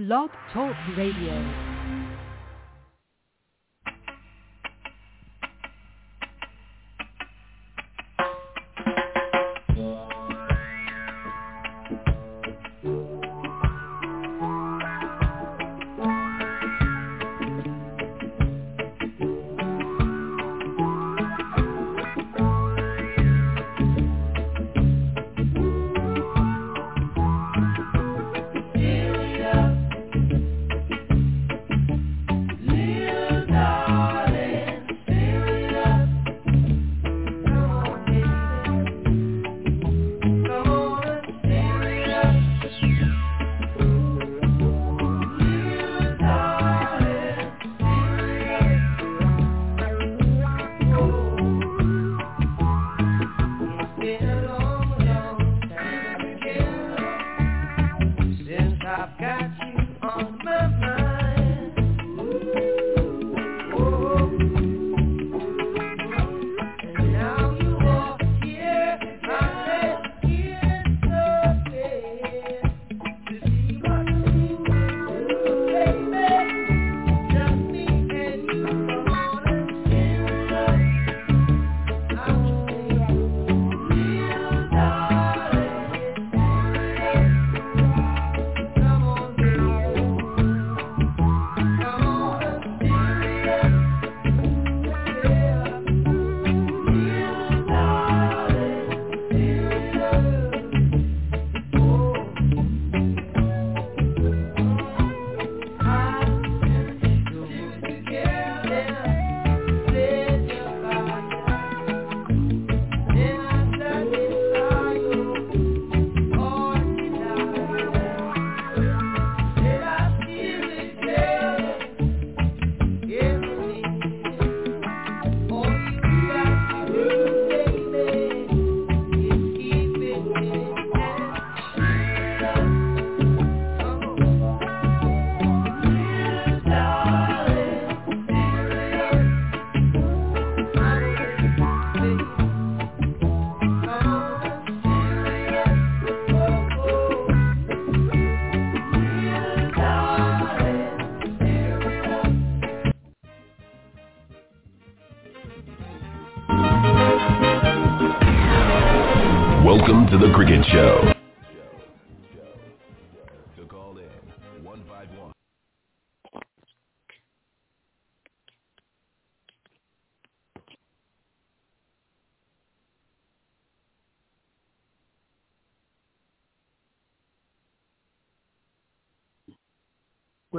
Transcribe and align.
Blog 0.00 0.30
Talk 0.50 0.74
Radio. 0.96 1.69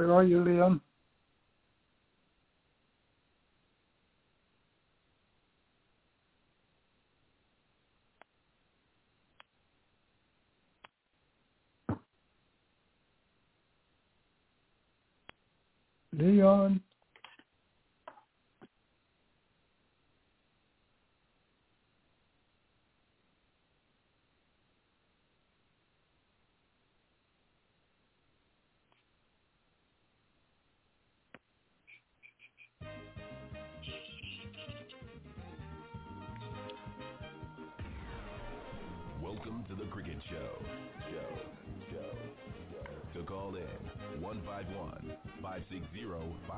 Where 0.02 0.14
are 0.14 0.24
you, 0.24 0.42
Leon? 0.44 0.80
Leon. 16.18 16.80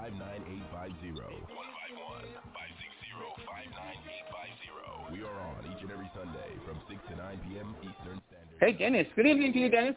59850. 0.05 1.17
151 1.17 2.37
560 2.53 3.41
59850. 3.49 5.17
We 5.17 5.25
are 5.25 5.41
on 5.49 5.65
each 5.65 5.81
and 5.81 5.89
every 5.91 6.11
Sunday 6.13 6.53
from 6.69 6.77
6 6.93 7.01
to 7.09 7.17
9 7.17 7.41
p.m. 7.49 7.73
Eastern 7.81 8.21
Standard 8.29 8.61
Hey, 8.61 8.73
Dennis. 8.77 9.07
Good 9.17 9.25
evening 9.27 9.55
to 9.55 9.59
you, 9.59 9.71
Dennis. 9.71 9.97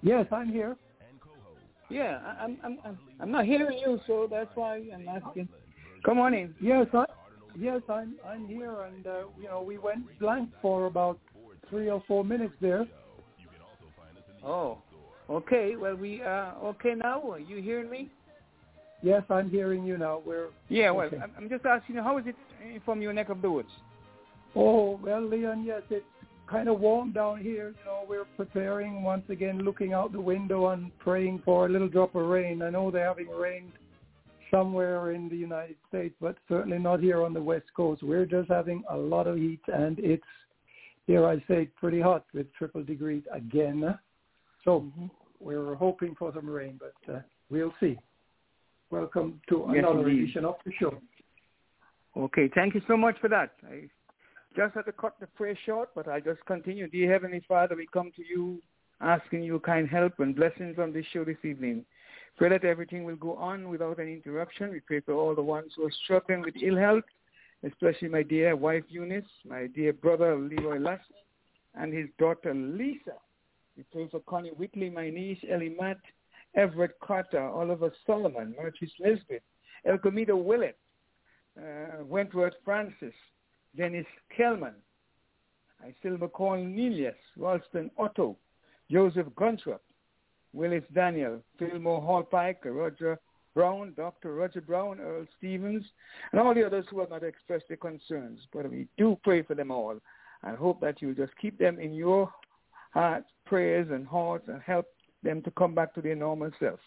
Yes, 0.00 0.24
I'm 0.32 0.48
here. 0.48 0.76
Yeah, 1.90 2.18
I- 2.24 2.44
I'm 2.44 2.56
I'm 2.64 2.78
I'm 2.82 2.98
I'm 3.20 3.30
not 3.30 3.44
hearing 3.44 3.76
you, 3.76 4.00
so 4.06 4.26
that's 4.30 4.48
why 4.54 4.76
I'm 4.94 5.06
asking. 5.06 5.48
Come 6.04 6.18
on 6.18 6.32
in. 6.32 6.54
Yes, 6.58 6.86
I, 6.94 7.04
yes, 7.58 7.82
I'm 7.90 8.14
I'm 8.24 8.46
here, 8.48 8.80
and 8.88 9.06
uh, 9.06 9.24
you 9.38 9.48
know 9.48 9.60
we 9.60 9.76
went 9.76 10.18
blank 10.18 10.48
for 10.62 10.86
about 10.86 11.18
three 11.68 11.90
or 11.90 12.02
four 12.08 12.24
minutes 12.24 12.54
there. 12.62 12.86
Oh, 14.42 14.78
okay. 15.28 15.76
Well, 15.76 15.94
we 15.94 16.22
uh 16.22 16.52
okay 16.72 16.94
now. 16.96 17.20
Are 17.30 17.38
you 17.38 17.60
hearing 17.60 17.90
me? 17.90 18.08
Yes, 19.04 19.22
I'm 19.28 19.50
hearing 19.50 19.84
you 19.84 19.98
now. 19.98 20.22
We're 20.24 20.48
Yeah. 20.68 20.90
Well, 20.90 21.08
Okay. 21.08 21.18
I'm- 21.18 21.48
just 21.50 21.66
asking 21.66 21.96
you, 21.96 22.02
how 22.02 22.16
is 22.16 22.26
it 22.26 22.36
from 22.86 23.02
your 23.02 23.12
neck 23.12 23.28
of 23.28 23.42
the 23.42 23.50
woods? 23.50 23.70
oh 24.56 24.96
well, 25.02 25.20
Leon. 25.20 25.64
Yes, 25.64 25.82
it's 25.90 26.06
kind 26.46 26.68
of 26.70 26.80
warm 26.80 27.12
down 27.12 27.38
here. 27.38 27.74
You 27.80 27.84
know, 27.84 28.04
we're 28.08 28.24
preparing 28.36 29.02
once 29.02 29.28
again, 29.28 29.58
looking 29.58 29.92
out 29.92 30.12
the 30.12 30.20
window 30.20 30.68
and 30.68 30.96
praying 31.00 31.40
for 31.40 31.66
a 31.66 31.68
little 31.68 31.88
drop 31.88 32.14
of 32.14 32.26
rain. 32.26 32.62
I 32.62 32.70
know 32.70 32.90
they're 32.90 33.08
having 33.08 33.28
rain 33.28 33.70
somewhere 34.50 35.10
in 35.10 35.28
the 35.28 35.36
United 35.36 35.76
States, 35.88 36.14
but 36.18 36.36
certainly 36.48 36.78
not 36.78 37.00
here 37.00 37.22
on 37.22 37.34
the 37.34 37.42
West 37.42 37.66
Coast. 37.74 38.02
We're 38.02 38.24
just 38.26 38.48
having 38.48 38.84
a 38.88 38.96
lot 38.96 39.26
of 39.26 39.36
heat, 39.36 39.60
and 39.66 39.98
it's, 39.98 40.22
here 41.06 41.26
I 41.26 41.40
say, 41.48 41.66
pretty 41.66 42.00
hot 42.00 42.24
with 42.32 42.50
triple 42.54 42.84
degrees 42.84 43.24
again. 43.32 43.98
So 44.64 44.86
we're 45.40 45.74
hoping 45.74 46.14
for 46.14 46.32
some 46.32 46.48
rain, 46.48 46.78
but 46.80 47.12
uh, 47.12 47.20
we'll 47.50 47.74
see. 47.80 47.98
Welcome 48.94 49.40
to 49.48 49.64
another 49.64 50.06
edition 50.06 50.44
of 50.44 50.54
the 50.64 50.70
show. 50.78 50.94
Okay. 52.16 52.48
Thank 52.54 52.76
you 52.76 52.80
so 52.86 52.96
much 52.96 53.16
for 53.20 53.28
that. 53.28 53.50
I 53.66 53.88
just 54.56 54.72
had 54.76 54.82
to 54.82 54.92
cut 54.92 55.16
the 55.18 55.26
prayer 55.26 55.58
short, 55.66 55.88
but 55.96 56.06
I'll 56.06 56.20
just 56.20 56.46
continue. 56.46 56.86
Dear 56.86 57.10
Heavenly 57.10 57.42
Father, 57.48 57.74
we 57.74 57.88
come 57.92 58.12
to 58.14 58.22
you 58.24 58.62
asking 59.00 59.42
you 59.42 59.58
kind 59.58 59.88
help 59.88 60.20
and 60.20 60.36
blessings 60.36 60.76
on 60.78 60.92
this 60.92 61.04
show 61.12 61.24
this 61.24 61.42
evening. 61.42 61.84
Pray 62.38 62.50
that 62.50 62.64
everything 62.64 63.02
will 63.02 63.16
go 63.16 63.34
on 63.34 63.68
without 63.68 63.98
any 63.98 64.12
interruption. 64.12 64.70
We 64.70 64.78
pray 64.78 65.00
for 65.00 65.14
all 65.14 65.34
the 65.34 65.42
ones 65.42 65.72
who 65.76 65.86
are 65.86 65.94
struggling 66.04 66.42
with 66.42 66.54
ill 66.62 66.76
health, 66.76 67.02
especially 67.64 68.10
my 68.10 68.22
dear 68.22 68.54
wife 68.54 68.84
Eunice, 68.88 69.24
my 69.44 69.66
dear 69.66 69.92
brother 69.92 70.36
Leroy 70.38 70.78
Lassie, 70.78 71.02
and 71.74 71.92
his 71.92 72.06
daughter 72.20 72.54
Lisa. 72.54 73.16
We 73.76 73.82
pray 73.92 74.06
for 74.08 74.20
Connie 74.20 74.50
Whitley, 74.50 74.88
my 74.88 75.10
niece 75.10 75.40
Ellie 75.50 75.74
Matt, 75.80 75.98
Everett 76.56 76.98
Carter, 77.00 77.42
Oliver 77.42 77.92
Solomon, 78.06 78.54
Murchis 78.60 78.90
Lisbeth, 79.00 79.42
Elcomita 79.86 80.36
Willett, 80.36 80.78
uh, 81.58 82.04
Wentworth 82.04 82.54
Francis, 82.64 83.14
Dennis 83.76 84.06
Kelman, 84.36 84.74
Isilva 85.84 86.30
Cornelius, 86.30 87.14
Ralston 87.36 87.90
Otto, 87.98 88.36
Joseph 88.90 89.26
Gunthrop, 89.36 89.82
Willis 90.52 90.84
Daniel, 90.94 91.42
Fillmore 91.58 92.00
Hall 92.00 92.22
Pike, 92.22 92.60
Roger 92.64 93.18
Brown, 93.54 93.92
Dr. 93.96 94.34
Roger 94.34 94.60
Brown, 94.60 95.00
Earl 95.00 95.26
Stevens, 95.38 95.84
and 96.32 96.40
all 96.40 96.54
the 96.54 96.64
others 96.64 96.86
who 96.90 97.00
have 97.00 97.10
not 97.10 97.22
expressed 97.22 97.68
their 97.68 97.76
concerns. 97.76 98.40
But 98.52 98.70
we 98.70 98.86
do 98.96 99.18
pray 99.22 99.42
for 99.42 99.54
them 99.54 99.70
all 99.70 99.98
and 100.42 100.56
hope 100.56 100.80
that 100.80 101.00
you 101.00 101.08
will 101.08 101.14
just 101.14 101.36
keep 101.40 101.58
them 101.58 101.78
in 101.78 101.92
your 101.92 102.32
hearts, 102.92 103.28
prayers, 103.44 103.88
and 103.90 104.06
hearts 104.06 104.48
and 104.48 104.60
help 104.62 104.86
them 105.24 105.42
to 105.42 105.50
come 105.52 105.74
back 105.74 105.94
to 105.94 106.00
their 106.00 106.14
normal 106.14 106.50
self. 106.60 106.78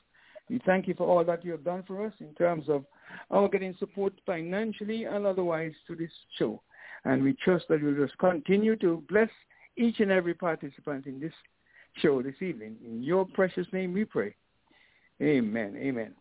We 0.49 0.61
thank 0.65 0.87
you 0.87 0.93
for 0.93 1.05
all 1.05 1.25
that 1.25 1.43
you 1.43 1.51
have 1.51 1.65
done 1.65 1.83
for 1.85 2.05
us 2.05 2.13
in 2.19 2.33
terms 2.35 2.69
of 2.69 2.85
our 3.31 3.49
getting 3.49 3.75
support 3.79 4.13
financially 4.25 5.03
and 5.03 5.25
otherwise 5.25 5.73
to 5.87 5.95
this 5.95 6.11
show. 6.37 6.61
And 7.03 7.21
we 7.23 7.33
trust 7.33 7.65
that 7.69 7.81
you'll 7.81 8.05
just 8.05 8.17
continue 8.17 8.75
to 8.77 9.03
bless 9.09 9.29
each 9.75 9.99
and 9.99 10.11
every 10.11 10.33
participant 10.33 11.05
in 11.05 11.19
this 11.19 11.33
show 12.01 12.21
this 12.21 12.41
evening. 12.41 12.77
In 12.85 13.03
your 13.03 13.25
precious 13.25 13.67
name 13.73 13.93
we 13.93 14.05
pray. 14.05 14.35
Amen. 15.21 15.75
Amen. 15.77 16.13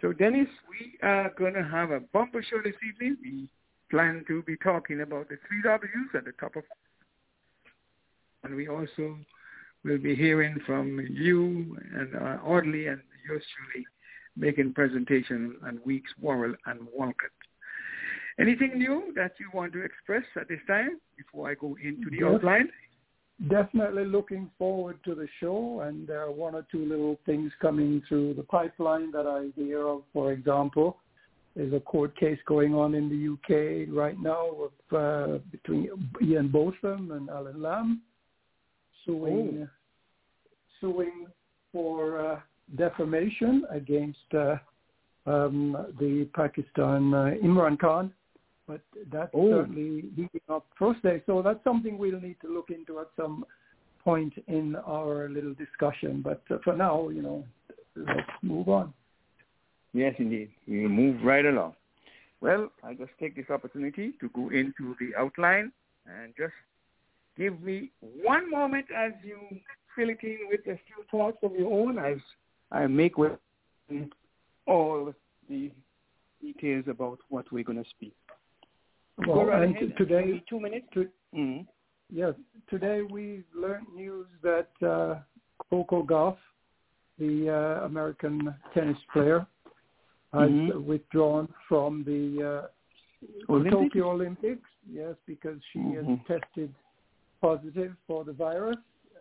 So 0.00 0.12
Dennis, 0.12 0.48
we 0.68 0.98
are 1.06 1.32
going 1.38 1.54
to 1.54 1.64
have 1.64 1.90
a 1.90 2.00
bumper 2.00 2.42
show 2.42 2.58
this 2.62 2.74
evening. 2.86 3.16
We 3.22 3.48
plan 3.90 4.24
to 4.28 4.42
be 4.42 4.56
talking 4.56 5.00
about 5.00 5.28
the 5.28 5.38
three 5.48 5.62
W's 5.62 6.10
at 6.14 6.24
the 6.24 6.32
top 6.32 6.56
of, 6.56 6.64
and 8.42 8.54
we 8.54 8.68
also 8.68 9.16
will 9.84 9.98
be 9.98 10.14
hearing 10.14 10.58
from 10.66 10.98
you 11.10 11.76
and 11.94 12.14
uh, 12.14 12.38
Audley 12.44 12.86
and 12.86 13.00
yours 13.28 13.42
truly 13.56 13.86
making 14.36 14.72
presentation 14.72 15.56
on 15.64 15.80
Weekes, 15.84 16.10
Worrell 16.20 16.54
and 16.66 16.80
Walcott. 16.92 17.30
Anything 18.40 18.78
new 18.78 19.12
that 19.14 19.32
you 19.38 19.48
want 19.54 19.72
to 19.74 19.84
express 19.84 20.24
at 20.36 20.48
this 20.48 20.58
time 20.66 20.98
before 21.16 21.50
I 21.50 21.54
go 21.54 21.76
into 21.82 22.10
the 22.10 22.16
yes. 22.16 22.30
outline? 22.34 22.68
Definitely 23.48 24.06
looking 24.06 24.50
forward 24.58 24.98
to 25.04 25.14
the 25.14 25.28
show, 25.40 25.80
and 25.80 26.06
there 26.06 26.20
are 26.20 26.32
one 26.32 26.54
or 26.54 26.66
two 26.70 26.84
little 26.84 27.18
things 27.26 27.52
coming 27.60 28.02
through 28.08 28.34
the 28.34 28.42
pipeline 28.44 29.10
that 29.12 29.26
I 29.26 29.50
hear 29.60 29.86
of. 29.86 30.02
For 30.12 30.32
example, 30.32 30.98
there's 31.54 31.72
a 31.72 31.80
court 31.80 32.16
case 32.18 32.38
going 32.46 32.74
on 32.74 32.94
in 32.94 33.08
the 33.08 33.34
UK 33.34 33.94
right 33.96 34.18
now 34.20 34.50
with, 34.52 34.98
uh, 34.98 35.38
between 35.52 35.90
Ian 36.22 36.48
Botham 36.48 37.12
and 37.12 37.28
Alan 37.28 37.60
Lamb 37.60 38.02
suing 39.04 39.66
oh. 39.66 39.68
suing 40.80 41.26
for 41.72 42.32
uh, 42.32 42.40
defamation 42.76 43.64
against 43.70 44.18
uh, 44.34 44.56
um, 45.26 45.76
the 45.98 46.28
Pakistan 46.34 47.14
uh, 47.14 47.30
Imran 47.42 47.78
Khan. 47.78 48.12
But 48.66 48.80
that's 49.12 49.30
oh. 49.34 49.50
certainly 49.50 50.04
heating 50.16 50.40
up 50.48 50.66
first 50.78 51.02
day. 51.02 51.22
So 51.26 51.42
that's 51.42 51.62
something 51.64 51.98
we'll 51.98 52.20
need 52.20 52.36
to 52.42 52.52
look 52.52 52.70
into 52.70 53.00
at 53.00 53.08
some 53.16 53.44
point 54.02 54.32
in 54.48 54.76
our 54.86 55.28
little 55.28 55.54
discussion. 55.54 56.22
But 56.22 56.42
uh, 56.50 56.58
for 56.64 56.76
now, 56.76 57.08
you 57.08 57.22
know, 57.22 57.44
let's 57.96 58.28
move 58.42 58.68
on. 58.68 58.92
Yes, 59.92 60.14
indeed. 60.18 60.50
we'll 60.66 60.88
move 60.88 61.22
right 61.22 61.44
along. 61.44 61.74
Well, 62.40 62.70
I'll 62.82 62.94
just 62.94 63.12
take 63.20 63.36
this 63.36 63.48
opportunity 63.48 64.12
to 64.20 64.28
go 64.30 64.50
into 64.50 64.96
the 65.00 65.12
outline 65.18 65.72
and 66.06 66.34
just 66.36 66.52
give 67.36 67.60
me 67.62 67.90
one 68.00 68.50
moment 68.50 68.86
as 68.96 69.12
you 69.24 69.38
fill 69.96 70.10
it 70.10 70.18
in 70.22 70.38
with 70.48 70.60
a 70.62 70.78
few 70.86 71.04
thoughts 71.10 71.38
of 71.42 71.52
your 71.54 71.72
own 71.72 71.98
as 71.98 72.18
I 72.70 72.86
make 72.86 73.16
with 73.16 73.32
all 74.66 75.12
the 75.48 75.70
details 76.40 76.84
about 76.88 77.18
what 77.28 77.50
we're 77.52 77.64
going 77.64 77.82
to 77.82 77.90
speak. 77.90 78.14
Well, 79.26 79.50
and 79.50 79.76
ahead. 79.76 79.94
today, 79.96 80.42
two 80.48 80.58
minutes. 80.58 80.86
To, 80.94 81.08
mm-hmm. 81.34 81.62
Yes, 82.10 82.34
today 82.68 83.02
we 83.02 83.44
learned 83.54 83.86
news 83.94 84.26
that 84.42 84.68
uh, 84.86 85.20
Coco 85.70 86.02
Gauff, 86.02 86.36
the 87.18 87.48
uh, 87.48 87.86
American 87.86 88.54
tennis 88.72 88.98
player, 89.12 89.46
has 90.32 90.50
mm-hmm. 90.50 90.84
withdrawn 90.84 91.48
from 91.68 92.02
the 92.04 92.66
uh, 93.48 93.52
Olympics? 93.52 93.74
Tokyo 93.74 94.10
Olympics. 94.10 94.68
Yes, 94.90 95.14
because 95.26 95.58
she 95.72 95.78
mm-hmm. 95.78 96.14
has 96.14 96.18
tested 96.26 96.74
positive 97.44 97.92
for 98.06 98.24
the 98.24 98.32
virus. 98.32 98.76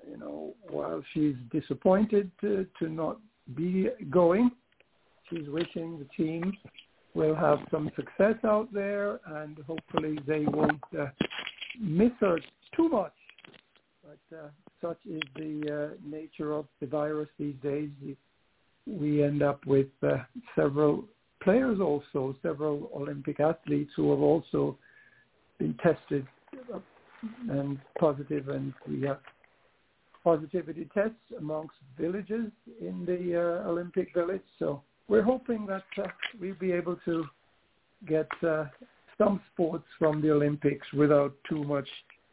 You 0.09 0.17
know, 0.17 0.53
while 0.69 1.03
she's 1.13 1.35
disappointed 1.51 2.31
to, 2.41 2.65
to 2.79 2.89
not 2.89 3.17
be 3.55 3.87
going. 4.09 4.51
She's 5.29 5.47
wishing 5.49 5.99
the 5.99 6.23
team 6.23 6.53
will 7.13 7.35
have 7.35 7.59
some 7.69 7.91
success 7.95 8.35
out 8.43 8.73
there, 8.73 9.19
and 9.25 9.57
hopefully 9.67 10.17
they 10.25 10.45
won't 10.45 10.81
uh, 10.99 11.07
miss 11.79 12.11
her 12.19 12.39
too 12.75 12.89
much. 12.89 13.13
But 14.03 14.37
uh, 14.37 14.49
such 14.81 14.99
is 15.05 15.21
the 15.35 15.91
uh, 15.91 16.09
nature 16.17 16.53
of 16.53 16.65
the 16.81 16.87
virus 16.87 17.29
these 17.37 17.55
days. 17.61 17.89
We 18.87 19.23
end 19.23 19.43
up 19.43 19.65
with 19.65 19.87
uh, 20.01 20.17
several 20.55 21.05
players 21.41 21.79
also, 21.79 22.35
several 22.41 22.89
Olympic 22.95 23.39
athletes 23.39 23.91
who 23.95 24.09
have 24.11 24.21
also 24.21 24.77
been 25.59 25.75
tested 25.83 26.25
and 27.49 27.79
positive, 27.99 28.49
and 28.49 28.73
we 28.87 29.01
have 29.01 29.19
positivity 30.23 30.87
tests 30.93 31.15
amongst 31.37 31.75
villages 31.99 32.51
in 32.79 33.05
the 33.05 33.37
uh, 33.37 33.69
Olympic 33.69 34.13
Village. 34.13 34.43
So 34.59 34.81
we're 35.07 35.23
hoping 35.23 35.65
that 35.67 35.83
uh, 35.97 36.07
we'll 36.39 36.55
be 36.55 36.71
able 36.71 36.97
to 37.05 37.25
get 38.07 38.29
uh, 38.45 38.65
some 39.17 39.41
sports 39.53 39.85
from 39.99 40.21
the 40.21 40.31
Olympics 40.31 40.85
without 40.93 41.33
too 41.47 41.63
much 41.63 41.87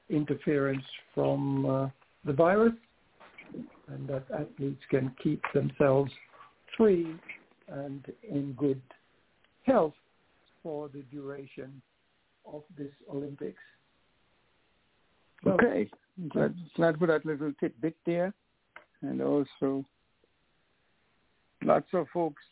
interference 0.08 0.84
from 1.14 1.66
uh, 1.66 1.88
the 2.24 2.32
virus 2.32 2.72
and 3.88 4.08
that 4.08 4.24
athletes 4.32 4.82
can 4.90 5.14
keep 5.22 5.42
themselves 5.52 6.10
free 6.76 7.14
and 7.68 8.04
in 8.28 8.52
good 8.52 8.80
health 9.64 9.94
for 10.62 10.88
the 10.88 11.02
duration 11.12 11.80
of 12.52 12.62
this 12.76 12.92
Olympics. 13.12 13.62
Okay. 15.46 15.90
Glad, 16.28 16.54
glad 16.76 16.98
for 16.98 17.06
that 17.06 17.24
little 17.24 17.52
tidbit 17.60 17.96
there. 18.04 18.32
And 19.02 19.22
also 19.22 19.84
lots 21.62 21.88
of 21.94 22.06
folks. 22.12 22.42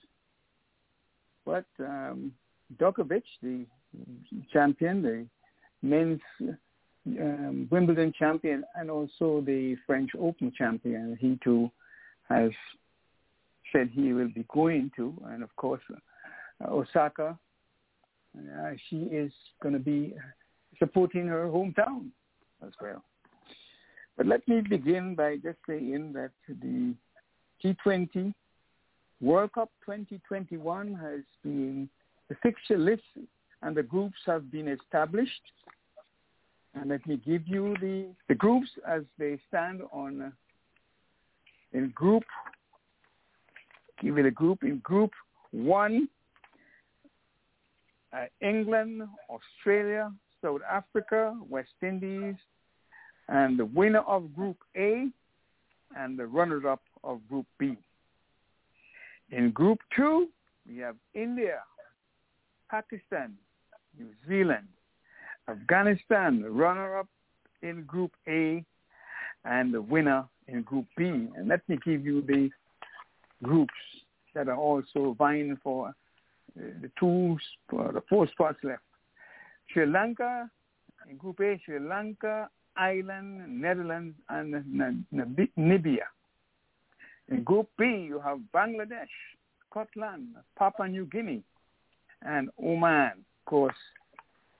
But 1.44 1.66
um, 1.80 2.32
Djokovic, 2.78 3.22
the 3.42 3.64
champion, 4.52 5.02
the 5.02 5.26
men's 5.82 6.20
um, 7.06 7.68
Wimbledon 7.70 8.12
champion, 8.18 8.64
and 8.74 8.90
also 8.90 9.42
the 9.44 9.76
French 9.86 10.10
Open 10.18 10.52
champion, 10.56 11.16
he 11.20 11.38
too 11.42 11.70
has 12.28 12.50
said 13.72 13.90
he 13.92 14.12
will 14.12 14.28
be 14.28 14.44
going 14.52 14.90
to. 14.96 15.14
And 15.28 15.42
of 15.42 15.54
course, 15.56 15.82
uh, 15.90 16.70
Osaka, 16.70 17.38
uh, 18.36 18.70
she 18.88 18.96
is 18.96 19.32
going 19.62 19.74
to 19.74 19.80
be 19.80 20.14
supporting 20.78 21.26
her 21.26 21.46
hometown 21.46 22.10
as 22.64 22.72
well. 22.80 23.02
But 24.16 24.26
let 24.26 24.46
me 24.48 24.60
begin 24.60 25.14
by 25.14 25.36
just 25.36 25.58
saying 25.66 26.12
that 26.14 26.32
the 26.48 26.94
T20 27.64 28.34
World 29.20 29.52
Cup 29.52 29.70
2021 29.84 30.94
has 30.94 31.20
been, 31.42 31.88
the 32.28 32.36
fixture 32.42 32.78
list 32.78 33.02
and 33.62 33.76
the 33.76 33.82
groups 33.82 34.16
have 34.26 34.50
been 34.50 34.68
established. 34.68 35.42
And 36.74 36.90
let 36.90 37.06
me 37.06 37.20
give 37.24 37.46
you 37.46 37.76
the, 37.80 38.06
the 38.28 38.34
groups 38.34 38.68
as 38.86 39.02
they 39.18 39.38
stand 39.48 39.82
on, 39.92 40.22
uh, 40.22 40.30
in 41.72 41.90
group, 41.94 42.22
give 44.00 44.16
you 44.16 44.22
the 44.22 44.30
group, 44.30 44.62
in 44.62 44.78
group 44.78 45.10
one, 45.50 46.08
uh, 48.12 48.26
England, 48.40 49.02
Australia, 49.28 50.12
South 50.42 50.60
Africa, 50.70 51.36
West 51.48 51.70
Indies, 51.82 52.36
and 53.28 53.58
the 53.58 53.64
winner 53.64 54.00
of 54.00 54.34
Group 54.34 54.58
A 54.76 55.08
and 55.96 56.18
the 56.18 56.26
runners-up 56.26 56.82
of 57.04 57.26
Group 57.28 57.46
B. 57.58 57.76
In 59.30 59.50
Group 59.50 59.78
2, 59.96 60.28
we 60.68 60.78
have 60.78 60.96
India, 61.14 61.60
Pakistan, 62.70 63.34
New 63.98 64.10
Zealand, 64.28 64.66
Afghanistan, 65.48 66.42
the 66.42 66.50
runner-up 66.50 67.08
in 67.62 67.84
Group 67.84 68.12
A, 68.28 68.64
and 69.44 69.72
the 69.72 69.80
winner 69.80 70.24
in 70.46 70.62
Group 70.62 70.86
B. 70.96 71.04
And 71.04 71.48
let 71.48 71.66
me 71.68 71.78
give 71.84 72.04
you 72.04 72.22
the 72.22 72.50
groups 73.42 73.72
that 74.34 74.48
are 74.48 74.56
also 74.56 75.14
vying 75.18 75.58
for 75.62 75.88
uh, 75.88 75.92
the 76.82 76.90
two, 76.98 77.36
the 77.70 78.02
four 78.08 78.28
spots 78.28 78.58
left. 78.62 78.82
Sri 79.72 79.86
Lanka, 79.86 80.50
Group 81.18 81.40
A, 81.40 81.60
Sri 81.64 81.78
Lanka, 81.78 82.48
Ireland, 82.76 83.60
Netherlands, 83.60 84.14
and 84.28 84.54
Namibia. 85.12 86.06
In 87.28 87.42
Group 87.44 87.68
B, 87.78 87.84
you 87.84 88.20
have 88.24 88.38
Bangladesh, 88.54 89.08
Scotland, 89.68 90.28
Papua 90.58 90.88
New 90.88 91.06
Guinea, 91.06 91.42
and 92.22 92.48
Oman. 92.62 93.12
Of 93.12 93.44
course, 93.46 93.76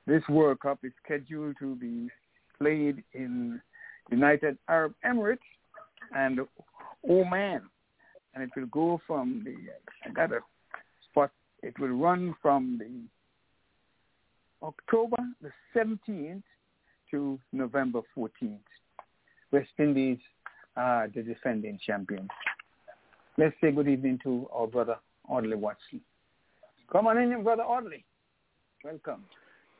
this 0.07 0.23
World 0.29 0.61
Cup 0.61 0.81
is 0.83 0.93
scheduled 1.05 1.57
to 1.61 1.75
be 1.77 2.09
played 2.59 3.03
in 3.15 3.61
United 4.11 4.59
Arab 4.69 4.95
Emirates 5.05 5.39
and 6.15 6.41
Oman. 7.09 7.63
And 8.35 8.43
it 8.43 8.51
will 8.55 8.67
go 8.67 9.01
from 9.07 9.43
the, 9.45 9.55
I 10.05 10.13
got 10.13 10.33
a 10.33 10.41
spot, 11.11 11.31
it 11.63 11.79
will 11.79 11.89
run 11.89 12.35
from 12.43 12.79
the 12.79 12.91
October 14.63 15.17
the 15.41 15.51
17th 15.75 16.43
to 17.11 17.39
November 17.53 18.01
14th. 18.17 18.59
West 19.53 19.69
Indies 19.79 20.19
are 20.77 21.09
the 21.09 21.23
defending 21.23 21.79
champions. 21.85 22.29
Let's 23.37 23.55
say 23.61 23.71
good 23.71 23.89
evening 23.89 24.19
to 24.25 24.49
our 24.53 24.67
brother 24.67 24.97
Audley 25.29 25.57
Watson. 25.57 26.01
Come 26.91 27.07
on 27.07 27.19
in, 27.19 27.43
brother 27.43 27.63
Audley. 27.63 28.05
Welcome. 28.85 29.25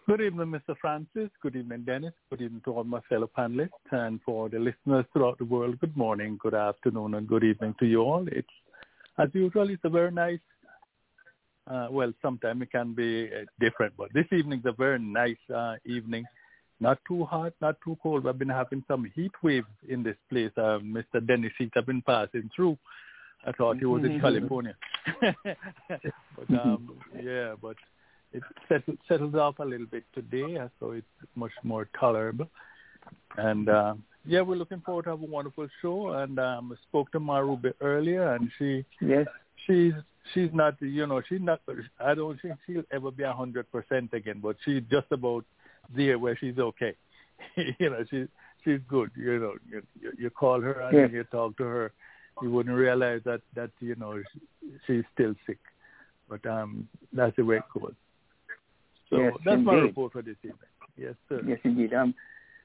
Good 0.07 0.21
evening, 0.23 0.47
Mr. 0.47 0.75
Francis. 0.81 1.29
Good 1.43 1.57
evening, 1.57 1.83
Dennis. 1.85 2.15
Good 2.31 2.41
evening 2.41 2.63
to 2.65 2.73
all 2.73 2.85
my 2.85 3.01
fellow 3.09 3.31
panelists 3.37 3.69
and 3.91 4.21
for 4.25 4.49
the 4.49 4.59
listeners 4.59 5.05
throughout 5.13 5.39
the 5.39 5.45
world. 5.45 5.79
Good 5.81 5.97
morning, 5.97 6.39
good 6.41 6.55
afternoon, 6.55 7.15
and 7.15 7.29
good 7.29 7.45
evening 7.45 7.75
to 7.81 7.87
you 7.87 8.01
all. 8.01 8.27
It's 8.33 8.49
as 9.19 9.29
usual. 9.35 9.69
It's 9.69 9.85
a 9.85 9.91
very 9.91 10.11
nice. 10.11 10.39
Uh, 11.69 11.89
well, 11.91 12.13
sometimes 12.23 12.63
it 12.63 12.73
can 12.73 12.95
be 12.95 13.27
uh, 13.29 13.45
different, 13.61 13.93
but 13.97 14.13
this 14.15 14.27
evening's 14.33 14.65
a 14.65 14.73
very 14.73 14.99
nice 14.99 15.37
uh, 15.55 15.75
evening. 15.85 16.25
Not 16.81 16.99
too 17.07 17.25
hot, 17.25 17.53
not 17.61 17.77
too 17.85 17.99
cold. 18.03 18.27
I've 18.27 18.39
been 18.39 18.49
having 18.49 18.85
some 18.89 19.11
heat 19.15 19.33
waves 19.43 19.67
in 19.89 20.03
this 20.03 20.17
place. 20.31 20.53
Uh, 20.57 20.79
Mr. 20.79 21.25
Dennis 21.27 21.53
Heat 21.59 21.73
have 21.75 21.87
been 21.87 22.03
passing 22.03 22.49
through. 22.55 22.79
I 23.45 23.53
thought 23.53 23.79
he 23.79 23.85
was 23.85 24.05
in 24.05 24.13
mm-hmm. 24.13 24.21
California. 24.21 24.77
but 25.21 26.51
um, 26.51 26.97
yeah, 27.23 27.55
but 27.61 27.77
it 28.33 28.43
settled, 28.69 28.99
settles 29.09 29.35
off 29.35 29.59
a 29.59 29.65
little 29.65 29.87
bit 29.87 30.05
today, 30.15 30.59
so 30.81 30.93
it's 30.93 31.07
much 31.35 31.53
more 31.63 31.89
tolerable. 31.99 32.49
And 33.37 33.69
uh, 33.69 33.95
yeah, 34.25 34.41
we're 34.41 34.57
looking 34.57 34.81
forward 34.81 35.05
to 35.05 35.11
have 35.11 35.23
a 35.23 35.27
wonderful 35.27 35.69
show. 35.83 36.13
And 36.13 36.39
um, 36.39 36.73
I 36.73 36.77
spoke 36.89 37.11
to 37.13 37.21
Maru 37.21 37.55
a 37.55 37.57
bit 37.57 37.77
earlier, 37.81 38.35
and 38.35 38.51
she 38.59 38.85
yes 39.01 39.27
she's 39.67 39.95
she's 40.35 40.51
not 40.53 40.81
you 40.81 41.07
know 41.07 41.23
she's 41.29 41.41
not 41.41 41.61
I 42.01 42.15
don't 42.15 42.41
think 42.41 42.55
she'll 42.67 42.83
ever 42.93 43.11
be 43.11 43.23
a 43.25 43.33
hundred 43.33 43.71
percent 43.71 44.13
again, 44.13 44.41
but 44.43 44.57
she's 44.65 44.83
just 44.91 45.07
about 45.11 45.45
there 45.95 46.19
where 46.19 46.37
she's 46.37 46.59
okay. 46.59 46.95
you 47.57 47.91
know, 47.91 48.05
she's 48.11 48.27
she's 48.65 48.81
good. 48.89 49.11
You 49.17 49.39
know, 49.39 49.55
you, 49.71 49.83
you 50.19 50.31
call 50.31 50.61
her 50.61 50.81
and 50.81 50.97
yes. 50.97 51.11
you 51.13 51.25
talk 51.25 51.57
to 51.59 51.65
her, 51.65 51.93
you 52.43 52.51
wouldn't 52.51 52.75
realize 52.77 53.21
that 53.25 53.41
that 53.55 53.71
you 53.81 53.95
know 53.97 54.21
she, 54.33 54.71
she's 54.87 55.05
still 55.15 55.35
sick. 55.47 55.59
But 56.29 56.45
um, 56.47 56.89
that's 57.13 57.35
the 57.37 57.45
way 57.45 57.57
it 57.57 57.63
goes. 57.73 57.95
So 59.11 59.19
yes, 59.19 59.33
that's 59.45 59.55
indeed. 59.55 59.67
my 59.67 59.75
report 59.75 60.13
for 60.13 60.23
this 60.23 60.37
evening. 60.43 60.59
Yes, 60.97 61.15
sir. 61.29 61.41
Yes, 61.47 61.59
indeed. 61.65 61.95
Um, 61.95 62.15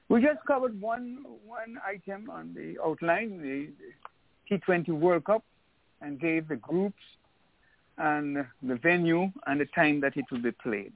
we 0.08 0.20
just 0.20 0.44
covered 0.46 0.78
one 0.80 1.24
one 1.46 1.78
item 1.86 2.28
on 2.30 2.54
the 2.54 2.76
outline, 2.84 3.40
the 3.40 3.70
T20 4.50 4.88
World 4.88 5.24
Cup, 5.24 5.44
and 6.02 6.20
gave 6.20 6.48
the 6.48 6.56
groups 6.56 7.00
and 7.98 8.36
the 8.62 8.76
venue 8.76 9.30
and 9.46 9.60
the 9.60 9.66
time 9.74 10.00
that 10.00 10.16
it 10.16 10.24
will 10.30 10.42
be 10.42 10.52
played. 10.52 10.92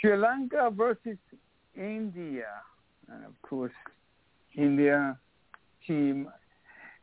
Sri 0.00 0.16
Lanka 0.16 0.70
versus 0.70 1.18
India, 1.76 2.46
and 3.08 3.24
of 3.24 3.40
course, 3.42 3.72
India 4.54 5.18
team. 5.86 6.28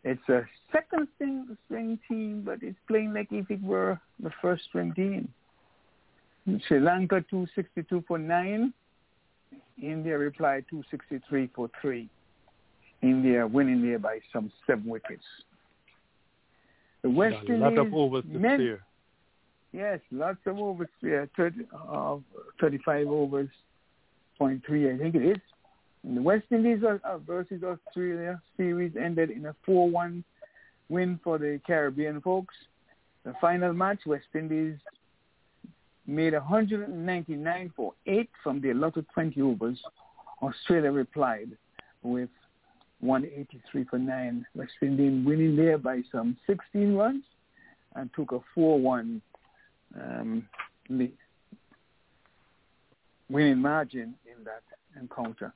It's 0.04 0.28
a 0.30 0.42
second 0.72 1.08
string 1.18 2.00
team, 2.10 2.44
but 2.46 2.60
it's 2.62 2.78
playing 2.88 3.14
like 3.14 3.28
if 3.32 3.50
it 3.50 3.64
were 3.64 4.00
the 4.22 4.32
first 4.42 4.66
string 4.66 4.94
team. 4.94 5.30
Sri 6.68 6.80
Lanka 6.80 7.24
262 7.30 8.04
for 8.08 8.18
9. 8.18 8.74
India 9.82 10.18
replied 10.18 10.66
263 10.70 11.50
for 11.56 11.70
3. 11.82 12.10
India 13.02 13.48
winning 13.48 13.82
there 13.82 14.00
by 14.00 14.20
some 14.32 14.52
seven 14.68 14.86
wickets. 14.86 15.24
The 17.04 17.10
West 17.10 17.36
Indies. 17.42 17.62
A 17.62 17.70
lot 17.70 17.78
of 17.78 17.94
overs 17.94 18.24
to 18.32 18.40
men, 18.40 18.58
clear. 18.58 18.82
Yes, 19.74 20.00
lots 20.12 20.40
of 20.46 20.58
overs. 20.58 20.88
Yeah, 21.02 21.26
30, 21.36 21.66
uh, 21.90 22.18
35 22.62 23.08
overs, 23.08 23.50
point 24.38 24.64
three, 24.66 24.92
I 24.92 24.98
think 24.98 25.16
it 25.16 25.24
is. 25.24 25.42
And 26.04 26.18
the 26.18 26.22
West 26.22 26.46
Indies 26.52 26.84
versus 27.26 27.62
Australia 27.64 28.42
series 28.58 28.94
ended 29.00 29.32
in 29.32 29.46
a 29.46 29.56
4-1 29.68 30.24
win 30.90 31.20
for 31.24 31.38
the 31.38 31.60
Caribbean 31.66 32.22
folks. 32.22 32.54
The 33.24 33.34
final 33.40 33.74
match, 33.74 34.00
West 34.06 34.26
Indies 34.36 34.78
made 36.06 36.34
199 36.34 37.74
for 37.76 37.94
8 38.06 38.30
from 38.44 38.62
the 38.62 38.72
allotted 38.72 39.06
20 39.14 39.42
overs. 39.42 39.82
Australia 40.42 40.92
replied 40.92 41.52
with 42.02 42.30
183 43.04 43.84
for 43.86 44.00
9. 44.00 44.46
West 44.56 44.72
Indies 44.82 45.26
winning 45.26 45.56
there 45.56 45.78
by 45.78 46.02
some 46.12 46.38
16 46.48 46.96
runs 46.96 47.24
and 47.96 48.10
took 48.16 48.32
a 48.32 48.40
4-1 48.58 49.22
um, 50.00 50.48
lead, 50.90 51.12
winning 53.30 53.60
margin 53.60 54.16
in 54.26 54.44
that 54.44 54.64
encounter. 55.00 55.54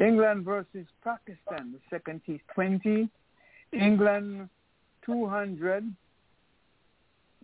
England 0.00 0.44
versus 0.44 0.86
Pakistan, 1.02 1.72
the 1.72 1.80
second 1.90 2.20
T20. 2.26 3.08
England 3.72 4.48
200 5.04 5.84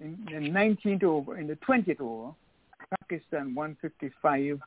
in 0.01 0.19
the 0.27 0.51
19th 0.51 1.05
over, 1.05 1.39
in 1.39 1.47
the 1.47 1.57
20th 1.57 2.01
over, 2.01 2.33
Pakistan 3.01 3.55
155 3.55 4.61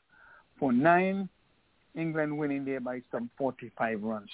for 0.58 0.72
9, 0.72 1.28
England 1.94 2.36
winning 2.36 2.64
there 2.64 2.80
by 2.80 3.02
some 3.10 3.30
45 3.38 4.02
runs. 4.02 4.30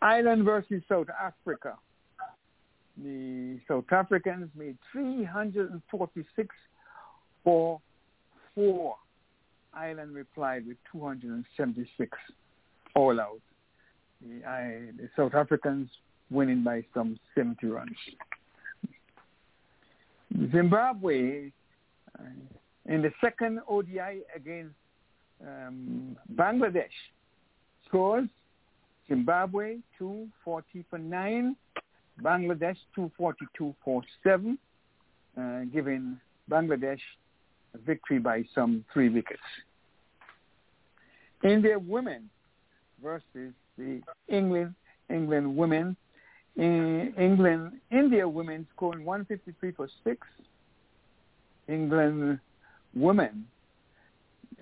Ireland 0.00 0.44
versus 0.44 0.82
South 0.88 1.08
Africa. 1.20 1.74
The 3.02 3.58
South 3.66 3.90
Africans 3.90 4.50
made 4.54 4.76
346 4.92 6.54
for 7.42 7.80
4. 8.54 8.96
Ireland 9.74 10.14
replied 10.14 10.66
with 10.66 10.76
276 10.92 12.18
all 12.94 13.20
out. 13.20 13.40
The, 14.20 14.46
I, 14.46 14.90
the 14.96 15.08
South 15.16 15.34
Africans 15.34 15.88
winning 16.30 16.62
by 16.62 16.84
some 16.94 17.18
70 17.34 17.66
runs. 17.66 17.96
Zimbabwe 20.52 21.50
uh, 22.18 22.22
in 22.86 23.02
the 23.02 23.12
second 23.20 23.60
ODI 23.68 24.22
against 24.34 24.74
um, 25.42 26.16
Bangladesh 26.34 26.86
scores 27.86 28.28
Zimbabwe 29.08 29.78
240 29.98 30.84
for 30.88 30.98
9, 30.98 31.56
Bangladesh 32.22 32.76
242 32.94 33.74
for 33.84 34.02
7, 34.22 34.58
uh, 35.36 35.60
giving 35.72 36.18
Bangladesh 36.50 37.00
a 37.74 37.78
victory 37.78 38.18
by 38.18 38.44
some 38.54 38.84
three 38.92 39.08
wickets. 39.08 39.40
India 41.42 41.78
women 41.78 42.30
versus 43.02 43.52
the 43.76 44.00
England 44.28 44.74
England 45.10 45.54
women 45.56 45.96
in 46.56 47.12
England, 47.18 47.72
India 47.90 48.26
women 48.26 48.66
scoring 48.74 49.04
153 49.04 49.72
for 49.72 49.88
six. 50.04 50.26
England 51.68 52.38
women 52.94 53.46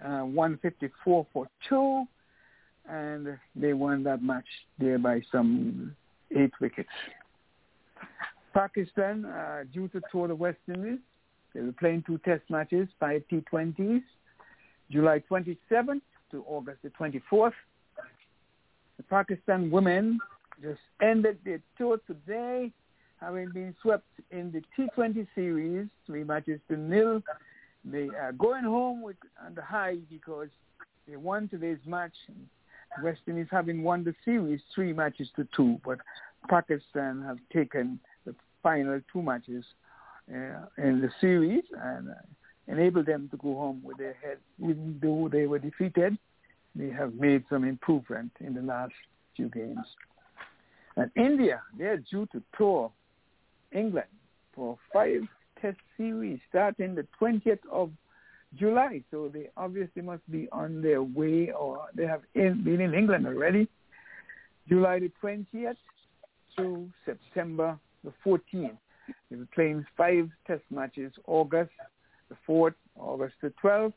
uh, 0.04 0.24
154 0.24 1.26
for 1.32 1.48
two, 1.68 2.04
and 2.88 3.38
they 3.54 3.72
won 3.72 4.02
that 4.04 4.22
match 4.22 4.46
there 4.78 4.98
by 4.98 5.22
some 5.30 5.94
eight 6.36 6.52
wickets. 6.60 6.88
Pakistan, 8.52 9.24
uh, 9.24 9.64
due 9.72 9.88
to 9.88 10.00
tour 10.10 10.28
the 10.28 10.34
West 10.34 10.58
Indies, 10.68 10.98
they 11.54 11.60
were 11.60 11.72
playing 11.72 12.02
two 12.06 12.18
test 12.18 12.42
matches, 12.50 12.88
five 12.98 13.22
T20s, 13.30 14.02
July 14.90 15.22
27th 15.30 16.00
to 16.30 16.44
August 16.46 16.78
the 16.82 16.90
24th. 16.90 17.52
The 18.96 19.02
Pakistan 19.04 19.70
women 19.70 20.18
just 20.62 20.80
ended 21.00 21.38
their 21.44 21.60
tour 21.78 21.98
today, 22.06 22.70
having 23.20 23.50
been 23.50 23.74
swept 23.82 24.06
in 24.30 24.52
the 24.52 24.62
T20 24.76 25.26
series, 25.34 25.88
three 26.06 26.24
matches 26.24 26.60
to 26.68 26.76
nil. 26.76 27.22
They 27.84 28.08
are 28.20 28.32
going 28.32 28.64
home 28.64 29.02
with 29.02 29.16
on 29.44 29.54
the 29.54 29.62
high 29.62 29.98
because 30.08 30.48
they 31.08 31.16
won 31.16 31.48
today's 31.48 31.78
match 31.84 32.14
West 33.02 33.20
Indies 33.26 33.46
having 33.50 33.82
won 33.82 34.04
the 34.04 34.14
series 34.24 34.60
three 34.74 34.92
matches 34.92 35.28
to 35.36 35.46
two, 35.56 35.80
but 35.84 35.98
Pakistan 36.48 37.22
have 37.22 37.38
taken 37.52 37.98
the 38.24 38.34
final 38.62 39.00
two 39.12 39.22
matches 39.22 39.64
uh, 40.30 40.66
in 40.78 41.00
the 41.00 41.10
series 41.20 41.64
and 41.80 42.10
uh, 42.10 42.14
enabled 42.68 43.06
them 43.06 43.28
to 43.30 43.36
go 43.38 43.54
home 43.54 43.80
with 43.82 43.98
their 43.98 44.14
head, 44.22 44.38
even 44.60 44.98
though 45.02 45.28
they 45.30 45.46
were 45.46 45.58
defeated. 45.58 46.16
They 46.74 46.90
have 46.90 47.14
made 47.14 47.44
some 47.50 47.64
improvement 47.64 48.32
in 48.40 48.54
the 48.54 48.62
last 48.62 48.94
few 49.36 49.48
games. 49.48 49.84
And 50.96 51.10
India, 51.16 51.62
they're 51.78 51.98
due 51.98 52.26
to 52.32 52.42
tour 52.56 52.90
England 53.72 54.06
for 54.54 54.78
five 54.92 55.22
test 55.62 55.78
series 55.96 56.40
starting 56.48 56.94
the 56.94 57.06
20th 57.20 57.58
of 57.70 57.90
July. 58.58 59.02
So 59.10 59.30
they 59.32 59.48
obviously 59.56 60.02
must 60.02 60.30
be 60.30 60.48
on 60.52 60.82
their 60.82 61.02
way 61.02 61.52
or 61.52 61.86
they 61.94 62.06
have 62.06 62.22
in, 62.34 62.62
been 62.64 62.80
in 62.80 62.92
England 62.92 63.26
already. 63.26 63.68
July 64.68 64.98
the 64.98 65.10
20th 65.22 65.76
to 66.56 66.88
September 67.06 67.78
the 68.04 68.12
14th. 68.24 68.76
They 69.30 69.36
were 69.36 69.48
playing 69.54 69.84
five 69.96 70.28
test 70.46 70.62
matches, 70.70 71.12
August 71.26 71.70
the 72.28 72.36
4th, 72.48 72.74
August 72.98 73.34
the 73.42 73.52
12th, 73.62 73.92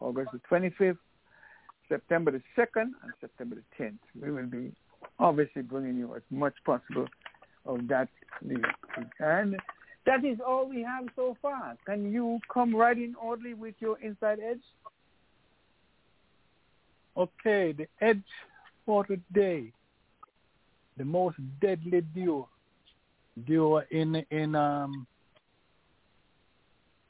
August 0.00 0.30
the 0.32 0.40
25th, 0.50 0.98
September 1.88 2.30
the 2.30 2.42
2nd, 2.56 2.90
and 3.02 3.12
September 3.20 3.56
the 3.56 3.84
10th. 3.84 3.98
We 4.20 4.30
will 4.30 4.46
be 4.46 4.72
obviously 5.18 5.62
bringing 5.62 5.96
you 5.96 6.14
as 6.14 6.22
much 6.30 6.54
possible 6.64 7.06
of 7.66 7.86
that. 7.88 8.08
And 9.20 9.56
that 10.06 10.24
is 10.24 10.38
all 10.46 10.68
we 10.68 10.82
have 10.82 11.06
so 11.14 11.36
far. 11.42 11.76
Can 11.86 12.12
you 12.12 12.40
come 12.52 12.74
right 12.74 12.96
in 12.96 13.14
Audley 13.16 13.54
with 13.54 13.74
your 13.80 13.98
inside 14.00 14.38
edge? 14.40 14.60
Okay, 17.16 17.72
the 17.72 17.86
edge 18.00 18.22
for 18.86 19.04
today. 19.04 19.72
The 20.96 21.04
most 21.04 21.36
deadly 21.60 22.02
duo 22.14 22.48
duo 23.46 23.82
in 23.90 24.24
in 24.30 24.54
um 24.54 25.06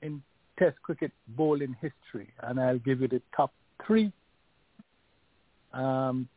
in 0.02 0.22
Test 0.60 0.76
cricket 0.82 1.10
bowling 1.28 1.74
history, 1.80 2.28
and 2.42 2.60
I'll 2.60 2.78
give 2.80 3.00
you 3.00 3.08
the 3.08 3.22
top 3.34 3.50
three. 3.86 4.12
Um, 5.72 6.28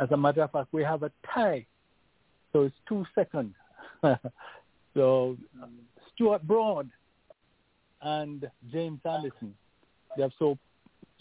as 0.00 0.10
a 0.10 0.16
matter 0.16 0.42
of 0.42 0.52
fact, 0.52 0.68
we 0.72 0.82
have 0.82 1.02
a 1.02 1.12
tie, 1.34 1.66
so 2.50 2.62
it's 2.62 2.74
two 2.88 3.04
seconds. 3.14 3.54
so 4.94 5.36
Stuart 6.18 6.42
Broad 6.42 6.90
and 8.02 8.50
James 8.72 8.98
Anderson, 9.04 9.54
they 10.16 10.22
have 10.22 10.32
so 10.36 10.58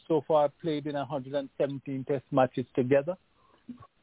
so 0.07 0.23
far 0.27 0.49
played 0.61 0.87
in 0.87 0.95
117 0.95 2.05
Test 2.05 2.23
matches 2.31 2.65
together, 2.73 3.15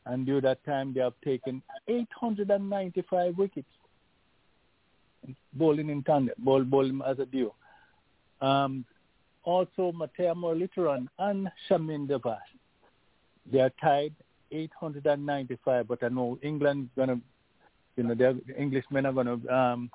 and 0.07 0.25
during 0.25 0.43
that 0.43 0.65
time 0.65 0.93
they 0.95 1.01
have 1.01 1.15
taken 1.25 1.63
895 1.89 3.37
wickets 3.37 3.67
bowling 5.55 5.89
in 5.89 6.03
tandem, 6.05 6.35
bowl, 6.39 6.63
bowling 6.63 7.01
as 7.07 7.19
a 7.19 7.27
duo. 7.27 7.55
Um, 8.41 8.85
also, 9.43 9.93
Muttiah 9.93 10.35
Muralitharan 10.35 11.09
and 11.19 11.49
Chaminda 11.69 12.21
Vaas. 12.23 12.39
They 13.51 13.61
are 13.61 13.73
tied 13.83 14.15
895, 14.53 15.89
but 15.89 16.03
I 16.03 16.09
know 16.09 16.39
England's 16.43 16.91
going 16.95 17.09
to, 17.09 17.21
you 17.97 18.05
know, 18.05 18.15
the 18.15 18.41
Englishmen 18.57 19.07
are 19.07 19.13
going 19.13 19.27
to 19.27 19.55
um, 19.55 19.91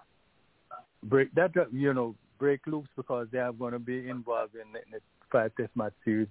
break 1.04 1.34
that, 1.36 1.52
you 1.72 1.94
know, 1.94 2.16
break 2.38 2.66
loose 2.68 2.88
because 2.96 3.28
they 3.32 3.40
are 3.40 3.52
going 3.52 3.74
to 3.74 3.80
be 3.80 4.10
involved 4.10 4.56
in, 4.56 4.62
in 4.62 4.92
the 4.92 5.00
five 5.32 5.52
test 5.56 5.70
match 5.76 5.94
series 6.04 6.28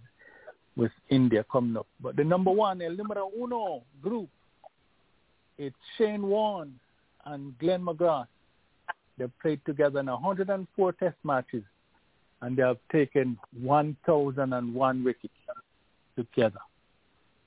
with 0.77 0.93
India 1.11 1.45
coming 1.51 1.77
up. 1.77 1.87
But 2.01 2.17
the 2.17 2.25
number 2.25 2.51
one, 2.51 2.81
El 2.81 2.97
Numero 2.97 3.31
Uno 3.37 3.83
group, 4.01 4.29
it's 5.59 5.77
Shane 5.97 6.27
Warne 6.27 6.79
and 7.25 7.59
Glenn 7.59 7.83
McGrath. 7.83 8.29
They've 9.19 9.31
played 9.43 9.61
together 9.67 10.01
in 10.01 10.07
104 10.07 10.93
test 10.93 11.17
matches 11.25 11.65
and 12.41 12.57
they 12.57 12.63
have 12.63 12.79
taken 12.93 13.37
1,001 13.61 15.05
wickets 15.05 15.35
together. 16.17 16.61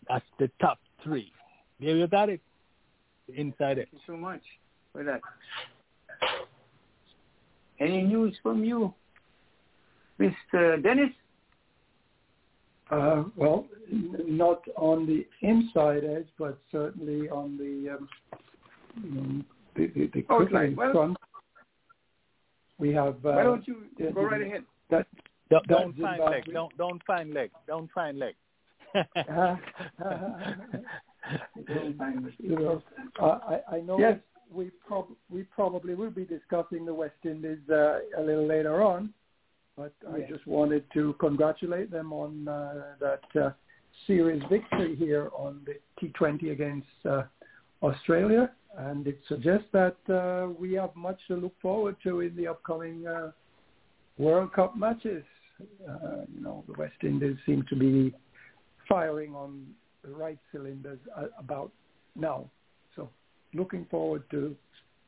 That's 0.10 0.26
the 0.40 0.52
top 0.60 0.80
three. 1.04 1.32
There 1.80 1.96
you 1.96 2.08
got 2.08 2.30
it. 2.30 2.42
Inside 3.34 3.78
it. 3.78 3.88
Thank 3.92 3.94
you 3.94 4.14
so 4.14 4.18
much 4.18 4.42
for 4.92 5.04
that. 5.04 5.22
Any 7.82 8.04
news 8.04 8.38
from 8.44 8.64
you, 8.64 8.94
Mr. 10.20 10.82
Dennis? 10.84 11.10
Uh, 12.92 13.24
well, 13.36 13.66
not 13.90 14.62
on 14.76 15.08
the 15.08 15.26
inside 15.42 16.04
edge, 16.04 16.28
but 16.38 16.60
certainly 16.72 17.28
on 17.30 17.58
the 17.58 17.98
um, 17.98 18.10
um 19.04 19.46
the, 19.76 19.88
the, 19.88 20.12
the 20.14 20.26
okay. 20.32 20.76
well, 20.76 20.92
front. 20.92 21.18
We 22.78 22.94
have. 22.94 23.16
Uh, 23.26 23.32
why 23.32 23.44
don't 23.44 23.68
you 23.68 23.86
go 24.14 24.22
right 24.24 24.42
ahead? 24.42 24.64
That, 24.92 25.08
don't, 25.50 25.68
don't 25.68 25.98
find 25.98 26.24
leg. 26.24 26.44
Don't 26.54 26.78
don't 26.78 27.02
find 27.08 27.34
leg. 27.34 27.50
Don't 27.66 27.90
find 27.94 28.20
leg. 28.20 28.36
you 32.40 32.56
know, 32.60 32.84
I, 33.20 33.60
I 33.72 33.80
know 33.80 33.98
yes. 33.98 34.20
We 34.52 34.72
prob- 34.86 35.16
we 35.30 35.44
probably 35.44 35.96
will 35.96 36.12
be 36.12 36.26
discussing 36.26 36.86
the 36.86 36.94
West 36.94 37.16
Indies 37.24 37.60
uh, 37.70 38.00
a 38.18 38.22
little 38.22 38.46
later 38.46 38.82
on, 38.82 39.14
but 39.78 39.94
yes. 40.04 40.12
I 40.14 40.32
just 40.32 40.46
wanted 40.46 40.84
to 40.94 41.16
congratulate 41.20 41.92
them 41.92 42.12
on 42.14 42.48
uh, 42.48 42.84
that 43.00 43.42
uh, 43.42 43.52
series 44.08 44.42
victory 44.50 44.96
here 44.96 45.30
on 45.34 45.62
the 45.66 45.76
T20 46.02 46.52
against 46.52 46.88
uh, 47.10 47.24
Australia, 47.82 48.52
and 48.78 49.08
it 49.08 49.20
suggests 49.28 49.68
that 49.74 49.98
uh, 50.10 50.52
we 50.60 50.74
have 50.74 50.96
much 50.96 51.20
to 51.28 51.36
look 51.36 51.54
forward 51.62 51.96
to 52.04 52.22
in 52.22 52.36
the 52.36 52.48
upcoming 52.48 53.08
uh, 53.08 53.32
World 54.18 54.54
Cup 54.54 54.78
matches. 54.78 55.24
Uh, 55.88 56.26
you 56.34 56.42
know, 56.42 56.64
the 56.68 56.74
West 56.78 56.96
Indies 57.04 57.38
seem 57.46 57.64
to 57.70 57.76
be 57.76 58.14
firing 58.90 59.36
on 59.36 59.68
the 60.04 60.10
right 60.10 60.40
cylinders 60.52 61.00
uh, 61.16 61.26
about 61.38 61.72
now. 62.16 62.50
So 62.96 63.10
looking 63.54 63.86
forward 63.90 64.24
to, 64.32 64.56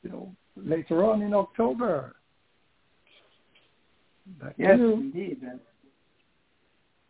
you 0.03 0.09
know, 0.09 0.35
later 0.55 1.03
on 1.03 1.21
in 1.21 1.33
October. 1.33 2.15
Back 4.41 4.53
yes, 4.57 4.79
indeed. 4.79 5.41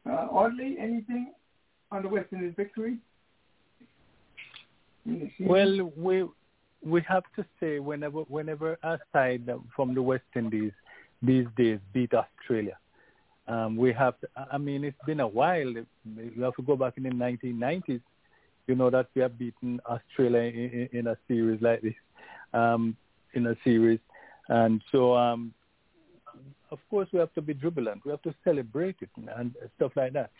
Uh, 0.06 0.12
Audley, 0.12 0.76
anything 0.80 1.34
on 1.91 2.02
the 2.02 2.10
West 2.10 2.28
Indies 2.32 2.54
victory? 2.58 2.98
Well, 5.39 5.91
we 5.98 6.26
we 6.86 7.02
have 7.08 7.24
to 7.36 7.46
say 7.60 7.80
whenever 7.80 8.22
whenever 8.22 8.78
a 8.84 9.00
side 9.12 9.50
from 9.76 9.93
the 9.93 10.02
West 10.02 10.24
Indies 10.36 10.72
these 11.22 11.46
days 11.58 11.80
beat 11.93 12.12
Australia. 12.13 12.78
Um, 13.48 13.76
we 13.76 13.91
have, 13.93 14.19
to, 14.22 14.28
I 14.52 14.58
mean, 14.58 14.84
it's 14.86 14.98
been 15.06 15.19
a 15.19 15.28
while. 15.28 15.67
You 15.67 16.43
have 16.43 16.56
to 16.56 16.62
go 16.62 16.76
back 16.78 16.93
in 16.96 17.04
the 17.04 17.10
1990s, 17.10 18.02
you 18.67 18.76
know, 18.76 18.89
that 18.89 19.08
we 19.15 19.21
have 19.21 19.38
beaten 19.38 19.80
Australia 19.86 20.41
in, 20.41 20.89
in 20.91 21.08
a 21.08 21.17
series 21.28 21.62
like 21.62 21.82
this, 21.82 21.93
um, 22.54 22.95
in 23.34 23.47
a 23.47 23.56
series. 23.63 23.99
And 24.49 24.82
so, 24.91 25.15
um, 25.15 25.54
of 26.71 26.80
course, 26.89 27.08
we 27.12 27.19
have 27.19 27.34
to 27.36 27.41
be 27.41 27.54
jubilant. 27.54 28.04
We 28.06 28.12
have 28.12 28.21
to 28.23 28.34
celebrate 28.43 28.97
it 29.02 29.10
and 29.38 29.54
stuff 29.76 29.91
like 29.95 30.13
that. 30.13 30.32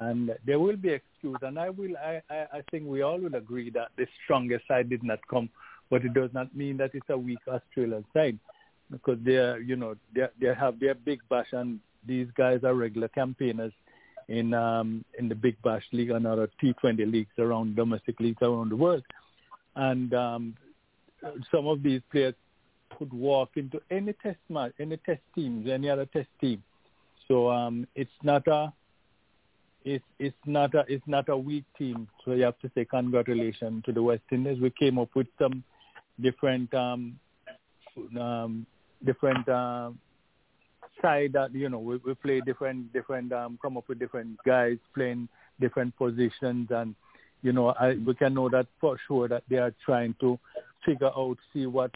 And 0.00 0.36
there 0.46 0.60
will 0.60 0.76
be 0.76 0.90
excuse, 0.90 1.38
and 1.42 1.58
I 1.58 1.70
will. 1.70 1.96
I, 1.96 2.22
I, 2.30 2.46
I 2.58 2.62
think 2.70 2.86
we 2.86 3.02
all 3.02 3.18
will 3.18 3.34
agree 3.34 3.68
that 3.70 3.88
the 3.96 4.06
strongest 4.22 4.68
side 4.68 4.88
did 4.88 5.02
not 5.02 5.18
come, 5.28 5.48
but 5.90 6.04
it 6.04 6.14
does 6.14 6.30
not 6.32 6.54
mean 6.54 6.76
that 6.76 6.92
it's 6.94 7.08
a 7.08 7.18
weak 7.18 7.40
Australian 7.48 8.04
side 8.14 8.38
because 8.92 9.18
they 9.24 9.36
are, 9.36 9.58
you 9.58 9.74
know, 9.74 9.96
they 10.14 10.28
they 10.40 10.54
have 10.54 10.78
their 10.78 10.94
big 10.94 11.18
bash, 11.28 11.48
and 11.52 11.80
these 12.06 12.28
guys 12.36 12.62
are 12.62 12.74
regular 12.74 13.08
campaigners 13.08 13.72
in 14.28 14.54
um 14.54 15.04
in 15.18 15.28
the 15.28 15.34
Big 15.34 15.60
Bash 15.62 15.84
League 15.92 16.10
and 16.10 16.26
other 16.26 16.48
T20 16.62 17.10
leagues 17.10 17.32
around 17.38 17.76
domestic 17.76 18.20
leagues 18.20 18.42
around 18.42 18.70
the 18.70 18.76
world, 18.76 19.04
and 19.76 20.12
um 20.14 20.54
some 21.50 21.66
of 21.66 21.82
these 21.82 22.00
players 22.10 22.34
could 22.98 23.12
walk 23.12 23.50
into 23.56 23.80
any 23.90 24.12
test 24.14 24.38
match, 24.48 24.72
any 24.78 24.96
test 24.98 25.20
teams, 25.34 25.68
any 25.68 25.88
other 25.88 26.06
test 26.06 26.28
team. 26.40 26.62
So 27.26 27.50
um 27.50 27.86
it's 27.94 28.10
not 28.22 28.46
a 28.48 28.72
it's 29.84 30.04
it's 30.18 30.36
not 30.46 30.74
a 30.74 30.84
it's 30.88 31.06
not 31.06 31.28
a 31.28 31.36
weak 31.36 31.64
team. 31.76 32.08
So 32.24 32.32
you 32.32 32.44
have 32.44 32.58
to 32.60 32.70
say 32.74 32.84
congratulations 32.84 33.84
to 33.84 33.92
the 33.92 34.02
West 34.02 34.24
Indies. 34.30 34.60
We 34.60 34.70
came 34.70 34.98
up 34.98 35.14
with 35.14 35.28
some 35.38 35.64
different 36.20 36.72
um 36.74 37.18
um 38.18 38.66
different 39.04 39.48
uh, 39.48 39.90
side 41.02 41.32
that 41.32 41.54
you 41.54 41.68
know 41.68 41.78
we, 41.78 41.96
we 41.98 42.14
play 42.14 42.40
different 42.40 42.92
different 42.92 43.32
um, 43.32 43.58
come 43.60 43.76
up 43.76 43.88
with 43.88 43.98
different 43.98 44.36
guys 44.44 44.76
playing 44.94 45.28
different 45.60 45.96
positions 45.96 46.68
and 46.70 46.94
you 47.42 47.52
know 47.52 47.68
I, 47.68 47.94
we 47.94 48.14
can 48.14 48.34
know 48.34 48.48
that 48.48 48.66
for 48.80 48.98
sure 49.06 49.28
that 49.28 49.44
they 49.48 49.56
are 49.56 49.74
trying 49.84 50.14
to 50.20 50.38
figure 50.84 51.10
out 51.16 51.36
see 51.52 51.66
what 51.66 51.90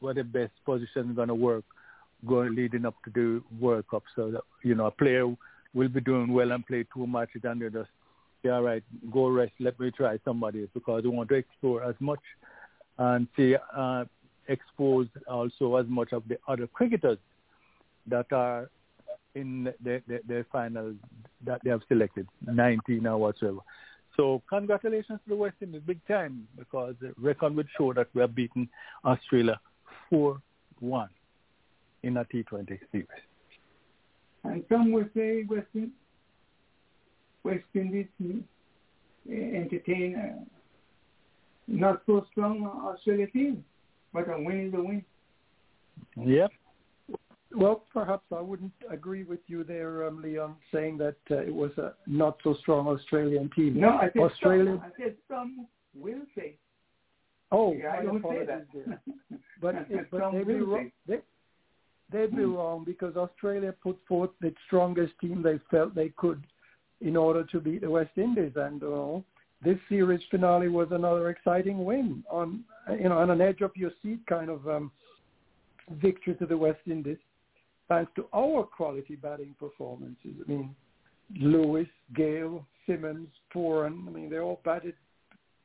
what 0.00 0.16
the 0.16 0.24
best 0.24 0.52
position 0.64 1.10
is 1.10 1.16
going 1.16 1.28
to 1.28 1.34
work 1.34 1.64
going 2.26 2.54
leading 2.54 2.84
up 2.84 2.94
to 3.04 3.10
the 3.10 3.42
World 3.60 3.84
Cup 3.90 4.02
so 4.16 4.30
that 4.30 4.42
you 4.62 4.74
know 4.74 4.86
a 4.86 4.90
player 4.90 5.26
will 5.74 5.88
be 5.88 6.00
doing 6.00 6.32
well 6.32 6.52
and 6.52 6.66
play 6.66 6.84
two 6.94 7.06
matches 7.06 7.42
and 7.44 7.62
they 7.62 7.68
just 7.68 7.90
yeah, 8.44 8.60
right, 8.60 8.82
go 9.12 9.28
rest. 9.28 9.52
Let 9.58 9.78
me 9.80 9.90
try 9.90 10.18
somebody 10.24 10.68
because 10.72 11.02
we 11.02 11.10
want 11.10 11.28
to 11.30 11.34
explore 11.34 11.82
as 11.82 11.94
much 11.98 12.20
and 12.98 13.26
see, 13.36 13.56
uh, 13.76 14.04
expose 14.48 15.08
also 15.28 15.76
as 15.76 15.86
much 15.88 16.12
of 16.12 16.22
the 16.28 16.38
other 16.46 16.66
cricketers 16.66 17.18
that 18.10 18.32
are 18.32 18.70
in 19.34 19.64
the, 19.82 20.02
the, 20.06 20.20
the 20.26 20.46
final 20.50 20.94
that 21.44 21.60
they 21.64 21.70
have 21.70 21.82
selected, 21.88 22.26
19 22.46 23.06
or 23.06 23.18
whatsoever. 23.18 23.60
So 24.16 24.42
congratulations 24.48 25.20
to 25.24 25.28
the 25.28 25.36
West 25.36 25.56
Indies, 25.60 25.82
big 25.86 26.04
time, 26.08 26.48
because 26.58 26.96
the 27.00 27.12
record 27.16 27.54
would 27.54 27.68
show 27.76 27.92
that 27.92 28.08
we 28.14 28.20
have 28.20 28.34
beaten 28.34 28.68
Australia 29.04 29.60
4-1 30.12 30.40
in 32.02 32.16
a 32.16 32.24
T20 32.24 32.78
series. 32.90 33.06
And 34.44 34.64
some 34.68 34.90
will 34.90 35.08
say 35.14 35.44
West, 35.48 35.66
Indies, 35.74 35.90
West 37.44 37.64
Indies 37.74 38.06
eh, 38.18 39.32
entertain 39.32 40.16
a 40.16 40.58
not 41.68 42.00
so 42.06 42.26
strong 42.30 42.66
Australia 42.66 43.26
team, 43.28 43.64
but 44.12 44.28
a 44.28 44.42
win 44.42 44.68
is 44.68 44.74
a 44.74 44.82
win. 44.82 45.04
Yep. 46.16 46.50
Well, 47.54 47.84
perhaps 47.92 48.24
I 48.34 48.40
wouldn't 48.40 48.72
agree 48.90 49.24
with 49.24 49.40
you 49.46 49.64
there, 49.64 50.06
um, 50.06 50.20
Leon, 50.22 50.56
saying 50.72 50.98
that 50.98 51.16
uh, 51.30 51.36
it 51.38 51.54
was 51.54 51.70
a 51.78 51.94
not 52.06 52.36
so 52.44 52.54
strong 52.60 52.86
Australian 52.86 53.50
team. 53.56 53.80
No, 53.80 53.90
I 53.90 54.10
said 54.12 54.22
Australia. 54.22 54.78
some. 54.80 54.80
I 54.82 55.02
said 55.02 55.14
some 55.28 55.66
will 55.94 56.20
say. 56.36 56.56
Oh, 57.50 57.72
Yeah, 57.72 57.96
I 57.98 58.02
don't 58.04 58.22
say 58.22 58.44
that. 58.44 58.66
But, 59.60 59.74
it, 59.90 60.08
but 60.10 60.30
they'd 60.30 60.46
be 60.46 60.60
wrong. 60.60 60.92
They, 61.08 61.18
they'd 62.12 62.36
be 62.36 62.44
wrong 62.44 62.84
because 62.84 63.16
Australia 63.16 63.74
put 63.82 63.98
forth 64.06 64.30
the 64.40 64.54
strongest 64.66 65.14
team 65.20 65.42
they 65.42 65.58
felt 65.68 65.96
they 65.96 66.10
could 66.10 66.44
in 67.00 67.16
order 67.16 67.42
to 67.44 67.60
beat 67.60 67.80
the 67.80 67.90
West 67.90 68.16
Indies, 68.16 68.52
and 68.54 68.84
uh, 68.84 69.18
this 69.64 69.78
series 69.88 70.20
finale 70.30 70.68
was 70.68 70.88
another 70.92 71.30
exciting 71.30 71.84
win 71.84 72.22
on 72.30 72.64
you 72.90 73.08
know 73.08 73.18
on 73.18 73.30
an 73.30 73.40
edge 73.40 73.60
of 73.62 73.72
your 73.74 73.90
seat 74.02 74.20
kind 74.28 74.48
of 74.48 74.68
um, 74.68 74.92
victory 76.00 76.34
to 76.36 76.46
the 76.46 76.56
West 76.56 76.80
Indies, 76.86 77.18
thanks 77.88 78.12
to 78.16 78.26
our 78.34 78.64
quality 78.64 79.16
batting 79.16 79.54
performances. 79.58 80.34
I 80.46 80.50
mean, 80.50 80.74
Lewis, 81.40 81.88
Gayle, 82.14 82.66
Simmons, 82.86 83.28
Pooran. 83.54 84.06
I 84.06 84.10
mean, 84.10 84.30
they 84.30 84.38
all 84.38 84.60
batted 84.64 84.94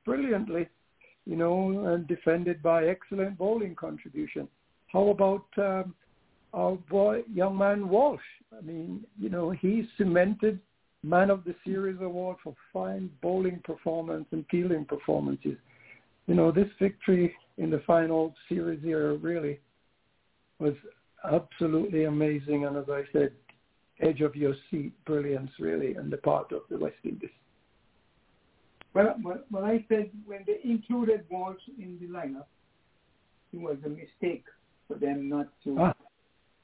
brilliantly, 0.06 0.68
you 1.26 1.36
know, 1.36 1.86
and 1.88 2.08
defended 2.08 2.62
by 2.62 2.88
excellent 2.88 3.38
bowling 3.38 3.76
contribution. 3.76 4.48
How 4.88 5.10
about 5.10 5.46
um, 5.58 5.94
our 6.54 6.76
boy, 6.90 7.24
young 7.32 7.58
man 7.58 7.90
Walsh? 7.90 8.22
I 8.58 8.62
mean, 8.62 9.06
you 9.20 9.30
know, 9.30 9.52
he 9.52 9.88
cemented 9.98 10.60
man 11.04 11.30
of 11.30 11.44
the 11.44 11.56
series 11.66 12.00
award 12.02 12.38
for 12.44 12.56
fine 12.72 13.10
bowling 13.22 13.60
performance 13.64 14.26
and 14.32 14.46
fielding 14.50 14.86
performances. 14.86 15.58
You 16.28 16.36
know, 16.36 16.52
this 16.52 16.70
victory 16.80 17.36
in 17.58 17.70
the 17.70 17.82
final 17.86 18.34
series 18.48 18.82
here 18.82 19.16
really 19.16 19.60
was 20.60 20.74
absolutely 21.24 22.06
amazing. 22.06 22.66
And 22.66 22.78
as 22.78 22.86
I 22.90 23.04
said, 23.12 23.32
edge 24.02 24.22
of 24.22 24.36
your 24.36 24.56
seat 24.70 24.94
brilliance 25.06 25.52
really 25.60 25.98
on 25.98 26.10
the 26.10 26.18
part 26.18 26.52
of 26.52 26.62
the 26.70 26.78
West 26.78 26.96
Indies. 27.04 27.30
Well, 28.94 29.16
well, 29.52 29.66
I 29.66 29.84
said 29.90 30.12
when 30.26 30.44
they 30.46 30.60
included 30.64 31.26
Walsh 31.30 31.58
in 31.80 31.98
the 32.00 32.08
lineup, 32.08 32.46
it 33.52 33.60
was 33.60 33.78
a 33.86 33.90
mistake 33.90 34.46
for 34.88 34.96
them 34.96 35.30
not 35.30 35.48
to 35.64 35.80
Ah. 35.80 35.94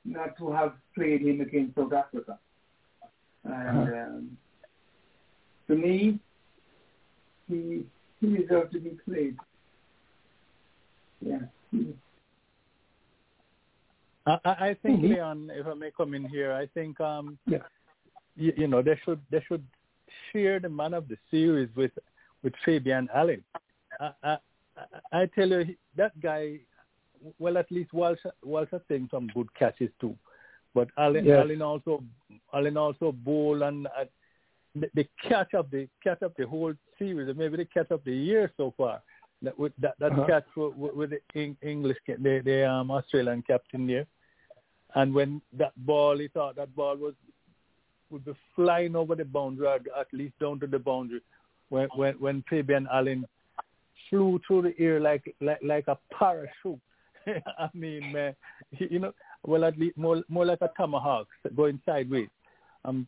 not 0.05 0.37
to 0.37 0.51
have 0.51 0.73
played 0.95 1.21
him 1.21 1.41
against 1.41 1.75
South 1.75 1.93
Africa. 1.93 2.39
And 3.43 3.53
Uh-huh. 3.53 4.17
um, 4.17 4.37
to 5.67 5.75
me, 5.75 6.19
he 7.47 7.85
he 8.19 8.37
deserved 8.37 8.73
to 8.73 8.79
be 8.79 8.91
played. 9.05 9.37
Yeah. 11.21 11.41
He, 11.71 11.93
I, 14.29 14.39
I 14.69 14.73
think, 14.81 15.01
Mhm. 15.01 15.09
Leon, 15.09 15.51
if 15.53 15.65
I 15.67 15.73
may 15.73 15.91
come 15.91 16.13
in 16.13 16.25
here, 16.25 16.53
I 16.53 16.67
think 16.67 16.99
um, 17.01 17.37
Yeah. 17.45 17.63
you, 18.35 18.53
you 18.61 18.67
know 18.67 18.81
they 18.81 18.97
should 19.03 19.21
they 19.31 19.41
should 19.47 19.65
share 20.31 20.59
the 20.59 20.69
man 20.69 20.93
of 20.93 21.07
the 21.07 21.17
series 21.31 21.69
with 21.75 21.91
with 22.43 22.53
Fabian 22.65 23.09
Allen. 23.13 23.43
I, 23.99 24.11
I, 24.23 24.37
I 25.11 25.25
tell 25.27 25.49
you 25.49 25.75
that 25.95 26.13
guy. 26.21 26.59
Well, 27.37 27.57
at 27.57 27.69
least 27.69 27.91
Walsh 27.91 28.23
Walsh 28.43 28.69
has 28.71 28.81
taken 28.87 29.09
some 29.11 29.27
good 29.33 29.53
catches 29.53 29.91
too, 29.99 30.15
but 30.73 30.87
Allen 30.97 31.25
Yes. 31.25 31.39
Allen 31.39 31.61
also 31.61 32.03
Allen 32.53 32.77
also 32.77 33.11
bowl 33.11 33.63
and 33.63 33.87
uh, 33.87 34.05
they, 34.73 34.89
they 34.93 35.07
catch 35.27 35.53
up 35.53 35.69
the 35.69 35.89
catch 36.01 36.21
up 36.21 36.33
the 36.37 36.47
whole 36.47 36.73
series, 36.97 37.27
and 37.27 37.37
maybe 37.37 37.57
they 37.57 37.65
catch 37.65 37.91
up 37.91 38.03
the 38.05 38.15
year 38.15 38.51
so 38.55 38.73
far. 38.77 39.01
That 39.41 39.57
with 39.59 39.73
that 39.79 39.95
that 39.99 40.11
Uh-huh. 40.13 40.27
catch 40.27 40.45
with, 40.55 40.93
with 40.95 41.09
the 41.09 41.21
English 41.61 41.97
the 42.07 42.41
the 42.45 42.69
um, 42.69 42.89
Australian 42.91 43.41
captain 43.41 43.85
there, 43.87 44.05
and 44.95 45.13
when 45.13 45.41
that 45.57 45.73
ball, 45.85 46.17
he 46.17 46.27
thought 46.27 46.55
that 46.55 46.75
ball 46.75 46.95
was 46.97 47.13
would 48.09 48.25
be 48.25 48.33
flying 48.55 48.95
over 48.95 49.13
the 49.15 49.25
boundary, 49.25 49.67
at 49.67 50.07
least 50.13 50.33
down 50.39 50.59
to 50.59 50.67
the 50.67 50.79
boundary, 50.79 51.21
when 51.69 51.87
when 51.95 52.13
when 52.15 52.43
Fabian 52.49 52.87
Allen 52.91 53.25
flew 54.09 54.39
through 54.47 54.63
the 54.63 54.73
air 54.79 54.99
like 54.99 55.35
like 55.41 55.59
like 55.63 55.87
a 55.87 55.97
parachute. 56.17 56.79
I 57.27 57.69
mean, 57.73 58.11
man, 58.11 58.35
you 58.71 58.99
know, 58.99 59.13
well 59.45 59.65
at 59.65 59.77
least 59.77 59.97
more 59.97 60.23
more 60.27 60.45
like 60.45 60.61
a 60.61 60.71
tomahawk 60.77 61.27
going 61.55 61.79
sideways. 61.85 62.29
Um, 62.85 63.07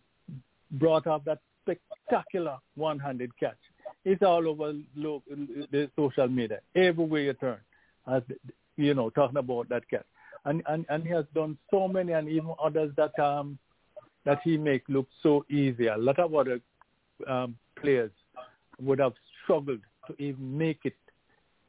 brought 0.72 1.08
up 1.08 1.26
that 1.26 1.40
spectacular 1.64 2.58
one-handed 2.76 3.38
catch. 3.38 3.58
It's 4.06 4.22
all 4.22 4.48
over 4.48 4.74
lo- 4.96 5.24
the 5.30 5.90
social 5.96 6.28
media, 6.28 6.60
everywhere 6.76 7.22
you 7.22 7.34
turn. 7.34 7.58
As 8.08 8.24
you 8.78 8.94
know, 8.94 9.10
talking 9.10 9.38
about 9.38 9.70
that 9.70 9.88
catch, 9.90 10.06
and 10.46 10.64
and 10.68 10.86
and 10.90 11.04
he 11.04 11.10
has 11.10 11.26
done 11.34 11.58
so 11.70 11.88
many, 11.88 12.14
and 12.14 12.30
even 12.30 12.54
others 12.64 12.92
that 12.98 13.18
um 13.20 13.58
that 14.26 14.40
he 14.44 14.58
make 14.58 14.84
look 14.88 15.08
so 15.24 15.46
easy. 15.50 15.88
A 15.88 15.98
lot 15.98 16.20
of 16.20 16.34
other 16.34 16.60
um, 17.28 17.56
players 17.80 18.12
would 18.80 19.00
have 19.00 19.14
struggled 19.44 19.80
to 20.08 20.22
even 20.22 20.58
make 20.58 20.80
it 20.84 20.96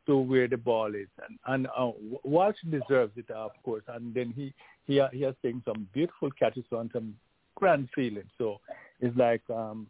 to 0.06 0.16
where 0.18 0.48
the 0.48 0.56
ball 0.56 0.94
is, 0.94 1.08
and 1.28 1.38
and 1.46 1.66
uh, 1.76 1.92
Walsh 2.24 2.56
deserves 2.70 3.12
it, 3.16 3.30
of 3.30 3.52
course. 3.62 3.84
And 3.88 4.12
then 4.14 4.32
he 4.34 4.52
he 4.86 5.00
he 5.12 5.22
has 5.22 5.34
taken 5.42 5.62
some 5.64 5.88
beautiful 5.92 6.30
catches 6.32 6.64
on 6.72 6.90
some 6.92 7.14
grand 7.54 7.88
feeling. 7.94 8.28
So 8.38 8.60
it's 9.00 9.16
like 9.16 9.42
um, 9.50 9.86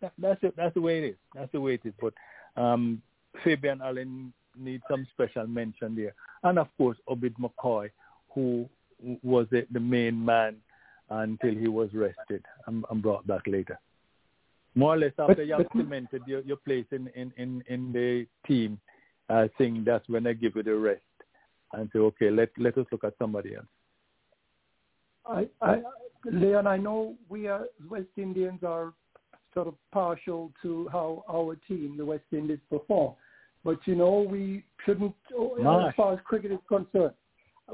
that, 0.00 0.12
that's 0.18 0.42
it. 0.42 0.54
That's 0.56 0.74
the 0.74 0.80
way 0.80 0.98
it 0.98 1.04
is. 1.04 1.16
That's 1.34 1.52
the 1.52 1.60
way 1.60 1.74
it 1.74 1.82
is. 1.84 1.92
But 2.00 2.14
um, 2.60 3.02
Fabian 3.44 3.80
Allen 3.82 4.32
needs 4.58 4.82
some 4.90 5.06
special 5.12 5.46
mention 5.46 5.94
there, 5.94 6.14
and 6.44 6.58
of 6.58 6.68
course 6.78 6.96
Obed 7.06 7.34
McCoy, 7.38 7.90
who 8.34 8.68
was 9.22 9.46
the, 9.50 9.66
the 9.72 9.80
main 9.80 10.24
man 10.24 10.56
until 11.10 11.54
he 11.54 11.68
was 11.68 11.90
rested 11.92 12.44
and, 12.66 12.84
and 12.90 13.02
brought 13.02 13.26
back 13.26 13.42
later. 13.46 13.78
More 14.74 14.94
or 14.94 14.98
less 14.98 15.12
after 15.18 15.34
But- 15.34 15.46
you 15.46 15.52
have 15.54 15.66
cemented 15.76 16.22
your, 16.26 16.40
your 16.40 16.56
place 16.56 16.86
in, 16.92 17.08
in, 17.14 17.32
in, 17.36 17.62
in 17.68 17.92
the 17.92 18.26
team, 18.46 18.80
I 19.28 19.48
think 19.58 19.84
that's 19.84 20.08
when 20.08 20.26
I 20.26 20.32
give 20.32 20.56
you 20.56 20.62
the 20.62 20.74
rest 20.74 21.02
and 21.72 21.88
say, 21.92 21.98
okay, 21.98 22.30
let 22.30 22.50
let 22.58 22.76
us 22.76 22.86
look 22.92 23.04
at 23.04 23.14
somebody 23.18 23.54
else. 23.54 23.66
I, 25.24 25.48
I, 25.62 25.82
Leon, 26.24 26.66
I 26.66 26.76
know 26.76 27.14
we 27.28 27.46
are 27.46 27.64
West 27.88 28.08
Indians 28.16 28.60
are 28.62 28.92
sort 29.54 29.68
of 29.68 29.74
partial 29.92 30.52
to 30.62 30.88
how 30.90 31.24
our 31.30 31.56
team, 31.68 31.96
the 31.96 32.04
West 32.04 32.24
Indies, 32.32 32.58
perform, 32.68 33.14
but 33.64 33.78
you 33.86 33.94
know 33.94 34.26
we 34.28 34.64
shouldn't, 34.84 35.14
oh, 35.34 35.86
as 35.88 35.94
far 35.94 36.14
as 36.14 36.18
cricket 36.24 36.52
is 36.52 36.58
concerned, 36.68 37.14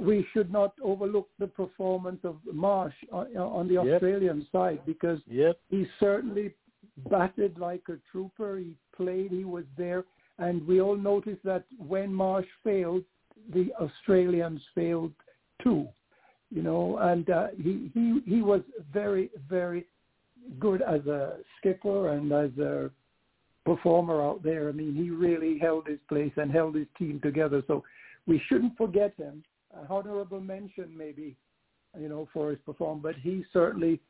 we 0.00 0.26
should 0.32 0.50
not 0.52 0.74
overlook 0.82 1.28
the 1.38 1.46
performance 1.46 2.20
of 2.24 2.36
Marsh 2.52 2.94
on, 3.12 3.36
on 3.36 3.68
the 3.68 3.74
Yep. 3.74 3.86
Australian 3.94 4.46
side 4.52 4.80
because 4.86 5.20
Yep. 5.26 5.58
he 5.70 5.86
certainly 5.98 6.54
batted 7.10 7.58
like 7.58 7.82
a 7.88 7.96
trooper. 8.10 8.58
He 8.58 8.74
played, 8.96 9.30
he 9.30 9.44
was 9.44 9.64
there, 9.76 10.04
and 10.38 10.66
we 10.66 10.80
all 10.80 10.96
noticed 10.96 11.42
that 11.44 11.64
when 11.78 12.12
Marsh 12.12 12.46
failed, 12.64 13.04
the 13.50 13.72
Australians 13.74 14.62
failed 14.74 15.12
too. 15.62 15.88
You 16.50 16.62
know, 16.62 16.96
and 16.98 17.28
uh, 17.28 17.48
he 17.62 17.90
he 17.92 18.20
he 18.26 18.42
was 18.42 18.62
very 18.92 19.30
very 19.48 19.86
good 20.58 20.80
as 20.80 21.06
a 21.06 21.36
skipper 21.58 22.08
and 22.12 22.32
as 22.32 22.56
a 22.58 22.90
performer 23.66 24.22
out 24.22 24.42
there. 24.42 24.70
I 24.70 24.72
mean, 24.72 24.94
he 24.94 25.10
really 25.10 25.58
held 25.58 25.86
his 25.86 25.98
place 26.08 26.32
and 26.36 26.50
held 26.50 26.74
his 26.74 26.86
team 26.98 27.20
together. 27.20 27.62
So 27.66 27.84
we 28.26 28.40
shouldn't 28.48 28.76
forget 28.78 29.12
him. 29.16 29.44
An 29.80 29.86
honorable 29.88 30.40
mention, 30.40 30.96
maybe, 30.96 31.36
you 31.98 32.08
know, 32.08 32.28
for 32.32 32.50
his 32.50 32.58
performance, 32.66 33.02
but 33.02 33.14
he 33.16 33.44
certainly 33.52 34.00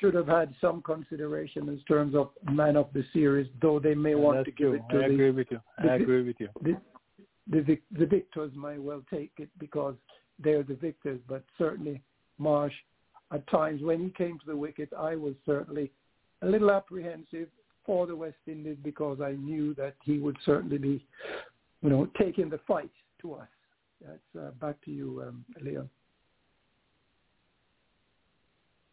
should 0.00 0.14
have 0.14 0.26
had 0.28 0.54
some 0.60 0.82
consideration 0.82 1.68
in 1.68 1.78
terms 1.88 2.14
of 2.14 2.30
man 2.50 2.76
of 2.76 2.88
the 2.92 3.04
series, 3.12 3.48
though 3.62 3.78
they 3.78 3.94
may 3.94 4.10
Yeah, 4.10 4.16
want 4.16 4.44
to 4.44 4.50
give 4.50 4.70
true. 4.70 4.74
it 4.76 4.82
to 4.90 5.04
I 5.04 5.08
the, 5.08 5.14
agree 5.14 5.30
with 5.30 5.50
you. 5.50 5.60
the- 5.82 5.90
I 5.90 5.94
agree 5.96 6.22
with 6.22 6.40
you. 6.40 6.48
the 6.62 6.80
the 7.50 7.80
the 7.92 8.06
victors 8.06 8.52
may 8.54 8.78
well 8.78 9.02
take 9.10 9.32
it 9.38 9.48
because 9.58 9.96
they're 10.38 10.62
the 10.62 10.74
victors, 10.74 11.20
but 11.26 11.42
certainly 11.56 12.02
Marsh, 12.38 12.74
at 13.32 13.46
times 13.48 13.82
when 13.82 14.00
he 14.00 14.10
came 14.10 14.38
to 14.38 14.46
the 14.46 14.56
wicket, 14.56 14.92
I 14.92 15.16
was 15.16 15.34
certainly 15.46 15.90
a 16.42 16.46
little 16.46 16.70
apprehensive, 16.70 17.48
for 17.88 18.06
the 18.06 18.14
West 18.14 18.36
Indies 18.46 18.76
because 18.84 19.18
I 19.22 19.32
knew 19.32 19.72
that 19.76 19.94
he 20.04 20.18
would 20.18 20.36
certainly 20.44 20.76
be, 20.76 21.02
you 21.80 21.88
know, 21.88 22.06
taking 22.18 22.50
the 22.50 22.58
fight 22.68 22.90
to 23.22 23.32
us. 23.32 23.48
That's 24.04 24.18
uh, 24.38 24.50
back 24.60 24.76
to 24.84 24.90
you, 24.90 25.22
um, 25.26 25.44
Leon. 25.60 25.88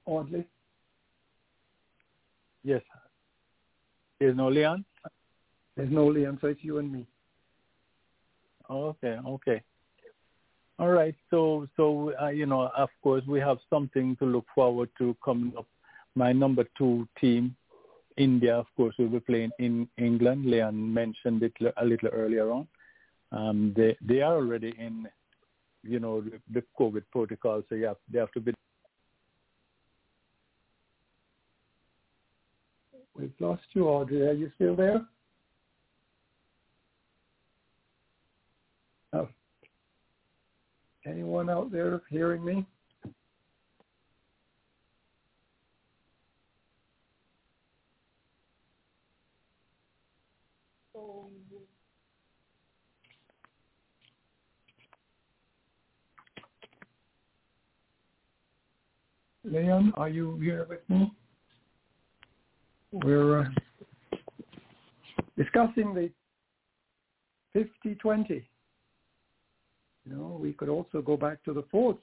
Audley? 0.05 0.45
Yes. 2.63 2.81
There's 4.19 4.35
no 4.35 4.47
Leon? 4.47 4.85
There's 5.75 5.91
no 5.91 6.07
Leon, 6.07 6.37
so 6.41 6.47
it's 6.47 6.63
you 6.63 6.77
and 6.79 6.91
me. 6.91 7.05
Okay, 8.69 9.17
okay. 9.27 9.61
All 10.79 10.89
right. 10.89 11.15
So, 11.29 11.67
so 11.77 12.13
uh, 12.21 12.29
you 12.29 12.45
know, 12.45 12.69
of 12.75 12.89
course, 13.03 13.23
we 13.27 13.39
have 13.39 13.57
something 13.69 14.15
to 14.17 14.25
look 14.25 14.45
forward 14.53 14.89
to 14.97 15.15
coming 15.23 15.53
up. 15.57 15.67
My 16.15 16.31
number 16.31 16.65
two 16.77 17.07
team, 17.19 17.55
India, 18.17 18.55
of 18.55 18.65
course, 18.75 18.95
will 18.97 19.09
be 19.09 19.19
playing 19.19 19.51
in 19.59 19.87
England. 19.97 20.45
Leon 20.45 20.93
mentioned 20.93 21.43
it 21.43 21.53
a 21.77 21.85
little 21.85 22.09
earlier 22.09 22.51
on. 22.51 22.67
Um, 23.31 23.73
they 23.75 23.97
they 24.01 24.21
are 24.21 24.35
already 24.35 24.73
in, 24.79 25.07
you 25.83 25.99
know, 25.99 26.21
the, 26.21 26.39
the 26.51 26.63
COVID 26.79 27.03
protocol, 27.11 27.63
so 27.67 27.75
you 27.75 27.85
have, 27.85 27.97
they 28.11 28.19
have 28.19 28.31
to 28.33 28.39
be. 28.39 28.53
We've 33.15 33.31
lost 33.39 33.63
you, 33.71 33.87
Audrey. 33.87 34.27
Are 34.27 34.33
you 34.33 34.51
still 34.55 34.75
there? 34.75 35.05
Oh. 39.13 39.29
Anyone 41.05 41.49
out 41.49 41.71
there 41.71 42.01
hearing 42.09 42.43
me? 42.43 42.65
Leon, 59.45 59.93
are 59.95 60.09
you 60.09 60.37
here 60.39 60.65
with 60.67 60.79
me? 60.89 61.11
We're 62.91 63.41
uh, 63.41 63.45
discussing 65.37 65.93
the 65.93 66.09
50-20. 67.55 68.43
You 70.05 70.15
know, 70.15 70.39
we 70.41 70.53
could 70.53 70.69
also 70.69 71.01
go 71.01 71.15
back 71.15 71.43
to 71.43 71.53
the 71.53 71.63
fourth, 71.69 71.97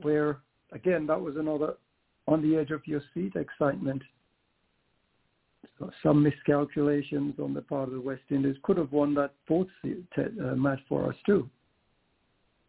where 0.00 0.38
again 0.72 1.06
that 1.06 1.20
was 1.20 1.36
another 1.36 1.74
on 2.26 2.42
the 2.42 2.56
edge 2.56 2.70
of 2.70 2.86
your 2.86 3.02
seat 3.12 3.34
excitement. 3.36 4.02
So 5.78 5.90
some 6.02 6.22
miscalculations 6.22 7.34
on 7.38 7.52
the 7.52 7.62
part 7.62 7.88
of 7.88 7.94
the 7.94 8.00
West 8.00 8.22
Indies 8.30 8.56
could 8.62 8.78
have 8.78 8.92
won 8.92 9.14
that 9.14 9.32
fourth 9.46 9.68
uh, 9.84 10.54
match 10.54 10.80
for 10.88 11.08
us 11.08 11.16
too. 11.26 11.48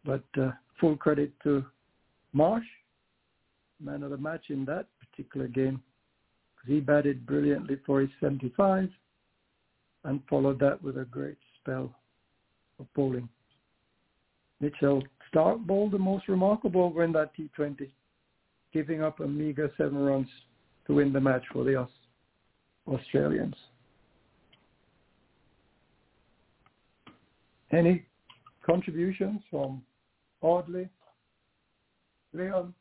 But 0.04 0.24
uh, 0.40 0.50
full 0.80 0.96
credit 0.96 1.32
to 1.44 1.64
Marsh, 2.32 2.64
man 3.80 4.02
of 4.02 4.10
the 4.10 4.16
match 4.16 4.46
in 4.50 4.64
that 4.66 4.86
particular 4.98 5.48
game. 5.48 5.80
He 6.66 6.80
batted 6.80 7.26
brilliantly 7.26 7.78
for 7.86 8.00
his 8.00 8.10
75 8.20 8.88
and 10.04 10.20
followed 10.28 10.58
that 10.60 10.82
with 10.82 10.98
a 10.98 11.04
great 11.04 11.38
spell 11.60 11.94
of 12.78 12.86
bowling. 12.94 13.28
Mitchell 14.60 15.02
Starc 15.32 15.64
bowled 15.66 15.92
the 15.92 15.98
most 15.98 16.28
remarkable 16.28 16.82
over 16.82 17.04
in 17.04 17.12
that 17.12 17.32
T20, 17.36 17.88
giving 18.72 19.02
up 19.02 19.20
a 19.20 19.26
meager 19.26 19.70
seven 19.76 19.98
runs 19.98 20.28
to 20.86 20.94
win 20.94 21.12
the 21.12 21.20
match 21.20 21.44
for 21.52 21.64
the 21.64 21.86
Australians. 22.86 23.54
Any 27.70 28.06
contributions 28.64 29.42
from 29.50 29.82
Audley, 30.40 30.88
Leon? 32.32 32.74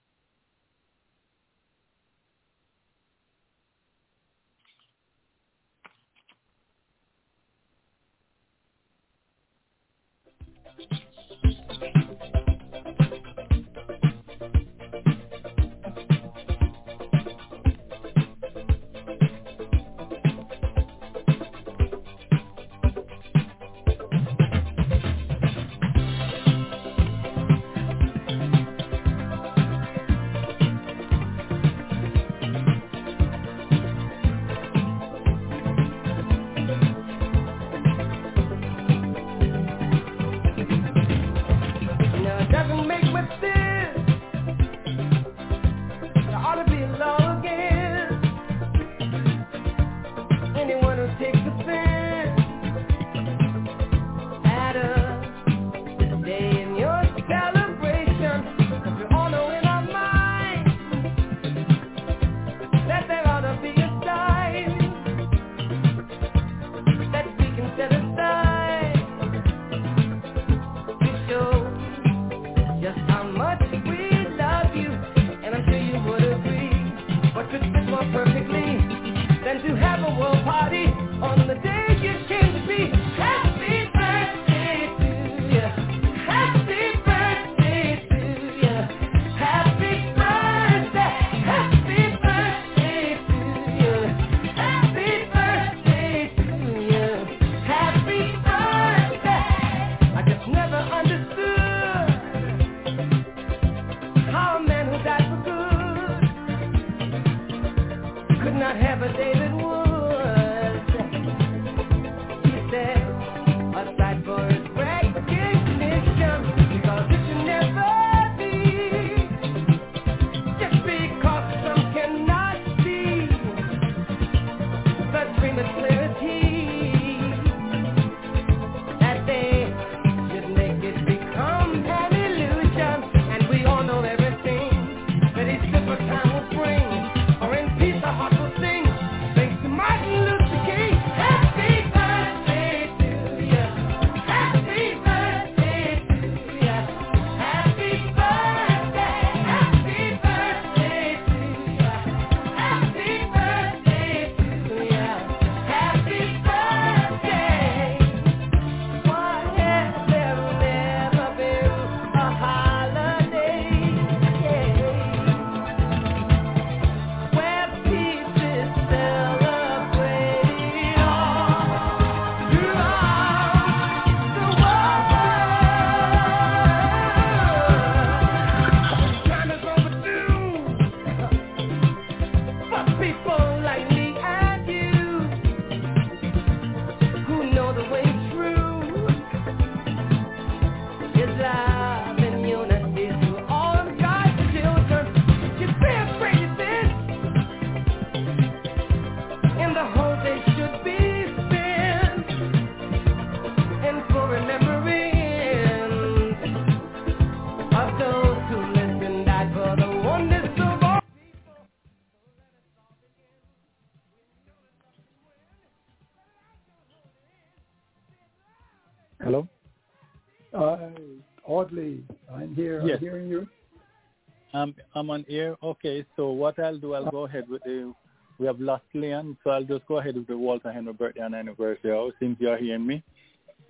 Um, 224.58 224.74
I'm 224.96 225.10
on 225.12 225.24
air. 225.30 225.56
Okay, 225.62 226.04
so 226.16 226.32
what 226.32 226.58
I'll 226.58 226.80
do, 226.80 226.96
I'll 226.96 227.12
go 227.12 227.26
ahead 227.26 227.48
with 227.48 227.64
the. 227.64 227.94
We 228.40 228.48
have 228.48 228.60
lost 228.60 228.86
Leon, 228.94 229.38
so 229.44 229.52
I'll 229.52 229.64
just 229.64 229.86
go 229.88 229.98
ahead 229.98 230.16
with 230.16 230.28
the 230.28 230.38
Walter 230.38 230.72
Henry 230.72 230.94
birthday 230.94 231.22
and 231.22 231.36
anniversary. 231.36 231.92
Oh, 231.92 232.12
since 232.20 232.38
you 232.40 232.50
are 232.50 232.58
hearing 232.58 232.86
me, 232.86 233.04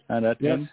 and 0.09 0.25
that 0.25 0.37
Yes. 0.39 0.59
ends. 0.59 0.69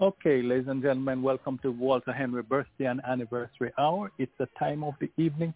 Okay, 0.00 0.42
ladies 0.42 0.68
and 0.68 0.82
gentlemen, 0.82 1.22
welcome 1.22 1.58
to 1.62 1.70
Walter 1.72 2.12
Henry 2.12 2.42
birthday 2.42 2.86
and 2.86 3.00
anniversary 3.04 3.72
hour. 3.78 4.12
It's 4.18 4.36
the 4.38 4.48
time 4.58 4.84
of 4.84 4.94
the 5.00 5.10
evening 5.16 5.54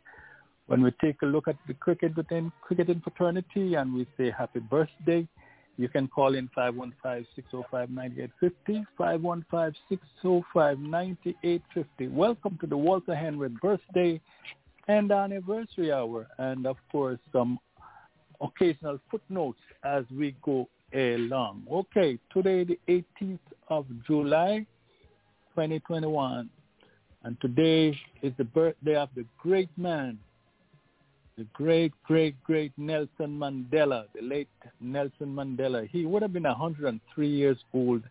when 0.67 0.83
we 0.83 0.91
take 1.01 1.23
a 1.23 1.27
look 1.27 1.49
at 1.49 1.57
the 1.67 1.75
cricket 1.75 2.17
within 2.17 2.51
cricketing 2.61 3.01
fraternity 3.01 3.75
and 3.75 3.95
we 3.95 4.07
say 4.17 4.31
happy 4.31 4.61
birthday. 4.61 5.27
You 5.79 5.89
can 5.89 6.09
call 6.09 6.35
in 6.35 6.51
515-605-9850, 6.59 8.85
515-605-9850. 10.25 12.11
Welcome 12.11 12.59
to 12.61 12.67
the 12.67 12.77
Walter 12.77 13.15
Henry 13.15 13.49
birthday 13.63 14.21
and 14.89 15.13
anniversary 15.13 15.93
hour, 15.93 16.27
and 16.39 16.67
of 16.67 16.77
course 16.91 17.21
some 17.33 17.61
occasional 18.41 18.99
footnotes 19.09 19.61
as 19.85 20.03
we 20.11 20.35
go 20.43 20.69
along. 20.93 21.63
Okay, 21.71 22.19
today 22.33 22.65
the 22.65 22.81
18th 22.89 23.39
of 23.69 23.87
July, 24.05 24.67
2021, 25.55 26.51
and 27.23 27.41
today 27.41 27.97
is 28.23 28.33
the 28.37 28.45
birthday 28.45 28.97
of 28.97 29.11
the 29.15 29.25
great 29.41 29.71
man, 29.79 30.19
the 31.39 31.45
great, 31.53 31.93
great, 32.03 32.35
great 32.43 32.73
Nelson 32.77 33.39
Mandela, 33.39 34.07
the 34.13 34.21
late 34.23 34.49
Nelson 34.81 35.29
Mandela. 35.29 35.89
He 35.89 36.05
would 36.05 36.21
have 36.21 36.33
been 36.33 36.43
103 36.43 37.29
years 37.29 37.57
old. 37.73 38.03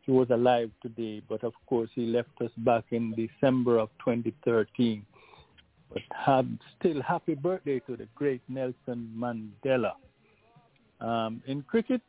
He 0.00 0.10
was 0.10 0.28
alive 0.30 0.70
today, 0.80 1.20
but 1.28 1.44
of 1.44 1.52
course 1.66 1.90
he 1.94 2.06
left 2.06 2.40
us 2.40 2.50
back 2.58 2.84
in 2.92 3.14
December 3.14 3.78
of 3.78 3.90
2013. 3.98 5.04
But 5.92 6.02
have, 6.16 6.46
still 6.80 7.02
happy 7.02 7.34
birthday 7.34 7.80
to 7.80 7.94
the 7.94 8.08
great 8.14 8.40
Nelson 8.48 9.12
Mandela. 9.14 9.92
Um, 11.00 11.42
in 11.46 11.60
cricket, 11.62 12.00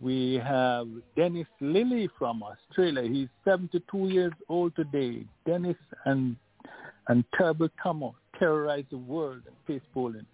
we 0.00 0.40
have 0.42 0.88
Dennis 1.14 1.46
Lillee 1.60 2.08
from 2.18 2.42
Australia. 2.42 3.02
He's 3.02 3.28
72 3.44 4.08
years 4.08 4.32
old 4.48 4.74
today. 4.76 5.26
Dennis 5.44 5.76
and 6.06 6.36
and 7.08 7.24
Turbo 7.36 7.68
Tomo 7.82 8.14
terrorize 8.38 8.84
the 8.90 8.98
world 8.98 9.42
in 9.46 9.52
pace 9.66 9.86
bowling. 9.94 10.26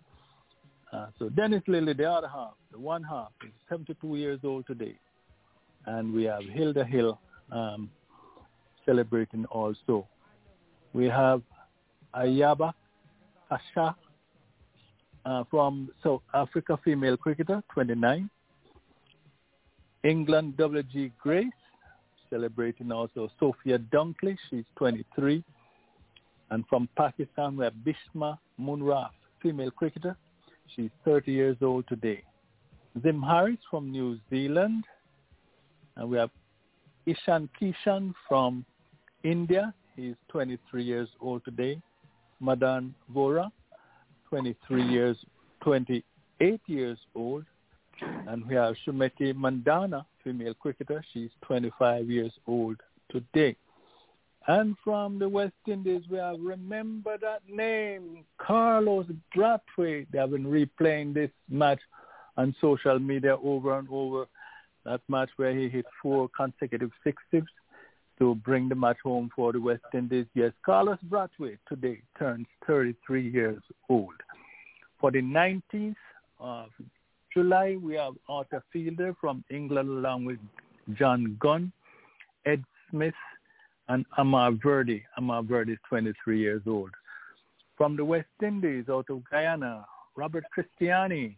Uh, 0.92 1.07
so 1.18 1.28
Dennis 1.28 1.62
Lillee, 1.68 1.96
the 1.96 2.11
other 2.11 2.28
half, 2.28 2.54
the 2.72 2.78
one 2.78 3.02
half, 3.02 3.31
is 3.44 3.52
72 3.68 4.16
years 4.16 4.40
old 4.44 4.66
today. 4.66 4.98
And 5.87 6.12
we 6.12 6.24
have 6.24 6.42
Hilda 6.42 6.85
Hill 6.85 7.20
um, 7.52 7.90
celebrating 8.87 9.44
also. 9.46 10.07
We 10.92 11.07
have 11.07 11.42
Ayaba 12.14 12.72
Asha 13.50 13.94
uh, 15.24 15.44
from 15.50 15.90
South 16.02 16.22
Africa, 16.33 16.78
female 16.85 17.16
cricketer, 17.16 17.62
29. 17.72 18.31
England 20.04 20.57
W.G. 20.57 21.12
Grace, 21.20 21.46
celebrating 22.31 22.92
also 22.92 23.31
Sophia 23.38 23.78
Dunkley, 23.78 24.37
she's 24.48 24.64
23. 24.76 25.44
And 26.50 26.64
from 26.68 26.88
Pakistan, 26.96 27.56
we 27.56 27.64
have 27.64 27.74
Bismah 27.84 28.38
Maroof, 28.61 29.11
female 29.42 29.70
cricketer. 29.70 30.16
She's 30.74 30.90
30 31.04 31.32
years 31.32 31.56
old 31.62 31.87
today. 31.88 32.22
Zin 33.02 33.22
Harris 33.22 33.58
from 33.70 33.90
New 33.90 34.18
Zealand. 34.30 34.84
And 35.96 36.11
we 36.11 36.18
have 36.18 36.30
Ishan 37.06 37.48
Kishan 37.61 38.14
from 38.28 38.64
India. 39.24 39.74
He's 39.96 40.14
23 40.28 40.82
years 40.82 41.08
old 41.20 41.44
today. 41.44 41.80
Manan 42.40 42.94
Vohra, 43.14 43.50
23 44.28 44.82
years, 44.82 45.16
28 45.61 46.61
years 46.66 46.98
old. 47.14 47.44
And 48.28 48.46
we 48.46 48.54
have 48.54 48.76
Smriti 48.87 49.34
Mandhana, 49.34 50.04
female 50.22 50.54
cricketer. 50.54 51.04
She's 51.12 51.30
25 51.42 52.08
years 52.08 52.32
old 52.46 52.76
today. 53.11 53.56
And 54.48 54.76
from 54.82 55.18
the 55.18 55.28
West 55.28 55.52
Indies, 55.66 56.02
we 56.11 56.16
have 56.16 56.40
remember 56.40 57.18
that 57.18 57.42
name, 57.46 58.24
Carlos 58.38 59.04
Brathwaite. 59.37 60.06
They 60.11 60.18
have 60.18 60.30
been 60.30 60.46
replaying 60.46 61.12
this 61.12 61.30
match 61.50 61.80
on 62.38 62.56
social 62.58 62.98
media 62.98 63.37
over 63.37 63.78
and 63.78 63.87
over. 63.90 64.24
That 64.87 65.02
match 65.06 65.28
where 65.37 65.54
he 65.54 65.68
hit 65.68 65.84
four 66.02 66.30
consecutive 66.34 66.90
sixes 67.04 67.46
to 68.18 68.37
bring 68.37 68.70
the 68.70 68.74
match 68.74 68.96
home 69.04 69.28
for 69.37 69.52
the 69.52 69.61
West 69.61 69.84
Indies. 69.92 70.24
Yes, 70.34 70.52
Carlos 70.64 70.98
Brathwaite 71.06 71.58
today 71.68 72.00
turns 72.18 72.46
33 72.66 73.28
years 73.28 73.61
old. 73.90 74.14
For 74.98 75.11
the 75.11 75.20
19th 75.20 75.94
of 76.40 76.70
July, 77.34 77.76
we 77.82 77.96
have 77.96 78.14
Arthur 78.30 78.64
Fielder 78.72 79.14
from 79.20 79.44
England 79.50 79.90
along 79.90 80.24
with 80.24 80.38
John 80.94 81.37
Gunn, 81.38 81.70
Ed 82.46 82.64
Smith, 82.90 83.12
and 83.88 84.05
Amar 84.18 84.53
Virdi. 84.53 85.03
Amar 85.16 85.42
Virdi 85.42 85.72
is 85.72 85.79
23 85.88 86.38
years 86.38 86.62
old. 86.66 86.90
From 87.77 87.96
the 87.96 88.05
West 88.05 88.27
Indies, 88.42 88.85
out 88.90 89.07
of 89.09 89.22
Guyana, 89.31 89.85
Robert 90.16 90.44
Christiani 90.57 91.37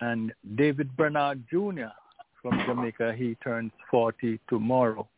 and 0.00 0.32
David 0.56 0.94
Bernard 0.96 1.44
Jr. 1.48 1.92
from 2.42 2.60
Jamaica. 2.66 3.14
He 3.16 3.36
turns 3.36 3.70
40 3.90 4.40
tomorrow. 4.48 5.08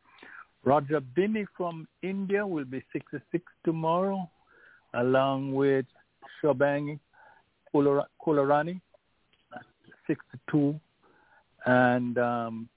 Roger 0.64 1.00
Binny 1.00 1.46
from 1.56 1.88
India 2.02 2.46
will 2.46 2.64
be 2.64 2.84
66 2.92 3.44
tomorrow, 3.64 4.30
along 4.94 5.54
with 5.54 5.86
Shubhangi 6.42 7.00
Kulkarni, 7.74 8.80
62, 10.06 10.78
and 11.66 12.18
um, 12.18 12.68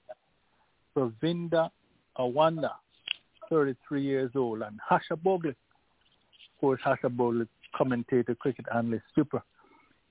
Pravinda 0.96 1.70
Awanda, 2.18 2.72
33 3.50 4.02
years 4.02 4.30
old, 4.34 4.62
and 4.62 4.78
Harsha 4.86 5.16
Bhogle, 5.16 5.54
course, 6.60 6.80
Harsha 6.82 7.08
Bhogle, 7.08 7.46
commentator, 7.74 8.34
cricket 8.34 8.66
analyst, 8.74 9.04
super. 9.14 9.42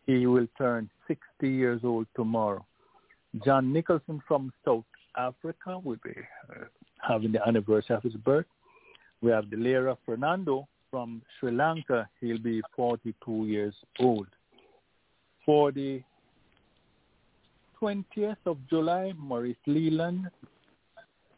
He 0.06 0.28
will 0.28 0.48
turn 0.58 0.90
60 1.08 1.22
years 1.50 1.82
old 1.84 2.08
tomorrow. 2.16 2.66
John 3.44 3.74
Nicholson 3.74 4.22
from 4.28 4.54
South 4.64 4.86
Africa 5.18 5.80
will 5.84 5.98
be 6.04 6.14
uh, 6.50 6.66
having 7.06 7.32
the 7.32 7.46
anniversary 7.48 7.96
of 7.96 8.04
his 8.04 8.14
birth. 8.14 8.46
We 9.22 9.32
have 9.32 9.46
Dilhara 9.46 9.98
Fernando 10.06 10.68
from 10.92 11.22
Sri 11.40 11.52
Lanka. 11.52 12.08
He'll 12.22 12.38
be 12.38 12.62
42 12.76 13.46
years 13.48 13.74
old. 14.00 14.28
For 15.46 15.72
the 15.72 16.02
20th 17.82 18.38
of 18.46 18.58
July, 18.70 19.14
Maurice 19.18 19.58
Leyland, 19.66 20.30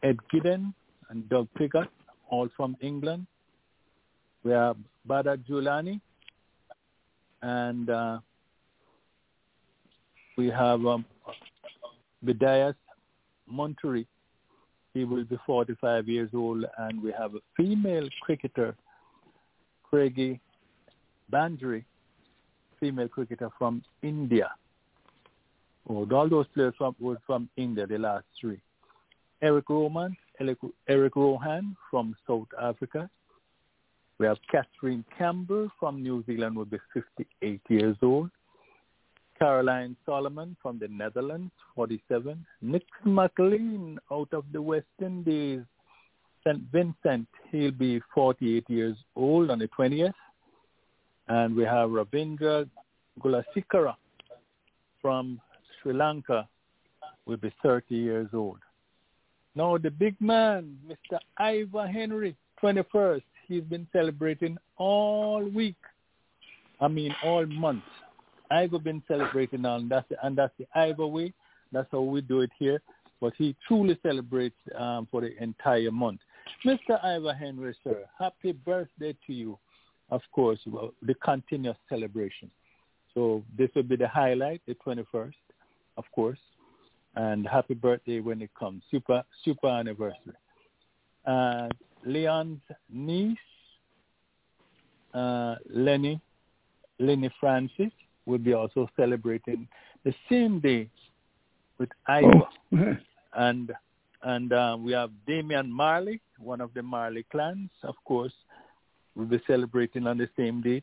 Ed 0.02 0.18
Giddens, 0.32 0.74
and 1.10 1.28
Doug 1.28 1.48
Piggott, 1.56 1.88
all 2.30 2.48
from 2.56 2.76
England. 2.80 3.26
We 4.44 4.52
have 4.52 4.76
Bada 5.08 5.36
Julani, 5.48 6.00
and 7.42 7.90
uh, 7.90 8.18
we 10.36 10.48
have 10.48 10.84
um, 10.86 11.04
Bidias 12.24 12.74
Monterey. 13.46 14.06
He 14.94 15.04
will 15.04 15.24
be 15.24 15.38
45 15.46 16.08
years 16.08 16.30
old, 16.34 16.64
and 16.78 17.02
we 17.02 17.12
have 17.12 17.34
a 17.34 17.40
female 17.56 18.08
cricketer, 18.22 18.74
Craigie 19.82 20.40
Bandry, 21.32 21.84
female 22.80 23.08
cricketer 23.08 23.50
from 23.58 23.82
India. 24.02 24.50
All 25.88 26.28
those 26.28 26.46
players 26.54 26.74
from, 26.76 26.94
were 27.00 27.18
from 27.26 27.48
India, 27.56 27.86
the 27.86 27.98
last 27.98 28.24
three. 28.40 28.60
Eric 29.40 29.70
Roman, 29.70 30.16
Eric, 30.40 31.16
Rohan 31.16 31.76
from 31.90 32.14
South 32.26 32.48
Africa. 32.60 33.10
We 34.18 34.26
have 34.26 34.38
Catherine 34.50 35.04
Campbell 35.16 35.68
from 35.78 36.02
New 36.02 36.24
Zealand, 36.26 36.56
will 36.56 36.64
be 36.64 36.78
58 36.92 37.60
years 37.68 37.96
old. 38.02 38.30
Caroline 39.38 39.96
Solomon 40.04 40.56
from 40.60 40.78
the 40.78 40.88
Netherlands, 40.88 41.52
47. 41.74 42.44
Nick 42.60 42.82
McLean 43.04 43.98
out 44.10 44.28
of 44.32 44.44
the 44.52 44.60
West 44.60 44.86
Indies, 45.00 45.60
St. 46.44 46.62
Vincent, 46.72 47.28
he'll 47.50 47.70
be 47.70 48.00
48 48.14 48.68
years 48.68 48.96
old 49.14 49.50
on 49.50 49.60
the 49.60 49.68
20th. 49.78 50.12
And 51.28 51.54
we 51.54 51.64
have 51.64 51.90
Ravindra 51.90 52.68
Gulasikara 53.20 53.94
from 55.00 55.40
Sri 55.80 55.92
Lanka, 55.92 56.48
will 57.26 57.36
be 57.36 57.52
30 57.62 57.94
years 57.94 58.28
old. 58.32 58.58
Now 59.58 59.76
the 59.76 59.90
big 59.90 60.14
man, 60.20 60.78
Mr. 60.88 61.18
Ivor 61.36 61.88
Henry, 61.88 62.36
21st, 62.62 63.22
he's 63.48 63.64
been 63.64 63.88
celebrating 63.92 64.56
all 64.76 65.44
week. 65.52 65.74
I 66.80 66.86
mean 66.86 67.12
all 67.24 67.44
month. 67.44 67.82
I've 68.52 68.70
been 68.84 69.02
celebrating 69.08 69.64
on 69.66 69.88
that's 69.88 70.08
the, 70.10 70.24
and 70.24 70.38
that's 70.38 70.52
the 70.60 70.66
Ivor 70.76 71.08
way. 71.08 71.32
That's 71.72 71.88
how 71.90 72.02
we 72.02 72.20
do 72.20 72.42
it 72.42 72.50
here. 72.56 72.80
but 73.20 73.32
he 73.36 73.56
truly 73.66 73.98
celebrates 74.00 74.54
um, 74.78 75.08
for 75.10 75.22
the 75.22 75.36
entire 75.42 75.90
month. 75.90 76.20
Mr. 76.64 77.04
Ivor 77.04 77.34
Henry, 77.34 77.76
sir, 77.82 78.04
happy 78.16 78.52
birthday 78.52 79.12
to 79.26 79.32
you. 79.32 79.58
Of 80.12 80.20
course, 80.30 80.60
well, 80.68 80.94
the 81.02 81.14
continuous 81.14 81.76
celebration. 81.88 82.48
So 83.12 83.42
this 83.58 83.70
will 83.74 83.82
be 83.82 83.96
the 83.96 84.06
highlight, 84.06 84.62
the 84.68 84.76
21st, 84.86 85.32
of 85.96 86.04
course, 86.14 86.38
and 87.18 87.46
happy 87.48 87.74
birthday 87.74 88.20
when 88.20 88.40
it 88.40 88.50
comes. 88.58 88.82
Super, 88.90 89.24
super 89.44 89.66
anniversary. 89.66 90.38
Uh, 91.26 91.68
Leon's 92.06 92.60
niece, 92.88 93.36
uh, 95.14 95.56
Lenny, 95.68 96.20
Lenny 97.00 97.30
Francis, 97.40 97.90
will 98.24 98.38
be 98.38 98.52
also 98.52 98.88
celebrating 98.96 99.66
the 100.04 100.14
same 100.30 100.60
day 100.60 100.88
with 101.78 101.88
Ivor. 102.06 102.48
Oh. 102.72 102.96
and 103.36 103.72
and 104.22 104.52
uh, 104.52 104.76
we 104.80 104.92
have 104.92 105.10
Damian 105.26 105.72
Marley, 105.72 106.20
one 106.38 106.60
of 106.60 106.72
the 106.74 106.82
Marley 106.82 107.24
clans, 107.30 107.70
of 107.82 107.94
course, 108.04 108.32
will 109.14 109.26
be 109.26 109.40
celebrating 109.46 110.06
on 110.06 110.18
the 110.18 110.28
same 110.36 110.60
day. 110.60 110.82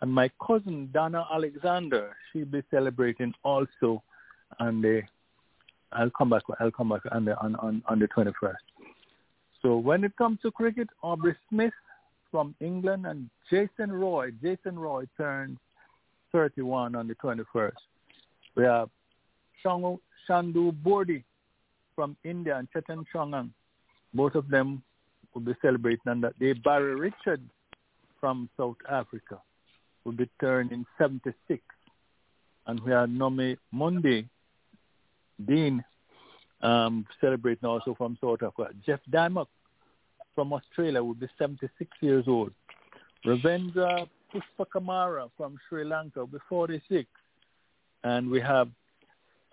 And 0.00 0.12
my 0.12 0.30
cousin 0.44 0.88
Donna 0.92 1.26
Alexander, 1.32 2.16
she'll 2.32 2.44
be 2.44 2.62
celebrating 2.70 3.34
also 3.44 4.02
on 4.58 4.82
the. 4.82 5.02
I'll 5.92 6.10
come 6.10 6.30
back. 6.30 6.42
I'll 6.60 6.70
come 6.70 6.90
back 6.90 7.02
on 7.12 7.24
the 7.24 7.38
on 7.40 7.56
on, 7.56 7.82
on 7.86 7.98
the 7.98 8.06
twenty 8.08 8.32
first. 8.40 8.62
So 9.62 9.76
when 9.76 10.04
it 10.04 10.16
comes 10.16 10.38
to 10.42 10.50
cricket, 10.50 10.88
Aubrey 11.02 11.36
Smith 11.48 11.72
from 12.30 12.54
England 12.60 13.06
and 13.06 13.28
Jason 13.50 13.92
Roy. 13.92 14.30
Jason 14.42 14.78
Roy 14.78 15.04
turns 15.16 15.58
31 16.32 16.94
on 16.94 17.08
the 17.08 17.14
21st. 17.16 17.72
We 18.56 18.64
have 18.64 18.88
Chandu 19.64 20.72
Borde 20.82 21.22
from 21.94 22.16
India 22.24 22.56
and 22.56 22.68
Chetan 22.72 23.04
Chongang. 23.12 23.50
Both 24.14 24.34
of 24.34 24.48
them 24.48 24.82
will 25.34 25.42
be 25.42 25.54
celebrating 25.60 26.08
on 26.08 26.20
that 26.22 26.38
day. 26.38 26.52
Barry 26.52 26.94
Richard 26.94 27.42
from 28.20 28.48
South 28.56 28.76
Africa 28.90 29.40
will 30.04 30.12
be 30.12 30.28
turning 30.40 30.86
76. 30.98 31.62
And 32.66 32.80
we 32.80 32.92
have 32.92 33.08
Nomi 33.08 33.56
Monday, 33.72 34.28
Dean, 35.46 35.84
um, 36.62 37.06
celebrating 37.20 37.68
also 37.68 37.94
from 37.94 38.18
South 38.20 38.42
Africa. 38.42 38.70
Geoff 38.84 39.00
Dymock 39.10 39.48
from 40.34 40.52
Australia 40.52 41.02
will 41.02 41.14
be 41.14 41.28
76 41.38 41.90
years 42.00 42.24
old. 42.26 42.52
Ravindra 43.26 44.08
Pushpakumara 44.32 45.30
from 45.36 45.58
Sri 45.68 45.84
Lanka 45.84 46.20
will 46.20 46.26
be 46.26 46.38
46. 46.48 47.08
And 48.04 48.30
we 48.30 48.40
have, 48.40 48.68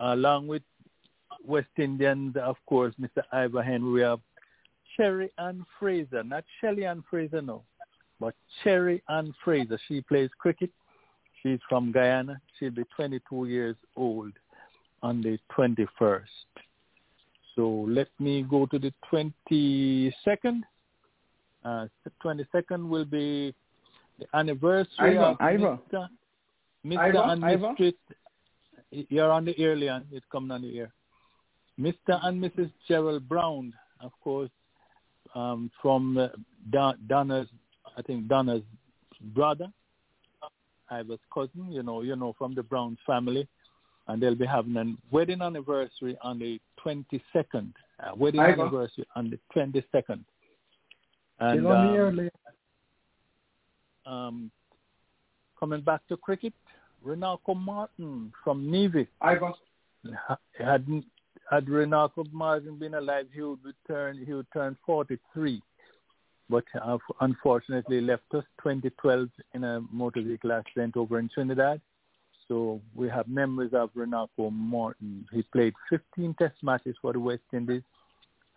along 0.00 0.46
with 0.46 0.62
West 1.44 1.68
Indians, 1.76 2.36
of 2.36 2.56
course, 2.66 2.94
Mr. 3.00 3.22
Ivor 3.32 3.62
Henry, 3.62 3.90
we 3.90 4.00
have 4.00 4.20
Cherry 4.96 5.30
Ann 5.38 5.64
Fraser, 5.78 6.24
not 6.24 6.44
Shelly 6.60 6.86
Ann 6.86 7.04
Fraser, 7.10 7.42
no, 7.42 7.62
but 8.18 8.34
Cherry 8.64 9.02
Ann 9.08 9.34
Fraser. 9.44 9.78
She 9.86 10.00
plays 10.00 10.30
cricket. 10.38 10.70
She's 11.42 11.60
from 11.68 11.92
Guyana. 11.92 12.40
She'll 12.58 12.70
be 12.70 12.84
22 12.96 13.46
years 13.46 13.76
old 13.96 14.32
on 15.02 15.22
the 15.22 15.38
21st. 15.56 16.22
So 17.54 17.86
let 17.88 18.08
me 18.18 18.42
go 18.42 18.66
to 18.66 18.78
the 18.78 18.92
22nd. 19.12 20.62
Uh, 21.64 21.86
22nd 22.24 22.88
will 22.88 23.04
be 23.04 23.54
the 24.18 24.26
anniversary 24.34 25.18
Ivor, 25.18 25.20
of 25.20 25.36
Ivor. 25.40 25.78
Mr. 25.92 26.08
Mr. 26.86 26.98
Ivor, 26.98 27.18
and. 27.24 27.42
Mrs. 27.42 27.94
You're 28.90 29.30
on 29.30 29.44
the 29.44 29.58
air, 29.58 29.76
Leon. 29.76 30.06
It's 30.12 30.24
coming 30.32 30.50
on 30.50 30.62
the 30.62 30.78
air. 30.78 30.92
Mr. 31.78 32.18
and 32.24 32.42
Mrs. 32.42 32.70
Gerald 32.88 33.28
Brown, 33.28 33.72
of 34.00 34.12
course, 34.22 34.50
um, 35.34 35.70
from 35.82 36.16
uh, 36.16 36.28
Don- 36.70 36.98
Donna's, 37.06 37.48
I 37.96 38.02
think 38.02 38.28
Donna's 38.28 38.62
brother, 39.34 39.66
Ivor's 40.90 41.20
cousin, 41.32 41.70
you 41.70 41.82
know, 41.82 42.02
you 42.02 42.16
know, 42.16 42.34
from 42.38 42.54
the 42.54 42.62
Brown 42.62 42.96
family, 43.06 43.46
and 44.08 44.22
they'll 44.22 44.34
be 44.34 44.46
having 44.46 44.76
a 44.76 44.84
wedding 45.10 45.42
anniversary 45.42 46.16
on 46.22 46.38
the 46.38 46.58
22nd. 46.84 47.72
Uh, 48.00 48.14
wedding 48.16 48.40
anniversary 48.40 49.06
on 49.14 49.30
the 49.30 49.38
22nd. 49.54 50.20
And 51.40 51.60
Still 51.60 51.68
on 51.68 52.16
the 52.16 52.30
um, 54.06 54.12
um, 54.12 54.50
coming 55.60 55.82
back 55.82 56.00
to 56.08 56.16
cricket, 56.16 56.54
Runako 57.06 57.56
Morton 57.56 58.32
from 58.42 58.70
Nevis. 58.70 59.06
Ivor. 59.20 59.52
Had 60.58 60.86
had 61.50 61.66
Runako 61.66 62.30
Morton 62.32 62.76
been 62.78 62.94
alive, 62.94 63.26
he 63.32 63.42
would 63.42 63.60
return. 63.64 64.22
He 64.24 64.32
would 64.32 64.46
turn 64.52 64.76
43, 64.84 65.62
but 66.48 66.64
uh, 66.82 66.98
unfortunately 67.20 68.00
left 68.00 68.24
us 68.34 68.44
2012 68.62 69.28
in 69.54 69.64
a 69.64 69.80
motor 69.92 70.22
vehicle 70.22 70.52
accident 70.52 70.96
over 70.96 71.18
in 71.18 71.28
Trinidad. 71.28 71.80
So 72.48 72.80
we 72.94 73.08
have 73.10 73.28
memories 73.28 73.74
of 73.74 73.90
Runako 73.94 74.50
Morton. 74.50 75.26
He 75.32 75.42
played 75.42 75.74
15 75.90 76.34
Test 76.38 76.54
matches 76.62 76.96
for 77.00 77.12
the 77.12 77.20
West 77.20 77.42
Indies, 77.52 77.82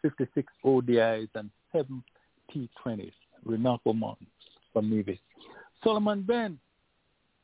56 0.01 0.51
ODIs, 0.65 1.27
and 1.35 1.49
seven 1.71 2.03
T20s. 2.53 3.11
Runako 3.45 3.95
Morton 3.95 4.27
from 4.71 4.89
Nevis. 4.89 5.17
Sulieman 5.83 6.25
Benn, 6.25 6.59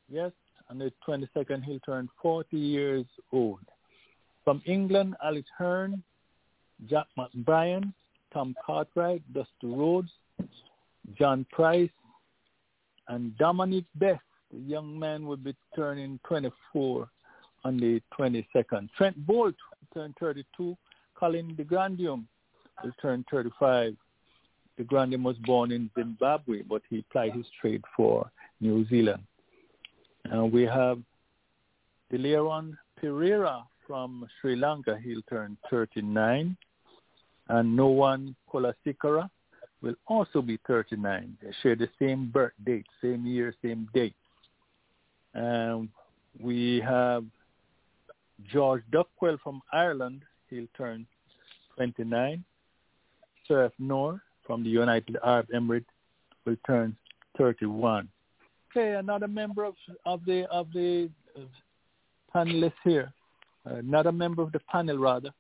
yes, 0.10 0.32
on 0.70 0.78
the 0.78 0.92
22nd 1.08 1.64
he'll 1.64 1.80
turn 1.80 2.10
40 2.22 2.58
years 2.58 3.06
old. 3.32 3.60
From 4.44 4.62
England, 4.66 5.16
Alex 5.24 5.48
Hearn, 5.58 6.04
Jack 6.90 7.08
McBrien, 7.18 7.94
Tom 8.34 8.56
Cartwright, 8.66 9.22
Dusty 9.34 9.50
Rhodes, 9.64 10.12
John 11.18 11.46
Price, 11.52 11.90
and 13.08 13.38
Dominic 13.38 13.86
Bess. 13.96 14.20
The 14.58 14.64
young 14.64 14.98
man 14.98 15.28
will 15.28 15.38
be 15.38 15.56
turning 15.76 16.20
24 16.28 17.08
on 17.64 17.78
the 17.78 18.02
22nd. 18.18 18.90
Trent 18.98 19.28
Boult 19.28 19.54
will 19.54 19.54
turn 19.94 20.16
32. 20.20 20.76
Colin 21.14 21.56
de 21.56 21.64
Grandhomme 21.64 22.28
will 22.84 22.92
turn 23.00 23.24
35. 23.30 23.96
De 24.78 24.84
Grandhomme 24.84 25.24
was 25.24 25.38
born 25.46 25.72
in 25.72 25.92
Zimbabwe, 25.96 26.64
but 26.64 26.82
he 26.90 27.06
plied 27.12 27.34
his 27.34 27.46
trade 27.62 27.84
for 27.96 28.32
New 28.60 28.88
Zealand. 28.88 29.22
And 30.26 30.52
we 30.52 30.64
have 30.64 31.00
Dilruwan 32.12 32.78
Perera 33.00 33.62
from 33.86 34.28
Sri 34.42 34.56
Lanka. 34.56 34.98
He'll 35.04 35.22
turn 35.30 35.56
39. 35.70 36.58
And 37.50 37.78
Nuwan 37.78 38.34
Kulasekara 38.52 39.30
will 39.84 39.96
also 40.08 40.42
be 40.42 40.58
39. 40.66 41.38
They 41.44 41.52
share 41.62 41.76
the 41.76 41.90
same 42.00 42.32
birth 42.32 42.54
date, 42.66 42.88
same 43.04 43.28
year, 43.28 43.54
same 43.62 43.88
date. 43.94 44.16
Um, 45.38 45.90
we 46.40 46.82
have 46.82 47.24
George 48.52 48.84
Dockrell 48.92 49.40
from 49.42 49.62
Ireland. 49.72 50.24
He'll 50.50 50.68
turn 50.76 51.06
29. 51.76 52.44
Surf 53.48 53.72
Noor 53.80 54.22
from 54.46 54.64
the 54.64 54.70
United 54.70 55.18
Arab 55.24 55.48
Emirates 55.54 55.86
will 56.46 56.58
turn 56.66 56.96
31. 57.38 58.10
Okay, 58.72 58.96
another 58.96 59.28
member 59.28 59.64
of, 59.64 59.76
of 60.06 60.24
the 60.26 60.46
of 60.52 60.68
the 60.74 61.10
uh, 61.36 61.42
panelists 62.34 62.74
here, 62.84 63.14
another 63.66 64.12
member 64.12 64.42
of 64.42 64.52
the 64.52 64.60
panel 64.72 64.98
rather, 64.98 65.32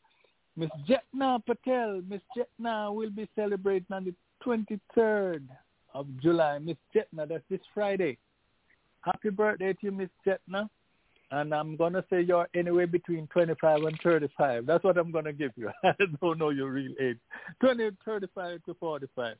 Miss 0.56 0.70
Jyotsna 0.88 1.46
Patel. 1.46 2.02
Miss 2.10 2.22
Jyotsna 2.36 2.94
will 2.94 3.12
be 3.12 3.30
celebrating 3.36 3.88
on 3.92 4.06
the 4.06 4.14
23rd 4.46 5.44
of 5.94 6.08
July. 6.22 6.58
Miss 6.58 6.78
Jyotsna, 6.96 7.28
that's 7.28 7.44
this 7.50 7.60
Friday. 7.74 8.18
Happy 9.08 9.30
birthday 9.30 9.72
to 9.72 9.80
you, 9.84 9.92
Miss 9.94 10.10
Jyotsna. 10.26 10.70
And 11.32 11.54
I'm 11.54 11.78
going 11.78 11.94
to 11.94 12.04
say 12.10 12.22
you're 12.22 12.50
anywhere 12.54 12.88
between 12.88 13.26
25 13.28 13.84
and 13.84 13.98
35. 14.04 14.66
That's 14.66 14.84
what 14.84 14.98
I'm 14.98 15.12
going 15.12 15.24
to 15.24 15.32
give 15.34 15.52
you. 15.56 15.70
I 15.84 15.94
don't 16.22 16.38
know 16.38 16.50
your 16.50 16.72
real 16.72 16.92
age. 17.00 17.18
20, 17.62 17.92
35 18.04 18.64
to 18.66 18.74
45. 18.74 19.36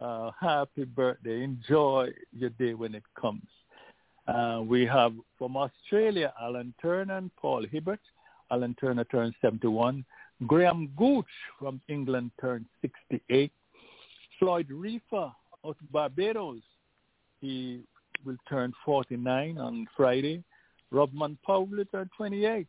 Uh, 0.00 0.30
happy 0.40 0.84
birthday. 0.84 1.44
Enjoy 1.44 2.08
your 2.32 2.48
day 2.50 2.72
when 2.72 2.94
it 2.94 3.02
comes. 3.20 3.46
Uh, 4.26 4.62
we 4.66 4.86
have 4.86 5.12
from 5.36 5.54
Australia, 5.54 6.32
Alan 6.40 6.72
Turner 6.80 7.18
and 7.18 7.30
Paul 7.36 7.66
Hibbert. 7.70 8.00
Alan 8.50 8.74
Turner 8.80 9.04
turns 9.04 9.34
71. 9.42 10.02
Graham 10.46 10.90
Gooch 10.96 11.26
from 11.58 11.78
England 11.88 12.30
turned 12.40 12.64
68. 12.80 13.52
Floyd 14.38 14.68
Reifer 14.70 15.30
of 15.62 15.76
Barbados, 15.92 16.62
he 17.42 17.82
will 18.24 18.36
turn 18.48 18.72
49 18.84 19.58
on 19.58 19.86
Friday. 19.96 20.42
Rovman 20.92 21.36
Powell 21.44 21.66
will 21.66 21.84
turn 21.86 22.10
28. 22.16 22.66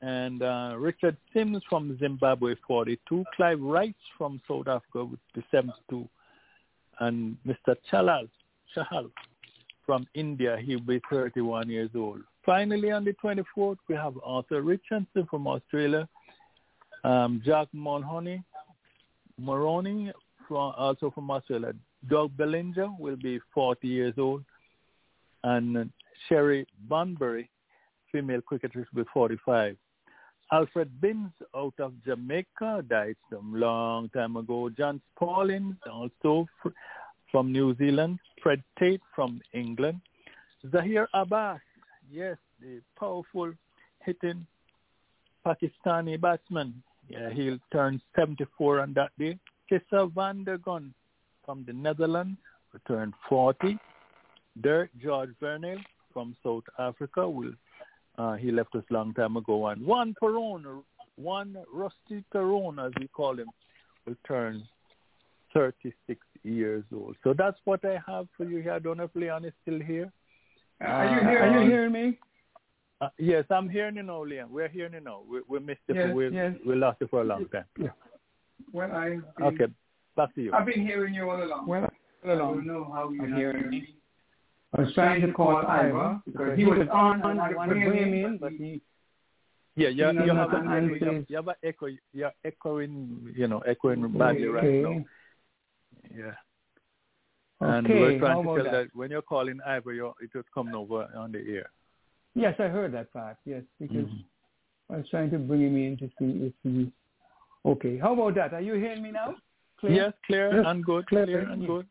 And 0.00 0.42
uh, 0.42 0.74
Richard 0.78 1.16
Sims 1.32 1.62
from 1.68 1.98
Zimbabwe, 1.98 2.54
42. 2.66 3.24
Clive 3.36 3.60
Wright 3.60 3.96
from 4.18 4.40
South 4.46 4.68
Africa 4.68 5.04
with 5.04 5.20
the 5.34 5.42
72. 5.50 6.08
And 7.00 7.36
Mr. 7.46 7.76
Chalal, 7.90 8.28
Chahal 8.76 9.10
from 9.86 10.06
India, 10.14 10.58
he'll 10.64 10.80
be 10.80 11.00
31 11.10 11.68
years 11.68 11.90
old. 11.94 12.20
Finally, 12.44 12.90
on 12.90 13.04
the 13.04 13.14
24th, 13.22 13.78
we 13.88 13.94
have 13.94 14.14
Arthur 14.22 14.62
Richardson 14.62 15.26
from 15.30 15.46
Australia. 15.46 16.08
Um, 17.02 17.42
Jack 17.44 17.68
Mulhoney, 17.72 18.42
Moroney, 19.38 20.12
from, 20.46 20.74
also 20.76 21.10
from 21.10 21.30
Australia. 21.30 21.72
Doug 22.08 22.36
Bollinger 22.36 22.98
will 22.98 23.16
be 23.16 23.40
40 23.52 23.86
years 23.88 24.14
old. 24.18 24.44
And 25.42 25.90
Sherry 26.28 26.66
Bunbury, 26.88 27.50
female 28.10 28.40
cricketer, 28.40 28.86
will 28.94 29.04
be 29.04 29.10
45. 29.12 29.76
Alfred 30.52 31.00
Binns 31.00 31.32
out 31.56 31.74
of 31.78 31.92
Jamaica 32.04 32.84
died 32.88 33.16
some 33.32 33.58
long 33.58 34.08
time 34.10 34.36
ago. 34.36 34.70
John 34.70 35.00
Spaulding, 35.14 35.76
also 35.90 36.46
from 37.30 37.50
New 37.50 37.74
Zealand. 37.76 38.18
Fred 38.42 38.62
Tate 38.78 39.00
from 39.14 39.40
England. 39.52 40.00
Zaheer 40.66 41.06
Abbas, 41.14 41.60
yes, 42.10 42.36
the 42.60 42.80
powerful 42.98 43.52
hitting 44.04 44.46
Pakistani 45.46 46.20
batsman. 46.20 46.82
Yeah, 47.08 47.30
he'll 47.30 47.58
turn 47.72 48.00
74 48.16 48.80
on 48.80 48.94
that 48.94 49.10
day. 49.18 49.38
Kissa 49.70 50.10
van 50.14 50.44
der 50.44 50.58
Gun 50.58 50.94
from 51.44 51.64
the 51.66 51.72
Netherlands 51.72 52.38
turn 52.88 53.12
40. 53.28 53.78
Dirk 54.60 54.90
George 55.02 55.30
Vernel 55.40 55.78
from 56.12 56.36
South 56.42 56.64
Africa 56.78 57.28
will 57.28 57.52
uh, 58.16 58.34
he 58.34 58.52
left 58.52 58.74
us 58.76 58.84
a 58.90 58.94
long 58.94 59.12
time 59.14 59.36
ago. 59.36 59.66
And 59.66 59.84
Juan 59.84 60.14
Perón, 60.20 60.82
one 61.16 61.56
Rusty 61.72 62.24
Perón, 62.32 62.84
as 62.84 62.92
we 63.00 63.08
call 63.08 63.38
him, 63.38 63.48
will 64.06 64.14
turn 64.26 64.62
36 65.52 66.20
years 66.44 66.84
old. 66.94 67.16
So 67.24 67.34
that's 67.36 67.58
what 67.64 67.84
I 67.84 68.00
have 68.06 68.28
for 68.36 68.44
you 68.44 68.60
here. 68.60 68.72
I 68.72 68.78
don't 68.78 68.98
know 68.98 69.04
if 69.04 69.14
Leon 69.14 69.44
is 69.44 69.52
still 69.62 69.80
here. 69.80 70.12
Are 70.80 71.06
you, 71.06 71.28
hear, 71.28 71.38
are 71.38 71.62
you 71.62 71.70
hearing 71.70 71.92
me? 71.92 72.18
Uh, 73.00 73.08
yes, 73.18 73.44
I'm 73.50 73.68
hearing 73.68 73.96
you 73.96 74.02
now, 74.02 74.24
Leon. 74.24 74.48
We're 74.50 74.68
hearing 74.68 74.94
you 74.94 75.00
now. 75.00 75.22
We, 75.28 75.40
we 75.48 75.58
missed 75.58 75.80
it. 75.88 75.96
Yes, 75.96 76.14
we, 76.14 76.28
yes. 76.30 76.54
we 76.66 76.74
lost 76.74 76.98
it 77.00 77.10
for 77.10 77.22
a 77.22 77.24
long 77.24 77.46
time. 77.46 77.64
Yeah. 77.78 77.88
Well, 78.72 78.92
I. 78.92 79.18
Okay, 79.42 79.66
back 80.16 80.34
to 80.34 80.42
you. 80.42 80.52
I've 80.52 80.66
been 80.66 80.86
hearing 80.86 81.14
you 81.14 81.28
all 81.30 81.42
along. 81.42 81.66
Well, 81.66 81.88
all 82.24 82.32
along. 82.32 82.52
I 82.52 82.54
don't 82.56 82.66
know 82.66 82.90
how 82.92 83.10
you 83.10 83.22
I'm 83.22 83.34
hearing 83.34 83.70
me. 83.70 83.80
me. 83.80 83.94
I 84.76 84.80
was 84.82 84.94
trying 84.94 85.20
to 85.22 85.32
call 85.32 85.56
Ivor 85.56 86.20
because 86.26 86.58
he 86.58 86.64
was 86.64 86.88
on 86.92 87.22
and 87.22 87.40
I 87.40 87.52
wanted 87.52 87.74
to 87.74 87.90
bring 87.90 88.02
him 88.02 88.14
in, 88.24 88.38
but 88.38 88.52
he. 88.52 88.80
Yeah, 89.76 89.88
you, 89.88 90.12
No, 90.12 90.24
you, 90.24 90.32
no, 90.32 90.34
have, 90.36 90.52
no, 90.52 90.58
an 90.58 90.66
no, 90.66 90.72
echo, 90.72 90.86
you, 90.86 90.92
have, 90.92 91.14
please. 91.14 91.26
you 91.28 91.36
have 91.36 91.48
an 91.48 91.54
echo. 91.64 91.86
You're 92.12 92.32
echoing, 92.44 93.32
you 93.36 93.48
know, 93.48 93.58
echoing 93.60 94.08
badly 94.16 94.46
right 94.46 94.64
now. 94.64 95.04
Yeah. 96.16 96.32
And 97.60 97.86
we 97.88 97.94
Okay, 97.94 98.00
we're 98.00 98.18
trying 98.20 98.30
how 98.36 98.42
to 98.42 98.48
about 98.50 98.54
tell 98.56 98.64
that? 98.64 98.72
that 98.72 98.96
when 98.96 99.10
you're 99.10 99.22
calling 99.22 99.58
Ivor, 99.66 99.92
you're, 99.92 100.14
it 100.20 100.30
was 100.34 100.44
coming 100.52 100.74
over 100.74 101.08
on 101.16 101.32
the 101.32 101.38
air. 101.38 101.70
Yes, 102.34 102.54
I 102.58 102.64
heard 102.68 102.92
that 102.94 103.12
part. 103.12 103.36
Yes, 103.44 103.62
because 103.80 104.06
Mhm. 104.06 104.24
I 104.90 104.96
was 104.98 105.08
trying 105.08 105.30
to 105.30 105.38
bring 105.38 105.62
him 105.62 105.76
in 105.76 105.96
to 105.98 106.08
see 106.18 106.46
if 106.46 106.52
he. 106.62 106.92
Okay, 107.64 107.96
how 107.98 108.12
about 108.12 108.34
that? 108.34 108.52
Are 108.54 108.60
you 108.60 108.74
hearing 108.74 109.02
me 109.02 109.10
now? 109.12 109.36
Clear? 109.84 109.94
Yes, 110.04 110.12
clear 110.26 110.56
Yes, 110.56 110.64
and 110.66 110.84
good, 110.84 111.06
clear. 111.06 111.26
clear 111.26 111.40
and 111.50 111.66
good. 111.66 111.86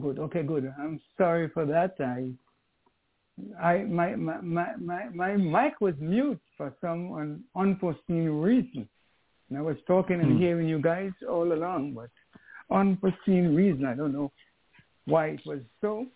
Good. 0.00 0.18
Okay, 0.20 0.42
good. 0.44 0.72
I'm 0.78 1.00
sorry 1.18 1.48
for 1.48 1.66
that. 1.66 1.96
I, 1.98 2.30
I, 3.60 3.78
my, 3.84 4.14
my, 4.14 4.40
my, 4.40 4.76
my, 4.76 5.08
my 5.08 5.36
mic 5.36 5.80
was 5.80 5.94
mute 5.98 6.40
for 6.56 6.72
some 6.80 7.12
un, 7.12 7.44
unforeseen 7.56 8.28
reason. 8.28 8.88
And 9.48 9.58
I 9.58 9.62
was 9.62 9.76
talking 9.86 10.20
and 10.20 10.32
Hmm. 10.34 10.38
hearing 10.38 10.68
you 10.68 10.80
guys 10.80 11.10
all 11.28 11.52
along, 11.52 11.94
but 11.94 12.10
unforeseen 12.70 13.54
reason. 13.56 13.84
I 13.84 13.94
don't 13.94 14.12
know 14.12 14.30
why 15.06 15.28
it 15.30 15.40
was 15.44 15.58
so, 15.80 16.06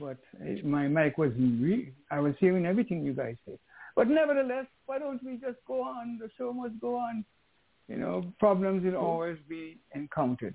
but 0.00 0.18
it, 0.40 0.64
my 0.64 0.88
mic 0.88 1.16
was 1.18 1.30
re- 1.38 1.92
I 2.10 2.18
was 2.18 2.34
hearing 2.40 2.66
everything 2.66 3.04
you 3.04 3.12
guys 3.12 3.36
said. 3.44 3.58
But 3.94 4.08
nevertheless, 4.08 4.66
why 4.86 4.98
don't 4.98 5.22
we 5.24 5.36
just 5.36 5.58
go 5.66 5.82
on? 5.82 6.18
The 6.20 6.28
show 6.36 6.52
must 6.52 6.78
go 6.80 6.96
on. 6.96 7.24
You 7.88 7.96
know, 7.96 8.24
problems 8.40 8.84
will 8.84 8.96
always 8.96 9.38
be 9.48 9.78
encountered. 9.94 10.54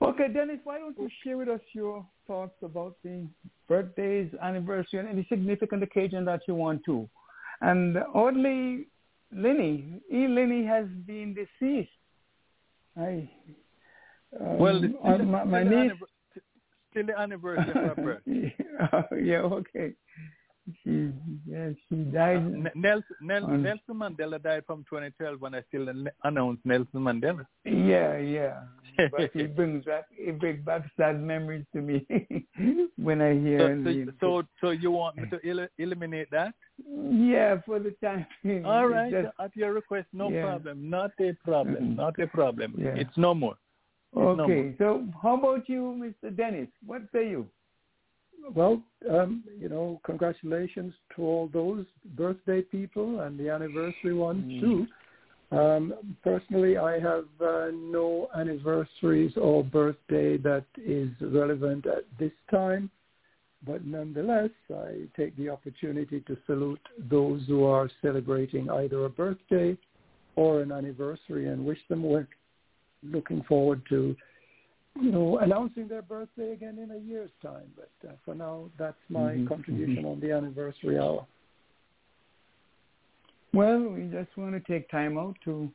Okay, 0.00 0.28
Dennis, 0.32 0.60
why 0.62 0.78
don't 0.78 0.96
you 0.96 1.08
share 1.24 1.36
with 1.36 1.48
us 1.48 1.60
your 1.72 2.06
thoughts 2.26 2.54
about 2.62 2.94
the 3.02 3.26
birthdays, 3.68 4.30
anniversary, 4.40 5.00
and 5.00 5.08
any 5.08 5.26
significant 5.28 5.82
occasion 5.82 6.24
that 6.24 6.42
you 6.46 6.54
want 6.54 6.84
to? 6.84 7.08
And 7.62 7.96
oddly, 8.14 8.86
Lenny, 9.32 10.00
E. 10.12 10.28
Lenny 10.28 10.64
has 10.64 10.86
been 11.04 11.34
deceased. 11.34 11.90
I, 12.96 13.28
um, 14.40 14.58
Well, 14.58 14.84
it's 14.84 14.94
uh, 15.04 15.18
my, 15.24 15.64
the 15.64 15.70
niece. 15.70 15.92
still 16.90 17.06
the 17.06 17.18
anniversary 17.18 17.70
of 17.70 17.96
her 17.96 18.20
birth. 18.24 19.20
yeah, 19.20 19.38
okay. 19.40 19.92
She, 20.84 21.10
yeah, 21.46 21.70
she 21.88 21.94
died. 21.96 22.36
N- 22.38 22.70
Nelson, 22.74 23.16
Nel- 23.22 23.44
on- 23.46 23.62
Nelson 23.62 23.94
Mandela 23.94 24.42
died 24.42 24.64
from 24.66 24.84
2012 24.90 25.40
when 25.40 25.54
I 25.54 25.62
still 25.68 25.88
an- 25.88 26.10
announced 26.24 26.64
Nelson 26.64 27.00
Mandela. 27.00 27.46
Yeah, 27.64 28.18
yeah. 28.18 28.60
But 29.10 29.30
it 29.34 29.54
brings 29.56 29.84
back 29.84 30.04
it 30.10 30.38
brings 30.38 30.64
back 30.64 30.82
sad 30.96 31.22
memories 31.22 31.64
to 31.74 31.80
me 31.80 32.04
when 32.96 33.22
I 33.22 33.34
hear. 33.38 33.80
So, 33.84 33.92
so, 33.92 34.12
so, 34.20 34.42
so 34.60 34.70
you 34.70 34.90
want 34.90 35.16
me 35.16 35.24
to 35.30 35.48
el- 35.48 35.68
eliminate 35.78 36.30
that? 36.32 36.52
yeah, 37.10 37.60
for 37.64 37.78
the 37.78 37.92
time 38.02 38.26
being. 38.44 38.64
All 38.64 38.84
it's 38.86 38.92
right, 38.92 39.12
just- 39.12 39.34
at 39.40 39.56
your 39.56 39.72
request, 39.72 40.08
no 40.12 40.30
yeah. 40.30 40.42
problem. 40.42 40.90
Not 40.90 41.12
a 41.20 41.32
problem. 41.44 41.76
Mhm. 41.92 41.96
Not 41.96 42.18
a 42.18 42.26
problem. 42.26 42.74
Yeah. 42.76 42.94
It's 42.96 43.16
no 43.16 43.34
more. 43.34 43.56
no 44.14 44.30
okay, 44.44 44.74
so 44.78 45.06
how 45.22 45.36
about 45.38 45.68
you, 45.68 45.82
Mr. 46.24 46.34
Dennis? 46.36 46.68
What 46.84 47.02
say 47.12 47.28
you? 47.30 47.46
Well, 48.54 48.82
um, 49.10 49.44
you 49.58 49.68
know, 49.68 50.00
congratulations 50.04 50.94
to 51.16 51.22
all 51.22 51.48
those 51.52 51.86
birthday 52.16 52.62
people 52.62 53.20
and 53.20 53.38
the 53.38 53.50
anniversary 53.50 54.14
ones 54.14 54.44
Mm. 54.44 54.60
too. 54.60 54.86
Um, 55.50 56.16
personally, 56.22 56.76
I 56.76 56.98
have 56.98 57.26
uh, 57.40 57.70
no 57.72 58.28
anniversaries 58.34 59.36
or 59.36 59.64
birthday 59.64 60.36
that 60.38 60.66
is 60.76 61.10
relevant 61.20 61.86
at 61.86 62.04
this 62.18 62.32
time, 62.50 62.90
but 63.66 63.84
nonetheless, 63.84 64.50
I 64.70 65.08
take 65.16 65.34
the 65.36 65.48
opportunity 65.48 66.20
to 66.20 66.36
salute 66.46 66.86
those 66.98 67.46
who 67.46 67.64
are 67.64 67.88
celebrating 68.02 68.68
either 68.70 69.06
a 69.06 69.10
birthday 69.10 69.76
or 70.36 70.60
an 70.60 70.70
anniversary 70.70 71.48
and 71.48 71.64
wish 71.64 71.80
them 71.88 72.02
well. 72.02 72.26
Looking 73.02 73.42
forward 73.44 73.82
to 73.88 74.14
you 74.96 75.10
know, 75.12 75.38
announcing 75.38 75.88
their 75.88 76.02
birthday 76.02 76.52
again 76.52 76.78
in 76.78 76.90
a 76.90 76.98
year's 76.98 77.30
time. 77.42 77.70
But 77.76 78.08
uh, 78.08 78.12
for 78.24 78.34
now, 78.34 78.70
that's 78.78 78.98
my 79.08 79.32
Mhm, 79.34 79.48
contribution 79.48 80.04
on 80.04 80.20
the 80.20 80.32
anniversary 80.32 80.98
hour. 80.98 81.26
Well, 83.52 83.88
we 83.88 84.08
just 84.08 84.36
want 84.36 84.52
to 84.54 84.60
take 84.72 84.90
time 84.90 85.18
out 85.18 85.36
to 85.44 85.70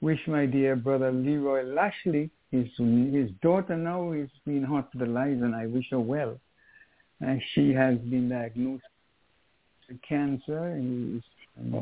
wish 0.00 0.26
my 0.26 0.46
dear 0.46 0.76
brother 0.76 1.12
Leroy 1.12 1.62
Lashley, 1.62 2.30
his 2.50 2.66
his 2.76 3.30
daughter 3.42 3.76
now 3.76 4.12
is 4.12 4.30
being 4.44 4.64
hospitalized, 4.64 5.42
and 5.42 5.54
I 5.54 5.66
wish 5.66 5.90
her 5.90 6.00
well. 6.00 6.38
And 7.20 7.42
she 7.52 7.72
has 7.72 7.98
been 7.98 8.28
diagnosed 8.28 8.82
with 9.88 10.00
cancer, 10.02 10.64
and 10.68 11.22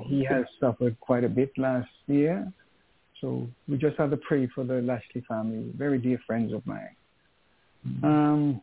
he 0.05 0.25
has 0.25 0.45
suffered 0.61 0.99
quite 1.01 1.25
a 1.25 1.29
bit 1.29 1.57
last 1.57 1.91
year. 2.07 2.53
So 3.21 3.49
we 3.69 3.77
just 3.77 3.97
have 3.99 4.11
to 4.11 4.17
pray 4.17 4.49
for 4.55 4.65
the 4.65 4.81
Lashley 4.81 5.23
family, 5.29 5.71
very 5.77 5.99
dear 5.99 6.21
friends 6.27 6.53
of 6.53 6.65
mine. 6.67 6.95
Um, 8.03 8.63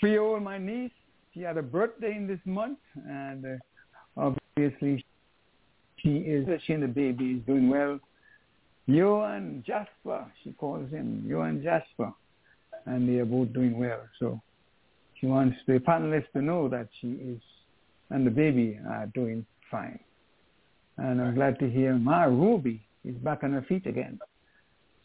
Frio, 0.00 0.38
my 0.40 0.58
niece, 0.58 0.92
she 1.32 1.40
had 1.40 1.56
a 1.56 1.62
birthday 1.62 2.14
in 2.16 2.26
this 2.26 2.40
month, 2.44 2.78
and 3.08 3.44
uh, 3.44 4.30
obviously 4.56 5.04
she 5.98 6.16
is 6.18 6.46
she 6.66 6.72
and 6.72 6.82
the 6.82 6.88
baby 6.88 7.32
is 7.32 7.46
doing 7.46 7.68
well. 7.68 7.98
Johan 8.86 9.64
Jasper, 9.66 10.26
she 10.42 10.52
calls 10.52 10.90
him 10.90 11.24
Johan 11.26 11.62
Jasper, 11.62 12.12
and 12.86 13.08
they 13.08 13.18
are 13.18 13.24
both 13.24 13.52
doing 13.52 13.78
well. 13.78 14.02
So 14.18 14.40
she 15.20 15.26
wants 15.26 15.56
the 15.66 15.78
panelists 15.78 16.30
to 16.32 16.42
know 16.42 16.68
that 16.68 16.88
she 17.00 17.08
is 17.08 17.40
and 18.10 18.26
the 18.26 18.30
baby 18.30 18.78
are 18.88 19.06
doing 19.06 19.44
fine. 19.70 19.98
And 20.98 21.20
I'm 21.20 21.34
glad 21.34 21.58
to 21.58 21.68
hear 21.70 21.94
Ma 21.94 22.22
Ruby 22.24 22.86
is 23.04 23.16
back 23.16 23.44
on 23.44 23.52
her 23.52 23.62
feet 23.62 23.86
again. 23.86 24.18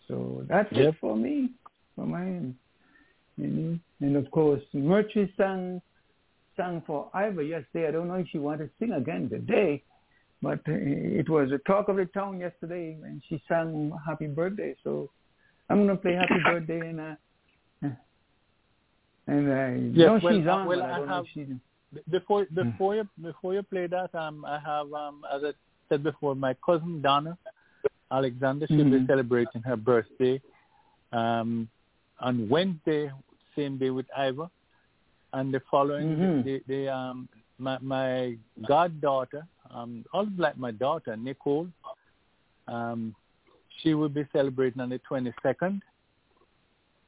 So 0.07 0.45
that's 0.47 0.71
Yep. 0.71 0.87
it 0.87 0.95
for 0.99 1.15
me, 1.15 1.51
for 1.95 2.05
my 2.05 2.23
end. 2.25 2.55
Know? 3.37 3.79
And 4.01 4.15
of 4.15 4.29
course, 4.31 4.61
Mercury 4.73 5.33
sang 5.37 5.81
sang 6.57 6.81
for 6.85 7.09
Ivor 7.13 7.43
yesterday. 7.43 7.87
I 7.87 7.91
don't 7.91 8.07
know 8.07 8.15
if 8.15 8.27
she 8.29 8.37
wanted 8.37 8.67
to 8.67 8.71
sing 8.79 8.91
again 8.93 9.29
today, 9.29 9.83
but 10.41 10.59
uh, 10.67 10.73
it 10.73 11.29
was 11.29 11.51
a 11.51 11.57
talk 11.59 11.87
of 11.87 11.95
the 11.95 12.05
town 12.05 12.39
yesterday, 12.39 12.97
and 13.03 13.21
she 13.27 13.41
sang 13.47 13.91
Happy 14.05 14.27
Birthday. 14.27 14.75
So 14.83 15.09
I'm 15.69 15.85
gonna 15.87 15.95
play 15.95 16.13
Happy 16.13 16.39
Birthday, 16.45 16.79
and 16.89 16.99
uh, 16.99 17.15
and 19.27 19.53
I 19.53 19.71
Yes, 19.93 20.07
know 20.09 20.19
well, 20.23 20.37
she's 20.37 20.47
uh, 20.47 20.51
on, 20.51 20.67
well, 20.67 20.83
I 20.83 21.01
I 21.01 21.15
have- 21.15 21.25
she's. 21.33 21.47
Before 22.09 22.45
before 22.53 22.95
you 22.95 23.09
before 23.21 23.53
you 23.53 23.63
play 23.63 23.85
that, 23.87 24.15
um, 24.15 24.45
I 24.45 24.59
have 24.59 24.91
um, 24.93 25.23
as 25.33 25.43
I 25.43 25.51
said 25.91 26.03
before, 26.03 26.35
my 26.35 26.55
cousin 26.65 27.01
Donna 27.01 27.37
Alexander 28.11 28.65
she'll 28.67 28.85
be 28.85 28.91
Mhm. 28.99 29.07
celebrating 29.07 29.61
her 29.63 29.75
birthday 29.75 30.41
um, 31.11 31.69
on 32.19 32.47
Wednesday, 32.47 33.11
same 33.55 33.77
day 33.77 33.89
with 33.89 34.05
Ivor, 34.15 34.49
and 35.33 35.53
the 35.53 35.59
following 35.71 36.09
Mhm. 36.17 36.43
the, 36.45 36.63
the 36.67 36.87
um 36.87 37.27
my 37.57 37.77
my 37.81 38.37
goddaughter 38.67 39.45
um, 39.69 40.05
also 40.13 40.31
like 40.37 40.57
my 40.57 40.71
daughter 40.71 41.15
Nicole, 41.17 41.67
um, 42.67 43.13
she 43.79 43.93
will 43.93 44.09
be 44.09 44.25
celebrating 44.31 44.81
on 44.81 44.89
the 44.89 44.99
22nd, 44.99 45.81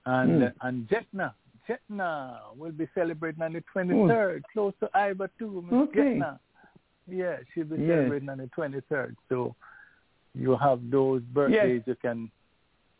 and 0.06 0.42
Mm. 0.42 0.54
and 0.62 0.88
Jyotsna, 0.90 1.34
Jyotsna 1.68 2.56
will 2.58 2.72
be 2.72 2.88
celebrating 2.94 3.42
on 3.42 3.54
the 3.54 3.64
23rd, 3.74 4.44
close 4.52 4.74
to 4.82 4.90
Ivor 4.94 5.30
too. 5.40 5.62
Miss 5.62 5.80
Okay. 5.90 6.16
Jyotsna. 6.20 6.40
Yeah, 7.08 7.38
she'll 7.54 7.66
be 7.66 7.78
Yes. 7.78 7.88
celebrating 7.90 8.30
on 8.30 8.38
the 8.38 8.50
23rd. 8.58 9.16
So 9.30 9.56
you 10.34 10.56
have 10.58 10.80
those 10.90 11.22
birthdays 11.34 11.84
you 11.86 11.96
can 12.02 12.32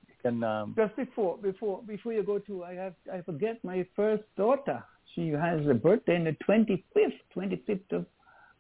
you 0.08 0.14
can 0.22 0.44
um, 0.44 0.74
Just 0.78 0.96
before 0.96 1.38
before 1.38 1.82
before 1.84 2.14
you 2.14 2.24
go 2.24 2.40
to, 2.40 2.64
I 2.64 2.74
have 2.76 2.94
I 3.12 3.22
forget 3.22 3.64
my 3.64 3.86
first 3.96 4.24
daughter. 4.38 4.84
She 5.16 5.30
has 5.30 5.66
a 5.68 5.74
birthday 5.74 6.16
on 6.18 6.24
the 6.26 6.34
twenty 6.46 6.84
fifth, 6.94 7.20
twenty 7.32 7.58
fifth 7.68 7.92
of 7.92 8.06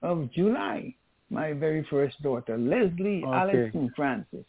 of 0.02 0.32
July. 0.32 0.96
My 1.30 1.54
very 1.54 1.84
first 1.90 2.22
daughter, 2.22 2.58
Leslie 2.58 3.24
Okay. 3.24 3.38
Allison 3.38 3.92
Francis, 3.96 4.46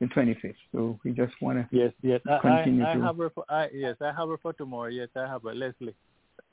the 0.00 0.06
twenty 0.08 0.34
fifth. 0.42 0.56
So 0.72 0.98
we 1.04 1.12
just 1.12 1.32
want 1.40 1.58
to 1.58 1.66
Yes, 1.76 1.92
yes. 2.02 2.20
I, 2.28 2.34
I, 2.36 2.40
Continue 2.40 2.84
I 2.86 2.94
to- 2.94 3.02
have 3.02 3.16
her 3.18 3.30
for 3.30 3.44
I, 3.48 3.68
yes, 3.72 3.96
I 4.00 4.12
have 4.12 4.28
her 4.28 4.38
for 4.38 4.52
tomorrow. 4.52 4.88
Yes, 4.88 5.08
I 5.16 5.26
have 5.26 5.42
her 5.44 5.54
Leslie 5.54 5.94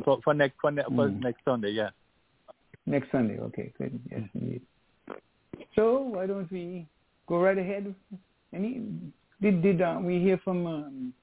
for 0.03 0.19
for 0.23 0.33
next 0.33 0.55
for, 0.61 0.71
ne- 0.71 0.83
for 0.83 1.07
Mm. 1.09 1.21
next 1.21 1.43
Sunday. 1.45 1.69
Yeah. 1.71 1.89
Next 2.89 3.11
Sunday. 3.11 3.37
Okay, 3.39 3.71
good. 3.77 3.99
Yes, 4.11 4.21
indeed. 4.33 4.61
So 5.75 5.99
why 5.99 6.25
don't 6.25 6.51
we 6.51 6.87
go 7.27 7.39
right 7.39 7.57
ahead? 7.57 7.93
Any 8.53 8.81
did 9.41 9.61
did 9.61 9.81
uh, 9.81 9.99
we 10.01 10.19
hear 10.19 10.39
from 10.43 10.65
um, 10.67 11.13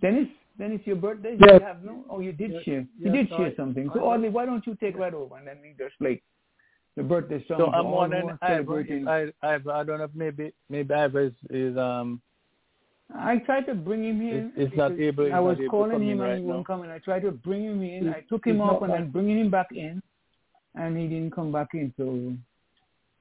Dennis? 0.00 0.28
Dennis, 0.58 0.80
your 0.84 0.96
birthday? 0.96 1.36
Yes. 1.40 1.60
you 1.60 1.66
have 1.66 1.82
no? 1.84 2.04
Oh, 2.10 2.20
you 2.20 2.32
did 2.32 2.52
Yes, 2.52 2.62
share. 2.64 2.86
You 2.98 3.12
did 3.12 3.32
I- 3.32 3.36
share 3.36 3.52
something. 3.56 3.90
So 3.92 4.00
I- 4.00 4.14
Audley, 4.14 4.28
why 4.28 4.46
don't 4.46 4.66
you 4.66 4.74
take 4.76 4.96
right 4.96 5.14
over 5.14 5.36
and 5.36 5.46
then 5.46 5.58
we 5.62 5.74
just 5.78 5.94
like 6.00 6.22
the 6.96 7.02
birthday 7.02 7.44
song. 7.46 7.58
So 7.58 7.66
for 7.66 7.74
I'm 7.74 7.90
wondering, 7.90 8.36
I, 8.42 8.48
celebrating. 8.48 9.06
I, 9.06 9.26
I, 9.42 9.54
I 9.54 9.84
don't 9.84 9.98
know 9.98 10.08
maybe 10.14 10.52
maybe 10.68 10.94
Ivor 10.94 11.20
is, 11.20 11.32
is 11.50 11.76
um 11.76 12.20
I 13.14 13.38
tried 13.38 13.66
to 13.66 13.74
bring 13.74 14.04
him 14.04 14.20
in. 14.20 14.52
Is- 14.56 14.70
is 14.72 14.76
not 14.76 14.92
able- 14.98 15.32
I 15.32 15.40
was 15.40 15.58
not 15.58 15.64
able 15.64 15.64
to 15.64 15.68
calling 15.70 16.02
him 16.02 16.02
in 16.02 16.10
and 16.10 16.20
right 16.20 16.38
he 16.38 16.44
wouldn't 16.44 16.68
now. 16.68 16.74
come 16.74 16.84
in. 16.84 16.90
I 16.90 16.98
tried 16.98 17.22
to 17.22 17.30
bring 17.30 17.64
him 17.64 17.82
in. 17.82 18.02
He's- 18.04 18.14
I 18.16 18.20
took 18.28 18.46
him 18.46 18.56
he's 18.56 18.62
up 18.62 18.80
not 18.80 18.82
and 18.82 18.92
then 18.92 19.10
bringing 19.10 19.38
him 19.38 19.50
back 19.50 19.68
in, 19.72 20.02
and 20.78 20.96
he 20.96 21.06
didn't 21.08 21.34
come 21.34 21.50
back 21.52 21.68
in. 21.74 21.92
So 21.96 22.04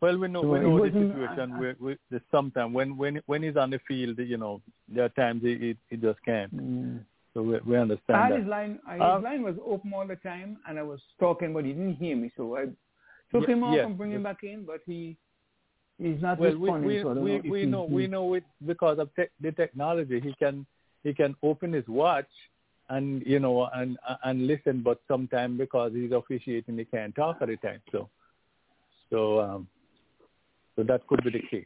well 0.02 0.18
we 0.18 0.28
know 0.28 0.42
So 0.44 0.52
we 0.54 0.60
know 0.60 0.80
the 0.80 0.92
situation 0.92 1.52
I- 1.52 1.56
I- 1.56 1.60
where 1.60 1.76
we, 1.80 1.98
sometimes 2.32 2.74
when 2.74 2.98
when 2.98 3.22
when 3.26 3.44
he's 3.44 3.58
on 3.58 3.70
the 3.72 3.80
field 3.88 4.20
you 4.20 4.38
know 4.38 4.62
there 4.88 5.06
are 5.06 5.10
times 5.10 5.42
he 5.44 5.58
he, 5.58 5.78
he 5.90 5.96
just 5.98 6.20
can't 6.24 6.54
mm. 6.56 7.00
so 7.34 7.42
we, 7.42 7.60
we 7.66 7.78
I 7.78 7.82
understand 7.82 8.18
had 8.24 8.32
that. 8.32 8.40
his 8.40 8.48
line. 8.48 8.80
I, 8.88 8.94
his 8.94 9.02
Um, 9.04 9.24
line 9.24 9.44
was 9.44 9.56
open 9.64 9.94
all 9.94 10.08
the 10.08 10.16
time, 10.16 10.58
and 10.68 10.80
I 10.80 10.84
was 10.84 11.00
talking, 11.20 11.54
but 11.54 11.66
he 11.66 11.74
didn't 11.74 11.96
hear 11.96 12.16
me. 12.16 12.32
So 12.38 12.58
I 12.58 12.66
took 13.32 13.48
Ye- 13.48 13.54
him 13.54 13.64
off 13.64 13.76
yes, 13.76 13.86
and 13.86 13.98
bring 13.98 14.12
him 14.12 14.24
back 14.24 14.42
in, 14.44 14.66
but 14.66 14.82
he 14.88 15.18
he's 16.00 16.22
not 16.22 16.40
Well, 16.40 16.58
we 16.58 16.70
responding. 16.70 16.88
we 16.90 17.02
so 17.02 17.10
we, 17.14 17.32
know 17.32 17.42
we 17.54 17.66
know 17.66 17.84
we 17.98 18.08
know 18.08 18.34
it 18.34 18.44
because 18.66 18.98
of 18.98 19.10
te- 19.16 19.34
the 19.42 19.52
technology. 19.52 20.20
He 20.20 20.34
can 20.44 20.66
he 21.04 21.14
can 21.14 21.36
open 21.44 21.74
his 21.74 21.88
watch 21.88 22.30
and 22.90 23.24
you 23.26 23.40
know 23.40 23.70
and 23.74 23.98
and 24.24 24.48
listen, 24.48 24.82
but 24.84 25.02
sometimes 25.08 25.58
because 25.58 25.92
he's 25.94 26.12
officiating, 26.12 26.78
he 26.78 26.86
can't 26.86 27.16
talk 27.16 27.38
at 27.42 27.48
the 27.48 27.58
time. 27.58 27.82
So 27.92 28.10
so 29.10 29.40
um 29.40 29.68
so 30.76 30.84
that 30.84 31.06
could 31.08 31.24
be 31.24 31.32
the 31.32 31.42
case. 31.50 31.66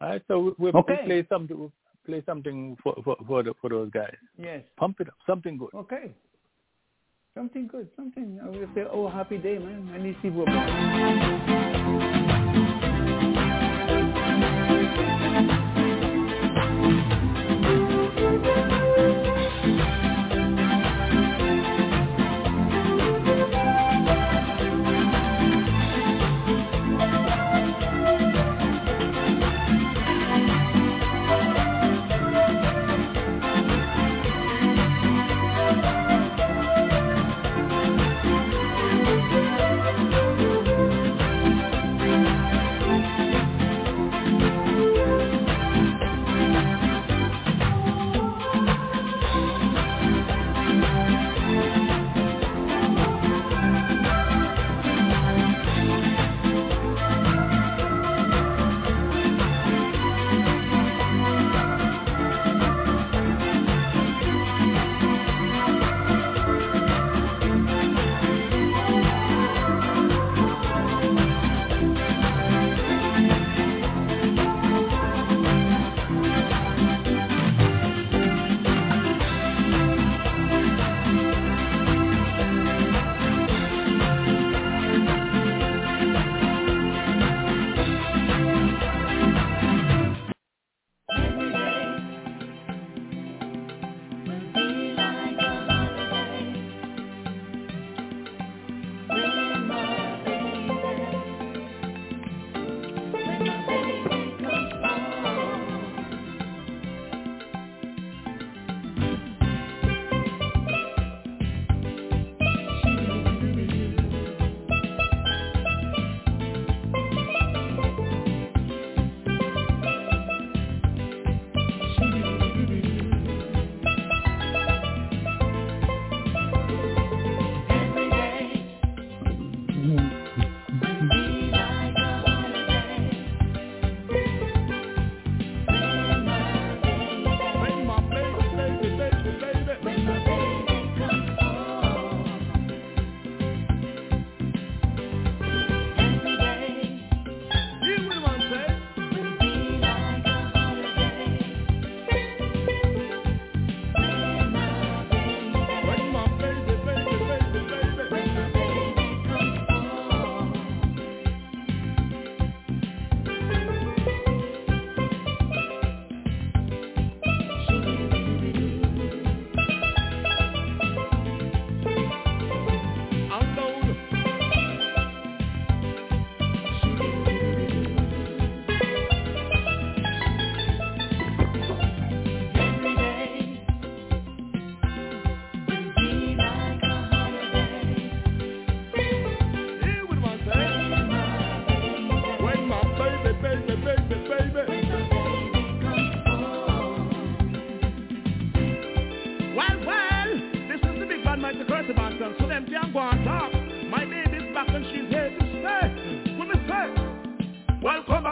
All 0.00 0.08
right, 0.08 0.22
so 0.28 0.38
we, 0.38 0.52
we, 0.58 0.70
Okay. 0.70 0.98
we 1.00 1.06
play 1.06 1.26
something 1.28 1.58
we 1.58 1.68
play 2.06 2.22
something 2.26 2.76
for 2.82 2.94
for 3.04 3.16
for, 3.26 3.42
the, 3.42 3.54
for 3.60 3.70
those 3.70 3.90
guys. 3.90 4.16
Yes. 4.38 4.62
Pump 4.76 5.00
it 5.00 5.08
up, 5.08 5.14
something 5.26 5.56
good. 5.56 5.70
Okay. 5.74 6.12
Something 7.34 7.68
good. 7.68 7.88
Something. 7.94 8.40
I 8.42 8.48
will 8.48 8.68
say, 8.74 8.82
oh, 8.90 9.08
happy 9.08 9.38
day, 9.38 9.56
man. 9.56 9.88
And 9.94 10.04
these 10.04 10.16
people. 10.20 10.44
Thank 10.46 11.76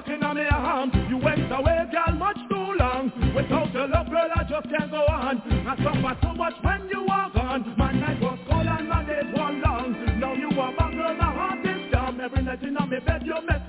You 0.07 1.19
went 1.19 1.51
away, 1.51 1.85
girl, 1.91 2.15
much 2.17 2.39
too 2.49 2.73
long. 2.79 3.11
Without 3.35 3.73
your 3.73 3.89
love, 3.89 4.07
girl, 4.09 4.29
I 4.35 4.45
just 4.45 4.69
can't 4.71 4.91
go 4.91 5.03
on. 5.09 5.43
I 5.67 5.77
suffer 5.83 6.21
too 6.23 6.35
much 6.35 6.55
when 6.63 6.89
you 6.89 7.07
are 7.11 7.31
gone. 7.35 7.75
My 7.77 7.93
night 7.93 8.21
was 8.21 8.39
cold 8.49 8.67
and 8.67 8.89
my 8.89 9.03
days 9.05 9.27
were 9.35 9.53
long. 9.59 10.21
Now 10.21 10.35
you 10.35 10.49
are 10.61 10.77
back, 10.77 10.93
girl, 10.93 11.15
my 11.15 11.33
heart 11.33 11.67
is 11.67 11.91
dumb. 11.91 12.21
Every 12.21 12.43
night 12.43 12.63
in 12.63 12.75
my 12.75 12.87
bed, 12.87 13.23
you 13.25 13.35
make 13.49 13.68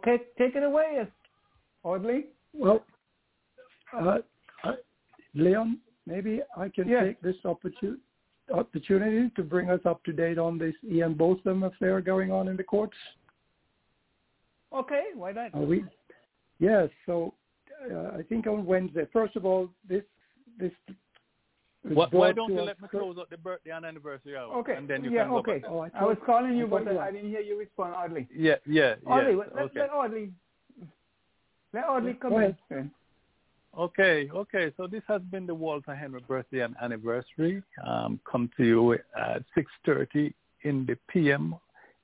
Okay, 0.00 0.22
take 0.38 0.56
it 0.56 0.62
away, 0.62 1.06
Audley. 1.82 2.26
Well, 2.54 2.84
uh, 3.92 4.18
uh, 4.64 4.72
Leon, 5.34 5.78
maybe 6.06 6.40
I 6.56 6.70
can 6.70 6.88
yes. 6.88 7.04
take 7.04 7.20
this 7.20 7.36
opportunity 7.44 8.00
opportunity 8.52 9.30
to 9.36 9.44
bring 9.44 9.70
us 9.70 9.78
up 9.84 10.02
to 10.02 10.12
date 10.12 10.36
on 10.36 10.58
this 10.58 10.74
Ian 10.90 11.14
Botham 11.14 11.62
affair 11.62 12.00
going 12.00 12.32
on 12.32 12.48
in 12.48 12.56
the 12.56 12.64
courts. 12.64 12.96
Okay, 14.74 15.02
why 15.14 15.30
not? 15.30 15.54
Are 15.54 15.60
we? 15.60 15.84
Yes. 16.58 16.88
So 17.06 17.34
uh, 17.92 18.16
I 18.18 18.22
think 18.28 18.46
on 18.46 18.64
Wednesday. 18.64 19.06
First 19.12 19.36
of 19.36 19.44
all, 19.44 19.68
this 19.88 20.02
this. 20.58 20.72
What, 21.82 22.12
why 22.12 22.32
don't 22.32 22.52
you 22.52 22.60
let 22.60 22.80
me 22.80 22.88
close 22.88 23.16
out 23.18 23.30
the 23.30 23.38
birthday 23.38 23.70
and 23.70 23.86
anniversary 23.86 24.36
hour? 24.36 24.54
Okay. 24.58 24.74
And 24.76 24.88
then 24.88 25.02
you 25.02 25.10
yeah. 25.10 25.24
can 25.24 25.32
okay. 25.32 25.62
Oh, 25.66 25.80
I, 25.80 25.90
I, 25.94 26.04
was 26.04 26.18
calling 26.26 26.56
you, 26.56 26.66
but 26.66 26.84
you 26.84 26.98
I 26.98 27.10
didn't 27.10 27.30
hear 27.30 27.40
you 27.40 27.58
respond, 27.58 27.94
Audley. 27.94 28.28
Yeah. 28.34 28.56
Yeah. 28.66 28.96
Audley, 29.06 29.32
yeah. 29.32 29.38
let, 29.38 29.64
okay. 29.64 29.80
let 29.80 29.90
Audley. 29.90 30.30
Let 31.72 31.84
Audley 31.84 32.14
come 32.14 32.30
Go 32.30 32.38
in. 32.70 32.90
Okay, 33.78 34.28
okay. 34.34 34.72
So 34.76 34.86
this 34.86 35.02
has 35.06 35.22
been 35.30 35.46
the 35.46 35.54
Walter 35.54 35.94
Henry 35.94 36.20
birthday 36.26 36.60
and 36.60 36.74
anniversary. 36.82 37.62
Um, 37.86 38.20
come 38.30 38.50
to 38.56 38.64
you 38.64 38.92
at 38.94 39.44
6.30 39.56 40.34
in 40.62 40.84
the 40.86 40.98
PM 41.08 41.54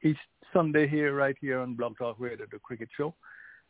each 0.02 0.16
Sunday 0.52 0.86
here, 0.86 1.14
right 1.14 1.36
here 1.40 1.58
on 1.58 1.74
Blog 1.74 1.98
Talk 1.98 2.16
Radio, 2.18 2.46
the 2.50 2.58
cricket 2.60 2.88
show. 2.96 3.14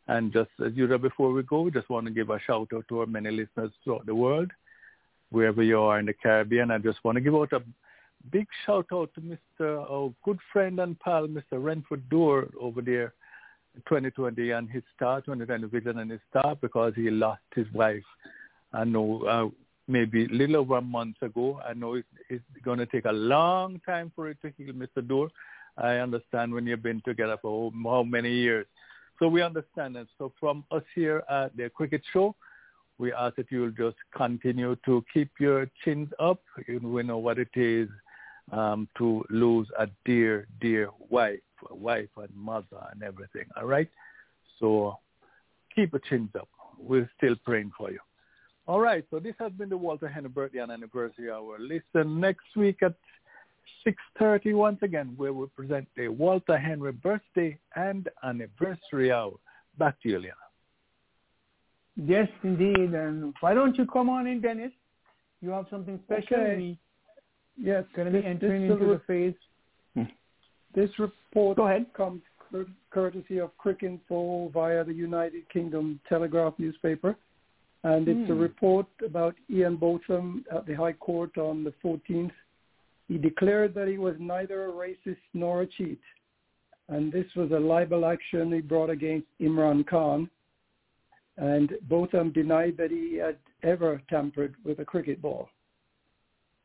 And 0.07 0.31
just 0.31 0.51
as 0.65 0.73
usual, 0.73 0.99
before 0.99 1.33
we 1.33 1.43
go, 1.43 1.61
we 1.61 1.71
just 1.71 1.89
want 1.89 2.05
to 2.05 2.13
give 2.13 2.29
a 2.29 2.39
shout 2.39 2.69
out 2.73 2.85
to 2.87 2.99
our 2.99 3.05
many 3.05 3.31
listeners 3.31 3.71
throughout 3.83 4.05
the 4.05 4.15
world, 4.15 4.51
wherever 5.31 5.63
you 5.63 5.79
are 5.79 5.99
in 5.99 6.05
the 6.05 6.13
Caribbean. 6.13 6.71
I 6.71 6.77
just 6.77 7.03
want 7.03 7.15
to 7.15 7.21
give 7.21 7.35
out 7.35 7.53
a 7.53 7.61
big 8.31 8.47
shout 8.65 8.87
out 8.93 9.09
to 9.15 9.21
Mr. 9.21 9.89
our 9.89 10.13
good 10.23 10.39
friend 10.51 10.79
and 10.79 10.99
pal, 10.99 11.27
Mr. 11.27 11.63
Renford 11.63 12.07
Door 12.09 12.49
over 12.59 12.81
there 12.81 13.13
2020 13.87 14.51
and 14.51 14.69
his 14.69 14.83
star, 14.95 15.21
2020 15.21 15.67
vision 15.67 15.99
and 15.99 16.11
his 16.11 16.19
star 16.29 16.55
because 16.55 16.93
he 16.95 17.09
lost 17.09 17.41
his 17.55 17.67
wife. 17.73 18.03
I 18.73 18.83
know 18.83 19.23
uh, 19.23 19.49
maybe 19.87 20.25
a 20.25 20.29
little 20.29 20.57
over 20.57 20.77
a 20.77 20.81
month 20.81 21.21
ago. 21.21 21.61
I 21.67 21.73
know 21.73 22.01
it's, 22.29 22.43
going 22.63 22.79
to 22.79 22.85
take 22.85 23.05
a 23.05 23.11
long 23.11 23.79
time 23.85 24.11
for 24.15 24.29
it 24.29 24.37
to 24.41 24.51
heal, 24.57 24.73
Mr. 24.73 25.07
Door. 25.07 25.29
I 25.77 25.97
understand 25.97 26.53
when 26.53 26.65
you've 26.65 26.83
been 26.83 27.01
together 27.05 27.37
for 27.41 27.71
how 27.83 28.03
many 28.03 28.33
years. 28.33 28.65
So 29.19 29.27
we 29.27 29.41
understand 29.41 29.95
that. 29.95 30.07
So 30.17 30.33
from 30.39 30.63
us 30.71 30.83
here 30.95 31.23
at 31.29 31.55
the 31.55 31.69
Cricket 31.69 32.01
Show, 32.11 32.35
we 32.97 33.13
ask 33.13 33.35
that 33.35 33.47
you'll 33.51 33.71
just 33.71 33.97
continue 34.15 34.75
to 34.85 35.03
keep 35.13 35.29
your 35.39 35.69
chins 35.83 36.09
up. 36.19 36.41
You 36.67 36.79
know, 36.79 36.89
we 36.89 37.03
know 37.03 37.17
what 37.17 37.37
it 37.37 37.49
is 37.55 37.89
um, 38.51 38.87
to 38.97 39.23
lose 39.29 39.67
a 39.77 39.87
dear, 40.05 40.47
dear 40.59 40.89
wife 41.09 41.39
wife 41.71 42.09
and 42.17 42.29
mother 42.35 42.77
and 42.91 43.03
everything. 43.03 43.45
All 43.55 43.65
right. 43.65 43.89
So 44.59 44.97
keep 45.75 45.93
your 45.93 46.01
chins 46.09 46.29
up. 46.39 46.49
We're 46.79 47.09
still 47.17 47.35
praying 47.43 47.71
for 47.77 47.91
you. 47.91 47.99
All 48.67 48.79
right. 48.79 49.05
So 49.09 49.19
this 49.19 49.35
has 49.39 49.51
been 49.53 49.69
the 49.69 49.77
Walter 49.77 50.07
Henry 50.07 50.29
birthday 50.29 50.59
and 50.59 50.71
anniversary 50.71 51.31
hour. 51.31 51.57
Listen 51.59 52.19
next 52.19 52.55
week 52.55 52.83
at 52.83 52.93
6.30 53.85 54.53
once 54.53 54.79
again 54.81 55.13
where 55.17 55.33
we 55.33 55.47
present 55.47 55.87
the 55.95 56.07
Walter 56.09 56.57
Henry 56.57 56.91
birthday 56.91 57.57
and 57.75 58.09
anniversary 58.23 59.11
hour. 59.11 59.33
Back 59.77 60.01
to 60.03 60.09
you, 60.09 60.19
Liana. 60.19 60.46
Yes, 61.97 62.27
indeed. 62.43 62.93
And 62.93 63.33
why 63.39 63.53
don't 63.53 63.75
you 63.75 63.85
come 63.85 64.09
on 64.09 64.27
in, 64.27 64.39
Dennis? 64.39 64.71
You 65.41 65.49
have 65.49 65.65
something 65.69 65.99
special. 66.05 66.37
Okay. 66.37 66.77
Yes. 67.57 67.83
Going 67.95 68.11
to 68.11 68.21
be 68.21 68.25
entering 68.25 68.63
into 68.63 68.85
the 68.85 69.01
phase. 69.07 69.33
This 70.75 70.91
report 70.99 71.57
Go 71.57 71.67
ahead. 71.67 71.87
comes 71.95 72.21
courtesy 72.91 73.39
of 73.39 73.49
Cricinfo 73.57 74.51
via 74.53 74.83
the 74.83 74.93
United 74.93 75.49
Kingdom 75.49 75.99
Telegraph 76.07 76.53
newspaper. 76.59 77.15
And 77.83 78.07
it's 78.07 78.29
mm. 78.29 78.31
a 78.31 78.35
report 78.35 78.87
about 79.03 79.35
Ian 79.49 79.75
Botham 79.75 80.45
at 80.53 80.65
the 80.65 80.73
High 80.73 80.93
Court 80.93 81.37
on 81.37 81.63
the 81.63 81.73
14th. 81.83 82.31
He 83.07 83.17
declared 83.17 83.73
that 83.75 83.87
he 83.87 83.97
was 83.97 84.15
neither 84.19 84.65
a 84.65 84.71
racist 84.71 85.17
nor 85.33 85.61
a 85.61 85.67
cheat. 85.67 86.01
And 86.89 87.11
this 87.11 87.25
was 87.35 87.51
a 87.51 87.59
libel 87.59 88.05
action 88.05 88.51
he 88.51 88.61
brought 88.61 88.89
against 88.89 89.27
Imran 89.41 89.87
Khan. 89.87 90.29
And 91.37 91.73
Botham 91.87 92.31
denied 92.31 92.77
that 92.77 92.91
he 92.91 93.15
had 93.15 93.37
ever 93.63 94.01
tampered 94.09 94.55
with 94.63 94.79
a 94.79 94.85
cricket 94.85 95.21
ball. 95.21 95.49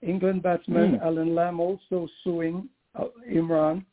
England 0.01 0.43
batsman 0.43 0.93
mm. 0.93 1.03
Allan 1.03 1.35
Lamb 1.35 1.61
also 1.61 2.09
suing 2.25 2.69
uh, 2.95 3.05
Imran 3.31 3.85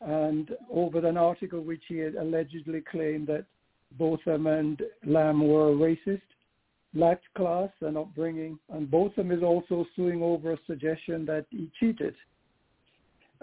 and 0.00 0.50
over 0.70 1.04
an 1.06 1.16
article 1.16 1.60
which 1.60 1.82
he 1.88 1.98
had 1.98 2.14
allegedly 2.14 2.80
claimed 2.80 3.26
that 3.26 3.44
Botham 3.98 4.46
and 4.46 4.80
Lamb 5.04 5.46
were 5.46 5.74
racist, 5.74 6.20
lacked 6.94 7.24
class 7.34 7.70
and 7.80 7.96
upbringing, 7.96 8.58
and 8.70 8.90
Botham 8.90 9.32
is 9.32 9.42
also 9.42 9.84
suing 9.96 10.22
over 10.22 10.52
a 10.52 10.58
suggestion 10.66 11.24
that 11.26 11.46
he 11.50 11.70
cheated. 11.80 12.14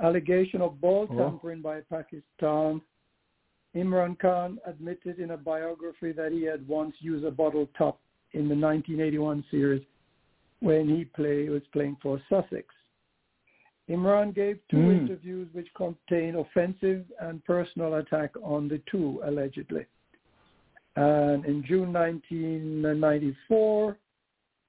Allegation 0.02 0.62
of 0.62 0.80
ball 0.80 1.08
tampering 1.08 1.62
oh. 1.66 1.70
by 1.70 1.82
Pakistan 1.90 2.82
Imran 3.76 4.18
Khan 4.18 4.58
admitted 4.66 5.20
in 5.20 5.32
a 5.32 5.38
biography 5.38 6.14
that 6.14 6.32
he 6.32 6.44
had 6.44 6.68
once 6.68 6.96
used 7.00 7.26
a 7.26 7.32
bottle 7.32 7.68
top 7.78 8.00
in 8.32 8.48
the 8.48 8.56
1981 8.56 9.44
series 9.52 9.84
when 10.62 10.88
he 10.88 11.06
play, 11.06 11.50
was 11.50 11.62
playing 11.74 11.98
for 12.02 12.22
Sussex. 12.30 12.74
Imran 13.90 14.34
gave 14.34 14.60
two 14.70 14.78
Mm. 14.78 15.02
interviews 15.02 15.54
which 15.54 15.72
contain 15.76 16.36
offensive 16.36 17.06
and 17.20 17.44
personal 17.44 17.96
attack 17.96 18.32
on 18.42 18.68
the 18.68 18.80
two, 18.80 19.20
allegedly. 19.24 19.86
And 20.96 21.46
in 21.46 21.64
June 21.64 21.92
1994, 21.92 23.98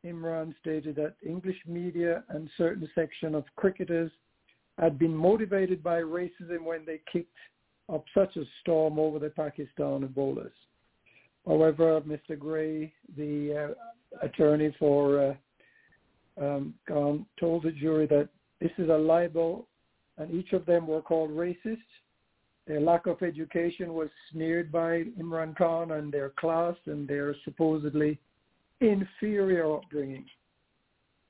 Imran 0.05 0.57
stated 0.59 0.97
that 0.97 1.15
English 1.23 1.65
media 1.67 2.25
and 2.29 2.51
certain 2.57 2.91
section 2.95 3.35
of 3.35 3.45
cricketers 3.57 4.11
had 4.79 4.99
been 4.99 5.15
motivated 5.15 5.83
by 5.83 6.03
racism 6.03 6.65
when 6.65 6.85
they 6.85 6.99
kicked 7.11 7.39
up 7.93 8.05
such 8.15 8.37
a 8.37 8.45
storm 8.61 8.99
over 8.99 9.19
the 9.19 9.29
Pakistani 9.29 10.13
bowlers. 10.13 10.53
However, 11.47 12.01
Mr. 12.01 12.39
Gray, 12.39 12.93
the 13.17 13.75
uh, 13.75 14.27
attorney 14.27 14.75
for 14.79 15.37
uh, 16.39 16.45
um, 16.45 16.75
Khan, 16.89 17.27
told 17.39 17.63
the 17.63 17.71
jury 17.71 18.07
that 18.07 18.29
this 18.61 18.73
is 18.79 18.89
a 18.89 18.97
libel 18.97 19.69
and 20.19 20.33
each 20.33 20.53
of 20.53 20.67
them 20.67 20.87
were 20.87 21.03
called 21.03 21.31
racist. 21.31 21.77
Their 22.67 22.81
lack 22.81 23.07
of 23.07 23.23
education 23.23 23.95
was 23.95 24.09
sneered 24.33 24.73
by 24.73 25.05
Imran 25.21 25.57
Khan 25.57 25.93
and 25.93 26.13
their 26.13 26.31
class 26.31 26.75
and 26.87 27.07
their 27.07 27.35
supposedly 27.45 28.19
inferior 28.81 29.77
upbringing. 29.77 30.25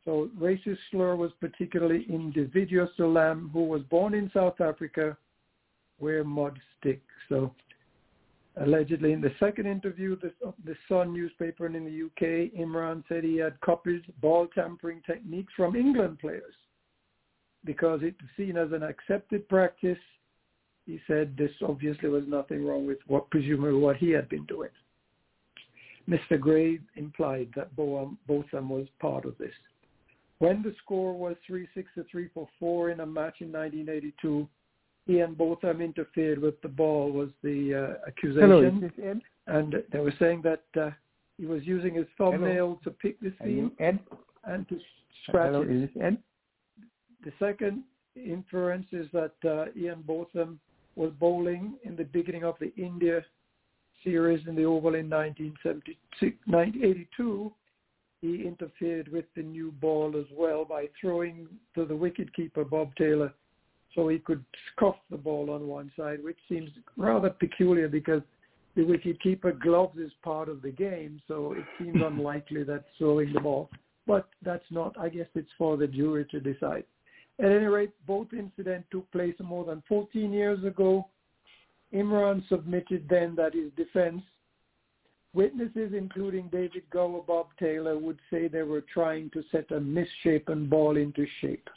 So 0.04 0.30
racist 0.38 0.78
slur 0.90 1.16
was 1.16 1.32
particularly 1.40 2.06
in 2.08 2.32
to 2.32 2.88
Salam, 2.96 3.50
who 3.52 3.64
was 3.64 3.82
born 3.82 4.14
in 4.14 4.30
South 4.32 4.60
Africa, 4.60 5.16
where 5.98 6.24
mud 6.24 6.58
sticks. 6.78 7.02
So 7.28 7.52
allegedly 8.56 9.12
in 9.12 9.20
the 9.20 9.32
second 9.38 9.66
interview, 9.66 10.16
the, 10.20 10.32
the 10.64 10.76
Sun 10.88 11.12
newspaper 11.12 11.66
in 11.66 11.72
the 11.72 12.06
UK, 12.06 12.52
Imran 12.58 13.04
said 13.08 13.24
he 13.24 13.36
had 13.36 13.60
copied 13.60 14.02
ball 14.20 14.46
tampering 14.54 15.02
techniques 15.06 15.52
from 15.56 15.76
England 15.76 16.18
players 16.18 16.54
because 17.64 18.00
it 18.02 18.14
was 18.20 18.30
seen 18.36 18.56
as 18.56 18.72
an 18.72 18.82
accepted 18.82 19.48
practice. 19.48 19.98
He 20.86 21.00
said 21.06 21.34
this 21.36 21.50
obviously 21.66 22.08
was 22.08 22.24
nothing 22.28 22.64
wrong 22.64 22.86
with 22.86 22.98
what 23.06 23.28
presumably 23.30 23.78
what 23.78 23.96
he 23.96 24.10
had 24.10 24.28
been 24.28 24.46
doing. 24.46 24.70
Mr. 26.08 26.38
Gray 26.38 26.78
implied 26.94 27.48
that 27.56 27.74
Botham, 27.74 28.16
Botham 28.28 28.68
was 28.68 28.86
part 29.00 29.24
of 29.24 29.36
this. 29.38 29.52
When 30.38 30.62
the 30.62 30.74
score 30.84 31.12
was 31.18 31.34
3-6 31.50 31.66
to 31.94 32.04
3 32.10 32.28
for 32.32 32.48
4 32.60 32.90
in 32.90 33.00
a 33.00 33.06
match 33.06 33.40
in 33.40 33.50
1982, 33.50 34.48
Ian 35.08 35.34
Botham 35.34 35.80
interfered 35.80 36.40
with 36.40 36.60
the 36.62 36.68
ball 36.68 37.12
was 37.12 37.28
the 37.42 37.74
uh, 37.74 37.94
accusation. 38.08 38.50
Hello, 38.50 38.66
is 38.66 38.80
this 38.80 38.90
Ed? 39.02 39.20
And 39.46 39.76
they 39.92 40.00
were 40.00 40.14
saying 40.18 40.42
that 40.42 40.64
uh, 40.80 40.90
he 41.38 41.46
was 41.46 41.64
using 41.64 41.94
his 41.94 42.06
thumbnail 42.18 42.80
to 42.82 42.90
pick 42.90 43.20
the 43.20 43.32
seam 43.42 43.70
and 43.78 44.00
to 44.68 44.80
scratch 45.24 45.52
Hello, 45.52 45.62
it. 45.62 45.70
is 45.70 45.88
this 45.88 45.96
Ed? 46.02 46.18
The 47.24 47.32
second 47.38 47.84
inference 48.16 48.86
is 48.92 49.06
that 49.12 49.34
uh, 49.44 49.66
Ian 49.76 50.02
Botham 50.02 50.58
was 50.96 51.12
bowling 51.20 51.74
in 51.84 51.94
the 51.96 52.04
beginning 52.04 52.44
of 52.44 52.56
the 52.58 52.74
India 52.76 53.22
series 54.02 54.46
in 54.46 54.56
the 54.56 54.64
Oval 54.64 54.94
in 54.94 55.10
1982. 55.10 57.52
He 58.22 58.46
interfered 58.46 59.08
with 59.08 59.26
the 59.36 59.42
new 59.42 59.72
ball 59.72 60.16
as 60.18 60.24
well 60.32 60.64
by 60.64 60.88
throwing 61.00 61.46
to 61.74 61.84
the 61.84 61.94
wicketkeeper 61.94 62.66
Bob 62.68 62.94
Taylor 62.96 63.32
so 63.96 64.08
he 64.08 64.18
could 64.18 64.44
scuff 64.70 64.94
the 65.10 65.16
ball 65.16 65.50
on 65.50 65.66
one 65.66 65.90
side, 65.98 66.22
which 66.22 66.38
seems 66.48 66.70
rather 66.96 67.30
peculiar 67.30 67.88
because 67.88 68.22
the 68.76 68.82
wicketkeeper 68.82 69.58
gloves 69.58 69.98
is 69.98 70.12
part 70.22 70.50
of 70.50 70.60
the 70.60 70.70
game, 70.70 71.20
so 71.26 71.54
it 71.54 71.64
seems 71.78 71.96
unlikely 72.04 72.62
that 72.64 72.84
throwing 72.98 73.32
the 73.32 73.40
ball. 73.40 73.70
But 74.06 74.28
that's 74.42 74.70
not, 74.70 74.96
I 75.00 75.08
guess 75.08 75.26
it's 75.34 75.50
for 75.58 75.76
the 75.76 75.88
jury 75.88 76.26
to 76.30 76.38
decide. 76.38 76.84
At 77.40 77.46
any 77.46 77.66
rate, 77.66 77.90
both 78.06 78.28
incidents 78.32 78.86
took 78.92 79.10
place 79.10 79.34
more 79.42 79.64
than 79.64 79.82
14 79.88 80.32
years 80.32 80.62
ago. 80.64 81.08
Imran 81.92 82.46
submitted 82.48 83.06
then 83.08 83.34
that 83.36 83.54
his 83.54 83.72
defense, 83.76 84.22
witnesses 85.34 85.92
including 85.96 86.48
David 86.52 86.82
Gower, 86.92 87.22
Bob 87.26 87.48
Taylor, 87.58 87.98
would 87.98 88.18
say 88.30 88.46
they 88.46 88.62
were 88.62 88.84
trying 88.92 89.30
to 89.30 89.42
set 89.50 89.70
a 89.70 89.80
misshapen 89.80 90.68
ball 90.68 90.96
into 90.96 91.26
shape. 91.40 91.68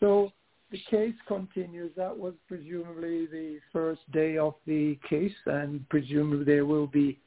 So 0.00 0.32
the 0.70 0.78
case 0.90 1.14
continues. 1.26 1.92
That 1.96 2.16
was 2.16 2.34
presumably 2.46 3.26
the 3.26 3.58
first 3.72 4.00
day 4.12 4.36
of 4.36 4.54
the 4.66 4.98
case, 5.08 5.32
and 5.46 5.88
presumably 5.88 6.44
there 6.44 6.66
will 6.66 6.86
be 6.86 7.18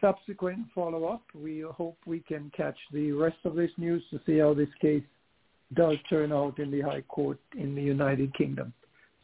subsequent 0.00 0.66
follow-up. 0.74 1.22
We 1.34 1.60
hope 1.60 1.98
we 2.06 2.20
can 2.20 2.52
catch 2.56 2.76
the 2.92 3.12
rest 3.12 3.38
of 3.44 3.54
this 3.54 3.70
news 3.78 4.02
to 4.10 4.20
see 4.26 4.38
how 4.38 4.54
this 4.54 4.68
case 4.80 5.02
does 5.72 5.96
turn 6.08 6.32
out 6.32 6.58
in 6.58 6.70
the 6.70 6.82
High 6.82 7.00
Court 7.02 7.38
in 7.56 7.74
the 7.74 7.82
United 7.82 8.34
Kingdom. 8.34 8.72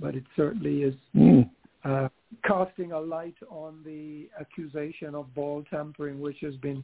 But 0.00 0.16
it 0.16 0.24
certainly 0.34 0.82
is 0.82 0.94
Mm. 1.14 1.50
uh, 1.84 2.08
casting 2.44 2.92
a 2.92 3.00
light 3.00 3.36
on 3.48 3.82
the 3.84 4.28
accusation 4.40 5.14
of 5.14 5.32
ball 5.34 5.62
tampering, 5.70 6.20
which 6.20 6.40
has 6.40 6.56
been 6.56 6.82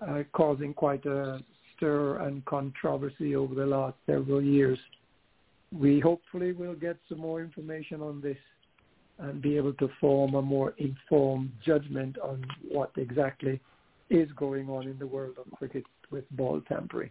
uh, 0.00 0.22
causing 0.32 0.74
quite 0.74 1.04
a 1.06 1.42
stir 1.76 2.16
and 2.18 2.44
controversy 2.46 3.36
over 3.36 3.54
the 3.54 3.66
last 3.66 3.96
several 4.06 4.42
years. 4.42 4.78
We 5.72 6.00
hopefully 6.00 6.52
will 6.52 6.74
get 6.74 6.96
some 7.08 7.18
more 7.18 7.40
information 7.40 8.00
on 8.00 8.20
this 8.20 8.36
and 9.18 9.40
be 9.40 9.56
able 9.56 9.74
to 9.74 9.88
form 10.00 10.34
a 10.34 10.42
more 10.42 10.74
informed 10.78 11.52
judgment 11.64 12.18
on 12.18 12.44
what 12.68 12.90
exactly 12.96 13.60
is 14.08 14.28
going 14.32 14.68
on 14.68 14.88
in 14.88 14.98
the 14.98 15.06
world 15.06 15.36
of 15.38 15.50
cricket 15.58 15.84
with 16.10 16.24
ball 16.32 16.60
tampering. 16.68 17.10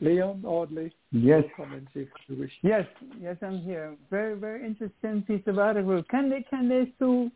Leon, 0.00 0.42
Audley, 0.44 0.92
Yes. 1.10 1.44
comments 1.56 1.90
if 1.94 2.08
you 2.28 2.36
wish. 2.36 2.52
Yes, 2.62 2.86
yes, 3.18 3.36
I'm 3.40 3.60
here. 3.60 3.96
Very, 4.10 4.34
very 4.38 4.66
interesting 4.66 5.22
piece 5.22 5.46
of 5.46 5.58
article. 5.58 6.02
Can 6.10 6.28
they, 6.28 6.42
can 6.50 6.68
they 6.68 6.92
sue 6.98 7.30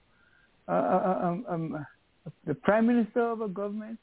uh, 0.68 0.72
uh, 0.72 1.18
um, 1.22 1.46
um, 1.48 1.86
the 2.46 2.54
prime 2.54 2.86
minister 2.86 3.22
of 3.22 3.40
a 3.40 3.48
government? 3.48 3.98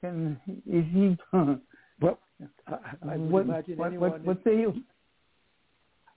Can 0.00 0.38
is 0.66 0.84
he? 0.92 1.16
Well, 2.00 2.18
I, 2.66 2.74
I 3.12 3.16
would 3.16 3.30
what, 3.30 3.42
imagine 3.44 3.76
what, 3.76 3.86
anyone. 3.86 4.10
what, 4.10 4.24
what 4.24 4.38
say 4.42 4.58
you? 4.58 4.74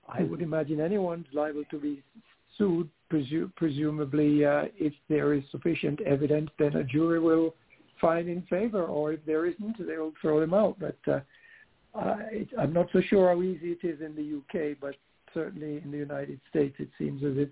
I 0.08 0.24
would 0.24 0.42
imagine 0.42 0.80
anyone's 0.80 1.28
liable 1.34 1.64
to 1.72 1.80
be 1.80 2.04
sued. 2.58 2.90
Presu- 3.12 3.54
presumably, 3.56 4.46
uh, 4.46 4.66
if 4.78 4.94
there 5.10 5.34
is 5.34 5.44
sufficient 5.52 6.02
evidence, 6.02 6.50
then 6.58 6.76
a 6.76 6.84
jury 6.84 7.20
will 7.20 7.54
find 8.02 8.28
in 8.28 8.42
favor, 8.44 8.84
or 8.84 9.14
if 9.14 9.26
there 9.26 9.46
isn't, 9.46 9.78
they 9.78 9.98
will 9.98 10.14
throw 10.22 10.40
them 10.40 10.54
out. 10.54 10.78
But 10.80 10.98
uh, 11.08 11.20
I, 11.94 12.48
I'm 12.60 12.74
not 12.74 12.88
so 12.92 13.02
sure 13.02 13.30
how 13.34 13.42
easy 13.42 13.78
it 13.80 13.88
is 13.88 14.02
in 14.02 14.16
the 14.16 14.40
UK, 14.40 14.78
but 14.82 14.96
certainly 15.34 15.82
in 15.84 15.92
the 15.92 15.98
United 15.98 16.40
States, 16.50 16.76
it 16.80 16.90
seems 16.98 17.24
as 17.24 17.38
if 17.38 17.50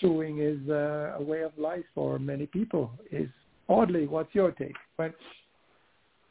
suing 0.00 0.38
is 0.38 0.58
uh, 0.68 1.16
a 1.18 1.22
way 1.22 1.42
of 1.42 1.56
life 1.58 1.84
for 1.94 2.18
many 2.18 2.46
people. 2.46 2.92
Is 3.10 3.28
Audley, 3.68 4.06
what's 4.06 4.34
your 4.34 4.52
take? 4.52 4.76
But 4.96 5.14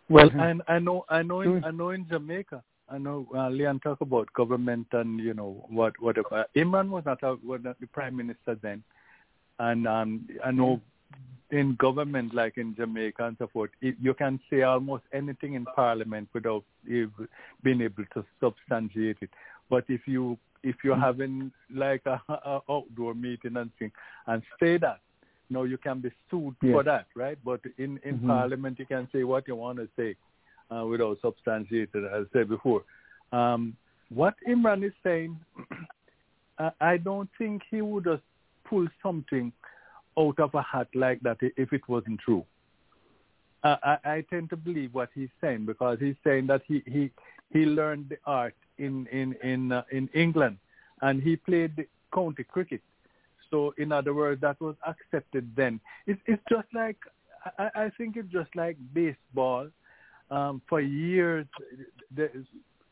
Well, 0.10 0.30
Mhm. 0.30 0.42
and 0.42 0.62
I 0.68 0.80
know, 0.80 1.06
I 1.10 1.22
know, 1.22 1.42
in, 1.42 1.64
I 1.64 1.72
know 1.72 1.92
in 1.92 2.06
Jamaica, 2.08 2.64
I 2.92 2.98
know 2.98 3.26
uh, 3.34 3.50
Leon 3.50 3.80
talk 3.80 4.02
about 4.02 4.32
government 4.34 4.88
and 4.92 5.20
you 5.20 5.34
know 5.34 5.66
what, 5.70 5.94
whatever. 6.02 6.46
Imran 6.56 6.90
was 6.90 7.04
not, 7.06 7.24
a, 7.24 7.38
was 7.46 7.62
not 7.64 7.80
the 7.80 7.88
prime 7.88 8.16
minister 8.16 8.56
then, 8.62 8.84
and 9.60 9.88
um, 9.88 10.28
I 10.44 10.52
know 10.52 10.82
in 11.52 11.76
government 11.76 12.34
like 12.34 12.58
in 12.58 12.76
Jamaica 12.76 13.26
and 13.26 13.36
so 13.40 13.48
forth, 13.48 13.72
it, 13.82 13.96
you 14.02 14.14
can 14.14 14.40
say 14.50 14.62
almost 14.64 15.04
anything 15.14 15.54
in 15.54 15.66
Parliament 15.66 16.30
without 16.34 16.64
being 16.86 17.82
able 17.82 18.06
to 18.14 18.26
substantiate 18.40 19.18
it. 19.22 19.30
But 19.70 19.86
if 19.88 20.02
you 20.08 20.38
if 20.64 20.76
you're 20.84 21.00
having 21.00 21.52
like 21.74 22.04
a, 22.06 22.22
a 22.30 22.62
outdoor 22.70 23.14
meeting 23.14 23.58
and 23.58 23.72
thing 23.80 23.92
and 24.28 24.44
say 24.60 24.78
that, 24.78 25.00
no, 25.50 25.64
you 25.64 25.78
can 25.78 26.00
be 26.00 26.12
sued 26.30 26.56
for 26.62 26.84
that, 26.84 27.08
right? 27.16 27.38
But 27.44 27.62
in 27.78 28.00
in 28.04 28.20
Mhm. 28.20 28.28
Parliament, 28.28 28.80
you 28.80 28.86
can 28.86 29.08
say 29.14 29.24
what 29.24 29.48
you 29.48 29.56
want 29.56 29.78
to 29.80 29.88
say 29.98 30.16
uh, 30.76 30.86
without 30.86 31.18
substantiated, 31.22 32.06
as 32.06 32.26
I 32.26 32.38
said 32.38 32.50
before. 32.50 32.84
Um, 33.32 33.76
what 34.10 34.36
Imran 34.48 34.86
is 34.86 34.94
saying, 35.04 35.40
I, 36.58 36.72
I 36.82 36.98
don't 36.98 37.30
think 37.38 37.62
he 37.70 37.82
would 37.82 38.06
have 38.06 38.22
pulled 38.66 38.90
something 39.02 39.52
out 40.18 40.40
of 40.40 40.54
a 40.54 40.62
hat 40.62 40.88
like 40.94 41.20
that 41.22 41.38
if 41.42 41.74
it 41.74 41.82
wasn't 41.88 42.20
true. 42.20 42.46
I, 43.64 43.78
I, 43.84 44.10
I 44.16 44.26
tend 44.30 44.50
to 44.50 44.58
believe 44.58 44.94
what 44.94 45.10
he's 45.14 45.30
saying 45.40 45.66
because 45.66 46.00
he's 46.00 46.16
saying 46.24 46.48
that 46.48 46.62
he 46.68 46.84
he, 46.86 47.12
he 47.52 47.60
learned 47.60 48.10
the 48.10 48.18
art 48.26 48.56
in 48.78 49.08
in 49.08 49.36
in 49.44 49.72
uh, 49.72 49.84
in 49.92 50.10
England 50.14 50.58
and 51.02 51.22
he 51.22 51.36
played 51.36 51.76
the 51.76 51.88
county 52.14 52.44
cricket. 52.44 52.82
So 53.50 53.74
in 53.78 53.92
other 53.92 54.14
words, 54.14 54.42
that 54.42 54.60
was 54.62 54.76
accepted 54.88 55.52
then. 55.56 55.80
It's 56.08 56.22
it's 56.26 56.42
just 56.50 56.68
like 56.74 56.98
I, 57.58 57.70
I 57.76 57.92
think 57.98 58.16
it's 58.18 58.32
just 58.32 58.56
like 58.56 58.78
baseball. 58.94 59.68
Um, 60.32 60.62
for 60.68 60.80
years, 60.80 61.46
the 62.16 62.30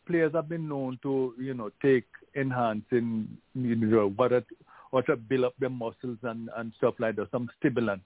players 0.06 0.34
have 0.34 0.50
been 0.50 0.68
known 0.68 1.00
to 1.04 1.34
you 1.40 1.54
know 1.54 1.72
take 1.82 2.06
enhancing 2.36 3.38
you 3.56 3.76
know 3.76 4.10
what 4.10 4.34
it, 4.34 4.46
or 4.92 5.02
to 5.04 5.16
build 5.16 5.46
up 5.46 5.54
their 5.60 5.70
muscles 5.70 6.18
and, 6.24 6.50
and 6.58 6.74
stuff 6.78 6.96
like 7.00 7.16
that, 7.16 7.32
some 7.32 7.50
stimulant. 7.58 8.02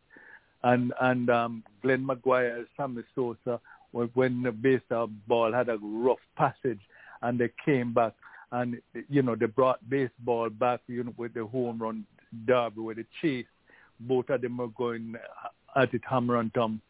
And 0.64 0.94
and 1.02 1.30
um, 1.30 1.64
Glenn 1.82 2.06
McGwire, 2.06 2.66
Sammy 2.78 3.04
Sosa, 3.16 3.60
when, 3.92 4.10
when 4.14 4.44
the 4.44 4.52
baseball 4.52 5.52
had 5.52 5.70
a 5.70 5.78
rough 5.82 6.20
passage, 6.38 6.80
and 7.24 7.40
they 7.40 7.50
came 7.66 7.92
back, 7.92 8.14
and 8.52 8.78
you 9.10 9.24
know 9.24 9.36
they 9.36 9.48
brought 9.48 9.90
baseball 9.90 10.50
back, 10.50 10.82
you 10.88 11.04
know, 11.04 11.14
with 11.18 11.34
the 11.34 11.46
home 11.46 11.80
run 11.80 12.06
derby, 12.46 12.82
with 12.82 12.98
the 12.98 13.06
chase. 13.22 13.46
Both 14.00 14.30
of 14.30 14.42
them 14.42 14.58
were 14.58 14.68
going 14.68 15.16
at 15.76 15.94
it 15.94 16.02
hammer 16.08 16.38
and 16.38 16.54
thumb. 16.54 16.82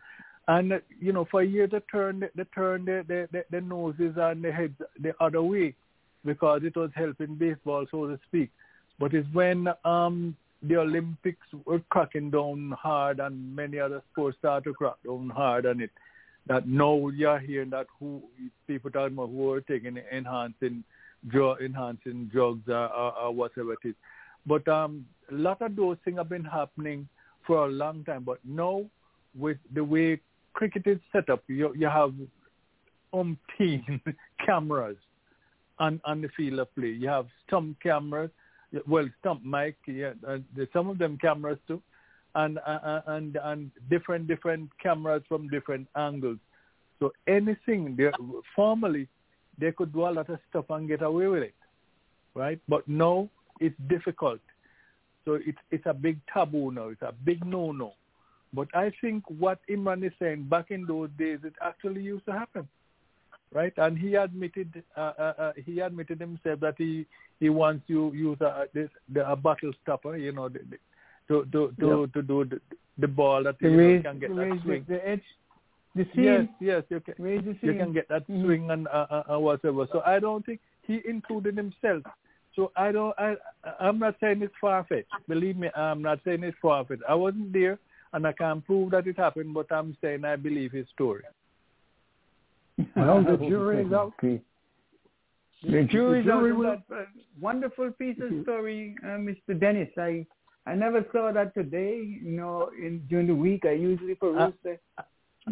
And 0.47 0.81
you 0.99 1.13
know, 1.13 1.25
for 1.29 1.41
a 1.41 1.45
year 1.45 1.67
they 1.67 1.79
turned 1.91 2.29
they 2.35 2.43
turned 2.55 2.87
their, 2.87 3.61
noses 3.61 4.15
and 4.17 4.43
their 4.43 4.51
heads 4.51 4.75
the 4.99 5.13
other 5.21 5.41
way 5.41 5.73
because 6.25 6.61
it 6.63 6.75
was 6.75 6.91
helping 6.95 7.35
baseball, 7.35 7.85
so 7.89 8.07
to 8.07 8.19
speak. 8.27 8.49
But 8.99 9.13
it's 9.13 9.27
when 9.33 9.67
um, 9.85 10.35
the 10.61 10.77
Olympics 10.77 11.47
were 11.65 11.81
cracking 11.89 12.29
down 12.29 12.73
hard 12.77 13.19
and 13.19 13.55
many 13.55 13.79
other 13.79 14.01
sports 14.11 14.37
started 14.37 14.69
to 14.69 14.73
crack 14.73 14.95
down 15.05 15.29
hard 15.29 15.65
on 15.65 15.81
it 15.81 15.91
that 16.47 16.67
now 16.67 17.09
you're 17.09 17.39
hearing 17.39 17.69
that 17.69 17.87
who 17.99 18.21
people 18.67 18.91
talking 18.91 19.13
about 19.13 19.29
who 19.29 19.51
are 19.51 19.61
taking 19.61 19.97
enhancing 20.11 20.83
drug 21.29 21.61
enhancing 21.61 22.29
drugs 22.31 22.67
or, 22.67 22.93
or, 22.93 23.17
or 23.17 23.31
whatever 23.31 23.73
it 23.73 23.79
is. 23.85 23.95
But 24.45 24.67
um, 24.67 25.05
a 25.31 25.35
lot 25.35 25.61
of 25.61 25.75
those 25.75 25.97
things 26.03 26.17
have 26.17 26.29
been 26.29 26.43
happening 26.43 27.07
for 27.47 27.65
a 27.65 27.69
long 27.69 28.03
time. 28.03 28.23
But 28.23 28.39
now 28.43 28.85
with 29.37 29.57
the 29.73 29.83
way 29.83 30.19
cricket 30.53 30.83
is 30.85 30.99
set 31.11 31.29
up, 31.29 31.43
you 31.47 31.73
you 31.75 31.87
have 31.87 32.13
umpteen 33.13 34.01
cameras 34.45 34.97
on 35.79 35.99
on 36.05 36.21
the 36.21 36.29
field 36.35 36.59
of 36.59 36.73
play. 36.75 36.89
You 36.89 37.09
have 37.09 37.27
stump 37.45 37.79
cameras, 37.81 38.31
well, 38.87 39.07
stump 39.19 39.43
mic, 39.43 39.75
yeah, 39.87 40.13
uh, 40.27 40.37
some 40.71 40.89
of 40.89 40.97
them 40.97 41.17
cameras 41.17 41.59
too, 41.67 41.81
and 42.35 42.57
uh, 42.59 42.79
uh, 42.83 43.01
and 43.07 43.37
and 43.43 43.71
different 43.89 44.27
different 44.27 44.69
cameras 44.81 45.23
from 45.27 45.47
different 45.49 45.87
angles. 45.95 46.39
So 46.99 47.11
anything, 47.27 47.95
they, 47.97 48.11
formerly 48.55 49.07
they 49.57 49.71
could 49.71 49.93
do 49.93 50.01
a 50.01 50.09
lot 50.09 50.29
of 50.29 50.39
stuff 50.49 50.65
and 50.69 50.87
get 50.87 51.01
away 51.01 51.27
with 51.27 51.43
it, 51.43 51.55
right? 52.33 52.59
But 52.67 52.87
now 52.87 53.29
it's 53.59 53.75
difficult. 53.87 54.39
So 55.25 55.35
it's 55.35 55.57
it's 55.71 55.85
a 55.85 55.93
big 55.93 56.19
taboo 56.31 56.71
now. 56.71 56.89
It's 56.89 57.01
a 57.01 57.13
big 57.23 57.45
no-no. 57.45 57.93
But 58.53 58.67
I 58.75 58.91
think 59.01 59.23
what 59.29 59.59
Imran 59.69 60.05
is 60.05 60.13
saying 60.19 60.43
back 60.43 60.71
in 60.71 60.85
those 60.85 61.09
days, 61.17 61.39
it 61.43 61.53
actually 61.61 62.01
used 62.01 62.25
to 62.25 62.33
happen 62.33 62.67
right? 63.53 63.73
And 63.77 63.97
he 63.97 64.15
admitted 64.15 64.83
uh, 64.97 65.13
uh, 65.17 65.33
uh, 65.37 65.51
he 65.65 65.79
admitted 65.79 66.19
himself 66.19 66.59
that 66.61 66.75
he 66.77 67.05
he 67.39 67.49
wants 67.49 67.85
to 67.87 68.11
use 68.13 68.39
a 68.41 68.65
this 68.73 68.89
the, 69.11 69.29
a 69.29 69.35
bottle 69.35 69.71
stopper, 69.81 70.17
you 70.17 70.31
know, 70.31 70.49
the, 70.49 70.59
the, 70.69 70.77
to 71.27 71.45
to 71.51 71.73
to 71.79 71.87
yeah. 71.87 72.05
to 72.13 72.21
do 72.27 72.45
the, 72.45 72.59
the 72.97 73.07
ball 73.07 73.43
that 73.43 73.55
you 73.61 73.77
raise, 73.77 74.03
know, 74.03 74.11
can 74.11 74.19
get 74.19 74.35
that 74.35 74.59
swing. 74.63 74.85
the, 74.87 75.07
edge, 75.07 75.23
the 75.95 76.05
seam, 76.15 76.23
Yes, 76.23 76.45
yes, 76.59 76.83
you 76.89 76.99
can 76.99 77.15
raise 77.19 77.43
the 77.43 77.55
you 77.61 77.73
can 77.73 77.93
get 77.93 78.09
that 78.09 78.27
Mhm. 78.27 78.43
swing 78.43 78.71
and 78.71 78.87
uh, 78.87 79.07
uh, 79.09 79.23
uh, 79.35 79.39
whatever. 79.39 79.87
So 79.91 80.01
I 80.05 80.19
don't 80.19 80.45
think 80.45 80.59
he 80.81 81.01
included 81.07 81.55
himself. 81.55 82.03
So 82.55 82.71
I 82.75 82.91
don't. 82.91 83.15
I 83.17 83.35
I'm 83.79 83.99
not 83.99 84.15
saying 84.19 84.41
it's 84.41 84.53
far 84.59 84.83
fetched. 84.83 85.13
Believe 85.27 85.57
me, 85.57 85.69
I'm 85.75 86.01
not 86.01 86.19
saying 86.25 86.43
it's 86.43 86.57
far 86.61 86.85
fetched. 86.85 87.03
I 87.07 87.15
wasn't 87.15 87.53
there, 87.53 87.79
and 88.13 88.25
I 88.27 88.31
can't 88.33 88.65
prove 88.65 88.91
that 88.91 89.07
it 89.07 89.17
happened. 89.17 89.53
But 89.53 89.71
I'm 89.71 89.97
saying 90.01 90.23
I 90.25 90.35
believe 90.35 90.71
his 90.71 90.87
story. 90.93 91.23
Well, 92.95 93.23
the 93.23 93.37
jury 93.49 93.85
is 93.85 93.93
out. 93.93 94.13
Okay. 94.23 94.41
The 95.63 95.83
jury 95.83 96.21
is 96.21 96.27
out 96.27 96.39
jury 96.41 96.51
on 96.51 96.57
will- 96.59 96.77
that 96.89 97.07
wonderful 97.39 97.91
piece 97.91 98.17
of 98.19 98.29
Mhm. 98.31 98.43
story, 98.43 98.95
uh, 99.03 99.17
Mr. 99.29 99.59
Dennis. 99.59 99.89
I 99.97 100.25
I 100.65 100.75
never 100.75 101.05
saw 101.11 101.31
that 101.33 101.53
today. 101.53 102.01
You 102.01 102.31
know, 102.31 102.69
in 102.77 102.99
during 103.09 103.27
the 103.27 103.35
week, 103.35 103.65
I 103.65 103.71
usually 103.73 104.15
peruse 104.15 104.53
the, 104.63 104.77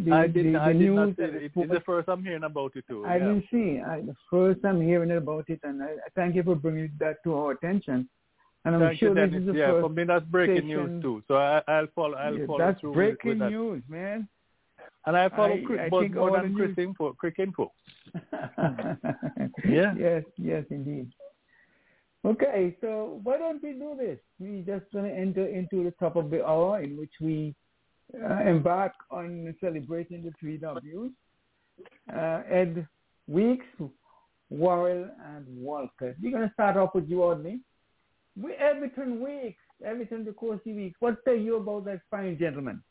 the, 0.06 0.12
I 0.14 0.28
did. 0.28 0.54
the, 0.54 0.58
I 0.60 0.72
the 0.74 0.80
did 0.80 0.94
not 0.94 1.06
news. 1.08 1.16
say 1.18 1.24
it. 1.26 1.52
It's 1.56 1.72
the 1.72 1.82
first 1.86 2.08
I'm 2.08 2.24
hearing 2.24 2.44
about 2.44 2.76
it 2.78 2.86
too. 2.88 3.06
I 3.06 3.18
yeah. 3.18 3.20
didn't 3.26 3.46
see. 3.52 3.82
I, 3.82 4.02
the 4.02 4.16
first 4.30 4.62
time 4.62 4.80
hearing 4.82 5.12
about 5.12 5.50
it, 5.50 5.60
and 5.64 5.84
I, 5.84 5.92
I 6.06 6.10
thank 6.16 6.36
you 6.36 6.44
for 6.44 6.56
bringing 6.56 6.92
that 7.00 7.22
to 7.26 7.36
our 7.36 7.52
attention. 7.52 8.08
And 8.64 8.76
I'm 8.76 8.82
Thank 8.82 9.00
sure 9.00 9.10
you, 9.10 9.16
this 9.32 9.40
is 9.42 9.48
the 9.48 9.54
yeah, 9.54 9.72
first. 9.72 9.82
for 9.86 9.90
me 9.90 10.04
that's 10.04 10.26
breaking 10.26 10.58
station- 10.58 10.94
news 11.00 11.02
too. 11.02 11.24
So 11.28 11.36
I, 11.36 11.62
I'll 11.68 11.88
follow. 11.96 12.14
I'll 12.16 12.38
Yeah, 12.38 12.46
follow 12.46 12.60
that's 12.60 12.80
through 12.80 12.90
with- 12.92 12.96
breaking 12.96 13.30
with 13.30 13.40
that. 13.40 13.50
news, 13.52 13.84
man. 13.90 14.28
And 15.08 15.18
I 15.18 15.30
follow 15.30 15.56
I- 15.56 15.64
Chris, 15.66 15.80
I 15.82 15.90
more 15.90 16.32
than 16.40 16.54
Chris 16.56 16.78
news- 16.78 16.88
info, 16.88 17.14
Quick 17.14 17.40
info. 17.40 17.72
yeah. 19.68 19.94
Yes, 19.98 20.24
yes, 20.38 20.66
indeed. 20.70 21.12
Okay, 22.24 22.78
so 22.82 23.20
why 23.24 23.38
don't 23.40 23.64
we 23.64 23.74
do 23.74 23.96
this? 23.98 24.20
We're 24.40 24.62
just 24.64 24.92
to 24.92 25.00
enter 25.00 25.48
into 25.48 25.84
the 25.84 25.92
top 26.00 26.16
of 26.16 26.30
the 26.30 26.46
hour 26.46 26.82
in 26.82 26.96
which 26.98 27.14
we 27.20 27.56
uh, 28.14 28.42
embark 28.44 28.94
on 29.10 29.56
celebrating 29.60 30.24
the 30.24 30.32
three 30.40 30.58
W's. 30.58 31.12
Uh, 32.16 32.42
Ed 32.48 32.88
Weekes, 33.28 33.66
Worrell, 34.52 35.10
and 35.36 35.46
Walker. 35.48 36.16
We're 36.22 36.32
going 36.32 36.48
to 36.48 36.54
start 36.54 36.78
off 36.78 36.94
with 36.94 37.10
you, 37.10 37.24
Audley. 37.24 37.60
We 38.40 38.54
Everton 38.54 39.22
Weekes, 39.22 39.60
Everton 39.86 40.24
de 40.26 40.32
Courcy 40.34 40.74
Weekes. 40.74 40.96
What 41.00 41.18
say 41.26 41.40
you 41.40 41.58
about 41.58 41.86
that 41.86 42.02
fine 42.10 42.38
gentleman? 42.38 42.82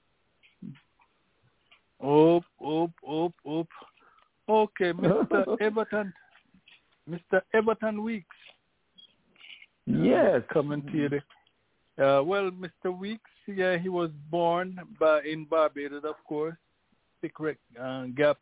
Oop, 2.04 2.44
oop, 2.66 2.90
oop, 3.10 3.34
oop. 3.48 3.68
Okay, 4.48 4.92
Mr. 4.92 5.56
Everton, 5.60 6.12
Mr. 7.08 7.40
Everton 7.54 8.02
Weekes. 8.02 8.26
Yes. 9.86 10.42
coming 10.52 10.82
to 10.82 10.96
you. 10.96 11.08
Uh, 12.04 12.22
well, 12.22 12.50
Mr. 12.50 12.96
Weekes, 12.96 13.30
yeah, 13.46 13.76
he 13.76 13.88
was 13.88 14.10
born 14.30 14.78
by, 14.98 15.20
in 15.22 15.44
Barbados, 15.44 16.04
of 16.04 16.14
course, 16.26 16.54
Pickwick 17.20 17.58
uh, 17.80 18.04
Gap 18.16 18.38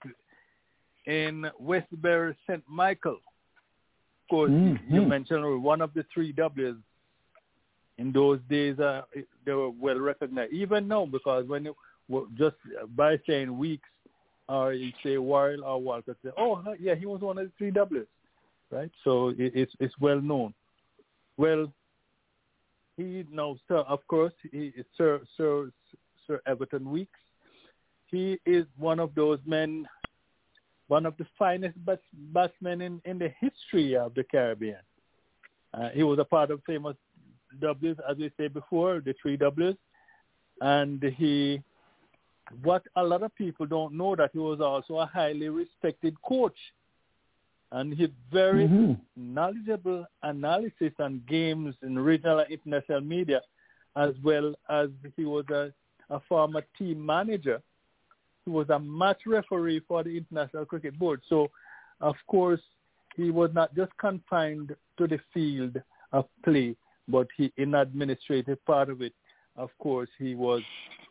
in 1.06 1.46
Westbury, 1.58 2.36
St. 2.48 2.62
Michael. 2.68 3.12
Of 3.16 4.28
course, 4.30 4.50
you- 4.50 4.78
you 4.88 5.02
mentioned 5.02 5.62
one 5.62 5.80
of 5.80 5.92
the 5.94 6.04
three 6.12 6.32
W's. 6.32 6.76
In 7.98 8.12
those 8.12 8.38
days, 8.48 8.78
uh, 8.78 9.02
they 9.44 9.52
were 9.52 9.70
well 9.70 9.98
recognized. 9.98 10.52
Even 10.52 10.86
now, 10.86 11.04
because 11.04 11.46
when 11.46 11.64
you 11.64 11.74
just 12.38 12.56
by 12.96 13.18
saying 13.26 13.56
Weekes, 13.58 13.88
or 14.48 14.72
you 14.72 14.92
say 15.02 15.18
Warren 15.18 15.60
or 15.62 15.80
Walker, 15.80 16.16
say, 16.24 16.30
oh, 16.38 16.62
yeah, 16.80 16.94
he 16.94 17.06
was 17.06 17.20
one 17.20 17.38
of 17.38 17.44
the 17.44 17.52
three 17.58 17.70
W's, 17.70 18.06
right? 18.70 18.90
So 19.04 19.28
it, 19.30 19.52
it's 19.54 19.72
it's 19.80 19.94
well 20.00 20.20
known. 20.20 20.54
Well, 21.36 21.72
he 22.96 23.24
now, 23.30 23.56
sir, 23.68 23.78
of 23.78 24.06
course, 24.06 24.32
he 24.52 24.72
Sir 24.96 25.20
Sir 25.36 25.70
Sir 26.26 26.40
Everton 26.46 26.90
Weekes. 26.90 27.20
He 28.06 28.38
is 28.46 28.64
one 28.78 29.00
of 29.00 29.14
those 29.14 29.38
men, 29.44 29.86
one 30.86 31.04
of 31.04 31.16
the 31.18 31.26
finest 31.38 31.76
bats, 31.84 32.00
batsmen 32.32 32.80
in, 32.80 33.02
in 33.04 33.18
the 33.18 33.30
history 33.38 33.96
of 33.96 34.14
the 34.14 34.24
Caribbean. 34.24 34.80
Uh, 35.74 35.90
he 35.90 36.02
was 36.02 36.18
a 36.18 36.24
part 36.24 36.50
of 36.50 36.62
famous 36.64 36.96
W's, 37.60 37.96
as 38.08 38.16
we 38.16 38.30
said 38.36 38.54
before, 38.54 39.00
the 39.04 39.14
three 39.20 39.36
W's, 39.36 39.74
and 40.60 41.02
he. 41.02 41.62
What 42.62 42.82
a 42.96 43.02
lot 43.04 43.22
of 43.22 43.34
people 43.34 43.66
don't 43.66 43.92
know 43.92 44.16
that 44.16 44.30
he 44.32 44.38
was 44.38 44.60
also 44.60 44.98
a 44.98 45.06
highly 45.06 45.50
respected 45.50 46.16
coach, 46.22 46.56
and 47.72 47.92
he 47.92 48.06
very 48.32 48.66
Mhm. 48.68 48.96
knowledgeable 49.16 50.06
analysis 50.22 50.92
on 50.98 51.22
games 51.26 51.74
in 51.82 51.98
regional 51.98 52.38
and 52.38 52.50
international 52.50 53.02
media, 53.02 53.42
as 53.96 54.14
well 54.22 54.54
as 54.70 54.88
he 55.16 55.24
was 55.26 55.44
a, 55.50 55.72
a 56.08 56.20
former 56.20 56.62
team 56.78 57.04
manager. 57.04 57.60
He 58.44 58.50
was 58.50 58.70
a 58.70 58.78
match 58.78 59.26
referee 59.26 59.80
for 59.80 60.02
the 60.02 60.16
International 60.16 60.64
Cricket 60.64 60.98
Board. 60.98 61.20
So, 61.28 61.50
of 62.00 62.16
course, 62.28 62.62
he 63.14 63.30
was 63.30 63.52
not 63.52 63.74
just 63.74 63.94
confined 63.98 64.74
to 64.96 65.06
the 65.06 65.18
field 65.34 65.82
of 66.12 66.26
play, 66.44 66.76
but 67.08 67.26
he, 67.36 67.52
in 67.56 67.74
administrative 67.74 68.64
part 68.64 68.90
of 68.90 69.02
it, 69.02 69.12
of 69.56 69.70
course, 69.78 70.08
he 70.18 70.34
was 70.34 70.62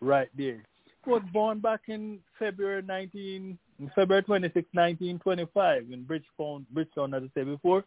right 0.01 0.29
there. 0.37 0.63
He 1.03 1.11
was 1.11 1.23
born 1.33 1.59
back 1.59 1.81
in 1.87 2.19
February 2.37 2.81
19, 2.81 3.57
February 3.95 4.23
26, 4.23 4.67
1925 4.71 5.91
in 5.91 6.03
Bridgetown, 6.03 6.65
Bridgetown, 6.71 7.13
as 7.13 7.23
I 7.23 7.29
said 7.33 7.45
before. 7.47 7.83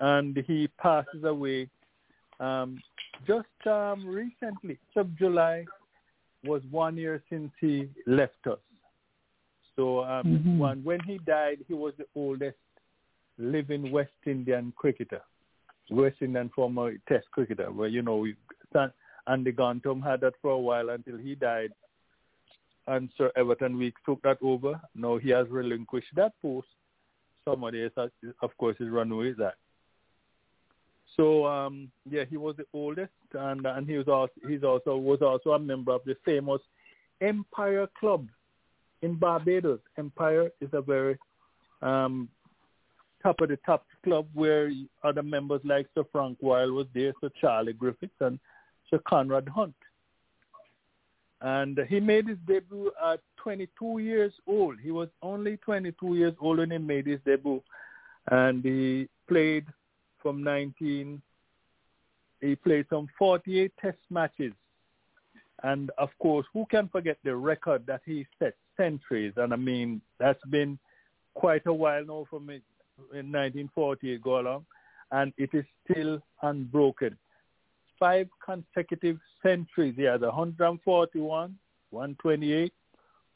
And 0.00 0.36
he 0.46 0.68
passes 0.78 1.24
away 1.24 1.68
um, 2.40 2.82
just 3.26 3.46
um, 3.66 4.06
recently. 4.06 4.78
Sub 4.92 5.16
July 5.16 5.64
was 6.44 6.62
one 6.70 6.96
year 6.96 7.22
since 7.30 7.50
he 7.60 7.88
left 8.06 8.46
us. 8.46 8.58
So 9.76 10.04
um, 10.04 10.26
Mhm. 10.26 10.58
when, 10.58 10.84
when 10.84 11.00
he 11.00 11.18
died, 11.18 11.64
he 11.66 11.74
was 11.74 11.94
the 11.96 12.06
oldest 12.14 12.58
living 13.38 13.90
West 13.90 14.12
Indian 14.26 14.72
cricketer, 14.76 15.22
West 15.90 16.16
Indian 16.20 16.50
former 16.54 16.92
Test 17.08 17.26
cricketer. 17.30 17.70
Where 17.70 17.88
you 17.88 18.02
know, 18.02 18.26
Andy 19.26 19.52
Ganteaume 19.52 20.02
had 20.02 20.20
that 20.20 20.34
for 20.42 20.50
a 20.52 20.58
while 20.58 20.90
until 20.90 21.16
he 21.16 21.34
died, 21.34 21.72
and 22.86 23.08
Sir 23.16 23.30
Everton 23.36 23.78
Weeks 23.78 24.00
took 24.04 24.22
that 24.22 24.38
over. 24.42 24.80
Now 24.94 25.18
he 25.18 25.30
has 25.30 25.48
relinquished 25.48 26.14
that 26.16 26.32
post. 26.42 26.68
Somebody 27.44 27.84
else, 27.84 28.10
of 28.42 28.56
course, 28.56 28.76
is 28.80 28.88
run 28.88 29.14
with 29.14 29.36
that. 29.38 29.54
So 31.16 31.46
um, 31.46 31.90
yeah, 32.10 32.24
he 32.28 32.36
was 32.36 32.56
the 32.56 32.66
oldest, 32.72 33.12
and 33.32 33.64
and 33.66 33.88
he 33.88 33.96
was 33.96 34.08
also 34.08 34.32
he's 34.48 34.64
also 34.64 34.96
was 34.96 35.22
also 35.22 35.50
a 35.50 35.58
member 35.58 35.92
of 35.92 36.02
the 36.04 36.16
famous 36.24 36.60
Empire 37.20 37.86
Club 37.98 38.26
in 39.02 39.14
Barbados. 39.14 39.80
Empire 39.98 40.50
is 40.60 40.70
a 40.72 40.80
very 40.80 41.18
um, 41.82 42.28
top 43.24 43.40
of 43.40 43.48
the 43.48 43.58
top 43.64 43.86
club 44.04 44.26
where 44.34 44.70
other 45.02 45.22
members 45.22 45.62
like 45.64 45.88
Sir 45.94 46.04
Frank 46.12 46.38
Wilde 46.40 46.72
was 46.72 46.86
there, 46.94 47.12
Sir 47.20 47.30
Charlie 47.40 47.72
Griffiths, 47.72 48.12
and 48.20 48.38
Sir 48.90 49.00
Conrad 49.08 49.46
Hunte. 49.46 49.72
And 51.40 51.78
he 51.88 52.00
made 52.00 52.28
his 52.28 52.38
debut 52.46 52.92
at 53.04 53.20
22 53.38 53.98
years 53.98 54.32
old. 54.46 54.78
He 54.80 54.90
was 54.90 55.08
only 55.22 55.56
22 55.58 56.14
years 56.14 56.34
old 56.40 56.58
when 56.58 56.70
he 56.70 56.78
made 56.78 57.06
his 57.06 57.20
debut, 57.24 57.62
and 58.30 58.62
he 58.62 59.08
played 59.26 59.66
from 60.22 60.44
19. 60.44 61.20
He 62.40 62.56
played 62.56 62.86
some 62.90 63.08
48 63.18 63.72
Test 63.80 63.98
matches, 64.10 64.52
and 65.62 65.90
of 65.96 66.10
course, 66.18 66.46
who 66.52 66.66
can 66.70 66.88
forget 66.88 67.16
the 67.24 67.34
record 67.34 67.86
that 67.86 68.02
he 68.04 68.26
set 68.38 68.54
centuries? 68.76 69.32
And 69.36 69.52
I 69.52 69.56
mean, 69.56 70.02
that's 70.18 70.44
been 70.50 70.78
quite 71.34 71.66
a 71.66 71.72
while 71.72 72.04
now 72.04 72.26
from 72.30 72.50
it 72.50 72.62
in 72.98 73.32
1948 73.32 74.22
go 74.22 74.40
along, 74.40 74.66
and 75.12 75.32
it 75.36 75.50
is 75.52 75.64
still 75.84 76.20
unbroken. 76.42 77.16
Five 77.98 78.28
consecutive 78.44 79.18
centuries. 79.42 79.94
He 79.96 80.02
has 80.04 80.20
141, 80.20 81.58
128, 81.90 82.72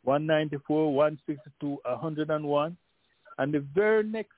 194, 0.02 0.94
162, 0.94 1.78
101, 1.84 2.76
and 3.38 3.54
the 3.54 3.60
very 3.60 4.04
next 4.04 4.32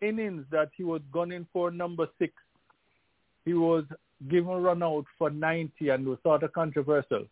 innings 0.00 0.44
that 0.50 0.70
he 0.76 0.84
was 0.84 1.02
gunning 1.12 1.46
for 1.52 1.70
number 1.70 2.08
six, 2.18 2.32
he 3.44 3.54
was 3.54 3.84
given 4.28 4.62
run 4.62 4.82
out 4.82 5.04
for 5.18 5.30
90 5.30 5.88
and 5.88 6.06
was 6.06 6.18
sort 6.22 6.42
of 6.42 6.52
controversial. 6.52 7.26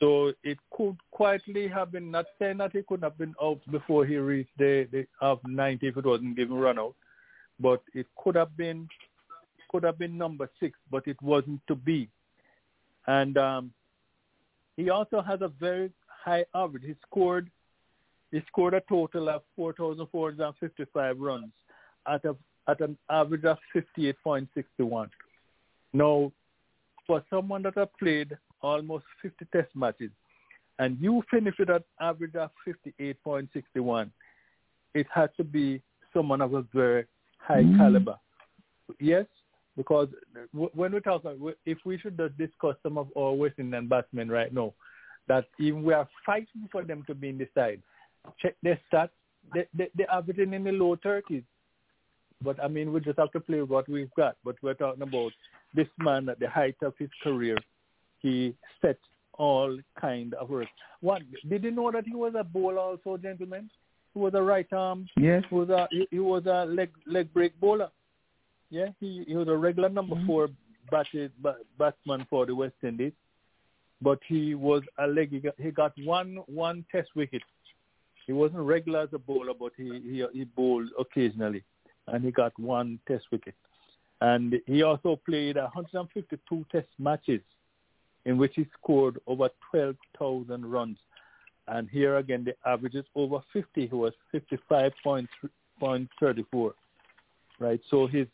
So 0.00 0.32
it 0.42 0.58
could 0.70 0.96
quietly 1.10 1.68
have 1.68 1.92
been, 1.92 2.10
not 2.10 2.24
saying 2.38 2.56
that 2.58 2.72
he 2.72 2.82
could 2.82 3.02
have 3.02 3.18
been 3.18 3.34
out 3.42 3.60
before 3.70 4.06
he 4.06 4.16
reached 4.16 4.56
the, 4.56 4.88
the 4.90 5.06
of 5.20 5.40
90 5.46 5.86
if 5.86 5.96
it 5.96 6.06
wasn't 6.06 6.36
given 6.36 6.56
run 6.56 6.78
out, 6.78 6.94
but 7.60 7.82
it 7.94 8.06
could 8.16 8.34
have 8.34 8.56
been 8.56 8.88
could 9.70 9.84
have 9.84 9.98
been 9.98 10.18
number 10.18 10.50
six, 10.58 10.76
but 10.90 11.06
it 11.06 11.20
wasn't 11.22 11.60
to 11.68 11.76
be. 11.76 12.08
And 13.06 13.38
um, 13.38 13.72
he 14.76 14.90
also 14.90 15.20
has 15.20 15.42
a 15.42 15.48
very 15.60 15.92
high 16.24 16.44
average. 16.54 16.82
He 16.84 16.96
scored 17.06 17.50
he 18.32 18.40
scored 18.48 18.74
a 18.74 18.82
total 18.88 19.28
of 19.28 19.42
4,455 19.56 21.18
runs 21.18 21.52
at 22.06 22.24
a 22.24 22.34
at 22.68 22.80
an 22.80 22.96
average 23.10 23.44
of 23.44 23.58
58.61. 23.74 25.10
Now, 25.92 26.32
for 27.06 27.24
someone 27.28 27.62
that 27.62 27.76
has 27.76 27.88
played 27.98 28.36
almost 28.62 29.04
50 29.22 29.46
test 29.52 29.68
matches, 29.74 30.10
and 30.78 30.96
you 31.00 31.22
finish 31.30 31.54
with 31.58 31.70
an 31.70 31.84
average 32.00 32.34
of 32.34 32.50
58.61, 32.66 34.10
it 34.94 35.06
has 35.14 35.30
to 35.36 35.44
be 35.44 35.82
someone 36.12 36.40
of 36.40 36.54
a 36.54 36.64
very 36.74 37.04
high 37.38 37.62
mm. 37.62 37.76
caliber. 37.76 38.16
Yes, 38.98 39.26
because 39.76 40.08
when 40.52 40.92
we 40.92 41.00
talk, 41.00 41.24
about, 41.24 41.38
if 41.64 41.78
we 41.84 41.98
should 41.98 42.16
discuss 42.36 42.76
some 42.82 42.98
of 42.98 43.08
our 43.16 43.32
West 43.32 43.54
Indian 43.58 43.88
batsmen 43.88 44.28
right 44.28 44.52
now, 44.52 44.74
that 45.28 45.46
even 45.58 45.82
we 45.82 45.94
are 45.94 46.08
fighting 46.26 46.68
for 46.72 46.82
them 46.82 47.04
to 47.06 47.14
be 47.14 47.28
in 47.28 47.38
the 47.38 47.48
side, 47.54 47.80
check 48.40 48.56
their 48.62 48.80
stats, 48.92 49.10
they, 49.54 49.66
they, 49.74 49.88
they're 49.94 50.10
averaging 50.10 50.52
in 50.52 50.64
the 50.64 50.72
low 50.72 50.96
30s. 50.96 51.44
But 52.42 52.62
I 52.62 52.68
mean, 52.68 52.92
we 52.92 53.00
just 53.00 53.18
have 53.18 53.32
to 53.32 53.40
play 53.40 53.62
what 53.62 53.88
we've 53.88 54.12
got. 54.16 54.36
But 54.44 54.56
we're 54.62 54.74
talking 54.74 55.02
about 55.02 55.32
this 55.74 55.88
man 55.98 56.28
at 56.28 56.40
the 56.40 56.48
height 56.48 56.76
of 56.82 56.94
his 56.98 57.10
career. 57.22 57.56
He 58.20 58.54
set 58.80 58.98
all 59.34 59.78
kind 59.98 60.34
of 60.34 60.50
work. 60.50 60.68
One, 61.00 61.26
did 61.48 61.64
you 61.64 61.70
know 61.70 61.90
that 61.90 62.04
he 62.06 62.14
was 62.14 62.34
a 62.38 62.44
bowler 62.44 62.78
also, 62.78 63.16
gentlemen? 63.16 63.70
He 64.12 64.20
was 64.20 64.34
a 64.34 64.42
right 64.42 64.66
arm. 64.72 65.06
Yes. 65.16 65.44
He 65.48 65.54
was 65.54 65.70
a 65.70 65.88
he, 65.90 66.06
he 66.10 66.18
was 66.18 66.44
a 66.46 66.66
leg 66.66 66.90
leg 67.06 67.32
break 67.32 67.58
bowler. 67.60 67.90
Yeah, 68.70 68.88
he 69.00 69.24
he 69.26 69.34
was 69.34 69.48
a 69.48 69.56
regular 69.56 69.88
number 69.88 70.16
mm-hmm. 70.16 70.26
four 70.26 70.48
batted, 70.90 71.32
batsman 71.78 72.26
for 72.28 72.46
the 72.46 72.54
West 72.54 72.74
Indies, 72.82 73.12
but 74.02 74.18
he 74.26 74.54
was 74.54 74.82
a 74.98 75.06
leg. 75.06 75.30
He 75.30 75.38
got, 75.38 75.54
he 75.58 75.70
got 75.70 75.92
one 76.04 76.38
one 76.46 76.84
Test 76.90 77.08
wicket. 77.14 77.42
He 78.26 78.32
wasn't 78.32 78.60
regular 78.60 79.00
as 79.00 79.08
a 79.12 79.18
bowler, 79.18 79.54
but 79.58 79.72
he 79.76 80.00
he 80.04 80.24
he 80.32 80.44
bowled 80.44 80.88
occasionally, 80.98 81.64
and 82.08 82.24
he 82.24 82.30
got 82.30 82.52
one 82.58 82.98
Test 83.08 83.24
wicket. 83.32 83.54
And 84.20 84.56
he 84.66 84.82
also 84.82 85.18
played 85.24 85.56
152 85.56 86.66
Test 86.70 86.88
matches, 86.98 87.40
in 88.24 88.38
which 88.38 88.54
he 88.56 88.66
scored 88.80 89.18
over 89.26 89.50
12,000 89.70 90.66
runs. 90.66 90.96
And 91.68 91.88
here 91.88 92.16
again, 92.16 92.44
the 92.44 92.56
average 92.68 92.94
is 92.94 93.04
over 93.14 93.40
50. 93.52 93.86
He 93.86 93.94
was 93.94 94.14
55.34, 94.34 96.72
right? 97.60 97.80
So 97.90 98.06
his 98.06 98.26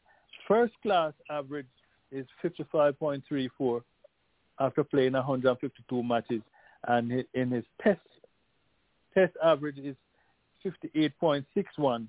First 0.46 0.74
class 0.82 1.12
average 1.28 1.66
is 2.12 2.26
55.34 2.44 3.82
after 4.60 4.84
playing 4.84 5.14
152 5.14 6.02
matches, 6.02 6.42
and 6.86 7.24
in 7.34 7.50
his 7.50 7.64
test 7.82 8.00
test 9.12 9.32
average 9.42 9.78
is 9.78 9.96
58.61 10.64 12.06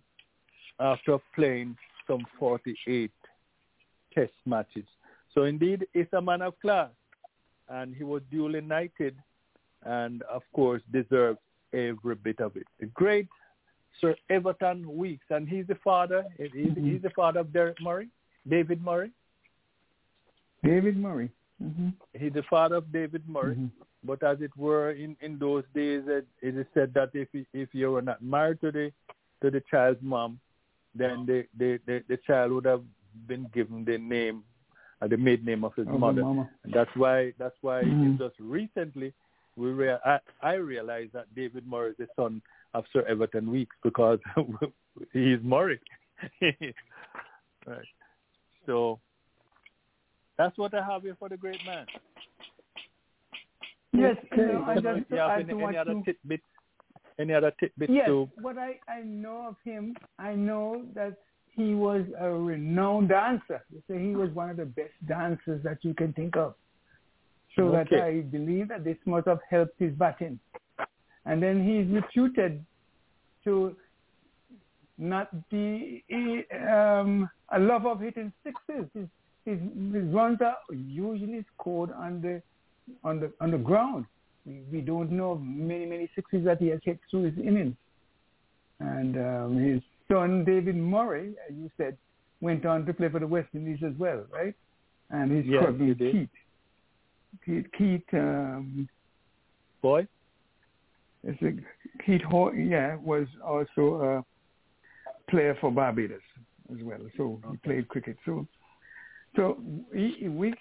after 0.80 1.18
playing 1.34 1.76
some 2.06 2.26
48 2.38 3.12
test 4.14 4.34
matches. 4.46 4.86
So 5.34 5.44
indeed, 5.44 5.88
it's 5.94 6.12
a 6.14 6.22
man 6.22 6.42
of 6.42 6.60
class, 6.60 6.90
and 7.70 7.96
he 7.96 8.04
was 8.04 8.22
duly 8.32 8.62
knighted, 8.62 9.16
and 9.84 10.22
of 10.24 10.44
course 10.54 10.82
deserves 10.92 11.40
every 11.74 12.16
bit 12.16 12.40
of 12.40 12.56
it. 12.56 12.68
A 12.82 12.86
great 12.88 13.28
Sir 14.00 14.16
Everton 14.30 14.96
Weekes, 14.96 15.26
and 15.30 15.48
he's 15.48 15.68
the 15.68 15.78
father. 15.84 16.24
He's, 16.38 16.52
mm-hmm. 16.52 16.92
he's 16.92 17.02
the 17.02 17.10
father 17.12 17.40
of 17.40 17.52
Derek 17.52 17.82
Murray. 17.82 18.10
David 18.48 18.84
Murray? 18.84 19.12
David 20.64 20.98
Murray. 20.98 21.30
Mm-hmm. 21.64 21.90
He's 22.14 22.34
the 22.34 22.44
father 22.50 22.76
of 22.76 22.92
David 22.92 23.24
Murray. 23.28 23.56
Mm-hmm. 23.56 23.84
But 24.04 24.24
as 24.24 24.38
it 24.42 24.56
were, 24.56 24.92
in, 24.92 25.18
in 25.22 25.40
those 25.40 25.64
days, 25.74 26.04
it, 26.08 26.28
it 26.42 26.56
is 26.56 26.66
said 26.74 26.94
that 26.94 27.10
if 27.14 27.28
if 27.54 27.70
you 27.74 27.92
were 27.92 28.02
not 28.02 28.22
married 28.22 28.62
to 28.62 28.72
the 28.72 28.92
to 29.42 29.50
the 29.50 29.62
child's 29.70 30.02
mom, 30.02 30.40
then 30.96 31.26
the 31.26 31.46
the, 31.58 31.80
the, 31.88 32.04
the 32.08 32.18
child 32.18 32.52
would 32.52 32.66
have 32.66 32.84
been 33.28 33.48
given 33.54 33.84
the 33.84 33.98
name, 33.98 34.44
uh, 35.02 35.08
the 35.08 35.18
maiden 35.18 35.46
name 35.46 35.64
of 35.64 35.74
his 35.76 35.88
oh, 35.90 35.98
mother. 35.98 36.50
That's 36.74 36.90
why 36.96 37.34
that's 37.38 37.56
why 37.62 37.84
mm-hmm. 37.84 38.18
just 38.18 38.36
recently 38.40 39.14
we 39.56 39.70
rea- 39.70 39.98
I, 40.06 40.20
I 40.42 40.54
realized 40.54 41.14
that 41.14 41.34
David 41.36 41.68
Murray 41.68 41.92
is 41.92 41.98
the 41.98 42.08
son 42.16 42.42
of 42.74 42.86
Sir 42.94 43.04
Everton 43.08 43.52
Weekes 43.52 43.76
because 43.84 44.20
he's 45.14 45.40
is 45.40 45.44
Murray. 45.44 45.80
right. 46.42 47.86
So 48.66 49.00
that's 50.38 50.58
what 50.58 50.74
I 50.74 50.86
have 50.86 51.04
here 51.04 51.16
for 51.18 51.30
the 51.30 51.38
great 51.38 51.60
man. 51.66 51.86
Yes, 53.94 54.16
you 54.36 54.46
know, 54.46 54.64
I 54.68 54.76
just 54.76 55.10
you 55.10 55.18
have 55.18 55.40
any, 55.40 55.64
any 55.64 55.78
other 55.78 55.96
tidbits? 56.06 56.44
Any 57.20 57.34
other 57.34 57.52
tidbits? 57.60 57.92
Yes, 57.92 58.08
to... 58.08 58.30
what 58.42 58.58
I, 58.58 58.80
I 58.88 59.02
know 59.04 59.48
of 59.48 59.56
him, 59.66 59.96
I 60.20 60.36
know 60.36 60.84
that 60.94 61.18
he 61.58 61.74
was 61.74 62.06
a 62.20 62.30
renowned 62.30 63.10
dancer. 63.10 63.64
You 63.74 63.82
say 63.90 64.00
he 64.00 64.16
was 64.16 64.30
one 64.30 64.52
of 64.52 64.58
the 64.58 64.66
best 64.66 64.94
dancers 65.08 65.62
that 65.64 65.80
you 65.82 65.96
can 65.96 66.14
think 66.14 66.38
of. 66.38 66.54
So 67.56 67.76
okay. 67.76 67.96
that 67.96 68.04
I 68.04 68.22
believe 68.22 68.68
that 68.70 68.84
this 68.84 68.98
must 69.06 69.28
have 69.28 69.40
helped 69.50 69.80
his 69.80 69.92
batting. 69.94 70.40
And 71.26 71.42
then 71.42 71.68
he's 71.68 71.92
reputed 71.94 72.64
to 73.44 73.76
not 75.00 75.50
be 75.50 76.04
um, 76.70 77.28
a 77.52 77.60
lover 77.60 77.90
of 77.90 78.02
hitting 78.02 78.32
sixes. 78.44 78.88
His, 78.94 79.08
his, 79.46 79.60
his 79.94 80.14
runs 80.14 80.38
are 80.42 80.58
usually 80.72 81.44
scored 81.56 81.92
on 81.92 82.22
the 82.22 82.42
on 83.04 83.20
the 83.20 83.32
on 83.42 83.52
the 83.52 83.58
ground. 83.58 84.06
We, 84.46 84.62
we 84.72 84.82
don't 84.82 85.12
know 85.12 85.36
many 85.36 85.86
many 85.86 86.10
sixes 86.16 86.46
that 86.46 86.60
he 86.60 86.68
has 86.68 86.80
hit 86.84 87.00
through 87.10 87.24
his 87.24 87.38
innings. 87.38 87.76
And 88.80 89.18
um, 89.18 89.58
his 89.58 89.82
son 90.12 90.46
David 90.46 90.76
Murray, 90.76 91.36
as 91.50 91.56
you 91.56 91.70
said, 91.78 91.98
went 92.42 92.66
on 92.66 92.86
to 92.86 92.94
play 92.94 93.10
for 93.10 93.20
the 93.20 93.28
West 93.28 93.50
Indies 93.54 93.80
as 93.86 93.94
well, 93.98 94.24
right? 94.32 94.54
And 95.10 95.32
his 95.32 95.46
yes, 95.46 95.64
cousin 95.66 95.96
Keith. 95.98 96.30
Keith, 97.46 97.66
Keith 97.78 98.14
um, 98.14 98.88
boy. 99.82 100.08
It's 101.24 101.42
a, 101.42 101.52
Keith, 102.04 102.22
yeah, 102.56 102.96
was 102.98 103.28
also 103.46 104.24
a 104.26 105.32
player 105.32 105.58
for 105.60 105.72
Barbados 105.72 106.22
as 106.72 106.84
well. 106.84 107.00
So 107.18 107.42
he 107.52 107.58
played 107.58 107.88
cricket. 107.88 108.18
So, 108.26 108.48
so 109.36 109.58
he, 109.94 110.28
Weekes, 110.28 110.60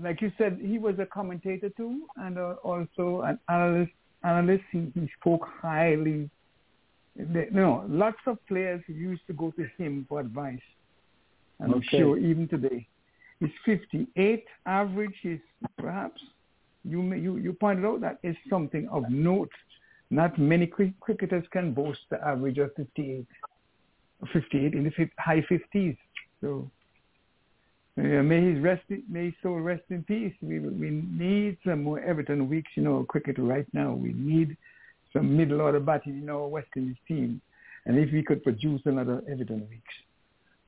like 0.00 0.20
you 0.20 0.32
said, 0.36 0.58
he 0.60 0.78
was 0.78 0.98
a 0.98 1.06
commentator 1.06 1.70
too, 1.70 2.06
and 2.16 2.38
uh, 2.38 2.54
also 2.62 3.22
an 3.22 3.38
analyst. 3.48 3.92
Analyst. 4.24 4.64
He, 4.72 4.90
he 4.94 5.08
spoke 5.20 5.46
highly. 5.60 6.30
They, 7.16 7.46
you 7.46 7.50
know, 7.52 7.84
lots 7.88 8.18
of 8.26 8.44
players 8.46 8.82
used 8.88 9.22
to 9.28 9.32
go 9.32 9.52
to 9.52 9.66
him 9.78 10.04
for 10.08 10.20
advice, 10.20 10.58
and 11.60 11.72
okay. 11.72 11.78
I'm 11.78 11.98
sure 11.98 12.18
even 12.18 12.48
today 12.48 12.86
is 13.40 13.50
58. 13.64 14.44
Average 14.66 15.14
is 15.24 15.40
perhaps 15.78 16.20
you 16.84 17.02
you 17.14 17.36
you 17.36 17.52
pointed 17.52 17.84
out 17.84 18.00
that 18.00 18.18
is 18.22 18.36
something 18.50 18.88
of 18.88 19.08
note. 19.08 19.52
Not 20.10 20.38
many 20.38 20.66
cricketers 20.66 21.44
can 21.50 21.72
boast 21.72 22.00
the 22.10 22.22
average 22.24 22.58
of 22.58 22.70
58, 22.76 23.26
58 24.32 24.74
in 24.74 24.84
the 24.84 25.10
high 25.18 25.40
50s. 25.50 25.96
So 26.40 26.70
uh, 27.98 28.02
may 28.02 28.52
his 28.52 28.62
rest, 28.62 28.82
may 29.08 29.26
his 29.26 29.34
soul 29.42 29.60
rest 29.60 29.82
in 29.90 30.02
peace. 30.02 30.34
We 30.42 30.58
we 30.58 30.90
need 30.90 31.58
some 31.64 31.84
more 31.84 32.00
Everton 32.00 32.48
Weekes, 32.48 32.70
you 32.74 32.82
know, 32.82 33.04
cricket 33.08 33.36
right 33.38 33.66
now. 33.72 33.92
We 33.92 34.12
need 34.12 34.56
some 35.14 35.36
middle 35.36 35.60
order 35.60 35.80
batting 35.80 36.22
in 36.22 36.28
our 36.28 36.46
West 36.46 36.68
Indies 36.76 36.96
team, 37.06 37.40
and 37.86 37.98
if 37.98 38.12
we 38.12 38.22
could 38.22 38.42
produce 38.42 38.82
another 38.84 39.22
Everton 39.30 39.66
Weekes, 39.70 39.94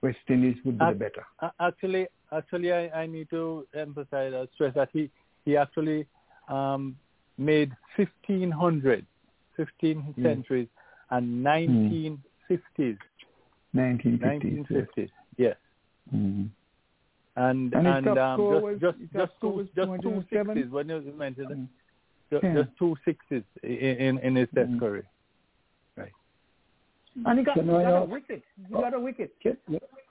West 0.02 0.18
Indies 0.28 0.56
would 0.64 0.78
be 0.78 0.84
uh, 0.84 0.92
better. 0.92 1.26
Actually, 1.60 2.06
actually, 2.32 2.72
I, 2.72 2.88
I 3.02 3.06
need 3.06 3.28
to 3.30 3.66
emphasize 3.74 4.32
or 4.32 4.46
stress 4.54 4.74
that 4.74 4.88
he 4.92 5.10
he 5.44 5.56
actually 5.56 6.06
um, 6.48 6.96
made 7.38 7.72
1500, 7.96 9.04
15 9.56 10.14
mm. 10.18 10.22
centuries, 10.22 10.68
and 11.10 11.44
1950s. 11.44 12.18
Mm. 12.78 12.98
1950s. 13.74 14.68
1950s. 14.68 15.10
Yes. 15.36 15.56
Mm 16.14 16.48
and 17.36 17.72
and, 17.74 17.86
and 17.86 18.18
um, 18.18 18.78
just 18.80 18.96
just 18.98 19.12
just 19.12 19.32
two 19.40 19.68
just 19.76 19.90
two 20.02 20.24
sixes 20.30 20.70
when 20.70 20.88
you 20.88 21.14
mentioned 21.16 21.50
it, 21.50 21.58
just, 22.30 22.44
yeah. 22.44 22.62
two 22.78 22.96
sixes 23.04 23.42
in 23.62 24.18
in 24.22 24.36
his 24.36 24.48
test 24.54 24.70
mm. 24.70 24.80
career. 24.80 25.04
Right. 25.96 26.12
And 27.24 27.38
he 27.38 27.44
got, 27.44 27.56
he 27.58 27.66
got 27.66 28.02
a 28.02 28.04
wicket. 28.04 28.42
He 28.68 28.72
got 28.74 28.94
a 28.94 29.00
wicket. 29.00 29.32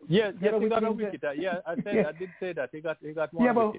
Yes, 0.08 0.34
yes, 0.42 0.54
he 0.60 0.70
got 0.70 0.84
a 0.84 0.92
wicket. 0.92 1.24
Uh, 1.24 1.32
yeah, 1.32 1.58
I 1.66 1.76
said 1.84 1.96
yeah. 1.96 2.04
I 2.08 2.12
did 2.18 2.30
say 2.40 2.54
that 2.54 2.70
he 2.72 2.82
got 2.82 2.98
he 3.02 3.12
got 3.12 3.34
one 3.34 3.46
yeah, 3.46 3.54
but 3.54 3.74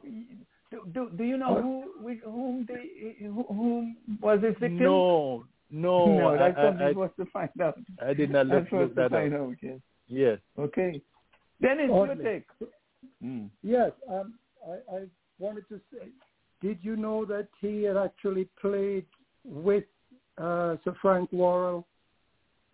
Do, 0.70 0.82
do, 0.92 1.10
do 1.16 1.24
you 1.24 1.36
know 1.36 1.62
who 2.00 2.16
whom 2.24 2.66
they 2.68 3.16
whom 3.24 3.96
was 4.20 4.42
his 4.42 4.54
victim? 4.60 4.78
No, 4.78 5.44
no. 5.70 6.06
No, 6.18 6.38
that's 6.38 6.58
I, 6.58 6.62
something 6.64 6.86
I, 6.86 6.90
supposed 6.90 7.16
to 7.18 7.26
find 7.26 7.50
out. 7.62 7.78
I 8.04 8.14
did 8.14 8.30
not 8.30 8.46
look, 8.46 8.70
look 8.72 8.94
that 8.94 9.10
find 9.10 9.34
out. 9.34 9.40
out. 9.40 9.54
Yes. 9.62 9.80
Yes. 10.08 10.38
Okay. 10.58 11.00
Dennis, 11.60 11.88
your 11.88 12.14
take. 12.16 12.46
Mm. 13.24 13.48
Yes, 13.62 13.92
um, 14.10 14.34
I, 14.66 14.94
I 14.94 15.00
wanted 15.38 15.68
to 15.68 15.80
say, 15.90 16.08
did 16.60 16.78
you 16.82 16.96
know 16.96 17.24
that 17.24 17.48
he 17.60 17.82
had 17.82 17.96
actually 17.96 18.48
played 18.60 19.06
with 19.44 19.84
uh, 20.38 20.76
Sir 20.84 20.94
Frank 21.00 21.32
Worrell 21.32 21.86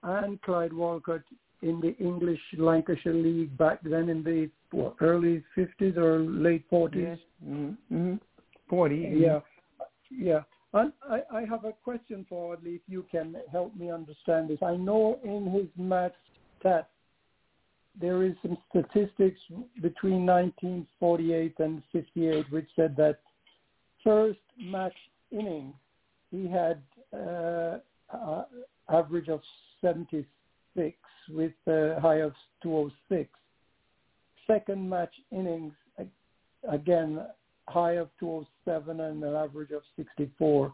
and 0.03 0.41
Clyde 0.43 0.73
Walcott 0.73 1.23
in 1.63 1.81
the 1.81 1.97
English 1.99 2.41
Lancashire 2.59 3.15
League 3.15 3.57
back 3.57 3.79
then 3.83 4.09
in 4.09 4.23
the 4.23 4.51
what, 4.73 4.97
early 5.01 5.43
50s 5.57 5.97
or 5.97 6.21
late 6.21 6.69
40s? 6.71 6.95
Yes. 6.95 7.19
Mm-hmm. 7.47 7.95
Mm-hmm. 7.95 8.15
40. 8.69 9.15
Yeah. 9.17 9.41
Yeah. 10.11 10.41
And 10.75 10.93
I, 11.09 11.21
I 11.33 11.45
have 11.45 11.65
a 11.65 11.73
question 11.85 12.25
for 12.29 12.55
Audley, 12.55 12.77
if 12.77 12.81
you 12.89 13.05
can 13.11 13.37
help 13.51 13.77
me 13.77 13.91
understand 13.91 14.49
this. 14.49 14.59
I 14.63 14.77
know 14.77 15.19
in 15.23 15.51
his 15.51 15.67
match 15.77 16.15
stats 16.65 16.87
there 18.01 18.23
is 18.23 18.33
some 18.41 18.57
statistics 18.71 19.39
between 19.83 20.25
1948 20.25 21.55
and 21.59 21.83
58 21.93 22.51
which 22.51 22.69
said 22.75 22.97
that 22.97 23.19
first 24.05 24.39
match 24.59 24.97
innings 25.31 25.75
he 26.31 26.49
had 26.49 26.83
uh, 27.13 27.79
uh, 28.13 28.45
average 28.91 29.29
of 29.29 29.41
76 29.81 30.97
with 31.31 31.53
a 31.67 31.99
high 32.01 32.21
of 32.21 32.33
206. 32.63 33.29
Second 34.47 34.89
match 34.89 35.13
innings 35.31 35.73
again 36.71 37.21
high 37.69 37.93
of 37.93 38.09
207 38.19 39.01
and 39.01 39.23
an 39.23 39.35
average 39.35 39.71
of 39.71 39.83
64. 39.97 40.73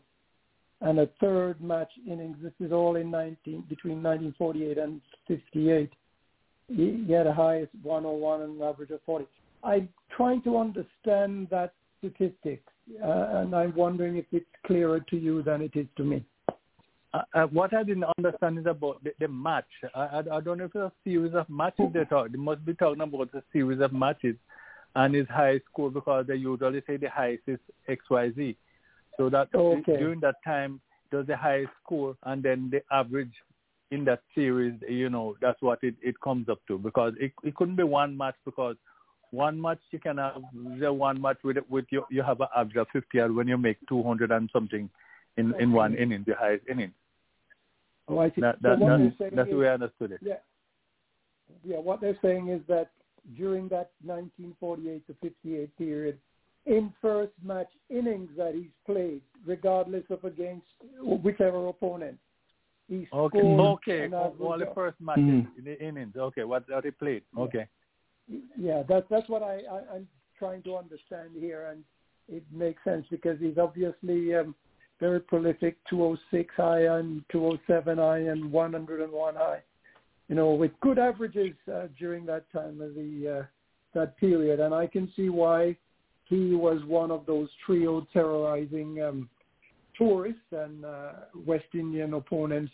And 0.81 1.01
a 1.01 1.09
third 1.21 1.61
match 1.61 1.91
innings, 2.07 2.37
this 2.41 2.53
is 2.61 2.73
all 2.73 2.97
in 2.97 3.11
19, 3.11 3.65
between 3.69 4.03
1948 4.03 4.79
and 4.79 5.01
58 5.27 5.93
he 6.69 7.07
had 7.11 7.27
a 7.27 7.33
highest 7.33 7.73
101 7.83 8.43
and 8.43 8.61
an 8.61 8.69
average 8.69 8.91
of 8.91 9.01
40. 9.07 9.27
I'm 9.65 9.89
trying 10.15 10.43
to 10.43 10.59
understand 10.59 11.49
that 11.51 11.73
statistic, 11.99 12.63
uh, 13.03 13.41
and 13.41 13.55
I'm 13.55 13.75
wondering 13.75 14.17
if 14.17 14.27
it's 14.33 14.47
clearer 14.67 15.01
to 15.01 15.17
you 15.17 15.43
than 15.43 15.63
it 15.63 15.73
is 15.75 15.87
to 15.97 16.05
me. 16.05 16.25
Uh, 17.15 17.23
uh, 17.35 17.47
what 17.47 17.75
I 17.75 17.83
didn't 17.83 18.05
understand 18.19 18.59
is 18.59 18.67
about 18.67 19.03
the, 19.03 19.13
the 19.19 19.29
match. 19.29 19.65
I, 19.95 20.01
I, 20.01 20.19
I, 20.19 20.41
don't 20.41 20.59
know 20.59 20.65
if 20.65 20.75
it's 20.75 20.77
a 20.77 20.93
series 21.05 21.35
of 21.35 21.49
matches 21.49 21.87
they 21.95 22.05
talk. 22.05 22.31
They 22.31 22.39
must 22.39 22.65
be 22.67 22.75
talking 22.75 23.01
about 23.01 23.31
a 23.35 23.43
series 23.53 23.81
of 23.81 23.93
matches 23.93 24.37
and 24.95 25.15
his 25.15 25.27
high 25.29 25.61
score 25.71 25.91
because 25.91 26.27
they 26.27 26.35
usually 26.35 26.83
say 26.87 26.97
the 26.97 27.09
highest 27.09 27.45
is 27.47 27.59
XYZ. 27.89 28.57
So 29.17 29.31
that 29.31 29.49
okay. 29.55 29.97
during 29.97 30.21
that 30.21 30.37
time, 30.45 30.81
does 31.11 31.27
the 31.27 31.37
highest 31.37 31.71
score 31.83 32.17
and 32.25 32.43
then 32.43 32.71
the 32.71 32.83
average 32.95 33.33
in 33.91 34.05
that 34.05 34.21
series, 34.35 34.75
you 34.87 35.09
know, 35.09 35.37
that's 35.41 35.61
what 35.63 35.79
it, 35.83 35.95
it 36.03 36.21
comes 36.21 36.49
up 36.49 36.61
to 36.69 36.77
because 36.77 37.15
it, 37.19 37.33
it 37.43 37.55
couldn't 37.55 37.77
be 37.77 37.83
one 37.83 38.17
match 38.17 38.35
because 38.45 38.77
one 39.31 39.61
match 39.61 39.81
you 39.91 39.99
can 39.99 40.19
have 40.19 40.41
the 40.81 40.93
one 40.93 41.21
match 41.21 41.39
with 41.45 41.59
with 41.69 41.85
you 41.91 42.05
you 42.11 42.23
have 42.23 42.41
an 42.41 42.49
average 42.57 42.77
of 42.77 42.87
50 42.93 43.21
when 43.35 43.49
you 43.49 43.59
make 43.59 43.77
200 43.89 44.31
and 44.31 44.49
something 44.53 44.89
in 45.37 45.55
okay. 45.55 45.63
in 45.63 45.73
one 45.73 45.95
inning, 45.95 46.25
the 46.27 46.35
highest 46.35 46.65
inning. 46.69 46.93
Oh, 48.09 48.19
I 48.19 48.29
see. 48.31 48.41
That, 48.41 48.61
that, 48.63 48.79
so 48.79 48.87
that, 48.87 49.37
that's 49.37 49.51
the 49.51 49.57
way 49.57 49.69
I 49.69 49.75
understood 49.75 50.13
it. 50.13 50.21
Yeah. 50.23 50.35
Yeah, 51.65 51.79
what 51.79 52.01
they're 52.01 52.19
saying 52.23 52.49
is 52.49 52.61
that 52.69 52.91
during 53.37 53.69
that 53.69 53.91
1948 54.03 55.07
to 55.07 55.15
58 55.21 55.79
period, 55.79 56.19
in 56.67 56.93
first 57.01 57.33
match 57.43 57.69
innings 57.89 58.31
that 58.37 58.55
he's 58.55 58.71
played, 58.87 59.23
regardless 59.47 60.05
of 60.11 60.25
against 60.25 60.67
whichever 61.01 61.69
opponent, 61.69 62.19
he 62.89 63.07
okay, 63.13 63.39
okay. 63.39 64.09
All 64.15 64.59
the 64.59 64.71
first 64.75 64.97
matches 65.01 65.25
mm. 65.25 65.47
in 65.59 65.65
the 65.65 65.79
innings. 65.83 66.17
Okay, 66.17 66.45
what 66.45 66.65
are 66.73 66.83
they 66.83 66.91
played? 66.91 67.23
Okay. 67.39 67.67
Yeah, 68.59 68.83
that's 68.89 69.07
that's 69.11 69.29
what 69.29 69.43
I, 69.43 69.61
I 69.71 69.95
I'm 69.95 70.09
trying 70.39 70.63
to 70.63 70.77
understand 70.77 71.31
here, 71.35 71.69
and 71.71 71.83
it 72.29 72.45
makes 72.53 72.83
sense 72.85 73.07
because 73.11 73.39
he's 73.41 73.59
obviously 73.59 74.35
um, 74.35 74.55
very 75.01 75.21
prolific. 75.21 75.77
206 75.89 76.55
high 76.57 76.99
and 76.99 77.25
207 77.31 77.99
high 77.99 78.19
and 78.19 78.51
101 78.53 79.35
high. 79.35 79.63
You 80.29 80.35
know, 80.35 80.53
with 80.53 80.73
good 80.81 80.99
averages 80.99 81.55
uh, 81.73 81.87
during 81.99 82.27
that 82.27 82.51
time 82.53 82.81
of 82.81 82.95
the 82.95 83.41
uh, 83.41 83.47
that 83.95 84.17
period, 84.19 84.61
and 84.61 84.75
I 84.75 84.87
can 84.87 85.11
see 85.17 85.31
why 85.31 85.77
he 86.25 86.55
was 86.55 86.83
one 86.87 87.11
of 87.11 87.25
those 87.25 87.49
trio 87.65 88.07
terrorizing 88.13 89.03
um, 89.03 89.29
tourists 89.97 90.41
and 90.53 90.85
uh, 90.85 91.13
West 91.47 91.65
Indian 91.73 92.13
opponents 92.15 92.73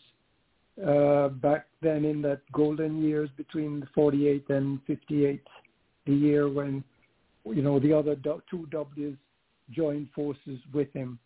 uh, 0.87 1.29
back 1.29 1.67
then 1.83 2.05
in 2.05 2.23
that 2.23 2.41
golden 2.53 3.03
years 3.03 3.31
between 3.37 3.87
48 3.95 4.49
and 4.49 4.81
58, 4.87 5.43
the 6.07 6.13
year 6.13 6.49
when 6.49 6.83
you 7.45 7.63
know 7.63 7.79
the 7.79 7.93
other 7.93 8.17
two 8.51 8.67
W's 8.71 9.17
joined 9.71 10.09
forces 10.15 10.59
with 10.73 10.93
him 10.93 11.19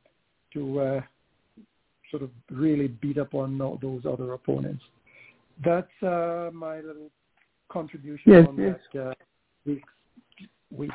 to 0.53 0.81
uh, 0.81 1.01
sort 2.11 2.23
of 2.23 2.31
really 2.51 2.89
beat 2.89 3.19
up 3.19 3.35
on 3.35 3.59
those 3.81 4.03
other 4.07 4.33
opponents. 4.33 4.83
That's 5.65 6.03
uh, 6.03 6.51
my 6.53 6.77
little 6.77 7.11
contribution 7.70 8.33
yes, 8.33 8.47
on 8.49 8.57
yes. 8.57 8.79
that 8.95 9.09
uh, 9.09 9.15
week's 9.66 9.89
weeks 10.70 10.95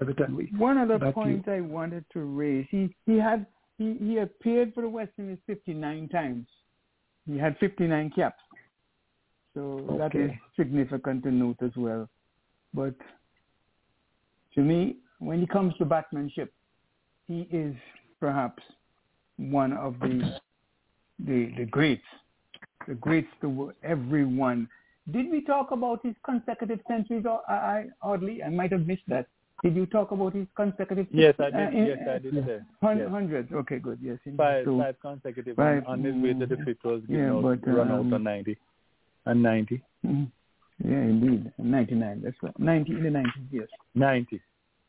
Everton 0.00 0.36
Weekes. 0.36 0.52
One 0.56 0.78
other 0.78 0.98
Back 0.98 1.14
point 1.14 1.48
I 1.48 1.60
wanted 1.60 2.04
to 2.12 2.20
raise: 2.20 2.66
he 2.70 2.94
he 3.06 3.18
had 3.18 3.46
he, 3.78 3.96
he 4.00 4.18
appeared 4.18 4.74
for 4.74 4.82
the 4.82 4.88
West 4.88 5.12
Indies 5.18 5.38
59 5.46 6.08
times. 6.08 6.46
He 7.26 7.38
had 7.38 7.56
59 7.58 8.12
caps. 8.14 8.40
So 9.54 9.84
okay. 9.90 9.98
that 9.98 10.14
is 10.14 10.30
significant 10.56 11.24
to 11.24 11.30
note 11.30 11.56
as 11.62 11.72
well. 11.76 12.08
But 12.72 12.94
to 14.54 14.60
me, 14.60 14.96
when 15.18 15.42
it 15.42 15.50
comes 15.50 15.74
to 15.78 15.84
batsmanship, 15.84 16.52
he 17.26 17.48
is 17.50 17.74
perhaps 18.20 18.62
one 19.36 19.72
of 19.72 19.98
the 20.00 20.38
the, 21.26 21.52
the 21.58 21.66
greats, 21.66 22.02
the 22.88 22.94
greats 22.94 23.28
to 23.42 23.72
everyone. 23.82 24.68
Did 25.10 25.30
we 25.30 25.44
talk 25.44 25.70
about 25.70 26.04
his 26.04 26.14
consecutive 26.24 26.80
centuries? 26.88 27.24
Or 27.28 27.40
I, 27.48 27.54
I 27.54 27.84
oddly, 28.02 28.42
I 28.42 28.48
might 28.48 28.72
have 28.72 28.86
missed 28.86 29.02
that. 29.08 29.26
Did 29.62 29.76
you 29.76 29.86
talk 29.86 30.10
about 30.10 30.34
his 30.34 30.46
consecutive? 30.56 31.06
Yes, 31.10 31.34
I 31.38 31.50
did. 31.50 31.54
Uh, 31.54 31.70
yes, 31.70 31.98
I 32.08 32.18
did. 32.18 32.34
Say. 32.34 32.58
Hundreds. 32.80 33.48
Yes. 33.50 33.58
Okay, 33.60 33.78
good. 33.78 33.98
Yes, 34.02 34.18
five, 34.36 34.64
so, 34.64 34.78
five 34.78 34.96
consecutive. 35.02 35.56
Five, 35.56 35.84
on, 35.86 36.00
on 36.00 36.04
his 36.04 36.14
way 36.14 36.32
to 36.32 36.46
the 36.46 36.56
fifth 36.64 36.84
was 36.84 37.02
yeah, 37.08 37.32
out, 37.32 37.42
but, 37.42 37.66
run 37.70 37.90
um, 37.90 38.06
out 38.08 38.14
on 38.14 38.22
ninety, 38.24 38.56
and 39.26 39.42
90 39.42 39.82
mm-hmm. 40.06 40.24
Yeah, 40.82 40.96
indeed, 40.96 41.52
ninety 41.58 41.94
nine. 41.94 42.22
That's 42.24 42.36
right. 42.42 42.58
Ninety 42.58 42.92
in 42.92 43.02
the 43.02 43.10
nineties. 43.10 43.42
Yes. 43.50 43.68
Ninety. 43.94 44.40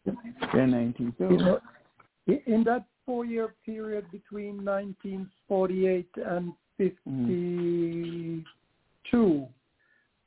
Yeah, 0.05 0.65
ninety. 0.65 1.11
So 1.17 1.59
in 2.27 2.63
that 2.63 2.85
four-year 3.05 3.53
period 3.65 4.05
between 4.11 4.63
1948 4.63 6.07
and 6.25 6.53
52, 6.77 8.43
mm. 9.13 9.47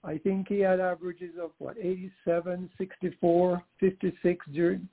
I 0.04 0.18
think 0.18 0.48
he 0.48 0.60
had 0.60 0.80
averages 0.80 1.32
of 1.40 1.50
what 1.58 1.76
87, 1.78 2.70
64, 2.76 3.62
56 3.80 4.46
during, 4.52 4.88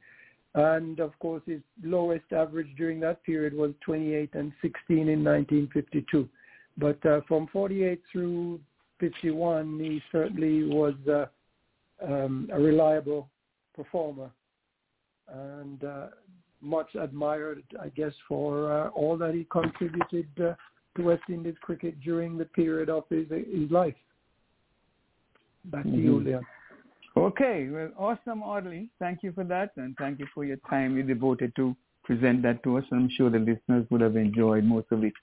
and 0.56 1.00
of 1.00 1.18
course 1.20 1.42
his 1.46 1.62
lowest 1.84 2.32
average 2.32 2.70
during 2.78 3.00
that 3.02 3.24
period 3.24 3.54
was 3.54 3.72
28 3.82 4.30
and 4.34 4.54
16 4.62 4.98
in 4.98 5.24
1952. 5.24 6.30
But 6.78 7.06
uh, 7.06 7.22
from 7.28 7.48
48 7.48 8.02
through 8.12 8.60
51, 9.00 9.80
he 9.80 10.02
certainly 10.12 10.64
was 10.64 10.96
uh, 11.10 11.26
um, 12.04 12.50
a 12.54 12.60
reliable 12.60 13.30
performer 13.76 14.32
and 15.28 15.84
uh, 15.84 16.08
much 16.62 16.96
admired, 16.96 17.64
I 17.82 17.90
guess, 17.90 18.14
for 18.28 18.72
uh, 18.72 18.90
all 18.90 19.18
that 19.18 19.34
he 19.34 19.46
contributed 19.52 20.28
uh, 20.40 20.54
to 20.96 21.04
West 21.04 21.24
Indies 21.30 21.56
cricket 21.62 22.00
during 22.02 22.38
the 22.38 22.46
period 22.46 22.90
of 22.90 23.04
his 23.10 23.28
his 23.30 23.72
life. 23.72 23.96
Back 25.66 25.84
to 25.84 25.90
mm-hmm. 25.90 26.00
you, 26.00 26.20
Leon. 26.20 26.46
Okay, 27.18 27.68
well, 27.70 27.92
awesome, 27.98 28.42
Audley. 28.42 28.90
Thank 29.00 29.22
you 29.22 29.34
for 29.34 29.44
that, 29.44 29.72
and 29.76 29.96
thank 29.98 30.20
you 30.20 30.28
for 30.34 30.46
your 30.46 30.58
time 30.70 30.96
you 30.96 31.04
devoted 31.04 31.54
to 31.58 31.76
present 32.04 32.42
that 32.44 32.64
to 32.64 32.78
us. 32.78 32.86
I'm 32.92 33.10
sure 33.18 33.30
the 33.30 33.40
listeners 33.40 33.86
would 33.90 34.02
have 34.02 34.16
enjoyed 34.16 34.64
most 34.64 34.88
of 34.92 35.04
it. 35.04 35.14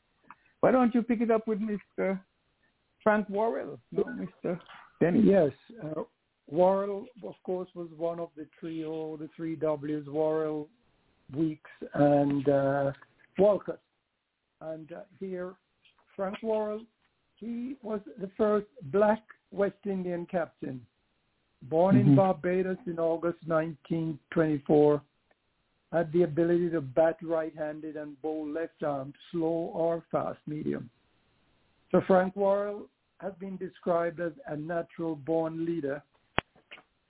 Why 0.61 0.71
don't 0.71 0.95
you 0.95 1.03
pick 1.03 1.21
it 1.21 1.31
up 1.31 1.49
with 1.49 1.61
Mr. 1.61 2.21
Frank 3.03 3.29
Worrell, 3.31 3.79
no, 3.91 4.05
Mr. 4.05 4.61
Dennis? 5.01 5.23
Yes, 5.25 5.51
uh, 5.83 6.03
Worrell, 6.51 7.07
of 7.25 7.35
course, 7.45 7.69
was 7.75 7.89
one 7.97 8.21
of 8.21 8.29
the 8.37 8.47
trio, 8.61 9.17
the 9.17 9.29
three 9.35 9.57
W's, 9.57 10.07
Worrell, 10.07 10.69
Weekes, 11.35 11.71
and 11.95 12.49
uh, 12.49 12.93
Walcott. 13.39 13.81
And 14.61 14.93
uh, 14.93 15.01
here, 15.21 15.55
Frank 16.17 16.37
Worrell, 16.43 16.83
he 17.37 17.77
was 17.83 18.01
the 18.21 18.31
first 18.37 18.67
black 18.85 19.23
West 19.51 19.77
Indian 19.87 20.27
captain, 20.27 20.81
born 21.63 21.97
mm-hmm. 21.97 22.11
in 22.11 22.17
Barbados 22.17 22.79
in 22.87 22.99
August 22.99 23.39
1924, 23.47 25.03
had 25.93 26.13
the 26.13 26.23
ability 26.23 26.71
to 26.71 26.81
bat 26.81 27.17
right-handed 27.23 27.97
and 27.97 28.21
bowl 28.21 28.47
left-arm, 28.47 29.13
slow 29.33 29.71
or 29.75 30.05
fast 30.11 30.39
medium. 30.47 30.91
So 31.91 32.03
Frank 32.07 32.37
Worrell 32.37 32.89
has 33.19 33.33
been 33.41 33.57
described 33.57 34.21
as 34.21 34.33
a 34.47 34.57
natural-born 34.57 35.65
leader 35.65 36.03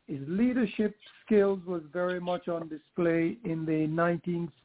his 0.08 0.20
leadership 0.26 0.96
skills 1.24 1.60
was 1.66 1.82
very 1.92 2.18
much 2.18 2.48
on 2.48 2.68
display 2.68 3.36
in 3.44 3.66
the 3.66 3.86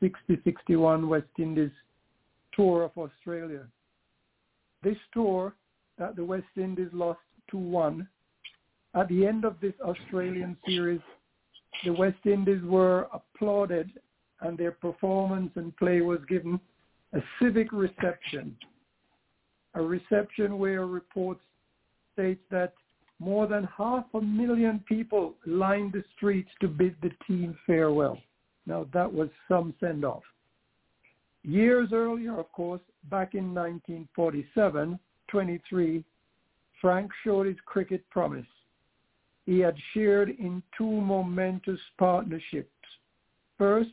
1960-61 0.02 1.08
West 1.08 1.28
Indies 1.38 1.70
tour 2.54 2.84
of 2.84 2.92
Australia. 2.98 3.68
This 4.84 4.96
tour 5.14 5.54
that 6.00 6.16
the 6.16 6.24
West 6.24 6.46
Indies 6.56 6.88
lost 6.94 7.20
2-1. 7.54 8.08
At 8.96 9.08
the 9.08 9.26
end 9.26 9.46
of 9.46 9.56
this 9.62 9.74
Australian 9.82 10.58
series, 10.66 11.02
the 11.84 11.92
West 11.92 12.26
Indies 12.26 12.62
were 12.64 13.08
applauded 13.14 13.90
and 14.42 14.58
their 14.58 14.72
performance 14.72 15.52
and 15.56 15.76
play 15.78 16.02
was 16.02 16.20
given 16.28 16.60
a 17.14 17.20
civic 17.42 17.72
reception, 17.72 18.56
a 19.76 19.82
reception 19.82 20.58
where 20.58 20.86
reports 20.86 21.42
state 22.14 22.40
that 22.52 22.74
more 23.20 23.48
than 23.48 23.68
half 23.76 24.06
a 24.14 24.22
million 24.22 24.84
people 24.88 25.34
lined 25.46 25.94
the 25.94 26.04
streets 26.16 26.50
to 26.60 26.68
bid 26.68 26.96
the 27.02 27.12
team 27.28 27.58
farewell. 27.66 28.20
Now 28.66 28.88
that 28.94 29.12
was 29.12 29.30
some 29.48 29.74
send-off. 29.80 30.24
Years 31.44 31.90
earlier, 31.92 32.40
of 32.40 32.52
course, 32.52 32.82
back 33.10 33.34
in 33.34 33.54
1947, 33.54 35.00
23, 35.30 36.04
Frank 36.84 37.10
showed 37.24 37.48
his 37.48 37.56
cricket 37.66 38.08
promise. 38.10 38.46
He 39.46 39.60
had 39.60 39.76
shared 39.94 40.32
in 40.32 40.62
two 40.78 40.92
momentous 40.92 41.80
partnerships. 41.98 42.68
First, 43.58 43.92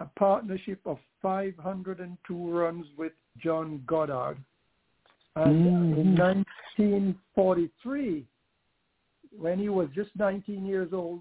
a 0.00 0.06
partnership 0.18 0.80
of 0.84 0.98
502 1.22 2.50
runs 2.50 2.86
with 2.98 3.12
John 3.40 3.80
Goddard. 3.86 4.38
And 5.36 5.94
mm-hmm. 5.94 6.00
in 6.00 6.16
1943, 6.16 8.26
when 9.38 9.60
he 9.60 9.68
was 9.68 9.86
just 9.94 10.10
19 10.16 10.66
years 10.66 10.92
old, 10.92 11.20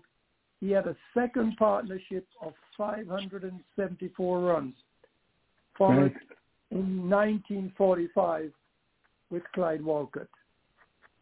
he 0.60 0.72
had 0.72 0.88
a 0.88 0.96
second 1.14 1.56
partnership 1.58 2.26
of 2.42 2.54
574 2.76 4.40
runs, 4.40 4.74
followed 5.78 6.16
in 6.72 7.08
1945 7.08 8.52
with 9.30 9.44
Clyde 9.54 9.84
Walcott. 9.84 10.28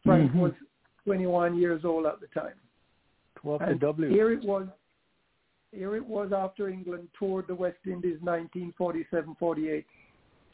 Frank 0.04 0.30
mm-hmm. 0.30 0.40
was 0.40 0.52
21 1.04 1.58
years 1.58 1.84
old 1.84 2.06
at 2.06 2.20
the 2.20 2.26
time. 2.28 2.54
and 3.62 3.80
W. 3.80 4.10
Here 4.10 4.32
it 4.32 4.44
was. 4.44 4.66
Here 5.72 5.94
it 5.94 6.04
was 6.04 6.32
after 6.36 6.68
England 6.68 7.06
toured 7.16 7.46
the 7.46 7.54
West 7.54 7.78
Indies 7.86 8.18
1947-48. 8.24 9.84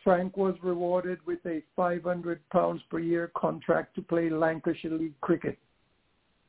Frank 0.05 0.37
was 0.37 0.55
rewarded 0.63 1.19
with 1.27 1.39
a 1.47 1.63
500 1.75 2.41
pounds 2.51 2.83
per 2.91 2.99
year 2.99 3.33
contract 3.35 3.95
to 3.95 4.03
play 4.03 4.29
Lancashire 4.29 4.91
League 4.91 5.19
cricket 5.23 5.59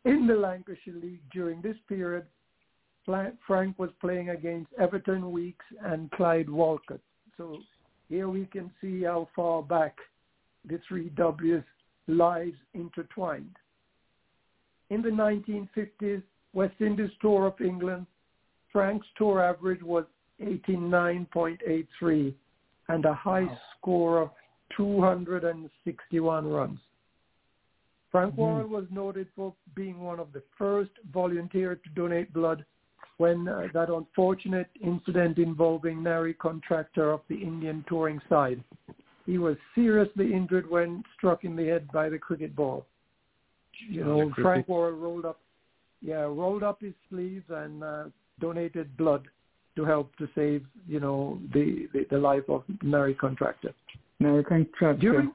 in 0.07 0.25
the 0.25 0.35
Lancashire 0.35 0.95
League 0.95 1.21
during 1.31 1.61
this 1.61 1.75
period, 1.87 2.25
Frank 3.45 3.77
was 3.77 3.89
playing 4.01 4.29
against 4.29 4.71
Everton 4.79 5.31
Weekes 5.31 5.65
and 5.83 6.09
Clyde 6.11 6.49
Walcott. 6.49 7.01
So 7.37 7.59
here 8.09 8.29
we 8.29 8.45
can 8.45 8.71
see 8.81 9.03
how 9.03 9.29
far 9.35 9.61
back 9.61 9.95
the 10.67 10.79
three 10.87 11.09
W's 11.09 11.63
lives 12.07 12.57
intertwined. 12.73 13.55
In 14.89 15.01
the 15.01 15.09
1950s, 15.09 16.23
West 16.53 16.75
Indies 16.79 17.11
tour 17.21 17.45
of 17.45 17.59
England, 17.61 18.05
Frank's 18.71 19.07
tour 19.17 19.43
average 19.43 19.81
was 19.81 20.05
89.83 20.41 22.33
and 22.89 23.05
a 23.05 23.13
high 23.13 23.43
wow. 23.43 23.57
score 23.77 24.21
of 24.21 24.29
261 24.75 26.47
runs. 26.47 26.79
Frank 28.11 28.33
mm-hmm. 28.33 28.41
Worrell 28.41 28.67
was 28.67 28.85
noted 28.89 29.27
for 29.35 29.53
being 29.75 29.99
one 29.99 30.19
of 30.19 30.31
the 30.33 30.43
first 30.57 30.91
volunteers 31.13 31.77
to 31.83 31.89
donate 31.89 32.33
blood 32.33 32.63
when 33.17 33.47
uh, 33.47 33.67
that 33.73 33.89
unfortunate 33.89 34.67
incident 34.81 35.37
involving 35.37 36.03
Nari 36.03 36.33
Contractor 36.35 37.11
of 37.11 37.21
the 37.29 37.35
Indian 37.35 37.83
touring 37.87 38.21
side. 38.29 38.63
He 39.27 39.37
was 39.37 39.57
seriously 39.75 40.33
injured 40.33 40.67
when 40.69 41.03
struck 41.17 41.43
in 41.43 41.55
the 41.55 41.65
head 41.65 41.87
by 41.91 42.07
the 42.09 42.17
cricket 42.17 42.55
ball. 42.55 42.85
You 43.89 44.03
know, 44.03 44.31
Frank 44.41 44.67
Worrell 44.69 44.97
rolled 44.97 45.25
up, 45.25 45.39
yeah, 46.01 46.21
rolled 46.21 46.63
up 46.63 46.81
his 46.81 46.93
sleeves 47.09 47.43
and 47.49 47.83
uh, 47.83 48.03
donated 48.39 48.95
blood 48.97 49.27
to 49.75 49.83
help 49.85 50.15
to 50.15 50.29
save, 50.33 50.65
you 50.87 51.01
know, 51.01 51.39
the, 51.53 51.87
the, 51.93 52.07
the 52.09 52.17
life 52.17 52.49
of 52.49 52.63
Nari 52.81 53.13
Contractor. 53.13 53.73
Nari 54.19 54.43
Contractor. 54.45 54.99
During, 54.99 55.31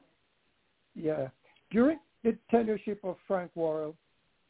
yeah. 0.97 1.29
During 1.71 1.99
the 2.25 2.37
tenureship 2.53 2.99
of 3.05 3.17
Frank 3.29 3.51
Worrell, 3.55 3.95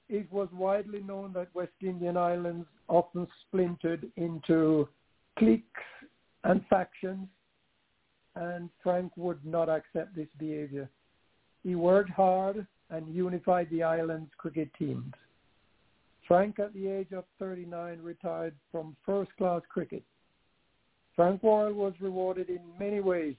it 0.09 0.31
was 0.32 0.48
widely 0.52 1.02
known 1.02 1.32
that 1.35 1.48
West 1.52 1.73
Indian 1.82 2.16
islands 2.16 2.66
often 2.89 3.27
splintered 3.47 4.10
into 4.16 4.89
cliques 5.36 5.64
and 6.44 6.64
factions, 6.70 7.27
and 8.34 8.70
Frank 8.82 9.12
would 9.16 9.44
not 9.44 9.68
accept 9.68 10.14
this 10.14 10.28
behavior. 10.38 10.88
He 11.62 11.74
worked 11.74 12.10
hard 12.10 12.66
and 12.90 13.14
unified 13.14 13.68
the 13.70 13.82
island's 13.82 14.30
cricket 14.36 14.70
teams. 14.78 15.12
Frank, 16.26 16.59
at 16.59 16.72
the 16.72 16.88
age 16.88 17.12
of 17.12 17.24
39, 17.38 18.00
retired 18.02 18.54
from 18.70 18.96
first-class 19.04 19.62
cricket. 19.68 20.02
Frank 21.14 21.42
Worrell 21.42 21.74
was 21.74 21.92
rewarded 22.00 22.48
in 22.48 22.60
many 22.78 23.00
ways 23.00 23.34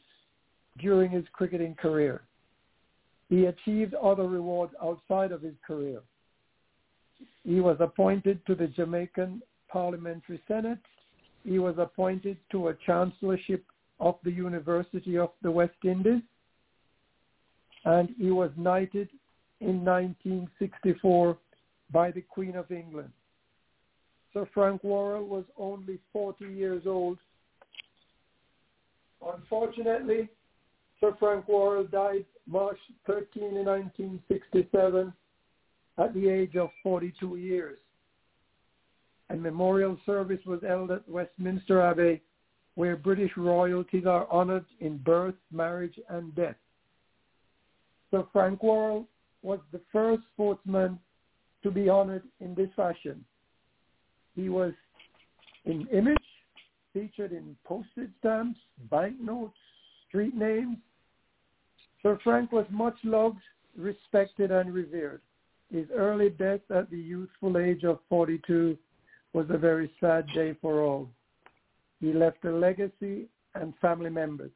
during 0.79 1.09
his 1.09 1.25
cricketing 1.33 1.75
career. 1.75 2.21
He 3.29 3.45
achieved 3.45 3.95
other 3.95 4.27
rewards 4.27 4.73
outside 4.81 5.31
of 5.31 5.41
his 5.41 5.55
career. 5.65 6.01
He 7.43 7.61
was 7.61 7.77
appointed 7.79 8.45
to 8.45 8.55
the 8.55 8.67
Jamaican 8.67 9.41
Parliamentary 9.69 10.41
Senate. 10.47 10.79
He 11.43 11.57
was 11.57 11.75
appointed 11.77 12.37
to 12.51 12.67
a 12.67 12.75
chancellorship 12.85 13.63
of 14.03 14.17
the 14.25 14.31
University 14.31 15.17
of 15.17 15.29
the 15.41 15.49
West 15.49 15.79
Indies. 15.83 16.21
And 17.85 18.09
he 18.19 18.31
was 18.31 18.51
knighted 18.57 19.07
in 19.61 19.83
1964 19.83 21.37
by 21.91 22.11
the 22.11 22.21
Queen 22.21 22.55
of 22.55 22.69
England. 22.69 23.11
Sir 24.33 24.47
Frank 24.53 24.83
Worrell 24.83 25.25
was 25.25 25.45
only 25.57 25.99
40 26.11 26.45
years 26.45 26.83
old. 26.85 27.17
Unfortunately, 29.25 30.27
Sir 30.99 31.15
Frank 31.17 31.47
Worrell 31.47 31.85
died 31.85 32.25
March 32.45 32.79
13 33.07 33.63
1967 33.65 35.13
at 35.97 36.13
the 36.13 36.27
age 36.27 36.57
of 36.57 36.69
42 36.81 37.37
years. 37.37 37.77
A 39.29 39.35
memorial 39.35 39.97
service 40.05 40.41
was 40.45 40.61
held 40.61 40.91
at 40.91 41.07
Westminster 41.07 41.81
Abbey 41.81 42.21
where 42.75 42.95
British 42.95 43.31
royalties 43.37 44.05
are 44.05 44.27
honored 44.31 44.65
in 44.79 44.97
birth, 44.97 45.35
marriage, 45.51 45.99
and 46.09 46.33
death. 46.35 46.55
Sir 48.11 48.25
Frank 48.31 48.63
Worrell 48.63 49.07
was 49.41 49.59
the 49.71 49.81
first 49.91 50.23
sportsman 50.33 50.99
to 51.61 51.71
be 51.71 51.89
honored 51.89 52.23
in 52.39 52.55
this 52.55 52.69
fashion. 52.75 53.23
He 54.35 54.49
was 54.49 54.73
in 55.65 55.87
image, 55.87 56.17
featured 56.93 57.31
in 57.31 57.55
postage 57.63 58.11
stamps, 58.19 58.59
banknotes, 58.89 59.57
street 60.07 60.35
names. 60.35 60.77
Sir 62.01 62.19
Frank 62.23 62.51
was 62.51 62.65
much 62.69 62.97
loved, 63.03 63.41
respected, 63.77 64.51
and 64.51 64.73
revered. 64.73 65.21
His 65.71 65.87
early 65.95 66.29
death 66.29 66.59
at 66.69 66.89
the 66.91 66.97
youthful 66.97 67.57
age 67.57 67.83
of 67.83 67.99
42 68.09 68.77
was 69.33 69.47
a 69.49 69.57
very 69.57 69.91
sad 69.99 70.27
day 70.35 70.55
for 70.61 70.81
all. 70.81 71.09
He 72.03 72.11
left 72.11 72.43
a 72.43 72.51
legacy 72.51 73.29
and 73.55 73.73
family 73.81 74.09
members. 74.09 74.51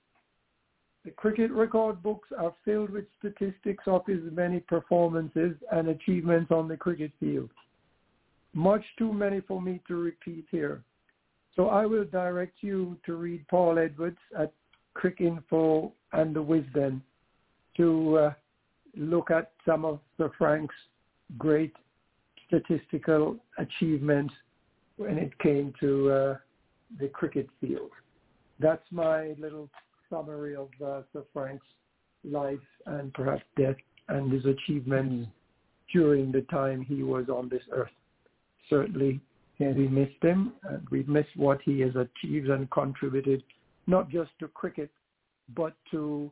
The 1.06 1.12
cricket 1.12 1.50
record 1.50 2.04
books 2.04 2.28
are 2.38 2.54
filled 2.66 2.90
with 2.90 3.06
statistics 3.20 3.86
of 3.88 4.06
his 4.06 4.20
many 4.34 4.60
performances 4.60 5.56
and 5.72 5.88
achievements 5.88 6.52
on 6.52 6.68
the 6.68 6.76
cricket 6.76 7.14
field. 7.22 7.50
Much 8.54 8.84
too 9.00 9.14
many 9.14 9.40
for 9.40 9.62
me 9.62 9.80
to 9.88 9.96
repeat 9.96 10.46
here. 10.52 10.84
So 11.56 11.70
I 11.70 11.86
will 11.86 12.04
direct 12.04 12.58
you 12.60 12.98
to 13.06 13.16
read 13.16 13.48
Paul 13.48 13.80
Edwards 13.80 14.20
at 14.38 14.52
Cricinfo 14.98 15.94
and 16.12 16.36
the 16.36 16.44
Wisden 16.44 17.00
to 17.78 18.18
uh, 18.18 18.34
look 18.98 19.32
at 19.32 19.54
some 19.66 19.86
of 19.86 20.02
Sir 20.18 20.32
Frank's 20.38 20.76
great 21.38 21.74
statistical 22.46 23.38
achievements 23.58 24.34
when 24.98 25.18
it 25.18 25.38
came 25.40 25.74
to 25.80 26.12
uh, 26.12 26.38
the 27.00 27.08
cricket 27.08 27.48
field. 27.60 27.92
That's 28.60 28.86
my 28.92 29.36
little 29.38 29.70
summary 30.10 30.56
of 30.56 30.70
uh, 30.84 31.02
Sir 31.14 31.24
Frank's 31.34 31.66
life 32.24 32.60
and 32.86 33.14
perhaps 33.14 33.44
death 33.58 33.76
and 34.10 34.32
his 34.32 34.46
achievements 34.46 35.28
mm. 35.28 35.32
during 35.94 36.32
the 36.32 36.42
time 36.44 36.82
he 36.82 37.04
was 37.04 37.30
on 37.30 37.50
this 37.50 37.64
earth. 37.72 37.92
Certainly, 38.70 39.20
yeah, 39.60 39.72
we 39.72 39.88
missed 39.88 40.22
him, 40.22 40.54
and 40.64 40.88
we 40.90 41.04
missed 41.04 41.36
what 41.36 41.60
he 41.64 41.80
has 41.82 41.94
achieved 41.96 42.50
and 42.50 42.70
contributed, 42.72 43.44
not 43.88 44.10
just 44.10 44.32
to 44.40 44.48
cricket, 44.50 44.92
but 45.56 45.74
to 45.92 46.30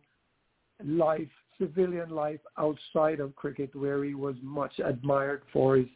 life, 0.84 1.28
civilian 1.60 2.10
life 2.10 2.42
outside 2.58 3.20
of 3.20 3.36
cricket, 3.36 3.74
where 3.76 4.04
he 4.04 4.14
was 4.14 4.36
much 4.42 4.74
admired 4.84 5.44
for 5.52 5.78
his 5.78 5.88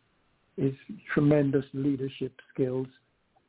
his 0.57 0.73
tremendous 1.14 1.64
leadership 1.73 2.34
skills, 2.53 2.88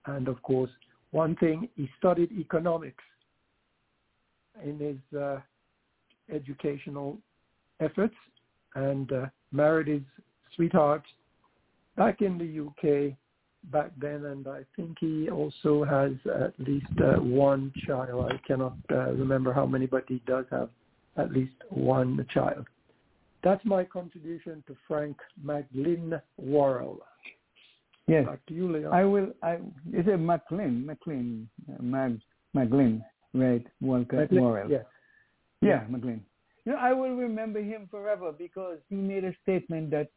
and 0.06 0.28
of 0.28 0.40
course, 0.42 0.70
one 1.10 1.36
thing 1.36 1.68
he 1.74 1.88
studied 1.98 2.30
economics 2.32 3.04
in 4.64 4.78
his 4.78 5.18
uh, 5.18 5.40
educational 6.32 7.18
efforts 7.80 8.14
and 8.74 9.12
uh, 9.12 9.26
married 9.52 9.88
his 9.88 10.02
sweetheart 10.54 11.02
back 11.96 12.22
in 12.22 12.38
the 12.38 12.66
UK 12.66 13.16
back 13.64 13.90
then, 14.00 14.24
and 14.26 14.46
I 14.48 14.60
think 14.76 14.96
he 15.00 15.28
also 15.28 15.84
has 15.84 16.12
at 16.40 16.54
least 16.58 16.86
uh, 17.02 17.20
one 17.20 17.72
child. 17.86 18.32
I 18.32 18.38
cannot 18.46 18.76
uh, 18.90 19.12
remember 19.12 19.52
how 19.52 19.66
many, 19.66 19.86
but 19.86 20.04
he 20.08 20.22
does 20.26 20.46
have 20.50 20.70
at 21.16 21.32
least 21.32 21.54
one 21.68 22.26
child. 22.32 22.66
That's 23.42 23.64
my 23.64 23.84
contribution 23.84 24.62
to 24.66 24.76
Frank 24.86 25.16
Maglinne 25.44 26.20
Worrell. 26.38 27.00
Yes. 28.10 28.26
Back 28.26 28.44
to 28.46 28.54
you, 28.54 28.72
Leon. 28.72 28.92
I 28.92 29.04
will. 29.04 29.28
I 29.42 29.54
is 29.92 30.06
it 30.06 30.18
McLean? 30.18 30.84
McLean. 30.84 31.48
Uh, 31.68 31.82
Mag 31.82 32.20
McGlynn. 32.56 33.02
Right, 33.32 33.64
Walker 33.80 34.26
Morrell. 34.32 34.68
Yes. 34.68 34.84
Yeah, 35.62 35.84
McLean. 35.88 36.24
You 36.64 36.72
know, 36.72 36.78
I 36.78 36.92
will 36.92 37.14
remember 37.14 37.62
him 37.62 37.86
forever 37.88 38.32
because 38.32 38.78
he 38.88 38.96
made 38.96 39.24
a 39.24 39.32
statement 39.42 39.90
that 39.92 40.08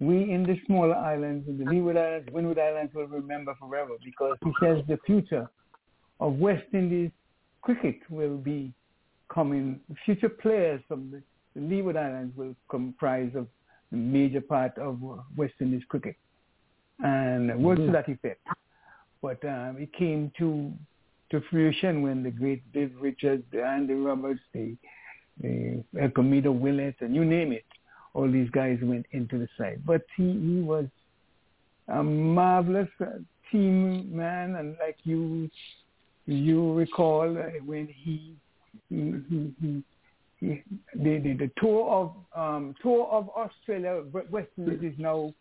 we 0.00 0.30
in 0.30 0.42
the 0.42 0.56
smaller 0.66 0.96
islands, 0.96 1.48
in 1.48 1.58
the 1.58 1.64
Leeward 1.64 1.96
Islands, 1.96 2.28
Windward 2.32 2.58
Islands, 2.58 2.92
will 2.94 3.06
remember 3.06 3.54
forever 3.60 3.92
because 4.04 4.36
he 4.44 4.52
says 4.60 4.78
the 4.88 4.98
future 5.06 5.48
of 6.18 6.34
West 6.34 6.66
Indies 6.72 7.12
cricket 7.62 8.00
will 8.10 8.36
be 8.36 8.72
coming. 9.32 9.80
Future 10.04 10.28
players 10.28 10.80
from 10.88 11.10
the, 11.12 11.22
the 11.54 11.60
Leeward 11.60 11.96
Islands 11.96 12.36
will 12.36 12.54
comprise 12.68 13.30
of 13.36 13.46
the 13.92 13.96
major 13.96 14.40
part 14.40 14.76
of 14.78 15.00
West 15.36 15.54
Indies 15.60 15.82
cricket, 15.88 16.16
and 17.00 17.62
words 17.62 17.80
mm-hmm. 17.80 17.92
to 17.92 17.92
that 17.92 18.08
effect. 18.08 18.46
But 19.22 19.42
um, 19.44 19.76
it 19.78 19.92
came 19.92 20.32
to 20.38 20.72
to 21.30 21.42
fruition 21.50 22.02
when 22.02 22.22
the 22.22 22.30
great 22.30 22.62
Viv 22.72 22.90
Richards, 23.00 23.44
the 23.52 23.62
Andy 23.62 23.92
Roberts, 23.92 24.40
the, 24.54 24.74
the 25.42 25.84
El 26.00 26.52
Willett, 26.52 26.96
and 27.00 27.14
you 27.14 27.24
name 27.24 27.52
it, 27.52 27.66
all 28.14 28.30
these 28.30 28.48
guys 28.50 28.78
went 28.80 29.04
into 29.12 29.38
the 29.38 29.48
side. 29.58 29.82
But 29.84 30.02
he, 30.16 30.24
he 30.24 30.62
was 30.62 30.86
a 31.88 32.02
marvelous 32.02 32.88
uh, 33.00 33.18
team 33.52 34.14
man, 34.14 34.56
and 34.56 34.76
like 34.80 34.96
you 35.04 35.50
you 36.26 36.74
recall 36.74 37.36
uh, 37.38 37.62
when 37.64 37.88
he 37.88 38.34
he 38.88 39.14
he, 39.28 39.54
he, 39.60 39.82
he 40.40 40.62
the, 40.94 41.18
the 41.18 41.32
the 41.34 41.50
tour 41.58 41.90
of 41.90 42.14
um, 42.34 42.74
tour 42.82 43.06
of 43.10 43.28
Australia 43.30 44.02
West 44.30 44.48
Indies 44.56 44.92
is 44.92 44.98
now 44.98 45.32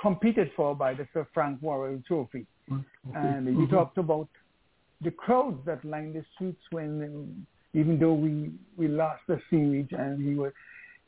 competed 0.00 0.50
for 0.56 0.74
by 0.74 0.94
the 0.94 1.06
Sir 1.12 1.26
Frank 1.34 1.60
Worrell 1.62 2.02
Trophy, 2.06 2.46
mm-hmm. 2.70 3.16
and 3.16 3.46
mm-hmm. 3.46 3.60
he 3.60 3.66
talked 3.66 3.98
about 3.98 4.28
the 5.02 5.10
crowds 5.10 5.58
that 5.66 5.84
lined 5.84 6.14
the 6.14 6.24
streets 6.34 6.60
when, 6.70 7.46
even 7.74 7.98
though 7.98 8.14
we 8.14 8.50
we 8.76 8.88
lost 8.88 9.20
the 9.28 9.40
series 9.50 9.86
and 9.92 10.26
he 10.26 10.34
was, 10.34 10.52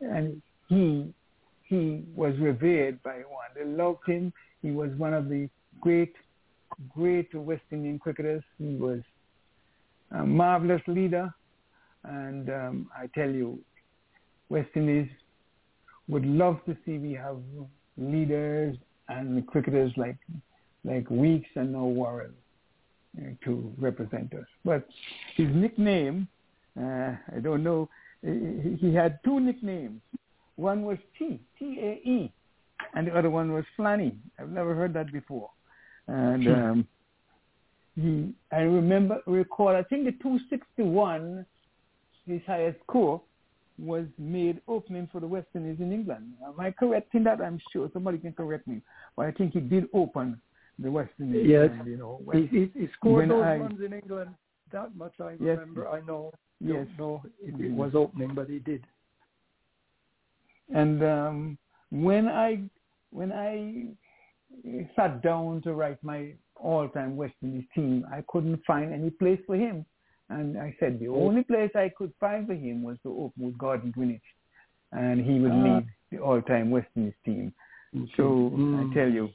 and 0.01 0.43
he 0.69 1.12
he 1.65 2.05
was 2.15 2.35
revered 2.39 3.03
by 3.03 3.16
one. 3.16 3.51
They 3.55 3.65
loved 3.65 4.07
him. 4.07 4.32
He 4.62 4.70
was 4.70 4.90
one 4.97 5.15
of 5.15 5.28
the 5.28 5.49
great 5.81 6.15
great 6.95 7.35
West 7.35 7.62
Indian 7.70 7.99
cricketers. 7.99 8.43
He 8.59 8.74
was 8.74 9.01
a 10.12 10.24
marvelous 10.24 10.82
leader, 10.86 11.32
and 12.05 12.49
um, 12.51 12.90
I 12.97 13.09
tell 13.15 13.31
you, 13.31 13.59
West 14.49 14.70
Indies 14.74 15.09
would 16.09 16.24
love 16.24 16.59
to 16.65 16.77
see 16.85 16.99
we 16.99 17.12
have 17.12 17.39
leaders 17.99 18.77
and 19.09 19.47
cricketers 19.47 19.93
like 19.97 20.16
like 20.85 21.09
Weekes 21.11 21.51
and 21.57 21.73
no 21.73 21.87
Worrell 21.87 22.31
to 23.45 23.73
represent 23.79 24.33
us. 24.35 24.47
But 24.65 24.87
his 25.37 25.49
nickname, 25.55 26.29
uh, 26.81 27.12
I 27.35 27.41
don't 27.43 27.65
know, 27.65 27.89
he, 28.23 28.95
had 28.95 29.19
two 29.25 29.41
nicknames. 29.41 30.01
One 30.57 30.83
was 30.85 30.99
T, 31.19 31.41
T-A-E, 31.59 32.33
and 32.95 33.07
the 33.07 33.16
other 33.16 33.31
one 33.31 33.53
was 33.53 33.65
Flanny. 33.79 34.16
I've 34.39 34.51
never 34.51 34.75
heard 34.75 34.93
that 34.95 35.12
before. 35.12 35.51
And 36.09 36.49
um, 36.49 36.89
he, 37.95 38.33
I 38.53 38.62
remember, 38.62 39.20
recall, 39.27 39.69
I 39.69 39.83
think 39.83 40.05
the 40.05 40.12
261, 40.23 41.47
his 42.27 42.41
highest 42.47 42.79
score, 42.85 43.20
was 43.79 44.07
made 44.19 44.61
opening 44.67 45.09
for 45.11 45.21
the 45.21 45.27
West 45.27 45.47
Indies 45.55 45.79
in 45.81 45.93
England. 45.93 46.33
Am 46.45 46.59
I 46.59 46.71
correct 46.71 47.15
in 47.15 47.25
that? 47.25 47.41
I'm 47.41 47.61
sure 47.73 47.89
somebody 47.93 48.19
can 48.19 48.33
correct 48.33 48.67
me. 48.67 48.83
But 49.17 49.27
I 49.27 49.31
think 49.33 49.53
he 49.53 49.61
did 49.61 49.87
open 49.95 50.41
the 50.79 50.91
West 50.91 51.13
Indies. 51.21 51.47
Yes, 51.49 51.71
and, 51.73 51.87
you 51.87 51.97
know, 51.97 52.21
when, 52.25 52.49
he, 52.49 52.71
he, 52.79 52.89
scored 52.95 53.31
those 53.31 53.45
I, 53.45 53.57
runs 53.57 53.81
in 53.85 53.93
England. 53.93 54.31
That 54.73 54.95
much 54.95 55.15
I 55.21 55.31
yes, 55.33 55.59
remember. 55.59 55.89
I 55.89 56.01
know. 56.01 56.33
Yes, 56.61 56.87
no, 56.99 57.23
it, 57.41 57.55
it 57.61 57.71
was 57.71 57.93
opening, 57.95 58.35
but 58.35 58.49
he 58.51 58.59
did. 58.59 58.85
And 60.75 61.03
um, 61.03 61.59
when 61.91 62.29
I 62.29 62.63
when 63.11 63.33
I 63.33 63.87
sat 64.97 65.23
down 65.23 65.63
to 65.63 65.73
write 65.73 66.03
my 66.03 66.33
all-time 66.57 67.17
West 67.17 67.35
Indies 67.43 67.65
team, 67.75 68.05
I 68.13 68.23
couldn't 68.29 68.61
find 68.67 68.93
any 68.93 69.11
place 69.11 69.41
for 69.47 69.55
him. 69.55 69.87
And 70.31 70.59
I 70.59 70.77
said 70.79 71.01
the 71.01 71.09
only 71.09 71.43
place 71.43 71.71
I 71.75 71.91
could 71.97 72.13
find 72.21 72.47
for 72.47 72.55
him 72.55 72.83
was 72.83 72.99
to 73.03 73.11
open 73.11 73.47
with 73.47 73.59
Gordon 73.59 73.93
Greenidge, 73.97 74.21
and 74.93 75.25
he 75.25 75.39
would 75.39 75.53
lead 75.53 75.87
the 76.11 76.19
all-time 76.19 76.71
West 76.71 76.89
Indies 76.97 77.15
team. 77.25 77.53
Okay. 77.97 78.13
So 78.17 78.53
mm. 78.55 78.91
I 78.91 78.95
tell 78.95 79.09
you, 79.09 79.31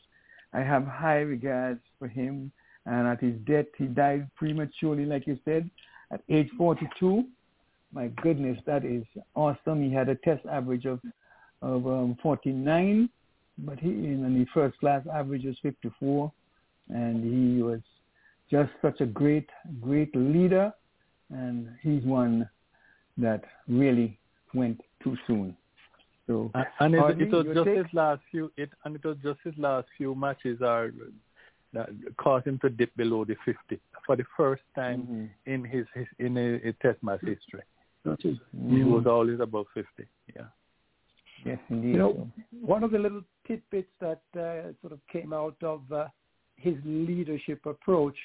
I 0.54 0.60
have 0.60 0.86
high 0.86 1.22
regards 1.22 1.80
for 2.00 2.08
him. 2.08 2.52
And 2.86 3.08
at 3.08 3.22
his 3.22 3.36
death, 3.48 3.66
he 3.78 3.86
died 3.86 4.30
prematurely, 4.36 5.06
like 5.06 5.26
you 5.26 5.40
said, 5.46 5.70
at 6.12 6.22
age 6.30 6.50
42. 6.58 7.24
My 7.94 8.08
goodness, 8.22 8.58
that 8.66 8.84
is 8.84 9.04
awesome. 9.36 9.82
He 9.84 9.94
had 9.94 10.10
a 10.10 10.16
test 10.16 10.46
average 10.46 10.86
of 10.86 11.00
of 11.62 11.88
um, 11.88 12.18
49, 12.22 13.10
but 13.60 13.80
he 13.80 13.88
in 13.88 14.22
the 14.22 14.46
first 14.54 14.78
class 14.80 15.02
average 15.12 15.46
was 15.46 15.56
54, 15.64 16.32
and 16.90 17.24
he 17.24 17.64
was 17.64 17.80
just 18.52 18.70
such 18.82 19.00
a 19.00 19.06
great, 19.06 19.50
great 19.80 20.14
leader, 20.14 20.74
and 21.30 21.70
he's 21.82 22.04
one 22.04 22.50
that 23.18 23.44
really 23.68 24.20
went 24.54 24.82
too 25.04 25.18
soon. 25.28 25.56
So 26.28 26.52
and 26.80 26.96
it, 26.96 27.22
it 27.22 27.32
was 27.32 27.46
just 27.54 27.66
take? 27.66 27.78
his 27.78 27.86
last 27.94 28.22
few 28.32 28.52
it 28.56 28.70
and 28.86 28.96
it 28.96 29.04
was 29.04 29.18
just 29.22 29.40
his 29.44 29.54
last 29.58 29.88
few 29.98 30.16
matches 30.16 30.62
are 30.62 30.92
that 31.74 31.90
caused 32.18 32.48
him 32.48 32.60
to 32.60 32.70
dip 32.70 32.96
below 32.96 33.26
the 33.26 33.36
50 33.46 33.80
for 34.06 34.16
the 34.16 34.24
first 34.38 34.62
time 34.76 35.02
mm-hmm. 35.02 35.52
in 35.52 35.66
his, 35.66 35.86
his 35.94 36.06
in 36.20 36.38
a, 36.38 36.70
a, 36.70 36.74
test 36.82 37.02
match 37.02 37.20
history. 37.22 37.64
Mm-hmm. 38.06 38.76
He 38.76 38.84
was 38.84 39.06
always 39.08 39.40
above 39.40 39.66
50. 39.74 39.90
Yeah. 40.36 40.44
Yes, 41.46 41.60
indeed. 41.70 41.90
You 41.90 41.98
know, 41.98 42.32
one 42.62 42.84
of 42.84 42.92
the 42.92 43.00
little 43.00 43.24
tidbits 43.48 43.90
that 44.00 44.22
uh, 44.36 44.72
sort 44.82 44.94
of 44.94 45.00
came 45.12 45.34
out 45.34 45.56
of 45.62 45.82
uh, 45.92 46.08
his 46.58 46.76
leadership 46.86 47.66
approach 47.66 48.16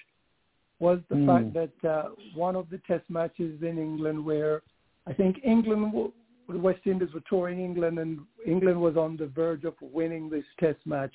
was 0.80 1.00
the 1.09 1.16
Mm. 1.16 1.26
fact 1.26 1.52
that 1.55 1.88
uh, 1.88 2.10
one 2.34 2.56
of 2.56 2.70
the 2.70 2.78
test 2.78 3.09
matches 3.10 3.62
in 3.62 3.78
England 3.78 4.24
where 4.24 4.62
I 5.06 5.12
think 5.12 5.40
England, 5.42 6.12
the 6.48 6.59
West 6.59 6.86
Indies 6.86 7.12
were 7.12 7.22
touring 7.28 7.60
England 7.60 7.98
and 7.98 8.20
England 8.46 8.80
was 8.80 8.96
on 8.96 9.16
the 9.16 9.26
verge 9.26 9.64
of 9.64 9.74
winning 9.80 10.28
this 10.28 10.44
test 10.60 10.78
match. 10.86 11.14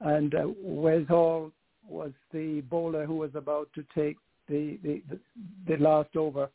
And 0.00 0.34
uh, 0.34 0.46
Wes 0.62 1.06
Hall 1.08 1.52
was 1.86 2.12
the 2.32 2.62
bowler 2.62 3.04
who 3.04 3.16
was 3.16 3.34
about 3.34 3.68
to 3.74 3.84
take 3.94 4.16
the, 4.48 4.78
the, 4.82 5.02
the, 5.10 5.18
the 5.66 5.76
last 5.82 6.16
over. 6.16 6.48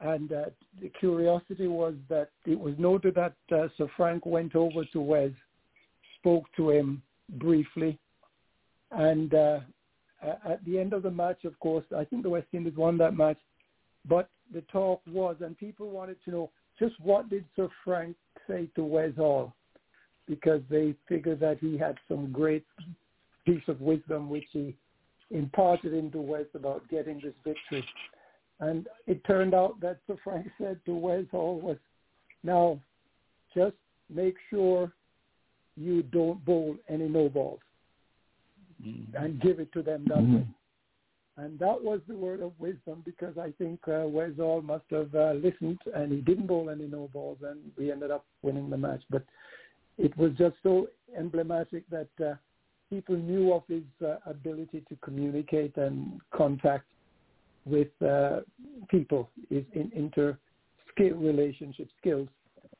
And 0.00 0.32
uh, 0.32 0.46
the 0.80 0.90
curiosity 1.00 1.66
was 1.66 1.94
that 2.08 2.30
it 2.46 2.58
was 2.58 2.74
noted 2.78 3.16
that 3.16 3.34
uh, 3.52 3.68
Sir 3.76 3.88
Frank 3.96 4.24
went 4.24 4.54
over 4.54 4.84
to 4.92 5.00
Wes, 5.00 5.32
spoke 6.18 6.44
to 6.56 6.70
him 6.70 7.02
briefly, 7.30 7.98
and 8.92 9.34
uh, 9.34 9.60
at 10.22 10.64
the 10.64 10.78
end 10.78 10.92
of 10.92 11.02
the 11.02 11.10
match, 11.10 11.44
of 11.44 11.58
course, 11.60 11.84
I 11.96 12.04
think 12.04 12.22
the 12.22 12.30
West 12.30 12.48
Indies 12.52 12.76
won 12.76 12.98
that 12.98 13.16
match. 13.16 13.38
But 14.08 14.28
the 14.52 14.62
talk 14.72 15.00
was, 15.06 15.36
and 15.40 15.56
people 15.58 15.90
wanted 15.90 16.16
to 16.24 16.30
know 16.30 16.50
just 16.78 16.94
what 17.00 17.28
did 17.28 17.44
Sir 17.56 17.68
Frank 17.84 18.16
say 18.48 18.68
to 18.74 18.84
Wes 18.84 19.14
Hall, 19.16 19.54
because 20.26 20.60
they 20.70 20.94
figured 21.08 21.40
that 21.40 21.58
he 21.58 21.76
had 21.76 21.96
some 22.08 22.32
great 22.32 22.64
piece 23.46 23.62
of 23.68 23.80
wisdom 23.80 24.28
which 24.28 24.46
he 24.52 24.74
imparted 25.30 25.94
into 25.94 26.20
Wes 26.20 26.46
about 26.54 26.88
getting 26.88 27.20
this 27.20 27.34
victory. 27.44 27.84
And 28.60 28.88
it 29.06 29.24
turned 29.24 29.54
out 29.54 29.80
that 29.80 29.98
Sir 30.06 30.16
Frank 30.24 30.48
said 30.58 30.80
to 30.86 30.94
Wes 30.94 31.24
Hall 31.30 31.60
was, 31.60 31.76
now, 32.42 32.80
just 33.54 33.76
make 34.08 34.36
sure 34.48 34.92
you 35.76 36.02
don't 36.02 36.44
bowl 36.44 36.76
any 36.88 37.08
no 37.08 37.28
balls 37.28 37.60
and 39.14 39.40
give 39.40 39.60
it 39.60 39.72
to 39.72 39.82
them 39.82 40.04
that 40.06 40.18
Mhm. 40.18 40.34
way. 40.34 40.46
And 41.36 41.58
that 41.60 41.82
was 41.82 42.00
the 42.08 42.16
word 42.16 42.40
of 42.40 42.58
wisdom 42.58 43.02
because 43.04 43.38
I 43.38 43.52
think 43.52 43.86
uh, 43.86 44.06
Wes 44.08 44.36
Hall 44.36 44.60
must 44.60 44.90
have 44.90 45.14
uh, 45.14 45.32
listened 45.34 45.78
and 45.94 46.10
he 46.10 46.20
didn't 46.20 46.48
bowl 46.48 46.68
any 46.68 46.86
no 46.86 47.08
balls 47.12 47.38
and 47.42 47.72
we 47.76 47.92
ended 47.92 48.10
up 48.10 48.26
winning 48.42 48.68
the 48.68 48.76
match. 48.76 49.02
But 49.08 49.24
it 49.98 50.16
was 50.16 50.32
just 50.34 50.56
so 50.62 50.88
emblematic 51.16 51.88
that 51.90 52.08
uh, 52.20 52.34
people 52.90 53.16
knew 53.16 53.52
of 53.52 53.62
his 53.68 53.84
uh, 54.04 54.16
ability 54.26 54.82
to 54.88 54.96
communicate 54.96 55.76
and 55.76 56.20
contact 56.32 56.86
with 57.64 57.88
uh, 58.02 58.40
people, 58.88 59.30
his 59.48 59.64
in, 59.74 59.92
inter 59.94 60.36
skill 60.90 61.16
relationship 61.16 61.88
skills. 62.00 62.28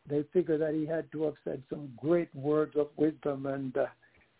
They 0.08 0.24
figured 0.32 0.62
that 0.62 0.74
he 0.74 0.86
had 0.86 1.10
to 1.12 1.24
have 1.24 1.34
said 1.44 1.62
some 1.70 1.92
great 1.96 2.34
words 2.34 2.74
of 2.76 2.88
wisdom 2.96 3.46
and 3.46 3.76
uh, 3.76 3.86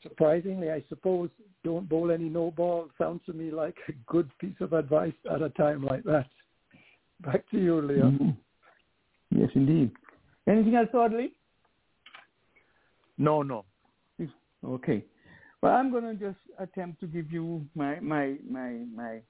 surprisingly, 0.03 0.71
I 0.71 0.83
suppose, 0.89 1.31
don't 1.65 1.89
bowl 1.89 2.11
any 2.11 2.29
no 2.29 2.51
ball 2.51 2.89
sounds 2.99 3.21
to 3.27 3.33
me 3.33 3.51
like 3.51 3.77
a 3.89 3.93
good 4.07 4.31
piece 4.39 4.61
of 4.61 4.73
advice 4.73 5.13
at 5.31 5.43
a 5.43 5.51
time 5.51 5.85
like 5.85 6.05
that. 6.05 6.27
Back 7.21 7.49
to 7.51 7.59
you, 7.59 7.81
Leo. 7.81 8.11
Mhm. 8.11 8.37
Yes, 9.31 9.51
indeed. 9.55 9.91
Anything 10.47 10.77
else, 10.77 10.89
Audley? 10.95 11.35
No, 13.19 13.43
no. 13.43 13.65
Okay. 14.65 15.05
Well, 15.61 15.75
I'm 15.75 15.91
going 15.91 16.05
to 16.05 16.15
just 16.15 16.39
attempt 16.59 17.01
to 17.01 17.07
give 17.07 17.33
you 17.33 17.67
my 17.75 18.01
my 18.01 18.37
my 18.49 18.85
my 18.95 19.21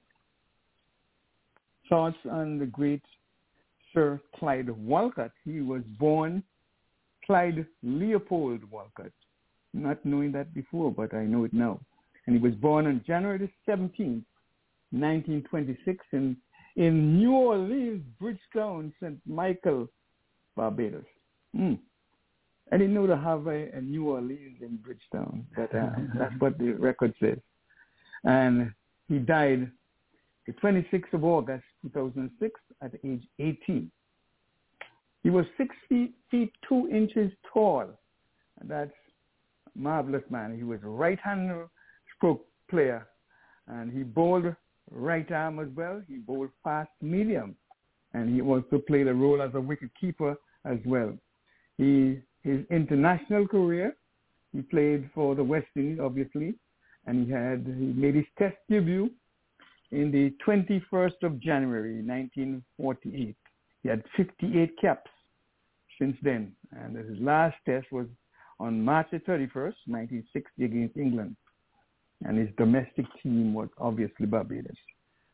thoughts 1.87 2.17
on 2.29 2.59
the 2.59 2.65
great 2.65 3.03
Sir 3.93 4.19
Clyde 4.35 4.69
Walcott. 4.69 5.31
He 5.43 5.61
was 5.61 5.81
born 5.99 6.43
Clyde 7.25 7.65
Leopold 7.83 8.63
Walcott. 8.71 9.11
Not 9.73 10.03
knowing 10.05 10.31
that 10.33 10.53
before, 10.53 10.91
but 10.91 11.13
I 11.13 11.25
know 11.25 11.43
it 11.43 11.53
now. 11.53 11.79
And 12.25 12.35
he 12.35 12.41
was 12.41 12.53
born 12.55 12.87
on 12.87 13.03
January 13.05 13.51
17, 13.65 14.25
1926 14.91 16.05
in, 16.11 16.37
in 16.75 17.17
New 17.17 17.33
Orleans, 17.33 18.03
Bridgetown, 18.19 18.93
St. 19.01 19.19
Michael, 19.25 19.87
Barbados. 20.55 21.05
Hmm. 21.55 21.73
I 22.71 22.77
didn't 22.77 22.93
know 22.93 23.07
to 23.07 23.17
have 23.17 23.47
a, 23.47 23.69
a 23.71 23.81
New 23.81 24.09
Orleans 24.09 24.57
in 24.61 24.77
Bridgetown, 24.77 25.45
but 25.55 25.73
uh, 25.75 25.89
that's 26.17 26.35
what 26.39 26.57
the 26.57 26.71
record 26.73 27.13
says. 27.19 27.39
And 28.23 28.71
he 29.07 29.17
died 29.17 29.71
the 30.45 30.53
26th 30.53 31.13
of 31.13 31.23
August, 31.23 31.63
2006, 31.83 32.59
at 32.81 32.91
age 33.03 33.23
18. 33.39 33.91
He 35.23 35.29
was 35.29 35.45
six 35.57 35.75
feet, 35.87 36.13
feet 36.31 36.51
two 36.67 36.89
inches 36.91 37.31
tall. 37.51 37.85
And 38.59 38.69
that's 38.69 38.91
marvelous 39.79 40.23
man. 40.29 40.55
He 40.55 40.63
was 40.63 40.79
a 40.83 40.87
right-hand 40.87 41.51
stroke 42.15 42.45
player, 42.69 43.07
and 43.67 43.91
he 43.91 44.03
bowled 44.03 44.53
right 44.91 45.31
arm 45.31 45.59
as 45.59 45.67
well. 45.75 46.01
He 46.07 46.17
bowled 46.17 46.49
fast 46.63 46.91
medium, 47.01 47.55
and 48.13 48.33
he 48.33 48.41
also 48.41 48.79
played 48.79 49.07
a 49.07 49.13
role 49.13 49.41
as 49.41 49.51
a 49.53 49.61
wicket 49.61 49.91
keeper 49.99 50.35
as 50.65 50.77
well. 50.85 51.17
He 51.77 52.19
his 52.43 52.65
international 52.69 53.47
career, 53.47 53.95
he 54.53 54.61
played 54.61 55.09
for 55.13 55.35
the 55.35 55.43
West 55.43 55.67
Indies, 55.75 55.99
obviously, 56.01 56.55
and 57.05 57.25
he 57.25 57.31
had 57.31 57.65
he 57.65 57.93
made 57.93 58.15
his 58.15 58.25
Test 58.37 58.55
debut 58.69 59.09
in 59.91 60.11
the 60.11 60.33
21st 60.45 61.23
of 61.23 61.39
January, 61.39 61.95
1948. 62.01 63.35
He 63.83 63.89
had 63.89 64.03
58 64.15 64.77
caps 64.79 65.09
since 65.97 66.15
then, 66.21 66.53
and 66.71 66.95
his 66.95 67.19
last 67.19 67.55
Test 67.65 67.91
was 67.91 68.07
on 68.59 68.83
March 68.83 69.07
the 69.11 69.19
31st, 69.19 69.75
1960, 69.87 70.65
against 70.65 70.97
England, 70.97 71.35
and 72.25 72.37
his 72.37 72.49
domestic 72.57 73.05
team 73.23 73.53
was 73.53 73.69
obviously 73.77 74.25
Barbados. 74.25 74.75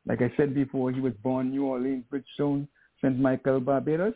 Like 0.06 0.22
I 0.22 0.32
said 0.38 0.54
before, 0.54 0.92
he 0.92 1.02
was 1.02 1.14
born 1.24 1.50
New 1.50 1.66
Orleans, 1.66 2.04
Bridgetown, 2.10 2.68
St. 3.02 3.20
Michael, 3.20 3.60
Barbados. 3.60 4.14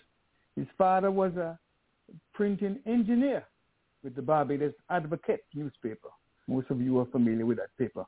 His 0.55 0.67
father 0.77 1.09
was 1.09 1.35
a 1.35 1.57
printing 2.33 2.79
engineer 2.85 3.43
with 4.03 4.15
the 4.15 4.21
Barbados 4.21 4.73
Advocate 4.89 5.43
newspaper. 5.53 6.09
Most 6.47 6.69
of 6.69 6.79
you 6.81 6.99
are 6.99 7.05
familiar 7.07 7.45
with 7.45 7.57
that 7.57 7.75
paper. 7.77 8.05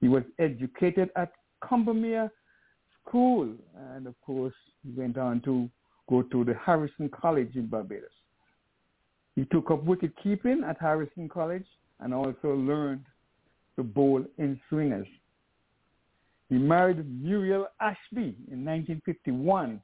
He 0.00 0.08
was 0.08 0.22
educated 0.38 1.10
at 1.16 1.32
Combermere 1.62 2.30
School, 3.06 3.54
and 3.94 4.06
of 4.06 4.14
course, 4.22 4.54
he 4.82 4.92
went 4.98 5.18
on 5.18 5.40
to 5.42 5.68
go 6.08 6.22
to 6.22 6.44
the 6.44 6.54
Harrison 6.54 7.10
College 7.10 7.54
in 7.54 7.66
Barbados. 7.66 8.10
He 9.36 9.44
took 9.46 9.70
up 9.70 9.84
wicket 9.84 10.12
keeping 10.22 10.62
at 10.64 10.80
Harrison 10.80 11.28
College 11.28 11.66
and 12.00 12.12
also 12.12 12.54
learned 12.54 13.04
to 13.76 13.82
bowl 13.82 14.24
in 14.38 14.60
swingers. 14.68 15.06
He 16.48 16.58
married 16.58 17.04
Muriel 17.22 17.68
Ashby 17.80 18.36
in 18.50 18.64
1951. 18.64 19.80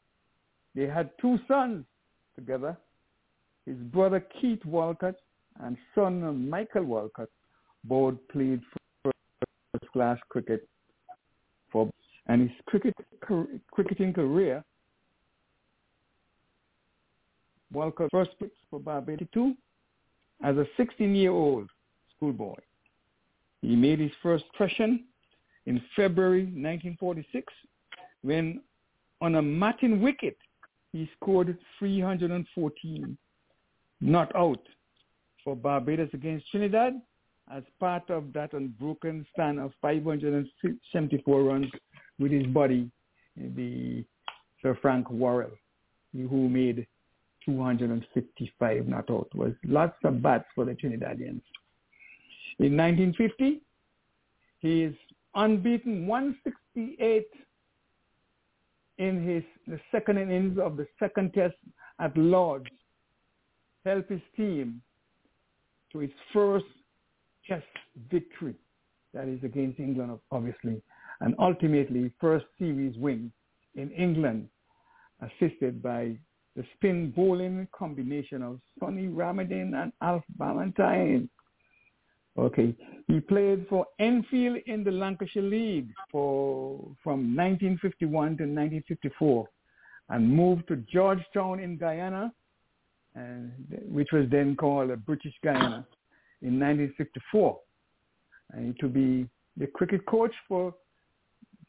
They 0.75 0.87
had 0.87 1.11
two 1.21 1.39
sons 1.47 1.85
together, 2.35 2.77
his 3.65 3.77
brother 3.77 4.21
Keith 4.41 4.65
Walcott 4.65 5.17
and 5.61 5.77
son 5.95 6.49
Michael 6.51 6.85
Walcott 6.85 7.29
both 7.85 8.15
played 8.31 8.61
first 9.03 9.93
class 9.93 10.19
cricket 10.29 10.69
for 11.71 11.91
and 12.27 12.43
his 12.43 12.51
cricket 12.67 12.95
cricketing 13.71 14.13
career 14.13 14.65
Walcott 17.73 18.11
first 18.11 18.31
picked 18.39 18.57
for 18.71 18.81
Barbados 18.81 19.55
as 20.43 20.57
a 20.57 20.67
16-year-old 20.79 21.69
schoolboy. 22.17 22.55
He 23.63 23.75
made 23.75 23.99
his 23.99 24.13
first 24.23 24.45
impression 24.53 25.05
in 25.67 25.83
February 25.95 26.45
1946 26.45 27.53
when 28.23 28.61
on 29.21 29.37
a 29.37 29.43
matting 29.43 30.01
wicket 30.01 30.37
he 30.93 31.11
scored 31.21 31.57
314 31.79 33.19
not 34.01 34.35
out 34.37 34.61
for 35.43 35.57
Barbados 35.57 36.11
against 36.13 36.51
Trinidad 36.51 36.95
as 37.53 37.63
part 37.79 38.09
of 38.11 38.33
that 38.33 38.53
unbroken 38.53 39.25
stand 39.33 39.61
of 39.61 39.73
574 39.81 41.43
runs 41.43 41.67
with 42.19 42.33
his 42.33 42.47
buddy, 42.47 42.91
the 43.37 44.05
Sir 44.63 44.77
Frank 44.83 45.11
Worrell, 45.11 45.57
who 46.13 46.49
made 46.49 46.87
255 47.47 48.89
not 48.89 49.11
out. 49.11 49.29
Was 49.35 49.53
lots 49.65 49.97
of 50.05 50.23
bats 50.23 50.45
for 50.55 50.65
the 50.65 50.73
Trinidadians. 50.73 51.43
In 52.59 52.77
1950, 52.77 53.63
he 54.59 54.83
is 54.83 54.95
unbeaten 55.35 56.07
168 56.07 57.27
in 58.99 59.27
his 59.27 59.43
the 59.67 59.81
second 59.93 60.19
innings 60.19 60.59
of 60.59 60.77
the 60.77 60.87
second 60.99 61.33
test 61.35 61.55
at 62.01 62.17
Lords 62.17 62.67
help 63.85 64.09
his 64.09 64.21
team 64.37 64.83
to 65.93 66.01
its 66.01 66.15
first 66.33 66.65
test 67.47 67.65
victory. 68.11 68.55
That 69.15 69.29
is 69.29 69.43
against 69.45 69.79
England, 69.79 70.19
obviously, 70.31 70.83
and 71.21 71.35
ultimately 71.39 72.11
first 72.21 72.47
series 72.59 72.97
win 72.99 73.33
in 73.77 73.91
England, 73.93 74.49
assisted 75.21 75.83
by 75.83 76.19
the 76.57 76.65
spin 76.75 77.13
bowling 77.15 77.69
combination 77.73 78.43
of 78.43 78.59
Sonny 78.81 79.09
Ramadhin 79.09 79.75
and 79.75 79.93
Alf 80.01 80.25
Valentine. 80.39 81.29
Okay, 82.39 82.75
he 83.07 83.21
played 83.21 83.67
for 83.69 83.87
Enfield 83.99 84.59
in 84.67 84.83
the 84.83 84.91
Lancashire 84.91 85.43
League 85.43 85.89
for 86.11 86.79
from 87.03 87.37
1951 87.37 88.11
to 88.11 88.45
1954, 88.45 89.49
and 90.11 90.29
moved 90.29 90.67
to 90.69 90.77
Georgetown 90.93 91.61
in 91.61 91.77
Guyana, 91.77 92.33
and, 93.15 93.53
which 93.91 94.09
was 94.13 94.27
then 94.31 94.57
called 94.57 94.91
British 95.07 95.35
Guyana, 95.43 95.87
in 96.43 96.59
1954, 96.61 97.59
and 98.53 98.79
to 98.79 98.89
be 98.89 99.27
the 99.57 99.67
cricket 99.69 100.05
coach 100.07 100.33
for 100.47 100.75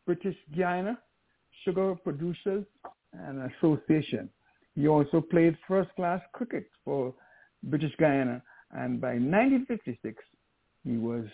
British 0.05 0.35
Guyana 0.55 0.97
Sugar 1.63 1.95
Producers 1.95 2.65
and 3.13 3.49
Association. 3.53 4.29
He 4.77 4.87
also 4.87 5.21
played 5.21 5.57
first-class 5.67 6.21
cricket 6.33 6.69
for 6.85 7.11
British 7.63 7.93
Guyana, 7.99 8.43
and 8.71 9.01
by 9.01 9.13
1956 9.13 10.23
he 10.85 10.97
was 10.97 11.25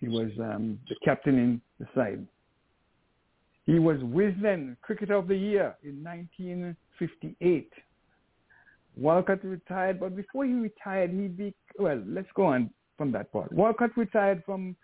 he 0.00 0.08
was 0.08 0.30
um, 0.40 0.78
the 0.88 0.94
captain 1.04 1.38
in 1.38 1.60
the 1.78 1.86
side. 1.94 2.26
He 3.64 3.78
was 3.78 3.98
Wisden 3.98 4.76
Cricketer 4.80 5.14
of 5.14 5.28
the 5.28 5.36
Year 5.36 5.76
in 5.82 6.02
1958. 6.02 7.72
Walcott 8.96 9.44
retired, 9.44 10.00
but 10.00 10.16
before 10.16 10.46
he 10.46 10.54
retired, 10.54 11.10
he 11.10 11.28
be 11.28 11.54
well. 11.78 12.02
Let's 12.06 12.28
go 12.34 12.46
on 12.46 12.70
from 12.96 13.12
that 13.12 13.30
part. 13.32 13.52
Walcott 13.52 13.94
retired 13.96 14.42
from 14.46 14.76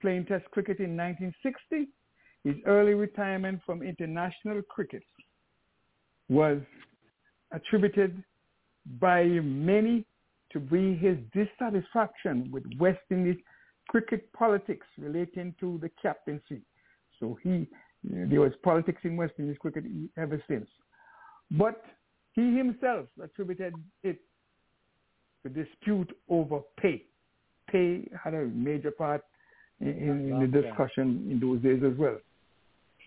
playing 0.00 0.26
Test 0.26 0.50
cricket 0.50 0.80
in 0.80 0.96
1960. 0.96 1.88
His 2.42 2.56
early 2.66 2.94
retirement 2.94 3.60
from 3.64 3.82
international 3.82 4.62
cricket 4.62 5.02
was 6.28 6.58
attributed 7.52 8.22
by 9.00 9.24
many 9.24 10.04
to 10.52 10.60
be 10.60 10.96
his 10.96 11.16
dissatisfaction 11.32 12.50
with 12.50 12.64
West 12.78 13.00
Indies 13.10 13.36
cricket 13.88 14.32
politics 14.32 14.86
relating 14.98 15.54
to 15.60 15.78
the 15.82 15.90
captaincy. 16.00 16.62
So 17.18 17.38
he, 17.42 17.66
there 18.04 18.40
was 18.40 18.52
politics 18.62 19.00
in 19.04 19.16
West 19.16 19.34
Indies 19.38 19.56
cricket 19.60 19.84
ever 20.16 20.42
since. 20.48 20.68
But 21.50 21.82
he 22.32 22.56
himself 22.56 23.06
attributed 23.22 23.74
it 24.02 24.20
to 25.42 25.48
dispute 25.48 26.10
over 26.28 26.60
pay. 26.80 27.04
Pay 27.70 28.08
had 28.22 28.34
a 28.34 28.46
major 28.46 28.90
part 28.90 29.22
in, 29.80 29.88
in 29.88 30.40
the 30.40 30.46
discussion 30.46 31.28
in 31.30 31.40
those 31.40 31.60
days 31.62 31.82
as 31.84 31.98
well. 31.98 32.18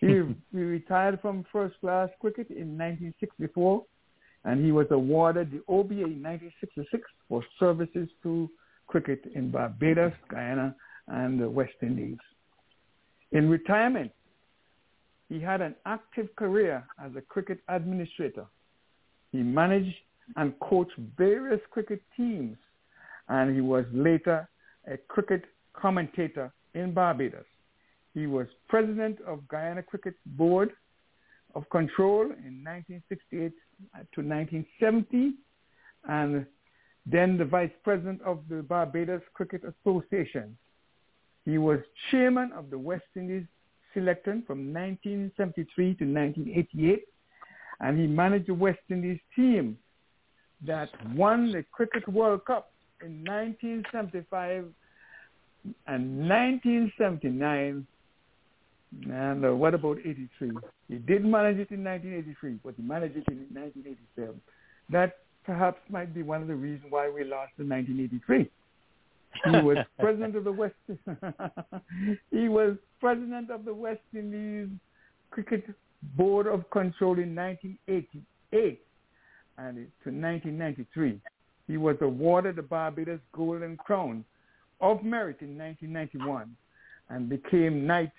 He, 0.00 0.06
he 0.52 0.58
retired 0.58 1.20
from 1.20 1.44
first 1.52 1.78
class 1.80 2.10
cricket 2.20 2.50
in 2.50 2.76
1964 2.76 3.84
and 4.44 4.64
he 4.64 4.72
was 4.72 4.86
awarded 4.90 5.50
the 5.50 5.62
OBE 5.68 5.92
in 5.92 6.22
1966 6.22 7.02
for 7.28 7.42
services 7.58 8.08
to 8.22 8.48
cricket 8.86 9.22
in 9.34 9.50
Barbados, 9.50 10.12
Guyana, 10.28 10.74
and 11.08 11.40
the 11.40 11.48
West 11.48 11.74
Indies. 11.82 12.18
In 13.32 13.48
retirement, 13.48 14.12
he 15.28 15.40
had 15.40 15.60
an 15.60 15.74
active 15.86 16.34
career 16.36 16.84
as 17.02 17.12
a 17.16 17.20
cricket 17.20 17.60
administrator. 17.68 18.46
He 19.32 19.38
managed 19.38 19.96
and 20.36 20.58
coached 20.60 20.96
various 21.16 21.60
cricket 21.70 22.00
teams, 22.16 22.56
and 23.28 23.54
he 23.54 23.60
was 23.60 23.84
later 23.92 24.48
a 24.86 24.96
cricket 25.08 25.44
commentator 25.72 26.52
in 26.74 26.92
Barbados. 26.92 27.46
He 28.12 28.26
was 28.26 28.46
president 28.68 29.18
of 29.26 29.46
Guyana 29.48 29.82
Cricket 29.82 30.14
Board 30.24 30.70
of 31.54 31.68
Control 31.70 32.22
in 32.22 32.62
1968 32.64 33.52
to 34.14 34.20
1970, 34.22 35.34
and 36.08 36.46
then 37.06 37.36
the 37.36 37.44
vice 37.44 37.70
president 37.82 38.20
of 38.22 38.40
the 38.48 38.62
Barbados 38.62 39.22
Cricket 39.34 39.62
Association. 39.64 40.56
He 41.44 41.58
was 41.58 41.78
chairman 42.10 42.52
of 42.52 42.70
the 42.70 42.78
West 42.78 43.04
Indies 43.14 43.46
selection 43.92 44.42
from 44.46 44.72
1973 44.72 45.94
to 45.96 46.04
1988, 46.04 47.04
and 47.80 47.98
he 47.98 48.06
managed 48.06 48.48
the 48.48 48.54
West 48.54 48.80
Indies 48.90 49.20
team 49.36 49.78
that 50.66 50.88
won 51.14 51.52
the 51.52 51.64
Cricket 51.70 52.08
World 52.08 52.44
Cup 52.46 52.72
in 53.02 53.24
1975 53.24 54.64
and 55.86 56.28
1979 56.28 57.86
and 59.10 59.44
uh, 59.44 59.54
what 59.54 59.74
about 59.74 59.98
83? 59.98 60.50
He 60.88 60.96
didn't 60.96 61.30
manage 61.30 61.58
it 61.58 61.70
in 61.70 61.84
1983, 61.84 62.58
but 62.64 62.74
he 62.76 62.82
managed 62.82 63.16
it 63.16 63.24
in 63.28 63.46
1987. 63.52 64.40
That 64.90 65.18
perhaps 65.44 65.80
might 65.88 66.14
be 66.14 66.22
one 66.22 66.42
of 66.42 66.48
the 66.48 66.54
reasons 66.54 66.90
why 66.90 67.08
we 67.08 67.24
lost 67.24 67.52
in 67.58 67.68
1983. 67.68 68.50
He 69.44 69.50
was 69.64 69.78
president 69.98 70.36
of 70.36 70.44
the 70.44 70.52
West. 70.52 70.74
he 72.30 72.48
was 72.48 72.76
president 73.00 73.50
of 73.50 73.64
the 73.64 73.74
West 73.74 74.00
Indies 74.14 74.68
Cricket 75.30 75.64
Board 76.16 76.46
of 76.46 76.68
Control 76.70 77.18
in 77.18 77.34
1988 77.34 78.80
and 79.58 79.76
to 79.76 80.10
1993. 80.10 81.20
He 81.66 81.76
was 81.76 81.96
awarded 82.00 82.56
the 82.56 82.62
Barbados 82.62 83.20
Golden 83.32 83.76
Crown 83.76 84.24
of 84.80 85.02
Merit 85.02 85.38
in 85.40 85.56
1991 85.58 86.54
and 87.08 87.28
became 87.28 87.86
Knight 87.86 88.12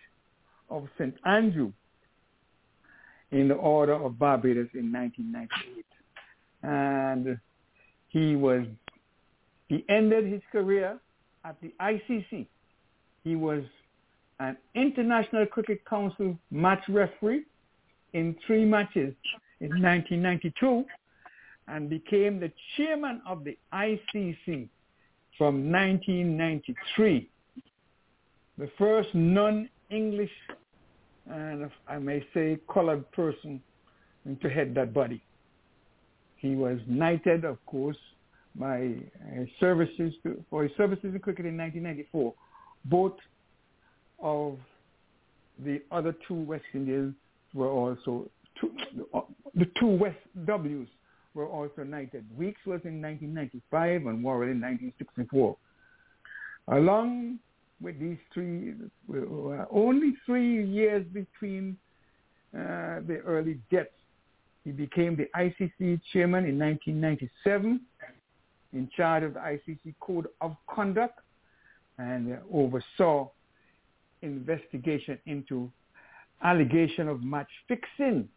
of 0.69 0.87
St. 0.97 1.15
Andrew 1.25 1.71
in 3.31 3.47
the 3.47 3.55
Order 3.55 3.93
of 3.93 4.17
Barbados 4.17 4.69
in 4.73 4.91
1998. 4.91 5.85
And 6.63 7.39
he 8.09 8.35
was, 8.35 8.65
he 9.67 9.83
ended 9.89 10.25
his 10.31 10.41
career 10.51 10.99
at 11.43 11.59
the 11.61 11.73
ICC. 11.79 12.47
He 13.23 13.35
was 13.35 13.63
an 14.39 14.57
International 14.73 15.45
Cricket 15.45 15.83
Council 15.85 16.37
match 16.51 16.83
referee 16.89 17.43
in 18.13 18.35
three 18.45 18.65
matches 18.65 19.13
in 19.59 19.69
1992 19.81 20.85
and 21.67 21.89
became 21.89 22.39
the 22.39 22.51
chairman 22.77 23.21
of 23.27 23.43
the 23.43 23.57
ICC 23.73 24.67
from 25.37 25.71
1993. 25.71 27.29
The 28.57 28.69
first 28.77 29.09
non 29.13 29.69
English 29.89 30.31
and 31.29 31.69
I 31.87 31.97
may 31.97 32.25
say 32.33 32.59
colored 32.71 33.09
person 33.11 33.61
to 34.41 34.49
head 34.49 34.73
that 34.75 34.93
body. 34.93 35.21
He 36.37 36.55
was 36.55 36.79
knighted, 36.87 37.45
of 37.45 37.63
course, 37.65 37.97
by 38.55 38.93
uh, 39.31 39.45
services 39.59 40.13
to, 40.23 40.43
for 40.49 40.63
his 40.63 40.71
services 40.77 41.13
in 41.13 41.19
cricket 41.19 41.45
in 41.45 41.57
1994. 41.57 42.33
Both 42.85 43.17
of 44.21 44.57
the 45.63 45.81
other 45.91 46.15
two 46.27 46.35
West 46.35 46.63
Indians 46.73 47.15
were 47.53 47.69
also 47.69 48.29
two, 48.59 48.71
the 49.55 49.65
two 49.79 49.87
West 49.87 50.17
W's 50.45 50.87
were 51.33 51.47
also 51.47 51.83
knighted. 51.83 52.25
Weekes 52.37 52.61
was 52.65 52.81
in 52.85 53.01
1995 53.01 54.05
and 54.05 54.23
Worrell 54.23 54.49
in 54.49 54.61
1964. 54.61 55.57
Along 56.69 57.39
with 57.81 57.99
these 57.99 58.17
three, 58.33 58.73
uh, 59.13 59.65
only 59.71 60.13
three 60.25 60.65
years 60.65 61.05
between 61.13 61.77
uh, 62.55 63.01
the 63.07 63.21
early 63.25 63.59
deaths. 63.71 63.89
He 64.63 64.71
became 64.71 65.15
the 65.15 65.29
ICC 65.35 66.01
chairman 66.11 66.45
in 66.45 66.57
1997, 66.57 67.81
in 68.73 68.89
charge 68.95 69.23
of 69.23 69.35
the 69.35 69.39
ICC 69.39 69.93
Code 69.99 70.27
of 70.41 70.55
Conduct, 70.69 71.19
and 71.97 72.33
uh, 72.33 72.37
oversaw 72.51 73.29
investigation 74.21 75.19
into 75.27 75.71
allegation 76.43 77.07
of 77.07 77.23
match 77.23 77.49
fixing, 77.67 78.27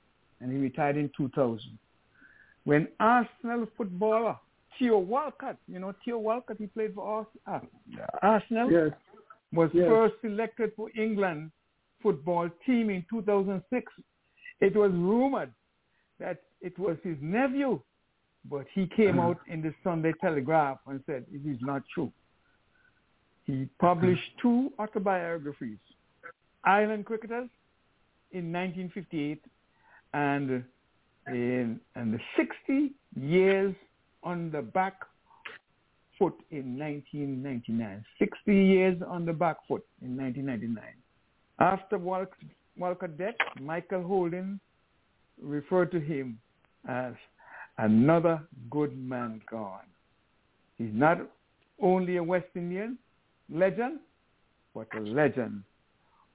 and 0.40 0.52
he 0.52 0.59
retired 0.59 0.97
in 0.97 1.10
2000. 1.16 1.78
When 2.65 2.89
Arsenal 3.01 3.66
footballer 3.77 4.36
Theo 4.78 4.98
Walcott, 4.98 5.56
you 5.66 5.78
know 5.78 5.94
Theo 6.05 6.19
Walcott, 6.19 6.56
he 6.59 6.66
played 6.66 6.94
for 6.94 7.27
Arsenal. 8.23 8.70
Yes 8.70 8.93
was 9.52 9.70
yes. 9.72 9.86
first 9.88 10.14
selected 10.20 10.72
for 10.76 10.88
England 10.96 11.50
football 12.02 12.48
team 12.66 12.90
in 12.90 13.04
2006. 13.10 13.92
It 14.60 14.76
was 14.76 14.90
rumored 14.92 15.52
that 16.18 16.42
it 16.60 16.78
was 16.78 16.96
his 17.02 17.16
nephew, 17.20 17.80
but 18.48 18.66
he 18.74 18.86
came 18.96 19.18
uh-huh. 19.18 19.28
out 19.28 19.38
in 19.48 19.62
the 19.62 19.72
Sunday 19.82 20.12
Telegraph 20.20 20.78
and 20.86 21.02
said 21.06 21.24
it 21.32 21.48
is 21.48 21.58
not 21.60 21.82
true. 21.94 22.12
He 23.44 23.68
published 23.80 24.30
two 24.42 24.72
autobiographies, 24.78 25.78
Island 26.64 27.06
Cricketers 27.06 27.48
in 28.32 28.52
1958 28.52 29.42
and 30.12 30.64
in 31.28 31.80
and 31.94 32.12
the 32.12 32.20
60 32.36 32.92
years 33.18 33.74
on 34.22 34.50
the 34.50 34.62
back 34.62 35.00
foot 36.19 36.35
in 36.51 36.78
1999. 36.78 38.05
60 38.19 38.55
years 38.55 39.03
on 39.07 39.24
the 39.24 39.32
back 39.32 39.57
foot 39.66 39.85
in 40.03 40.16
1999. 40.16 40.85
After 41.61 41.99
Walcott's 41.99 43.19
death, 43.19 43.35
Michael 43.61 44.03
Holding 44.03 44.61
referred 45.40 45.90
to 45.93 46.01
him 46.01 46.39
as 46.89 47.12
another 47.78 48.40
good 48.70 48.97
man 48.97 49.40
gone. 49.51 49.86
He's 50.77 50.93
not 50.93 51.19
only 51.81 52.16
a 52.16 52.23
West 52.23 52.47
Indian 52.55 52.99
legend, 53.53 54.01
but 54.74 54.89
a 54.97 55.01
legend 55.01 55.62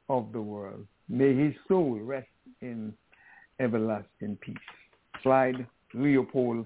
of 0.09 0.31
the 0.31 0.41
world. 0.41 0.85
May 1.09 1.35
his 1.35 1.53
soul 1.67 1.99
rest 1.99 2.27
in 2.61 2.93
everlasting 3.59 4.37
peace. 4.41 4.57
Clyde 5.21 5.65
Leopold 5.93 6.65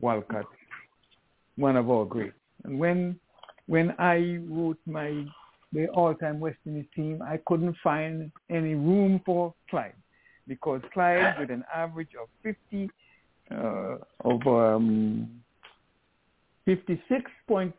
Walcott, 0.00 0.46
one 1.56 1.76
of 1.76 1.90
our 1.90 2.04
greats. 2.04 2.34
And 2.64 2.78
when 2.78 3.18
when 3.66 3.94
I 3.98 4.38
wrote 4.48 4.78
my 4.86 5.24
the 5.72 5.88
all-time 5.88 6.38
West 6.38 6.58
Indies 6.66 6.86
team, 6.94 7.22
I 7.22 7.38
couldn't 7.46 7.76
find 7.82 8.30
any 8.50 8.74
room 8.74 9.20
for 9.24 9.54
Clyde 9.70 9.94
because 10.46 10.82
Clyde, 10.92 11.36
with 11.38 11.50
an 11.50 11.64
average 11.74 12.10
of 12.20 12.28
50 12.42 12.90
uh, 13.50 13.96
of 14.24 14.46
um, 14.46 15.28
56.66, 16.66 17.72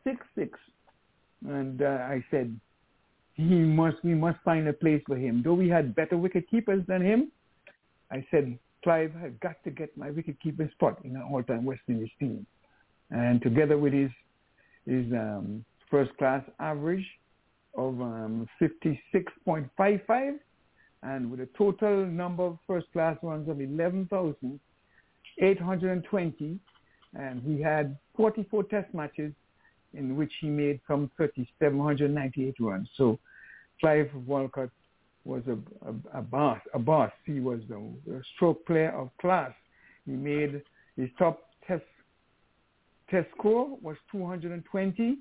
and 1.48 1.82
uh, 1.82 1.86
I 1.86 2.24
said 2.32 2.60
he 3.36 3.44
must 3.44 3.98
we 4.04 4.14
must 4.14 4.40
find 4.44 4.68
a 4.68 4.74
place 4.74 5.02
for 5.06 5.18
him. 5.18 5.42
Though 5.44 5.54
we 5.54 5.70
had 5.70 5.96
better 5.96 6.18
wicket 6.18 6.50
keepers 6.50 6.84
than 6.88 7.02
him, 7.02 7.32
I 8.12 8.26
said 8.30 8.58
Clive 8.84 9.14
has 9.16 9.32
got 9.42 9.64
to 9.64 9.72
get 9.72 9.96
my 9.98 10.12
wicket 10.12 10.40
keeper 10.42 10.70
spot 10.74 11.00
in 11.04 11.16
an 11.16 11.24
all-time 11.32 11.66
West 11.66 11.82
Indies 11.88 12.10
team, 12.20 12.46
and 13.14 13.42
together 13.42 13.78
with 13.78 13.94
his 13.94 14.12
his 14.86 15.06
um, 15.14 15.64
first 15.90 16.12
class 16.18 16.44
average 16.60 17.08
of 17.76 18.02
um, 18.02 18.46
56.55 18.62 20.38
and 21.04 21.32
with 21.32 21.40
a 21.40 21.48
total 21.58 22.06
number 22.06 22.44
of 22.44 22.58
first 22.68 22.92
class 22.92 23.16
runs 23.24 23.48
of 23.48 23.62
11,820 23.62 26.60
and 27.16 27.42
he 27.44 27.62
had 27.62 27.98
44 28.18 28.66
test 28.66 28.94
matches 28.94 29.32
in 29.94 30.18
which 30.18 30.34
he 30.42 30.48
made 30.48 30.82
some 30.88 31.10
3,798 31.16 32.56
runs. 32.60 32.90
So 32.98 33.18
Clive 33.80 34.12
Walcott 34.26 34.72
was 35.24 35.44
a, 35.48 35.58
a, 35.88 35.94
a 36.20 36.22
boss. 36.22 36.60
A 36.74 36.80
boss. 36.80 37.12
He 37.26 37.40
was 37.40 37.62
a, 37.72 37.78
a 38.12 38.22
stroke 38.36 38.66
player 38.66 38.92
of 38.92 39.12
class. 39.22 39.54
He 40.06 40.12
made 40.12 40.62
his 40.98 41.10
top 41.18 41.53
test 43.10 43.28
score 43.38 43.78
was 43.82 43.98
220, 44.12 45.18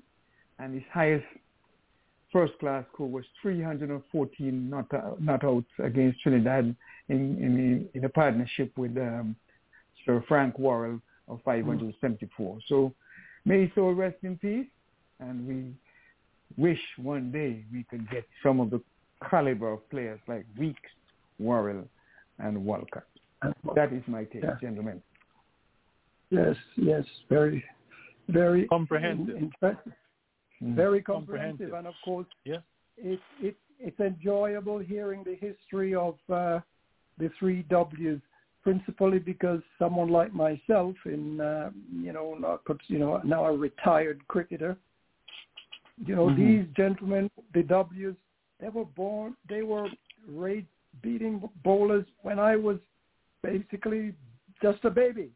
and 0.59 0.73
his 0.73 0.83
highest 0.91 1.25
first 2.31 2.53
class 2.59 2.83
score 2.93 3.09
was 3.09 3.23
314 3.41 4.69
not, 4.69 4.87
not 5.21 5.43
outs 5.43 5.67
against 5.79 6.19
Trinidad 6.21 6.75
in, 7.09 7.17
in, 7.37 7.89
in 7.93 8.05
a 8.05 8.09
partnership 8.09 8.75
with 8.77 8.97
um, 8.97 9.35
Sir 10.05 10.23
Frank 10.27 10.57
Worrell 10.57 10.99
of 11.27 11.39
574. 11.45 12.55
Mm. 12.55 12.59
So 12.67 12.93
may 13.45 13.61
his 13.61 13.75
soul 13.75 13.93
rest 13.93 14.17
in 14.23 14.37
peace, 14.37 14.67
and 15.19 15.47
we 15.47 15.73
wish 16.57 16.79
one 16.97 17.31
day 17.31 17.63
we 17.71 17.83
could 17.89 18.09
get 18.09 18.25
some 18.41 18.59
of 18.59 18.69
the 18.69 18.81
caliber 19.29 19.71
of 19.71 19.89
players 19.89 20.19
like 20.27 20.45
Weekes, 20.57 20.81
Worrell, 21.39 21.87
and 22.39 22.65
Walcott. 22.65 23.05
That 23.75 23.91
is 23.93 24.03
my 24.07 24.23
take, 24.25 24.43
yeah. 24.43 24.55
gentlemen. 24.61 25.01
Yes, 26.33 26.55
yes, 26.75 27.03
very, 27.29 27.63
very 28.27 28.65
comprehensive. 28.67 29.35
In, 29.35 29.51
in 29.61 29.77
mm. 30.63 30.75
very 30.75 31.01
comprehensive. 31.01 31.69
comprehensive, 31.69 31.73
and 31.73 31.87
of 31.87 31.93
course, 32.03 32.25
yeah. 32.43 32.57
it, 32.97 33.19
it, 33.39 33.55
it's 33.79 33.99
enjoyable 33.99 34.79
hearing 34.79 35.23
the 35.23 35.35
history 35.35 35.93
of 35.93 36.15
uh, 36.31 36.59
the 37.19 37.29
three 37.37 37.63
W's, 37.69 38.19
principally 38.63 39.19
because 39.19 39.61
someone 39.77 40.09
like 40.09 40.33
myself, 40.33 40.95
in 41.05 41.39
uh, 41.39 41.69
you 42.01 42.13
know, 42.13 42.35
not, 42.39 42.61
you 42.87 42.97
know, 42.97 43.21
now 43.23 43.45
a 43.45 43.55
retired 43.55 44.27
cricketer, 44.27 44.75
you 46.03 46.15
know, 46.15 46.27
mm-hmm. 46.27 46.41
these 46.41 46.65
gentlemen, 46.75 47.29
the 47.53 47.61
W's, 47.61 48.15
they 48.59 48.69
were 48.69 48.85
born, 48.85 49.35
they 49.47 49.61
were 49.61 49.87
raised 50.27 50.65
beating 51.03 51.47
bowlers 51.63 52.05
when 52.23 52.39
I 52.39 52.55
was 52.55 52.77
basically 53.43 54.15
just 54.61 54.83
a 54.85 54.89
baby. 54.89 55.29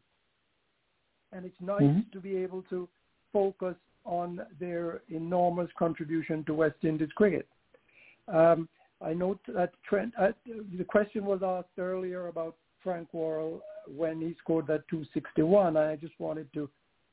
And 1.32 1.44
it's 1.44 1.60
nice 1.60 1.82
mm-hmm. 1.82 2.10
to 2.12 2.20
be 2.20 2.36
able 2.36 2.62
to 2.70 2.88
focus 3.32 3.76
on 4.04 4.40
their 4.58 5.02
enormous 5.10 5.68
contribution 5.78 6.42
to 6.44 6.54
West 6.54 6.76
Indies 6.82 7.10
cricket. 7.14 7.46
Um, 8.26 8.68
I 9.00 9.12
note 9.12 9.38
that 9.48 9.72
Trent, 9.88 10.12
uh, 10.18 10.28
the 10.76 10.84
question 10.84 11.24
was 11.24 11.40
asked 11.44 11.78
earlier 11.78 12.28
about 12.28 12.56
Frank 12.82 13.08
Worrell 13.12 13.60
when 13.96 14.20
he 14.20 14.34
scored 14.42 14.66
that 14.68 14.88
261. 14.88 15.76
I 15.76 15.96
just 15.96 16.14
wanted 16.18 16.52
to 16.54 16.68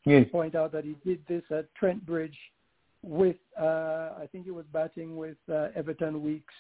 yes. 0.06 0.28
point 0.32 0.56
out 0.56 0.72
that 0.72 0.84
he 0.84 0.96
did 1.06 1.20
this 1.28 1.44
at 1.52 1.74
Trent 1.76 2.06
Bridge 2.06 2.38
with, 3.04 3.38
uh, 3.60 4.12
I 4.18 4.28
think 4.32 4.46
he 4.46 4.52
was 4.52 4.66
batting 4.74 5.16
with 5.16 5.38
uh, 5.52 5.68
Everton 5.76 6.24
Weekes 6.24 6.54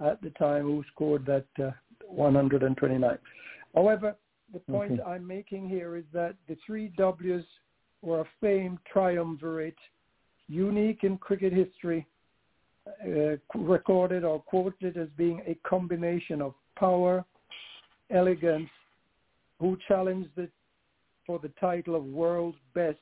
at 0.00 0.22
the 0.22 0.30
time 0.30 0.62
who 0.62 0.84
scored 0.92 1.26
that 1.26 1.46
uh, 1.62 1.70
129. 2.06 3.18
However, 3.74 4.16
the 4.52 4.58
point 4.60 4.92
okay. 4.92 5.02
I'm 5.02 5.26
making 5.26 5.68
here 5.68 5.96
is 5.96 6.04
that 6.12 6.34
the 6.48 6.56
three 6.66 6.92
W's 6.96 7.44
were 8.02 8.20
a 8.20 8.28
famed 8.40 8.78
triumvirate, 8.90 9.78
unique 10.48 11.04
in 11.04 11.16
cricket 11.18 11.52
history, 11.52 12.06
uh, 12.86 13.36
recorded 13.54 14.24
or 14.24 14.40
quoted 14.40 14.96
as 14.96 15.08
being 15.16 15.40
a 15.46 15.54
combination 15.66 16.42
of 16.42 16.54
power, 16.76 17.24
elegance, 18.10 18.68
who 19.60 19.78
challenged 19.86 20.36
it 20.36 20.50
for 21.26 21.38
the 21.38 21.50
title 21.60 21.94
of 21.94 22.04
world's 22.04 22.58
best, 22.74 22.98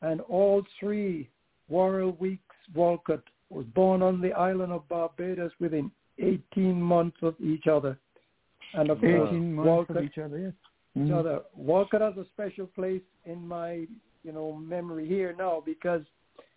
and 0.00 0.20
all 0.22 0.62
three, 0.80 1.28
Worrell 1.68 2.16
Weekes 2.18 2.42
Walcott, 2.74 3.22
was 3.50 3.66
born 3.74 4.02
on 4.02 4.20
the 4.20 4.32
island 4.32 4.72
of 4.72 4.88
Barbados 4.88 5.52
within 5.60 5.90
18 6.18 6.80
months 6.80 7.18
of 7.22 7.34
each 7.40 7.66
other. 7.66 7.98
And 8.74 8.90
of 8.90 9.02
18 9.02 9.54
months 9.54 9.66
Walcott, 9.66 9.96
of 9.96 10.04
each 10.04 10.18
other, 10.18 10.38
yes. 10.38 10.52
Mm-hmm. 10.96 11.10
So 11.10 11.22
the 11.22 11.44
Walcott 11.54 12.00
has 12.00 12.14
a 12.16 12.26
special 12.32 12.66
place 12.66 13.02
in 13.24 13.46
my, 13.46 13.86
you 14.24 14.32
know, 14.32 14.52
memory 14.52 15.06
here 15.06 15.34
now 15.36 15.62
because 15.64 16.02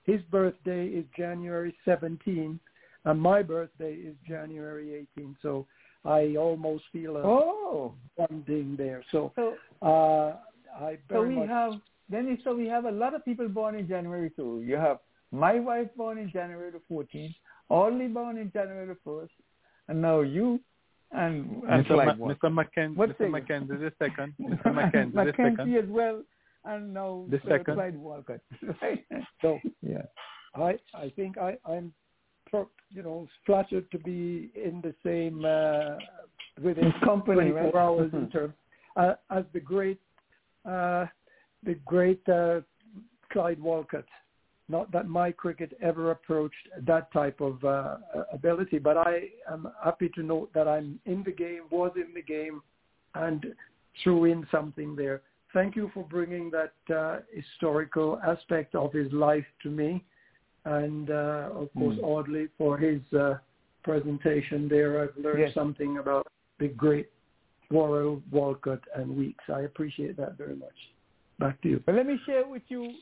his 0.03 0.21
birthday 0.23 0.88
is 0.88 1.05
January 1.15 1.75
17 1.85 2.59
and 3.05 3.21
my 3.21 3.41
birthday 3.41 3.93
is 3.93 4.15
January 4.27 5.07
18. 5.17 5.35
So 5.41 5.67
I 6.05 6.35
almost 6.38 6.85
feel 6.91 7.17
a 7.17 7.21
oh. 7.21 7.93
bonding 8.17 8.75
there. 8.77 9.03
So, 9.11 9.31
so 9.35 9.55
uh, 9.81 10.38
I 10.83 10.97
so 11.09 11.23
we 11.23 11.35
much... 11.35 11.49
have 11.49 11.73
then 12.09 12.38
so 12.43 12.55
we 12.55 12.67
have 12.67 12.85
a 12.85 12.91
lot 12.91 13.13
of 13.13 13.23
people 13.23 13.47
born 13.47 13.75
in 13.75 13.88
January 13.88 14.31
too. 14.35 14.63
You 14.65 14.75
have 14.75 14.99
my 15.31 15.59
wife 15.59 15.88
born 15.95 16.17
in 16.17 16.29
January 16.31 16.71
the 16.71 16.81
14th, 16.93 17.35
Audley 17.69 18.07
born 18.07 18.38
in 18.38 18.51
January 18.51 18.88
the 18.88 18.97
1st, 19.09 19.29
and 19.88 20.01
now 20.01 20.19
you 20.19 20.59
and, 21.11 21.63
and 21.69 21.85
Mr. 21.85 22.17
Ma- 22.17 22.33
Mr. 22.33 22.43
McKenzie, 22.43 22.95
Mr. 22.95 23.29
McKenzie 23.29 23.79
the 23.79 23.93
second, 23.99 24.33
Mr. 24.39 24.65
McKenzie 24.67 25.13
the 25.13 25.33
second, 25.35 25.75
as 25.75 25.89
well, 25.89 26.23
and 26.65 26.93
now 26.93 27.25
the 27.29 27.39
second. 27.47 27.75
Clyde 27.75 27.97
Walcott. 27.97 28.41
so 29.41 29.59
yeah, 29.81 30.03
I 30.55 30.77
I 30.93 31.11
think 31.15 31.38
I 31.38 31.57
I'm 31.65 31.93
you 32.53 33.03
know 33.03 33.27
flattered 33.45 33.89
to 33.91 33.99
be 33.99 34.51
in 34.55 34.81
the 34.81 34.93
same 35.03 35.45
uh, 35.45 35.97
within 36.61 36.93
company 37.03 37.51
24 37.51 37.63
right? 37.63 37.75
hours 37.75 38.11
in 38.13 38.29
terms 38.31 38.53
uh, 38.95 39.13
as 39.29 39.43
the 39.53 39.59
great 39.59 39.99
uh, 40.65 41.05
the 41.63 41.75
great 41.85 42.27
uh, 42.29 42.61
Clyde 43.31 43.59
Walcott. 43.59 44.05
Not 44.72 44.89
that 44.93 45.10
my 45.10 45.34
cricket 45.34 45.77
ever 45.81 46.11
approached 46.11 46.69
that 46.88 47.11
type 47.11 47.41
of 47.41 47.61
uh, 47.65 47.98
ability, 48.31 48.80
but 48.80 48.95
I 48.95 49.23
am 49.52 49.68
happy 49.84 50.10
to 50.15 50.23
note 50.23 50.49
that 50.53 50.65
I'm 50.65 50.98
in 51.06 51.23
the 51.23 51.31
game, 51.31 51.64
was 51.69 51.91
in 51.98 52.14
the 52.14 52.22
game, 52.22 52.61
and 53.14 53.48
threw 54.02 54.26
in 54.26 54.48
something 54.49 54.95
there. 54.95 55.23
Thank 55.53 55.76
you 55.76 55.91
for 55.93 56.06
bringing 56.06 56.49
that 56.52 56.95
uh, 56.95 57.19
historical 57.34 58.18
aspect 58.26 58.73
of 58.73 58.93
his 58.93 59.11
life 59.11 59.45
to 59.64 59.69
me, 59.69 60.06
and 60.64 61.10
uh, 61.11 61.49
of 61.53 61.68
course 61.77 61.98
mm. 61.98 62.03
Audley 62.03 62.48
for 62.57 62.77
his 62.77 63.02
uh, 63.11 63.34
presentation 63.84 64.69
there. 64.69 65.03
I've 65.03 65.22
learned 65.22 65.41
yes. 65.41 65.53
something 65.53 65.98
about 65.98 66.27
the 66.60 66.69
great 66.69 67.10
Worrell, 67.69 68.22
Walcott, 68.31 68.84
and 68.95 69.18
Weekes. 69.18 69.43
I 69.53 69.61
appreciate 69.61 70.15
that 70.15 70.38
very 70.38 70.56
much. 70.56 70.69
Back 71.39 71.61
to 71.64 71.68
you. 71.68 71.84
But 71.85 71.95
let 71.95 72.06
me 72.06 72.18
share 72.26 72.48
with 72.48 72.64
you 72.69 72.93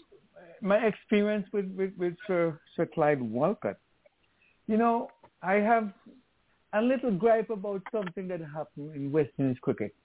my 0.62 0.78
experience 0.86 1.48
with, 1.52 1.66
with, 1.76 1.92
with 1.98 2.14
Sir, 2.28 2.60
Sir 2.76 2.86
Clyde 2.86 3.22
Walcott. 3.22 3.78
You 4.68 4.78
know, 4.78 5.10
I 5.42 5.56
have 5.56 5.92
a 6.74 6.82
little 6.82 7.12
gripe 7.12 7.50
about 7.50 7.82
something 7.92 8.28
that 8.28 8.42
happened 8.42 8.96
in 8.96 9.12
West 9.12 9.32
Indies 9.38 9.58
cricket. 9.62 9.96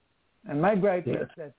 And 0.47 0.61
my 0.61 0.75
gripe 0.75 1.05
yes. 1.05 1.23
is 1.23 1.29
that 1.37 1.53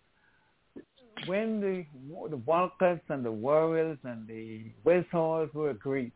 when 1.26 1.60
the, 1.60 1.84
the 2.28 2.36
Walcotts 2.36 3.00
and 3.08 3.24
the 3.24 3.32
Worrells 3.32 3.98
and 4.04 4.26
the 4.26 4.72
Wes 4.84 5.04
Halls 5.10 5.50
were 5.54 5.70
agreed, 5.70 6.12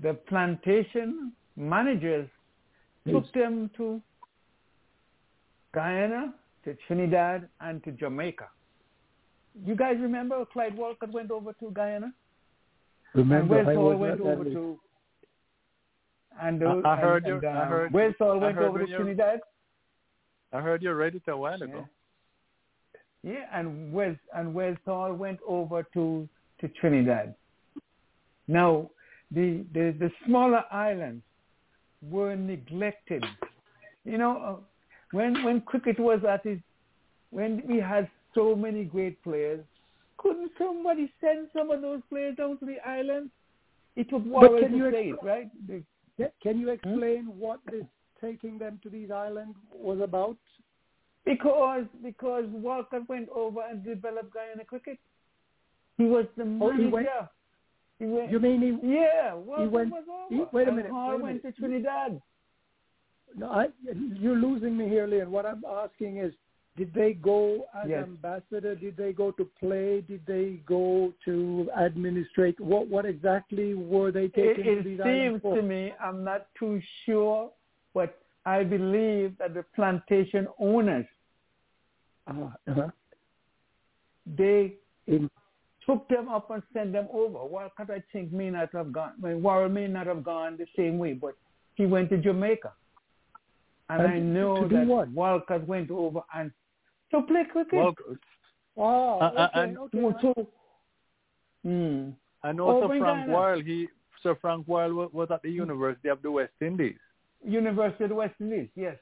the 0.00 0.14
plantation 0.28 1.32
managers 1.56 2.28
yes. 3.04 3.14
took 3.14 3.32
them 3.32 3.70
to 3.76 4.02
Guyana, 5.74 6.34
to 6.64 6.76
Trinidad, 6.86 7.48
and 7.60 7.82
to 7.84 7.92
Jamaica. 7.92 8.48
You 9.64 9.74
guys 9.74 9.96
remember 10.00 10.44
Clyde 10.52 10.76
Walcott 10.76 11.12
went 11.12 11.30
over 11.30 11.52
to 11.54 11.70
Guyana? 11.70 12.12
Remember, 13.14 13.58
and 13.58 13.66
Wes 13.66 13.72
I 13.72 13.74
Hall 13.74 13.96
went 13.96 14.20
over 14.20 14.44
that 14.44 14.52
to 14.52 14.78
and, 16.42 16.62
I- 16.62 16.66
I 16.66 16.92
and- 16.92 17.00
heard 17.02 17.24
and, 17.24 17.42
you- 17.42 17.48
I 17.48 17.62
um, 17.62 17.68
heard- 17.68 17.92
Wes 17.92 18.14
Hall 18.18 18.38
went 18.38 18.58
over 18.58 18.78
to 18.80 18.84
when 18.84 18.94
Trinidad. 18.96 19.40
I 20.52 20.60
heard 20.60 20.82
you 20.82 20.92
read 20.92 21.14
it 21.14 21.22
a 21.28 21.36
while 21.36 21.60
ago. 21.62 21.88
Yeah, 23.22 23.46
and 23.52 23.92
Wes 23.92 24.16
and 24.34 24.54
Wes 24.54 24.76
Hall 24.84 25.12
went 25.14 25.40
over 25.46 25.82
to 25.94 26.28
to 26.60 26.68
Trinidad. 26.68 27.34
Now, 28.46 28.90
the 29.30 29.64
the, 29.72 29.94
the 29.98 30.10
smaller 30.26 30.64
islands 30.70 31.24
were 32.02 32.36
neglected. 32.36 33.24
You 34.04 34.18
know, 34.18 34.36
uh, 34.38 34.56
when 35.12 35.42
when 35.42 35.62
cricket 35.62 35.98
was 35.98 36.20
at 36.24 36.44
its 36.46 36.62
when 37.30 37.62
we 37.66 37.78
had 37.80 38.08
so 38.36 38.54
many 38.54 38.84
great 38.84 39.20
players, 39.24 39.64
couldn't 40.18 40.52
somebody 40.58 41.10
send 41.20 41.48
some 41.52 41.70
of 41.72 41.82
those 41.82 42.00
players 42.08 42.36
down 42.36 42.58
to 42.58 42.66
the 42.66 42.78
islands? 42.88 43.30
It 43.96 44.08
took 44.10 44.24
Worrell 44.24 44.60
can 44.60 44.72
to 44.72 44.76
you 44.76 44.90
say 44.92 45.08
ex- 45.10 45.18
it, 45.22 45.26
right? 45.26 45.50
The- 45.66 46.30
Can 46.42 46.60
you 46.60 46.66
hmm? 46.68 46.72
explain 46.74 47.24
what 47.38 47.60
this 47.70 47.84
taking 48.20 48.58
them 48.58 48.78
to 48.82 48.88
these 48.88 49.10
islands 49.10 49.56
was 49.72 50.00
about? 50.00 50.36
Because 51.24 51.86
because 52.02 52.44
Walcott 52.46 53.08
went 53.08 53.28
over 53.30 53.60
and 53.68 53.84
developed 53.84 54.32
Guyana 54.32 54.64
cricket. 54.64 54.98
He 55.98 56.04
was 56.04 56.26
the 56.36 56.42
Oh, 56.44 56.46
manager. 56.46 56.82
he 56.82 56.86
went- 56.88 57.08
He 57.98 58.04
went- 58.04 58.30
You 58.30 58.38
mean 58.38 58.60
he? 58.60 58.70
yeah, 58.94 59.32
Walcott 59.34 59.70
went- 59.72 59.90
was 59.90 60.04
over. 60.08 60.34
he- 60.34 60.48
wait 60.56 60.68
a 60.68 60.72
minute, 60.72 60.92
wait 60.92 61.14
a 61.14 61.16
went 61.16 61.42
to. 61.42 61.52
Trinidad. 61.52 62.20
No, 63.34 63.50
I, 63.50 63.68
you're 64.22 64.36
losing 64.36 64.76
me 64.76 64.88
here, 64.88 65.06
Leon. 65.06 65.30
What 65.30 65.46
I'm 65.46 65.64
asking 65.64 66.18
is, 66.18 66.32
did 66.76 66.92
they 66.92 67.14
go 67.14 67.66
as 67.74 67.88
Yes. 67.88 68.04
ambassador? 68.04 68.74
Did 68.74 68.96
they 68.96 69.12
go 69.12 69.30
to 69.32 69.44
play? 69.58 70.02
Did 70.02 70.26
they 70.26 70.60
go 70.66 71.12
to 71.24 71.70
administrate? 71.76 72.60
What 72.60 72.86
what 72.88 73.06
exactly 73.06 73.74
were 73.74 74.10
they 74.12 74.26
It, 74.26 74.58
it 74.58 75.02
seems 75.02 75.42
to 75.42 75.62
me, 75.62 75.92
I'm 76.00 76.22
not 76.22 76.48
too 76.58 76.80
sure, 77.04 77.50
but 77.94 78.18
I 78.44 78.62
believe 78.62 79.38
that 79.38 79.54
the 79.54 79.64
plantation 79.74 80.46
owners 80.58 81.06
Uh, 82.26 82.50
uh 82.66 82.90
they 84.26 84.74
In, 85.06 85.30
took 85.86 86.08
them 86.08 86.28
up 86.28 86.50
and 86.50 86.62
sent 86.72 86.92
them 86.92 87.08
over. 87.12 87.44
Walcott, 87.44 87.90
I 87.90 88.02
think, 88.12 88.32
may 88.32 88.50
not 88.50 88.70
have 88.72 88.92
gone. 88.92 89.12
Well, 89.20 89.38
Worrell 89.38 89.68
may 89.68 89.86
not 89.86 90.06
have 90.08 90.24
gone 90.24 90.56
the 90.56 90.66
same 90.76 90.98
way, 90.98 91.12
but 91.12 91.34
he 91.76 91.86
went 91.86 92.10
to 92.10 92.18
Jamaica. 92.18 92.72
And, 93.88 94.02
And 94.02 94.12
I 94.12 94.18
know 94.18 94.66
that 94.66 94.86
what? 94.86 95.08
Walcott 95.10 95.64
went 95.66 95.92
over 95.92 96.22
and 96.34 96.50
to 97.10 97.22
play 97.22 97.44
cricket. 97.50 97.74
Well, 97.74 97.94
oh, 98.76 99.18
Uh, 99.20 99.24
uh, 99.24 99.48
okay, 99.48 99.60
and- 99.62 99.78
okay. 99.78 99.98
to, 100.00 100.34
to, 100.34 100.46
hmm. 101.64 102.10
I 102.42 102.52
know 102.52 102.68
Over 102.68 102.86
Sir 102.88 102.94
in 102.94 103.00
Frank 103.02 103.20
Ghana. 103.26 103.32
Worrell. 103.36 103.60
He 103.60 103.88
Sir 104.22 104.34
Frank 104.36 104.66
Worrell 104.68 104.94
wa- 104.94 105.08
was 105.12 105.30
at 105.30 105.42
the 105.42 105.50
University 105.50 106.08
of 106.08 106.22
the 106.22 106.30
West 106.30 106.52
Indies. 106.60 106.98
University 107.44 108.04
of 108.04 108.10
the 108.10 108.16
West 108.16 108.34
Indies, 108.40 108.68
yes. 108.74 108.96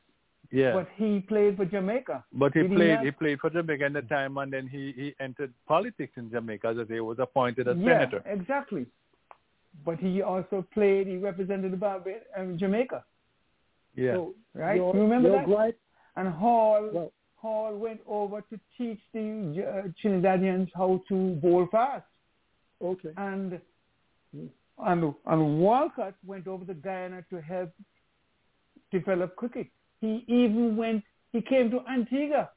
Yeah, 0.52 0.72
But 0.74 0.88
he 0.96 1.20
played 1.20 1.56
for 1.56 1.64
Jamaica. 1.64 2.24
but 2.32 2.52
he 2.52 2.60
Did 2.62 2.70
he 2.70 2.76
played 2.76 2.94
not? 2.96 3.04
he 3.04 3.10
played 3.10 3.40
for 3.40 3.50
Jamaica 3.50 3.84
at 3.86 3.92
the 3.94 4.02
time, 4.02 4.36
and 4.38 4.52
then 4.52 4.66
he 4.68 4.92
he 4.92 5.14
entered 5.18 5.52
politics 5.66 6.12
in 6.16 6.30
Jamaica 6.30 6.68
as 6.80 6.88
he 6.88 7.00
was 7.00 7.18
appointed 7.18 7.66
as 7.66 7.76
yeah, 7.78 7.98
senator. 7.98 8.22
exactly. 8.26 8.86
But 9.84 9.98
he 9.98 10.22
also 10.22 10.64
played, 10.72 11.06
he 11.08 11.16
represented 11.16 11.72
the 11.72 11.76
Barbados, 11.76 12.22
um, 12.36 12.56
Jamaica, 12.58 13.04
Yeah, 13.96 14.12
So 14.14 14.34
right? 14.54 14.76
Your, 14.76 14.94
You 14.94 15.02
remember 15.02 15.32
that? 15.32 15.46
gripe, 15.46 15.78
And 16.16 16.28
Hall, 16.28 16.88
well, 16.92 17.12
Hall 17.44 17.76
went 17.76 18.00
over 18.08 18.40
to 18.40 18.58
teach 18.76 19.00
the 19.12 19.22
uh, 19.62 19.88
Trinidadians 20.02 20.70
how 20.74 21.02
to 21.08 21.16
bowl 21.42 21.68
fast. 21.70 22.06
okay. 22.82 23.10
And, 23.18 23.60
and, 24.78 25.14
and 25.26 25.58
Walcott 25.60 26.14
went 26.24 26.46
over 26.48 26.64
to 26.64 26.72
Guyana 26.72 27.22
to 27.28 27.42
help 27.42 27.70
develop 28.90 29.36
cricket. 29.36 29.66
He 30.00 30.24
even 30.26 30.74
went, 30.74 31.04
he 31.32 31.42
came 31.42 31.70
to 31.70 31.80
Antigua 31.90 32.48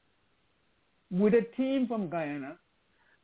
with 1.10 1.34
a 1.34 1.44
team 1.56 1.86
from 1.86 2.08
Guyana. 2.08 2.56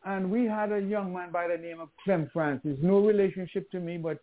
And 0.05 0.31
we 0.31 0.45
had 0.45 0.71
a 0.71 0.81
young 0.81 1.15
man 1.15 1.33
by 1.33 1.49
the 1.49 1.57
name 1.57 1.81
of 1.81 1.89
Clem 2.05 2.29
Francis. 2.31 2.77
No 2.83 2.99
relationship 2.99 3.71
to 3.71 3.81
me, 3.81 3.97
but 3.97 4.19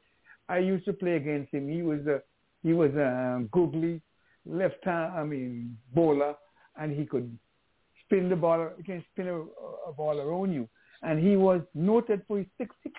I 0.48 0.60
used 0.60 0.86
to 0.86 0.94
play 0.94 1.16
against 1.16 1.52
him. 1.52 1.68
He 1.68 1.82
was 1.82 2.02
a 2.06 2.22
he 2.62 2.74
was 2.74 2.92
a 2.94 3.44
googly 3.52 4.00
left 4.46 4.84
hand, 4.84 5.14
I 5.18 5.24
mean 5.24 5.76
bowler, 5.96 6.36
and 6.78 6.92
he 6.94 7.06
could 7.06 7.38
spin 8.06 8.30
the 8.30 8.36
ball. 8.36 8.70
He 8.78 8.84
can 8.84 9.04
spin 9.12 9.28
a, 9.28 9.40
a 9.90 9.94
ball 9.96 10.20
around 10.20 10.54
you. 10.54 10.68
And 11.04 11.20
he 11.20 11.36
was 11.36 11.62
noted 11.74 12.22
for 12.28 12.38
his 12.38 12.48
six 12.58 12.76
six 12.84 12.96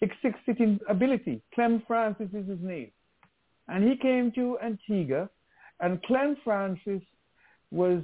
six 0.00 0.16
six 0.22 0.38
sitting 0.46 0.78
ability. 0.88 1.42
Clem 1.54 1.82
Francis 1.86 2.28
is 2.34 2.48
his 2.48 2.60
name, 2.60 2.90
and 3.68 3.88
he 3.88 3.96
came 3.96 4.32
to 4.32 4.58
Antigua, 4.60 5.28
and 5.80 6.02
Clem 6.02 6.36
Francis 6.44 7.02
was 7.70 8.02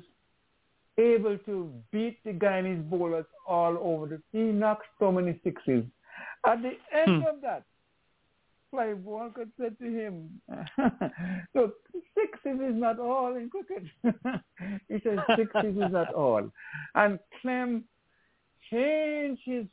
able 0.99 1.37
to 1.39 1.73
beat 1.91 2.23
the 2.25 2.31
Guyanese 2.33 2.89
bowlers 2.89 3.27
all 3.49 3.77
over 3.81 4.07
the 4.07 4.23
He 4.31 4.45
knocked 4.53 4.87
so 5.01 5.11
many 5.11 5.41
sixes. 5.43 5.85
At 6.47 6.63
the 6.63 6.73
end 6.97 7.23
Hmm. 7.23 7.29
of 7.29 7.41
that, 7.41 7.65
Clive 8.75 8.99
Walker 9.05 9.45
said 9.61 9.79
to 9.79 9.85
him, 9.85 10.41
look, 11.55 11.75
sixes 12.19 12.61
is 12.61 12.75
not 12.75 12.99
all 12.99 13.37
in 13.37 13.49
cricket. 13.49 13.85
he 14.89 14.99
said 15.05 15.19
sixes 15.37 15.77
is 15.77 15.93
not 15.93 16.13
all. 16.13 16.51
And 16.97 17.21
Clem 17.41 17.85
changed 18.71 19.43
his 19.45 19.67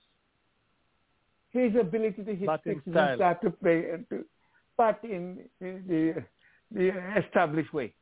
his 1.51 1.75
ability 1.75 2.23
to 2.23 2.35
hit 2.35 2.45
Batting 2.47 2.75
sixes 2.75 2.93
style. 2.93 3.07
and 3.09 3.17
start 3.17 3.41
to 3.41 3.49
play 3.49 3.89
and 3.89 4.07
to 4.09 4.23
bat 4.77 4.99
in 5.03 5.39
the, 5.59 6.23
the 6.71 6.93
established 7.25 7.73
way. 7.73 7.93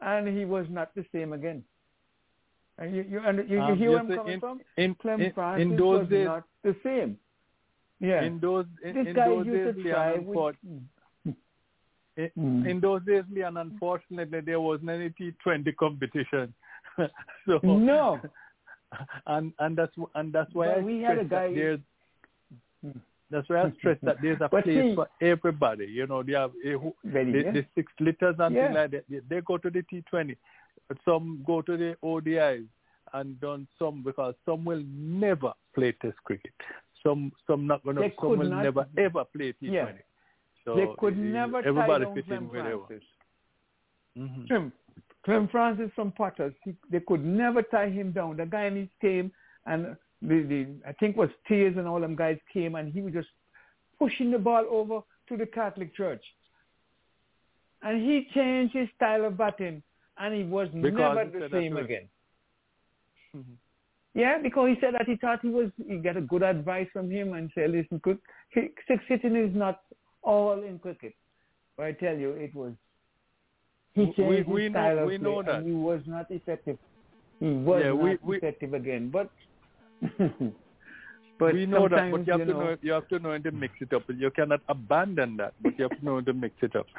And 0.00 0.26
he 0.28 0.44
was 0.44 0.66
not 0.70 0.94
the 0.94 1.04
same 1.12 1.32
again. 1.32 1.64
And 2.78 2.96
you, 2.96 3.02
you, 3.02 3.20
you, 3.20 3.44
you 3.56 3.60
Um, 3.60 3.76
hear 3.78 3.90
where 3.90 3.98
I'm 4.00 4.08
coming 4.16 4.32
in- 4.34 4.40
from? 4.40 4.60
in, 4.78 4.94
Clem 4.94 5.20
in, 5.20 5.32
Francis 5.32 5.62
in 5.64 5.76
those 5.76 6.00
was 6.00 6.08
days, 6.08 6.24
not 6.26 6.44
the 6.62 6.76
same. 6.82 7.18
Yeah. 8.02 8.22
in 8.24 8.40
those 8.40 8.66
in, 8.84 8.96
in 9.06 9.14
those 9.14 9.46
days, 9.46 9.74
try 9.90 10.18
with... 10.18 10.56
in, 10.64 10.88
Mm. 12.14 12.68
in 12.68 12.78
those 12.80 13.00
days, 13.06 13.22
Leon, 13.32 13.56
unfortunately, 13.56 14.40
there 14.40 14.60
wasn't 14.60 14.90
any 14.90 15.08
T20 15.10 15.74
competition. 15.76 16.52
so 17.46 17.58
No. 17.62 18.20
and 19.26 19.50
and 19.58 19.74
that's 19.78 19.94
and 20.14 20.30
that's 20.30 20.52
why 20.52 20.66
But 20.66 20.78
I 20.78 20.82
we 20.82 21.00
had 21.00 21.16
a 21.18 21.24
stress 21.24 21.30
that 21.30 21.48
guy- 21.48 21.54
there's 21.54 21.80
Hmm. 22.84 22.98
that's 23.30 23.48
why 23.48 23.62
I 23.62 23.70
stress 23.78 23.96
that 24.02 24.16
there's 24.20 24.40
a 24.42 24.48
place 24.50 24.64
see- 24.66 24.94
for 24.94 25.08
everybody. 25.22 25.86
You 25.86 26.06
know, 26.06 26.22
they 26.22 26.32
have 26.34 26.52
a, 26.66 26.76
Ready, 27.02 27.32
the, 27.32 27.38
yeah? 27.44 27.52
the 27.52 27.64
six 27.74 27.90
liters 27.98 28.36
and 28.38 28.54
Yeah. 28.54 28.66
things 28.66 28.74
like 28.76 28.90
that. 28.90 29.04
They, 29.08 29.20
they 29.30 29.40
go 29.40 29.56
to 29.56 29.70
the 29.70 29.82
T20, 29.90 30.36
but 30.88 30.98
some 31.06 31.42
go 31.46 31.62
to 31.62 31.76
the 31.78 31.96
ODIs 32.02 32.66
and 33.14 33.40
done 33.40 33.66
some 33.78 34.02
because 34.02 34.34
some 34.44 34.66
will 34.66 34.82
never 34.86 35.52
play 35.74 35.92
Test 36.02 36.18
cricket. 36.24 36.52
Some 37.02 37.32
some 37.46 37.66
not 37.66 37.84
gonna. 37.84 38.00
They 38.00 38.14
some 38.20 38.38
will 38.38 38.48
not- 38.48 38.62
never 38.62 38.86
ever 38.96 39.24
play 39.24 39.52
T20. 39.52 39.72
Yeah. 39.72 39.92
So 40.64 40.76
they 40.76 40.86
could 40.98 41.14
eh, 41.14 41.16
never 41.16 41.62
tie 41.62 41.68
everybody 41.68 42.04
down 42.04 42.14
fit 42.14 42.26
Clem 42.26 42.42
in 42.44 42.48
where 42.50 42.62
they 42.62 42.74
want. 42.74 42.86
Francis. 42.88 43.08
Mhm. 44.16 44.46
Clem, 44.46 44.72
Clem 45.24 45.48
Francis 45.48 45.90
from 45.94 46.12
Potters, 46.12 46.54
he, 46.64 46.74
they 46.90 47.00
could 47.00 47.24
never 47.24 47.62
tie 47.62 47.88
him 47.88 48.12
down. 48.12 48.36
The 48.36 48.44
Guyanese 48.44 48.90
came 49.00 49.32
and 49.66 49.96
the, 50.20 50.42
the 50.42 50.66
I 50.86 50.92
think 50.92 51.16
was 51.16 51.30
Tears 51.48 51.76
and 51.76 51.88
all 51.88 52.00
them 52.00 52.14
guys 52.14 52.38
came 52.52 52.74
and 52.76 52.92
he 52.92 53.00
was 53.00 53.12
just 53.12 53.28
pushing 53.98 54.30
the 54.30 54.38
ball 54.38 54.64
over 54.70 55.00
to 55.28 55.36
the 55.36 55.46
Catholic 55.46 55.94
Church. 55.96 56.22
And 57.82 58.00
he 58.00 58.28
changed 58.32 58.74
his 58.74 58.88
style 58.96 59.24
of 59.24 59.36
batting 59.36 59.82
and 60.18 60.34
he 60.34 60.44
was 60.44 60.68
Because 60.68 61.16
never 61.16 61.24
the 61.24 61.48
same 61.50 61.76
again. 61.76 62.08
Mhm. 63.34 63.56
Yeah, 64.14 64.38
because 64.42 64.68
he 64.68 64.74
said 64.80 64.94
that 64.94 65.06
he 65.06 65.16
thought 65.16 65.40
he 65.42 65.48
was 65.48 65.70
he 65.88 65.96
got 65.96 66.16
a 66.18 66.20
good 66.20 66.42
advice 66.42 66.86
from 66.92 67.10
him 67.10 67.32
and 67.32 67.50
said, 67.54 67.70
listen, 67.70 67.98
quick, 68.00 68.18
six 68.54 69.02
hitting 69.08 69.36
is 69.36 69.54
not 69.54 69.80
all 70.22 70.62
in 70.62 70.78
cricket. 70.78 71.14
But 71.76 71.86
I 71.86 71.92
tell 71.92 72.16
you, 72.16 72.30
it 72.32 72.54
was. 72.54 72.72
He 73.94 74.02
We- 74.02 74.12
changed 74.12 74.48
we 74.48 74.62
his 74.64 74.72
know- 74.72 74.78
style 74.80 74.98
of 74.98 75.06
we 75.06 75.18
play, 75.18 75.24
know 75.30 75.42
that. 75.42 75.54
and 75.56 75.66
he 75.66 75.72
was 75.72 76.00
not 76.06 76.30
effective. 76.30 76.78
He 77.40 77.46
was 77.52 77.82
Yeah, 77.82 77.88
not 77.92 78.02
we- 78.02 78.18
we- 78.22 78.36
effective 78.36 78.74
again. 78.74 79.08
But 79.10 79.30
but 81.38 81.54
we 81.54 81.66
know 81.66 81.88
that, 81.88 82.10
but 82.10 82.26
you 82.26 82.32
have 82.32 82.40
you 82.40 82.46
to 82.46 82.52
know, 82.52 82.64
know 82.64 82.76
you 82.82 82.92
have 82.92 83.08
to 83.08 83.18
know 83.18 83.30
when 83.30 83.42
to 83.44 83.50
mix 83.50 83.74
it 83.80 83.92
up. 83.94 84.02
You 84.08 84.30
cannot 84.30 84.60
abandon 84.68 85.36
that, 85.38 85.54
but 85.62 85.78
you 85.78 85.84
have 85.88 85.98
to 85.98 86.04
know 86.04 86.14
when 86.16 86.24
to 86.26 86.32
mix 86.34 86.54
it 86.62 86.76
up. 86.76 86.86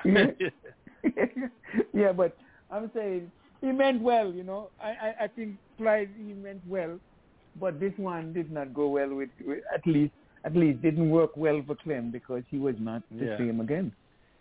Yeah, 1.93 2.11
but 2.11 2.35
I'm 2.71 2.89
saying 2.93 3.31
he 3.63 3.71
meant 3.71 4.01
well, 4.01 4.29
you 4.39 4.43
know. 4.43 4.61
I, 4.79 4.89
I, 5.07 5.09
I 5.25 5.27
think 5.27 5.55
Clyde 5.77 6.09
he 6.17 6.33
meant 6.33 6.61
well, 6.67 6.99
but 7.59 7.79
this 7.79 7.93
one 7.97 8.33
did 8.33 8.51
not 8.51 8.73
go 8.73 8.87
well 8.89 9.11
with, 9.19 9.29
with 9.47 9.63
at 9.73 9.85
least 9.87 10.13
at 10.45 10.55
least 10.55 10.81
didn't 10.81 11.09
work 11.09 11.31
well 11.37 11.59
for 11.65 11.75
Clem 11.83 12.11
because 12.11 12.43
he 12.51 12.57
was 12.57 12.75
not 12.89 13.01
the 13.09 13.25
Yeah. 13.27 13.37
same 13.37 13.59
again. 13.61 13.91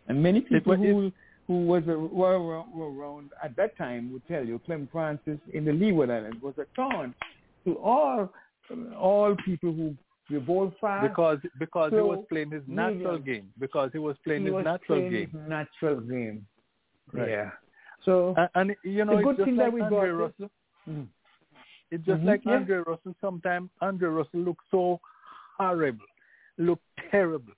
And 0.08 0.22
many 0.22 0.40
It 0.40 0.48
people 0.48 0.76
who 0.76 1.12
who 1.46 1.66
was 1.66 1.82
uh, 1.88 1.92
a, 1.92 1.98
were, 2.20 2.38
were 2.78 2.90
around 2.98 3.30
at 3.46 3.54
that 3.56 3.76
time 3.76 4.12
would 4.12 4.26
tell 4.26 4.44
you 4.44 4.60
Clem 4.66 4.88
Francis 4.92 5.38
in 5.52 5.64
the 5.64 5.72
Leeward 5.72 6.10
Islands 6.10 6.42
was 6.42 6.54
a 6.58 6.66
taunt 6.74 7.14
to 7.64 7.74
all 7.78 8.28
all 8.96 9.36
people 9.44 9.72
who 9.72 9.94
revolt 10.30 10.72
fast 10.80 11.08
because 11.08 11.38
because 11.58 11.90
so 11.90 11.96
he 11.96 12.02
was 12.02 12.24
playing 12.28 12.50
his 12.50 12.62
natural 12.66 13.18
game 13.18 13.46
because 13.58 13.90
he 13.92 13.98
was 13.98 14.16
playing 14.24 14.42
he 14.42 14.46
his 14.46 14.54
was 14.54 14.64
natural 14.64 14.98
playing 14.98 15.12
game 15.12 15.30
his 15.30 15.48
natural 15.48 16.00
game 16.00 16.46
right. 17.12 17.28
yeah 17.28 17.50
so 18.04 18.34
and, 18.36 18.48
and 18.54 18.76
you 18.84 19.04
know 19.04 19.16
the 19.16 19.22
good 19.22 19.30
it's 19.30 19.38
just 19.38 19.46
thing 19.46 19.56
like 19.56 19.66
that 19.66 19.72
we 19.72 19.80
Andre 19.82 20.10
got 20.10 20.18
Russell 20.18 20.50
mm-hmm. 20.88 21.02
it's 21.90 22.04
just 22.04 22.18
mm-hmm. 22.18 22.28
like 22.28 22.40
yeah. 22.44 22.52
Andre 22.52 22.76
Russell 22.78 23.14
sometimes 23.20 23.70
Andre 23.80 24.08
Russell 24.08 24.40
looks 24.40 24.64
so 24.70 25.00
horrible 25.58 26.04
look 26.58 26.80
terrible 27.10 27.52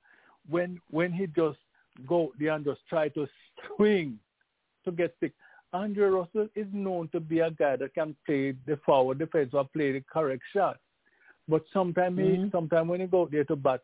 when 0.48 0.80
when 0.90 1.12
he 1.12 1.26
just 1.26 1.58
go 2.06 2.32
there 2.38 2.52
and 2.52 2.64
just 2.64 2.80
try 2.88 3.08
to 3.10 3.26
swing 3.76 4.18
to 4.84 4.92
get 4.92 5.14
sick. 5.20 5.32
Andre 5.72 6.06
Russell 6.06 6.48
is 6.54 6.66
known 6.72 7.08
to 7.08 7.20
be 7.20 7.40
a 7.40 7.50
guy 7.50 7.76
that 7.76 7.94
can 7.94 8.14
play 8.26 8.54
the 8.66 8.78
forward 8.86 9.18
defense 9.18 9.50
or 9.52 9.64
play 9.64 9.92
the 9.92 10.04
correct 10.12 10.42
shot. 10.52 10.78
But 11.48 11.64
sometimes 11.72 12.18
mm-hmm. 12.18 12.44
he 12.44 12.50
sometimes 12.50 12.88
when 12.88 13.00
he 13.00 13.06
go 13.06 13.28
there 13.30 13.44
to 13.44 13.56
bat, 13.56 13.80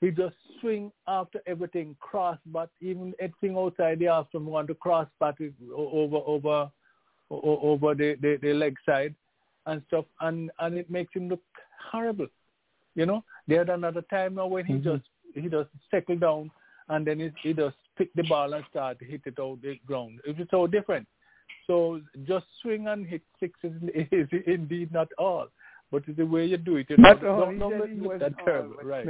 he 0.00 0.10
just 0.10 0.36
swing 0.60 0.92
after 1.08 1.40
everything, 1.46 1.96
cross 2.00 2.38
but 2.46 2.70
even 2.80 3.14
anything 3.20 3.56
outside 3.56 3.98
the 3.98 4.08
off 4.08 4.26
from 4.30 4.46
want 4.46 4.68
to 4.68 4.74
cross 4.74 5.08
but 5.18 5.34
it 5.40 5.54
over 5.74 6.16
over 6.16 6.70
over 7.30 7.94
the, 7.94 8.16
the, 8.20 8.38
the 8.40 8.52
leg 8.52 8.76
side 8.86 9.14
and 9.66 9.82
stuff 9.88 10.04
and, 10.20 10.50
and 10.60 10.78
it 10.78 10.88
makes 10.88 11.12
him 11.14 11.28
look 11.28 11.42
horrible. 11.90 12.28
You 12.94 13.06
know? 13.06 13.24
They 13.48 13.56
had 13.56 13.68
another 13.68 14.02
time 14.02 14.36
now 14.36 14.46
when 14.46 14.64
he 14.64 14.74
mm-hmm. 14.74 14.96
just 14.96 15.04
he 15.34 15.48
just 15.48 15.70
settle 15.90 16.16
down 16.16 16.50
and 16.88 17.06
then 17.06 17.18
he, 17.20 17.30
he 17.42 17.52
just 17.52 17.76
pick 17.98 18.12
the 18.14 18.22
ball 18.22 18.52
and 18.52 18.64
start 18.70 18.98
hit 19.00 19.22
it 19.24 19.38
out 19.40 19.60
the 19.62 19.80
ground. 19.86 20.20
It 20.26 20.38
was 20.38 20.46
so 20.50 20.66
different. 20.66 21.06
So 21.66 22.00
just 22.24 22.46
swing 22.62 22.86
and 22.86 23.06
hit 23.06 23.22
sixes 23.40 23.72
is 24.12 24.28
indeed 24.46 24.92
not 24.92 25.08
all, 25.18 25.48
but 25.90 26.04
it's 26.06 26.16
the 26.16 26.26
way 26.26 26.46
you 26.46 26.58
do 26.58 26.76
it, 26.76 26.86
you 26.88 26.96
not 26.98 27.22
know, 27.22 27.30
all. 27.30 27.40
don't, 27.40 27.58
don't 27.58 28.02
look 28.02 28.20
that 28.20 28.34
terrible, 28.44 28.76
right? 28.84 29.06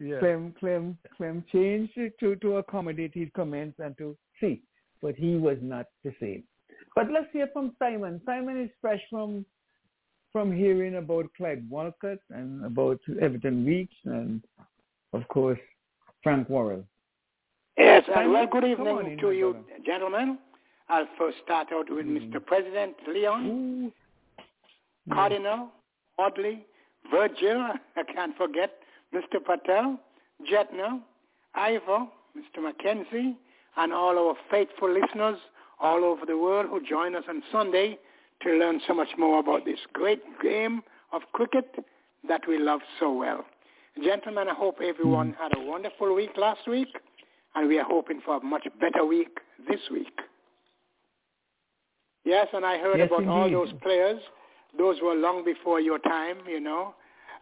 Yeah. 0.00 0.18
Clem, 0.18 0.54
Clem, 0.58 0.98
Clem 1.16 1.44
changed 1.52 1.92
it 1.96 2.18
to 2.20 2.36
to 2.36 2.56
accommodate 2.56 3.12
his 3.14 3.28
comments 3.36 3.78
and 3.78 3.96
to 3.98 4.16
see, 4.40 4.62
but 5.02 5.14
he 5.14 5.36
was 5.36 5.58
not 5.60 5.86
the 6.04 6.12
same. 6.20 6.42
But 6.96 7.10
let's 7.12 7.28
hear 7.32 7.48
from 7.52 7.74
Simon. 7.78 8.20
Simon 8.26 8.60
is 8.60 8.70
fresh 8.80 9.00
from 9.10 9.44
from 10.32 10.52
hearing 10.52 10.96
about 10.96 11.26
Clyde 11.36 11.68
Walcott 11.68 12.18
and 12.30 12.64
about 12.64 13.00
Everton 13.20 13.64
Weekes 13.64 13.94
and 14.04 14.42
of 15.12 15.26
course 15.28 15.58
Frank 16.22 16.48
Worrell. 16.48 16.84
Yes, 17.78 18.04
Simon, 18.06 18.22
and 18.24 18.32
well, 18.32 18.46
good 18.46 18.64
evening 18.64 19.12
in, 19.12 19.18
to 19.18 19.30
you, 19.32 19.52
brother. 19.52 19.82
gentlemen. 19.86 20.38
I'll 20.88 21.06
first 21.16 21.38
start 21.44 21.68
out 21.72 21.88
with 21.88 22.04
Mm. 22.06 22.32
Mr. 22.32 22.44
President 22.44 22.96
Leon, 23.06 23.92
Cardinal, 25.12 25.70
Audley, 26.18 26.66
Virgil, 27.10 27.60
I 27.96 28.02
can't 28.12 28.36
forget, 28.36 28.79
Mr. 29.14 29.44
Patel, 29.44 29.98
Jyotsna, 30.50 31.00
Ivor, 31.54 32.06
Mr. 32.36 32.62
Mackenzie, 32.62 33.36
and 33.76 33.92
all 33.92 34.18
our 34.18 34.34
faithful 34.50 34.92
listeners 34.92 35.38
all 35.80 36.04
over 36.04 36.26
the 36.26 36.36
world 36.36 36.66
who 36.70 36.84
join 36.86 37.14
us 37.14 37.24
on 37.28 37.42
Sunday 37.50 37.98
to 38.42 38.50
learn 38.52 38.80
so 38.86 38.94
much 38.94 39.08
more 39.18 39.40
about 39.40 39.64
this 39.64 39.78
great 39.92 40.22
game 40.42 40.82
of 41.12 41.22
cricket 41.32 41.84
that 42.26 42.42
we 42.46 42.58
love 42.58 42.80
so 42.98 43.12
well. 43.12 43.44
Gentlemen, 44.02 44.48
I 44.48 44.54
hope 44.54 44.78
everyone 44.82 45.32
mm. 45.32 45.36
had 45.36 45.56
a 45.56 45.60
wonderful 45.60 46.14
week 46.14 46.30
last 46.36 46.66
week, 46.68 46.88
and 47.54 47.68
we 47.68 47.78
are 47.78 47.84
hoping 47.84 48.20
for 48.24 48.36
a 48.36 48.44
much 48.44 48.66
better 48.80 49.04
week 49.04 49.38
this 49.68 49.80
week. 49.90 50.20
Yes, 52.24 52.46
and 52.52 52.64
I 52.64 52.78
heard 52.78 52.98
Yes, 52.98 53.08
about 53.08 53.26
all 53.26 53.50
those 53.50 53.72
players. 53.82 54.20
Those 54.78 54.96
were 55.02 55.14
long 55.14 55.44
before 55.44 55.80
your 55.80 55.98
time, 55.98 56.38
you 56.48 56.60
know, 56.60 56.94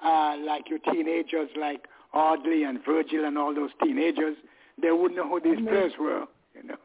uh, 0.05 0.37
like 0.45 0.69
your 0.69 0.79
teenagers 0.93 1.49
like 1.59 1.87
Audley 2.15 2.65
and 2.65 2.79
Virgil 2.85 3.25
and 3.25 3.37
all 3.37 3.55
those 3.55 3.71
teenagers. 3.83 4.37
They 4.81 4.91
wouldn't 4.91 5.17
know 5.17 5.29
who 5.29 5.41
these 5.41 5.65
players 5.67 5.93
were, 5.99 6.25
you 6.55 6.63
know. 6.69 6.77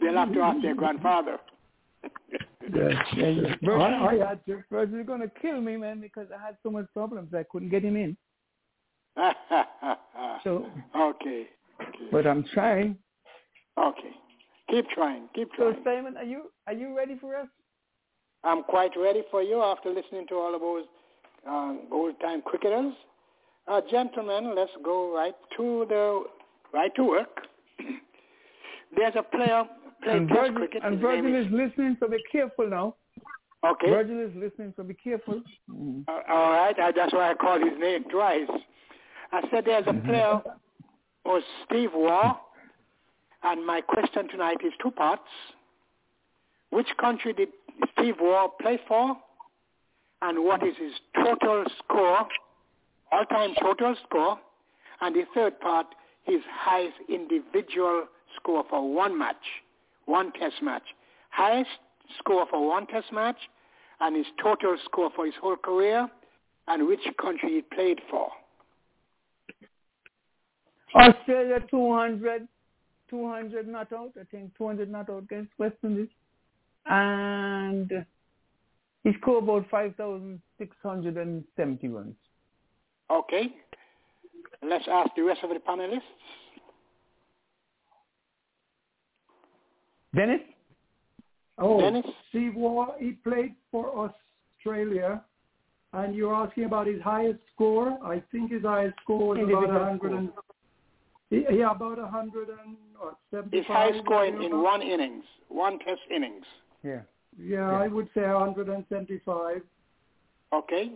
They'll 0.00 0.14
have 0.14 0.32
to 0.32 0.40
ask 0.40 0.60
their 0.62 0.74
grandfather. 0.74 1.38
I, 2.74 3.58
I 3.62 4.28
had 4.28 4.44
to. 4.46 4.62
Virgil 4.70 5.04
going 5.04 5.20
to 5.20 5.30
kill 5.40 5.60
me, 5.60 5.76
man, 5.76 6.00
because 6.00 6.26
I 6.36 6.44
had 6.44 6.56
so 6.62 6.70
much 6.70 6.86
problems 6.92 7.32
I 7.32 7.44
couldn't 7.50 7.70
get 7.70 7.84
him 7.84 7.96
in. 7.96 8.16
So, 10.44 10.66
okay. 10.94 11.46
okay. 11.80 12.08
but 12.12 12.26
I'm 12.26 12.44
trying. 12.52 12.96
Okay. 13.78 14.12
Keep 14.70 14.90
trying. 14.90 15.28
Keep 15.34 15.52
trying. 15.54 15.74
So 15.74 15.82
trying. 15.82 16.04
Simon, 16.04 16.16
are 16.16 16.24
you 16.24 16.50
are 16.66 16.72
you 16.72 16.96
ready 16.96 17.16
for 17.18 17.36
us? 17.36 17.48
I'm 18.44 18.62
quite 18.62 18.92
ready 18.96 19.22
for 19.30 19.42
you 19.42 19.62
after 19.62 19.90
listening 19.90 20.26
to 20.28 20.34
all 20.34 20.54
of 20.54 20.60
those 20.60 20.84
um, 21.48 21.82
old-time 21.92 22.42
cricketers. 22.42 22.92
Uh, 23.68 23.80
gentlemen, 23.90 24.54
let's 24.54 24.70
go 24.84 25.14
right 25.14 25.34
to 25.56 25.86
the 25.88 26.24
right 26.72 26.94
to 26.96 27.04
work. 27.04 27.46
There's 28.96 29.14
a 29.16 29.22
player 29.22 29.64
playing 30.02 30.18
And 30.18 30.28
Virgil, 30.28 30.54
cricket. 30.54 30.82
and 30.84 31.00
Virgil 31.00 31.22
name 31.24 31.34
is 31.34 31.46
listening, 31.52 31.96
so 32.00 32.08
be 32.08 32.18
careful 32.30 32.68
now. 32.68 32.94
okay. 33.66 33.90
Virgil 33.90 34.20
is 34.20 34.30
listening, 34.36 34.72
so 34.76 34.82
be 34.84 34.94
careful. 34.94 35.42
Uh, 36.08 36.12
all 36.28 36.52
right. 36.52 36.78
I, 36.78 36.92
that's 36.92 37.12
why 37.12 37.30
I 37.30 37.34
called 37.34 37.62
his 37.62 37.78
name 37.78 38.04
twice. 38.10 38.48
I 39.32 39.42
said 39.50 39.64
there's 39.64 39.86
a 39.88 39.92
player, 39.92 40.40
or 41.24 41.40
Steve 41.64 41.90
Waugh, 41.92 42.38
and 43.42 43.66
my 43.66 43.80
question 43.80 44.28
tonight 44.28 44.58
is 44.64 44.72
two 44.80 44.92
parts. 44.92 45.22
Which 46.70 46.86
country 47.00 47.32
did 47.32 47.48
Steve 47.98 48.14
Waugh 48.20 48.48
play 48.60 48.78
for? 48.86 49.16
And 50.22 50.44
what 50.44 50.66
is 50.66 50.74
his 50.78 50.92
total 51.14 51.64
score, 51.78 52.26
all-time 53.12 53.54
total 53.60 53.94
score? 54.04 54.38
And 55.00 55.14
the 55.14 55.24
third 55.34 55.60
part, 55.60 55.86
his 56.24 56.40
highest 56.50 56.96
individual 57.08 58.06
score 58.36 58.64
for 58.68 58.92
one 58.92 59.18
match, 59.18 59.36
one 60.06 60.32
test 60.32 60.62
match. 60.62 60.82
Highest 61.30 61.70
score 62.18 62.46
for 62.50 62.66
one 62.66 62.86
test 62.86 63.12
match 63.12 63.36
and 64.00 64.16
his 64.16 64.26
total 64.42 64.76
score 64.84 65.10
for 65.14 65.26
his 65.26 65.34
whole 65.40 65.56
career 65.56 66.08
and 66.68 66.86
which 66.86 67.00
country 67.20 67.56
he 67.56 67.62
played 67.74 68.00
for. 68.10 68.30
Australia 70.94 71.60
200, 71.70 72.48
200 73.10 73.68
not 73.68 73.92
out. 73.92 74.12
I 74.18 74.24
think 74.30 74.56
200 74.56 74.90
not 74.90 75.10
out 75.10 75.24
against 75.24 75.52
West 75.58 75.76
Indies, 75.84 76.08
and 76.86 78.06
he 79.06 79.12
scored 79.20 79.44
about 79.44 79.64
5,670 79.70 81.88
runs. 81.88 82.14
Okay. 83.08 83.54
Let's 84.62 84.86
ask 84.90 85.10
the 85.14 85.22
rest 85.22 85.44
of 85.44 85.50
the 85.50 85.60
panelists. 85.60 86.00
Dennis, 90.14 90.40
Oh, 91.58 91.80
Dennis? 91.80 92.04
Steve 92.30 92.54
Waugh, 92.56 92.94
he 92.98 93.12
played 93.12 93.54
for 93.70 94.10
Australia, 94.58 95.22
and 95.92 96.14
you're 96.16 96.34
asking 96.34 96.64
about 96.64 96.86
his 96.88 97.00
highest 97.00 97.38
score. 97.54 97.96
I 98.02 98.20
think 98.32 98.50
his 98.50 98.62
highest 98.62 98.96
score 99.02 99.28
was 99.28 99.38
about 99.38 99.64
Individual 99.64 99.98
100 99.98 100.12
and 100.12 100.30
yeah, 101.30 101.70
about 101.70 101.98
100 101.98 102.48
and 102.48 102.76
what, 102.98 103.16
75. 103.30 103.52
His 103.52 103.66
highest 103.66 104.00
score 104.04 104.24
in, 104.26 104.42
in 104.42 104.60
one 104.62 104.82
innings, 104.82 105.24
one 105.48 105.78
test 105.78 106.00
innings. 106.10 106.44
yeah, 106.82 107.02
Yeah, 107.38 107.70
I 107.70 107.88
would 107.88 108.08
say 108.14 108.22
175. 108.22 109.62
Okay. 110.52 110.90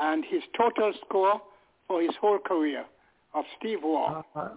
And 0.00 0.24
his 0.24 0.42
total 0.56 0.92
score 1.06 1.40
for 1.86 2.02
his 2.02 2.12
whole 2.20 2.38
career 2.38 2.84
of 3.34 3.44
Steve 3.58 3.78
Waugh. 3.82 4.22
Uh, 4.34 4.48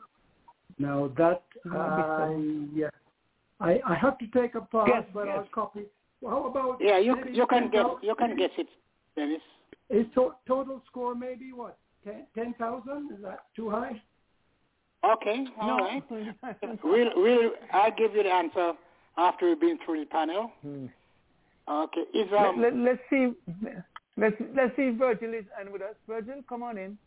now 0.78 1.10
that 1.18 1.44
uh, 1.74 2.30
yeah, 2.74 2.90
I 3.60 3.80
I 3.86 3.96
have 3.96 4.18
to 4.20 4.28
take 4.28 4.56
a 4.56 4.62
pause, 4.62 4.90
Yes, 4.92 5.04
but 5.14 5.26
yes. 5.26 5.38
I'll 5.40 5.48
copy. 5.54 5.84
How 6.26 6.46
about 6.48 6.78
yeah, 6.82 6.98
you 6.98 7.16
you 7.32 7.46
can 7.48 7.70
10,000 7.70 7.72
guess 7.72 7.86
you 8.02 8.16
can 8.16 8.36
guess 8.36 8.50
it, 8.58 8.68
Dennis. 9.16 9.42
His 9.90 10.06
to- 10.16 10.36
total 10.48 10.82
score 10.90 11.16
maybe 11.16 11.52
what? 11.54 11.78
10,000? 12.04 13.12
Is 13.16 13.24
that 13.24 13.46
too 13.56 13.70
high? 13.70 14.02
Okay, 15.04 15.46
all 15.62 15.78
right. 15.80 16.04
We'll 16.84 17.12
we'll 17.16 17.52
I'll 17.72 17.96
give 17.96 18.16
you 18.16 18.24
the 18.24 18.34
answer 18.34 18.74
after 19.18 19.48
we've 19.50 19.60
been 19.60 19.80
through 19.86 20.00
the 20.02 20.06
panel. 20.06 20.52
Hmm. 20.62 20.86
Okay. 21.68 22.02
Is 22.14 22.28
let, 22.32 22.46
um 22.46 22.62
let, 22.62 22.76
let's 22.76 23.00
see. 23.10 23.32
Let's 24.18 24.36
let's 24.56 24.76
see 24.76 24.84
if 24.84 24.96
Virgil 24.98 25.34
is 25.34 25.46
and 25.60 25.70
with 25.72 25.82
us. 25.82 25.96
Virgil, 26.08 26.42
come 26.48 26.64
on 26.64 26.78
in. 26.78 26.98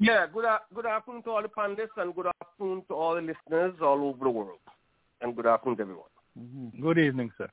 Yeah, 0.00 0.26
good, 0.32 0.44
good 0.74 0.86
afternoon 0.86 1.22
to 1.22 1.30
all 1.30 1.42
the 1.42 1.48
panelists 1.48 1.96
and 1.96 2.14
good 2.14 2.26
afternoon 2.42 2.82
to 2.88 2.94
all 2.94 3.14
the 3.14 3.20
listeners 3.20 3.74
all 3.80 4.08
over 4.08 4.24
the 4.24 4.30
world. 4.30 4.58
And 5.20 5.34
good 5.36 5.46
afternoon 5.46 5.76
to 5.76 5.82
everyone. 5.82 6.72
Good 6.80 6.98
evening, 6.98 7.30
sir. 7.38 7.48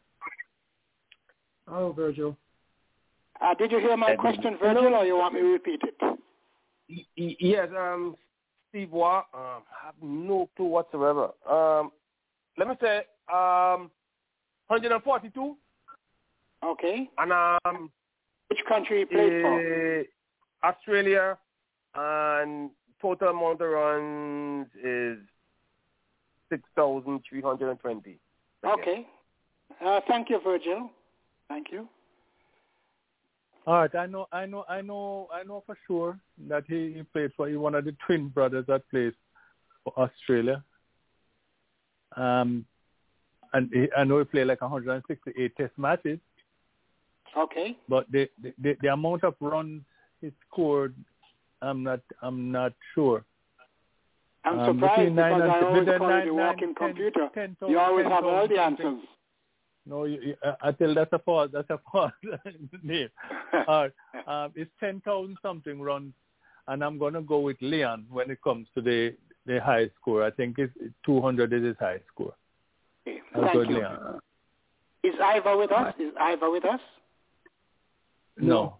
Oh, 1.68 1.92
Virgil. 1.92 2.36
uh, 3.42 3.54
did 3.54 3.72
you 3.72 3.80
hear 3.80 3.96
my 3.96 4.16
question, 4.16 4.58
Virgil, 4.60 4.96
or 4.96 5.06
you 5.06 5.16
want 5.18 5.36
me 5.36 5.42
to 5.42 5.48
repeat 5.48 5.82
it? 5.84 5.96
Y- 6.02 7.06
y- 7.18 7.36
Yes, 7.40 7.70
um, 7.78 8.16
Steve 8.70 8.92
Waugh, 8.92 9.20
um, 9.34 9.62
I 9.72 9.86
have 9.86 9.96
no 10.02 10.50
clue 10.58 10.66
whatsoever. 10.66 11.30
Um, 11.50 11.92
let 12.58 12.68
me 12.68 12.76
say 12.82 12.98
um, 13.32 13.90
142. 14.68 15.56
Okay. 16.64 17.10
And 17.18 17.32
um, 17.32 17.92
which 18.50 18.60
country 18.68 19.00
he 19.00 19.06
played 19.06 19.42
for? 19.42 20.00
Uh, 20.00 20.04
Australia, 20.64 21.38
and 21.96 22.70
total 23.02 23.30
amount 23.30 23.62
of 23.62 23.70
runs 23.70 24.68
is 24.84 25.18
six 26.50 26.62
thousand 26.76 27.22
three 27.28 27.42
hundred 27.42 27.72
and 27.72 27.80
twenty. 27.80 28.20
Okay. 28.64 29.08
Uh, 29.84 30.00
thank 30.08 30.30
you, 30.30 30.40
Virgil. 30.44 30.92
Thank 31.48 31.72
you. 31.72 31.88
All 33.68 33.76
right, 33.76 33.94
I 33.96 34.08
know, 34.08 34.28
I 34.32 34.48
know, 34.48 34.66
I 34.68 34.82
know, 34.82 35.30
I 35.32 35.44
know 35.44 35.64
for 35.68 35.78
sure 35.86 36.20
that 36.50 36.64
he, 36.68 36.94
he 36.96 37.04
played 37.04 37.32
for 37.38 37.48
he 37.48 37.56
one 37.58 37.76
of 37.76 37.86
the 37.86 37.96
twin 38.06 38.30
brothers 38.30 38.66
that 38.68 38.90
plays 38.90 39.14
for 39.84 39.94
Australia. 39.98 40.64
Um, 42.18 42.66
and 43.54 43.70
I 43.98 44.04
know 44.04 44.20
he 44.20 44.26
played 44.26 44.48
like 44.48 44.62
168 44.62 45.56
Test 45.58 45.74
matches. 45.78 46.20
Okay. 47.38 47.78
But 47.88 48.12
the, 48.12 48.30
the 48.62 48.78
the 48.82 48.88
amount 48.90 49.24
of 49.24 49.36
runs 49.40 49.82
he 50.22 50.32
scored, 50.48 50.94
I'm 51.62 51.84
not 51.84 52.02
I'm 52.22 52.52
not 52.52 52.74
sure. 52.94 53.24
I'm 54.44 54.60
Um, 54.60 54.76
surprised 54.80 55.16
because 55.16 55.42
and- 55.42 55.52
I 55.52 55.62
always 55.62 55.88
call 55.98 56.10
nine- 56.10 56.26
you 56.26 56.32
the 56.32 56.36
walking 56.36 56.76
computer. 56.76 57.30
ten 57.34 57.56
you 57.68 57.80
always 57.80 58.04
ten 58.06 58.12
have 58.12 58.26
all 58.26 58.48
the 58.48 58.60
answers. 58.62 59.00
No, 59.86 60.04
you, 60.06 60.20
you, 60.22 60.36
I 60.44 60.70
I 60.70 60.72
tell 60.74 60.94
that's 60.94 61.12
a 61.14 61.20
false. 61.20 61.50
That's 61.54 61.70
a 61.70 61.80
name. 62.84 63.10
All 63.68 63.84
right, 63.88 63.94
um, 64.28 64.52
it's 64.56 64.72
ten 64.80 65.02
thousand 65.02 65.38
something 65.42 65.82
runs, 65.82 66.14
and 66.68 66.84
I'm 66.84 66.98
gonna 67.00 67.22
go 67.22 67.40
with 67.40 67.58
Leon 67.62 68.06
when 68.10 68.30
it 68.30 68.42
comes 68.44 68.68
to 68.76 68.82
the 68.82 69.16
the 69.46 69.60
high 69.60 69.90
score. 70.00 70.24
I 70.24 70.32
think 70.32 70.58
it's 70.60 70.74
two 71.06 71.22
hundred 71.22 71.54
is 71.54 71.64
his 71.64 71.76
high 71.80 72.00
score. 72.14 72.34
I'll 73.36 73.42
Thank 73.44 73.70
you. 73.70 73.78
Leon. 73.78 74.20
Is 75.04 75.16
Ivor 75.24 75.58
with 75.58 75.72
us? 75.72 75.94
Is 76.00 76.14
Ivor 76.20 76.52
with 76.52 76.66
us? 76.66 76.80
No. 78.38 78.76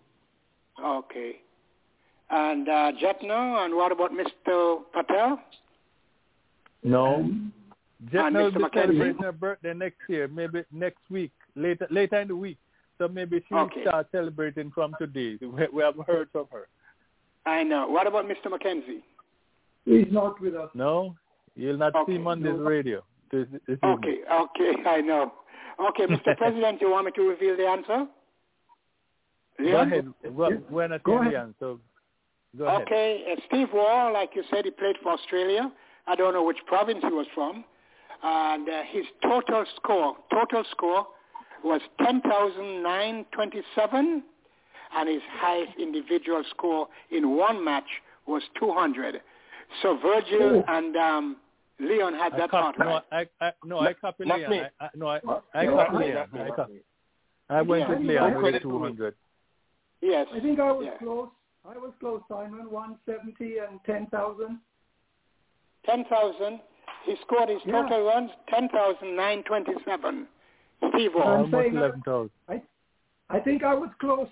Okay. 0.84 1.38
And 2.30 2.68
uh, 2.70 2.92
Jyotsna, 3.02 3.66
and 3.66 3.76
what 3.76 3.92
about 3.92 4.12
Mr. 4.12 4.80
Patel? 4.94 5.40
No. 6.84 7.30
Jet 8.12 8.26
And 8.28 8.36
will 8.36 8.52
Mr. 8.52 8.58
be 8.58 8.80
celebrating 8.80 9.18
her 9.22 9.32
birthday 9.32 9.74
next 9.74 9.98
year, 10.08 10.28
maybe 10.28 10.64
next 10.72 11.02
week, 11.10 11.32
later 11.56 11.88
later 11.92 12.20
in 12.22 12.28
the 12.30 12.36
week. 12.36 12.58
So 12.98 13.08
maybe 13.08 13.44
she'll 13.48 13.60
Okay. 13.60 13.84
start 13.84 14.08
celebrating 14.12 14.72
from 14.72 14.96
today. 15.00 15.38
We, 15.42 15.68
we 15.74 15.84
haven't 15.84 16.08
heard 16.08 16.30
from 16.32 16.46
her. 16.52 16.68
I 17.46 17.64
know. 17.64 17.88
What 17.88 18.08
about 18.08 18.26
Mr. 18.26 18.50
Mackenzie? 18.50 19.04
He's 19.86 20.08
not 20.12 20.40
with 20.42 20.56
us. 20.56 20.70
No, 20.74 21.16
you'll 21.56 21.78
not 21.78 21.94
see 22.06 22.16
him 22.16 22.28
on 22.28 22.42
this 22.42 22.54
no. 22.56 22.64
radio. 22.64 23.04
This, 23.32 23.48
this 23.68 23.78
Okay, 23.84 24.18
okay, 24.32 24.72
I 24.90 25.02
know. 25.02 25.34
Okay, 25.90 26.06
Mr. 26.06 26.38
President, 26.38 26.80
you 26.82 26.90
want 26.92 27.06
me 27.06 27.12
to 27.14 27.22
reveal 27.22 27.56
the 27.58 27.68
answer? 27.68 28.06
Go 29.60 29.78
ahead. 29.82 30.08
Well, 30.32 30.52
We're 30.70 30.88
not 30.88 31.04
Go 31.04 31.22
in 31.22 31.28
ahead. 31.28 31.48
the 31.48 31.54
so 31.60 31.80
go 32.58 32.66
ahead. 32.66 32.82
Okay, 32.84 33.24
uh, 33.32 33.36
Steve 33.48 33.68
Waugh, 33.74 34.12
like 34.12 34.32
you 34.36 34.44
said, 34.50 34.66
he 34.66 34.72
played 34.72 34.96
for 35.04 35.12
Australia. 35.14 35.72
I 36.08 36.16
don't 36.16 36.34
know 36.34 36.44
which 36.44 36.58
province 36.66 37.00
he 37.02 37.10
was 37.14 37.28
from. 37.34 37.64
And 38.24 38.70
uh, 38.70 38.84
his 38.92 39.06
total 39.24 39.66
score, 39.76 40.16
total 40.32 40.64
score 40.72 41.08
was 41.64 41.82
10,927 42.04 44.24
and 44.94 45.08
his 45.10 45.22
highest 45.40 45.72
individual 45.80 46.44
score 46.50 46.88
in 47.12 47.38
one 47.38 47.64
match 47.64 47.88
was 48.28 48.44
200. 48.60 49.22
So 49.82 49.98
Virgil 49.98 50.58
Oh. 50.58 50.64
and 50.68 50.96
um, 50.98 51.38
Leon 51.80 52.14
had 52.14 52.34
I 52.34 52.38
that 52.40 52.50
cop- 52.52 52.76
part 52.76 52.80
no, 52.80 52.86
right. 53.12 53.28
I, 53.42 53.46
I, 53.46 53.52
no, 53.66 53.80
I 53.80 53.94
copy 53.94 54.26
not 54.26 54.40
Leon. 54.40 54.52
me. 54.52 54.62
I, 54.80 54.86
I, 54.86 54.90
no, 54.96 55.08
I, 55.08 55.16
I 55.54 55.66
No, 55.66 55.76
copy 55.78 55.96
I- 55.96 56.00
Leon. 56.00 56.28
I, 56.34 56.50
copy. 56.56 56.80
I 57.50 57.62
went 57.62 57.82
Yeah. 57.82 57.90
with 57.90 57.98
I 58.00 58.02
Leon 58.04 58.34
with 58.34 58.42
credit 58.42 58.64
the 58.64 58.70
to 58.70 58.74
me. 58.74 58.80
200. 58.80 59.16
Yes. 60.02 60.28
I 60.34 60.40
think 60.40 60.60
I 60.60 60.72
was 60.72 60.86
Yeah. 60.86 60.98
close. 60.98 61.30
I 61.64 61.78
was 61.78 61.94
close, 62.00 62.22
Simon. 62.30 62.70
170 62.72 63.58
and 63.60 63.80
10,000. 63.86 64.60
10,000. 65.86 66.60
He 67.06 67.16
scored 67.26 67.50
his 67.50 67.60
Yeah. 67.66 67.82
total 67.84 68.04
runs, 68.06 68.32
10,927. 68.50 70.28
Steve 70.90 71.12
Waugh. 71.16 71.38
Almost 71.38 71.54
11,000. 71.54 72.30
I, 72.50 72.62
I 73.30 73.40
think 73.40 73.64
I 73.64 73.74
was 73.74 73.90
close. 74.00 74.28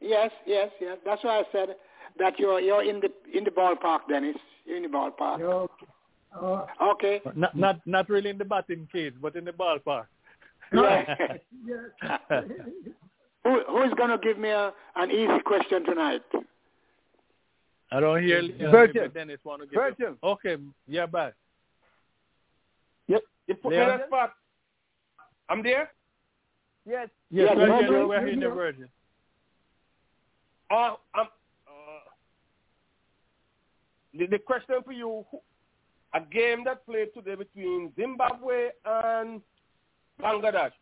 Yes, 0.00 0.30
yes, 0.46 0.70
yes. 0.80 0.98
That's 1.04 1.22
why 1.24 1.38
I 1.40 1.42
said 1.52 1.76
that 2.18 2.38
you're 2.38 2.60
you're 2.60 2.82
in 2.82 3.00
the 3.00 3.10
in 3.36 3.44
the 3.44 3.50
ballpark, 3.50 4.00
Dennis. 4.08 4.36
You're 4.64 4.76
in 4.76 4.82
the 4.84 4.88
ballpark. 4.88 5.40
Okay. 5.40 5.86
Uh, 6.34 6.66
Okay. 6.92 7.20
Not, 7.34 7.56
not, 7.56 7.80
not 7.86 8.08
really 8.10 8.28
in 8.30 8.36
the 8.38 8.44
batting 8.44 8.86
cage, 8.92 9.14
but 9.20 9.34
in 9.34 9.44
the 9.46 9.52
ballpark. 9.52 10.06
Yeah. 10.72 11.14
yes. 11.66 12.44
Who 13.44 13.62
who 13.68 13.82
is 13.84 13.92
going 13.96 14.10
to 14.10 14.18
give 14.22 14.38
me 14.38 14.50
a, 14.50 14.72
an 14.96 15.10
easy 15.10 15.40
question 15.44 15.84
tonight? 15.84 16.22
I 17.90 18.00
don't 18.00 18.22
hear 18.22 18.42
Leon. 18.42 18.70
Virgil. 18.70 19.08
Dennis 19.08 19.38
want 19.44 19.62
to 19.62 19.66
give 19.66 19.74
Virgil. 19.74 20.10
you- 20.10 20.18
Okay, 20.22 20.56
yeah, 20.86 21.06
bye. 21.06 21.32
Yep. 23.06 23.22
You 23.46 23.54
put 23.54 23.70
me 23.70 23.76
in 23.78 23.86
Leon? 23.86 23.98
that 23.98 24.06
spot. 24.08 24.32
I'm 25.48 25.62
there. 25.62 25.90
Yes. 26.86 27.08
Yes, 27.30 27.48
Yes, 27.48 27.56
we're, 27.56 27.66
Virgil, 27.68 27.88
here, 27.90 28.06
we're 28.06 28.26
you're 28.26 28.34
the 28.34 28.40
here. 28.42 28.54
Virgil. 28.54 28.84
Uh, 30.70 30.94
uh, 31.14 31.24
the, 34.16 34.26
the 34.26 34.38
question 34.38 34.76
for 34.84 34.92
you, 34.92 35.24
a 36.14 36.20
game 36.20 36.64
that 36.64 36.86
played 36.86 37.08
today 37.14 37.34
between 37.34 37.92
Zimbabwe 37.96 38.68
and 38.84 39.40
Bangladesh. 40.22 40.72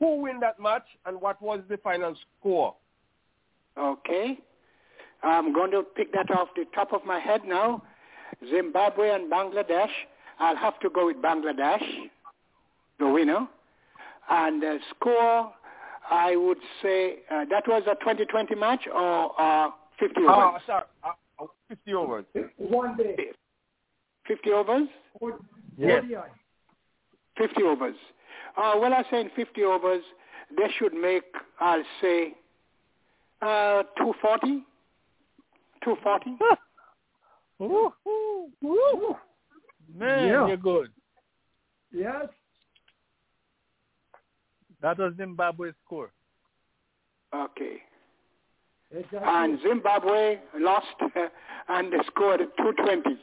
Who 0.00 0.22
win 0.22 0.40
that 0.40 0.58
match 0.60 0.86
and 1.06 1.20
what 1.20 1.40
was 1.40 1.60
the 1.68 1.76
final 1.78 2.14
score? 2.40 2.74
Okay. 3.78 4.38
I'm 5.22 5.52
going 5.52 5.70
to 5.70 5.82
pick 5.82 6.12
that 6.12 6.30
off 6.30 6.48
the 6.56 6.64
top 6.74 6.92
of 6.92 7.04
my 7.04 7.20
head 7.20 7.42
now. 7.46 7.82
Zimbabwe 8.50 9.10
and 9.10 9.30
Bangladesh. 9.30 9.90
I'll 10.40 10.56
have 10.56 10.80
to 10.80 10.90
go 10.90 11.06
with 11.06 11.18
Bangladesh, 11.18 11.84
the 12.98 13.08
winner. 13.08 13.46
And 14.28 14.60
the 14.60 14.78
score, 14.90 15.52
I 16.10 16.34
would 16.34 16.58
say 16.82 17.18
uh, 17.30 17.44
that 17.50 17.68
was 17.68 17.82
a 17.86 17.94
2020 17.94 18.54
match 18.56 18.88
or 18.92 19.40
uh, 19.40 19.70
50 20.00 20.20
overs. 20.22 20.28
Ah, 20.28 20.58
sorry, 20.66 20.84
50 21.68 21.94
overs. 21.94 22.24
One 22.56 22.96
day. 22.96 23.16
50 24.26 24.50
overs? 24.52 24.88
Or- 25.20 25.38
Yes. 25.78 26.04
50 27.38 27.62
overs. 27.62 27.96
Uh, 28.56 28.74
well, 28.78 28.92
I 28.92 29.02
say 29.10 29.20
in 29.22 29.30
50 29.34 29.64
overs, 29.64 30.02
they 30.56 30.68
should 30.78 30.92
make, 30.92 31.24
I'll 31.60 31.82
say, 32.02 32.34
uh, 33.40 33.82
240. 33.98 34.64
240. 35.82 36.36
Woo, 37.58 37.92
woo, 38.04 38.50
woo. 38.60 39.16
Man, 39.94 40.28
Yeah. 40.28 40.46
you're 40.48 40.56
good. 40.58 40.92
Yes. 41.90 42.26
That 44.82 44.98
was 44.98 45.14
Zimbabwe's 45.16 45.74
score. 45.84 46.10
Okay. 47.34 47.82
Exactly. 48.94 49.20
And 49.24 49.58
Zimbabwe 49.62 50.38
lost 50.58 50.86
and 51.68 51.92
scored 52.08 52.40
220. 52.58 53.18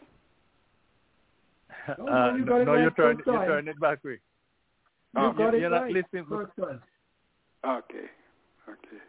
no, 1.97 2.07
Uh, 2.07 2.35
you 2.35 2.45
got 2.45 2.61
it 2.61 2.65
no, 2.65 2.73
right 2.73 2.83
you 2.83 2.91
turn, 2.91 3.17
first 3.17 3.27
you 3.27 3.33
time. 3.33 3.67
it 3.67 3.79
back 3.79 4.03
way. 4.03 4.11
You 4.11 4.19
Oh, 5.21 5.31
got 5.33 5.51
you- 5.53 5.57
it 5.57 5.61
you're 5.61 5.69
not 5.69 5.81
right 5.83 5.93
listening. 5.93 6.25
Okay. 7.65 8.05
Okay. 8.67 9.01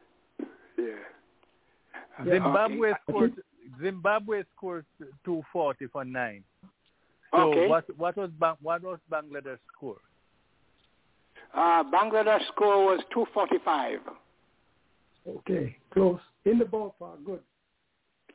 Yeah. 0.78 2.24
Zimbabwe 2.24 2.90
Okay. 2.90 3.00
scored. 3.08 3.32
Zimbabwe 3.80 4.42
scored 4.56 4.84
240 5.24 5.86
for 5.86 6.04
nine. 6.04 6.42
So 7.32 7.48
Okay. 7.50 7.68
what 7.68 7.84
what 7.96 8.16
was 8.16 8.30
what 8.60 8.82
was 8.82 8.98
Bangladesh 9.10 9.58
score? 9.74 10.00
Uh, 11.54 11.84
Bangladesh 11.84 12.44
score 12.48 12.84
was 12.86 13.00
245. 13.12 14.00
Okay, 15.38 15.76
close. 15.92 16.20
In 16.44 16.58
the 16.58 16.64
ballpark. 16.64 17.24
Good. 17.24 17.40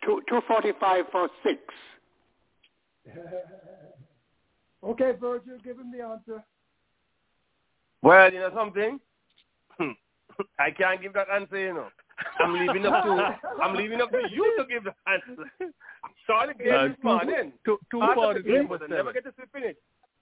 Two, 0.04 0.22
245 0.30 1.06
for 1.12 1.30
six. 1.44 1.60
okay, 4.84 5.12
Virgil, 5.20 5.58
give 5.64 5.78
him 5.78 5.92
the 5.92 6.04
answer. 6.04 6.44
Well, 8.02 8.32
you 8.32 8.40
know 8.40 8.52
something? 8.56 9.00
I 10.60 10.72
can't 10.72 11.02
give 11.02 11.14
that 11.14 11.28
answer, 11.34 11.58
you 11.58 11.74
know. 11.74 11.88
I'm 12.40 12.54
leaving 12.54 12.86
up 12.86 13.04
to 13.04 13.36
I'm 13.62 13.76
leaving 13.76 14.00
up 14.00 14.10
to 14.12 14.22
you 14.32 14.56
to 14.58 14.66
give 14.66 14.84
the 14.86 14.94
answer. 15.06 15.74
Saw 16.26 16.46
the 16.46 16.54
game 16.54 16.74
Uh, 16.74 16.88
this 16.90 16.98
morning. 17.04 17.52
Two 17.66 17.78
two 17.92 18.00
Part 18.00 18.18
of 18.18 18.44
the 18.44 18.44
forty 18.44 18.44
two 18.44 18.68
for 18.68 18.78
but 18.78 18.84
I 18.84 18.88
never 18.88 19.10
seven. 19.10 19.14
get 19.14 19.24
to 19.26 19.32
see 19.38 19.48
finish. 19.60 19.76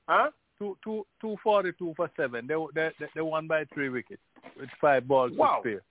Huh? 0.08 0.30
Two 0.58 0.76
two 0.84 1.06
two 1.22 1.36
forty 1.44 1.72
two 1.78 1.94
for 1.96 2.10
seven. 2.18 2.48
They 2.48 2.56
they 2.74 2.90
they, 3.00 3.06
they 3.16 3.22
won 3.22 3.48
by 3.48 3.66
three 3.76 3.90
wickets 3.90 4.22
with 4.60 4.70
five 4.82 5.08
balls 5.08 5.34
Wow. 5.36 5.62
to 5.64 5.70
spare. 5.70 5.82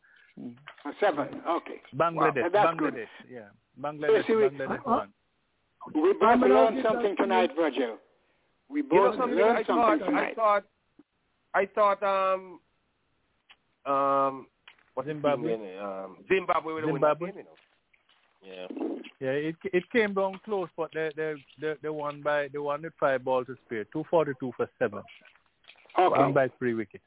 Uh, 0.40 0.92
Seven. 1.00 1.28
Okay. 1.48 1.80
Bangladesh, 1.96 2.42
Wow, 2.42 2.48
that's 2.52 2.78
good. 2.78 2.94
Bangladesh, 2.94 3.06
yeah. 3.30 3.40
Bangladesh, 3.80 4.26
see, 4.26 4.34
we- 4.34 4.42
Bangladesh 4.44 4.78
uh, 4.78 4.82
won. 4.86 5.12
We 5.94 6.12
both 6.12 6.22
I'm 6.22 6.40
learned 6.42 6.82
something 6.84 7.16
tonight, 7.16 7.50
Virgil. 7.56 7.98
We 8.68 8.80
You 8.80 8.82
know 8.84 9.10
both 9.10 9.16
something? 9.18 9.36
learned 9.38 9.58
I 9.58 9.64
something 9.64 10.06
thought, 10.34 10.64
I 11.54 11.66
thought, 11.66 11.98
I 11.98 11.98
thought, 12.00 12.34
um, 12.34 12.60
um, 13.92 14.46
what's 14.94 15.06
the 15.08 15.14
Zimbabwe? 15.14 15.56
team 15.56 15.62
name? 15.64 15.82
Um, 15.82 16.16
Zimbabwe 16.28 16.72
will 16.72 16.86
Zimbabwe? 16.86 17.30
game, 17.32 17.38
you 17.38 17.44
know. 17.44 17.56
Yeah. 18.44 18.66
Yeah, 19.20 19.30
it 19.30 19.56
it 19.72 19.84
came 19.92 20.14
down 20.14 20.40
close, 20.44 20.68
but 20.76 20.90
they 20.94 21.10
they 21.16 21.34
they, 21.60 21.74
they 21.82 21.88
won 21.88 22.22
by 22.22 22.48
they 22.52 22.58
won 22.58 22.82
with 22.82 22.92
five 22.98 23.22
balls 23.24 23.46
to 23.46 23.56
spare, 23.66 23.84
two 23.92 24.04
forty 24.10 24.32
two 24.40 24.52
for 24.56 24.68
seven, 24.80 25.02
Okay. 25.98 26.18
won 26.20 26.32
by 26.32 26.48
three 26.58 26.74
wickets. 26.74 27.04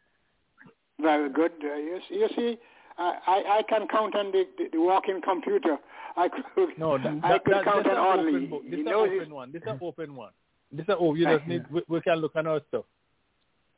Very 1.02 1.30
good. 1.30 1.52
Uh, 1.62 1.76
you, 1.76 2.00
see, 2.08 2.16
you 2.16 2.28
see, 2.38 2.58
I, 2.98 3.18
I 3.28 3.58
I 3.58 3.62
can 3.68 3.88
count 3.88 4.16
on 4.16 4.32
the, 4.32 4.46
the, 4.58 4.66
the 4.74 4.80
walking 4.82 5.22
computer. 5.22 5.78
I 6.18 6.30
could, 6.30 6.70
No, 6.78 6.98
that, 6.98 7.08
I 7.24 7.30
that, 7.34 7.44
could 7.46 7.54
that, 7.56 7.66
count 7.66 7.86
on 7.88 7.92
an 7.92 7.98
Audley. 7.98 8.36
open 8.36 8.50
book. 8.50 8.64
This 8.70 8.80
is 8.80 8.86
an 8.88 8.94
open 8.94 9.34
one. 9.34 9.52
This 9.52 9.62
is 9.64 9.68
an 9.68 9.80
open 9.82 10.16
one. 10.16 10.32
This 10.72 10.86
is 10.88 10.96
oh, 10.98 11.14
you 11.16 11.26
just 11.26 11.46
need 11.48 11.64
we, 11.70 11.82
we 11.90 12.02
can 12.02 12.18
look 12.20 12.36
on 12.36 12.48
our 12.48 12.62
stuff. 12.70 12.86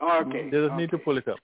Okay. 0.02 0.45
You 0.52 0.68
just 0.68 0.76
need 0.76 0.91
to 0.91 0.98
pull 0.99 1.18
it 1.18 1.27
up. 1.27 1.38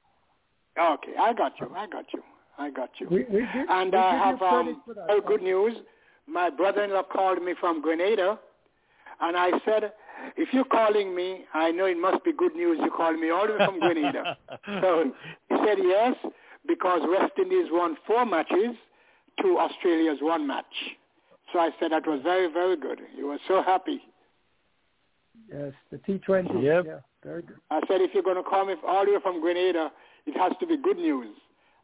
Okay, 0.79 1.13
I 1.19 1.33
got 1.33 1.53
you. 1.59 1.67
I 1.75 1.87
got 1.87 2.05
you. 2.13 2.21
I 2.57 2.69
got 2.69 2.89
you. 2.99 3.07
We, 3.09 3.25
we 3.29 3.39
give, 3.39 3.67
and 3.69 3.91
we 3.91 3.97
I 3.97 4.15
have 4.17 4.39
you 4.39 4.45
um, 4.47 4.81
that. 4.95 5.07
very 5.07 5.21
good 5.21 5.41
news. 5.41 5.73
My 6.27 6.49
brother-in-law 6.49 7.03
called 7.11 7.43
me 7.43 7.53
from 7.59 7.81
Grenada, 7.81 8.39
and 9.21 9.35
I 9.35 9.51
said, 9.65 9.91
if 10.37 10.49
you're 10.53 10.63
calling 10.65 11.15
me, 11.15 11.45
I 11.53 11.71
know 11.71 11.85
it 11.85 11.97
must 11.97 12.23
be 12.23 12.31
good 12.33 12.55
news. 12.55 12.77
You 12.81 12.91
called 12.91 13.19
me 13.19 13.29
all 13.31 13.47
the 13.47 13.53
way 13.53 13.65
from 13.65 13.79
Grenada. 13.79 14.37
so 14.81 15.11
he 15.49 15.55
said 15.65 15.77
yes, 15.81 16.15
because 16.67 17.01
West 17.05 17.33
Indies 17.37 17.67
won 17.71 17.97
four 18.07 18.25
matches 18.25 18.75
to 19.41 19.57
Australia's 19.57 20.19
one 20.21 20.47
match. 20.47 20.65
So 21.51 21.59
I 21.59 21.69
said 21.79 21.91
that 21.91 22.07
was 22.07 22.21
very, 22.23 22.51
very 22.51 22.77
good. 22.77 22.99
He 23.15 23.23
was 23.23 23.39
so 23.47 23.61
happy. 23.61 24.01
Yes, 25.51 25.73
the 25.91 25.97
T20. 25.97 26.63
Yep. 26.63 26.85
Yeah, 26.85 26.99
very 27.23 27.41
good. 27.41 27.57
I 27.69 27.79
said, 27.87 28.01
if 28.01 28.11
you're 28.13 28.23
going 28.23 28.37
to 28.37 28.43
call 28.43 28.65
me 28.65 28.75
all 28.87 29.05
the 29.05 29.11
way 29.11 29.17
from 29.21 29.41
Grenada, 29.41 29.91
it 30.25 30.37
has 30.37 30.53
to 30.59 30.67
be 30.67 30.77
good 30.77 30.97
news. 30.97 31.35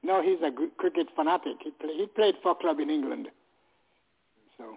No, 0.02 0.22
he's 0.22 0.40
a 0.44 0.52
gr- 0.52 0.74
cricket 0.78 1.08
fanatic. 1.16 1.58
He, 1.64 1.72
play, 1.72 1.94
he 1.96 2.06
played 2.08 2.36
for 2.42 2.52
a 2.52 2.56
club 2.56 2.80
in 2.80 2.90
England. 2.90 3.28
So 4.58 4.76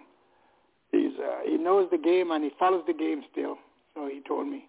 he's, 0.91 1.13
uh, 1.19 1.39
he 1.45 1.57
knows 1.57 1.89
the 1.91 1.97
game 1.97 2.31
and 2.31 2.43
he 2.43 2.51
follows 2.59 2.83
the 2.87 2.93
game 2.93 3.23
still. 3.31 3.57
So 3.95 4.07
he 4.07 4.21
told 4.27 4.47
me. 4.47 4.65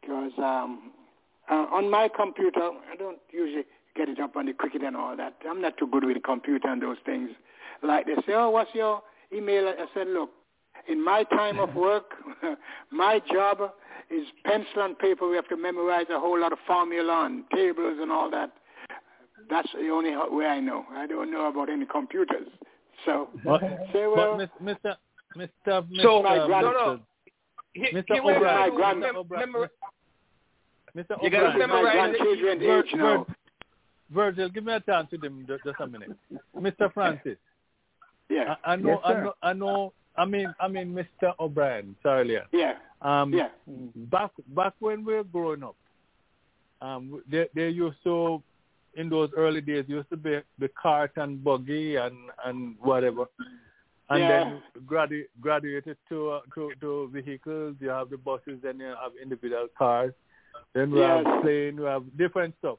Because 0.00 0.32
um, 0.38 0.92
uh, 1.50 1.66
on 1.70 1.90
my 1.90 2.08
computer, 2.14 2.70
I 2.90 2.96
don't 2.96 3.18
usually 3.32 3.64
get 3.96 4.08
it 4.08 4.18
up 4.20 4.36
on 4.36 4.46
the 4.46 4.52
cricket 4.52 4.82
and 4.82 4.96
all 4.96 5.16
that. 5.16 5.34
I'm 5.48 5.60
not 5.60 5.76
too 5.76 5.86
good 5.86 6.04
with 6.04 6.14
the 6.14 6.20
computer 6.20 6.68
and 6.68 6.80
those 6.82 6.96
things. 7.04 7.30
Like 7.82 8.06
they 8.06 8.14
say, 8.26 8.34
oh, 8.34 8.50
what's 8.50 8.74
your 8.74 9.02
email? 9.34 9.68
I 9.68 9.86
said, 9.94 10.08
look, 10.08 10.30
in 10.88 11.02
my 11.04 11.24
time 11.24 11.58
of 11.58 11.74
work, 11.86 12.10
my 12.90 13.20
job 13.32 13.58
is 14.10 14.26
pencil 14.44 14.82
and 14.82 14.98
paper. 14.98 15.28
We 15.28 15.36
have 15.36 15.48
to 15.48 15.56
memorize 15.56 16.06
a 16.10 16.18
whole 16.20 16.38
lot 16.40 16.52
of 16.52 16.58
formula 16.66 17.26
and 17.26 17.44
tables 17.54 17.98
and 18.00 18.10
all 18.12 18.30
that. 18.30 18.50
That's 19.50 19.68
the 19.72 19.88
only 19.88 20.12
way 20.34 20.46
I 20.46 20.60
know. 20.60 20.84
I 20.92 21.06
don't 21.06 21.30
know 21.30 21.46
about 21.48 21.68
any 21.68 21.84
computers. 21.86 22.46
So, 23.04 23.28
But, 23.44 23.60
say, 23.92 24.06
well, 24.06 24.36
but 24.38 24.48
Mis- 24.62 24.76
Mr. 24.84 24.94
Mr. 25.36 26.02
So, 26.02 26.22
my 26.22 26.38
Mr. 26.38 26.46
grand- 26.46 26.66
no, 26.66 26.72
no. 26.72 26.98
He, 27.72 27.86
Mr. 27.92 28.04
he 28.12 28.20
will 28.20 28.36
O'Brien. 28.36 28.70
my 28.70 28.76
grand- 28.76 29.00
mem- 29.00 29.16
O'Brien. 29.16 29.50
memor- 29.52 29.70
Mr. 30.94 31.16
You 31.22 31.30
gotta 31.30 31.48
O'Brien. 31.48 31.58
memorize 31.58 31.84
my 31.96 32.04
it. 32.04 32.18
grandchildren 32.18 32.58
Vir- 32.60 32.78
age 32.84 32.94
now. 32.94 33.26
Virgil, 34.12 34.48
give 34.48 34.64
me 34.64 34.72
a 34.72 34.80
chance 34.80 35.08
with 35.10 35.24
him 35.24 35.44
ju- 35.46 35.58
just 35.64 35.80
a 35.80 35.86
minute. 35.86 36.10
Mr. 36.56 36.92
Francis, 36.92 37.38
Yeah, 38.28 38.56
I, 38.64 38.72
I 38.72 38.76
know, 38.76 38.88
Yes, 38.90 38.98
I 39.04 39.12
know, 39.22 39.32
I 39.42 39.52
know. 39.52 39.92
I 40.16 40.24
mean, 40.26 40.54
I 40.60 40.68
mean, 40.68 40.94
Mr. 40.94 41.32
O'Brien. 41.40 41.96
Sorry, 42.02 42.20
earlier. 42.20 42.44
yeah, 42.52 42.74
Um, 43.00 43.32
yeah. 43.32 43.48
back 43.96 44.30
back 44.48 44.74
when 44.80 45.04
we 45.04 45.14
were 45.14 45.24
growing 45.24 45.62
up, 45.62 45.76
um, 46.80 47.22
they 47.30 47.48
they 47.54 47.68
used 47.68 47.96
to 48.04 48.42
in 48.94 49.08
those 49.08 49.30
early 49.36 49.60
days 49.62 49.84
used 49.88 50.10
to 50.10 50.16
be 50.16 50.40
the 50.58 50.68
cart 50.82 51.12
and 51.16 51.42
buggy 51.42 51.96
and 51.96 52.14
and 52.44 52.76
whatever, 52.80 53.24
and 54.10 54.20
Yeah. 54.20 54.28
then 54.28 54.62
gradu- 54.86 55.28
graduated 55.40 55.96
to, 56.10 56.30
uh, 56.32 56.40
to 56.54 56.72
to 56.80 57.08
vehicles. 57.12 57.76
You 57.80 57.88
have 57.88 58.10
the 58.10 58.18
buses, 58.18 58.58
then 58.62 58.78
you 58.80 58.94
have 59.02 59.12
individual 59.22 59.68
cars. 59.78 60.12
Then 60.74 60.90
we 60.90 61.00
Yes. 61.00 61.24
have 61.26 61.42
plane, 61.42 61.76
we 61.80 61.86
have 61.86 62.04
different 62.18 62.54
stuff. 62.58 62.78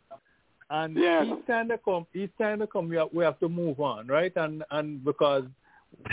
And 0.73 0.97
Yes. 0.97 1.27
each 1.27 1.45
time 1.45 1.67
they 1.67 1.77
come, 1.85 2.07
each 2.15 2.31
time 2.39 2.59
they 2.59 2.67
come, 2.67 2.89
we 2.89 2.95
have, 2.97 3.09
we 3.13 3.23
have 3.23 3.39
to 3.41 3.47
move 3.47 3.79
on, 3.79 4.07
right? 4.07 4.35
And 4.35 4.63
and 4.71 5.03
because 5.05 5.45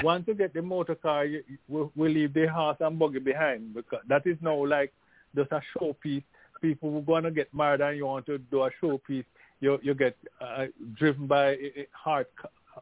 once 0.03 0.25
you 0.29 0.35
get 0.35 0.53
the 0.53 0.61
motor 0.61 0.95
car, 0.95 1.25
you, 1.25 1.43
we, 1.67 1.89
we 1.97 2.09
leave 2.15 2.35
the 2.35 2.47
horse 2.47 2.77
and 2.81 2.99
buggy 2.99 3.21
behind 3.21 3.75
because 3.75 4.03
that 4.07 4.27
is 4.27 4.37
now 4.43 4.63
like 4.67 4.93
just 5.35 5.51
a 5.53 5.63
showpiece. 5.73 6.25
People 6.61 6.91
who 6.93 7.01
going 7.01 7.25
to 7.25 7.31
get 7.31 7.53
married 7.55 7.81
and 7.81 7.97
you 7.97 8.05
want 8.05 8.27
to 8.27 8.37
do 8.37 8.63
a 8.65 8.71
showpiece, 8.83 9.25
you 9.61 9.79
you 9.83 9.95
get 9.95 10.15
uh, 10.43 10.67
driven 10.95 11.27
by 11.27 11.53
a, 11.53 11.71
a 11.83 11.87
hard, 11.93 12.27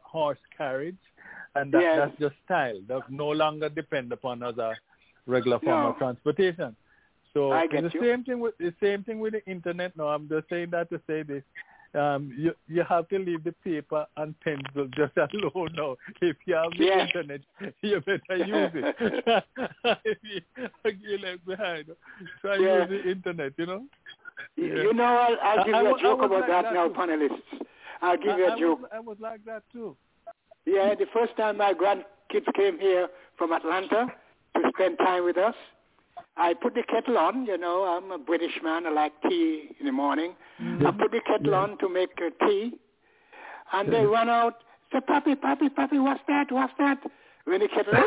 horse 0.03 0.43
carriage, 0.57 1.03
and 1.55 1.71
that, 1.73 1.81
Yes. 1.81 1.97
that's 1.97 2.19
just 2.19 2.35
style. 2.43 2.79
That 2.89 3.09
no 3.09 3.29
longer 3.29 3.69
depend 3.69 4.11
upon 4.11 4.43
as 4.43 4.57
a 4.57 4.75
regular 5.27 5.59
form 5.59 5.83
No. 5.83 5.89
of 5.91 5.97
transportation. 5.97 6.75
So 7.33 7.53
I 7.53 7.67
get 7.67 7.83
the 7.83 7.91
you. 7.93 8.01
same 8.01 8.23
thing 8.25 8.39
with 8.41 8.57
the 8.57 8.73
same 8.81 9.03
thing 9.03 9.19
with 9.19 9.33
the 9.33 9.45
internet. 9.49 9.95
No, 9.95 10.07
I'm 10.09 10.27
just 10.27 10.49
saying 10.49 10.71
that 10.71 10.89
to 10.89 10.99
say 11.07 11.23
this. 11.23 11.43
Um, 11.95 12.31
you 12.37 12.53
you 12.67 12.83
have 12.87 13.07
to 13.09 13.17
leave 13.17 13.43
the 13.43 13.51
paper 13.63 14.05
and 14.17 14.35
pencil 14.41 14.87
just 14.95 15.13
alone 15.33 15.69
now. 15.75 15.95
If 16.21 16.37
you 16.45 16.55
have 16.55 16.71
the 16.77 16.85
Yeah. 16.85 17.05
internet, 17.07 17.41
you 17.81 17.99
better 18.01 18.37
use 18.37 18.71
it. 18.75 19.43
if 20.05 20.17
you, 21.01 21.17
left 21.17 21.45
behind, 21.45 21.85
try 22.41 22.57
Yeah. 22.57 22.79
use 22.87 22.89
the 22.89 23.09
internet. 23.11 23.53
You 23.57 23.65
know. 23.65 23.83
You 24.55 24.65
you 24.83 24.93
know, 24.93 25.03
I'll, 25.03 25.37
I'll 25.41 25.65
give 25.65 25.73
I- 25.73 25.79
I 25.79 25.81
you 25.81 25.87
a 25.95 25.97
I 25.97 26.01
joke 26.01 26.19
was 26.19 26.25
about 26.27 26.39
like 26.41 26.47
that, 26.49 26.61
that 26.63 26.73
now, 26.73 26.87
too. 26.87 26.93
panelists. 26.93 27.65
I'll 28.01 28.17
give 28.17 28.29
I, 28.33 28.37
you 28.37 28.45
I 28.45 28.55
a 28.55 28.59
joke. 28.59 28.81
Was, 28.81 28.89
I 28.93 28.99
was 28.99 29.17
like 29.19 29.45
that 29.45 29.63
too. 29.71 29.95
Yeah, 30.65 30.93
the 30.95 31.07
first 31.13 31.35
time 31.37 31.57
my 31.57 31.73
grandkids 31.73 32.53
came 32.55 32.77
here 32.79 33.07
from 33.37 33.51
Atlanta 33.51 34.07
to 34.55 34.61
spend 34.75 34.97
time 34.99 35.25
with 35.25 35.37
us, 35.37 35.55
I 36.37 36.53
put 36.53 36.73
the 36.75 36.83
kettle 36.83 37.17
on. 37.17 37.45
You 37.45 37.57
know, 37.57 37.83
I'm 37.83 38.11
a 38.11 38.17
British 38.17 38.59
man. 38.63 38.87
I 38.87 38.91
like 38.91 39.13
tea 39.27 39.75
in 39.79 39.85
the 39.85 39.91
morning. 39.91 40.35
I 40.59 40.91
put 40.91 41.11
the 41.11 41.21
kettle 41.25 41.55
on 41.55 41.77
to 41.79 41.89
make 41.89 42.11
uh, 42.17 42.45
tea, 42.45 42.73
and 43.73 43.91
they 43.91 44.05
run 44.05 44.29
out. 44.29 44.55
Say, 44.91 44.99
"Papi, 44.99 45.35
papi, 45.35 45.69
papi, 45.69 46.01
what's 46.01 46.21
that? 46.27 46.51
What's 46.51 46.73
that?" 46.79 46.99
When 47.45 47.59
the 47.59 47.67
kettle, 47.67 47.93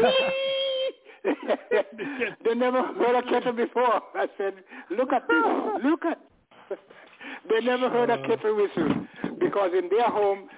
they 2.44 2.54
never 2.54 2.82
heard 2.82 3.16
a 3.16 3.22
kettle 3.28 3.52
before. 3.52 4.02
I 4.14 4.26
said, 4.36 4.54
"Look 4.90 5.12
at 5.12 5.28
this! 5.28 5.44
Look 5.84 6.04
at." 6.04 6.18
they 7.48 7.60
never 7.64 7.88
heard 7.88 8.10
a 8.10 8.18
kettle 8.26 8.56
whistle 8.56 9.06
because 9.38 9.70
in 9.76 9.88
their 9.88 10.08
home, 10.10 10.48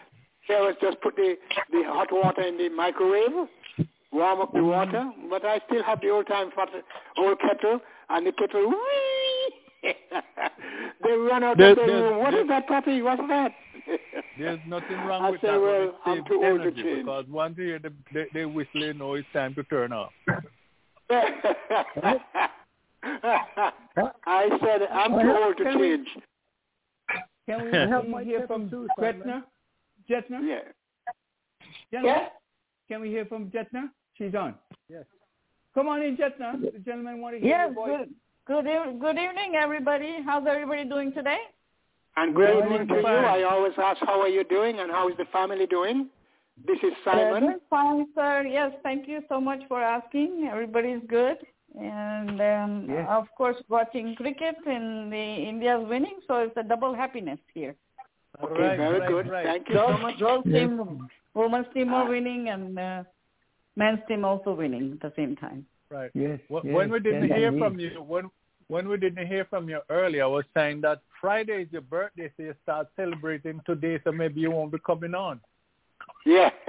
parents 0.47 0.79
just 0.81 1.01
put 1.01 1.17
the 1.17 1.37
the 1.71 1.83
hot 1.87 2.09
water 2.11 2.43
in 2.43 2.57
the 2.57 2.69
microwave 2.69 3.49
warm 4.15 4.41
up 4.41 4.53
the 4.53 4.63
water, 4.63 5.11
but 5.29 5.45
I 5.45 5.61
still 5.67 5.83
have 5.83 6.01
the 6.01 6.09
old 6.11 6.27
time 6.27 6.51
fat, 6.55 6.69
old 7.19 7.39
kettle, 7.41 7.81
and 8.11 8.27
the 8.27 8.33
kettle, 8.33 8.71
whee! 8.71 9.55
they 11.05 11.11
run 11.13 11.43
out 11.45 11.59
There- 11.59 11.71
of 11.73 11.77
the 11.77 11.83
room. 11.93 12.19
What 12.21 12.33
is 12.35 12.49
that, 12.49 12.67
puppy? 12.67 13.03
What's 13.03 13.21
that? 13.29 13.53
There's 14.39 14.61
nothing 14.67 14.97
wrong 15.07 15.23
I 15.23 15.31
with 15.31 15.41
say, 15.43 15.49
that. 15.49 15.61
well, 15.61 15.93
but 16.05 16.11
it 16.13 16.17
I'm 16.17 16.17
saves 16.19 16.29
too 16.29 16.43
old 16.45 16.63
to 16.63 16.73
change. 16.73 16.99
Because 17.05 17.25
once 17.29 17.55
you 17.59 17.65
hear 17.65 17.79
the, 17.79 17.93
they, 18.15 18.27
they 18.33 18.45
whistling, 18.47 18.99
know 18.99 19.15
it's 19.15 19.27
time 19.35 19.55
to 19.57 19.63
turn 19.65 19.93
off. 19.93 20.13
I 23.07 24.49
said, 24.63 24.83
I'm 24.93 25.13
too 25.13 25.37
old 25.45 25.57
to 25.59 25.65
Can 25.65 25.79
we- 25.81 25.89
change. 25.97 26.09
Can 27.47 27.65
we 27.71 27.79
I 27.79 27.87
have 27.89 28.05
please 28.05 28.11
my 28.11 28.25
hear 28.25 28.47
from 28.47 28.71
too, 28.71 28.89
Jyotsna? 28.99 29.23
Simon. 29.23 29.45
Jyotsna? 30.09 30.61
Yeah. 31.93 32.29
Can 32.89 33.01
we 33.03 33.09
hear 33.11 33.27
from 33.27 33.51
Jyotsna? 33.51 33.91
She's 34.17 34.35
on. 34.35 34.55
Yes. 34.89 35.05
Come 35.75 35.89
on 35.89 36.03
in, 36.03 36.17
Jyotsna. 36.17 36.61
The 36.73 36.79
gentleman 36.79 37.21
want 37.21 37.35
to 37.37 37.41
hear 37.41 37.49
Yes, 37.49 37.67
your 37.67 37.75
voice. 37.75 38.09
good, 38.47 38.65
good, 38.65 39.01
good 39.01 39.19
evening, 39.19 39.55
everybody. 39.57 40.19
How's 40.25 40.47
everybody 40.47 40.85
doing 40.89 41.13
today? 41.13 41.39
And 42.17 42.35
good 42.35 42.55
Well, 42.55 42.73
evening 42.73 42.87
to 42.89 42.95
you. 43.01 43.07
I 43.07 43.43
always 43.43 43.73
ask, 43.77 44.01
how 44.03 44.21
are 44.21 44.29
you 44.29 44.45
doing 44.45 44.79
and 44.79 44.91
how 44.91 45.09
is 45.09 45.17
the 45.17 45.25
family 45.33 45.67
doing? 45.67 46.09
This 46.65 46.79
is 46.85 46.93
Uh, 47.05 47.11
Simon. 47.11 47.43
doing 47.43 47.61
fine, 47.69 48.07
sir. 48.15 48.45
Yes, 48.49 48.73
thank 48.85 49.09
you 49.09 49.25
so 49.29 49.41
much 49.41 49.63
for 49.67 49.83
asking. 49.83 50.47
Everybody's 50.49 51.03
good. 51.09 51.39
And 51.77 52.41
um, 52.41 52.87
Yes. 52.89 53.09
of 53.11 53.27
course, 53.37 53.57
watching 53.69 54.15
cricket 54.15 54.55
and 54.65 55.13
the 55.13 55.17
India's 55.51 55.85
winning, 55.89 56.19
so 56.29 56.37
it's 56.45 56.57
a 56.57 56.63
double 56.63 56.95
happiness 56.95 57.41
here. 57.53 57.75
Okay, 58.41 58.63
Right, 58.63 58.79
very 58.79 59.01
right, 59.01 59.09
good. 59.09 59.29
right. 59.29 59.45
Thank 59.47 59.69
you 59.69 59.75
so 59.75 59.99
much. 59.99 60.19
girls 60.21 60.45
Yes. 60.47 60.69
team, 60.69 61.09
women's 61.35 61.67
team 61.75 61.93
are 61.93 62.09
winning, 62.09 62.49
and 62.51 62.79
uh, 62.79 63.03
men's 63.77 64.01
team 64.09 64.25
also 64.25 64.53
winning 64.53 64.93
at 64.93 65.01
the 65.01 65.13
same 65.17 65.37
time. 65.37 65.67
Right. 65.91 66.11
Yes, 66.15 66.41
Wh- 66.49 66.65
yes, 66.65 66.75
when 66.75 66.91
we 66.91 67.01
didn't 67.01 67.29
yes, 67.29 67.39
hear 67.39 67.49
indeed. 67.49 67.61
from 67.61 67.79
you, 67.79 67.91
when 68.03 68.31
when 68.69 68.89
we 68.89 68.97
didn't 68.97 69.27
hear 69.27 69.45
from 69.45 69.69
you 69.69 69.81
earlier, 69.91 70.25
I 70.25 70.27
was 70.27 70.45
saying 70.55 70.81
that 70.83 71.01
Friday 71.21 71.63
is 71.63 71.69
your 71.71 71.83
birthday, 71.83 72.31
so 72.37 72.45
you 72.45 72.55
start 72.63 72.89
celebrating 72.97 73.61
today, 73.67 74.01
so 74.05 74.13
maybe 74.13 74.41
you 74.41 74.51
won't 74.51 74.73
be 74.73 74.79
coming 74.79 75.15
on. 75.15 75.41
Yeah. 76.25 76.51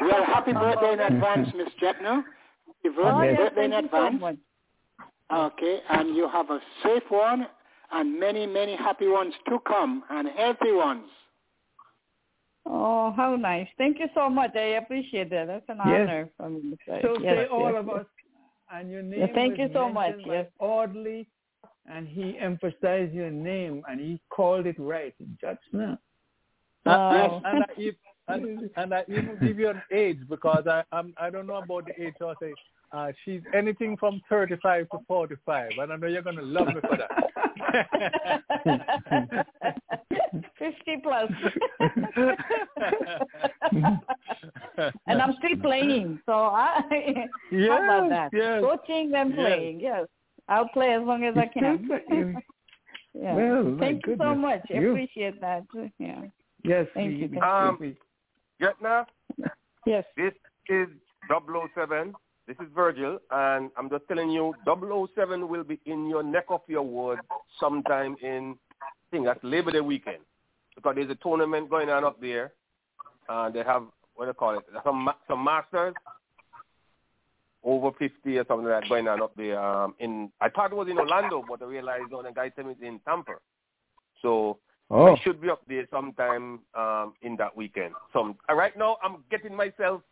well, 0.00 0.24
happy 0.24 0.52
uh-huh. 0.52 0.60
birthday 0.60 0.92
in 0.92 1.00
advance, 1.00 1.48
Miss 1.56 1.68
Jyotsna. 1.82 2.22
Happy 2.82 2.96
Oh, 2.98 3.22
yes, 3.22 3.36
birthday 3.36 3.64
in 3.64 3.70
thank 3.72 3.90
so 3.90 4.06
advance. 4.06 4.38
Okay, 5.32 5.80
and 5.90 6.16
you 6.16 6.28
have 6.28 6.50
a 6.50 6.60
safe 6.82 7.02
one 7.08 7.46
and 7.92 8.18
many, 8.18 8.46
many 8.46 8.76
happy 8.76 9.08
ones 9.08 9.34
to 9.48 9.58
come 9.66 10.02
and 10.10 10.28
healthy 10.28 10.72
ones. 10.72 11.06
Oh, 12.72 13.12
how 13.16 13.34
nice. 13.34 13.66
Thank 13.78 13.98
you 13.98 14.06
so 14.14 14.30
much. 14.30 14.54
I 14.54 14.76
appreciate 14.82 15.28
that. 15.30 15.46
That's 15.46 15.68
an 15.68 15.78
Yes. 15.78 16.08
honor 16.08 16.30
for 16.36 16.50
me. 16.50 16.78
So 17.02 17.18
yes, 17.20 17.36
say 17.36 17.46
all 17.46 17.72
yes, 17.72 17.80
of 17.80 17.86
yes. 17.88 17.96
us, 17.96 18.06
and 18.72 18.90
your 18.90 19.02
name 19.02 19.20
Yeah, 19.20 19.26
thank 19.34 19.58
was 19.58 19.68
you 19.68 19.74
so 19.74 19.88
much, 19.88 20.10
mentioned 20.10 20.28
by 20.28 20.34
yes. 20.36 20.46
Audley, 20.60 21.26
and 21.86 22.06
he 22.06 22.38
emphasized 22.38 23.12
your 23.12 23.30
name, 23.30 23.82
and 23.88 23.98
he 23.98 24.20
called 24.30 24.66
it 24.66 24.78
right. 24.78 25.14
Judge 25.40 25.58
now. 25.72 25.98
Uh, 26.86 26.90
oh. 26.90 27.42
And, 27.44 27.56
and, 27.56 27.64
I 27.64 27.66
even, 27.80 27.96
and, 28.28 28.70
and 28.76 28.94
I 28.94 29.04
even 29.08 29.36
give 29.42 29.58
you 29.58 29.70
an 29.70 29.82
age 29.90 30.20
because 30.28 30.68
I 30.68 30.84
I'm, 30.92 31.12
I 31.16 31.28
don't 31.30 31.48
know 31.48 31.56
about 31.56 31.86
the 31.86 32.00
age. 32.00 32.14
So 32.20 32.30
I 32.30 32.34
say 32.40 32.54
uh, 32.92 33.12
she's 33.24 33.40
anything 33.54 33.96
from 33.96 34.20
35 34.28 34.88
to 34.90 34.98
45, 35.06 35.70
and 35.78 35.92
I 35.92 35.96
know 35.96 36.06
you're 36.06 36.22
gonna 36.22 36.42
love 36.42 36.68
me 36.68 36.74
for 36.80 36.96
that. 36.96 37.10
50 40.58 40.96
plus. 41.02 41.30
and 45.06 45.22
I'm 45.22 45.34
still 45.38 45.56
playing. 45.62 46.20
So 46.26 46.32
I, 46.32 46.80
how 47.50 47.84
about 47.84 48.08
that? 48.10 48.30
yes, 48.32 48.62
Coaching 48.62 49.12
and 49.14 49.30
yes. 49.30 49.38
playing, 49.38 49.80
yes. 49.80 50.06
I'll 50.48 50.68
play 50.68 50.92
as 50.94 51.02
long 51.02 51.24
as 51.24 51.36
I 51.36 51.46
can. 51.46 51.88
yeah. 53.14 53.34
Well, 53.34 53.76
Thank 53.78 54.06
you 54.06 54.16
so 54.18 54.34
much. 54.34 54.62
I 54.70 54.78
You- 54.78 54.90
appreciate 54.90 55.40
that. 55.40 55.62
Yeah. 55.98 56.22
Yes, 56.64 56.86
Thank 56.94 57.18
you. 57.18 57.28
we- 57.32 57.38
Um, 57.38 57.76
we- 57.80 57.96
Jyotsna, 58.60 59.06
Yes. 59.86 60.04
this 60.16 60.34
is 60.68 60.88
007. 61.28 62.14
This 62.50 62.66
is 62.66 62.72
Virgil, 62.74 63.20
and 63.30 63.70
I'm 63.76 63.88
just 63.88 64.08
telling 64.08 64.28
you, 64.28 64.52
007 64.66 65.48
will 65.48 65.62
be 65.62 65.78
in 65.86 66.08
your 66.08 66.24
neck 66.24 66.46
of 66.48 66.62
your 66.66 66.82
woods 66.82 67.20
sometime 67.60 68.16
in, 68.22 68.56
I 68.82 68.86
think 69.12 69.24
that's 69.24 69.38
Labor 69.44 69.70
Day 69.70 69.80
weekend, 69.80 70.18
because 70.74 70.96
there's 70.96 71.10
a 71.10 71.14
tournament 71.14 71.70
going 71.70 71.90
on 71.90 72.02
up 72.02 72.20
there. 72.20 72.52
Uh, 73.28 73.50
they 73.50 73.60
have 73.60 73.84
what 74.16 74.24
do 74.24 74.30
you 74.30 74.34
call 74.34 74.58
it? 74.58 74.64
Some 74.82 75.08
some 75.28 75.44
masters 75.44 75.94
over 77.62 77.92
50 77.96 78.38
or 78.38 78.44
something 78.48 78.66
like 78.66 78.82
that 78.82 78.88
going 78.88 79.06
on 79.06 79.22
up 79.22 79.36
there. 79.36 79.56
Um, 79.56 79.94
in 80.00 80.32
I 80.40 80.48
thought 80.48 80.72
it 80.72 80.74
was 80.74 80.88
in 80.88 80.98
Orlando, 80.98 81.44
but 81.48 81.62
I 81.62 81.66
realized 81.66 82.12
on 82.12 82.24
the 82.24 82.32
guy 82.32 82.50
me 82.64 82.72
it's 82.72 82.82
in 82.82 82.98
Tampa. 83.06 83.34
So 84.22 84.58
Oh. 84.92 85.14
I 85.14 85.20
should 85.22 85.40
be 85.40 85.48
up 85.48 85.62
there 85.68 85.86
sometime 85.88 86.58
um, 86.74 87.14
in 87.22 87.36
that 87.36 87.56
weekend. 87.56 87.94
So 88.12 88.34
uh, 88.48 88.54
right 88.54 88.76
now, 88.76 88.96
I'm 89.04 89.22
getting 89.30 89.54
myself, 89.54 90.02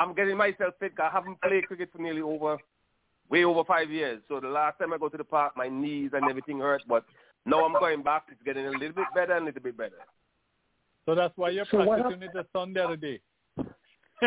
I'm 0.00 0.14
getting 0.14 0.36
myself 0.36 0.74
fit. 0.80 0.96
'cause 0.96 1.08
I 1.08 1.12
haven't 1.14 1.40
played 1.42 1.66
cricket 1.66 1.92
for 1.92 1.98
nearly 1.98 2.22
over, 2.22 2.56
way 3.28 3.44
over 3.44 3.62
five 3.64 3.90
years. 3.90 4.22
So 4.28 4.40
the 4.40 4.48
last 4.48 4.78
time 4.78 4.92
I 4.92 4.98
go 4.98 5.08
to 5.10 5.16
the 5.16 5.24
park, 5.24 5.56
my 5.56 5.68
knees 5.68 6.10
and 6.14 6.28
everything 6.28 6.58
hurt. 6.58 6.82
But 6.88 7.04
now 7.44 7.64
I'm 7.64 7.74
going 7.74 8.02
back. 8.02 8.24
It's 8.32 8.42
getting 8.42 8.66
a 8.66 8.70
little 8.70 8.94
bit 8.94 9.06
better 9.14 9.34
and 9.34 9.42
a 9.42 9.46
little 9.46 9.62
bit 9.62 9.76
better. 9.76 10.00
So 11.04 11.14
that's 11.14 11.36
why 11.36 11.50
you're 11.50 11.66
So 11.70 11.84
what 11.84 12.00
practicing 12.00 12.22
it 12.22 12.32
the 12.32 12.46
Sunday 12.52 12.80
the 12.80 12.84
other 12.86 12.96
day. 12.96 13.20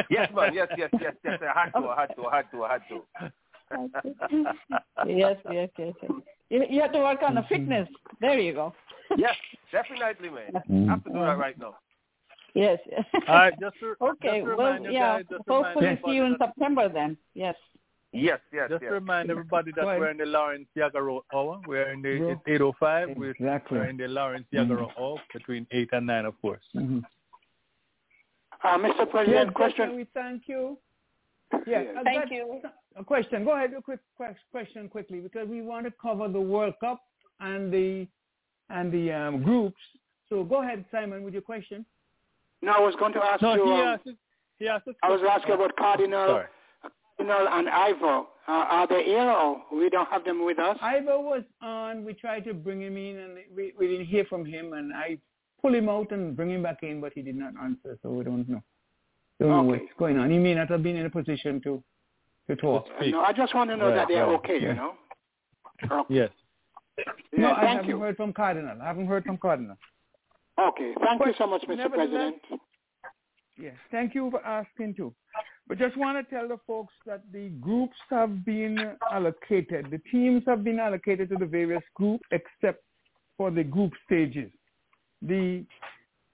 Yes, 0.10 0.32
man. 0.34 0.54
Yes, 0.54 0.68
yes, 0.78 0.90
yes, 1.00 1.14
yes. 1.24 1.40
I 1.42 1.66
had 1.66 1.72
to. 1.74 1.88
I 1.88 2.02
had 2.02 2.16
to. 2.16 2.26
I 2.26 2.36
had 2.36 2.52
to. 2.52 2.64
I 2.64 2.72
had 2.74 2.82
to. 2.90 4.54
yes, 5.08 5.38
yes, 5.52 5.70
yes. 5.78 5.94
yes. 6.02 6.12
You, 6.50 6.66
you 6.70 6.82
have 6.82 6.92
to 6.94 7.00
work 7.00 7.22
on 7.24 7.36
the 7.36 7.44
fitness. 7.44 7.88
There 8.22 8.40
you 8.40 8.54
go. 8.54 8.74
Yes, 9.18 9.36
definitely, 9.72 10.30
man. 10.30 10.64
Mm. 10.70 10.88
I 10.88 10.92
have 10.92 11.04
to 11.04 11.10
do 11.10 11.20
that 11.20 11.38
right 11.38 11.58
now. 11.60 11.76
Yes. 12.54 12.80
All 13.28 13.36
right, 13.36 13.54
just 13.60 13.76
to, 13.80 13.96
okay. 14.02 14.42
just 14.42 14.46
to 14.50 14.56
well, 14.56 14.74
remind 14.74 14.94
yeah. 14.94 15.18
guys, 15.18 15.26
just 15.30 15.46
to 15.48 15.54
remind 15.54 15.74
Hopefully, 15.74 16.00
see 16.06 16.12
you 16.16 16.24
in 16.24 16.34
everybody 16.34 16.52
September 16.52 16.90
then. 16.90 17.18
Yes. 17.34 17.56
Yes, 18.16 18.40
yes, 18.54 18.70
Just 18.70 18.84
yes. 18.84 18.90
to 18.90 18.94
remind 18.94 19.32
everybody 19.32 19.72
that 19.76 19.84
Right. 19.84 20.00
we're 20.00 20.12
in 20.12 20.18
the 20.18 20.26
Lawrence 20.28 20.68
Yagaro 20.78 21.22
hour. 21.34 21.60
We're 21.66 21.90
in 21.92 22.04
the 22.04 22.30
it's 22.30 22.42
805. 22.46 23.18
We're, 23.18 23.32
Exactly. 23.32 23.80
we're 23.80 23.86
in 23.86 23.98
the 23.98 24.08
Lawrence 24.08 24.46
Yagaro 24.54 24.92
hour 25.00 25.18
between 25.34 25.66
8 25.72 25.90
and 25.94 26.06
9, 26.06 26.26
of 26.26 26.40
course. 26.40 26.62
Mhm. 26.76 27.04
Uh, 28.64 28.78
Mr. 28.78 29.10
President, 29.10 29.48
Judge, 29.48 29.54
question. 29.56 29.96
we 29.96 30.04
thank 30.14 30.48
you. 30.48 30.78
Yeah, 31.66 31.82
Yeah. 31.82 32.04
Thank 32.04 32.32
you. 32.32 32.62
A 32.96 33.04
question. 33.04 33.44
Go 33.46 33.52
ahead, 33.56 33.74
a 33.74 33.82
quick 33.82 34.00
question 34.52 34.88
quickly 34.90 35.20
because 35.20 35.48
we 35.48 35.62
want 35.64 35.86
to 35.88 35.92
cover 36.00 36.28
the 36.28 36.40
World 36.40 36.76
Cup 36.80 37.00
and 37.40 37.74
the 37.74 38.08
and 38.70 38.92
the 38.92 39.12
um, 39.12 39.42
groups. 39.44 39.82
So 40.30 40.44
go 40.44 40.62
ahead, 40.62 40.86
Simon, 40.92 41.24
with 41.24 41.34
your 41.34 41.42
question. 41.42 41.86
No, 42.64 42.72
I 42.72 42.80
was 42.80 42.96
going 42.98 43.14
to 43.14 43.20
ask 43.24 43.42
No, 43.42 43.56
you. 43.56 43.66
he 43.66 43.72
um, 43.72 43.78
asked, 43.80 44.10
he 44.58 44.68
asked 44.68 44.88
I 45.04 45.10
was 45.10 45.22
asking 45.30 45.54
about 45.56 45.76
Cardinal, 45.76 46.28
Sorry. 46.28 46.46
Cardinal 47.18 47.48
and 47.50 47.70
Ivor. 47.70 48.24
Uh, 48.48 48.52
are 48.52 48.88
they 48.88 49.04
here 49.04 49.30
or 49.30 49.62
we 49.72 49.90
don't 49.90 50.08
have 50.10 50.24
them 50.26 50.44
with 50.46 50.60
us? 50.60 50.78
Ivor 50.82 51.20
was 51.20 51.44
on. 51.62 52.04
We 52.06 52.14
tried 52.14 52.44
to 52.46 52.54
bring 52.54 52.82
him 52.82 52.98
in, 52.98 53.18
and 53.20 53.38
we, 53.56 53.74
we 53.78 53.88
didn't 53.88 54.06
hear 54.08 54.26
from 54.26 54.46
him. 54.46 54.74
And 54.74 54.94
I 54.94 55.18
pull 55.62 55.74
him 55.76 55.90
out 55.90 56.12
and 56.12 56.36
bring 56.36 56.50
him 56.52 56.64
back 56.64 56.84
in, 56.84 57.00
but 57.02 57.14
he 57.14 57.22
did 57.22 57.36
not 57.36 57.54
answer. 57.62 57.98
So 58.02 58.10
we 58.10 58.24
don't 58.24 58.48
know. 58.50 58.62
Don't 59.40 59.50
know 59.50 59.60
Okay. 59.72 59.82
what's 59.84 59.94
going 60.00 60.18
on. 60.18 60.30
He 60.32 60.38
may 60.40 60.54
not 60.56 60.70
have 60.70 60.84
been 60.84 60.96
in 60.96 61.06
a 61.06 61.10
position 61.10 61.62
to 61.64 61.84
to 62.50 62.56
talk. 62.58 62.86
Uh, 63.00 63.06
no, 63.06 63.22
I 63.22 63.32
just 63.34 63.54
want 63.56 63.70
to 63.70 63.78
know 63.78 63.88
Right, 63.88 63.96
that 63.96 64.08
they're 64.10 64.26
right, 64.28 64.36
okay. 64.36 64.60
yeah. 64.62 64.68
You 64.70 64.74
know. 64.76 64.94
Okay. 65.92 66.14
Yes. 66.14 66.30
Yeah, 66.98 67.04
no, 67.38 67.52
I 67.54 67.66
haven't 67.66 67.88
you. 67.88 68.00
heard 68.00 68.18
from 68.18 68.34
Cardinal. 68.34 68.78
I 68.82 68.86
haven't 68.86 69.08
heard 69.08 69.24
from 69.26 69.38
Cardinal. 69.38 69.78
Okay, 70.60 70.94
thank 71.04 71.26
you 71.26 71.34
so 71.38 71.48
much, 71.48 71.64
Mr. 71.64 71.92
President. 71.92 72.36
Yes, 73.58 73.76
thank 73.92 74.16
you 74.16 74.30
for 74.32 74.44
asking 74.46 74.96
too. 74.96 75.14
But 75.68 75.78
just 75.78 75.96
want 75.98 76.18
to 76.18 76.36
tell 76.36 76.48
the 76.48 76.58
folks 76.68 76.94
that 77.06 77.22
the 77.32 77.50
groups 77.62 77.96
have 78.10 78.44
been 78.46 78.78
allocated. 79.12 79.88
The 79.90 80.02
teams 80.12 80.44
have 80.46 80.64
been 80.64 80.80
allocated 80.80 81.30
to 81.30 81.36
the 81.36 81.46
various 81.46 81.84
groups 81.96 82.24
except 82.32 82.84
for 83.38 83.50
the 83.50 83.64
group 83.64 83.94
stages. 84.06 84.52
The, 85.22 85.64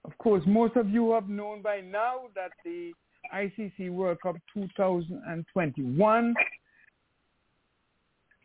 of 0.03 0.17
course, 0.17 0.43
most 0.47 0.75
of 0.75 0.89
you 0.89 1.11
have 1.11 1.29
known 1.29 1.61
by 1.61 1.81
now 1.81 2.21
that 2.35 2.51
the 2.65 2.91
ICC 3.33 3.91
World 3.91 4.17
Cup 4.21 4.35
2021 4.53 6.33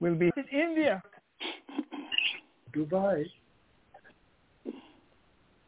will 0.00 0.14
be 0.14 0.30
in 0.36 0.44
India. 0.52 1.02
Dubai. 2.76 3.24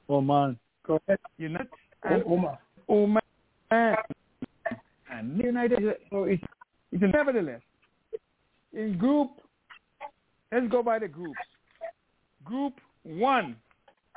Oh, 0.08 0.20
man. 0.20 0.58
Go 0.86 1.00
ahead. 1.06 1.18
United 1.38 1.68
uh, 2.04 2.08
Oh, 2.08 2.08
oh 2.08 2.14
and 2.14 2.24
Omar. 2.26 2.58
Oman 2.88 3.22
and 5.10 5.38
United. 5.38 5.96
So 6.10 6.24
it's, 6.24 6.42
it's 6.92 7.02
nevertheless 7.02 7.60
in 8.72 8.96
group. 8.98 9.30
Let's 10.52 10.68
go 10.68 10.82
by 10.82 10.98
the 11.00 11.08
groups. 11.08 11.38
Group 12.44 12.74
one: 13.02 13.56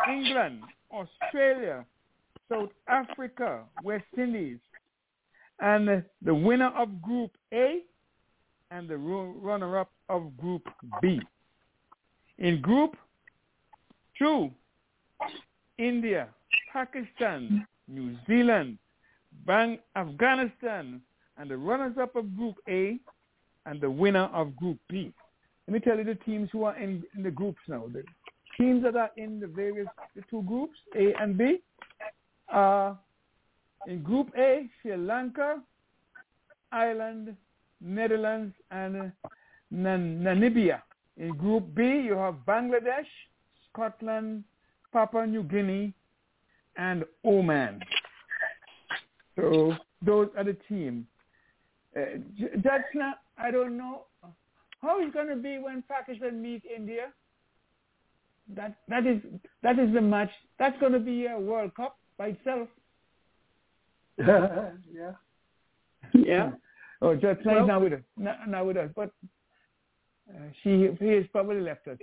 England, 0.07 0.61
Australia, 0.93 1.85
South 2.51 2.69
Africa, 2.87 3.63
West 3.83 4.05
Indies, 4.17 4.59
and 5.59 5.87
the, 5.87 6.03
the 6.21 6.33
winner 6.33 6.71
of 6.77 7.01
Group 7.01 7.31
A 7.53 7.79
and 8.71 8.87
the 8.87 8.97
runner-up 8.97 9.89
of 10.09 10.37
Group 10.37 10.67
B. 11.01 11.19
In 12.37 12.61
Group 12.61 12.95
two, 14.17 14.51
India, 15.79 16.27
Pakistan, 16.71 17.65
New 17.87 18.15
Zealand, 18.27 18.77
Bang, 19.45 19.79
Afghanistan, 19.95 21.01
and 21.37 21.49
the 21.49 21.57
runners-up 21.57 22.15
of 22.15 22.35
Group 22.35 22.55
A 22.67 22.99
and 23.65 23.79
the 23.79 23.89
winner 23.89 24.29
of 24.33 24.55
Group 24.57 24.77
B. 24.89 25.11
Let 25.67 25.73
me 25.73 25.79
tell 25.79 25.97
you 25.97 26.03
the 26.03 26.15
teams 26.15 26.49
who 26.51 26.63
are 26.65 26.77
in, 26.77 27.03
in 27.15 27.23
the 27.23 27.31
groups 27.31 27.61
now. 27.67 27.85
The 27.93 28.03
teams 28.57 28.83
that 28.83 28.95
are 28.95 29.11
in 29.17 29.39
the 29.39 29.47
various 29.47 29.87
the 30.15 30.23
two 30.29 30.43
groups, 30.43 30.77
A 30.95 31.13
and 31.21 31.37
B, 31.37 31.61
are 32.49 32.97
in 33.87 34.03
Group 34.03 34.31
A, 34.37 34.69
Sri 34.81 34.97
Lanka, 34.97 35.61
Ireland, 36.71 37.35
Netherlands, 37.79 38.53
and 38.71 38.97
uh, 38.97 39.29
Nan- 39.71 40.21
Namibia. 40.21 40.81
In 41.17 41.29
Group 41.37 41.73
B, 41.75 41.83
you 41.83 42.13
have 42.13 42.35
Bangladesh, 42.47 43.07
Scotland, 43.71 44.43
Papua 44.91 45.25
New 45.27 45.43
Guinea, 45.43 45.93
and 46.77 47.03
Oman. 47.25 47.81
So 49.35 49.73
those 50.05 50.29
are 50.37 50.43
the 50.43 50.57
teams. 50.67 51.05
Uh, 51.95 52.17
J- 52.37 52.51
Judge, 52.61 52.81
I 53.37 53.51
don't 53.51 53.77
know 53.77 54.05
how 54.81 55.01
it's 55.01 55.13
going 55.13 55.27
to 55.27 55.35
be 55.35 55.57
when 55.59 55.83
Pakistan 55.89 56.41
meet 56.41 56.63
India. 56.65 57.07
That 58.55 58.75
that 58.87 59.05
is 59.05 59.21
that 59.61 59.77
is 59.79 59.93
the 59.93 60.01
match. 60.01 60.31
That's 60.57 60.77
going 60.79 60.93
to 60.93 60.99
be 60.99 61.27
a 61.27 61.39
World 61.39 61.75
Cup 61.75 61.97
by 62.17 62.27
itself. 62.29 62.67
yeah. 64.17 65.11
Yeah. 66.13 66.51
Oh, 67.01 67.15
Judge 67.15 67.37
Well- 67.45 67.55
well, 67.55 67.65
now 67.67 67.79
with 67.79 67.93
us. 67.93 68.01
Now, 68.17 68.35
now 68.45 68.65
with 68.65 68.75
us, 68.75 68.89
but 68.93 69.09
uh, 70.29 70.49
she 70.61 70.89
he 70.99 71.07
has 71.13 71.23
probably 71.31 71.61
left 71.61 71.87
us. 71.87 71.97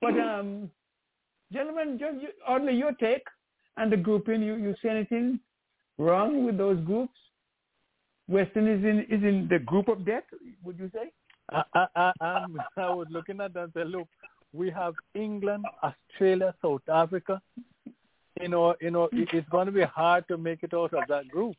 But 0.00 0.16
um, 0.20 0.70
gentlemen, 1.54 1.98
just 1.98 2.20
you, 2.20 2.28
only 2.46 2.74
your 2.74 2.92
take 2.92 3.22
and 3.76 3.90
the 3.90 3.96
grouping. 3.96 4.42
You 4.42 4.56
you 4.56 4.74
say 4.82 4.90
anything 4.90 5.40
wrong 5.98 6.44
with 6.44 6.58
those 6.58 6.80
groups? 6.84 7.18
Western 8.28 8.68
is 8.68 8.84
in 8.84 9.00
is 9.16 9.22
in 9.22 9.46
the 9.48 9.58
group 9.58 9.88
of 9.88 10.04
death. 10.04 10.24
Would 10.64 10.78
you 10.78 10.90
say? 10.92 11.10
I 11.50 11.62
I 11.74 12.12
I, 12.20 12.44
I 12.76 12.90
was 12.90 13.06
looking 13.10 13.40
at 13.40 13.54
that 13.54 13.64
and 13.64 13.72
said, 13.74 13.88
look, 13.88 14.08
we 14.52 14.70
have 14.70 14.94
England, 15.14 15.64
Australia, 15.82 16.54
South 16.62 16.88
Africa. 16.88 17.40
You 18.40 18.48
know, 18.48 18.74
you 18.80 18.90
know, 18.90 19.04
it, 19.12 19.28
it's 19.32 19.48
going 19.48 19.66
to 19.66 19.72
be 19.72 19.82
hard 19.82 20.26
to 20.28 20.36
make 20.36 20.62
it 20.62 20.74
out 20.74 20.92
of 20.92 21.04
that 21.08 21.28
group. 21.28 21.56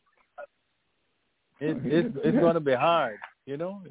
It, 1.60 1.78
it's 1.86 2.16
it's 2.24 2.38
going 2.38 2.56
to 2.56 2.60
be 2.60 2.74
hard, 2.74 3.18
you 3.46 3.58
know. 3.58 3.82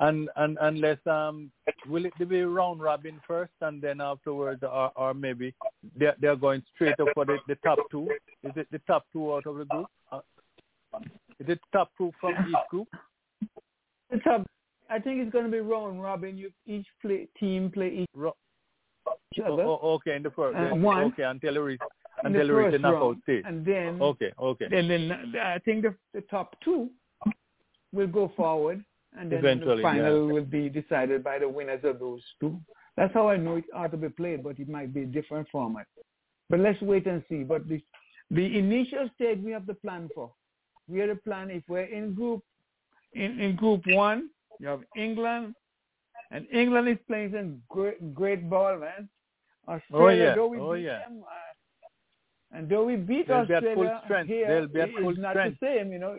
And 0.00 0.28
and 0.36 0.56
unless 0.60 0.98
um, 1.06 1.50
will 1.88 2.04
it 2.06 2.28
be 2.28 2.42
round 2.42 2.80
robin 2.80 3.20
first, 3.26 3.52
and 3.60 3.82
then 3.82 4.00
afterwards, 4.00 4.62
or 4.62 4.92
or 4.94 5.12
maybe 5.14 5.54
they're 5.96 6.14
they're 6.20 6.36
going 6.36 6.62
straight 6.74 6.98
up 7.00 7.08
for 7.14 7.24
the, 7.24 7.38
the 7.48 7.56
top 7.56 7.78
two. 7.90 8.08
Is 8.44 8.52
it 8.54 8.68
the 8.70 8.78
top 8.86 9.06
two 9.12 9.34
out 9.34 9.46
of 9.46 9.56
the 9.56 9.64
group? 9.64 9.86
Uh, 10.12 10.20
is 11.40 11.48
it 11.48 11.60
top 11.72 11.90
two 11.98 12.12
from 12.20 12.34
each 12.48 12.68
group? 12.70 12.88
The 14.10 14.18
top 14.18 14.46
I 14.90 14.98
think 14.98 15.20
it's 15.20 15.32
going 15.32 15.44
to 15.44 15.50
be 15.50 15.58
round 15.60 16.02
robin. 16.02 16.38
You 16.38 16.50
each 16.66 16.86
play 17.02 17.28
team 17.38 17.70
play 17.70 17.90
each, 18.02 18.08
Ro- 18.14 18.36
each 19.34 19.44
other. 19.44 19.62
Oh, 19.62 19.78
oh, 19.82 19.92
okay, 19.94 20.16
in 20.16 20.22
the 20.22 20.30
first. 20.30 20.56
Uh, 20.56 20.74
one. 20.76 21.04
Okay, 21.04 21.24
until 21.24 21.54
you 21.54 21.62
reach 21.62 21.80
until 22.24 22.46
you 22.46 22.56
reach 22.56 22.72
the 22.72 22.78
knockout 22.78 23.16
stage. 23.24 23.44
and 23.46 23.64
then 23.64 24.00
Okay, 24.00 24.32
okay. 24.40 24.66
then 24.70 24.88
then 24.88 25.34
I 25.42 25.58
think 25.58 25.82
the 25.82 25.94
the 26.14 26.22
top 26.22 26.56
two 26.64 26.88
will 27.92 28.06
go 28.06 28.32
forward, 28.36 28.84
and 29.16 29.30
then 29.30 29.38
Eventually, 29.38 29.76
the 29.76 29.82
final 29.82 30.26
yeah. 30.26 30.32
will 30.32 30.44
be 30.44 30.68
decided 30.68 31.24
by 31.24 31.38
the 31.38 31.48
winners 31.48 31.84
of 31.84 31.98
those 31.98 32.22
two. 32.40 32.60
That's 32.96 33.14
how 33.14 33.28
I 33.28 33.36
know 33.36 33.56
it 33.56 33.64
ought 33.74 33.92
to 33.92 33.96
be 33.96 34.08
played, 34.08 34.42
but 34.42 34.58
it 34.58 34.68
might 34.68 34.92
be 34.92 35.02
a 35.02 35.06
different 35.06 35.48
format. 35.50 35.86
But 36.50 36.60
let's 36.60 36.80
wait 36.82 37.06
and 37.06 37.22
see. 37.28 37.44
But 37.44 37.68
the 37.68 37.80
the 38.30 38.58
initial 38.58 39.08
stage 39.14 39.38
we 39.42 39.52
have 39.52 39.66
the 39.66 39.74
plan 39.74 40.08
for. 40.14 40.32
We 40.88 40.98
have 41.00 41.10
to 41.10 41.16
plan 41.16 41.50
if 41.50 41.62
we're 41.68 41.84
in 41.84 42.14
group 42.14 42.42
in, 43.12 43.40
in 43.40 43.56
group 43.56 43.82
one, 43.86 44.30
you 44.58 44.68
have 44.68 44.80
England, 44.96 45.54
and 46.30 46.46
England 46.52 46.88
is 46.88 46.98
playing 47.06 47.32
some 47.32 47.62
great 47.68 48.14
great 48.14 48.48
ball, 48.50 48.78
man. 48.78 49.08
Australia, 49.68 50.34
oh, 50.38 50.52
yeah. 50.54 50.60
Oh, 50.60 50.72
yeah. 50.74 50.98
them, 51.00 51.22
uh, 51.22 52.56
and 52.56 52.68
though 52.68 52.84
we 52.84 52.96
beat 52.96 53.28
They'll 53.28 53.44
be 53.44 53.54
at 53.54 53.62
full 53.62 54.00
strength. 54.04 54.28
here, 54.28 54.48
They'll 54.48 54.68
be 54.68 54.80
at 54.80 54.90
full 54.92 55.10
it's 55.10 55.18
not 55.18 55.32
strength. 55.32 55.60
the 55.60 55.66
same, 55.66 55.92
you 55.92 55.98
know. 55.98 56.18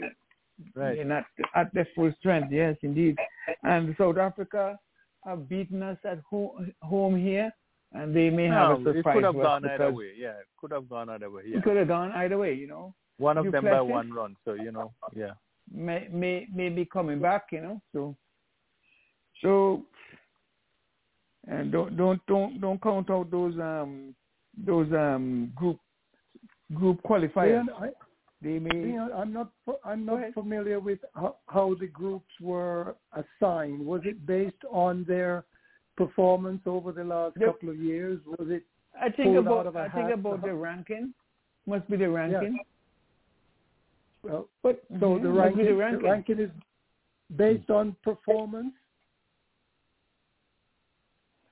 Right. 0.76 0.96
They're 0.96 1.06
not 1.06 1.26
at 1.56 1.74
their 1.74 1.88
full 1.96 2.12
strength. 2.20 2.52
Yes, 2.52 2.76
indeed. 2.82 3.18
And 3.64 3.96
South 3.98 4.18
Africa 4.18 4.78
have 5.26 5.50
beaten 5.50 5.84
us 5.84 5.98
at 6.04 6.20
home, 6.30 6.74
home 6.82 7.16
here, 7.18 7.52
and 7.94 8.16
they 8.16 8.30
may 8.30 8.46
have 8.46 8.82
No, 8.82 8.92
a 8.92 8.98
it 8.98 9.04
could 9.04 9.24
have 9.24 9.34
for 9.34 9.42
us 9.42 9.46
gone 9.46 9.70
either 9.70 9.92
way. 9.92 10.12
Yeah, 10.18 10.30
it 10.30 10.48
could 10.58 10.72
have 10.72 10.90
gone 10.90 11.10
either 11.10 11.30
way. 11.30 11.44
Yeah. 11.46 11.58
It 11.58 11.64
could 11.64 11.78
have 11.78 11.88
gone 11.88 12.12
either 12.12 12.38
way, 12.38 12.54
you 12.54 12.68
know. 12.68 12.94
One 13.18 13.38
of 13.38 13.52
them 13.52 13.66
by 13.66 13.82
one 13.82 14.14
run. 14.14 14.36
So 14.46 14.54
you 14.54 14.72
know, 14.72 14.94
yeah. 15.14 15.32
May 15.72 16.08
may 16.12 16.48
may 16.54 16.70
be 16.70 16.86
coming 16.86 17.20
back, 17.20 17.48
you 17.52 17.62
know. 17.62 17.82
So 17.94 18.16
so 19.42 19.84
and 21.48 21.72
don't 21.72 21.98
don't 21.98 22.26
don't 22.28 22.62
don't 22.62 22.82
count 22.82 23.10
out 23.10 23.30
those 23.30 23.58
um 23.60 24.16
those 24.66 24.92
um 24.94 25.52
group 25.56 25.80
group 26.74 27.02
qualifiers. 27.04 27.66
Leon, 27.66 27.70
I, 27.82 27.90
They 28.42 28.58
may 28.58 28.72
Leon, 28.72 29.12
I'm 29.14 29.34
not 29.34 29.52
I'm 29.84 30.06
not 30.06 30.34
familiar 30.34 30.80
with 30.80 31.00
how, 31.14 31.36
how 31.48 31.76
the 31.80 31.88
groups 31.88 32.30
were 32.40 32.96
assigned. 33.14 33.86
Was 33.86 34.02
it 34.06 34.26
based 34.26 34.64
on 34.72 35.04
their 35.08 35.44
performance 35.98 36.62
over 36.66 36.94
the 36.94 37.04
last 37.04 37.36
Yep. 37.38 37.54
couple 37.56 37.70
of 37.70 37.78
years? 37.78 38.20
Was 38.26 38.48
it 38.50 38.64
I 39.00 39.10
think 39.10 39.34
pulled 39.36 39.48
out 39.48 39.66
about 39.66 39.68
of 39.68 39.76
a 39.76 39.80
I 39.80 39.90
think 39.90 40.06
hat? 40.10 40.14
about 40.20 40.42
the 40.42 40.54
ranking. 40.54 41.14
Must 41.66 41.88
be 41.90 41.98
the 41.98 42.10
ranking. 42.10 42.58
well, 44.24 44.48
But 44.64 44.84
so 44.88 44.96
mhm, 45.18 45.22
the 45.24 45.30
must 45.30 45.34
be 45.34 45.40
ranking, 45.40 45.66
the 45.66 45.72
the 45.72 45.76
ranking. 45.76 46.10
ranking 46.10 46.40
is 46.40 46.52
based 47.36 47.70
on 47.70 47.96
performance? 48.04 48.74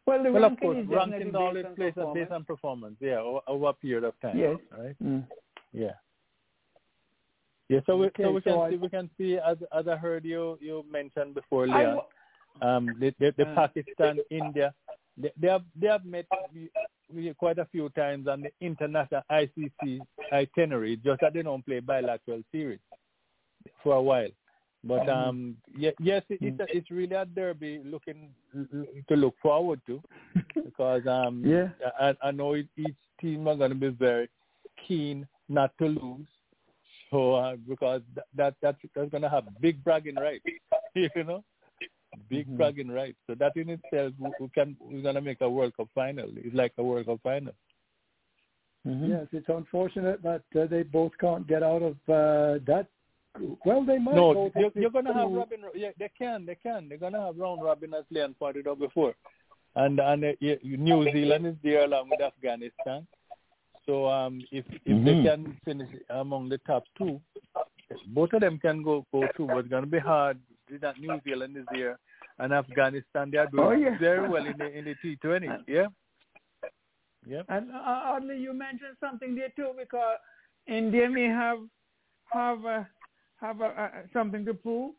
Well, 0.05 0.23
the 0.23 0.31
Well, 0.31 0.45
of 0.45 0.51
ranking 0.51 0.67
course, 0.69 0.77
is 0.83 0.87
ranking 0.87 1.19
based 1.31 1.35
on 1.35 1.51
plays 1.75 1.93
performance. 1.93 2.13
based 2.15 2.31
on 2.31 2.43
performance. 2.45 2.95
Yeah, 3.01 3.19
over, 3.19 3.41
over 3.47 3.67
a 3.67 3.73
period 3.73 4.05
of 4.05 4.17
time. 4.21 4.37
Yes. 4.37 4.55
Right. 4.71 4.95
Mm. 5.03 5.27
Yeah. 5.73 5.91
Yeah. 7.69 7.79
So 7.85 7.97
we 7.97 8.07
Okay, 8.07 8.23
so 8.23 8.31
we 8.31 8.41
can 8.41 8.53
so 8.53 8.61
I- 8.61 8.69
see 8.71 8.77
we 8.77 8.89
can 8.89 9.09
see 9.17 9.37
as 9.37 9.57
as 9.77 9.87
I 9.87 9.95
heard 9.95 10.23
you 10.25 10.57
you 10.61 10.85
mentioned 10.91 11.33
before, 11.35 11.67
Leon. 11.67 11.99
um, 12.61 12.95
the, 12.99 13.13
the, 13.19 13.33
the 13.37 13.45
Uh. 13.45 13.55
Pakistan, 13.55 14.19
India, 14.31 14.73
they, 15.17 15.31
they 15.37 15.47
have 15.47 15.63
they 15.75 15.87
have 15.87 16.05
met 16.05 16.25
quite 17.37 17.59
a 17.59 17.65
few 17.65 17.89
times 17.89 18.27
on 18.27 18.41
the 18.41 18.51
international 18.61 19.21
ICC 19.31 20.01
itinerary, 20.31 20.97
just 20.97 21.21
that 21.21 21.33
they 21.33 21.41
don't 21.41 21.65
play 21.65 21.79
bilateral 21.79 22.41
series 22.51 22.79
for 23.83 23.93
a 23.95 24.01
while. 24.01 24.29
But 24.83 25.01
Mm-hmm. 25.07 25.09
um, 25.29 25.57
ye- 25.75 25.93
yes, 25.99 26.23
it, 26.29 26.39
it's 26.41 26.59
a, 26.59 26.77
it's 26.77 26.89
really 26.91 27.15
a 27.15 27.25
derby 27.25 27.81
looking 27.83 28.29
to 29.09 29.15
look 29.15 29.35
forward 29.41 29.81
to 29.87 30.01
because 30.63 31.05
um, 31.07 31.43
Yeah. 31.45 31.69
I, 31.99 32.15
I 32.21 32.31
know 32.31 32.55
each 32.55 32.95
team 33.19 33.47
are 33.47 33.55
going 33.55 33.71
to 33.71 33.75
be 33.75 33.89
very 33.89 34.29
keen 34.87 35.27
not 35.49 35.71
to 35.79 35.85
lose. 35.87 36.27
So 37.11 37.35
uh, 37.35 37.55
because 37.67 38.01
that, 38.15 38.25
that 38.35 38.55
that's, 38.61 38.77
that's 38.95 39.09
going 39.11 39.23
to 39.23 39.29
have 39.29 39.45
big 39.61 39.83
bragging 39.83 40.15
rights, 40.15 40.43
you 40.95 41.09
know, 41.23 41.43
big 42.29 42.47
Mhm. 42.47 42.57
bragging 42.57 42.89
rights. 42.89 43.17
So 43.27 43.35
that 43.35 43.55
in 43.55 43.69
itself, 43.69 44.13
we, 44.19 44.29
we 44.39 44.49
can 44.49 44.75
we're 44.79 45.01
going 45.01 45.15
to 45.15 45.21
make 45.21 45.41
a 45.41 45.49
World 45.49 45.75
Cup 45.77 45.87
final. 45.95 46.29
It's 46.35 46.55
like 46.55 46.73
a 46.77 46.83
World 46.83 47.05
Cup 47.05 47.19
final. 47.23 47.53
Mhm. 48.85 49.09
Yes, 49.09 49.27
it's 49.31 49.49
unfortunate 49.49 50.21
that 50.23 50.43
uh, 50.55 50.65
they 50.65 50.83
both 50.83 51.11
can't 51.19 51.47
get 51.47 51.63
out 51.63 51.81
of 51.81 51.93
uh, 52.09 52.59
that. 52.65 52.87
Well, 53.65 53.83
they 53.85 53.99
might. 53.99 54.15
No, 54.15 54.33
both 54.33 54.53
you're, 54.55 54.71
you're 54.75 54.89
going 54.89 55.05
to 55.05 55.13
have 55.13 55.29
Robin. 55.31 55.59
Yeah, 55.75 55.91
they 55.99 56.09
can, 56.17 56.45
they 56.45 56.55
can. 56.55 56.89
They're 56.89 56.97
going 56.97 57.13
to 57.13 57.21
have 57.21 57.37
round 57.37 57.61
robin 57.61 57.93
as 57.93 58.05
Leon 58.09 58.35
pointed 58.39 58.67
out 58.67 58.79
before, 58.79 59.13
and 59.75 59.99
and 59.99 60.23
uh, 60.25 60.31
New 60.63 61.03
Zealand 61.11 61.45
is 61.45 61.55
there 61.63 61.83
along 61.83 62.09
with 62.09 62.21
Afghanistan. 62.21 63.05
So 63.87 64.07
um, 64.07 64.45
if 64.51 64.65
if 64.85 65.05
they 65.05 65.15
Mhm. 65.15 65.23
can 65.23 65.57
finish 65.65 65.89
among 66.09 66.49
the 66.49 66.57
top 66.59 66.83
two, 66.97 67.21
both 68.07 68.33
of 68.33 68.41
them 68.41 68.59
can 68.59 68.83
go 68.83 69.05
go 69.13 69.27
through. 69.35 69.47
But 69.47 69.59
it's 69.59 69.69
going 69.69 69.85
to 69.85 69.89
be 69.89 69.99
hard. 69.99 70.39
That 70.81 70.99
New 70.99 71.21
Zealand 71.23 71.55
is 71.55 71.65
there, 71.71 71.97
and 72.39 72.51
Afghanistan 72.53 73.31
they 73.31 73.37
are 73.37 73.47
doing 73.47 73.63
Oh, 73.65 73.71
yeah. 73.71 73.97
very 73.97 74.27
well 74.27 74.45
in 74.45 74.57
the 74.57 74.69
in 74.77 74.83
the 74.83 74.95
T20. 75.01 75.63
Yeah, 75.67 75.87
yeah. 77.25 77.43
And 77.47 77.71
uh, 77.71 78.01
oddly, 78.11 78.37
you 78.37 78.53
mentioned 78.53 78.97
something 78.99 79.35
there 79.35 79.53
too, 79.55 79.71
because 79.77 80.17
India 80.67 81.09
may 81.09 81.27
have 81.27 81.59
have 82.33 82.65
uh, 82.65 82.83
have 83.39 83.61
uh, 83.61 83.65
uh, 83.65 83.89
something 84.11 84.43
to 84.43 84.53
prove 84.53 84.93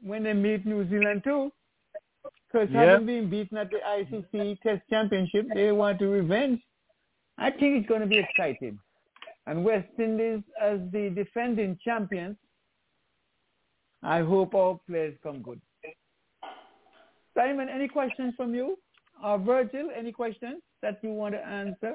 when 0.00 0.22
they 0.22 0.34
meet 0.34 0.64
New 0.64 0.88
Zealand 0.88 1.24
too. 1.24 1.50
Because 2.46 2.70
Yeah. 2.70 2.92
having 2.92 3.06
been 3.06 3.28
beaten 3.28 3.58
at 3.58 3.70
the 3.70 3.80
ICC 3.98 4.60
Test 4.62 4.82
Championship, 4.88 5.48
they 5.52 5.72
want 5.72 5.98
to 5.98 6.06
revenge. 6.06 6.60
I 7.38 7.50
think 7.50 7.78
it's 7.78 7.88
going 7.88 8.00
to 8.00 8.06
be 8.06 8.18
exciting. 8.18 8.78
And 9.46 9.64
West 9.64 9.88
Indies, 9.98 10.42
as 10.60 10.80
the 10.92 11.10
defending 11.14 11.78
champions, 11.82 12.36
I 14.02 14.20
hope 14.20 14.54
all 14.54 14.82
players 14.86 15.16
come 15.22 15.40
good. 15.42 15.60
Simon, 17.34 17.68
any 17.68 17.88
questions 17.88 18.34
from 18.36 18.54
you? 18.54 18.78
Or 19.24 19.38
Virgil, 19.38 19.88
any 19.96 20.12
questions 20.12 20.60
that 20.82 20.98
you 21.02 21.10
want 21.10 21.34
to 21.34 21.44
answer? 21.44 21.94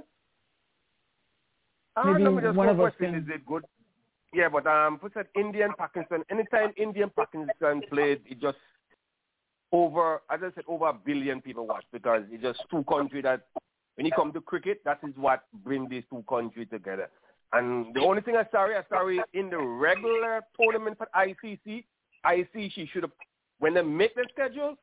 Uh, 1.95 2.03
Maybe 2.05 2.23
no, 2.23 2.41
just 2.41 2.55
one 2.55 2.69
of 2.69 2.79
us 2.79 2.93
can- 2.97 3.15
Is 3.15 3.23
it 3.27 3.45
good? 3.45 3.63
Yeah, 4.33 4.49
but 4.49 4.65
um, 4.65 4.97
put 4.97 5.13
said 5.13 5.27
Indian 5.35 5.71
Pakistan. 5.77 6.23
Anytime 6.31 6.73
Indian 6.75 7.11
Pakistan 7.15 7.83
played, 7.89 8.21
it 8.25 8.41
just 8.41 8.57
over. 9.71 10.21
As 10.31 10.39
I 10.41 10.49
said, 10.55 10.63
over 10.67 10.87
a 10.87 10.93
billion 10.93 11.39
people 11.39 11.67
watch 11.67 11.85
because 11.91 12.23
it's 12.31 12.41
just 12.41 12.63
two 12.71 12.83
countries 12.85 13.23
that. 13.23 13.41
When 13.95 14.05
you 14.05 14.11
come 14.15 14.33
to 14.33 14.41
cricket, 14.41 14.81
that 14.85 14.99
is 15.07 15.13
what 15.15 15.43
bring 15.63 15.87
these 15.87 16.03
two 16.09 16.23
countries 16.27 16.67
together. 16.71 17.09
And 17.51 17.93
the 17.93 18.01
only 18.01 18.21
thing 18.21 18.35
I'm 18.35 18.47
sorry, 18.51 18.75
I'm 18.75 18.83
sorry, 18.89 19.21
in 19.33 19.49
the 19.49 19.59
regular 19.59 20.41
tournament 20.59 20.97
for 20.97 21.07
ICC, 21.15 21.85
ICC 22.25 22.89
should 22.89 23.03
have, 23.03 23.11
when 23.59 23.75
they 23.75 23.83
make 23.83 24.15
the 24.15 24.25
schedule, 24.31 24.75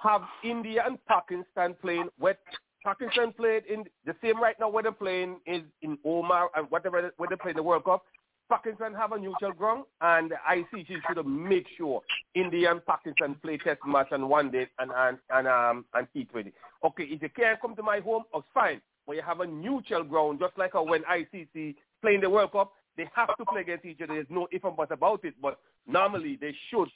have 0.00 0.22
India 0.44 0.84
and 0.86 0.98
Pakistan 1.06 1.74
playing. 1.80 2.08
Where 2.18 2.38
Pakistan 2.84 3.32
played 3.32 3.64
in 3.66 3.84
the 4.04 4.14
same 4.22 4.40
right 4.40 4.54
now 4.60 4.68
where 4.68 4.82
they're 4.82 4.92
playing 4.92 5.40
is 5.46 5.62
in 5.82 5.98
Omar 6.04 6.50
and 6.54 6.70
whatever 6.70 7.10
where 7.16 7.28
they 7.28 7.36
play 7.36 7.50
in 7.50 7.56
the 7.56 7.62
World 7.62 7.84
Cup. 7.84 8.04
Pakistan 8.50 8.94
have 8.94 9.12
a 9.12 9.18
neutral 9.18 9.52
ground, 9.52 9.84
and 10.00 10.32
ICC 10.50 10.86
should 11.06 11.16
have 11.16 11.26
make 11.26 11.66
sure 11.76 12.02
India 12.34 12.70
and 12.70 12.84
Pakistan 12.84 13.36
play 13.42 13.56
test 13.58 13.80
match 13.86 14.08
on 14.12 14.28
one 14.28 14.50
day 14.50 14.68
and 14.78 14.90
and 14.94 15.18
and 15.30 15.48
um 15.48 15.84
and 15.94 16.06
T20. 16.14 16.52
Okay, 16.84 17.04
if 17.04 17.22
you 17.22 17.28
can't 17.30 17.60
come 17.60 17.74
to 17.76 17.82
my 17.82 18.00
home, 18.00 18.24
it's 18.34 18.46
fine. 18.52 18.80
But 19.06 19.16
you 19.16 19.22
have 19.22 19.40
a 19.40 19.46
neutral 19.46 20.04
ground, 20.04 20.40
just 20.40 20.56
like 20.56 20.74
when 20.74 21.02
ICC 21.02 21.74
playing 22.00 22.20
the 22.20 22.30
World 22.30 22.52
Cup, 22.52 22.72
they 22.96 23.08
have 23.14 23.36
to 23.36 23.44
play 23.44 23.62
against 23.62 23.84
each 23.84 24.00
other. 24.02 24.14
There's 24.14 24.26
no 24.30 24.46
if 24.50 24.64
and 24.64 24.76
buts 24.76 24.92
about 24.92 25.24
it. 25.24 25.34
But 25.40 25.58
normally 25.86 26.38
they 26.40 26.54
should 26.70 26.88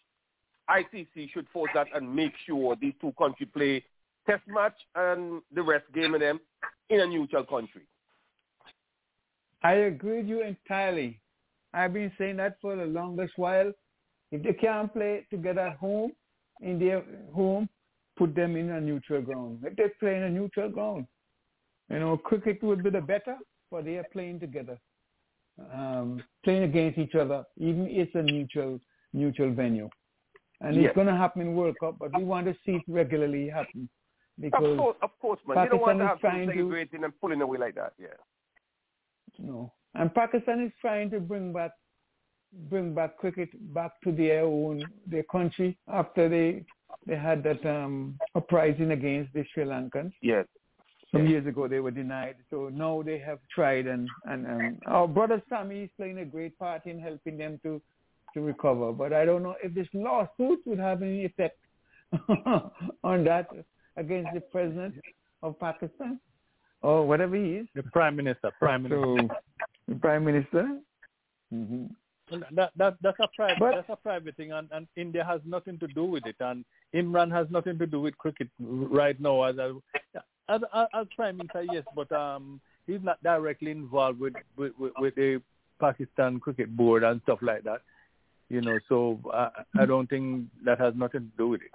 ICC 0.70 1.30
should 1.32 1.46
force 1.52 1.70
that 1.74 1.86
and 1.94 2.14
make 2.14 2.32
sure 2.46 2.76
these 2.76 2.94
two 3.00 3.12
countries 3.18 3.48
play 3.54 3.84
test 4.28 4.42
match 4.46 4.74
and 4.94 5.40
the 5.54 5.62
rest 5.62 5.84
game 5.94 6.14
of 6.14 6.20
them 6.20 6.40
in 6.90 7.00
a 7.00 7.06
neutral 7.06 7.44
country. 7.44 7.82
I 9.62 9.72
agree 9.72 10.18
with 10.18 10.26
you 10.26 10.42
entirely. 10.42 11.20
I've 11.74 11.92
been 11.92 12.12
saying 12.18 12.36
that 12.38 12.56
for 12.60 12.76
the 12.76 12.86
longest 12.86 13.34
while. 13.36 13.72
If 14.30 14.42
they 14.42 14.52
can't 14.52 14.92
play 14.92 15.26
together 15.30 15.60
at 15.62 15.76
home, 15.76 16.12
in 16.60 16.78
their 16.78 17.02
home, 17.32 17.68
put 18.16 18.34
them 18.34 18.56
in 18.56 18.70
a 18.70 18.80
neutral 18.80 19.22
ground. 19.22 19.60
If 19.64 19.76
they 19.76 19.88
play 20.00 20.16
in 20.16 20.24
a 20.24 20.30
neutral 20.30 20.68
ground, 20.70 21.06
you 21.90 21.98
know, 22.00 22.16
cricket 22.16 22.62
would 22.62 22.82
be 22.82 22.90
the 22.90 23.00
better 23.00 23.36
for 23.70 23.82
they 23.82 23.96
are 23.96 24.06
playing 24.12 24.40
together, 24.40 24.78
um, 25.72 26.22
playing 26.44 26.64
against 26.64 26.98
each 26.98 27.14
other, 27.14 27.44
even 27.56 27.86
if 27.86 28.08
it's 28.08 28.14
a 28.16 28.22
neutral 28.22 28.80
neutral 29.14 29.50
venue. 29.52 29.88
And 30.60 30.74
Yes. 30.76 30.86
it's 30.86 30.94
going 30.96 31.06
to 31.06 31.14
happen 31.14 31.40
in 31.42 31.54
World 31.54 31.76
Cup, 31.80 31.98
but 31.98 32.14
we 32.16 32.24
want 32.24 32.46
to 32.46 32.54
see 32.64 32.72
it 32.72 32.82
regularly 32.88 33.48
happen 33.48 33.88
because 34.40 34.64
Of 34.64 34.76
course, 34.76 34.96
of 35.02 35.18
course, 35.18 35.40
man. 35.46 35.64
you 35.64 35.70
don't 35.70 35.80
want 35.80 35.98
Pakistan 35.98 36.00
to 36.00 36.06
have 36.08 36.16
people 36.18 36.30
trying 36.30 36.48
to- 36.48 36.54
celebrating 36.54 37.04
and 37.04 37.20
pulling 37.20 37.40
away 37.40 37.58
like 37.58 37.74
that. 37.76 37.92
Yeah. 37.98 38.08
No. 39.38 39.72
And 39.94 40.14
Pakistan 40.14 40.60
is 40.60 40.72
trying 40.80 41.10
to 41.10 41.20
bring 41.20 41.52
back 41.52 41.72
bring 42.70 42.94
back 42.94 43.18
cricket 43.18 43.50
back 43.74 44.00
to 44.02 44.10
their 44.10 44.44
own 44.44 44.82
their 45.06 45.24
country 45.24 45.76
after 45.88 46.28
they 46.28 46.64
they 47.06 47.16
had 47.16 47.42
that 47.42 47.64
um 47.66 48.18
uprising 48.34 48.92
against 48.92 49.32
the 49.34 49.44
Sri 49.52 49.64
Lankans. 49.64 50.12
Yes. 50.22 50.46
Some 51.12 51.26
years 51.26 51.46
ago 51.46 51.68
they 51.68 51.80
were 51.80 51.90
denied. 51.90 52.36
So 52.50 52.70
now 52.72 53.02
they 53.02 53.18
have 53.18 53.38
tried 53.54 53.86
and, 53.86 54.08
and 54.24 54.46
um, 54.46 54.78
our 54.86 55.08
brother 55.08 55.42
Sammy 55.48 55.84
is 55.84 55.90
playing 55.96 56.18
a 56.18 56.24
great 56.24 56.58
part 56.58 56.84
in 56.86 57.00
helping 57.00 57.38
them 57.38 57.58
to 57.62 57.80
to 58.34 58.40
recover. 58.40 58.92
But 58.92 59.12
I 59.12 59.24
don't 59.24 59.42
know 59.42 59.56
if 59.62 59.74
this 59.74 59.88
lawsuit 59.94 60.60
would 60.66 60.78
have 60.78 61.02
any 61.02 61.24
effect 61.24 61.58
on 63.04 63.24
that 63.24 63.48
against 63.96 64.30
the 64.34 64.40
president 64.40 64.94
of 65.42 65.58
Pakistan 65.58 66.20
or 66.82 67.06
whatever 67.06 67.36
he 67.36 67.56
is. 67.56 67.66
The 67.74 67.82
prime 67.84 68.16
minister, 68.16 68.50
prime 68.58 68.84
minister. 68.84 69.16
So, 69.28 69.28
the 69.88 69.94
prime 69.94 70.24
minister. 70.24 70.78
Mm-hmm. 71.52 71.86
That, 72.54 72.72
that 72.76 72.96
that's 73.00 73.18
a 73.20 73.28
private 73.34 73.58
But- 73.58 73.74
that's 73.74 73.88
a 73.88 73.96
private 73.96 74.36
thing, 74.36 74.52
and, 74.52 74.68
and 74.70 74.86
India 74.96 75.24
has 75.24 75.40
nothing 75.46 75.78
to 75.78 75.86
do 75.88 76.04
with 76.04 76.26
it, 76.26 76.36
and 76.40 76.64
Imran 76.94 77.32
has 77.32 77.46
nothing 77.50 77.78
to 77.78 77.86
do 77.86 78.00
with 78.00 78.16
cricket 78.18 78.48
right 78.58 79.18
now 79.18 79.42
as 79.44 79.56
a, 79.56 79.74
as, 80.48 80.60
as, 80.74 80.86
as 80.94 81.06
prime 81.16 81.38
minister. 81.38 81.64
Yes, 81.72 81.84
but 81.96 82.10
um, 82.12 82.60
he's 82.86 83.00
not 83.02 83.22
directly 83.22 83.70
involved 83.70 84.20
with 84.20 84.34
with, 84.56 84.72
with, 84.78 84.92
with 84.98 85.14
the 85.14 85.40
Pakistan 85.80 86.38
cricket 86.38 86.76
board 86.76 87.02
and 87.02 87.22
stuff 87.22 87.38
like 87.40 87.64
that. 87.64 87.80
You 88.50 88.60
know, 88.60 88.78
so 88.88 89.20
I, 89.32 89.48
I 89.78 89.86
don't 89.86 90.08
think 90.08 90.48
that 90.64 90.78
has 90.80 90.94
nothing 90.96 91.30
to 91.30 91.36
do 91.36 91.48
with 91.48 91.62
it. 91.62 91.70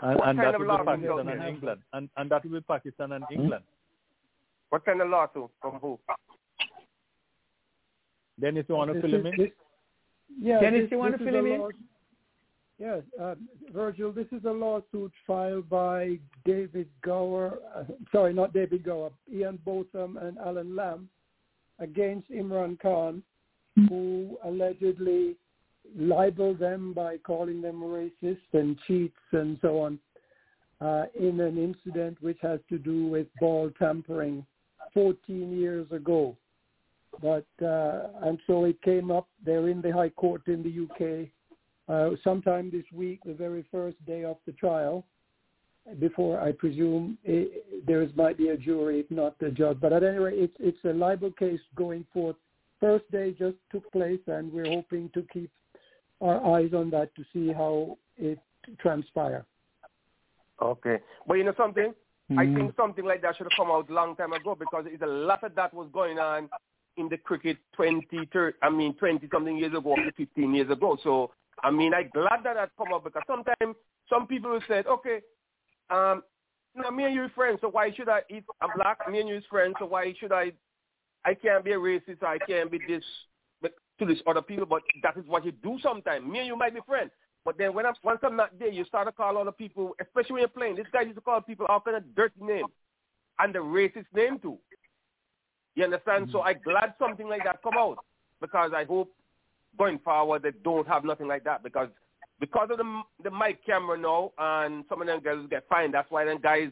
And, 0.00 0.20
and 0.24 0.38
that 0.38 0.58
will 0.58 0.78
be 0.78 0.84
Pakistan 0.84 1.28
and? 1.28 1.42
England, 1.42 1.80
and 1.92 2.08
and 2.16 2.30
that 2.30 2.44
will 2.44 2.52
be 2.52 2.60
Pakistan 2.60 3.12
and 3.12 3.24
England. 3.30 3.64
What 4.70 4.84
kind 4.84 5.02
of 5.02 5.08
law 5.08 5.26
lawsuit 5.34 5.50
from 5.60 5.74
who? 5.80 5.98
Dennis, 8.40 8.66
you 8.68 8.74
want 8.74 8.88
to 8.90 8.94
This 8.94 9.02
fill 9.02 9.20
him 9.20 9.26
in? 9.26 9.36
this- 9.36 9.50
Yeah, 10.40 10.60
Dennis, 10.60 10.82
this- 10.82 10.90
you 10.92 10.98
want 10.98 11.16
to 11.16 11.22
is 11.22 11.28
fill 11.28 11.38
him 11.38 11.46
in? 11.46 11.72
Yes, 12.78 13.02
uh, 13.18 13.34
Virgil, 13.72 14.12
this 14.12 14.28
is 14.30 14.44
a 14.44 14.52
lawsuit 14.52 15.12
filed 15.26 15.68
by 15.68 16.20
David 16.44 16.88
Gower, 17.02 17.58
uh, 17.74 17.84
sorry, 18.12 18.32
not 18.32 18.52
David 18.52 18.84
Gower, 18.84 19.10
Ian 19.32 19.58
Botham 19.64 20.16
and 20.16 20.38
Allan 20.38 20.76
Lamb 20.76 21.08
against 21.80 22.30
Imran 22.30 22.78
Khan, 22.78 23.22
who 23.88 24.38
allegedly 24.44 25.36
libeled 25.96 26.60
them 26.60 26.92
by 26.92 27.16
calling 27.18 27.60
them 27.60 27.80
racist 27.80 28.38
and 28.52 28.78
cheats 28.86 29.18
and 29.32 29.58
so 29.60 29.80
on 29.80 29.98
uh, 30.80 31.06
in 31.18 31.40
an 31.40 31.58
incident 31.58 32.20
which 32.22 32.38
has 32.40 32.60
to 32.68 32.78
do 32.78 33.06
with 33.06 33.26
ball 33.40 33.70
tampering 33.76 34.46
14 34.94 35.56
years 35.56 35.90
ago. 35.90 36.36
But 37.20 37.46
uh, 37.64 38.08
and 38.22 38.38
so 38.46 38.64
it 38.64 38.80
came 38.82 39.10
up. 39.10 39.28
They're 39.44 39.68
in 39.68 39.82
the 39.82 39.92
High 39.92 40.10
Court 40.10 40.42
in 40.46 40.62
the 40.62 40.84
UK 40.84 41.28
uh, 41.88 42.16
sometime 42.22 42.70
this 42.70 42.84
week, 42.92 43.20
the 43.24 43.34
very 43.34 43.64
first 43.70 43.96
day 44.06 44.24
of 44.24 44.36
the 44.46 44.52
trial. 44.52 45.04
Before 45.98 46.38
I 46.38 46.52
presume 46.52 47.16
it, 47.24 47.86
there 47.86 48.02
is 48.02 48.10
might 48.14 48.36
be 48.36 48.48
a 48.48 48.56
jury, 48.58 49.00
if 49.00 49.10
not 49.10 49.38
the 49.38 49.50
judge. 49.50 49.78
But 49.80 49.94
at 49.94 50.02
any 50.02 50.18
rate, 50.18 50.38
it's 50.38 50.56
it's 50.60 50.84
a 50.84 50.92
libel 50.92 51.32
case 51.32 51.60
going 51.74 52.04
forth. 52.12 52.36
First 52.78 53.10
day 53.10 53.32
just 53.32 53.56
took 53.72 53.90
place, 53.90 54.20
and 54.26 54.52
we're 54.52 54.68
hoping 54.68 55.10
to 55.14 55.24
keep 55.32 55.50
our 56.20 56.56
eyes 56.56 56.74
on 56.74 56.90
that 56.90 57.14
to 57.14 57.24
see 57.32 57.52
how 57.52 57.96
it 58.18 58.38
transpires. 58.78 59.44
Okay. 60.60 60.98
But 61.26 61.34
you 61.34 61.44
know 61.44 61.54
something? 61.56 61.94
I 62.36 62.44
Mm-hmm. 62.44 62.54
think 62.56 62.76
something 62.76 63.06
like 63.06 63.22
that 63.22 63.36
should 63.36 63.46
have 63.46 63.56
come 63.56 63.70
out 63.70 63.88
a 63.88 63.92
long 63.92 64.14
time 64.14 64.34
ago 64.34 64.54
because 64.54 64.84
it's 64.86 65.02
a 65.02 65.06
lot 65.06 65.42
of 65.42 65.54
that 65.54 65.72
was 65.72 65.88
going 65.94 66.18
on 66.18 66.50
in 66.98 67.08
the 67.08 67.16
cricket 67.16 67.56
20, 67.74 68.06
30, 68.32 68.56
I 68.62 68.70
mean 68.70 68.94
20 68.94 69.28
something 69.32 69.56
years 69.56 69.74
ago, 69.74 69.92
up 69.92 69.98
15 70.16 70.54
years 70.54 70.70
ago. 70.70 70.98
So, 71.02 71.30
I 71.62 71.70
mean, 71.70 71.94
I'm 71.94 72.10
glad 72.12 72.40
that 72.44 72.54
that 72.54 72.70
come 72.76 72.92
up 72.92 73.04
because 73.04 73.22
sometimes 73.26 73.76
some 74.08 74.26
people 74.26 74.58
say, 74.68 74.82
okay, 74.88 75.20
um, 75.90 76.22
now 76.74 76.90
me 76.90 77.04
and 77.04 77.14
you 77.14 77.28
friends, 77.34 77.58
so 77.60 77.68
why 77.68 77.92
should 77.94 78.08
I, 78.08 78.20
if 78.28 78.44
I'm 78.60 78.70
black, 78.76 78.98
me 79.10 79.20
and 79.20 79.28
you 79.28 79.40
friends, 79.48 79.74
so 79.78 79.86
why 79.86 80.12
should 80.18 80.32
I, 80.32 80.52
I 81.24 81.34
can't 81.34 81.64
be 81.64 81.72
a 81.72 81.78
racist, 81.78 82.22
I 82.22 82.38
can't 82.46 82.70
be 82.70 82.78
this, 82.86 83.02
to 83.62 84.06
this 84.06 84.18
other 84.26 84.42
people, 84.42 84.66
but 84.66 84.82
that 85.02 85.16
is 85.16 85.24
what 85.26 85.44
you 85.44 85.52
do 85.52 85.78
sometimes. 85.82 86.24
Me 86.24 86.38
and 86.38 86.46
you 86.46 86.56
might 86.56 86.74
be 86.74 86.80
friends. 86.86 87.10
But 87.44 87.58
then 87.58 87.74
when 87.74 87.86
I'm, 87.86 87.94
once 88.02 88.20
I'm 88.22 88.36
not 88.36 88.58
there, 88.58 88.68
you 88.68 88.84
start 88.84 89.08
to 89.08 89.12
call 89.12 89.38
other 89.38 89.52
people, 89.52 89.94
especially 90.00 90.34
when 90.34 90.40
you're 90.40 90.48
playing. 90.48 90.76
This 90.76 90.86
guy 90.92 91.02
used 91.02 91.16
to 91.16 91.20
call 91.20 91.40
people 91.40 91.66
all 91.68 91.80
kind 91.80 91.96
of 91.96 92.14
dirty 92.14 92.40
names 92.40 92.70
and 93.38 93.54
the 93.54 93.58
racist 93.58 94.06
name 94.14 94.38
too. 94.38 94.58
You 95.74 95.84
understand? 95.84 96.28
So 96.32 96.38
mm. 96.38 96.46
I'm 96.46 96.60
glad 96.64 96.94
something 96.98 97.28
like 97.28 97.44
that 97.44 97.62
come 97.62 97.74
out 97.78 97.98
because 98.40 98.72
I 98.74 98.84
hope 98.84 99.12
going 99.78 99.98
forward 100.00 100.42
they 100.42 100.50
don't 100.64 100.88
have 100.88 101.04
nothing 101.04 101.28
like 101.28 101.44
that 101.44 101.62
because 101.62 101.88
because 102.40 102.68
of 102.70 102.78
the 102.78 103.02
the 103.22 103.30
mic 103.30 103.64
camera 103.64 103.98
now 103.98 104.32
and 104.38 104.84
some 104.88 105.00
of 105.00 105.06
them 105.06 105.20
guys 105.22 105.36
get 105.50 105.68
fined. 105.68 105.94
That's 105.94 106.10
why 106.10 106.24
then 106.24 106.38
guys 106.38 106.70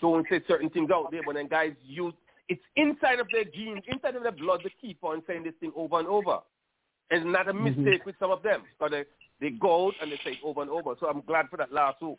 don't 0.00 0.26
say 0.28 0.40
certain 0.46 0.70
things 0.70 0.90
out 0.92 1.10
there, 1.10 1.22
but 1.24 1.34
then 1.34 1.48
guys 1.48 1.72
use 1.84 2.14
it's 2.48 2.62
inside 2.76 3.20
of 3.20 3.28
their 3.32 3.44
genes, 3.44 3.82
inside 3.86 4.16
of 4.16 4.22
their 4.22 4.32
blood. 4.32 4.60
They 4.62 4.72
keep 4.80 5.02
on 5.02 5.22
saying 5.26 5.44
this 5.44 5.54
thing 5.60 5.72
over 5.74 5.98
and 5.98 6.08
over. 6.08 6.38
It's 7.10 7.24
not 7.24 7.48
a 7.48 7.52
mm-hmm. 7.52 7.82
mistake 7.82 8.04
with 8.04 8.16
some 8.18 8.30
of 8.30 8.42
them 8.42 8.62
because 8.78 8.90
they 8.90 9.04
they 9.40 9.50
go 9.50 9.88
out 9.88 9.94
and 10.00 10.12
they 10.12 10.20
say 10.24 10.32
it 10.32 10.38
over 10.44 10.62
and 10.62 10.70
over. 10.70 10.94
So 11.00 11.08
I'm 11.08 11.22
glad 11.22 11.48
for 11.48 11.56
that 11.56 11.72
last 11.72 12.00
lawsuit. 12.00 12.18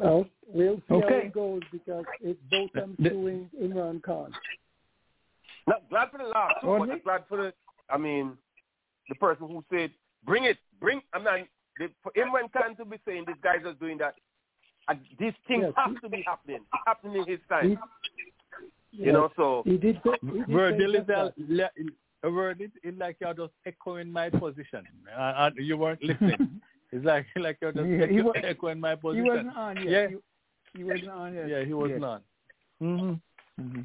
Well, 0.00 0.26
we'll 0.46 0.76
see 0.76 0.82
how 0.88 0.98
it 1.08 1.32
goes 1.32 1.60
because 1.72 2.04
it's 2.20 2.40
Botham 2.50 2.96
The- 2.98 3.10
suing 3.10 3.50
Imran 3.60 4.02
Khan. 4.02 4.32
Not 5.66 5.88
glad 5.90 6.10
for 6.10 6.18
the 6.18 6.24
lawsuit, 6.24 6.58
but 6.62 6.68
Audley? 6.68 6.90
I'm 6.92 7.00
glad 7.02 7.22
for 7.28 7.36
the. 7.38 7.52
I 7.90 7.96
mean, 7.98 8.36
the 9.08 9.14
person 9.16 9.46
who 9.48 9.64
said, 9.70 9.90
"Bring 10.24 10.44
it, 10.44 10.58
bring." 10.80 11.00
I'm 11.12 11.22
not. 11.24 11.40
The, 11.78 11.88
for 12.02 12.12
Imran 12.16 12.52
Khan 12.52 12.76
to 12.76 12.84
be 12.84 12.98
saying 13.06 13.24
this 13.26 13.36
guy's 13.42 13.62
just 13.64 13.78
doing 13.80 13.96
that, 13.98 14.14
uh, 14.88 14.94
this 15.18 15.34
thing 15.48 15.60
Yes, 15.62 15.72
has 15.76 15.96
to 16.02 16.08
be 16.08 16.22
happening. 16.26 16.56
It's 16.62 16.82
happening 16.86 17.22
in 17.22 17.26
his 17.28 17.40
time. 17.48 17.70
He- 17.70 17.76
you 19.04 19.10
know, 19.10 19.30
so 19.36 19.62
He 19.64 19.78
did. 19.78 19.98
Say, 20.04 20.10
he 20.20 20.38
did 20.40 20.48
Virgil 20.48 20.92
say 20.92 20.98
is 20.98 21.04
a, 21.04 21.06
that. 21.06 21.32
le- 21.38 21.70
a 22.24 22.30
word 22.30 22.60
is 22.60 22.70
it's 22.82 22.98
like 22.98 23.16
you're 23.20 23.32
just 23.32 23.52
echoing 23.64 24.12
my 24.12 24.28
position. 24.28 24.86
Uh, 25.16 25.48
and 25.56 25.66
you 25.66 25.78
weren't 25.78 26.02
listening. 26.04 26.60
It's 26.92 27.04
like 27.04 27.26
like 27.36 27.58
you're 27.60 27.72
just 27.72 27.88
Yeah, 27.88 28.06
he 28.06 28.18
echo- 28.18 28.24
wa- 28.26 28.32
echoing 28.44 28.80
my 28.80 28.90
He 28.90 28.96
position. 28.96 29.26
wasn't 29.26 29.56
on 29.56 29.76
yet. 29.76 29.86
Yeah. 29.88 30.08
He, 30.08 30.78
he 30.78 30.84
wasn't 30.84 31.10
on 31.10 31.34
yet. 31.34 31.48
yeah, 31.48 31.64
he 31.64 31.72
was 31.74 31.90
Yes. 31.90 32.00
not. 32.00 32.22
hmm 32.80 33.12
Mm-hmm. 33.60 33.82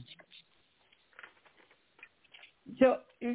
So, 2.80 2.98
uh, 3.26 3.30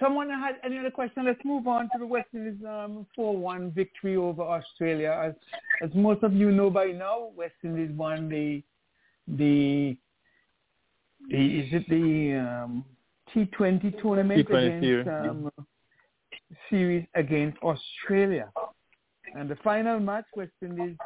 someone 0.00 0.28
had 0.30 0.56
any 0.64 0.78
other 0.78 0.90
question? 0.90 1.24
Let's 1.24 1.44
move 1.44 1.66
on 1.66 1.84
to 1.92 1.98
the 1.98 2.06
West 2.06 2.28
Indies 2.32 2.64
um, 2.64 3.06
4-1 3.18 3.72
victory 3.74 4.16
over 4.16 4.42
Australia. 4.42 5.10
As, 5.24 5.34
as 5.82 5.94
most 5.94 6.22
of 6.22 6.32
you 6.32 6.50
know 6.52 6.70
by 6.70 6.86
now, 6.86 7.30
West 7.36 7.54
Indies 7.64 7.90
won 7.96 8.28
the 8.28 8.62
the, 9.28 9.96
the 11.28 11.36
is 11.60 11.72
it 11.72 11.88
the 11.88 12.38
um, 12.38 12.84
T20 13.34 14.00
tournament 14.02 14.48
T20 14.48 14.78
against 14.78 15.08
um, 15.08 15.50
series 16.70 17.06
against 17.14 17.58
Australia, 17.62 18.50
and 19.34 19.48
the 19.48 19.56
final 19.56 19.98
match 20.00 20.24
West 20.36 20.52
Indies 20.62 20.96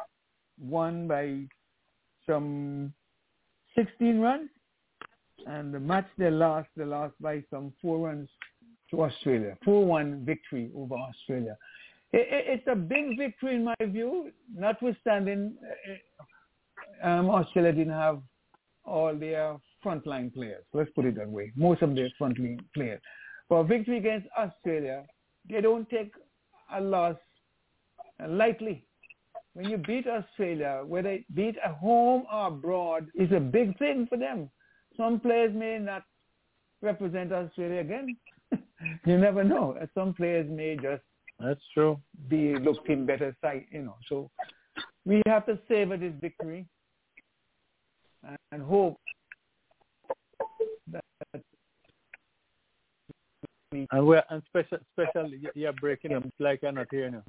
won 0.59 1.07
by 1.07 1.43
some 2.25 2.93
16 3.75 4.19
runs 4.19 4.49
and 5.45 5.73
the 5.73 5.79
match 5.79 6.07
they 6.17 6.29
lost, 6.29 6.67
they 6.75 6.83
lost 6.83 7.13
by 7.21 7.43
some 7.49 7.71
four 7.81 8.07
runs 8.07 8.29
to 8.91 9.03
Australia. 9.03 9.57
4-1 9.65 10.23
victory 10.23 10.71
over 10.75 10.95
Australia. 10.95 11.57
It, 12.11 12.27
it, 12.31 12.45
it's 12.47 12.67
a 12.67 12.75
big 12.75 13.17
victory 13.17 13.55
in 13.55 13.65
my 13.65 13.75
view, 13.81 14.31
notwithstanding 14.53 15.55
uh, 17.03 17.07
um, 17.07 17.29
Australia 17.29 17.73
didn't 17.73 17.93
have 17.93 18.21
all 18.85 19.13
their 19.13 19.57
frontline 19.85 20.33
players. 20.33 20.63
Let's 20.73 20.89
put 20.95 21.05
it 21.05 21.15
that 21.15 21.29
way. 21.29 21.51
Most 21.55 21.81
of 21.81 21.95
their 21.95 22.09
frontline 22.19 22.59
players. 22.73 23.01
But 23.49 23.63
victory 23.63 23.97
against 23.97 24.27
Australia, 24.37 25.03
they 25.49 25.61
don't 25.61 25.89
take 25.89 26.11
a 26.73 26.81
loss 26.81 27.15
lightly. 28.27 28.85
When 29.53 29.69
you 29.69 29.77
beat 29.77 30.07
Australia, 30.07 30.83
whether 30.85 31.09
it 31.09 31.35
beat 31.35 31.55
at 31.63 31.71
home 31.71 32.25
or 32.31 32.47
abroad, 32.47 33.07
is 33.15 33.31
a 33.31 33.39
big 33.39 33.77
thing 33.79 34.05
for 34.07 34.17
them 34.17 34.49
some 34.97 35.19
players 35.19 35.53
may 35.53 35.77
not 35.77 36.03
represent 36.81 37.31
Australia 37.31 37.81
again. 37.81 38.17
you 39.05 39.17
never 39.17 39.43
know. 39.43 39.77
Some 39.93 40.13
players 40.13 40.49
may 40.49 40.75
just 40.75 41.03
that's 41.39 41.61
true. 41.73 41.99
Be 42.29 42.55
looked 42.55 42.89
in 42.89 43.05
better 43.05 43.35
sight, 43.41 43.67
you 43.71 43.83
know. 43.83 43.95
So 44.09 44.31
we 45.05 45.21
have 45.27 45.45
to 45.45 45.59
savor 45.67 45.95
this 45.95 46.13
victory 46.19 46.65
and 48.51 48.61
hope 48.63 48.99
that 50.91 51.03
and 53.91 54.07
we're 54.07 54.23
and 54.31 54.41
special 54.47 54.79
special 54.93 55.29
you're 55.53 55.73
breaking 55.73 56.13
up 56.13 56.23
like 56.39 56.63
I'm 56.63 56.75
not 56.75 56.87
hearing 56.89 57.13
you. 57.13 57.23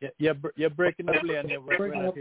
Yeah, 0.00 0.08
you're, 0.18 0.36
you're 0.56 0.70
breaking 0.70 1.08
up, 1.08 1.22
Leon. 1.22 1.48
You're 1.48 1.60
breaking 1.60 2.04
up. 2.04 2.14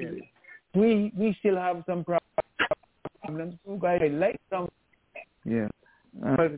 We 0.75 1.11
we 1.17 1.35
still 1.39 1.55
have 1.55 1.83
some 1.87 2.03
problems. 2.03 3.55
You 3.67 3.79
guys 3.81 4.01
like 4.11 4.39
some. 4.49 4.69
Yeah. 5.45 5.67
Uh, 6.25 6.49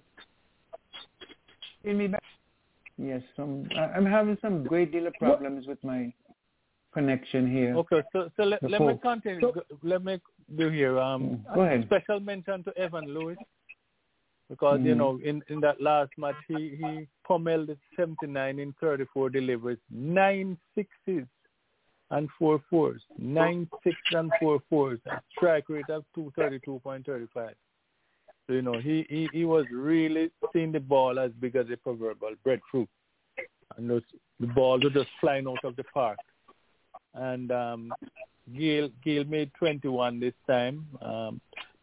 hear 1.84 1.93
me 1.93 2.07
back? 2.07 2.23
Yes, 2.98 3.22
some. 3.35 3.69
I'm 3.77 4.06
having 4.06 4.38
some 4.41 4.64
great 4.64 4.91
deal 4.91 5.07
of 5.07 5.14
problems 5.14 5.68
with 5.68 5.84
my 5.84 6.14
connection 6.93 7.49
here. 7.52 7.76
Okay, 7.77 8.02
so 8.11 8.30
so 8.35 8.43
let, 8.43 8.61
let 8.64 8.81
me 8.81 8.99
continue. 9.02 9.41
So, 9.41 9.53
let 9.84 10.03
me 10.03 10.19
do 10.57 10.69
here. 10.69 10.99
Um, 10.99 11.45
go 11.56 11.61
ahead. 11.61 11.85
Special 11.85 12.19
mention 12.19 12.64
to 12.64 12.77
Evan 12.77 13.06
Lewis 13.06 13.38
because 14.52 14.80
mm. 14.82 14.86
you 14.86 14.95
know 14.95 15.19
in 15.23 15.41
in 15.48 15.61
that 15.61 15.82
last 15.82 16.11
match 16.18 16.36
he 16.48 16.78
he 16.82 17.07
pummeled 17.26 17.69
79 17.95 18.60
in 18.60 18.76
34 18.82 19.30
deliveries, 19.30 19.80
nine 19.90 20.57
sixes 20.76 21.26
and 22.11 22.28
four 22.38 22.61
fours, 22.69 23.02
nine 23.18 23.69
six 23.84 23.95
and 24.11 24.30
four 24.40 24.60
fours, 24.69 24.99
a 25.10 25.22
strike 25.32 25.69
rate 25.69 25.90
of 25.90 26.03
232.35. 26.18 27.52
So, 28.45 28.54
you 28.54 28.62
know, 28.62 28.80
he, 28.81 29.05
he, 29.10 29.30
he 29.31 29.46
was 29.46 29.65
really 29.71 30.30
seeing 30.52 30.73
the 30.73 30.81
ball 30.81 31.20
as 31.20 31.31
big 31.39 31.55
as 31.55 31.68
a 31.71 31.78
proverbial 31.78 32.34
breadfruit. 32.44 32.89
And 33.78 33.89
those, 33.89 34.02
the 34.41 34.47
balls 34.47 34.84
were 34.84 34.89
just 34.89 35.10
flying 35.21 35.47
out 35.47 35.63
of 35.63 35.78
the 35.78 35.86
park. 35.86 36.18
And 37.13 37.49
um, 37.54 37.94
Gayle, 38.54 38.89
Gayle 39.05 39.23
made 39.23 39.52
21 39.57 40.20
this 40.20 40.34
time, 40.47 40.86
um, 41.02 41.39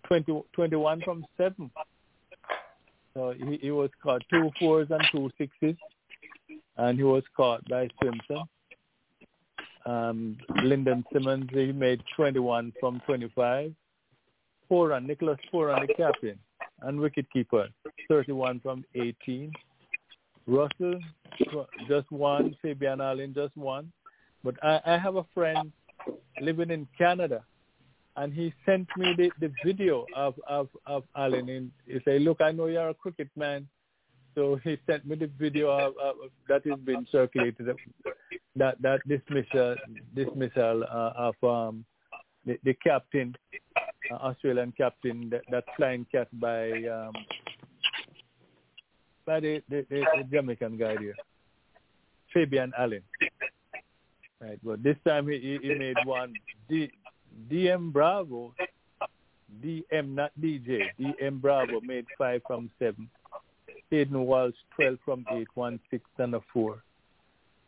20, 0.08 0.42
21 0.52 1.00
from 1.02 1.24
7. 1.38 1.70
So 3.18 3.34
he, 3.36 3.58
he 3.60 3.70
was 3.72 3.90
caught 4.00 4.22
two 4.30 4.48
fours 4.60 4.86
and 4.90 5.02
two 5.10 5.28
sixes, 5.38 5.74
and 6.76 6.96
he 6.96 7.02
was 7.02 7.24
caught 7.36 7.68
by 7.68 7.88
Simpson. 8.00 8.44
Um, 9.84 10.36
Lendl 10.58 11.02
Simmons, 11.12 11.50
he 11.52 11.72
made 11.72 12.00
21 12.14 12.72
from 12.78 13.02
25. 13.06 13.74
Pooran 14.70 15.04
Nicholas 15.04 15.38
Pooran 15.52 15.88
the 15.88 15.94
captain 15.94 16.38
and 16.82 17.00
wicketkeeper, 17.00 17.66
31 18.08 18.60
from 18.60 18.84
18. 18.94 19.50
Russell, 20.46 21.00
just 21.88 22.08
one. 22.12 22.54
Fabian 22.62 23.00
Allen, 23.00 23.34
just 23.34 23.56
one. 23.56 23.90
But 24.44 24.54
I, 24.62 24.80
I 24.86 24.96
have 24.96 25.16
a 25.16 25.26
friend 25.34 25.72
living 26.40 26.70
in 26.70 26.86
Canada, 26.96 27.42
and 28.18 28.32
he 28.32 28.52
sent 28.66 28.88
me 28.96 29.14
the, 29.16 29.30
the 29.40 29.52
video 29.64 30.04
of, 30.14 30.34
of, 30.48 30.68
of 30.86 31.04
Allen. 31.16 31.48
And 31.48 31.70
he 31.86 32.00
said, 32.04 32.22
look, 32.22 32.40
I 32.40 32.50
know 32.50 32.66
you're 32.66 32.88
a 32.88 32.94
cricket 32.94 33.28
man. 33.36 33.68
So 34.34 34.58
he 34.64 34.76
sent 34.86 35.06
me 35.06 35.16
the 35.16 35.30
video 35.38 35.70
of, 35.70 35.94
of, 36.02 36.16
that 36.48 36.66
has 36.66 36.78
been 36.80 37.06
circulated, 37.10 37.68
that, 38.56 38.82
that 38.82 39.00
dismissal, 39.08 39.76
dismissal 40.14 40.84
uh, 40.84 41.12
of 41.16 41.34
um, 41.44 41.84
the, 42.44 42.58
the 42.64 42.74
captain 42.74 43.36
uh, 44.10 44.14
Australian 44.14 44.72
captain, 44.76 45.28
that, 45.30 45.42
that 45.50 45.64
flying 45.76 46.04
cat 46.10 46.28
by 46.40 46.70
um, 46.70 47.12
by 49.26 49.40
the, 49.40 49.62
the, 49.68 49.84
the, 49.90 50.04
the 50.16 50.24
Jamaican 50.32 50.78
guy 50.78 50.94
there, 50.96 51.14
Fabian 52.32 52.72
Allen. 52.78 53.02
Right, 54.40 54.58
but 54.62 54.82
this 54.82 54.96
time 55.06 55.28
he, 55.28 55.58
he 55.60 55.74
made 55.74 55.96
one 56.04 56.32
DM 57.50 57.92
Bravo, 57.92 58.54
DM 59.62 60.14
not 60.14 60.32
DJ, 60.40 60.82
DM 61.00 61.40
Bravo 61.40 61.80
made 61.80 62.06
five 62.16 62.42
from 62.46 62.70
seven. 62.78 63.08
Hayden 63.90 64.26
Walsh 64.26 64.54
twelve 64.74 64.98
from 65.04 65.24
eight, 65.32 65.48
one 65.54 65.80
six 65.90 66.04
and 66.18 66.34
a 66.34 66.40
four. 66.52 66.82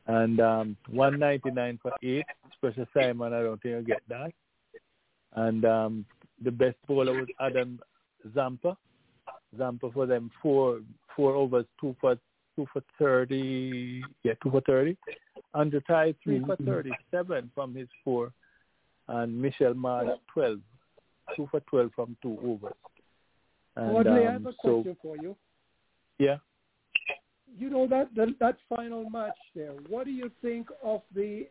And 0.07 0.41
um, 0.41 0.77
199 0.89 1.79
for 1.83 1.93
eight. 2.03 2.25
Special 2.57 2.87
Simon, 2.93 3.33
I 3.33 3.43
don't 3.43 3.63
think 3.63 3.73
you'll 3.73 3.83
get 3.83 4.03
that. 4.09 4.33
And 5.35 5.65
um, 5.65 6.05
the 6.43 6.51
best 6.51 6.77
bowler 6.89 7.13
was 7.13 7.29
Adam 7.41 7.79
Zampa. 8.35 8.77
Zampa 9.57 9.91
for 9.93 10.07
them 10.07 10.31
four 10.43 10.81
four 11.15 11.35
overs, 11.35 11.67
two 11.81 11.95
for 12.01 12.17
two 12.57 12.67
for 12.73 12.83
thirty, 12.99 14.03
yeah, 14.25 14.33
two 14.43 14.51
for 14.51 14.61
thirty. 14.63 14.97
Andrew 15.55 15.81
Tye 15.89 16.15
3 16.23 16.39
mm-hmm. 16.39 16.47
for 16.47 16.57
thirty 16.65 16.93
seven 17.11 17.51
from 17.55 17.75
his 17.75 17.89
four, 18.05 18.33
and 19.11 19.41
Mitchell 19.41 19.75
Marsh 19.75 20.09
twelve, 20.33 20.61
two 21.37 21.49
for 21.51 21.61
twelve 21.61 21.91
from 21.95 22.17
two 22.23 22.39
overs. 22.45 22.75
And, 23.77 23.97
Audley, 23.97 24.23
um, 24.23 24.29
I 24.29 24.33
have 24.33 24.47
a 24.47 24.53
question 24.53 24.97
for 25.03 25.17
you. 25.17 25.37
Yeah. 26.19 26.37
You 27.59 27.71
know 27.71 27.87
that, 27.89 28.15
that 28.15 28.29
that 28.39 28.57
final 28.69 29.09
match 29.11 29.39
there. 29.55 29.73
What 29.89 30.05
do 30.05 30.13
you 30.13 30.31
think 30.41 30.69
of 30.83 31.03
the 31.15 31.47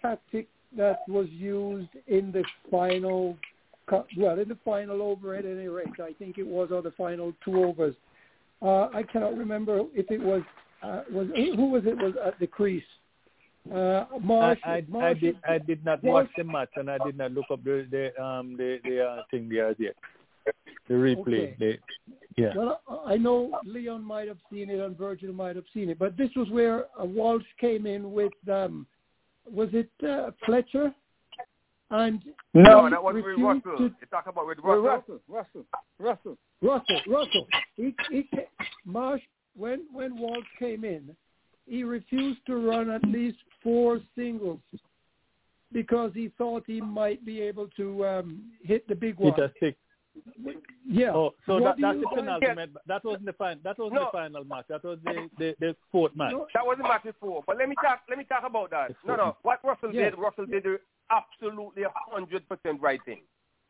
tactic 0.00 0.48
that 0.76 1.00
was 1.08 1.26
used 1.30 1.90
in 2.06 2.32
the 2.32 2.44
final 2.70 3.36
well, 4.16 4.38
in 4.38 4.48
the 4.48 4.58
final 4.64 5.02
over 5.02 5.34
at 5.34 5.44
any 5.44 5.66
rate, 5.66 5.88
I 6.00 6.12
think 6.12 6.38
it 6.38 6.46
was, 6.46 6.70
or 6.70 6.80
the 6.80 6.92
final 6.92 7.32
two 7.44 7.64
overs. 7.64 7.94
Uh, 8.62 8.88
I 8.94 9.02
cannot 9.02 9.36
remember 9.36 9.80
if 9.94 10.10
it 10.10 10.20
was 10.20 10.42
uh, 10.82 11.02
was 11.12 11.26
who 11.34 11.70
was 11.70 11.82
it 11.86 11.96
was 11.96 12.14
at 12.24 12.38
the 12.38 12.46
crease. 12.46 12.82
Uh, 13.68 14.04
Marsh, 14.22 14.58
I, 14.64 14.70
I, 14.70 14.84
Marsh, 14.88 15.04
I 15.04 15.20
did 15.20 15.36
I 15.48 15.58
did 15.58 15.84
not 15.84 16.02
watch 16.02 16.28
the 16.36 16.44
match 16.44 16.70
and 16.76 16.90
I 16.90 16.98
did 17.04 17.16
not 17.16 17.32
look 17.32 17.44
up 17.50 17.62
the 17.62 17.86
the 17.90 18.22
um 18.22 18.56
the 18.56 18.78
the 18.84 19.04
uh, 19.04 19.22
thing 19.30 19.48
there 19.48 19.74
yet. 19.78 19.94
The 20.88 20.94
replay. 20.94 21.54
Okay. 21.54 21.56
The, 21.58 21.78
yeah. 22.36 22.52
Well, 22.56 22.80
I 23.06 23.16
know 23.16 23.60
Leon 23.64 24.02
might 24.02 24.28
have 24.28 24.38
seen 24.50 24.70
it 24.70 24.80
and 24.80 24.96
Virgil 24.96 25.32
might 25.32 25.56
have 25.56 25.66
seen 25.74 25.90
it, 25.90 25.98
but 25.98 26.16
this 26.16 26.30
was 26.34 26.48
where 26.50 26.86
uh, 26.98 27.04
Walsh 27.04 27.44
came 27.60 27.86
in 27.86 28.12
with 28.12 28.32
um, 28.50 28.86
was 29.44 29.68
it 29.72 29.90
uh, 30.08 30.30
Fletcher? 30.46 30.92
And 31.90 32.22
no, 32.54 32.88
that 32.88 33.02
was 33.02 33.16
with 33.16 33.24
Russell. 33.38 33.78
To, 33.78 33.82
you 33.84 34.06
talk 34.10 34.26
about 34.26 34.46
with 34.46 34.58
Russell. 34.62 34.82
Russell, 34.82 35.20
Russell, 35.28 35.66
Russell, 35.98 36.38
Russell, 36.62 37.00
Russell. 37.08 37.46
He, 37.76 37.94
he, 38.10 38.28
Marsh, 38.84 39.22
when 39.56 39.86
when 39.92 40.16
Walt 40.16 40.44
came 40.58 40.84
in, 40.84 41.14
he 41.66 41.84
refused 41.84 42.40
to 42.46 42.56
run 42.56 42.90
at 42.90 43.04
least 43.04 43.38
four 43.62 44.00
singles 44.16 44.60
because 45.72 46.10
he 46.14 46.32
thought 46.36 46.64
he 46.66 46.80
might 46.80 47.24
be 47.24 47.40
able 47.40 47.68
to 47.76 48.06
um, 48.06 48.42
hit 48.62 48.86
the 48.88 48.94
big 48.94 49.18
one. 49.18 49.32
Hit 49.34 49.44
a 49.44 49.52
six. 49.60 49.78
Yeah. 50.84 51.12
Oh, 51.14 51.34
so 51.46 51.60
that, 51.60 51.76
that's 51.80 51.98
the 52.00 52.06
penultimate. 52.12 52.70
That 52.86 53.04
wasn't 53.04 53.26
the 53.26 53.32
final. 53.34 53.60
That 53.62 53.78
wasn't 53.78 53.94
no. 53.94 54.04
the 54.06 54.10
final 54.10 54.44
match. 54.44 54.64
That 54.68 54.82
was 54.82 54.98
the 55.04 55.28
the, 55.38 55.54
the 55.60 55.76
fourth 55.92 56.16
match. 56.16 56.32
No. 56.32 56.48
That 56.52 56.66
was 56.66 56.78
the 56.78 56.82
match 56.82 57.04
before. 57.04 57.44
But 57.46 57.58
let 57.58 57.68
me 57.68 57.76
talk. 57.76 58.00
Let 58.08 58.18
me 58.18 58.24
talk 58.24 58.42
about 58.44 58.70
that. 58.70 58.96
No, 59.06 59.14
no. 59.14 59.36
What 59.42 59.60
Russell 59.62 59.92
did, 59.92 60.18
Russell 60.18 60.46
did 60.46 60.64
absolutely 61.10 61.84
a 61.84 61.92
hundred 61.94 62.48
percent 62.48 62.80
right 62.80 63.00
thing, 63.04 63.20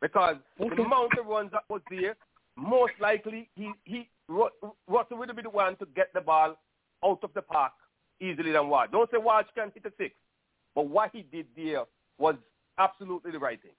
because 0.01 0.37
okay. 0.59 0.75
the 0.75 0.81
amount 0.81 1.11
of 1.19 1.27
runs 1.27 1.51
that 1.51 1.63
was 1.69 1.81
there, 1.91 2.15
most 2.57 2.93
likely 2.99 3.47
he 3.55 3.71
he 3.83 4.09
Russell 4.27 4.75
would 4.87 5.29
have 5.29 5.35
been 5.35 5.43
the 5.43 5.51
one 5.51 5.75
to 5.77 5.85
get 5.95 6.11
the 6.13 6.21
ball 6.21 6.57
out 7.05 7.19
of 7.23 7.29
the 7.35 7.41
park 7.43 7.73
easily 8.21 8.51
than 8.51 8.69
Walsh. 8.69 8.89
Don't 8.91 9.09
say 9.11 9.17
Walsh 9.17 9.47
can't 9.55 9.73
hit 9.73 9.85
a 9.85 9.91
six, 9.97 10.15
but 10.75 10.87
what 10.87 11.11
he 11.11 11.23
did 11.23 11.47
there 11.55 11.83
was 12.17 12.35
absolutely 12.77 13.31
the 13.31 13.39
right 13.39 13.59
thing. 13.61 13.71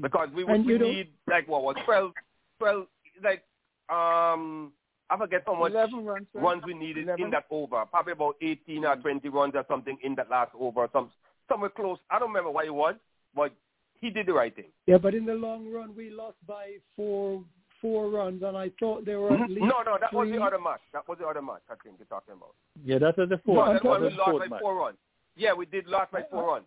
Because 0.00 0.28
we 0.34 0.44
would 0.44 0.66
we 0.66 0.78
need 0.78 1.08
like 1.26 1.48
what 1.48 1.62
was 1.62 1.76
12, 1.84 2.12
12 2.58 2.86
like 3.24 3.42
um 3.88 4.72
I 5.10 5.16
forget 5.16 5.42
how 5.46 5.54
much 5.54 5.72
runs, 5.72 6.26
runs 6.34 6.62
we 6.66 6.74
needed 6.74 7.04
11. 7.04 7.24
in 7.24 7.30
that 7.30 7.46
over. 7.50 7.84
Probably 7.86 8.12
about 8.12 8.36
18 8.42 8.84
or 8.84 8.96
20 8.96 9.26
runs 9.30 9.54
or 9.54 9.64
something 9.66 9.96
in 10.02 10.14
that 10.16 10.28
last 10.28 10.50
over. 10.58 10.86
Some 10.92 11.10
somewhere 11.48 11.70
close. 11.70 11.98
I 12.10 12.18
don't 12.18 12.28
remember 12.28 12.50
what 12.50 12.66
it 12.66 12.74
was, 12.74 12.94
but 13.34 13.54
he 14.00 14.10
did 14.10 14.26
the 14.26 14.34
right 14.34 14.54
thing. 14.54 14.66
Yeah, 14.86 14.98
but 14.98 15.14
in 15.14 15.24
the 15.24 15.34
long 15.34 15.72
run, 15.72 15.96
we 15.96 16.10
lost 16.10 16.36
by 16.46 16.72
four 16.94 17.42
four 17.80 18.10
runs, 18.10 18.42
and 18.42 18.56
I 18.56 18.70
thought 18.80 19.04
there 19.04 19.20
were 19.20 19.32
at 19.32 19.40
mm-hmm. 19.40 19.54
least 19.54 19.60
no, 19.60 19.82
no. 19.84 19.98
That 20.00 20.10
three. 20.10 20.18
was 20.18 20.30
the 20.30 20.42
other 20.42 20.58
match. 20.58 20.80
That 20.92 21.08
was 21.08 21.18
the 21.18 21.26
other 21.26 21.42
match. 21.42 21.62
I 21.70 21.74
think 21.82 21.96
you're 21.98 22.06
talking 22.06 22.34
about. 22.34 22.54
Yeah, 22.84 22.98
that 22.98 23.16
was 23.16 23.28
the 23.28 23.40
fourth. 23.44 23.66
No, 23.66 23.72
that 23.72 23.84
was 23.84 24.12
we 24.12 24.18
lost 24.18 24.38
by 24.38 24.48
match. 24.48 24.60
four 24.60 24.74
runs. 24.76 24.98
Yeah, 25.36 25.52
we 25.54 25.66
did 25.66 25.86
lost 25.86 26.12
by 26.12 26.22
four 26.30 26.46
runs. 26.54 26.66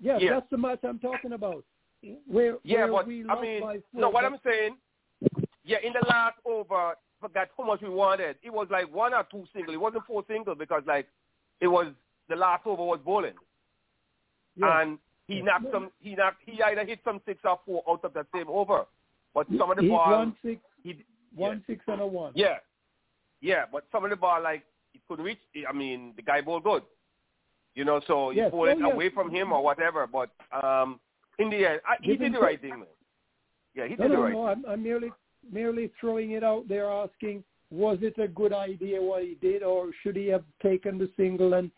Yeah, 0.00 0.18
yeah, 0.18 0.34
that's 0.34 0.50
the 0.50 0.58
match 0.58 0.80
I'm 0.82 0.98
talking 0.98 1.32
about. 1.32 1.64
Where, 2.26 2.56
yeah, 2.64 2.84
where 2.84 2.92
but 2.92 3.06
we 3.06 3.24
I 3.28 3.40
mean, 3.40 3.60
by 3.60 3.74
four, 3.92 4.00
no. 4.00 4.10
What 4.10 4.24
I'm 4.24 4.38
saying, 4.44 4.76
yeah, 5.64 5.78
in 5.84 5.92
the 5.92 6.04
last 6.08 6.36
over, 6.44 6.94
forgot 7.20 7.48
how 7.56 7.64
much 7.64 7.80
we 7.80 7.88
wanted. 7.88 8.36
It 8.42 8.52
was 8.52 8.66
like 8.70 8.92
one 8.92 9.14
or 9.14 9.24
two 9.30 9.44
single. 9.54 9.72
It 9.72 9.80
wasn't 9.80 10.04
four 10.06 10.24
single 10.28 10.54
because 10.54 10.82
like 10.86 11.06
it 11.60 11.68
was 11.68 11.86
the 12.28 12.36
last 12.36 12.66
over 12.66 12.82
was 12.82 13.00
bowling. 13.04 13.34
Yeah. 14.56 14.82
And 14.82 14.98
he 15.28 15.40
knocked 15.40 15.66
some. 15.72 15.90
He 16.00 16.14
knocked. 16.14 16.42
He 16.44 16.60
either 16.62 16.84
hit 16.84 16.98
some 17.04 17.20
six 17.24 17.40
or 17.44 17.60
four 17.64 17.82
out 17.88 18.04
of 18.04 18.12
that 18.14 18.26
same 18.34 18.48
over. 18.48 18.84
But 19.34 19.46
some 19.58 19.70
of 19.70 19.76
the 19.78 19.88
ball, 19.88 20.10
one 20.10 20.36
six, 20.44 20.60
he 20.82 21.04
one 21.34 21.62
six 21.66 21.82
and 21.86 22.00
a 22.00 22.06
one. 22.06 22.32
yeah, 22.34 22.56
yeah. 23.40 23.64
But 23.70 23.86
some 23.90 24.04
of 24.04 24.10
the 24.10 24.16
ball 24.16 24.42
like 24.42 24.64
he 24.92 25.00
could 25.08 25.20
reach. 25.20 25.38
I 25.68 25.72
mean, 25.72 26.12
the 26.16 26.22
guy 26.22 26.40
bowled 26.40 26.64
good. 26.64 26.82
You 27.74 27.86
know, 27.86 28.00
so 28.06 28.30
he 28.30 28.36
Yes. 28.38 28.50
pulled 28.50 28.68
Oh, 28.68 28.72
it 28.72 28.78
yes. 28.78 28.92
away 28.92 29.08
from 29.08 29.30
him 29.30 29.50
or 29.52 29.62
whatever. 29.62 30.06
But 30.06 30.30
um, 30.52 31.00
in 31.38 31.48
the 31.48 31.64
end, 31.66 31.80
I, 31.86 31.96
he 32.02 32.16
did 32.16 32.34
the 32.34 32.40
right 32.40 32.60
thing, 32.60 32.80
man. 32.80 32.86
Yeah, 33.74 33.86
he 33.86 33.96
No, 33.96 34.08
did 34.08 34.12
the 34.12 34.22
right 34.22 34.32
no. 34.34 34.54
thing. 34.54 34.64
I'm, 34.66 34.72
I'm 34.72 34.82
merely 34.82 35.10
merely 35.50 35.90
throwing 35.98 36.32
it 36.32 36.44
out 36.44 36.68
there, 36.68 36.90
asking, 36.90 37.42
was 37.70 37.98
it 38.02 38.18
a 38.18 38.28
good 38.28 38.52
idea 38.52 39.00
what 39.00 39.22
he 39.22 39.36
did, 39.40 39.62
or 39.62 39.90
should 40.02 40.14
he 40.14 40.26
have 40.26 40.44
taken 40.62 40.98
the 40.98 41.10
single 41.16 41.54
and 41.54 41.70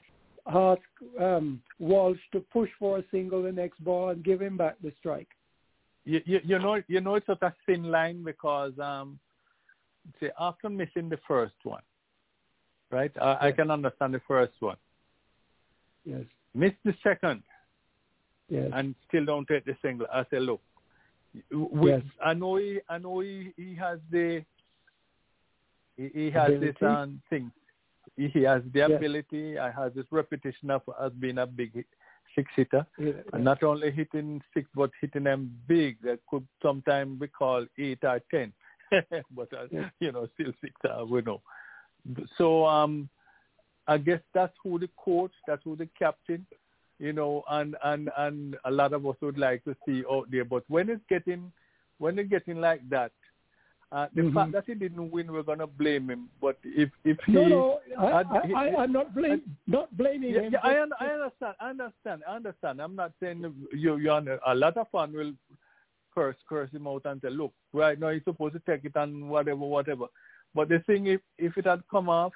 asked 0.47 0.83
um, 1.19 1.63
Walsh 1.79 2.19
to 2.33 2.41
push 2.41 2.69
for 2.79 2.99
a 2.99 3.05
single 3.11 3.43
the 3.43 3.53
next 3.53 3.83
ball 3.83 4.11
and 4.11 4.25
give 4.25 4.43
him 4.43 4.57
back 4.57 4.75
the 4.83 4.93
strike? 4.99 5.29
You, 6.05 6.21
you, 6.25 6.41
you 6.45 6.59
know 6.59 6.81
you 6.89 7.01
know 7.01 7.15
it's 7.17 7.27
such 7.27 7.43
a 7.43 7.53
thin 7.67 7.85
line 7.85 8.23
because 8.25 8.73
um 8.79 9.19
say 10.21 10.31
after 10.39 10.69
missing 10.69 11.09
the 11.09 11.19
first 11.27 11.55
one, 11.65 11.83
right? 12.91 13.13
I, 13.21 13.49
I 13.49 13.53
can 13.53 13.71
understand 13.71 14.15
the 14.15 14.21
first 14.29 14.53
one. 14.61 14.77
Yes. 16.05 16.25
Miss 16.55 16.73
the 16.85 16.95
second 17.03 17.43
Yes. 18.51 18.71
and 18.75 18.95
still 19.09 19.25
don't 19.25 19.49
take 19.49 19.65
the 19.65 19.75
single. 19.81 20.07
I 20.13 20.25
say, 20.31 20.39
look, 20.39 20.61
we, 21.51 21.91
Yes. 21.91 22.03
I 22.23 22.35
know 22.35 22.57
he 22.57 22.81
I 22.89 22.99
know 22.99 23.21
he, 23.21 23.53
he 23.57 23.75
has 23.77 23.99
the 24.11 24.45
he, 25.97 26.11
he 26.13 26.31
has 26.31 26.51
this 26.61 26.77
Ability. 26.77 26.85
um 26.87 27.23
thing. 27.31 27.51
He, 28.17 28.29
he 28.29 28.43
has 28.43 28.63
the 28.73 28.81
Yes. 28.81 28.91
ability. 28.91 29.59
I 29.59 29.71
has 29.71 29.93
this 29.95 30.05
reputation 30.11 30.71
of 30.71 30.83
as 31.03 31.13
being 31.13 31.39
a 31.39 31.47
big 31.47 31.85
hit- 32.35 32.47
six 32.47 32.51
hitter. 32.57 32.87
Yeah, 32.99 33.13
And 33.33 33.45
not 33.45 33.63
only 33.63 33.91
hitting 33.91 34.43
six, 34.53 34.69
but 34.75 34.91
hitting 35.01 35.25
them 35.25 35.57
big. 35.67 35.97
That 36.03 36.21
could 36.29 36.47
sometimes 36.63 37.19
be 37.21 37.29
called 37.29 37.69
eight 37.79 37.99
or 38.03 38.21
ten. 38.31 38.53
but 39.31 39.53
uh, 39.53 39.67
Yeah. 39.71 39.91
you 40.01 40.13
know, 40.13 40.29
still 40.35 40.53
six. 40.61 40.73
Uh, 40.89 41.05
we 41.05 41.23
know. 41.23 41.41
So 42.37 42.67
um, 42.67 43.09
I 43.87 43.99
guess 43.99 44.21
that's 44.35 44.55
who 44.63 44.79
the 44.79 44.89
coach, 45.03 45.33
that's 45.47 45.63
who 45.65 45.75
the 45.77 45.89
captain, 45.99 46.47
you 46.99 47.13
know, 47.13 47.43
and 47.51 47.77
and 47.85 48.11
and 48.19 48.57
a 48.65 48.71
lot 48.71 48.93
of 48.93 49.07
us 49.07 49.17
would 49.23 49.39
like 49.39 49.65
to 49.65 49.75
see 49.87 50.05
out 50.11 50.31
there. 50.31 50.45
But 50.45 50.65
when 50.69 50.89
it's 50.91 51.03
getting 51.09 51.51
when 51.99 52.19
it's 52.19 52.29
getting 52.31 52.61
like 52.61 52.89
that, 52.91 53.13
uh, 53.95 54.09
the 54.15 54.23
Mhm. 54.23 54.35
fact 54.35 54.53
that 54.53 54.65
he 54.67 54.75
didn't 54.75 55.11
win, 55.13 55.31
we're 55.33 55.45
gonna 55.45 55.67
blame 55.69 56.11
him. 56.11 56.29
But 56.41 56.59
if 56.65 56.91
if 57.05 57.17
he 57.27 57.33
No, 57.33 57.47
no, 57.49 57.81
I, 57.97 58.23
I, 58.63 58.83
I'm 58.83 58.93
not 58.93 59.15
blame, 59.15 59.43
not 59.69 59.97
blaming 59.97 60.35
yeah, 60.35 60.41
him. 60.41 60.53
yeah, 60.55 60.59
I, 60.65 60.81
un- 60.83 60.99
I 61.01 61.07
understand. 61.17 61.55
I 61.61 61.71
understand. 61.71 62.23
I 62.29 62.35
understand. 62.35 62.83
I'm 62.83 62.97
not 62.97 63.13
saying 63.21 63.41
you. 63.73 63.97
You 63.97 64.11
a 64.47 64.55
lot 64.55 64.77
of 64.77 64.89
fun 64.91 65.13
will 65.13 65.33
curse, 66.15 66.37
curse 66.49 66.71
him 66.73 66.89
out 66.89 67.03
and 67.05 67.21
say, 67.23 67.31
"Look, 67.31 67.53
right 67.73 67.99
now 67.99 68.11
he's 68.11 68.25
supposed 68.25 68.55
to 68.55 68.63
take 68.67 68.85
it 68.85 68.97
and 68.97 69.29
whatever, 69.31 69.61
whatever." 69.77 70.07
But 70.57 70.69
the 70.71 70.81
thing, 70.81 71.07
if 71.07 71.21
if 71.39 71.57
it 71.57 71.67
had 71.67 71.83
come 71.89 72.09
off, 72.09 72.33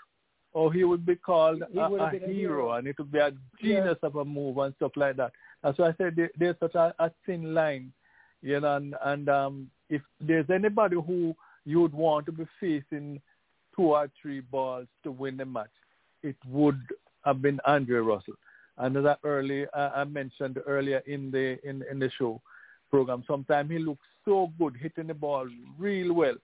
or 0.53 0.73
he 0.73 0.85
would 0.85 1.05
be 1.05 1.17
called 1.17 1.63
He 1.73 1.79
a, 1.79 1.87
a 1.87 1.89
been 1.89 2.01
a 2.23 2.27
hero, 2.27 2.33
hero. 2.33 2.73
and 2.73 2.87
it 2.87 2.97
would 2.99 3.11
be 3.13 3.19
a 3.19 3.33
genius 3.61 3.99
of 4.03 4.15
a 4.17 4.25
move 4.25 4.59
and 4.59 4.75
stuff 4.77 4.93
like 4.97 5.17
that. 5.17 5.33
That's 5.63 5.79
why 5.79 5.89
I 5.89 5.95
said 5.99 6.15
there, 6.17 6.31
there's 6.39 6.57
such 6.61 6.75
a, 6.77 6.95
a 7.01 7.11
thin 7.27 7.53
line, 7.55 7.93
you 8.43 8.61
know. 8.61 8.77
And, 8.77 8.95
and 9.05 9.29
um, 9.29 9.71
if 9.91 10.03
there's 10.21 10.49
anybody 10.51 10.97
who 10.97 11.35
you 11.69 11.81
would 11.81 11.93
want 11.93 12.25
to 12.27 12.33
be 12.33 12.47
facing 12.59 13.21
two 13.77 13.83
or 13.83 14.11
three 14.21 14.41
balls 14.41 14.87
to 15.03 15.11
win 15.11 15.37
the 15.37 15.45
match, 15.45 15.69
it 16.23 16.37
would 16.49 16.81
have 17.25 17.43
been 17.43 17.61
Andre 17.67 17.99
Russell. 17.99 18.35
And 18.79 18.97
that 18.97 19.19
early, 19.23 19.67
uh, 19.75 19.91
I 19.95 20.05
mentioned 20.05 20.59
earlier 20.67 21.03
in 21.07 21.31
the 21.31 21.59
in, 21.69 21.85
in 21.91 21.99
the 21.99 22.11
show 22.17 22.41
program, 22.91 23.23
sometimes 23.27 23.71
he 23.71 23.79
looks 23.79 24.07
so 24.25 24.51
good 24.59 24.77
hitting 24.81 25.09
the 25.09 25.15
ball 25.15 25.47
real 25.79 26.15
well, 26.15 26.37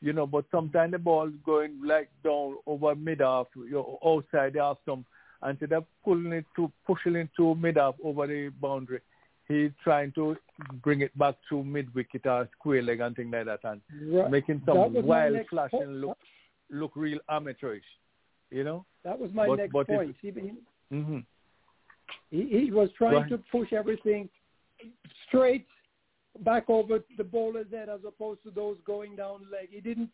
you 0.00 0.12
know, 0.12 0.26
but 0.26 0.46
sometimes 0.50 0.92
the 0.92 0.98
ball 0.98 1.30
going 1.44 1.78
like 1.84 2.08
down 2.24 2.56
over 2.66 2.94
mid 2.94 3.20
off, 3.20 3.48
you 3.54 3.72
know, 3.72 3.98
outside 4.04 4.54
the 4.54 4.60
off 4.60 4.78
stump, 4.84 5.04
instead 5.46 5.72
of 5.72 5.84
pulling 6.04 6.32
it 6.32 6.46
to 6.56 6.72
pushing 6.86 7.16
it 7.16 7.28
to 7.36 7.54
mid 7.56 7.76
off 7.76 7.96
over 8.02 8.26
the 8.26 8.48
boundary, 8.60 9.00
he's 9.48 9.70
trying 9.84 10.12
to 10.12 10.36
bring 10.82 11.00
it 11.02 11.16
back 11.18 11.36
to 11.48 11.62
mid 11.64 11.92
wicket 11.94 12.26
or 12.26 12.48
square 12.58 12.82
leg 12.82 13.00
and 13.00 13.14
things 13.16 13.32
like 13.32 13.46
that, 13.46 13.60
and 13.64 13.80
Right. 14.12 14.30
making 14.30 14.62
some 14.66 14.92
wild 15.04 15.36
flashing 15.48 16.00
look 16.00 16.18
look 16.70 16.92
real 16.96 17.18
amateurish, 17.28 17.84
you 18.50 18.64
know. 18.64 18.84
That 19.04 19.18
was 19.18 19.30
my 19.32 19.46
But- 19.46 19.58
next 19.58 19.72
but 19.72 19.86
point. 19.86 20.16
He, 20.20 20.30
he, 20.30 20.52
hmm 20.90 21.18
he, 22.30 22.46
he 22.64 22.70
was 22.70 22.88
trying 22.96 23.28
to 23.28 23.38
push 23.50 23.72
everything 23.72 24.28
straight 25.28 25.66
back 26.40 26.64
over 26.68 27.00
the 27.18 27.24
bowler's 27.24 27.70
head 27.70 27.88
as 27.90 28.00
opposed 28.06 28.42
to 28.44 28.50
those 28.50 28.78
going 28.86 29.16
down 29.16 29.46
leg. 29.52 29.68
He 29.70 29.80
didn't. 29.80 30.10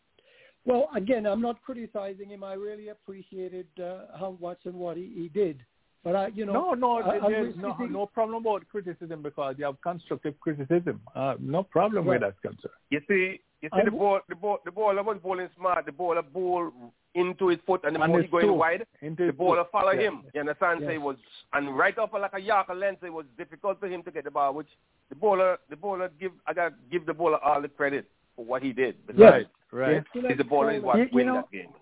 Well, 0.64 0.90
again, 0.94 1.26
I'm 1.26 1.40
not 1.40 1.62
criticizing 1.62 2.30
him. 2.30 2.42
I 2.42 2.54
really 2.54 2.88
appreciated 2.88 3.68
uh, 3.80 4.18
how 4.18 4.36
much 4.40 4.58
and 4.64 4.74
what 4.74 4.96
he, 4.96 5.12
he 5.14 5.28
did. 5.28 5.60
But 6.04 6.14
I, 6.16 6.26
you 6.28 6.46
know, 6.46 6.52
no, 6.52 6.74
no, 6.74 6.98
I, 7.00 7.18
I'm 7.18 7.30
there's 7.30 7.56
no, 7.56 7.74
no 7.90 8.06
problem 8.06 8.40
about 8.46 8.66
criticism 8.68 9.22
because 9.22 9.56
you 9.58 9.64
have 9.64 9.80
constructive 9.80 10.38
criticism. 10.40 11.00
Uh, 11.14 11.34
no 11.40 11.62
problem 11.62 12.04
Right. 12.06 12.20
where 12.20 12.30
that's 12.30 12.38
concerned. 12.40 12.72
You 12.90 13.00
see, 13.08 13.40
you 13.60 13.68
see 13.68 13.80
I 13.80 13.84
the 13.84 13.90
w- 13.90 13.98
ball, 13.98 14.20
the 14.28 14.34
ball, 14.36 14.58
the 14.64 14.70
bowler 14.70 15.02
was 15.02 15.18
bowling 15.22 15.48
smart. 15.56 15.84
The 15.86 15.92
bowler 15.92 16.22
bowled 16.22 16.72
into 17.14 17.48
his 17.48 17.58
foot, 17.66 17.80
and 17.84 17.96
the 17.96 18.00
And 18.02 18.12
ball 18.12 18.22
his 18.22 18.30
going 18.30 18.46
toe 18.46 18.52
wide. 18.54 18.86
into 19.02 19.24
The 19.24 19.32
his 19.32 19.36
bowler 19.36 19.64
foot. 19.64 19.72
follow 19.72 19.90
Yeah. 19.90 20.00
him. 20.02 20.22
You 20.34 20.40
understand? 20.40 20.80
So 20.80 20.86
Yes. 20.86 20.94
it 20.94 21.02
was, 21.02 21.16
and 21.52 21.76
right 21.76 21.98
off 21.98 22.10
like 22.12 22.32
a 22.32 22.38
Yorker 22.40 22.74
length, 22.76 23.02
it 23.02 23.12
was 23.12 23.26
difficult 23.36 23.80
for 23.80 23.88
him 23.88 24.02
to 24.04 24.10
get 24.12 24.22
the 24.24 24.30
ball. 24.30 24.54
Which 24.54 24.68
the 25.08 25.16
bowler, 25.16 25.58
the 25.68 25.76
bowler 25.76 26.10
give, 26.20 26.32
I 26.46 26.52
got 26.54 26.68
to 26.68 26.74
give 26.92 27.06
the 27.06 27.14
bowler 27.14 27.38
all 27.44 27.60
the 27.60 27.68
credit 27.68 28.06
for 28.36 28.44
what 28.44 28.62
he 28.62 28.72
did. 28.72 29.04
Because 29.06 29.20
Right, 29.20 29.46
right. 29.72 29.96
Excellent 29.96 30.38
The 30.38 30.44
bowler 30.44 30.72
is 30.74 30.82
what 30.82 30.96
You- 30.98 31.04
you 31.04 31.10
win 31.12 31.26
know- 31.26 31.34
that 31.36 31.50
game. 31.50 31.74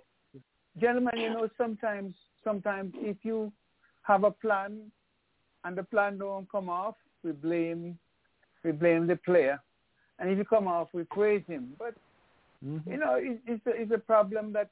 Gentlemen, 0.79 1.17
you 1.19 1.31
know, 1.31 1.49
sometimes, 1.57 2.15
sometimes 2.45 2.93
if 2.97 3.17
you 3.25 3.53
have 4.07 4.25
a 4.25 4.31
plan 4.31 4.91
and 5.65 5.77
the 5.77 5.83
plan 5.83 6.19
don't 6.19 6.49
come 6.51 6.69
off, 6.69 6.95
we 7.25 7.33
blame, 7.33 7.99
we 8.65 8.73
blame 8.73 9.07
the 9.07 9.17
player, 9.17 9.61
and 10.19 10.31
if 10.31 10.39
he 10.39 10.45
come 10.45 10.69
off, 10.69 10.89
we 10.93 11.03
praise 11.05 11.43
him. 11.47 11.75
But 11.79 11.95
Mhm. 12.65 12.87
you 12.87 12.97
know, 12.99 13.15
it, 13.17 13.41
it's 13.47 13.67
a, 13.67 13.71
it's 13.71 13.93
a 13.93 13.99
problem 13.99 14.53
that 14.55 14.71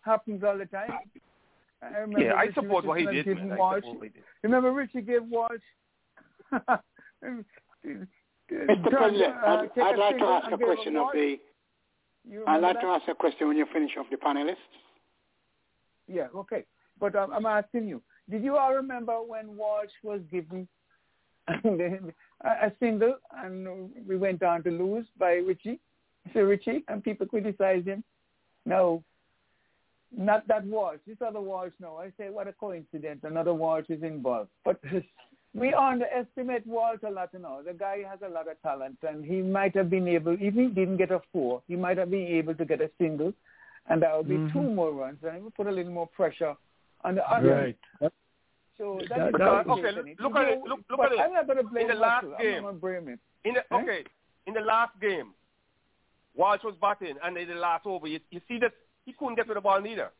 happens 0.00 0.42
all 0.42 0.56
the 0.58 0.66
time. 0.66 0.90
I 1.82 1.86
remember 1.98 2.20
Yeah, 2.24 2.34
I 2.34 2.44
Richie 2.44 2.54
support 2.54 2.84
what 2.84 2.98
he 3.00 3.06
did, 3.06 3.24
giving 3.24 3.48
man. 3.50 3.58
Walsh. 3.58 3.84
support 3.84 3.98
what 3.98 4.04
he 4.08 4.10
did. 4.14 4.24
Remember 4.42 4.72
Richie 4.72 5.02
gave 5.02 5.24
Walsh. 5.24 5.60
Mr. 7.22 8.90
President, 8.90 9.34
uh, 9.36 9.46
I'd, 9.46 9.74
take 9.74 9.84
I'd 9.84 9.98
like 9.98 10.18
to 10.18 10.24
ask 10.24 10.52
a 10.52 10.58
question 10.58 10.96
of 10.96 11.08
the. 11.12 11.38
You 12.28 12.44
I'd 12.46 12.56
remember 12.56 12.66
like 12.66 12.80
to 12.80 12.86
ask 12.86 13.08
a 13.08 13.14
question 13.14 13.48
when 13.48 13.56
you 13.56 13.66
finish 13.72 13.92
off 13.98 14.06
the 14.10 14.16
panelists. 14.16 14.56
Yeah, 16.08 16.28
okay. 16.34 16.64
But 16.98 17.14
I'm, 17.16 17.32
I'm 17.32 17.46
asking 17.46 17.86
you, 17.88 18.02
did 18.30 18.42
you 18.44 18.56
all 18.56 18.74
remember 18.74 19.22
when 19.22 19.56
Walsh 19.56 19.90
was 20.02 20.20
given 20.30 20.68
a, 21.48 22.72
single 22.78 23.16
and 23.42 23.90
we 24.06 24.16
went 24.16 24.42
on 24.42 24.62
to 24.64 24.70
lose 24.70 25.06
by 25.18 25.34
Richie? 25.34 25.80
Sir 26.32 26.46
Richie, 26.46 26.84
and 26.88 27.02
people 27.02 27.26
criticized 27.26 27.86
him? 27.86 28.04
No, 28.66 29.02
not 30.14 30.46
that 30.48 30.64
Walsh. 30.64 30.98
This 31.06 31.16
other 31.26 31.40
Walsh, 31.40 31.72
no. 31.80 31.96
I 31.96 32.12
say, 32.18 32.28
what 32.28 32.48
a 32.48 32.52
coincidence. 32.52 33.20
Another 33.22 33.54
Walsh 33.54 33.86
is 33.88 34.02
involved. 34.02 34.50
But 34.64 34.80
we 35.54 35.72
underestimate 35.72 36.66
Walsh 36.66 37.00
a 37.06 37.10
lot 37.10 37.30
you 37.32 37.38
know. 37.38 37.62
The 37.66 37.72
guy 37.72 38.02
has 38.08 38.20
a 38.24 38.28
lot 38.28 38.50
of 38.50 38.60
talent, 38.62 38.98
and 39.02 39.24
he 39.24 39.40
might 39.40 39.74
have 39.76 39.88
been 39.88 40.06
able, 40.06 40.34
even 40.34 40.68
he 40.68 40.74
didn't 40.74 40.98
get 40.98 41.10
a 41.10 41.20
four, 41.32 41.62
he 41.66 41.76
might 41.76 41.96
have 41.98 42.10
been 42.10 42.26
able 42.26 42.54
to 42.54 42.64
get 42.64 42.80
a 42.80 42.90
single, 42.98 43.32
and 43.88 44.02
that 44.02 44.16
would 44.16 44.28
be 44.28 44.36
Mhm. 44.36 44.52
two 44.52 44.62
more 44.62 44.92
runs, 44.92 45.22
and 45.22 45.36
it 45.36 45.42
would 45.42 45.54
put 45.54 45.66
a 45.66 45.70
little 45.70 45.92
more 45.92 46.06
pressure 46.08 46.54
on 47.04 47.14
the 47.16 47.30
other. 47.30 47.74
Right. 48.02 48.10
So 48.76 48.98
That- 49.00 49.08
that 49.08 49.26
is 49.28 49.32
that- 49.32 49.66
the 49.66 49.72
okay, 49.72 49.88
it. 50.10 50.20
look 50.20 50.36
at 50.36 50.48
it, 50.48 50.62
look- 50.62 50.80
look 50.88 51.00
at 51.00 51.12
it. 51.12 51.18
I'm 51.20 51.32
not 51.32 51.46
going 51.46 51.58
to 51.58 51.64
blame 51.64 51.82
In 51.82 51.88
the 51.88 51.94
last 52.00 52.22
Russell. 52.24 52.36
I'm 52.38 52.42
game- 52.44 52.54
not 52.54 52.62
going 52.62 52.74
to 52.74 52.80
blame 52.80 53.08
him. 53.08 53.20
In 53.44 53.54
the, 53.54 53.60
Eh? 53.74 53.76
okay, 53.82 54.04
in 54.46 54.54
the 54.54 54.60
last 54.60 54.92
game, 55.00 55.34
Walsh 56.34 56.62
was 56.62 56.76
batting, 56.80 57.16
and 57.24 57.36
in 57.36 57.48
the 57.48 57.54
last 57.56 57.86
over, 57.86 58.06
you, 58.06 58.20
you 58.30 58.40
see 58.46 58.58
that 58.60 58.72
he 59.04 59.12
couldn't 59.12 59.34
get 59.34 59.46
to 59.48 59.54
the 59.54 59.60
ball 59.60 59.80
neither. 59.80 60.10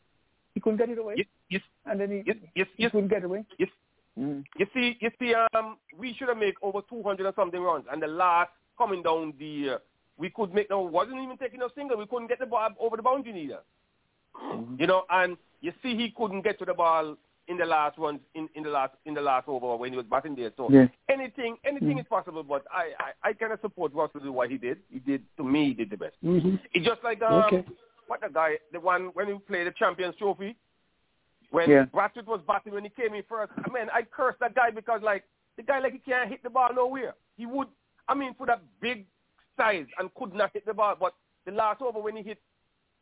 He 0.55 0.61
couldn't 0.61 0.79
get 0.79 0.89
it 0.91 0.99
away, 0.99 1.15
You, 1.17 1.25
you, 1.51 1.61
and 1.87 2.01
then 2.01 2.11
he, 2.11 2.23
yes, 2.27 2.37
you, 2.55 2.65
he 2.77 2.83
you, 2.85 2.91
couldn't 2.91 3.09
get 3.09 3.23
away. 3.25 3.45
you, 3.59 3.67
Mm. 4.19 4.45
you 4.57 4.67
see, 4.75 4.97
you 4.99 5.11
see, 5.21 5.33
um, 5.55 5.79
we 5.97 6.13
should 6.15 6.27
have 6.29 6.39
made 6.39 6.55
over 6.61 6.81
200 6.83 7.25
and 7.25 7.35
something 7.37 7.61
runs, 7.63 7.85
and 7.93 8.03
the 8.03 8.09
last 8.09 8.51
coming 8.77 9.01
down 9.01 9.33
the, 9.39 9.71
uh, 9.75 9.79
we 10.17 10.29
could 10.31 10.53
make 10.53 10.69
no, 10.71 10.81
wasn't 10.81 11.21
even 11.21 11.37
taking 11.37 11.63
a 11.63 11.69
single. 11.77 11.97
We 11.97 12.07
couldn't 12.07 12.27
get 12.27 12.41
the 12.41 12.47
ball 12.47 12.71
over 12.81 12.97
the 12.97 13.03
boundary 13.05 13.33
neither. 13.33 13.61
You 14.77 14.89
know, 14.89 15.05
and 15.11 15.37
you 15.61 15.73
see, 15.83 15.97
he 15.97 16.11
couldn't 16.17 16.43
get 16.43 16.59
to 16.61 16.65
the 16.65 16.75
ball 16.75 17.17
in 17.49 17.57
the 17.57 17.65
last 17.65 17.97
runs 17.99 18.21
in, 18.35 18.49
in 18.55 18.63
the 18.63 18.69
last 18.69 18.93
in 19.07 19.15
the 19.15 19.21
last 19.21 19.49
over 19.49 19.75
when 19.77 19.91
he 19.91 19.97
was 19.97 20.07
batting 20.07 20.37
there. 20.37 20.53
So 20.57 20.71
Yeah. 20.71 20.87
anything 21.09 21.57
anything 21.65 21.99
is 21.99 22.07
possible, 22.09 22.43
but 22.43 22.65
I 22.73 22.93
I, 23.25 23.29
I 23.31 23.33
kind 23.33 23.53
of 23.53 23.61
support 23.61 23.93
Russell 23.95 24.21
with 24.21 24.31
what 24.31 24.51
he 24.51 24.59
did. 24.59 24.79
He 24.93 24.99
did 24.99 25.23
to 25.39 25.45
me, 25.45 25.69
he 25.69 25.75
did 25.75 25.91
the 25.91 25.97
best. 25.97 26.17
hmm 26.23 26.57
It's 26.75 26.85
just 26.87 27.03
like 27.03 27.23
um, 27.23 27.45
Okay. 27.47 27.65
what 28.07 28.21
the 28.21 28.29
guy, 28.29 28.59
the 28.73 28.81
one 28.81 29.07
when 29.15 29.27
he 29.29 29.35
played 29.47 29.67
the 29.67 29.73
Champions 29.73 30.15
Trophy, 30.17 30.57
when 31.51 31.71
Yeah. 31.71 31.85
Brathwaite 31.87 32.27
was 32.27 32.43
batting 32.47 32.75
when 32.75 32.85
he 32.85 32.91
came 32.91 33.15
in 33.15 33.23
first. 33.29 33.53
I 33.65 33.69
mean, 33.73 33.89
I 33.93 34.03
cursed 34.03 34.41
that 34.41 34.55
guy 34.55 34.71
because 34.71 35.01
like 35.03 35.25
the 35.57 35.63
guy 35.63 35.79
like 35.81 35.95
he 35.95 35.99
can't 35.99 36.29
hit 36.29 36.43
the 36.43 36.51
ball 36.51 36.69
nowhere. 36.75 37.15
He 37.37 37.47
would, 37.47 37.69
I 38.09 38.15
mean, 38.15 38.35
for 38.35 38.47
that 38.47 38.63
big 38.81 39.07
size 39.57 39.87
and 39.99 40.13
could 40.15 40.35
not 40.35 40.51
hit 40.53 40.67
the 40.67 40.75
ball. 40.75 40.97
But 41.01 41.15
the 41.47 41.53
last 41.53 41.81
over 41.81 41.99
when 41.99 42.17
he 42.17 42.23
hit, 42.23 42.39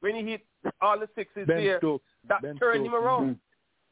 when 0.00 0.14
he 0.14 0.22
hit 0.22 0.46
all 0.80 0.98
the 0.98 1.08
sixes 1.16 1.46
Ben 1.48 1.56
there, 1.56 1.78
Stokes. 1.78 2.04
That 2.28 2.42
Ben 2.42 2.56
turned 2.56 2.84
Stokes. 2.84 2.88
him 2.88 2.94
around. 2.94 3.22
Mm-hmm. 3.22 3.32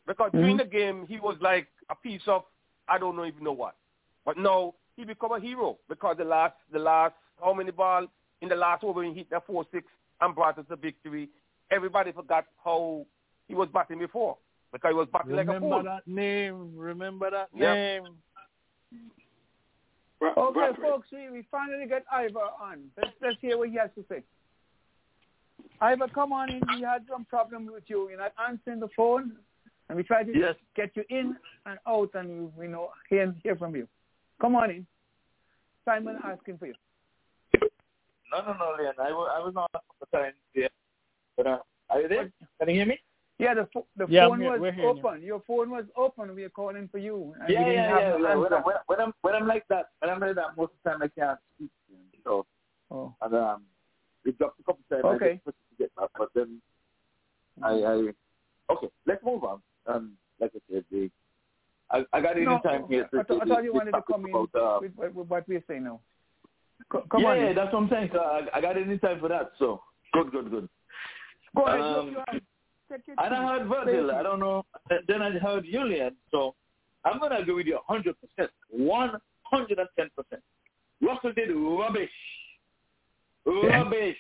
Because 0.07 0.29
mm-hmm. 0.29 0.39
during 0.39 0.57
the 0.57 0.65
game 0.65 1.07
he 1.09 1.19
was 1.19 1.37
like 1.41 1.69
a 1.91 1.95
piece 1.95 2.23
of 2.27 2.43
I 2.89 2.99
don't 2.99 3.17
know 3.17 3.25
even 3.25 3.45
know 3.45 3.53
what. 3.53 3.77
But 4.25 4.39
now 4.39 4.75
he 4.97 5.05
become 5.05 5.33
a 5.33 5.41
hero 5.41 5.79
because 5.89 6.17
the 6.19 6.25
last 6.25 6.55
the 6.73 6.79
last 6.79 7.15
how 7.43 7.53
many 7.55 7.71
ball 7.71 8.07
in 8.41 8.49
the 8.49 8.57
last 8.57 8.85
over 8.85 9.03
he 9.03 9.13
hit 9.13 9.31
that 9.31 9.47
four 9.47 9.65
six 9.73 9.87
and 10.21 10.35
brought 10.35 10.59
us 10.59 10.65
the 10.69 10.77
victory. 10.77 11.29
Everybody 11.71 12.13
forgot 12.13 12.47
how 12.63 13.07
he 13.49 13.55
was 13.55 13.69
batting 13.73 13.99
before 13.99 14.37
because 14.73 14.91
he 14.91 14.95
was 14.95 15.09
batting 15.13 15.37
like 15.37 15.49
a 15.49 15.59
fool. 15.59 15.71
Remember 15.71 15.91
that 15.91 16.07
name. 16.07 16.77
Remember 16.77 17.31
that 17.31 17.49
Yep. 17.55 17.75
name. 17.75 18.05
Okay, 20.23 20.71
folks, 20.81 21.09
we, 21.13 21.31
we 21.31 21.47
finally 21.51 21.87
get 21.87 22.05
Ivor 22.11 22.49
on. 22.61 22.85
Let's, 22.97 23.11
let's 23.21 23.37
hear 23.41 23.59
what 23.59 23.69
he 23.69 23.77
has 23.77 23.91
to 23.97 24.05
say. 24.09 24.23
Ivor, 25.81 26.09
come 26.09 26.33
on 26.33 26.51
in. 26.51 26.61
We 26.75 26.83
had 26.83 27.05
some 27.11 27.25
problem 27.25 27.67
with 27.67 27.85
you. 27.87 28.09
You're 28.09 28.19
not 28.19 28.33
answering 28.49 28.81
the 28.81 28.89
phone, 28.97 29.33
and 29.89 29.97
we 29.97 30.03
tried 30.03 30.25
to 30.27 30.37
Yes. 30.39 30.55
get 30.75 30.91
you 30.97 31.05
in 31.11 31.37
and 31.67 31.79
out, 31.87 32.11
and 32.15 32.29
we, 32.57 32.67
we 32.67 32.69
know 32.69 32.91
hear, 33.09 33.35
hear 33.43 33.57
from 33.57 33.75
you. 33.75 33.89
Come 34.41 34.57
on 34.57 34.71
in. 34.71 34.87
Simon 35.85 36.19
asking 36.25 36.59
for 36.59 36.67
you. 36.67 36.75
No, 38.33 38.41
no, 38.41 38.53
no, 38.55 38.75
Leon. 38.79 38.95
I 38.99 39.11
was, 39.13 39.31
I 39.37 39.39
was 39.41 39.55
not 39.55 39.71
on 39.75 39.81
the 40.01 40.19
time 40.19 40.33
Yeah, 40.55 40.69
But, 41.37 41.47
uh, 41.47 41.59
are 41.91 42.01
you 42.01 42.09
there? 42.09 42.33
Can 42.59 42.69
you 42.69 42.75
hear 42.75 42.87
me? 42.87 42.99
Yeah, 43.39 43.55
the 43.55 43.69
pho- 43.73 43.87
the 43.97 44.07
Yeah, 44.09 44.29
phone 44.29 44.39
we're- 44.39 44.51
was 44.53 44.61
we're 44.61 44.73
hearing 44.73 44.97
you. 44.97 45.03
open. 45.07 45.23
Your 45.23 45.41
phone 45.41 45.71
was 45.71 45.85
open. 45.97 46.35
We 46.35 46.45
are 46.45 46.49
calling 46.51 46.89
for 46.89 46.99
you. 46.99 47.35
And 47.41 47.49
yeah, 47.51 47.59
we 47.59 47.65
didn't 47.65 47.75
yeah, 47.85 47.89
have 47.91 48.01
yeah. 48.03 48.11
no 48.11 48.17
yeah. 48.19 48.35
When, 48.37 48.53
answer. 48.53 48.57
I, 48.57 48.61
when, 48.63 48.77
when, 48.87 49.01
I'm, 49.01 49.13
when 49.23 49.35
I'm 49.35 49.47
like 49.47 49.65
that, 49.69 49.91
when 49.99 50.11
I'm 50.11 50.21
like 50.21 50.35
that, 50.37 50.57
most 50.57 50.71
of 50.73 50.77
the 50.85 50.91
time 50.91 51.03
I 51.03 51.09
can't 51.09 51.39
speak. 51.57 51.71
So, 52.25 52.47
oh. 52.91 53.15
and 53.21 53.35
um, 53.35 53.63
it 54.25 54.39
dropped 54.39 54.61
a 54.61 54.63
couple 54.65 54.83
times. 54.91 55.05
Okay. 55.05 55.35
just 55.35 55.45
put 55.45 55.55
it 55.55 55.77
to 55.77 55.83
get 55.83 55.95
back, 55.97 56.11
but 56.19 56.29
then 56.35 56.61
I, 57.63 57.71
I, 57.71 58.73
okay, 58.73 58.89
let's 59.07 59.25
move 59.25 59.45
on. 59.45 59.63
Um, 59.87 60.13
like 60.41 60.53
I 60.55 60.61
said, 60.73 60.85
the, 60.91 61.11
I, 61.91 62.05
I 62.13 62.21
got 62.21 62.37
any 62.37 62.47
No, 62.47 62.61
time 62.61 62.85
here. 62.89 63.09
I, 63.13 63.23
thought, 63.23 63.43
I 63.43 63.45
thought 63.45 63.65
you 63.65 63.75
wanted 63.75 63.93
to 63.93 64.03
come 64.11 64.25
in 64.27 64.31
about, 64.31 64.51
uh, 64.55 64.79
with, 64.81 65.15
with, 65.15 65.29
what 65.29 65.49
we're 65.49 65.63
saying 65.69 65.85
now. 65.85 66.01
Co- 66.91 67.05
come 67.11 67.23
yeah, 67.23 67.29
on. 67.29 67.39
yeah, 67.39 67.51
in. 67.51 67.57
that's 67.57 67.73
what 67.73 67.83
I'm 67.83 67.91
saying. 67.91 68.11
So 68.13 68.21
I, 68.21 68.47
I 68.55 68.61
got 68.61 68.77
any 68.77 68.99
time 68.99 69.21
for 69.21 69.29
that. 69.29 69.53
So 69.59 69.83
good, 70.13 70.31
good, 70.33 70.51
good. 70.51 70.69
Go 71.57 71.67
ahead. 71.67 71.81
Um, 71.81 72.07
you, 72.07 72.13
you 72.13 72.19
have, 72.27 72.43
take 72.91 73.07
your 73.07 73.17
And 73.25 73.35
I 73.35 73.59
heard 73.59 73.69
Virgil. 73.69 74.11
I 74.11 74.23
don't 74.23 74.41
know. 74.41 74.65
Then 75.07 75.23
I 75.23 75.31
heard 75.39 75.65
Julian. 75.71 76.17
So 76.31 76.55
I'm 77.05 77.19
going 77.19 77.31
to 77.31 77.39
agree 77.39 77.55
with 77.55 77.67
you 77.67 77.79
100%. 77.89 78.15
110%. 78.77 79.29
Russell 81.01 81.33
did 81.33 81.51
rubbish. 81.55 82.11
Rubbish. 83.47 84.17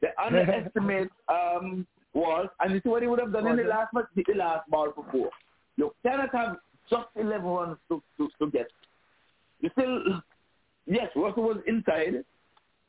The 0.00 0.08
underestimate 0.22 1.10
um, 1.28 1.86
was, 2.14 2.48
and 2.60 2.72
you 2.72 2.80
see 2.82 2.88
what 2.88 3.02
he 3.02 3.08
would 3.08 3.20
have 3.20 3.32
done 3.32 3.46
in 3.46 3.56
the 3.56 3.64
last 3.64 3.92
match, 3.92 4.06
the 4.16 4.34
last 4.34 4.68
ball 4.70 4.90
before. 4.90 5.30
You 5.76 5.94
cannot 6.04 6.34
have 6.34 6.56
just 6.88 7.06
11 7.16 7.46
runs 7.46 7.76
to, 7.88 8.02
to, 8.16 8.28
to 8.38 8.50
get. 8.50 8.68
You 9.60 9.70
still, 9.72 10.22
yes, 10.86 11.08
Russell 11.14 11.44
was 11.44 11.58
inside. 11.66 12.24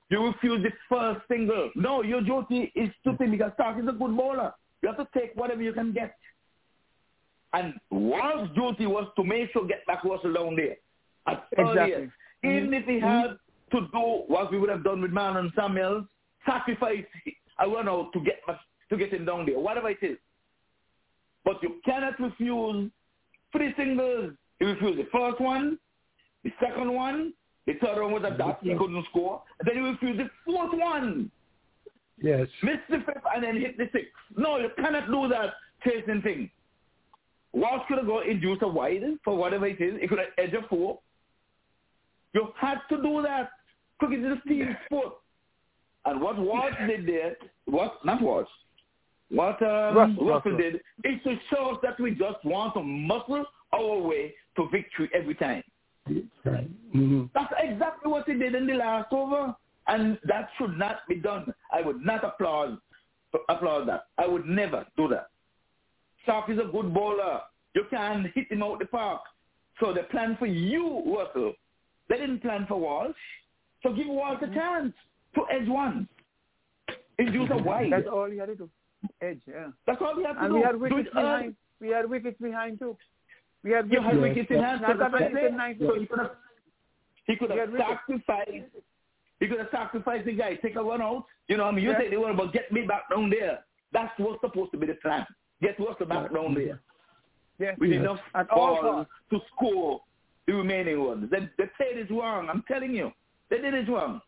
You 0.09 0.25
refuse 0.25 0.63
the 0.63 0.71
first 0.89 1.21
single. 1.29 1.71
No, 1.75 2.01
your 2.01 2.21
duty 2.21 2.71
is 2.75 2.89
to 3.05 3.15
think 3.17 3.31
because 3.31 3.51
Starc 3.57 3.81
is 3.81 3.87
a 3.87 3.93
good 3.93 4.15
bowler. 4.17 4.53
You 4.81 4.89
have 4.89 4.97
to 4.97 5.07
take 5.17 5.31
whatever 5.35 5.61
you 5.61 5.73
can 5.73 5.93
get. 5.93 6.15
And 7.53 7.73
Wall's 7.89 8.49
duty 8.55 8.85
was 8.87 9.07
to 9.15 9.23
make 9.23 9.51
sure 9.51 9.67
get 9.67 9.85
back 9.85 10.03
Russell 10.03 10.33
down 10.33 10.55
there. 10.55 10.75
At 11.27 11.45
Exactly. 11.51 11.93
earliest. 11.93 12.13
Even 12.43 12.73
if 12.73 12.85
he 12.85 12.99
had 12.99 13.37
to 13.71 13.81
do 13.81 14.23
what 14.27 14.51
we 14.51 14.59
would 14.59 14.69
have 14.69 14.83
done 14.83 15.01
with 15.01 15.11
Man 15.11 15.37
and 15.37 15.51
Samuels, 15.55 16.05
sacrifice 16.45 17.05
a 17.59 17.67
run 17.67 17.87
out 17.87 18.11
to 18.13 18.19
get 18.21 18.41
to 18.89 18.97
get 18.97 19.13
him 19.13 19.25
down 19.25 19.45
there, 19.45 19.59
whatever 19.59 19.89
it 19.89 19.99
is. 20.01 20.17
But 21.45 21.61
you 21.63 21.79
cannot 21.85 22.19
refuse 22.19 22.91
three 23.51 23.73
singles. 23.77 24.33
He 24.59 24.65
refused 24.65 24.99
the 24.99 25.07
first 25.11 25.39
one, 25.41 25.79
the 26.43 26.51
second 26.59 26.93
one, 26.93 27.33
the 27.65 27.73
third 27.81 28.01
one 28.01 28.11
was 28.11 28.23
a 28.25 28.37
dot, 28.37 28.59
he 28.61 28.75
couldn't 28.75 29.05
score. 29.09 29.41
And 29.59 29.67
then 29.67 29.83
he 29.83 29.89
refused 29.89 30.19
the 30.19 30.29
fourth 30.45 30.71
one. 30.73 31.31
Yes. 32.21 32.47
Missed 32.61 32.79
the 32.89 32.99
fifth 32.99 33.23
and 33.33 33.43
then 33.43 33.59
hit 33.59 33.77
the 33.77 33.89
sixth. 33.91 34.11
No, 34.37 34.57
you 34.57 34.69
cannot 34.77 35.07
do 35.07 35.27
that 35.29 35.53
chasing 35.83 36.21
thing. 36.21 36.49
Walsh 37.53 37.81
could 37.87 37.97
have 37.97 38.07
got 38.07 38.27
induced 38.27 38.61
a 38.61 38.67
wide 38.67 39.01
for 39.23 39.35
whatever 39.35 39.67
it 39.67 39.81
is. 39.81 39.99
He 39.99 40.07
could 40.07 40.19
have 40.19 40.27
edged 40.37 40.53
a 40.53 40.67
four. 40.67 40.99
You 42.33 42.49
had 42.59 42.77
to 42.89 43.01
do 43.01 43.21
that. 43.23 43.49
Cricket 44.01 44.25
is 44.25 44.37
a 44.43 44.49
team 44.49 44.75
sport. 44.85 45.13
And 46.05 46.19
what 46.19 46.39
Walsh 46.39 46.73
did 46.87 47.05
there, 47.05 47.37
what 47.65 48.03
not 48.03 48.19
Walsh, 48.19 48.47
what 49.29 49.61
um, 49.61 49.95
Russell. 49.95 50.25
Russell 50.25 50.57
did 50.57 50.75
is 51.03 51.21
to 51.23 51.35
show 51.51 51.71
us 51.71 51.77
that 51.83 51.99
we 51.99 52.11
just 52.11 52.43
want 52.43 52.73
to 52.73 52.81
muscle 52.81 53.45
our 53.71 53.99
way 53.99 54.33
to 54.55 54.67
victory 54.71 55.07
every 55.13 55.35
time. 55.35 55.61
Mm-hmm. 56.09 57.25
That's 57.35 57.53
exactly 57.59 58.11
what 58.11 58.27
he 58.27 58.33
did 58.33 58.55
in 58.55 58.65
the 58.65 58.73
last 58.73 59.13
over, 59.13 59.55
and 59.85 60.17
that 60.25 60.49
should 60.57 60.75
not 60.79 61.07
be 61.07 61.15
done. 61.15 61.53
I 61.71 61.81
would 61.81 62.03
not 62.03 62.23
applaud 62.23 62.79
applaud 63.47 63.87
that. 63.87 64.07
I 64.17 64.25
would 64.27 64.47
never 64.47 64.85
do 64.97 65.07
that. 65.09 65.27
Starc 66.27 66.49
is 66.49 66.57
a 66.57 66.69
good 66.71 66.91
bowler. 66.91 67.41
You 67.75 67.83
can 67.91 68.31
hit 68.33 68.51
him 68.51 68.63
out 68.63 68.79
the 68.79 68.85
park. 68.85 69.21
So 69.79 69.93
they 69.93 70.01
planned 70.01 70.39
for 70.39 70.47
you, 70.47 71.03
Russell. 71.05 71.53
They 72.09 72.17
didn't 72.17 72.41
plan 72.41 72.65
for 72.67 72.79
Walsh. 72.79 73.15
So 73.83 73.93
give 73.93 74.07
Walsh 74.07 74.41
a 74.41 74.47
chance 74.47 74.93
to 75.35 75.41
edge 75.51 75.67
one. 75.67 76.07
Induce 77.19 77.49
a 77.53 77.57
wide. 77.57 77.91
That's 77.91 78.07
all 78.11 78.29
you 78.31 78.39
had 78.39 78.47
to 78.47 78.55
do. 78.55 78.69
Edge, 79.21 79.41
yeah. 79.47 79.67
That's 79.87 80.01
all 80.01 80.15
we 80.15 80.23
had 80.23 80.33
to 80.33 80.39
and 80.45 80.49
do. 80.49 80.55
we 80.57 80.61
had 80.61 80.75
wickets 80.79 81.09
early. 81.15 81.23
behind. 81.23 81.55
We 81.79 81.87
had 81.89 82.09
wickets 82.09 82.37
behind 82.41 82.79
too. 82.79 82.95
We 83.63 83.71
had 83.71 83.91
You 83.91 84.01
had 84.01 84.17
wickets. 84.19 84.49
wickets 84.49 84.51
in 84.51 84.63
hand. 84.63 84.81
So 84.87 84.93
that 84.97 85.11
the 85.11 85.17
wickets 85.17 85.47
in 85.49 85.57
ninth. 85.57 85.77
so 85.79 85.99
he 85.99 86.05
could 86.05 86.19
have, 86.19 86.31
he 87.25 87.35
could 87.35 87.51
He 87.51 87.57
have 87.57 87.69
wickets. 87.71 87.89
sacrificed. 87.89 88.71
He 89.39 89.47
could 89.47 89.57
have 89.59 89.69
sacrificed 89.71 90.25
the 90.25 90.33
guy, 90.33 90.55
take 90.55 90.75
a 90.75 90.83
run 90.83 91.01
out. 91.01 91.25
You 91.47 91.57
know, 91.57 91.63
what 91.65 91.71
I 91.73 91.75
mean, 91.75 91.83
you 91.85 91.91
Yeah. 91.91 91.97
take 91.97 92.11
the 92.11 92.17
one, 92.17 92.35
but 92.37 92.53
get 92.53 92.71
me 92.71 92.85
back 92.85 93.09
down 93.09 93.29
there. 93.31 93.63
That's 93.91 94.13
what's 94.19 94.39
supposed 94.41 94.71
to 94.71 94.77
be 94.77 94.85
the 94.87 94.93
plan. 94.95 95.25
Get 95.61 95.79
Russell 95.79 96.05
back 96.05 96.31
down 96.31 96.53
there 96.53 96.79
Yes. 97.59 97.77
with 97.79 97.89
yes. 97.91 97.99
enough 97.99 98.19
At 98.35 98.49
all 98.51 98.67
balls 98.81 98.81
costs. 98.81 99.11
to 99.31 99.39
score 99.55 100.01
the 100.47 100.53
remaining 100.53 101.03
ones. 101.03 101.29
They, 101.31 101.39
they 101.57 101.65
played 101.77 101.97
it 101.97 102.11
wrong. 102.11 102.49
I'm 102.49 102.63
telling 102.67 102.93
you, 102.93 103.11
they 103.51 103.59
did 103.61 103.73
it 103.75 103.87
wrong. 103.87 104.19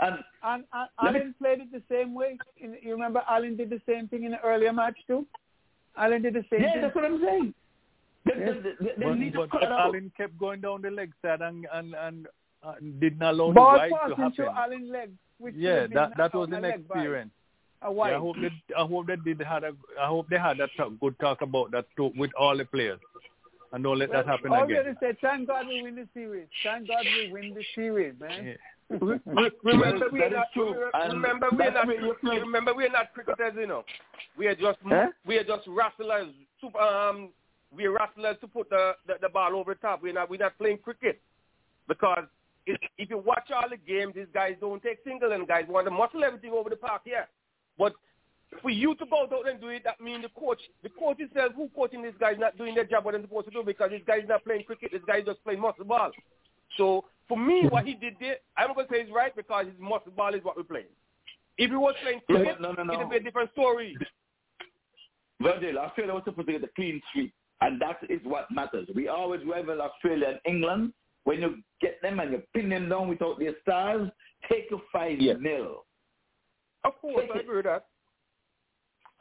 And 0.00 0.18
And, 0.42 0.64
and 0.72 1.14
Let 1.14 1.26
me- 1.26 1.32
played 1.38 1.60
it 1.60 1.70
the 1.70 1.82
same 1.88 2.14
way. 2.14 2.36
You 2.58 2.90
remember 2.92 3.22
Allen 3.28 3.56
did 3.56 3.70
the 3.70 3.80
same 3.86 4.08
thing 4.08 4.24
in 4.24 4.32
the 4.32 4.40
earlier 4.40 4.72
match 4.72 4.96
too? 5.06 5.24
Allen 5.96 6.22
did 6.22 6.34
the 6.34 6.44
same 6.50 6.60
thing. 6.60 6.62
yeah, 6.62 6.72
thing. 6.72 6.82
that's 6.82 6.94
what 6.96 7.04
I'm 7.04 7.20
saying. 7.22 7.54
They, 8.26 8.32
Yes. 8.38 8.56
they, 8.64 8.84
they, 8.84 8.92
they 8.98 9.04
But, 9.06 9.14
need 9.18 9.32
to 9.34 9.38
but 9.40 9.50
cut 9.52 9.62
it. 9.62 9.68
Allen 9.70 10.12
kept 10.16 10.36
going 10.38 10.60
down 10.60 10.82
the 10.82 10.90
leg 10.90 11.12
side 11.22 11.40
and 11.42 11.66
and 11.72 11.94
and 11.94 12.26
uh, 12.62 12.74
didn't 13.00 13.22
allow 13.22 13.50
Ball 13.52 13.72
the 13.72 13.78
wide 13.78 13.88
to 13.90 13.96
passing 13.96 14.16
happen. 14.24 14.44
to 14.44 14.60
Allen 14.62 14.92
leg. 14.92 15.10
Which 15.38 15.54
should 15.54 15.62
yeah, 15.62 15.80
have 15.80 15.88
been 15.90 15.96
that 15.96 16.16
that 16.18 16.34
was 16.34 16.48
a 16.52 16.56
an 16.56 16.64
experience. 16.66 17.30
A. 17.82 17.90
Yeah, 17.94 18.02
I 18.02 18.18
hope 18.18 18.36
they 18.36 18.50
I 18.76 18.84
hope 18.86 19.06
they 19.06 19.16
did 19.16 19.40
had 19.40 19.64
a 19.64 19.72
I 19.98 20.06
hope 20.14 20.28
they 20.28 20.38
had 20.38 20.60
a 20.60 20.68
talk, 20.76 20.92
good 21.00 21.18
talk 21.18 21.40
about 21.40 21.70
that 21.72 21.86
too, 21.96 22.12
with 22.16 22.30
all 22.38 22.56
the 22.56 22.66
players, 22.66 23.00
and 23.72 23.84
don't 23.84 23.98
let 23.98 24.10
that 24.12 24.26
happen 24.26 24.52
all 24.52 24.66
we 24.66 24.74
again. 24.74 24.86
had 24.86 25.00
to 25.00 25.06
say, 25.12 25.18
thank 25.20 25.46
God 25.48 25.66
we 25.68 25.82
win 25.82 25.94
the 25.94 26.08
series. 26.14 26.46
Thank 26.64 26.88
God 26.88 27.04
we 27.04 27.32
win 27.32 27.54
the 27.54 27.62
series, 27.74 28.14
man. 28.20 28.56
Re- 28.90 29.20
remember, 29.62 30.06
Well, 30.06 30.10
we 30.12 30.22
are 30.22 30.30
not. 30.30 30.46
true. 30.52 30.72
re- 30.74 30.90
And 30.94 31.12
Remember, 31.14 31.48
we 31.56 31.64
are 31.64 31.70
not. 31.70 31.86
where 31.86 32.00
you 32.04 32.14
play. 32.20 32.38
Remember, 32.40 32.74
we 32.74 32.84
are 32.86 32.90
not 32.90 33.12
cricketers, 33.14 33.52
you 33.56 33.66
know. 33.68 33.84
We 34.36 34.48
are 34.48 34.54
just. 34.56 34.78
Huh? 34.84 35.08
We 35.24 35.36
are 35.38 35.44
just 35.44 35.62
wrestlers. 35.68 36.32
Super, 36.60 36.78
um, 36.80 37.28
we 37.74 37.86
are 37.86 37.92
wrestlers 37.92 38.36
to 38.40 38.48
put 38.48 38.68
the, 38.70 38.94
the 39.06 39.14
the 39.22 39.28
ball 39.28 39.54
over 39.54 39.74
the 39.74 39.80
top. 39.80 40.02
We're 40.02 40.12
not. 40.14 40.28
We're 40.28 40.40
not 40.40 40.58
playing 40.58 40.78
cricket 40.78 41.20
because 41.86 42.24
if, 42.66 42.80
if 42.98 43.10
you 43.10 43.18
watch 43.18 43.50
all 43.54 43.68
the 43.70 43.76
games, 43.76 44.14
these 44.16 44.26
guys 44.34 44.56
don't 44.60 44.82
take 44.82 44.98
single, 45.04 45.30
and 45.30 45.46
guys 45.46 45.66
want 45.68 45.86
to 45.86 45.92
muscle 45.92 46.24
everything 46.24 46.50
over 46.52 46.68
the 46.68 46.76
park. 46.76 47.02
Yeah, 47.06 47.26
but 47.78 47.92
for 48.62 48.70
you 48.70 48.94
to 48.96 49.06
go 49.06 49.22
out 49.22 49.48
and 49.48 49.60
do 49.60 49.68
it, 49.68 49.84
that 49.84 50.00
means 50.00 50.22
the 50.22 50.40
coach, 50.40 50.60
the 50.82 50.88
coach 50.88 51.16
itself, 51.20 51.52
who 51.54 51.70
coaching 51.74 52.02
this 52.02 52.14
guy 52.18 52.32
is 52.32 52.38
not 52.38 52.58
doing 52.58 52.74
their 52.74 52.84
job 52.84 53.04
what 53.04 53.12
they're 53.12 53.22
supposed 53.22 53.46
to 53.46 53.52
do 53.52 53.62
because 53.64 53.90
this 53.90 54.02
guy's 54.06 54.28
not 54.28 54.44
playing 54.44 54.64
cricket. 54.64 54.90
This 54.92 55.02
guy's 55.06 55.24
just 55.24 55.42
playing 55.44 55.60
muscle 55.60 55.84
ball. 55.84 56.10
So 56.76 57.04
for 57.28 57.38
me, 57.38 57.62
what 57.68 57.86
he 57.86 57.94
did 57.94 58.14
there, 58.18 58.36
I'm 58.56 58.68
not 58.68 58.76
going 58.76 58.88
to 58.88 58.94
say 58.94 59.00
is 59.02 59.10
right 59.12 59.34
because 59.34 59.66
his 59.66 59.74
muscle 59.78 60.12
ball 60.16 60.34
is 60.34 60.42
what 60.42 60.56
we're 60.56 60.64
playing. 60.64 60.86
If 61.58 61.70
he 61.70 61.76
was 61.76 61.94
playing 62.02 62.20
cricket, 62.26 62.60
no, 62.60 62.72
no, 62.72 62.82
no. 62.82 62.94
it 62.94 62.98
would 62.98 63.10
be 63.10 63.16
a 63.16 63.22
different 63.22 63.52
story. 63.52 63.96
Virgil, 65.40 65.78
Australia 65.78 66.14
was 66.14 66.22
supposed 66.24 66.48
to 66.48 66.52
get 66.52 66.64
a 66.64 66.70
clean 66.74 67.00
sweep, 67.12 67.32
and 67.60 67.80
that 67.80 67.98
is 68.08 68.20
what 68.24 68.50
matters. 68.50 68.88
We 68.94 69.08
always 69.08 69.40
rival 69.46 69.80
Australia 69.80 70.28
and 70.28 70.38
England. 70.44 70.92
When 71.24 71.40
you 71.40 71.58
get 71.80 72.00
them 72.02 72.18
and 72.18 72.32
you 72.32 72.42
pin 72.54 72.70
them 72.70 72.88
down 72.88 73.08
without 73.08 73.38
their 73.38 73.54
stars, 73.62 74.10
take 74.50 74.70
a 74.72 74.78
five 74.92 75.18
nil. 75.18 75.84
Of 76.84 76.98
course, 77.00 77.26
I 77.34 77.38
agree 77.40 77.56
with 77.56 77.66
that. 77.66 77.84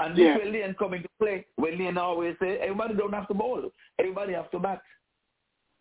And 0.02 0.18
Yeah. 0.18 0.36
this 0.38 0.46
will 0.46 0.52
Lane 0.54 0.76
come 0.80 0.94
into 0.94 1.10
play. 1.20 1.46
When 1.56 1.78
Lane 1.78 1.98
always 1.98 2.36
say, 2.40 2.58
everybody 2.60 2.94
don't 2.96 3.14
have 3.14 3.28
to 3.28 3.34
bowl. 3.34 3.70
Everybody 4.00 4.34
have 4.34 4.50
to 4.52 4.60
bat. 4.60 4.82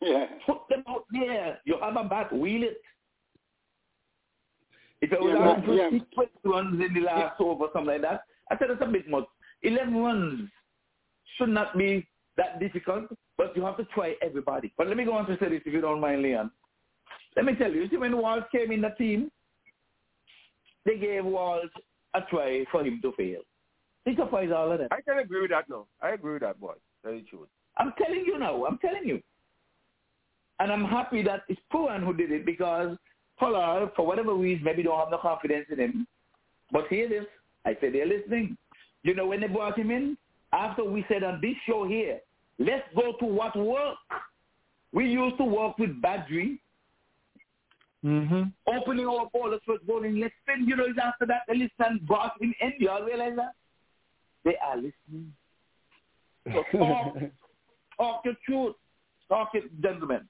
Yeah. 0.00 0.26
Put 0.47 0.68
them 0.68 0.82
out 0.88 1.05
there. 1.10 1.60
You 1.64 1.78
have 1.80 1.97
a 1.97 2.05
bat, 2.05 2.32
wheel 2.32 2.64
it. 2.64 2.80
If 5.00 5.12
it 5.12 5.20
was 5.20 5.34
Yeah, 5.34 5.60
but- 5.64 5.74
yeah. 5.74 5.90
20 6.14 6.30
runs 6.44 6.80
in 6.84 6.94
the 6.94 7.00
last 7.00 7.40
over 7.40 7.64
or 7.66 7.70
something 7.72 7.86
like 7.92 8.02
that, 8.02 8.22
I 8.50 8.58
said 8.58 8.70
it's 8.70 8.82
a 8.82 8.86
bit 8.86 9.08
much. 9.08 9.26
11 9.62 9.97
runs 9.97 10.50
should 11.36 11.50
not 11.50 11.76
be 11.78 12.06
that 12.36 12.58
difficult, 12.58 13.05
but 13.36 13.56
you 13.56 13.64
have 13.64 13.76
to 13.76 13.84
try 13.86 14.16
everybody. 14.22 14.72
But 14.76 14.88
let 14.88 14.97
me 14.97 15.05
go 15.05 15.12
on 15.12 15.26
to 15.26 15.36
say 15.38 15.48
this 15.50 15.62
if 15.66 15.72
you 15.72 15.80
don't 15.80 16.00
mind, 16.00 16.22
Leon. 16.22 16.50
Let 17.36 17.44
me 17.44 17.55
tell 17.55 17.72
you, 17.72 17.82
you 17.82 17.88
see 17.88 17.97
when 17.97 18.16
Walsh 18.16 18.44
came 18.50 18.72
in 18.72 18.80
the 18.80 18.90
team, 18.90 19.30
they 20.84 20.98
gave 20.98 21.24
Walsh 21.24 21.70
a 22.14 22.22
try 22.22 22.64
for 22.72 22.82
him 22.82 23.00
to 23.02 23.12
fail. 23.12 23.42
He 24.09 24.17
surprised 24.17 24.53
all 24.53 24.73
of 24.73 24.78
them. 24.78 24.89
I 24.91 25.03
can 25.03 25.19
agree 25.19 25.43
with 25.43 25.51
that 25.51 25.69
now. 25.69 25.85
I 26.01 26.11
agree 26.11 26.33
with 26.33 26.43
that, 26.43 26.59
boy. 26.59 26.73
Tell 27.03 27.12
you 27.12 27.20
the 27.20 27.27
truth. 27.27 27.49
I'm 27.77 27.93
telling 28.03 28.25
you 28.27 28.39
now. 28.39 28.65
I'm 28.65 28.78
telling 28.78 29.07
you. 29.07 29.20
And 30.61 30.73
I'm 30.73 30.85
happy 30.85 31.23
that 31.25 31.43
it's 31.49 31.61
Pooran 31.70 32.05
who 32.05 32.15
did 32.15 32.33
it 32.33 32.47
because 32.47 32.97
Pollard, 33.39 33.91
for 33.95 34.07
whatever 34.07 34.35
reason, 34.35 34.65
maybe 34.65 34.83
don't 34.83 34.99
have 34.99 35.11
no 35.11 35.19
confidence 35.19 35.67
in 35.70 35.78
him. 35.78 36.07
But 36.73 36.89
hear 36.89 37.09
this. 37.09 37.27
I 37.67 37.77
said 37.81 37.93
they're 37.93 38.07
listening. 38.07 38.57
You 39.03 39.15
know, 39.15 39.27
when 39.27 39.41
they 39.43 39.47
brought 39.47 39.78
him 39.78 39.91
in, 39.91 40.17
after 40.55 40.85
we 40.85 41.05
said 41.09 41.23
on 41.23 41.41
this 41.43 41.55
show 41.67 41.87
here, 41.87 42.20
let's 42.59 42.89
go 42.95 43.12
to 43.20 43.27
what 43.27 43.55
worked. 43.57 43.99
We 44.93 45.07
used 45.07 45.37
to 45.37 45.45
work 45.45 45.78
with 45.78 46.01
Badree, 46.01 46.59
Mm-hmm. 48.05 48.43
opening 48.73 49.07
our 49.07 49.28
ballers 49.35 49.59
first 49.67 49.85
bowling. 49.85 50.20
Let's 50.20 50.33
spend, 50.45 50.69
you 50.69 50.77
know, 50.77 50.87
after 51.03 51.27
that, 51.27 51.43
they 51.49 51.55
listen, 51.55 52.01
brought 52.07 52.41
him 52.41 52.55
in 52.61 52.69
end. 52.69 52.75
You 52.78 52.91
all 52.91 53.03
realize 53.03 53.33
that? 53.35 53.55
They 54.49 54.57
are 54.67 54.77
listening. 54.77 55.31
So 56.47 56.65
talk, 56.78 57.17
talk 57.99 58.23
your 58.25 58.35
truth. 58.47 58.77
Talk 59.28 59.51
it, 59.52 59.65
gentlemen. 59.83 60.27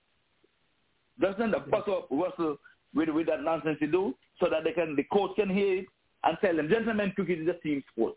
Doesn't 1.21 1.53
the 1.53 1.61
bus 1.61 1.85
up 1.87 2.09
Russell 2.11 2.57
with, 2.93 3.11
with 3.11 3.29
that 3.29 3.45
nonsense 3.45 3.79
you 3.81 3.87
do 3.87 4.17
so 4.41 4.49
that 4.51 4.65
they 4.65 4.73
can 4.73 4.97
the 4.97 5.05
coach 5.05 5.37
can 5.37 5.49
hear 5.49 5.79
it 5.79 5.87
and 6.25 6.37
tell 6.41 6.57
them, 6.57 6.69
gentlemen, 6.69 7.13
cricket 7.15 7.39
is 7.39 7.49
a 7.49 7.63
team 7.63 7.85
sport. 7.93 8.15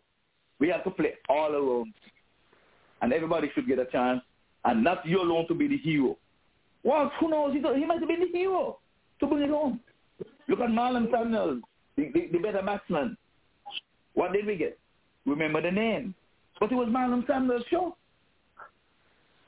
We 0.58 0.70
have 0.70 0.82
to 0.82 0.90
play 0.90 1.12
all 1.28 1.54
around. 1.54 1.94
And 3.00 3.12
everybody 3.12 3.52
should 3.54 3.68
get 3.68 3.78
a 3.78 3.84
chance 3.84 4.22
and 4.64 4.82
not 4.82 5.06
you 5.06 5.20
alone 5.20 5.46
to 5.46 5.54
be 5.54 5.68
the 5.68 5.78
hero. 5.78 6.16
Well, 6.82 7.12
who 7.20 7.28
knows? 7.28 7.52
He, 7.52 7.60
he 7.78 7.86
might 7.86 8.00
have 8.00 8.08
been 8.08 8.20
the 8.20 8.36
hero 8.36 8.80
to 9.20 9.26
bring 9.28 9.42
it 9.44 9.50
home. 9.50 9.78
Look 10.48 10.58
at 10.58 10.68
Marlon 10.68 11.12
Samuels, 11.12 11.62
the, 11.96 12.10
the, 12.12 12.28
the 12.32 12.38
better 12.38 12.62
batsman. 12.62 13.16
What 14.14 14.32
did 14.32 14.46
we 14.46 14.56
get? 14.56 14.76
Remember 15.26 15.60
the 15.62 15.70
name. 15.70 16.14
But 16.58 16.72
it 16.72 16.74
was 16.74 16.88
Marlon 16.88 17.26
Samuels' 17.26 17.64
show. 17.70 17.96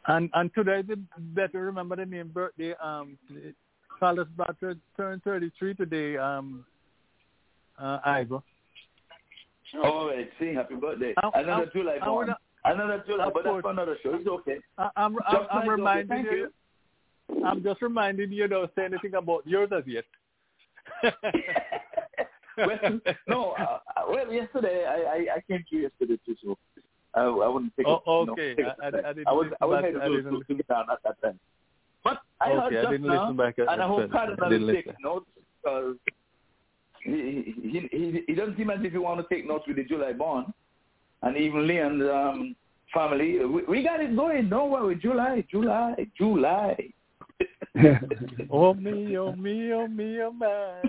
And 0.07 0.31
and 0.35 0.51
today 0.55 0.83
the 0.83 0.99
better 1.19 1.61
remember 1.61 1.97
the 1.97 2.07
name 2.07 2.29
birthday. 2.29 2.75
Um, 2.83 3.19
Carlos 3.99 4.27
Brathwaite 4.37 4.81
turned 4.97 5.23
33 5.23 5.75
today. 5.75 6.17
Um, 6.17 6.65
uh, 7.79 8.01
Ivor. 8.05 8.41
All 9.83 10.09
right, 10.09 10.29
see, 10.39 10.55
happy 10.55 10.75
birthday. 10.75 11.15
I- 11.17 11.41
another 11.41 11.67
I- 11.71 11.79
July 11.79 11.99
I 12.03 12.35
Another 12.67 13.05
July, 13.07 13.29
but 13.33 13.45
that's 13.45 13.61
for 13.61 13.71
another 13.71 13.99
show. 14.03 14.15
It's 14.15 14.27
okay. 14.27 14.57
I, 14.79 14.89
I'm 14.97 15.17
I'm, 15.27 15.37
Just 15.37 15.49
I'm 15.51 15.57
like, 15.57 15.65
okay, 15.65 15.71
reminding 15.71 16.09
thank 16.09 16.31
you. 16.31 16.53
I'm 17.45 17.63
just 17.63 17.83
reminding 17.83 18.33
you. 18.33 18.49
Don't 18.49 18.71
say 18.75 18.85
anything 18.85 19.15
about 19.15 19.47
yours 19.47 19.71
as 19.77 19.85
yet. 19.87 20.05
well, 22.57 23.01
no, 23.29 23.51
uh, 23.53 23.79
well, 24.09 24.33
yesterday 24.33 24.87
I, 24.87 24.95
I, 24.95 25.27
I 25.37 25.41
came 25.49 25.65
to 25.71 25.77
yesterday 25.77 26.19
too, 26.27 26.37
so 26.45 26.59
I, 27.15 27.23
I 27.23 27.49
wouldn't 27.49 27.73
take 27.77 27.87
Oh, 27.87 27.97
it. 27.97 28.03
you 28.07 28.27
know, 28.27 28.33
okay. 28.33 28.55
take 28.55 28.67
it 28.67 28.75
I- 28.83 28.85
I- 28.85 29.11
I 29.11 29.13
didn't 29.13 29.29
I 29.29 29.33
was 29.33 29.45
listen 29.45 29.57
I 29.61 29.65
was 29.67 29.85
headed 29.85 30.01
I 30.03 30.09
to, 30.09 30.17
didn't 30.17 30.33
to, 30.33 30.45
to 30.45 30.55
get 30.55 30.69
down 30.69 30.85
at 30.91 30.99
that 31.05 31.21
time. 31.23 31.39
But 32.03 32.19
I 32.41 32.51
Okay, 32.51 32.55
heard 32.55 32.63
I 32.67 32.83
just 32.83 32.91
didn't 32.93 33.07
now, 33.07 33.23
listen 33.23 33.37
back 33.37 33.59
at- 33.59 33.73
and 33.73 33.83
I 33.83 33.87
hope. 33.87 34.11
Cardinal 34.11 34.45
I 34.45 34.49
didn't 34.51 34.67
take 34.75 34.87
listen. 34.87 34.97
notes 35.03 35.27
because 35.63 35.97
he, 37.05 37.55
he, 37.63 37.89
he, 37.93 38.23
he 38.27 38.35
doesn't 38.35 38.57
seem 38.57 38.71
as 38.71 38.79
if 38.83 38.93
he 38.93 38.99
want 38.99 39.21
to 39.27 39.35
take 39.35 39.47
notes 39.47 39.65
with 39.67 39.77
the 39.77 39.85
July 39.85 40.13
born, 40.13 40.47
and 41.23 41.37
even 41.37 41.67
Leon's 41.67 42.03
um, 42.03 42.57
family. 42.93 43.45
We, 43.45 43.63
we 43.65 43.83
got 43.83 44.01
it 44.01 44.15
going. 44.17 44.49
Don't 44.49 44.71
worry, 44.71 44.97
July, 44.97 45.45
July, 45.51 45.95
July. 46.17 46.77
oh 48.51 48.75
me, 48.75 49.17
oh 49.19 49.33
me, 49.35 49.73
oh 49.73 49.89
me, 49.89 50.21
oh 50.23 50.31
my. 50.33 50.81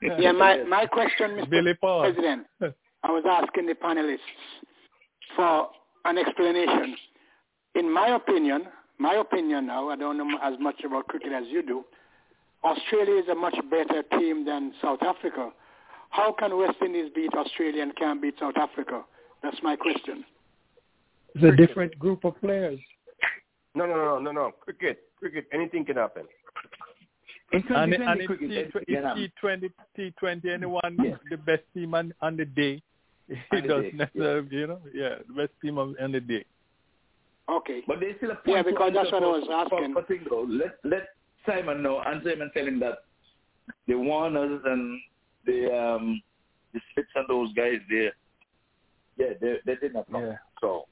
Yeah, 0.18 0.32
my, 0.32 0.62
my 0.64 0.86
question, 0.86 1.32
Mr. 1.32 1.50
Billy 1.50 1.74
Paul. 1.74 2.02
President, 2.02 2.46
I 2.60 3.10
was 3.10 3.24
asking 3.28 3.66
the 3.66 3.74
panelists 3.74 4.18
for 5.34 5.68
an 6.04 6.18
explanation. 6.18 6.96
In 7.74 7.92
my 7.92 8.08
opinion, 8.08 8.64
my 8.98 9.14
opinion 9.14 9.66
now, 9.66 9.88
I 9.88 9.96
don't 9.96 10.18
know 10.18 10.38
as 10.42 10.54
much 10.60 10.82
about 10.84 11.08
cricket 11.08 11.32
as 11.32 11.44
you 11.48 11.62
do, 11.62 11.84
Australia 12.64 13.22
is 13.22 13.28
a 13.28 13.34
much 13.34 13.56
better 13.70 14.02
team 14.18 14.44
than 14.44 14.72
South 14.82 15.02
Africa. 15.02 15.50
How 16.10 16.32
can 16.32 16.56
West 16.56 16.78
Indies 16.84 17.10
beat 17.14 17.32
Australia 17.34 17.82
and 17.82 17.94
can't 17.96 18.20
beat 18.20 18.34
South 18.40 18.56
Africa? 18.56 19.02
That's 19.42 19.58
my 19.62 19.76
question. 19.76 20.24
It's 21.34 21.44
a 21.44 21.54
different 21.54 21.98
group 21.98 22.24
of 22.24 22.40
players. 22.40 22.78
No, 23.74 23.86
no, 23.86 23.94
no, 23.94 24.18
no, 24.18 24.32
no. 24.32 24.50
Cricket, 24.60 25.00
cricket. 25.18 25.46
Anything 25.52 25.84
can 25.84 25.96
happen. 25.96 26.24
In 27.52 27.60
And, 27.60 27.68
2020 27.68 28.04
and 28.12 28.20
it's 28.20 28.26
cricket, 28.26 28.50
T, 28.50 28.56
it- 28.56 28.84
yeah, 28.88 29.14
T20, 29.42 29.70
T20, 29.96 30.52
anyone, 30.52 30.96
Yes. 31.02 31.18
the 31.30 31.36
best 31.38 31.62
team 31.74 31.94
on, 31.94 32.12
on 32.20 32.36
the 32.36 32.44
day. 32.44 32.82
It 33.28 33.38
On 33.52 33.62
the 33.62 33.68
doesn't 33.68 33.90
day, 33.90 33.96
necessarily, 33.96 34.48
you 34.50 34.66
know, 34.66 34.80
yeah, 34.94 35.16
the 35.26 35.32
best 35.34 35.52
team 35.62 35.78
on, 35.78 35.96
on 36.00 36.12
the 36.12 36.20
day. 36.20 36.44
Okay. 37.48 37.82
But 37.86 38.00
there's 38.00 38.16
still 38.18 38.32
a 38.32 38.34
point 38.34 38.48
Yeah, 38.56 38.62
because 38.62 38.92
that's 38.94 39.06
answer 39.12 39.20
what 39.20 39.22
I 39.22 39.38
was 39.38 39.44
for- 39.46 39.68
for- 39.70 40.00
asking. 40.02 40.24
for. 40.28 40.44
Let 40.46 40.78
let 40.84 41.08
Simon 41.46 41.82
know, 41.82 42.00
and 42.00 42.20
Simon 42.22 42.50
tell 42.52 42.66
him 42.66 42.78
that 42.80 42.98
the 43.86 43.94
Warners 43.94 44.60
and 44.66 45.00
the 45.46 45.74
um 45.74 46.22
the 46.74 46.80
Smiths 46.92 47.08
and 47.14 47.26
those 47.28 47.50
guys 47.54 47.80
there, 47.88 48.12
yeah, 49.16 49.32
they 49.40 49.56
they 49.64 49.76
did 49.76 49.94
not 49.94 50.10
come. 50.12 50.22
Yeah. 50.26 50.36
So 50.60 50.84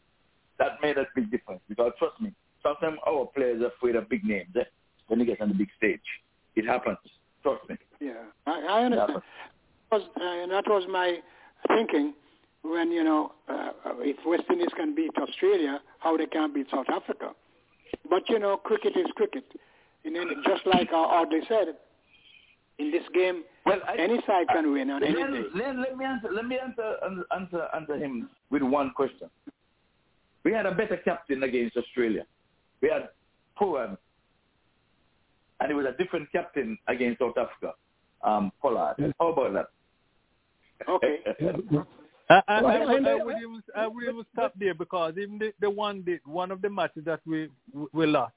that 0.58 0.80
made 0.80 0.96
a 0.96 1.04
big 1.14 1.30
difference 1.30 1.60
because 1.68 1.92
trust 1.98 2.18
me, 2.22 2.32
sometimes 2.62 2.98
our 3.06 3.26
players 3.34 3.60
are 3.60 3.66
afraid 3.66 3.96
of 3.96 4.08
big 4.08 4.24
names 4.24 4.48
eh, 4.56 4.64
when 5.08 5.18
they 5.18 5.26
get 5.26 5.42
on 5.42 5.48
the 5.48 5.54
big 5.54 5.68
stage. 5.76 6.00
It 6.56 6.66
happens. 6.66 6.98
Trust 7.42 7.68
me. 7.68 7.76
Yeah, 8.00 8.24
I, 8.46 8.60
I 8.60 8.84
understand. 8.84 9.22
Was, 9.92 10.02
uh, 10.16 10.46
that 10.52 10.64
was 10.66 10.84
my 10.90 11.18
thinking 11.68 12.14
when, 12.62 12.90
you 12.90 13.04
know, 13.04 13.32
uh, 13.48 13.70
if 14.00 14.16
West 14.26 14.44
Indies 14.50 14.68
can 14.76 14.94
beat 14.94 15.12
Australia, 15.16 15.80
how 16.00 16.16
they 16.16 16.26
can 16.26 16.52
beat 16.52 16.66
South 16.70 16.86
Africa. 16.92 17.30
But, 18.10 18.28
you 18.28 18.38
know, 18.38 18.56
cricket 18.56 18.96
is 18.96 19.06
cricket. 19.14 19.44
And 20.04 20.16
then 20.16 20.28
just 20.44 20.66
like 20.66 20.88
uh, 20.92 20.96
Audley 20.96 21.40
said, 21.48 21.76
in 22.78 22.90
this 22.90 23.04
game, 23.14 23.42
Well, 23.64 23.80
I, 23.86 23.96
any 23.96 24.18
side 24.26 24.48
can 24.52 24.72
win 24.72 24.90
on 24.90 25.02
any 25.02 25.14
Let, 25.14 25.30
day. 25.32 25.42
let, 25.54 25.76
let 25.76 25.96
me 25.96 26.04
answer. 26.04 26.28
Let 26.32 26.46
me 26.46 26.58
answer, 26.58 26.96
answer 27.34 27.68
answer 27.74 27.96
him 27.96 28.28
with 28.50 28.62
one 28.62 28.90
question. 28.90 29.30
We 30.44 30.52
had 30.52 30.66
a 30.66 30.74
better 30.74 30.96
captain 30.98 31.42
against 31.42 31.76
Australia. 31.76 32.24
We 32.82 32.90
had 32.90 33.08
Pooran, 33.60 33.96
and 35.60 35.70
it 35.70 35.74
was 35.74 35.86
a 35.86 36.02
different 36.02 36.30
captain 36.32 36.78
against 36.88 37.20
South 37.20 37.36
Africa. 37.36 37.74
Um, 38.22 38.52
Pollard. 38.60 38.96
How 39.20 39.28
about 39.28 39.52
that? 39.54 39.66
Okay. 40.88 41.20
Uh, 42.28 42.34
uh, 42.48 42.50
uh, 42.50 42.52
I, 42.52 42.58
I, 42.58 42.60
I, 42.60 42.74
I 42.74 42.92
would, 42.92 43.06
I 43.06 43.24
would 43.24 43.36
even 43.36 43.62
I 43.76 43.86
would 43.86 44.02
even 44.02 44.24
stop 44.32 44.52
there 44.58 44.74
because 44.74 45.14
even 45.16 45.38
the, 45.38 45.52
the 45.60 45.70
one 45.70 46.02
the, 46.04 46.18
one 46.24 46.50
of 46.50 46.60
the 46.60 46.68
matches 46.68 47.04
that 47.04 47.20
we 47.24 47.48
we 47.92 48.04
lost, 48.04 48.34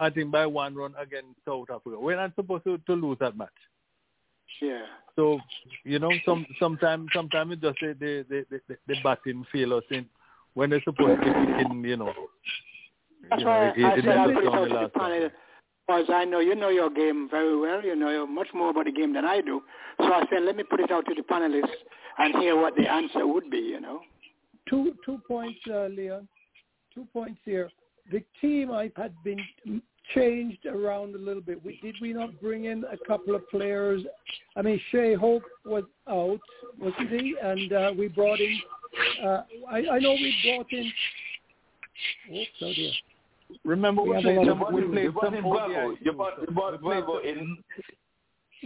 I 0.00 0.08
think 0.10 0.30
by 0.30 0.46
one 0.46 0.76
run 0.76 0.94
against 0.96 1.40
South 1.44 1.68
Africa. 1.68 1.98
We're 1.98 2.14
not 2.14 2.36
supposed 2.36 2.62
to, 2.62 2.78
to 2.78 2.92
lose 2.92 3.16
that 3.18 3.36
match. 3.36 3.48
Yeah. 4.60 4.82
So 5.16 5.40
you 5.84 5.98
know, 5.98 6.12
some 6.24 6.46
sometimes 6.60 7.08
sometimes 7.12 7.54
it's 7.54 7.62
just 7.62 7.80
the 7.80 8.24
the 8.28 8.46
the, 8.48 8.60
the, 8.68 8.76
the 8.86 8.94
batting 9.02 9.44
fail 9.52 9.74
us 9.74 9.84
in 9.90 10.06
when 10.54 10.70
they're 10.70 10.82
supposed 10.84 11.22
to 11.22 11.26
be 11.26 11.62
kicking, 11.62 11.84
you 11.84 11.96
know. 11.96 12.12
That's 13.30 13.40
you 13.40 13.46
know, 13.46 13.50
why 13.50 13.68
it, 13.76 13.84
I 13.84 13.94
it 13.94 14.04
said 14.04 14.16
I'll 14.16 14.28
let 14.28 14.36
us 14.36 14.42
put 14.44 14.46
it 14.46 14.50
down 14.50 14.72
out 14.72 14.92
the 14.94 15.28
to 15.28 15.32
panel. 15.86 16.02
Because 16.02 16.14
I 16.14 16.24
know 16.24 16.40
you 16.40 16.54
know 16.54 16.68
your 16.68 16.90
game 16.90 17.28
very 17.30 17.58
well. 17.58 17.82
You 17.82 17.96
know 17.96 18.26
much 18.26 18.48
more 18.54 18.70
about 18.70 18.86
the 18.86 18.92
game 18.92 19.12
than 19.12 19.24
I 19.24 19.40
do. 19.40 19.62
So 19.98 20.06
I 20.06 20.24
said, 20.30 20.42
let 20.44 20.56
me 20.56 20.64
put 20.68 20.80
it 20.80 20.90
out 20.90 21.04
to 21.06 21.14
the 21.14 21.22
panelists 21.22 21.68
and 22.18 22.34
hear 22.42 22.56
what 22.56 22.74
the 22.76 22.90
answer 22.90 23.26
would 23.26 23.50
be, 23.50 23.58
you 23.58 23.80
know. 23.80 24.00
Two 24.68 24.94
two 25.04 25.20
points, 25.26 25.58
uh, 25.70 25.86
Leon. 25.86 26.28
Two 26.94 27.06
points 27.12 27.40
here. 27.44 27.70
The 28.10 28.22
team 28.40 28.70
I 28.70 28.90
had 28.96 29.14
been 29.24 29.40
changed 30.14 30.66
around 30.66 31.14
a 31.14 31.18
little 31.18 31.42
bit. 31.42 31.64
We, 31.64 31.78
did 31.82 31.96
we 32.00 32.12
not 32.12 32.40
bring 32.40 32.66
in 32.66 32.84
a 32.84 32.96
couple 33.06 33.34
of 33.34 33.48
players? 33.48 34.02
I 34.56 34.62
mean, 34.62 34.80
Shai 34.90 35.14
Hope 35.14 35.44
was 35.64 35.84
out, 36.08 36.40
wasn't 36.78 37.10
he? 37.10 37.34
And 37.42 37.72
uh, 37.72 37.92
we 37.96 38.08
brought 38.08 38.40
in. 38.40 38.60
Uh, 39.24 39.42
I, 39.70 39.76
I 39.92 39.98
know 39.98 40.12
we 40.12 40.34
brought 40.44 40.72
in. 40.72 40.92
Oops, 42.32 42.50
oh 42.62 42.72
dear. 42.74 42.92
Remember 43.64 44.02
We 44.02 44.16
we 44.16 44.22
played 44.22 44.38
a 44.38 44.42
lot 44.42 44.66
some, 44.66 44.74
we 44.74 44.82
played 44.82 45.10
some 45.22 45.40
Bravo. 45.42 45.96
You 46.00 46.12
brought, 46.12 46.40
you 46.40 46.46
brought 46.54 46.80
Bravo 46.80 47.18
in. 47.18 47.58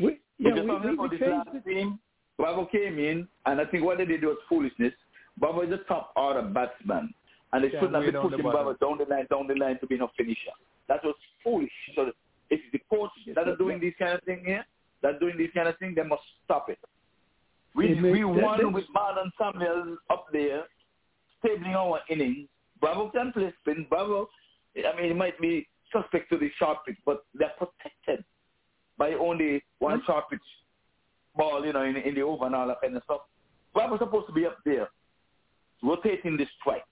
We, 0.02 0.18
yeah, 0.38 0.54
we, 0.54 0.66
something 0.66 0.96
we, 0.98 1.08
we 1.08 1.18
changed 1.18 1.48
last 1.54 1.64
team, 1.66 1.98
Bravo 2.36 2.66
came 2.66 2.98
in, 2.98 3.26
and 3.46 3.60
I 3.60 3.64
think 3.64 3.84
what 3.84 3.98
they 3.98 4.04
did 4.04 4.22
was 4.22 4.36
foolishness. 4.48 4.92
Bravo 5.38 5.62
is 5.62 5.72
a 5.72 5.78
top 5.88 6.12
order 6.16 6.42
batsman, 6.42 7.12
and 7.52 7.64
they 7.64 7.72
Yeah, 7.72 7.80
should 7.80 7.92
not 7.92 8.00
way 8.00 8.06
be 8.06 8.12
down 8.12 8.24
the 8.30 8.36
pushing. 8.36 8.50
Bravo 8.50 8.74
down 8.74 8.98
the 8.98 9.04
line, 9.04 9.26
down 9.30 9.46
the 9.46 9.54
line 9.54 9.78
to 9.80 9.86
be 9.86 9.96
no 9.96 10.10
finisher. 10.16 10.52
That 10.88 11.02
was 11.04 11.14
foolish. 11.42 11.70
So 11.94 12.12
it's 12.50 12.62
the 12.72 12.80
coach 12.90 13.10
that 13.34 13.48
are 13.48 13.56
doing 13.56 13.80
this 13.80 13.94
kind 13.98 14.12
of 14.12 14.22
thing 14.22 14.42
here, 14.44 14.64
that 15.02 15.14
are 15.14 15.18
doing 15.18 15.36
this 15.36 15.50
kind 15.54 15.68
of 15.68 15.76
thing, 15.78 15.94
they 15.94 16.02
must 16.02 16.22
stop 16.44 16.68
it. 16.68 16.78
We 17.74 17.92
It 17.92 18.00
makes 18.00 18.12
we 18.12 18.24
won 18.24 18.58
sense. 18.60 18.72
with 18.72 18.84
Marlon 18.94 19.30
Samuels 19.38 19.98
up 20.10 20.26
there, 20.32 20.64
stabling 21.38 21.74
our 21.74 22.00
innings. 22.08 22.48
Bravo 22.80 23.10
can 23.10 23.32
play 23.32 23.52
spin. 23.60 23.86
Bravo, 23.88 24.28
I 24.76 25.00
mean, 25.00 25.10
it 25.10 25.16
might 25.16 25.40
be 25.40 25.68
suspect 25.92 26.30
to 26.30 26.38
the 26.38 26.50
sharp 26.58 26.84
pitch, 26.86 26.96
but 27.04 27.24
they're 27.34 27.52
protected 27.58 28.24
by 28.98 29.12
only 29.12 29.62
one 29.78 29.98
hmm? 30.00 30.04
sharp 30.06 30.30
pitch 30.30 30.40
ball, 31.36 31.64
you 31.64 31.72
know, 31.72 31.82
in, 31.82 31.96
in 31.96 32.14
the 32.14 32.22
over 32.22 32.46
and 32.46 32.54
all 32.54 32.66
that 32.68 32.80
kind 32.80 32.96
of 32.96 33.02
stuff. 33.04 33.20
Bravo's 33.74 33.98
supposed 33.98 34.26
to 34.26 34.32
be 34.32 34.46
up 34.46 34.58
there, 34.64 34.88
rotating 35.82 36.36
the 36.36 36.46
strike. 36.60 36.84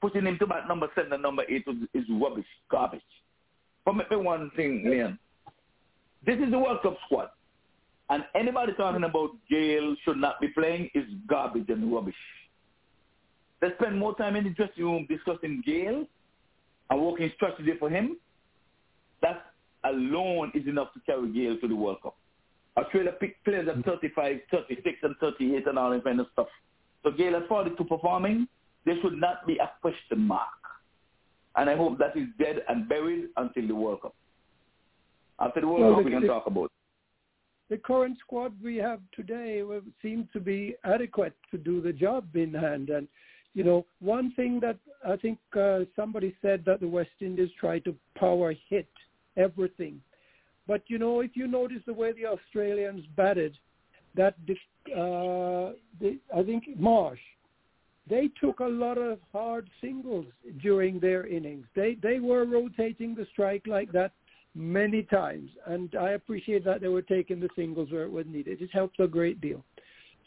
Putting 0.00 0.26
him 0.26 0.36
to 0.38 0.46
bat 0.48 0.66
number 0.66 0.88
seven 0.96 1.12
and 1.12 1.22
number 1.22 1.44
eight 1.48 1.64
is, 1.68 1.76
is 1.94 2.04
rubbish, 2.20 2.46
garbage. 2.68 3.00
But 3.84 3.94
me 3.94 4.04
one 4.10 4.50
thing, 4.56 4.84
Leon. 4.84 5.16
This 6.26 6.38
is 6.38 6.50
the 6.50 6.58
World 6.58 6.82
Cup 6.82 6.96
squad. 7.06 7.28
And 8.10 8.24
anybody 8.34 8.72
talking 8.76 9.04
about 9.04 9.30
Gayle 9.48 9.94
should 10.04 10.16
not 10.16 10.40
be 10.40 10.48
playing 10.48 10.90
is 10.94 11.04
garbage 11.28 11.68
and 11.68 11.92
rubbish. 11.92 12.16
They 13.60 13.68
spend 13.80 13.96
more 13.96 14.16
time 14.16 14.34
in 14.34 14.44
the 14.44 14.50
dressing 14.50 14.84
room 14.84 15.06
discussing 15.08 15.62
Gayle 15.64 16.04
and 16.92 17.02
working 17.02 17.30
strategy 17.34 17.72
for 17.78 17.88
him. 17.90 18.16
That 19.22 19.46
alone 19.84 20.52
is 20.54 20.66
enough 20.66 20.92
to 20.94 21.00
carry 21.06 21.32
Gayle 21.32 21.58
to 21.60 21.68
the 21.68 21.74
World 21.76 21.98
Cup. 22.02 22.16
Australia 22.76 23.12
picked 23.18 23.44
players 23.44 23.68
at 23.68 23.84
35, 23.84 24.36
36, 24.50 24.98
and 25.02 25.16
38 25.20 25.66
and 25.66 25.78
all 25.78 25.90
that 25.90 26.04
kind 26.04 26.20
of 26.20 26.26
stuff. 26.32 26.48
So 27.02 27.10
Gayle 27.10 27.34
has 27.34 27.42
42 27.48 27.84
performing. 27.84 28.46
There 28.84 28.96
should 29.02 29.18
not 29.18 29.46
be 29.46 29.58
a 29.58 29.70
question 29.80 30.20
mark. 30.20 30.48
And 31.56 31.68
I 31.68 31.76
hope 31.76 31.98
that 31.98 32.16
is 32.16 32.28
dead 32.38 32.62
and 32.68 32.88
buried 32.88 33.28
until 33.36 33.66
the 33.68 33.74
World 33.74 34.02
Cup. 34.02 34.14
After 35.38 35.60
the 35.60 35.68
World 35.68 35.82
Well, 35.82 35.94
Cup, 35.96 36.04
we 36.04 36.10
the- 36.10 36.18
can 36.20 36.28
talk 36.28 36.46
about 36.46 36.64
it. 36.64 36.70
the 37.68 37.78
current 37.78 38.18
squad 38.18 38.52
we 38.62 38.76
have 38.76 39.00
today 39.12 39.62
will 39.62 39.82
seem 40.02 40.28
to 40.32 40.40
be 40.40 40.74
adequate 40.84 41.34
to 41.50 41.58
do 41.58 41.80
the 41.80 41.92
job 41.92 42.34
in 42.36 42.52
hand. 42.54 42.90
And 42.90 43.08
you 43.54 43.64
know, 43.64 43.84
one 44.00 44.32
thing 44.34 44.60
that 44.60 44.78
I 45.06 45.16
think 45.16 45.38
uh, 45.58 45.80
somebody 45.94 46.34
said 46.40 46.62
that 46.66 46.80
the 46.80 46.88
West 46.88 47.10
Indies 47.20 47.50
try 47.58 47.78
to 47.80 47.94
power 48.18 48.54
hit 48.68 48.88
everything. 49.36 50.00
But 50.66 50.82
you 50.86 50.98
know, 50.98 51.20
if 51.20 51.32
you 51.34 51.46
notice 51.46 51.82
the 51.86 51.92
way 51.92 52.12
the 52.12 52.26
Australians 52.26 53.04
batted, 53.16 53.56
that 54.14 54.34
uh, 54.88 55.72
the, 56.00 56.18
I 56.34 56.42
think 56.44 56.64
Marsh, 56.78 57.18
they 58.08 58.30
took 58.40 58.60
a 58.60 58.64
lot 58.64 58.98
of 58.98 59.18
hard 59.32 59.68
singles 59.80 60.26
during 60.62 60.98
their 61.00 61.26
innings. 61.26 61.66
They 61.74 61.96
they 62.02 62.20
were 62.20 62.44
rotating 62.44 63.14
the 63.14 63.26
strike 63.32 63.66
like 63.66 63.92
that 63.92 64.12
many 64.54 65.02
times, 65.02 65.50
and 65.66 65.94
I 65.94 66.10
appreciate 66.10 66.64
that 66.64 66.80
they 66.80 66.88
were 66.88 67.02
taking 67.02 67.40
the 67.40 67.48
singles 67.56 67.90
where 67.90 68.04
it 68.04 68.10
was 68.10 68.26
needed. 68.28 68.62
It 68.62 68.70
helps 68.72 68.98
a 68.98 69.06
great 69.06 69.40
deal. 69.40 69.64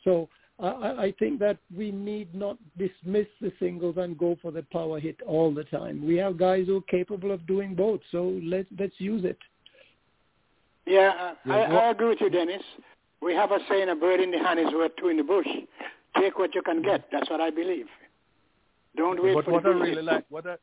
So 0.04 0.30
I, 0.60 0.68
I 0.68 1.04
I 1.04 1.12
think 1.20 1.40
that 1.40 1.58
we 1.76 1.92
need 1.92 2.34
not 2.34 2.58
dismiss 2.78 3.28
the 3.42 3.52
singles 3.60 3.96
and 3.98 4.18
go 4.18 4.38
for 4.42 4.52
the 4.52 4.64
power 4.72 5.00
hit 5.00 5.18
all 5.28 5.54
the 5.54 5.66
time. 5.66 6.06
We 6.06 6.16
have 6.18 6.38
guys 6.38 6.68
who 6.68 6.78
are 6.78 6.82
capable 6.82 7.32
of 7.32 7.46
doing 7.48 7.76
both, 7.76 8.00
so 8.12 8.40
let's 8.44 8.68
let's 8.80 8.94
use 9.00 9.26
it. 9.26 9.38
Yeah, 10.86 11.34
uh, 11.48 11.52
I, 11.52 11.62
I 11.64 11.90
agree 11.92 12.10
with 12.10 12.22
you, 12.22 12.30
Dennis. 12.30 12.62
We 13.22 13.34
have 13.34 13.52
a 13.52 13.58
saying, 13.70 13.90
a 13.90 13.96
bird 13.96 14.20
in 14.20 14.30
the 14.32 14.38
hand 14.38 14.60
is 14.60 14.72
worth 14.74 14.92
two 15.00 15.08
in 15.10 15.18
the 15.18 15.24
bush. 15.24 15.48
Take 16.20 16.38
what 16.38 16.54
you 16.54 16.62
can 16.62 16.82
get. 16.84 17.08
That's 17.12 17.30
what 17.30 17.42
I 17.42 17.50
believe. 17.50 17.88
Don't 18.96 19.22
wait 19.22 19.34
but 19.34 19.46
for 19.46 19.52
what 19.52 19.64
the 19.64 19.70
I 19.70 19.74
bullshit. 19.74 19.90
really 19.90 20.04
like, 20.04 20.26
what 20.30 20.46
I, 20.46 20.56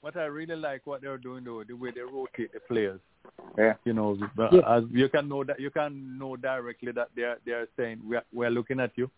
what 0.00 0.16
I 0.16 0.24
really 0.24 0.56
like, 0.56 0.86
what 0.86 1.02
they're 1.02 1.18
doing 1.18 1.44
though, 1.44 1.62
the 1.62 1.74
way 1.74 1.90
they 1.94 2.00
rotate 2.00 2.52
the 2.52 2.60
players. 2.60 3.00
Yeah. 3.56 3.74
You 3.84 3.92
know, 3.92 4.18
but 4.36 4.52
Yeah. 4.52 4.76
as 4.76 4.84
you 4.90 5.08
can 5.08 5.28
know 5.28 5.44
that 5.44 5.60
you 5.60 5.70
can 5.70 6.18
know 6.18 6.36
directly 6.36 6.92
that 6.92 7.08
they're 7.14 7.38
they're 7.46 7.68
saying 7.78 8.00
we 8.06 8.16
are 8.16 8.24
we 8.34 8.44
are 8.46 8.50
looking 8.50 8.80
at 8.80 8.90
you, 8.96 9.08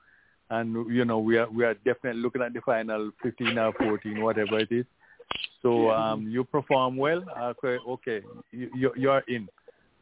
and 0.53 0.67
you 0.93 1.05
know 1.05 1.19
we 1.19 1.39
are 1.39 1.49
we 1.51 1.65
are 1.65 1.75
definitely 1.75 2.21
looking 2.21 2.43
at 2.43 2.53
the 2.53 2.61
final 2.61 3.11
15 3.23 3.59
or 3.59 3.73
14, 3.73 4.21
whatever 4.23 4.59
it 4.59 4.71
is. 4.71 4.85
So 5.63 5.91
um, 5.91 6.29
you 6.29 6.45
perform 6.45 6.97
well, 6.97 7.23
okay, 7.55 7.77
okay, 7.95 8.21
you 8.51 8.69
you- 8.75 8.95
you're 8.97 9.25
in, 9.29 9.49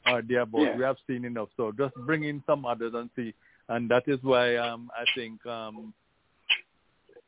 or 0.06 0.22
thereabout. 0.22 0.62
Yeah. 0.62 0.76
We 0.76 0.82
have 0.82 0.96
seen 1.06 1.24
enough. 1.24 1.50
So 1.56 1.72
just 1.72 1.94
bring 2.06 2.24
in 2.24 2.42
some 2.46 2.64
others 2.64 2.92
and 2.94 3.08
see, 3.14 3.32
and 3.68 3.88
that 3.90 4.04
is 4.08 4.18
why 4.22 4.56
um, 4.56 4.90
I 5.02 5.04
think 5.14 5.44
um, 5.46 5.94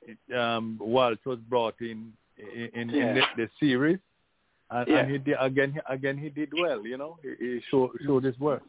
it, 0.03 0.19
um, 0.37 0.79
Walt 0.81 1.21
was 1.25 1.39
brought 1.49 1.81
in 1.81 2.13
in, 2.39 2.69
in, 2.75 2.89
Yeah. 2.91 3.09
in 3.09 3.15
the, 3.17 3.23
the 3.37 3.49
series, 3.61 3.99
and, 4.71 4.89
Yeah. 4.89 4.99
and 4.99 5.13
he 5.13 5.19
did 5.19 5.37
again. 5.39 5.81
Again, 5.89 6.19
he 6.19 6.29
did 6.29 6.51
well. 6.61 6.85
You 6.85 6.97
know, 6.99 7.19
he, 7.23 7.31
he 7.39 7.61
showed 7.71 7.91
showed 8.05 8.25
his 8.25 8.39
worth. 8.41 8.63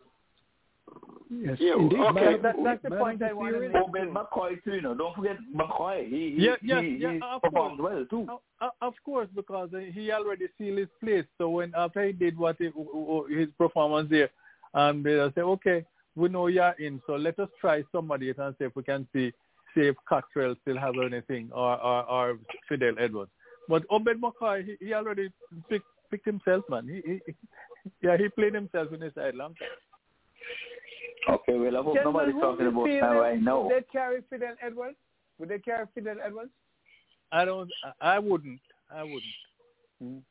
Yes, 1.29 1.57
Yeah, 1.59 1.73
indeed. 1.75 1.99
okay. 1.99 2.37
That, 2.41 2.55
that's 2.63 2.83
the 2.83 2.89
man 2.91 2.99
point 2.99 3.23
I 3.23 3.33
want 3.33 3.53
to 3.53 3.59
series. 3.59 3.73
make. 3.91 4.13
McCoy 4.13 4.63
too, 4.63 4.75
you 4.75 4.81
know. 4.81 4.93
Don't 4.93 5.15
forget 5.15 5.37
McCoy. 5.55 6.07
He, 6.07 6.35
he, 6.37 6.45
Yeah, 6.45 6.55
yeah, 6.61 6.81
he, 6.81 6.97
yeah, 6.99 7.11
he 7.13 7.19
of 7.23 7.41
performed 7.41 7.79
well 7.79 8.05
too. 8.09 8.27
O- 8.29 8.41
o- 8.61 8.69
Of 8.87 8.93
course, 9.03 9.27
because 9.35 9.69
uh, 9.73 9.79
he 9.79 10.11
already 10.11 10.47
sealed 10.57 10.77
his 10.79 10.89
place. 11.03 11.25
So 11.37 11.49
when 11.49 11.73
after 11.75 12.05
he 12.05 12.11
did 12.13 12.37
what 12.37 12.57
he, 12.59 12.69
his 13.35 13.47
performance 13.57 14.09
there, 14.11 14.29
um, 14.75 15.01
they 15.01 15.17
say, 15.33 15.41
okay, 15.41 15.85
we 16.15 16.29
know 16.29 16.47
you're 16.47 16.75
in, 16.77 17.01
so 17.07 17.15
let 17.15 17.39
us 17.39 17.49
try 17.59 17.83
somebody 17.91 18.29
else 18.29 18.37
and 18.39 18.55
see 18.59 18.65
if 18.65 18.75
we 18.75 18.83
can 18.83 19.07
see 19.13 19.31
see 19.73 19.81
if 19.81 19.95
Cottrell 20.07 20.55
still 20.61 20.77
have 20.77 20.93
anything 21.03 21.49
or 21.51 21.81
or, 21.81 22.03
or 22.03 22.37
Fidel 22.69 22.93
Edwards. 22.99 23.31
But 23.67 23.83
Obed 23.89 24.21
McCoy, 24.21 24.63
he, 24.65 24.85
he 24.87 24.93
already 24.93 25.31
picked, 25.69 25.85
picked 26.11 26.25
himself, 26.25 26.63
man. 26.69 26.87
He, 26.87 27.01
he, 27.25 27.33
yeah, 28.03 28.17
he 28.17 28.29
played 28.29 28.53
himself 28.53 28.91
in 28.93 29.01
his 29.01 29.13
side 29.15 29.33
long 29.35 29.55
time. 29.55 29.69
Okay, 31.29 31.53
well, 31.57 31.77
I 31.77 31.81
hope 31.83 31.95
Gentlemen, 31.95 32.29
nobody's 32.35 32.41
talking 32.41 32.67
about 32.67 32.85
feel 32.85 32.99
now 33.01 33.13
that- 33.13 33.19
right 33.19 33.41
now. 33.41 33.61
Would 33.61 33.71
they 33.71 33.81
carry 33.91 34.21
Fidel 34.29 34.55
Edwards? 34.61 34.97
Would 35.39 35.49
they 35.49 35.59
carry 35.59 35.85
Fidel 35.95 36.17
Edwards? 36.23 36.51
I 37.31 37.45
don't. 37.45 37.69
I 38.01 38.15
I 38.15 38.19
wouldn't. 38.19 38.59
I 38.93 39.03
wouldn't. 39.03 40.23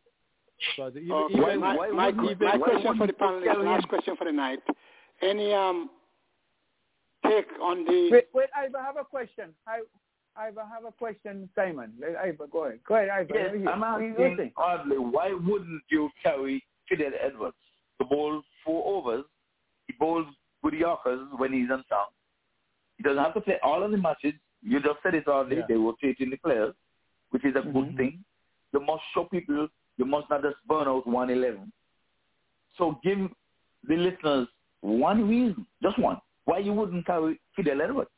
Because 0.77 0.93
even, 0.97 1.11
Okay, 1.13 1.35
even, 1.35 1.61
my, 1.61 1.77
why 1.77 1.89
my, 1.91 2.07
wouldn't- 2.11 2.41
my 2.41 2.57
why 2.57 2.59
question 2.59 2.97
for 2.99 3.07
the 3.07 3.15
wouldn't 3.21 3.45
you 3.45 3.63
last 3.65 3.89
question 3.89 4.17
for 4.17 4.25
the 4.25 4.33
night. 4.33 4.61
Any 5.23 5.53
um 5.53 5.91
take 7.27 7.47
on 7.61 7.85
the 7.85 8.09
Wait, 8.13 8.27
wait, 8.35 8.49
Ivor, 8.57 8.79
I 8.79 8.85
have 8.85 8.97
a 8.97 9.05
question. 9.05 9.55
I, 9.67 9.81
Ivor, 10.37 10.61
I 10.61 10.69
have 10.75 10.85
a 10.85 10.93
question, 10.93 11.49
Simon. 11.55 11.93
Let 12.01 12.17
Ivor, 12.17 12.47
go 12.53 12.65
ahead. 12.65 12.81
Go 12.87 12.95
ahead, 12.97 13.09
Ivor. 13.09 13.35
Yes, 13.35 13.45
Let 13.47 13.55
me 13.55 13.61
hear. 13.61 13.69
I'm 13.71 13.81
What 13.81 13.99
do 13.99 14.05
asking 14.23 14.37
think? 14.37 14.53
Audley, 14.59 14.99
why 14.99 15.33
wouldn't 15.33 15.83
you 15.91 16.11
carry 16.23 16.65
Fidel 16.89 17.13
Edwards 17.21 17.57
to 18.01 18.05
bowl 18.07 18.43
four 18.65 18.85
overs? 18.97 19.25
He 19.93 19.99
bowls 19.99 20.27
good 20.63 20.75
Yorkers 20.75 21.21
when 21.37 21.53
he's 21.53 21.71
on 21.71 21.85
town. 21.89 22.07
He 22.97 23.03
doesn't 23.03 23.23
have 23.23 23.35
to 23.35 23.41
play 23.41 23.59
all 23.63 23.83
of 23.83 23.91
the 23.91 23.97
matches. 23.99 24.35
You 24.63 24.81
just 24.81 24.99
said 25.03 25.15
it 25.15 25.27
already. 25.29 25.57
Yeah. 25.57 25.63
They 25.69 25.75
rotate 25.75 26.17
in 26.21 26.31
the 26.31 26.37
players, 26.37 26.75
which 27.31 27.45
is 27.45 27.57
a 27.57 27.63
good 27.63 27.89
Mhm. 27.91 27.97
thing. 27.97 28.25
You 28.73 28.81
must 28.81 29.03
show 29.15 29.25
people 29.25 29.69
you 29.99 30.05
must 30.07 30.31
not 30.31 30.43
just 30.43 30.57
burn 30.67 30.89
out 30.89 31.07
111. 31.07 31.71
So 32.79 32.99
give 33.05 33.19
the 33.85 33.97
listeners 33.97 34.49
one 34.81 35.29
reason, 35.29 35.67
just 35.83 35.99
one, 35.99 36.21
why 36.45 36.59
you 36.59 36.73
wouldn't 36.73 37.05
carry 37.07 37.41
Fidel 37.55 37.83
Edwards. 37.83 38.11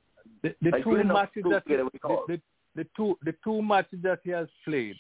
the, 0.43 0.55
the 0.63 0.71
Like, 0.71 0.85
two 0.85 1.03
matches 1.05 1.45
that 1.51 1.63
he, 1.67 1.77
the, 1.77 1.91
the, 2.29 2.41
the 2.77 2.85
two 2.97 3.19
the 3.23 3.35
two 3.43 3.61
matches 3.63 4.01
that 4.03 4.21
he 4.25 4.31
has 4.31 4.49
played, 4.65 4.97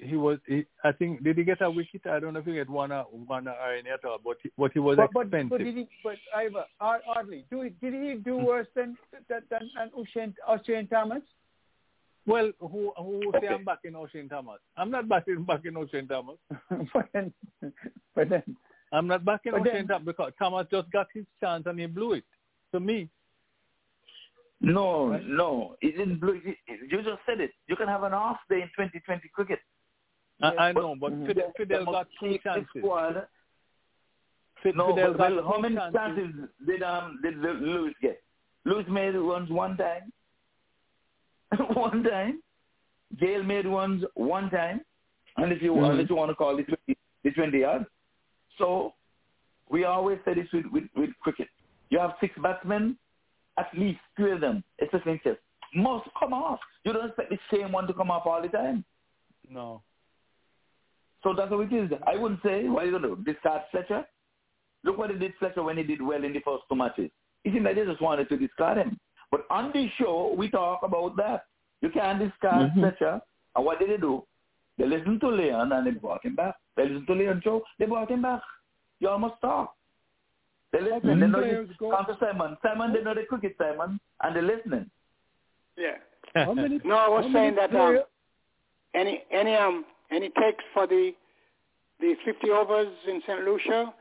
he 0.00 0.16
was 0.16 0.38
he, 0.46 0.64
I 0.84 0.92
think 0.92 1.22
did 1.24 1.38
he 1.38 1.44
get 1.44 1.60
a 1.62 1.70
wicket? 1.70 2.02
I 2.06 2.20
don't 2.20 2.34
know 2.34 2.40
if 2.40 2.46
he 2.46 2.54
get 2.54 2.68
one 2.68 2.92
uh, 2.92 3.00
uh, 3.00 3.04
or 3.12 3.18
one 3.20 3.48
or 3.48 3.72
any 3.76 3.90
at 3.90 4.04
all, 4.04 4.18
but 4.24 4.36
he, 4.42 4.50
but 4.56 4.72
he 4.72 4.78
was 4.78 4.96
But, 4.96 5.10
but, 5.12 5.22
expensive. 5.22 5.50
but 5.50 5.58
did 5.58 5.74
he? 5.76 5.88
But 6.04 6.16
Ivor, 6.36 6.64
odd- 6.80 7.00
Audley, 7.16 7.44
do 7.50 7.62
he, 7.62 7.70
did 7.70 7.94
he 7.94 8.14
do 8.14 8.38
hmm. 8.38 8.44
worse 8.44 8.66
than 8.74 8.96
than 9.28 9.42
than, 9.50 9.70
than 9.76 9.90
Oshane, 9.90 10.34
Oshane 10.48 10.88
Thomas? 10.90 11.22
well, 12.26 12.52
who 12.60 12.92
who 12.96 13.32
say 13.40 13.48
I'm 13.48 13.64
backing 13.64 13.92
Oshane 13.92 14.28
Thomas? 14.28 14.58
I'm 14.76 14.90
not 14.90 15.08
backing 15.08 15.44
backing 15.44 15.72
Oshane 15.72 16.08
Thomas. 16.08 16.36
but 16.94 17.06
then, 17.12 17.32
but 18.14 18.28
then, 18.28 18.42
I'm 18.92 19.06
not 19.06 19.24
backing 19.24 19.52
But 19.52 19.62
Oshane 19.62 19.72
then- 19.72 19.88
Thomas 19.88 20.06
because 20.06 20.32
Thomas 20.38 20.66
just 20.70 20.90
got 20.92 21.08
his 21.14 21.24
chance 21.40 21.64
and 21.66 21.78
he 21.80 21.86
blew 21.86 22.12
it. 22.14 22.24
To 22.72 22.80
me, 22.80 23.08
No, 24.60 25.16
no, 25.18 25.76
it 25.80 25.96
didn't 25.96 26.20
blow. 26.20 26.32
it- 26.34 26.58
it- 26.66 26.90
You 26.92 26.98
just 27.02 27.20
said 27.26 27.40
it. 27.40 27.52
You 27.66 27.76
can 27.76 27.88
have 27.88 28.02
an 28.02 28.12
off 28.12 28.38
day 28.50 28.56
in 28.62 28.68
2020 28.76 29.28
cricket. 29.34 29.60
I, 30.40 30.68
I 30.68 30.72
know, 30.72 30.94
but 30.94 31.12
Mhm. 31.12 31.26
Fidel, 31.26 31.52
Fidel 31.56 31.84
got 31.86 32.06
two 32.20 32.38
chances. 32.38 32.68
Squad. 32.78 33.26
Fid- 34.62 34.76
No, 34.76 34.94
Fidel 34.94 35.14
but, 35.14 35.44
how 35.44 35.58
many 35.58 35.74
chances. 35.76 35.98
chances 35.98 36.48
did 36.66 36.82
um 36.82 37.20
did 37.22 37.36
Lewis 37.38 37.94
get? 38.00 38.22
Lewis 38.64 38.86
made 38.88 39.14
runs 39.14 39.50
one 39.50 39.76
time. 39.76 40.12
one 41.74 42.02
time. 42.02 42.42
Gayle 43.18 43.42
made 43.42 43.66
ones 43.66 44.04
one 44.14 44.50
time. 44.50 44.80
And 45.38 45.52
if 45.52 45.62
you 45.62 45.72
Mhm. 45.72 45.90
unless 45.90 46.08
you 46.10 46.16
want 46.16 46.30
to 46.30 46.34
call 46.34 46.58
it 46.58 46.66
20, 46.66 46.96
the 47.24 47.30
20 47.30 47.58
yard. 47.60 47.86
So 48.58 48.94
we 49.68 49.84
always 49.84 50.18
say 50.24 50.34
this 50.34 50.50
with, 50.52 50.66
with, 50.72 50.84
with 50.96 51.10
cricket. 51.20 51.48
You 51.90 51.98
have 52.00 52.14
six 52.20 52.36
batsmen, 52.38 52.98
at 53.56 53.68
least 53.76 54.00
three 54.16 54.32
of 54.32 54.40
them, 54.40 54.62
especially 54.82 55.12
in 55.12 55.20
chess, 55.20 55.36
must 55.74 56.08
come 56.18 56.32
off. 56.32 56.60
You 56.84 56.92
don't 56.92 57.06
expect 57.06 57.30
the 57.30 57.38
same 57.52 57.72
one 57.72 57.86
to 57.86 57.94
come 57.94 58.10
off 58.10 58.26
all 58.26 58.42
the 58.42 58.48
time. 58.48 58.84
No. 59.48 59.82
So 61.22 61.34
that's 61.36 61.50
how 61.50 61.60
it 61.60 61.72
is. 61.72 61.90
I 62.06 62.16
wouldn't 62.16 62.42
say, 62.42 62.68
what 62.68 62.84
are 62.84 62.86
you 62.86 62.98
going 62.98 63.02
to 63.02 63.16
do? 63.16 63.32
Discard 63.32 63.62
Fletcher? 63.70 64.04
Look 64.84 64.98
what 64.98 65.10
he 65.10 65.18
did 65.18 65.32
Fletcher 65.38 65.62
when 65.62 65.76
he 65.76 65.82
did 65.82 66.00
well 66.00 66.22
in 66.22 66.32
the 66.32 66.40
first 66.40 66.64
two 66.68 66.76
matches. 66.76 67.10
It 67.44 67.52
seemed 67.52 67.64
like 67.64 67.76
they 67.76 67.84
just 67.84 68.00
wanted 68.00 68.28
to 68.28 68.36
discard 68.36 68.78
him. 68.78 68.98
But 69.30 69.44
on 69.50 69.70
this 69.72 69.90
show, 69.98 70.34
we 70.36 70.48
talk 70.48 70.80
about 70.82 71.16
that. 71.16 71.44
You 71.82 71.90
can't 71.90 72.18
discard 72.18 72.70
mm-hmm. 72.70 72.80
Fletcher. 72.80 73.20
And 73.56 73.64
what 73.64 73.78
did 73.78 73.90
they 73.90 73.96
do? 73.96 74.24
They 74.78 74.86
listened 74.86 75.20
to 75.20 75.28
Leon 75.28 75.72
and 75.72 75.86
they 75.86 75.90
brought 75.90 76.24
him 76.24 76.36
back. 76.36 76.54
They 76.76 76.84
listened 76.84 77.08
to 77.08 77.14
Leon 77.14 77.40
Joe, 77.42 77.62
they 77.78 77.86
brought 77.86 78.10
him 78.10 78.22
back. 78.22 78.40
You 79.00 79.08
almost 79.08 79.34
talk. 79.40 79.74
They 80.72 80.80
listen. 80.80 81.00
Mm-hmm. 81.00 81.20
They 81.20 81.26
know 81.26 81.96
come 81.96 82.06
to 82.06 82.16
Simon. 82.20 82.56
Simon, 82.62 82.92
they 82.92 83.02
know 83.02 83.14
the 83.14 83.22
cricket 83.22 83.56
Simon, 83.58 83.98
and 84.22 84.36
they're 84.36 84.42
listening. 84.42 84.90
Yeah. 85.76 85.96
no, 86.84 86.96
I 86.96 87.08
was 87.08 87.30
saying 87.32 87.54
that 87.54 87.74
um, 87.74 88.00
any 88.94 89.22
any 89.32 89.54
um 89.54 89.84
any 90.10 90.30
takes 90.30 90.64
for 90.72 90.86
the 90.86 91.12
the 92.00 92.14
50 92.24 92.50
overs 92.50 92.88
in 93.08 93.20
St. 93.26 93.44
Lucia. 93.44 93.92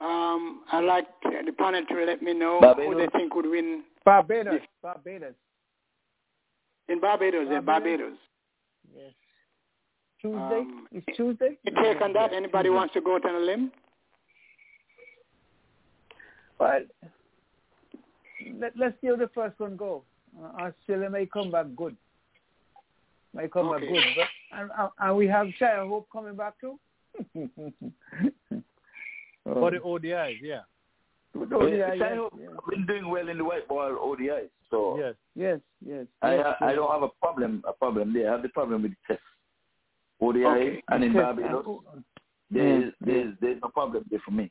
Um, 0.00 0.62
I'd 0.70 0.84
like 0.84 1.06
the 1.24 1.52
panel 1.52 1.84
to 1.86 2.04
let 2.04 2.22
me 2.22 2.34
know 2.34 2.60
Barbados. 2.60 2.92
who 2.92 2.98
they 3.00 3.08
think 3.18 3.34
would 3.34 3.46
win. 3.46 3.82
Barbados. 4.04 4.60
Barbados. 4.82 5.34
In 6.88 7.00
Barbados, 7.00 7.48
Barbados. 7.48 7.64
Barbados. 7.64 8.18
Yes. 8.94 9.12
Tuesday? 10.20 10.38
Um, 10.38 10.86
it's 10.92 11.16
Tuesday? 11.16 11.58
You 11.64 11.72
take 11.82 12.00
on 12.00 12.12
that? 12.12 12.32
Anybody 12.32 12.70
wants 12.70 12.94
to 12.94 13.00
go 13.00 13.16
out 13.16 13.24
on 13.24 13.34
a 13.34 13.38
limb? 13.38 13.72
Well, 16.58 16.80
let, 18.58 18.72
let's 18.76 18.94
see 19.00 19.08
how 19.08 19.16
the 19.16 19.30
first 19.34 19.58
one 19.60 19.76
go. 19.76 20.02
Uh, 20.40 20.62
Australia 20.62 21.10
may 21.10 21.26
come 21.26 21.50
back 21.50 21.66
good. 21.76 21.96
May 23.34 23.48
come 23.48 23.68
okay. 23.68 23.86
back 23.86 23.94
good. 23.94 24.04
But, 24.16 24.26
and, 24.52 24.70
and 24.98 25.16
we 25.16 25.26
have 25.26 25.46
Shai 25.58 25.76
Hope 25.76 26.08
coming 26.12 26.36
back 26.36 26.54
too. 26.60 26.78
For 29.44 29.70
the 29.70 29.78
ODIs, 29.78 30.38
yeah. 30.42 30.60
With 31.34 31.50
ODIs, 31.50 31.78
yes, 31.78 31.96
yes, 31.98 32.30
yes. 32.38 32.50
been 32.68 32.86
doing 32.86 33.08
well 33.08 33.28
in 33.28 33.38
the 33.38 33.44
white 33.44 33.68
ball 33.68 33.96
ODIs. 33.96 34.48
So 34.70 34.98
yes, 34.98 35.14
yes, 35.34 35.60
yes. 35.84 36.06
I 36.22 36.36
yes, 36.36 36.54
I 36.60 36.74
don't 36.74 36.90
have 36.90 37.02
a 37.02 37.08
problem 37.20 37.62
a 37.66 37.72
problem 37.72 38.12
there. 38.12 38.28
I 38.28 38.32
have 38.32 38.42
the 38.42 38.48
problem 38.50 38.82
with 38.82 38.92
the 38.92 39.14
test 39.14 39.24
ODI 40.20 40.44
okay. 40.44 40.82
and 40.88 41.04
in 41.04 41.12
Barbados. 41.12 41.80
There's 42.50 42.92
there's 43.00 43.34
there's 43.40 43.60
no 43.62 43.68
problem 43.68 44.04
there 44.10 44.20
for 44.24 44.30
me. 44.30 44.50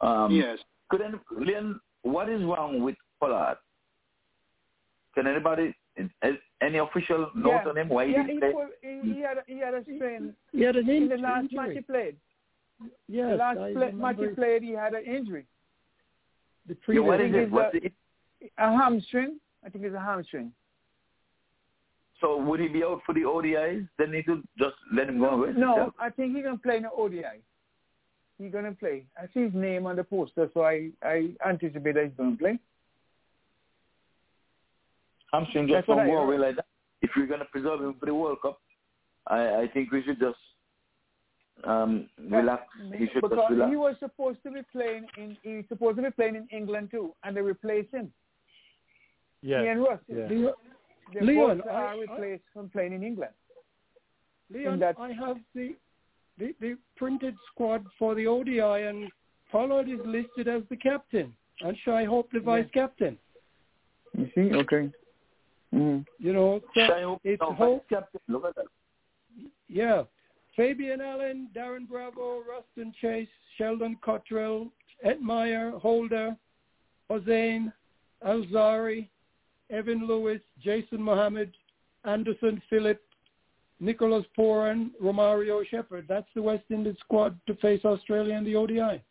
Um, 0.00 0.30
yes. 0.32 0.58
Could 0.88 1.02
any, 1.02 1.18
Leon, 1.36 1.80
what 2.02 2.28
is 2.28 2.42
wrong 2.42 2.82
with 2.82 2.96
Pollard? 3.20 3.56
Can 5.14 5.26
anybody 5.26 5.74
any 6.62 6.78
official 6.78 7.30
note 7.34 7.60
yeah. 7.64 7.68
on 7.68 7.78
him? 7.78 7.88
Why 7.88 8.04
yeah, 8.04 8.26
he 8.26 8.34
he, 8.34 8.38
play? 8.38 8.52
he, 8.82 9.14
he 9.14 9.20
had 9.20 9.38
a, 9.38 9.42
he 9.46 9.58
had 9.58 9.74
a 9.74 9.82
strain. 9.82 10.34
He 10.52 10.62
had 10.62 10.76
an 10.76 10.88
in 10.88 11.08
the 11.08 11.16
last 11.16 11.42
injury. 11.42 11.56
match 11.58 11.76
he 11.76 11.80
played. 11.82 12.16
Yes, 13.08 13.30
the 13.30 13.36
last 13.36 13.56
play, 13.56 13.92
match 13.92 14.16
he 14.18 14.26
played, 14.28 14.62
he 14.62 14.72
had 14.72 14.94
an 14.94 15.04
injury. 15.04 15.46
The 16.66 16.74
Yeah, 16.74 16.84
previous 16.84 17.06
what 17.06 17.20
is 17.20 17.34
it? 17.34 17.50
What's 17.50 17.74
a- 17.74 17.86
it? 17.86 17.92
A 18.58 18.76
hamstring. 18.76 19.40
I 19.64 19.70
think 19.70 19.84
it's 19.84 19.94
a 19.94 20.00
hamstring. 20.00 20.52
So 22.20 22.38
would 22.38 22.60
he 22.60 22.68
be 22.68 22.82
out 22.82 23.02
for 23.04 23.14
the 23.14 23.24
ODIs? 23.24 23.86
Then 23.98 24.12
need 24.12 24.26
to 24.26 24.42
just 24.58 24.76
let 24.92 25.08
him 25.08 25.18
go 25.18 25.30
away. 25.30 25.52
No, 25.52 25.74
himself? 25.74 25.94
I 25.98 26.10
think 26.10 26.34
he's 26.34 26.44
gonna 26.44 26.58
play 26.58 26.78
in 26.78 26.84
the 26.84 26.90
ODI. 26.90 27.42
He's 28.38 28.52
gonna 28.52 28.72
play. 28.72 29.04
I 29.18 29.26
see 29.32 29.44
his 29.44 29.54
name 29.54 29.86
on 29.86 29.96
the 29.96 30.04
poster, 30.04 30.50
so 30.54 30.62
I 30.62 30.90
I 31.02 31.34
anticipate 31.46 31.94
that 31.94 32.04
he's 32.04 32.14
gonna 32.16 32.36
play. 32.36 32.58
Hamstring 35.32 35.66
just 35.66 35.74
That's 35.78 35.88
what 35.88 35.96
don't 35.96 36.04
I 36.06 36.08
go 36.10 36.18
heard. 36.18 36.24
away 36.24 36.38
like 36.38 36.56
that. 36.56 36.66
If 37.02 37.10
we're 37.16 37.26
going 37.26 37.40
to 37.40 37.46
preserve 37.46 37.80
him 37.80 37.94
for 38.00 38.06
the 38.06 38.14
World 38.14 38.38
Cup, 38.42 38.58
I, 39.26 39.62
I 39.62 39.68
think 39.72 39.90
we 39.92 40.02
should 40.02 40.18
just 40.20 40.38
um, 41.64 42.08
relax. 42.30 42.62
He 42.96 43.06
should 43.12 43.22
because 43.22 43.38
just 43.38 43.50
relax. 43.50 43.70
he 43.70 43.76
was 43.76 43.96
supposed 43.98 44.38
to 44.44 44.50
be 44.50 44.60
playing 44.72 45.06
in 45.16 45.36
he's 45.42 45.64
supposed 45.68 45.96
to 45.96 46.02
be 46.02 46.10
playing 46.10 46.36
in 46.36 46.48
England 46.56 46.90
too, 46.90 47.12
and 47.24 47.36
they 47.36 47.40
replaced 47.42 47.92
him. 47.92 48.12
Yes. 49.42 49.62
Ian 49.64 49.78
Russ. 49.80 50.00
Yeah. 50.08 50.26
Leon, 50.28 50.52
They 51.14 51.20
Leon, 51.20 51.58
both 51.58 51.66
I- 51.66 51.70
are 51.70 51.86
I- 51.88 51.98
replaced 51.98 52.44
from 52.52 52.68
playing 52.70 52.92
in 52.94 53.02
England. 53.02 53.32
Leon, 54.52 54.78
that- 54.80 54.96
I 54.98 55.12
have 55.12 55.36
the, 55.54 55.74
the 56.38 56.54
the 56.60 56.76
printed 56.96 57.34
squad 57.52 57.84
for 57.98 58.14
the 58.14 58.26
ODI, 58.26 58.60
and 58.88 59.10
Pollard 59.50 59.88
is 59.88 60.00
listed 60.04 60.48
as 60.48 60.62
the 60.70 60.76
captain, 60.76 61.34
and 61.60 61.76
Shai 61.84 62.04
Hope 62.04 62.30
the 62.32 62.40
vice 62.40 62.68
captain. 62.72 63.18
You 64.16 64.30
see? 64.34 64.54
Okay. 64.54 64.90
Mm-hmm. 65.74 66.02
You 66.24 66.32
know, 66.32 66.60
so 66.74 67.20
it's 67.24 67.40
no, 67.40 67.52
Hope. 67.52 67.86
Look 68.28 68.44
at 68.44 68.54
that. 68.56 68.66
Yeah, 69.68 70.04
Fabian 70.56 71.00
Allen, 71.00 71.48
Darren 71.54 71.88
Bravo, 71.88 72.42
Roston 72.42 72.92
Chase, 73.00 73.28
Sheldon 73.58 73.98
Cottrell, 74.02 74.68
Ed 75.04 75.20
Meyer, 75.20 75.72
Holder, 75.72 76.36
Hosein, 77.10 77.72
Alzarri, 78.26 79.08
Evan 79.70 80.06
Lewis, 80.06 80.40
Jason 80.62 81.02
Mohammed, 81.02 81.52
Anderson 82.04 82.62
Phillip, 82.70 83.02
Nicholas 83.80 84.24
Pooran, 84.38 84.90
Romario 85.02 85.66
Shepherd. 85.66 86.06
That's 86.08 86.28
the 86.34 86.42
West 86.42 86.64
Indies 86.70 86.96
squad 87.00 87.38
to 87.46 87.54
face 87.56 87.84
Australia 87.84 88.34
in 88.36 88.44
the 88.44 88.56
ODI. 88.56 89.02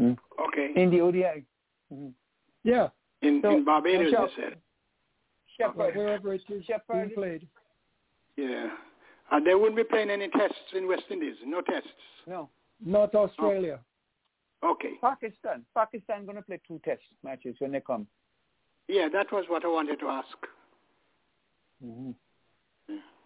Okay. 0.00 0.72
In 0.76 0.90
the 0.90 1.00
ODI. 1.00 1.44
Mm-hmm. 1.92 2.08
Yeah, 2.64 2.88
In, 3.22 3.40
So, 3.42 3.50
in 3.50 3.64
Barbados, 3.64 4.12
you 4.12 4.28
said. 4.36 4.56
Shepherd. 5.66 5.96
wherever 5.96 6.34
it 6.34 6.42
is 6.48 6.64
Shepherd. 6.64 6.92
being 6.92 7.10
played. 7.14 7.46
Yeah. 8.36 8.68
And 9.32 9.46
they 9.46 9.54
wouldn't 9.54 9.76
be 9.76 9.84
playing 9.84 10.10
any 10.10 10.28
tests 10.28 10.56
in 10.74 10.88
West 10.88 11.04
Indies. 11.10 11.36
No 11.44 11.60
tests. 11.60 11.88
No. 12.26 12.48
Not 12.84 13.14
Australia. 13.14 13.80
Okay. 14.64 14.92
Pakistan. 15.00 15.64
Pakistan 15.74 16.24
going 16.24 16.36
to 16.36 16.42
play 16.42 16.60
two 16.66 16.80
test 16.84 17.02
matches 17.22 17.54
when 17.58 17.72
they 17.72 17.80
come. 17.80 18.06
Yeah, 18.88 19.08
that 19.12 19.30
was 19.32 19.44
what 19.48 19.64
I 19.64 19.68
wanted 19.68 20.00
to 20.00 20.06
ask. 20.08 20.36
Mm-hmm. 21.84 22.10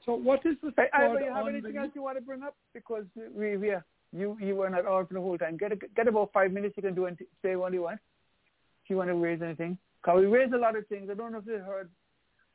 So 0.05 0.15
what 0.15 0.41
is 0.45 0.57
the 0.63 0.73
Hey, 0.77 0.89
squad 0.93 1.03
Ivor, 1.03 1.21
you 1.21 1.33
have 1.33 1.47
anything 1.49 1.73
the- 1.75 1.81
else 1.81 1.91
you 1.95 2.03
want 2.03 2.19
to 2.19 2.23
bring 2.23 2.43
up? 2.43 2.55
Because 2.75 3.05
we, 3.35 3.57
we 3.57 3.71
are, 3.71 3.85
you 4.13 4.37
you 4.41 4.55
were 4.55 4.69
not 4.69 4.87
on 4.87 5.07
for 5.07 5.15
the 5.15 5.21
whole 5.21 5.39
time. 5.39 5.57
Get 5.57 5.73
a, 5.73 5.77
get 5.97 6.07
about 6.07 6.31
five 6.33 6.53
minutes. 6.53 6.75
You 6.77 6.83
can 6.83 6.95
do 6.95 7.07
and 7.07 7.19
say 7.43 7.57
what 7.57 7.73
you 7.73 7.83
want. 7.83 7.99
If 8.85 8.91
you 8.91 8.97
want 8.99 9.09
to 9.09 9.15
raise 9.15 9.41
anything, 9.41 9.79
because 10.03 10.21
we 10.21 10.27
raised 10.27 10.53
a 10.53 10.59
lot 10.59 10.77
of 10.77 10.87
things. 10.89 11.09
I 11.11 11.15
don't 11.15 11.33
know 11.33 11.39
if 11.39 11.47
you 11.47 11.59
heard 11.59 11.89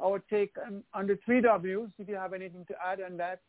our 0.02 0.20
take 0.30 0.54
on, 0.94 1.08
the 1.08 1.18
three 1.26 1.42
Ws. 1.42 1.90
If 1.98 2.08
you 2.08 2.16
have 2.16 2.34
anything 2.34 2.66
to 2.66 2.76
add 2.84 3.02
on 3.02 3.18
that, 3.18 3.42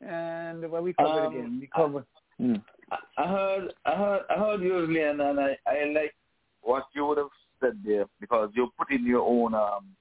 and 0.00 0.68
well, 0.70 0.82
we 0.82 0.92
covered 0.92 1.26
Um, 1.26 1.32
again. 1.32 1.58
We 1.60 1.66
covered. 1.68 2.06
Mm. 2.40 2.62
I 2.90 2.98
I 3.16 3.26
heard, 3.28 3.74
I 3.84 3.94
heard, 3.94 4.22
I 4.30 4.34
heard 4.38 4.60
you, 4.62 4.78
Leon, 4.86 5.20
and 5.20 5.40
I, 5.40 5.56
I 5.66 5.84
like 5.94 6.14
what 6.62 6.84
you 6.94 7.06
would 7.06 7.18
have 7.18 7.28
said 7.60 7.78
there 7.84 8.06
because 8.20 8.50
you 8.54 8.70
put 8.78 8.90
in 8.90 9.06
your 9.06 9.22
own, 9.22 9.54
um, 9.54 9.94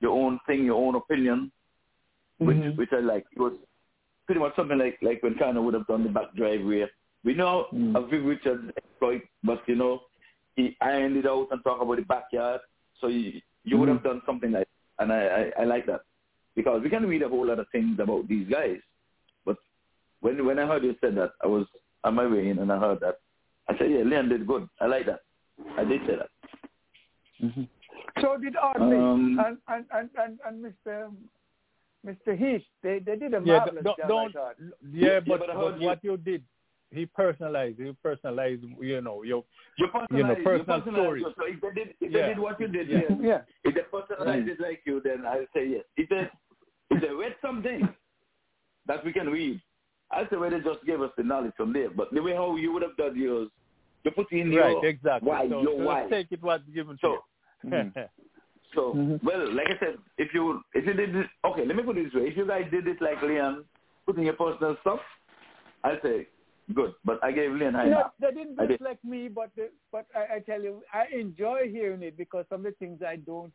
your 0.00 0.12
own 0.12 0.40
thing, 0.46 0.64
your 0.64 0.82
own 0.84 0.94
opinion, 0.96 1.52
which, 2.38 2.56
Mhm. 2.56 2.76
which 2.76 2.92
I 2.92 3.00
like. 3.00 3.26
It 3.32 3.38
was 3.38 3.52
pretty 4.26 4.40
much 4.40 4.56
something 4.56 4.78
like, 4.78 4.98
like 5.02 5.22
when 5.22 5.36
China 5.38 5.60
would 5.62 5.74
have 5.74 5.86
done 5.86 6.02
the 6.02 6.08
back 6.10 6.34
drive 6.34 6.64
where 6.64 6.90
we 7.24 7.34
know 7.34 7.66
Mm. 7.72 7.96
a 7.96 8.06
Viv 8.06 8.24
Richards 8.24 8.72
exploit, 8.76 9.22
but 9.42 9.62
you 9.68 9.76
know, 9.76 10.02
he 10.56 10.76
ironed 10.80 11.16
it 11.16 11.26
out 11.26 11.48
and 11.50 11.62
talk 11.62 11.80
about 11.80 11.96
the 11.96 12.02
backyard. 12.02 12.60
So 13.00 13.08
you, 13.08 13.40
you 13.64 13.76
would 13.78 13.88
Mhm. 13.88 13.94
have 13.94 14.02
done 14.04 14.22
something 14.26 14.52
like, 14.52 14.68
and 14.98 15.12
I, 15.12 15.26
I, 15.58 15.62
I 15.62 15.64
like 15.64 15.86
that 15.86 16.02
because 16.54 16.82
we 16.82 16.90
can 16.90 17.06
read 17.06 17.22
a 17.22 17.28
whole 17.28 17.46
lot 17.46 17.58
of 17.58 17.66
things 17.72 17.98
about 17.98 18.28
these 18.28 18.46
guys, 18.48 18.78
but 19.44 19.56
when 20.20 20.44
when 20.46 20.58
I 20.58 20.66
heard 20.66 20.84
you 20.84 20.94
said 21.00 21.14
that, 21.16 21.32
I 21.42 21.46
was 21.46 21.66
on 22.04 22.14
my 22.14 22.26
way 22.26 22.48
in 22.50 22.58
and 22.58 22.70
I 22.72 22.78
heard 22.78 23.00
that. 23.00 23.20
I 23.68 23.76
said, 23.78 23.90
yeah, 23.90 24.02
Leon 24.02 24.28
did 24.28 24.46
good. 24.46 24.68
I 24.80 24.86
like 24.86 25.06
that. 25.06 25.20
I 25.78 25.84
did 25.84 26.00
say 26.06 26.16
that. 26.16 26.30
So 28.20 28.36
did 28.38 28.56
Audley 28.56 28.96
Um, 28.96 29.38
and, 29.44 29.58
and, 29.68 29.84
and, 29.92 30.10
and, 30.16 30.38
and 30.46 30.64
Mr. 30.64 31.12
Mr. 32.06 32.36
Heath. 32.38 32.62
They 32.82 32.98
they 32.98 33.16
did 33.16 33.32
a 33.34 33.40
Yeah, 33.40 33.58
marvelous 33.58 33.84
don't, 33.84 33.96
job. 33.98 34.08
don't 34.08 34.28
I 34.30 34.32
thought. 34.38 34.56
yeah, 34.92 35.12
Yeah, 35.14 35.20
but, 35.20 35.40
but 35.40 35.50
I 35.50 35.54
but 35.54 35.62
heard 35.72 35.80
you- 35.80 35.86
what 35.86 36.04
you 36.04 36.16
did, 36.18 36.44
he 36.94 37.06
personalized. 37.06 37.78
He 37.80 37.92
personalized. 38.02 38.62
You 38.80 39.00
know, 39.00 39.22
your 39.22 39.44
You 39.76 39.86
you 40.10 40.22
know 40.22 40.34
personal 40.34 40.58
you 40.58 40.64
personalize 40.64 40.92
stories. 40.94 41.24
So 41.36 41.44
if 41.46 41.60
they 41.60 41.70
did, 41.70 41.94
if 42.00 42.12
Yeah. 42.12 42.22
they 42.22 42.28
did 42.28 42.38
what 42.38 42.60
you 42.60 42.68
did, 42.68 42.88
Yeah. 42.88 43.00
yes. 43.00 43.18
Yeah. 43.20 43.40
If 43.64 43.74
they 43.74 43.82
personalized 43.82 44.48
it 44.48 44.60
like 44.60 44.82
you, 44.86 45.00
then 45.02 45.26
I'll 45.26 45.46
say 45.54 45.66
yes. 45.66 45.84
If 45.96 46.08
they 46.08 46.30
if 46.90 47.00
they 47.02 47.10
read 47.10 47.34
something 47.42 47.88
that 48.86 49.04
we 49.04 49.12
can 49.12 49.28
read, 49.28 49.60
I'll 50.10 50.28
say 50.30 50.36
well, 50.36 50.50
they 50.50 50.60
just 50.60 50.84
gave 50.84 51.00
us 51.00 51.10
the 51.16 51.22
knowledge 51.24 51.54
from 51.56 51.72
there. 51.72 51.90
But 51.90 52.12
the 52.12 52.20
way 52.20 52.34
how 52.34 52.56
you 52.56 52.72
would 52.72 52.82
have 52.82 52.96
done 52.96 53.18
yours, 53.18 53.48
you 54.04 54.10
put 54.12 54.30
in 54.32 54.52
your 54.52 54.62
Right, 54.64 54.84
exactly. 54.84 55.28
why, 55.28 55.48
so, 55.48 55.62
your 55.62 55.78
so 55.78 55.84
why. 55.84 56.00
let's 56.00 56.10
take 56.10 56.32
it 56.32 56.42
what's 56.42 56.68
given 56.70 56.98
So 57.00 57.08
to 57.08 57.14
you. 57.64 57.70
Mhm. 57.70 58.08
So 58.74 58.92
Mhm. 58.94 59.22
well, 59.22 59.52
like 59.54 59.68
I 59.68 59.78
said, 59.78 59.98
if 60.18 60.34
you 60.34 60.60
if 60.74 60.84
you 60.84 60.94
did 60.94 61.14
it, 61.14 61.26
okay, 61.44 61.64
let 61.64 61.76
me 61.76 61.82
put 61.84 61.96
it 61.96 62.04
this 62.04 62.14
way: 62.14 62.26
if 62.28 62.36
you 62.36 62.46
guys 62.46 62.68
did 62.70 62.88
it 62.88 63.00
like 63.00 63.22
Leon, 63.22 63.64
putting 64.04 64.24
your 64.24 64.34
personal 64.34 64.76
stuff, 64.80 65.00
I'll 65.84 66.00
say 66.02 66.26
good. 66.72 66.94
But 67.04 67.22
I 67.22 67.32
gave 67.32 67.52
Leon 67.52 67.74
high 67.74 67.88
No, 67.88 68.10
they 68.20 68.30
didn't 68.30 68.58
I 68.58 68.66
did. 68.66 68.80
me, 69.04 69.28
but 69.28 69.50
the, 69.56 69.70
but 69.92 70.06
I, 70.14 70.36
I 70.36 70.38
tell 70.40 70.62
you, 70.62 70.82
I 70.92 71.06
enjoy 71.14 71.68
hearing 71.70 72.02
it 72.02 72.16
because 72.16 72.46
some 72.48 72.60
of 72.60 72.72
the 72.72 72.78
things 72.78 73.00
I 73.06 73.16
don't 73.16 73.52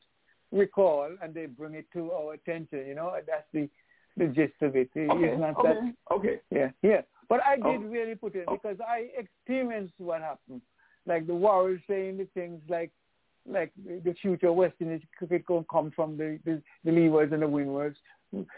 recall, 0.51 1.09
and 1.21 1.33
they 1.33 1.45
bring 1.45 1.75
it 1.75 1.85
to 1.93 2.11
our 2.11 2.33
attention. 2.33 2.85
You 2.88 2.95
know, 2.95 3.13
that's 3.25 3.47
the 3.53 3.69
the 4.17 4.27
gist 4.27 4.61
of 4.61 4.75
it. 4.75 4.89
It- 4.95 5.09
Okay, 5.09 5.25
It's 5.29 5.39
not 5.39 5.55
okay, 5.57 5.73
that. 5.73 6.13
okay. 6.15 6.39
Yeah, 6.51 6.69
yeah. 6.81 7.01
But 7.29 7.41
I 7.43 7.57
Oh. 7.63 7.71
did 7.77 7.89
really 7.89 8.15
put 8.15 8.35
in 8.35 8.43
oh. 8.47 8.53
because 8.55 8.77
I 8.81 9.09
experienced 9.17 9.93
what 9.97 10.21
happened. 10.21 10.61
Like 11.05 11.27
the 11.27 11.35
Warriors 11.35 11.81
saying 11.88 12.17
the 12.17 12.25
things 12.33 12.61
like, 12.67 12.91
like 13.47 13.71
the 13.77 14.13
future 14.21 14.51
West 14.51 14.75
Indies 14.79 15.01
to 15.19 15.65
come 15.71 15.91
from 15.95 16.17
the, 16.17 16.39
the 16.45 16.61
the 16.83 16.91
leewards 16.91 17.31
and 17.33 17.41
the 17.41 17.47
windwards. 17.47 17.97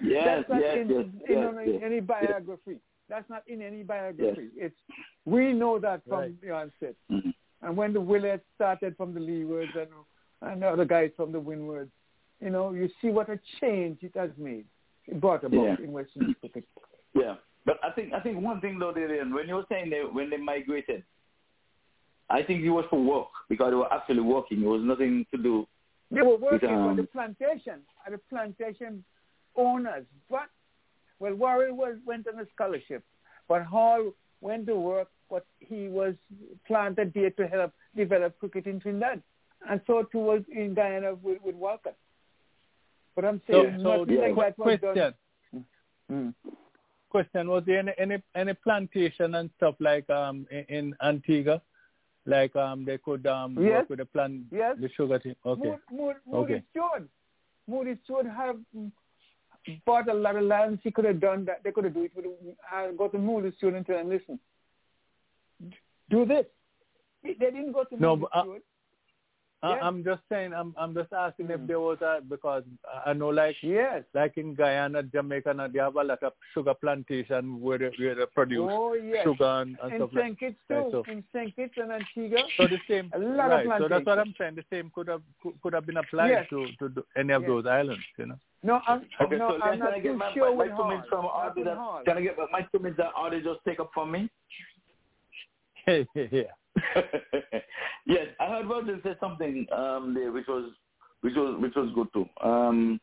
Yes, 0.01 0.45
That's 0.47 0.49
not 0.49 0.61
yes, 0.61 0.77
in, 0.77 0.89
yes, 0.89 1.05
in 1.29 1.37
yes, 1.37 1.53
any, 1.59 1.71
yes, 1.73 1.81
any 1.85 1.95
yes. 1.95 2.03
biography. 2.05 2.77
That's 3.11 3.29
not 3.29 3.43
in 3.45 3.61
any 3.61 3.83
biography. 3.83 4.47
It's 4.55 4.75
we 5.25 5.51
know 5.51 5.77
that 5.79 6.01
from 6.07 6.19
Right. 6.19 6.41
the 6.41 6.51
onset. 6.51 6.95
Mm-hmm. 7.11 7.31
And 7.61 7.75
when 7.75 7.91
the 7.91 7.99
Willets 7.99 8.45
started 8.55 8.95
from 8.95 9.13
the 9.13 9.19
leewards 9.19 9.75
and 9.75 9.89
and 10.43 10.61
the 10.61 10.67
other 10.67 10.85
guys 10.85 11.11
from 11.17 11.33
the 11.33 11.39
windwards, 11.39 11.91
you 12.39 12.49
know, 12.49 12.71
you 12.71 12.89
see 13.01 13.09
what 13.09 13.29
a 13.29 13.37
change 13.59 13.97
it 14.01 14.13
has 14.15 14.31
made. 14.37 14.65
It 15.07 15.19
brought 15.19 15.43
about 15.43 15.61
Yeah. 15.61 15.75
in 15.85 15.91
West 15.91 16.11
Indies. 16.15 16.63
Yeah, 17.13 17.35
but 17.65 17.77
I 17.83 17.91
think 17.91 18.13
I 18.13 18.21
think 18.21 18.39
one 18.41 18.61
thing 18.61 18.79
though, 18.79 18.93
Darian, 18.93 19.33
when 19.33 19.45
you 19.49 19.55
were 19.55 19.65
saying 19.67 19.89
they 19.89 20.03
when 20.05 20.29
they 20.29 20.37
migrated, 20.37 21.03
I 22.29 22.41
think 22.43 22.63
it 22.63 22.69
was 22.69 22.85
for 22.89 23.01
work 23.03 23.27
because 23.49 23.71
they 23.71 23.75
were 23.75 23.93
actually 23.93 24.21
working. 24.21 24.63
It 24.63 24.67
was 24.67 24.81
nothing 24.81 25.25
to 25.31 25.37
do. 25.37 25.67
They 26.11 26.21
were 26.21 26.37
working 26.37 26.69
um, 26.69 26.95
for 26.95 27.01
the 27.01 27.07
plantation, 27.09 27.81
at 28.05 28.13
the 28.13 28.21
plantation 28.29 29.03
owners. 29.57 30.05
But 30.29 30.49
well, 31.21 31.35
Warren 31.35 31.77
was 31.77 31.95
went 32.05 32.27
on 32.27 32.39
a 32.39 32.45
scholarship, 32.53 33.03
but 33.47 33.63
Hall 33.63 34.11
went 34.41 34.65
to 34.67 34.75
work. 34.75 35.07
But 35.29 35.45
he 35.59 35.87
was 35.87 36.15
planted 36.67 37.13
there 37.13 37.29
to 37.29 37.47
help 37.47 37.71
develop 37.95 38.37
cricket 38.39 38.65
in 38.65 38.81
Trinidad, 38.81 39.21
and 39.69 39.79
so 39.87 40.03
too 40.11 40.17
was 40.17 40.41
in 40.51 40.73
Guyana 40.73 41.13
with, 41.13 41.41
with 41.41 41.55
Walcott. 41.55 41.95
But 43.15 43.25
I'm 43.25 43.41
So, 43.47 43.63
saying 43.63 43.79
so 43.83 44.03
nothing 44.03 44.17
like 44.17 44.35
that 44.35 44.57
was 44.57 44.79
question, 44.81 44.95
done. 44.95 45.13
Mm. 46.11 46.33
question: 47.09 47.47
Was 47.49 47.63
there 47.65 47.79
any, 47.79 47.93
any 47.97 48.17
any 48.35 48.53
plantation 48.55 49.35
and 49.35 49.49
stuff 49.57 49.75
like 49.79 50.09
um 50.09 50.47
in, 50.51 50.65
in 50.77 50.95
Antigua, 51.01 51.61
like 52.25 52.55
um 52.55 52.83
they 52.83 52.97
could 52.97 53.25
um 53.27 53.55
Yes. 53.55 53.73
work 53.73 53.89
with 53.91 53.99
the 53.99 54.05
plant, 54.05 54.43
Yes. 54.51 54.75
the 54.81 54.89
sugar 54.97 55.19
thing? 55.19 55.35
Okay, 55.45 55.75
Mood, 55.91 56.15
Okay. 56.33 56.63
Stewart. 56.71 57.07
Moody 57.67 57.95
Stewart 58.03 58.25
have 58.25 58.57
bought 59.85 60.09
a 60.09 60.13
lot 60.13 60.35
of 60.35 60.43
land. 60.43 60.79
He 60.83 60.91
could 60.91 61.05
have 61.05 61.19
done 61.19 61.45
that. 61.45 61.63
They 61.63 61.71
could 61.71 61.83
have 61.83 61.93
do 61.93 62.03
it 62.03 62.11
with. 62.15 62.25
Uh, 62.25 62.91
go 62.97 63.07
to 63.07 63.17
Moody 63.17 63.51
Stewart 63.57 63.75
and 63.75 64.09
listen, 64.09 64.39
do 66.09 66.25
this. 66.25 66.45
They 67.23 67.33
didn't 67.33 67.73
go 67.73 67.83
to 67.83 68.01
No, 68.01 68.15
Moody 68.15 68.27
but, 68.33 68.37
uh, 68.37 68.43
Stewart. 68.43 68.61
I, 69.63 69.75
Yeah. 69.75 69.87
I'm 69.87 70.03
just 70.03 70.21
saying, 70.27 70.53
I'm 70.53 70.73
I'm 70.77 70.93
just 70.95 71.13
asking 71.13 71.47
Mm. 71.47 71.55
if 71.61 71.67
there 71.67 71.79
was 71.79 72.01
a 72.01 72.21
because 72.27 72.63
I 73.05 73.13
know 73.13 73.29
like 73.29 73.55
yes, 73.61 74.03
like 74.15 74.37
in 74.37 74.55
Guyana, 74.55 75.03
Jamaica, 75.03 75.51
and 75.51 75.71
they 75.73 75.79
have 75.79 75.95
a 75.95 76.03
lot 76.03 76.23
of 76.23 76.33
sugar 76.53 76.73
plantation 76.73 77.61
where 77.61 77.77
they, 77.77 77.91
where 77.99 78.15
they 78.15 78.25
produce 78.33 78.69
Oh 78.71 78.93
yes. 78.95 79.23
sugar 79.23 79.45
and, 79.61 79.77
and 79.83 79.93
in 79.93 79.97
stuff 79.99 80.09
like 80.13 80.23
St. 80.23 80.39
Kitts 80.39 80.55
right, 80.69 80.85
so- 80.91 81.03
In 81.07 81.23
St. 81.33 81.55
Kitts 81.55 81.73
and 81.77 81.91
Antigua. 81.91 82.43
So 82.57 82.67
the 82.67 82.79
same, 82.87 83.11
A 83.13 83.19
lot 83.19 83.51
of 83.51 83.67
right? 83.67 83.81
So 83.81 83.87
that's 83.87 84.05
what. 84.05 84.17
I'm 84.19 84.33
saying. 84.37 84.55
The 84.55 84.65
same 84.71 84.91
could 84.95 85.07
have 85.07 85.21
could, 85.43 85.53
could 85.61 85.73
have 85.73 85.85
been 85.85 85.97
applied 85.97 86.29
Yes. 86.29 86.47
to 86.49 86.65
to 86.79 86.89
do 86.89 87.03
any 87.15 87.31
of 87.33 87.43
Yes. 87.43 87.49
those 87.49 87.65
islands, 87.67 88.03
you 88.17 88.25
know. 88.25 88.39
No, 88.63 88.79
I'm, 88.87 89.05
Okay, 89.21 89.37
no, 89.37 89.57
so 89.57 89.61
I'm 89.63 89.79
not 89.79 89.87
can 89.89 89.93
I 89.95 89.99
get 89.99 90.11
too 90.11 90.17
my, 90.17 90.33
sure 90.33 90.49
my, 90.55 90.63
with 90.65 90.71
my 90.71 90.77
two 90.77 90.87
minutes 90.89 91.07
from 91.09 91.21
Hall. 91.21 91.33
Not 91.33 91.49
Audley? 91.51 91.61
with 91.63 91.67
that- 91.71 91.77
Hall. 91.77 92.01
Can 92.05 92.17
I 92.17 92.21
get 92.21 92.37
my 92.51 92.61
two 92.71 92.79
minutes 92.79 92.97
that 92.97 93.11
Audley 93.17 93.41
just 93.41 93.59
take 93.67 93.79
up 93.79 93.89
from 93.93 94.11
me? 94.11 94.29
yeah. 95.87 96.43
yes, 98.05 98.27
I 98.39 98.47
heard 98.47 98.67
Virgil 98.67 98.99
say 99.03 99.15
something 99.19 99.65
um, 99.75 100.13
there, 100.13 100.31
which 100.31 100.47
was 100.47 100.71
which 101.21 101.35
was 101.35 101.61
which 101.61 101.75
was 101.75 101.89
good 101.93 102.07
too. 102.13 102.25
Um, 102.41 102.99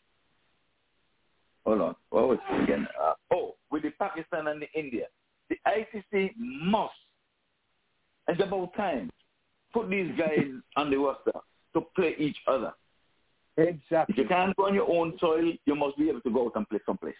hold 1.65 1.81
on, 1.81 1.97
what 2.11 2.29
was 2.29 2.39
it 2.51 2.63
again? 2.65 2.87
Uh, 3.01 3.15
oh, 3.33 3.55
with 3.71 3.83
the 3.83 3.91
Pakistan 3.91 4.49
and 4.49 4.63
the 4.63 4.69
India, 4.79 5.07
the 5.49 5.57
ICC 5.67 6.31
must, 6.39 6.95
it's 8.29 8.43
about 8.43 8.75
time, 8.75 9.11
put 9.73 9.91
these 9.91 10.11
guys 10.19 10.47
on 10.77 10.91
the 10.91 10.97
roster 10.97 11.33
to 11.75 11.83
play 11.95 12.15
each 12.19 12.37
other. 12.47 12.73
Exactly. 13.57 14.15
If 14.15 14.19
you 14.19 14.29
can't 14.29 14.57
go 14.57 14.67
on 14.67 14.75
your 14.75 14.89
own 14.89 15.15
soil, 15.19 15.53
you 15.67 15.75
must 15.75 15.99
be 15.99 16.09
able 16.09 16.21
to 16.21 16.31
go 16.31 16.47
out 16.47 16.53
and 16.57 16.69
play 16.69 16.79
someplace. 16.87 17.17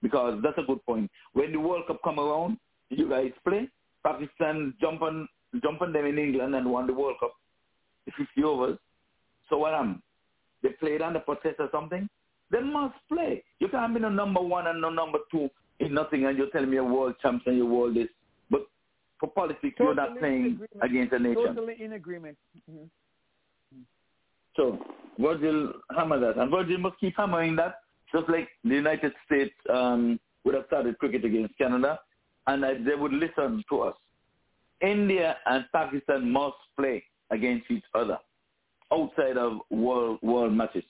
Because 0.00 0.40
that's 0.42 0.56
a 0.58 0.62
good 0.62 0.84
point. 0.86 1.10
When 1.34 1.52
the 1.52 1.60
World 1.60 1.86
Cup 1.86 2.00
come 2.02 2.18
around, 2.18 2.58
you 2.88 3.08
guys 3.08 3.32
play. 3.46 3.68
Pakistan 4.04 4.74
jump 4.80 5.02
on 5.02 5.28
jump 5.62 5.82
on 5.82 5.92
them 5.92 6.06
in 6.06 6.18
England 6.18 6.54
and 6.54 6.70
won 6.70 6.86
the 6.86 6.94
World 6.94 7.16
Cup, 7.20 7.32
the 8.06 8.12
50 8.16 8.44
overs. 8.44 8.78
So 9.48 9.58
what 9.58 9.74
am? 9.74 10.02
They 10.62 10.70
played 10.70 11.02
under 11.02 11.20
protest 11.20 11.56
or 11.58 11.68
something. 11.72 12.08
They 12.50 12.60
must 12.60 12.94
play. 13.08 13.42
You 13.60 13.68
can't 13.68 13.94
be 13.94 14.00
no 14.00 14.08
number 14.08 14.40
one 14.40 14.66
and 14.66 14.80
no 14.80 14.90
number 14.90 15.18
two 15.30 15.50
in 15.80 15.94
nothing, 15.94 16.24
and 16.24 16.36
you're 16.36 16.50
telling 16.50 16.70
me 16.70 16.76
you're 16.76 16.84
world 16.84 17.14
champion, 17.22 17.56
you're 17.56 17.66
world 17.66 17.94
this. 17.94 18.08
But 18.50 18.66
for 19.20 19.30
politics, 19.30 19.74
you're 19.78 19.94
not 19.94 20.18
playing 20.18 20.60
against 20.82 21.12
a 21.12 21.18
nation. 21.18 21.44
Totally 21.54 21.76
in 21.80 21.92
agreement. 21.92 22.36
Mhm. 22.70 22.88
So 24.56 24.78
Virgil 25.18 25.72
hammer 25.96 26.18
that, 26.18 26.36
and 26.36 26.50
Virgil 26.50 26.78
must 26.78 26.98
keep 26.98 27.16
hammering 27.16 27.54
that, 27.56 27.80
just 28.12 28.28
like 28.28 28.48
the 28.64 28.74
United 28.74 29.12
States 29.26 29.54
um, 29.70 30.18
would 30.44 30.54
have 30.54 30.64
started 30.66 30.98
cricket 30.98 31.24
against 31.24 31.56
Canada, 31.58 32.00
and 32.46 32.62
they 32.86 32.94
would 32.94 33.12
listen 33.12 33.62
to 33.68 33.82
us. 33.82 33.96
India 34.80 35.36
and 35.46 35.64
Pakistan 35.72 36.30
must 36.30 36.56
play 36.76 37.02
against 37.30 37.70
each 37.70 37.84
other 37.94 38.18
outside 38.92 39.36
of 39.36 39.58
world 39.70 40.18
world 40.22 40.52
matches. 40.52 40.84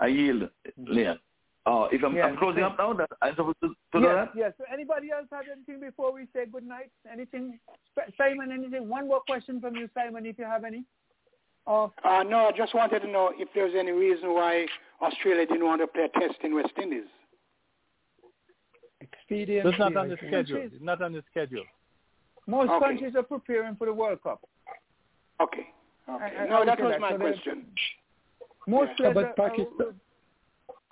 I 0.00 0.06
yield, 0.08 0.48
Leon. 0.76 1.18
Uh, 1.66 1.88
if 1.92 2.02
I'm, 2.04 2.14
Yeah, 2.16 2.26
I'm 2.26 2.36
closing 2.36 2.62
okay. 2.62 2.72
up 2.72 2.78
now, 2.78 2.92
that 2.94 3.10
I'm 3.20 3.34
supposed 3.34 3.58
to, 3.62 3.68
to 3.68 3.98
do 3.98 4.00
yes, 4.00 4.14
that. 4.14 4.30
yes. 4.34 4.52
So 4.56 4.64
anybody 4.72 5.10
else 5.10 5.26
have 5.32 5.44
anything 5.52 5.80
before 5.80 6.12
we 6.14 6.26
say 6.32 6.46
good 6.46 6.66
night? 6.66 6.90
Anything, 7.12 7.58
Simon? 8.16 8.52
Anything? 8.52 8.88
One 8.88 9.08
more 9.08 9.20
question 9.28 9.60
from 9.60 9.74
you, 9.76 9.88
Simon, 9.94 10.24
if 10.24 10.38
you 10.38 10.44
have 10.44 10.64
any. 10.64 10.84
Oh, 11.66 11.92
Uh, 12.04 12.22
no, 12.22 12.46
I 12.46 12.52
just 12.56 12.74
wanted 12.74 13.00
to 13.00 13.08
know 13.08 13.32
if 13.36 13.48
there's 13.54 13.74
any 13.76 13.90
reason 13.90 14.32
why 14.32 14.66
Australia 15.02 15.44
didn't 15.46 15.66
want 15.66 15.82
to 15.82 15.86
play 15.88 16.04
a 16.04 16.20
test 16.20 16.38
in 16.42 16.54
West 16.54 16.72
Indies. 16.80 17.04
expedient. 19.00 19.66
It's 19.66 19.78
not 19.78 19.96
on 19.96 20.08
the 20.08 20.16
schedule. 20.26 20.58
It's 20.62 20.74
not 20.80 21.02
on 21.02 21.12
the 21.12 21.22
schedule. 21.30 21.64
Most 22.48 22.70
Okay. 22.70 22.84
countries 22.86 23.14
are 23.14 23.22
preparing 23.22 23.76
for 23.76 23.84
the 23.86 23.92
World 23.92 24.20
Cup. 24.22 24.40
Okay. 25.40 25.66
I- 26.08 26.14
Okay. 26.14 26.36
I- 26.36 26.44
I 26.44 26.48
no, 26.48 26.64
that 26.64 26.80
was 26.80 26.92
that. 26.92 27.00
my 27.00 27.10
So 27.12 27.18
question. 27.18 27.66
Most 28.66 28.88
Yeah. 28.90 29.12
players 29.12 29.14
But 29.14 29.36
Pakistan- 29.36 30.00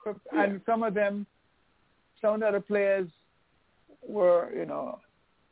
are- 0.07 0.17
and 0.45 0.63
some 0.65 0.83
of 0.85 0.95
them, 0.95 1.27
some 2.21 2.35
of 2.35 2.41
the 2.41 2.47
other 2.49 2.61
players 2.61 3.09
were, 4.03 4.53
you 4.55 4.67
know, 4.67 5.01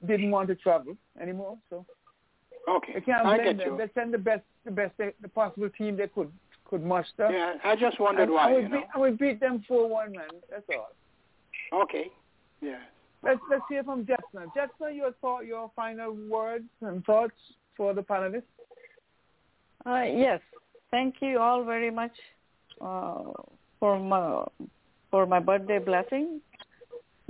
didn't 0.07 0.31
want 0.31 0.49
to 0.49 0.55
travel 0.55 0.97
anymore. 1.18 1.58
So 1.70 1.84
Okay. 2.68 2.92
they 2.94 3.00
can't 3.00 3.26
I 3.26 3.36
blame 3.39 3.57
get 3.57 3.65
them. 3.65 3.73
you. 3.73 3.78
They 3.78 3.89
send 3.94 4.12
the 4.15 4.18
best, 4.18 4.44
the 4.65 4.70
best, 4.70 4.97
the 4.99 5.28
possible 5.28 5.68
team 5.70 5.97
they 5.97 6.08
could 6.08 6.33
could 6.66 6.83
muster. 6.83 7.28
Yeah, 7.31 7.58
I 7.62 7.76
just 7.76 8.00
wondered 8.00 8.23
and, 8.24 8.33
why, 8.33 8.44
I 8.50 8.52
we 8.57 8.62
you 8.62 8.68
beat, 8.68 8.70
know. 8.73 8.86
and 8.94 9.02
we 9.02 9.10
beat 9.10 9.39
them 9.39 9.60
four 9.68 9.86
one, 9.86 10.12
man. 10.12 10.31
That's 10.50 10.65
all. 10.70 10.92
Okay. 11.83 12.10
Yeah. 12.62 12.81
Let's 13.25 13.41
let's 13.51 13.62
hear 13.69 13.83
from 13.83 14.05
Jyotsna. 14.05 14.53
Jyotsna, 14.55 14.94
your 14.94 15.12
thought, 15.20 15.47
your 15.47 15.70
final 15.75 16.15
words 16.28 16.69
and 16.83 17.05
thoughts 17.05 17.33
for 17.77 17.94
the 17.94 18.03
panelists. 18.03 18.43
Uh, 19.86 20.03
yes, 20.03 20.41
thank 20.91 21.17
you 21.20 21.39
all 21.39 21.65
very 21.65 21.91
much 21.91 22.12
uh, 22.81 23.23
for 23.81 23.99
my 23.99 24.44
for 25.11 25.27
my 25.27 25.41
birthday 25.41 25.78
blessing, 25.78 26.41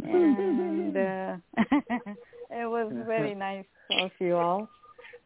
and 0.02 0.96
uh, 0.96 1.36
it 2.50 2.66
was 2.66 2.92
very 3.06 3.34
nice 3.46 3.64
of 3.92 4.10
you 4.18 4.36
all. 4.36 4.68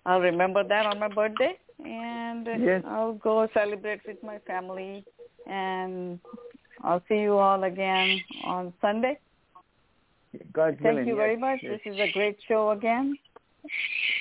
I'll 0.05 0.21
remember 0.21 0.63
that 0.65 0.87
on 0.87 0.99
my 0.99 1.09
birthday, 1.09 1.59
and 1.85 2.47
Yes. 2.47 2.83
I'll 2.87 3.15
go 3.15 3.49
celebrate 3.55 4.01
with 4.07 4.23
my 4.23 4.39
family, 4.47 5.05
and 5.47 6.19
I'll 6.83 7.03
see 7.09 7.21
you 7.21 7.39
all 7.39 7.65
again 7.65 8.21
on 8.45 8.73
Sunday. 8.81 9.19
God 10.53 10.79
Thank 10.83 10.83
willing, 10.83 11.09
you 11.09 11.15
yes, 11.15 11.21
very 11.23 11.37
much. 11.37 11.61
yes. 11.63 11.81
This 11.85 11.95
is 11.95 12.01
a 12.01 12.13
great 12.13 12.39
show 12.47 12.71
again, 12.71 13.17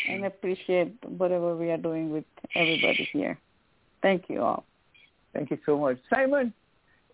and 0.09 0.25
appreciate 0.25 0.93
whatever 1.05 1.55
we 1.55 1.69
are 1.71 1.77
doing 1.77 2.11
with 2.11 2.25
everybody 2.55 3.07
here. 3.11 3.37
Thank 4.01 4.25
you 4.29 4.41
all. 4.41 4.63
Thank 5.33 5.51
you 5.51 5.57
so 5.65 5.77
much, 5.77 5.97
Simon. 6.09 6.53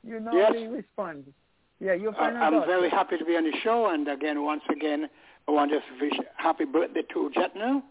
You 0.03 0.19
normally 0.19 0.67
respond. 0.67 1.33
Yeah, 1.79 1.93
your 1.93 2.13
I- 2.13 2.17
final 2.17 2.43
I'm 2.43 2.53
thoughts. 2.53 2.67
very 2.67 2.89
happy 2.89 3.17
to 3.17 3.25
be 3.25 3.35
on 3.35 3.43
the 3.43 3.57
show, 3.63 3.87
and 3.87 4.07
again, 4.07 4.43
once 4.43 4.63
again, 4.69 5.09
I 5.47 5.51
want 5.51 5.71
to 5.71 5.79
wish 5.99 6.13
happy 6.37 6.65
birthday 6.65 7.01
to 7.13 7.31
Jyotsna. 7.35 7.81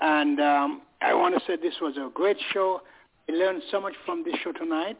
And 0.00 0.40
um, 0.40 0.82
I 1.02 1.14
want 1.14 1.34
to 1.38 1.40
say 1.46 1.56
this 1.56 1.74
was 1.80 1.96
a 1.96 2.10
great 2.12 2.36
show. 2.52 2.80
I 3.28 3.32
learned 3.32 3.62
so 3.70 3.80
much 3.80 3.94
from 4.04 4.24
this 4.24 4.34
show 4.42 4.52
tonight. 4.52 4.96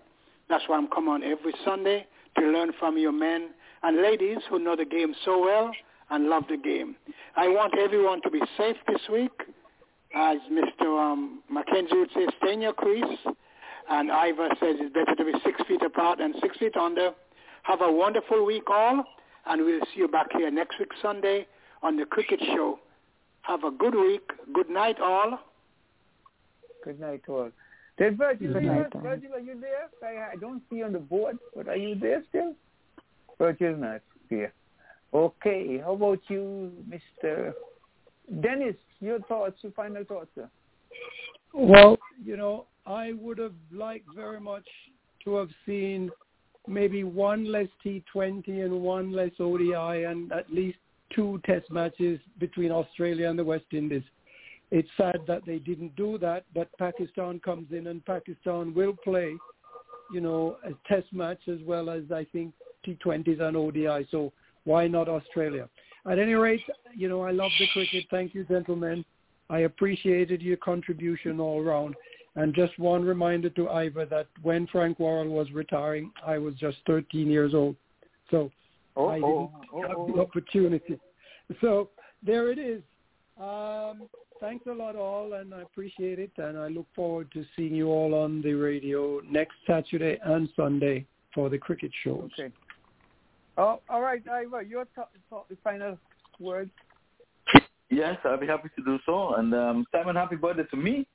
That's 0.49 0.65
why 0.69 0.77
I'm 0.77 0.89
coming 0.89 1.11
on 1.11 1.23
every 1.23 1.55
Sunday 1.65 2.07
to 2.39 2.47
learn 2.47 2.73
from 2.79 2.99
your 2.99 3.13
men 3.13 3.51
and 3.85 4.03
ladies 4.03 4.39
who 4.49 4.59
know 4.59 4.75
the 4.77 4.85
game 4.85 5.15
so 5.25 5.41
well 5.43 5.71
and 6.11 6.29
love 6.29 6.45
the 6.49 6.57
game. 6.57 6.97
I 7.37 7.49
want 7.49 7.75
everyone 7.79 8.21
to 8.23 8.31
be 8.31 8.41
safe 8.57 8.77
this 8.89 9.01
week. 9.13 9.33
As 10.17 10.39
Mr. 10.51 10.87
Um, 10.87 11.43
Mackenzie 11.51 11.97
would 11.97 12.11
say, 12.15 12.27
stay 12.39 12.53
in 12.55 12.63
your 12.63 12.73
crease. 12.73 13.19
And 13.91 14.11
Ivor 14.11 14.49
says 14.61 14.77
it's 14.79 14.95
better 14.95 15.15
to 15.17 15.25
be 15.25 15.33
six 15.45 15.61
feet 15.69 15.83
apart 15.83 16.19
than 16.19 16.35
six 16.41 16.57
feet 16.59 16.77
under. 16.77 17.11
Have 17.65 17.81
a 17.83 17.91
wonderful 17.93 18.45
week 18.47 18.71
all, 18.71 19.05
and 19.47 19.65
we'll 19.65 19.81
see 19.93 20.01
you 20.01 20.09
back 20.09 20.29
here 20.33 20.51
next 20.51 20.79
week 20.79 20.91
Sunday 21.03 21.47
on 21.83 21.97
the 21.97 22.07
Cricket 22.07 22.41
Show. 22.55 22.79
Have 23.43 23.65
a 23.65 23.71
good 23.71 23.95
week. 23.95 24.23
Good 24.55 24.71
night 24.71 25.01
all. 25.01 25.41
Good 26.85 27.01
night 27.01 27.23
all. 27.29 27.51
Did 27.99 28.17
Virgil, 28.17 28.57
are 28.57 28.61
you- 28.61 28.87
Virgil, 29.03 29.35
are 29.35 29.39
you 29.41 29.61
there? 29.61 29.89
I, 30.03 30.33
I 30.33 30.37
don't 30.37 30.63
see 30.71 30.77
you 30.77 30.85
on 30.85 30.93
the 30.93 30.99
board, 30.99 31.39
but 31.55 31.69
are 31.69 31.77
you 31.77 31.95
there 31.95 32.23
still? 32.29 32.55
Virgil's 33.39 33.81
not 33.81 34.01
here. 34.29 34.53
Okay, 35.13 35.79
how 35.79 35.93
about 35.93 36.21
you, 36.29 36.73
Mr. 36.89 37.53
Dennis? 38.41 38.77
Your 39.01 39.21
thoughts, 39.21 39.57
your 39.63 39.73
final 39.73 40.05
thoughts, 40.05 40.31
sir. 40.35 40.49
Well, 41.53 41.99
you 42.25 42.37
know, 42.37 42.67
I 42.87 43.13
would 43.13 43.39
have 43.39 43.55
liked 43.73 44.07
very 44.15 44.41
much 44.41 44.67
to 45.25 45.37
have 45.37 45.51
seen 45.65 46.11
maybe 46.67 47.05
one 47.05 47.51
less 47.51 47.69
T20 47.85 48.65
and 48.65 48.81
one 48.81 49.13
less 49.13 49.31
ODI 49.39 50.05
and 50.05 50.33
at 50.33 50.53
least 50.53 50.79
two 51.15 51.41
test 51.45 51.71
matches 51.71 52.19
between 52.41 52.73
Australia 52.73 53.29
and 53.29 53.39
the 53.39 53.45
West 53.45 53.67
Indies. 53.73 54.03
It's 54.71 54.89
sad 54.97 55.21
that 55.29 55.43
they 55.47 55.59
didn't 55.59 55.95
do 55.95 56.19
that, 56.19 56.45
but 56.55 56.69
Pakistan 56.79 57.39
comes 57.39 57.69
in 57.71 57.87
and 57.87 58.05
Pakistan 58.05 58.75
will 58.75 58.95
play, 59.05 59.35
you 60.13 60.21
know, 60.21 60.57
a 60.65 60.71
test 60.93 61.13
match 61.13 61.41
as 61.49 61.59
well 61.65 61.91
as 61.91 62.03
I 62.13 62.27
think 62.33 62.55
T20s 62.87 63.41
and 63.41 63.57
ODI. 63.57 64.07
So 64.11 64.33
why 64.65 64.87
not 64.87 65.09
Australia? 65.09 65.69
At 66.11 66.19
any 66.19 66.35
rate, 66.35 66.61
you 66.95 67.09
know, 67.09 67.23
I 67.23 67.31
love 67.31 67.51
the 67.59 67.67
cricket. 67.73 68.05
Thank 68.11 68.35
you, 68.35 68.45
gentlemen. 68.45 69.05
I 69.51 69.61
appreciated 69.61 70.43
your 70.43 70.59
contribution 70.59 71.41
all 71.41 71.63
round. 71.63 71.95
And 72.37 72.55
just 72.55 72.77
one 72.79 73.05
reminder 73.05 73.49
to 73.51 73.69
Ivor 73.69 74.07
that 74.07 74.27
when 74.43 74.67
Frank 74.67 74.99
Worrell 74.99 75.29
was 75.29 75.51
retiring, 75.53 76.11
I 76.27 76.39
was 76.39 76.55
just 76.57 76.79
13 76.87 77.31
years 77.31 77.55
old. 77.55 77.77
So 78.31 78.51
Oh, 78.97 79.09
I 79.09 79.15
didn't 79.15 79.25
oh, 79.25 79.53
oh, 79.73 79.83
have 79.83 79.97
oh. 79.97 80.13
the 80.15 80.21
opportunity. 80.21 80.99
So 81.61 81.91
there 82.25 82.51
it 82.51 82.59
is. 82.59 82.83
Um, 83.41 84.09
thanks 84.41 84.67
a 84.67 84.73
lot 84.73 84.97
all, 84.97 85.35
and 85.35 85.53
I 85.53 85.63
appreciate 85.63 86.19
it. 86.19 86.31
And 86.37 86.57
I 86.57 86.69
look 86.69 86.87
forward 86.95 87.31
to 87.33 87.45
seeing 87.57 87.75
you 87.75 87.89
all 87.89 88.15
on 88.15 88.41
the 88.43 88.55
radio 88.55 89.21
next 89.29 89.55
Saturday 89.67 90.19
and 90.25 90.49
Sunday 90.55 91.07
for 91.35 91.49
the 91.49 91.59
cricket 91.59 91.91
shows. 92.05 92.31
Okay. 92.39 92.53
Oh, 93.57 93.81
all 93.89 94.01
right, 94.03 94.23
Ivor, 94.29 94.63
your 94.63 94.85
th- 94.97 95.07
th- 95.31 95.59
final 95.63 95.97
words. 96.41 96.71
Yes, 97.91 98.17
I'll 98.25 98.39
be 98.41 98.47
happy 98.47 98.69
to 98.77 98.85
do 98.85 98.99
so. 99.07 99.35
And 99.35 99.55
um, 99.55 99.87
Simon, 99.93 100.17
happy 100.17 100.37
birthday 100.37 100.65
to 100.71 100.77
me 100.77 101.07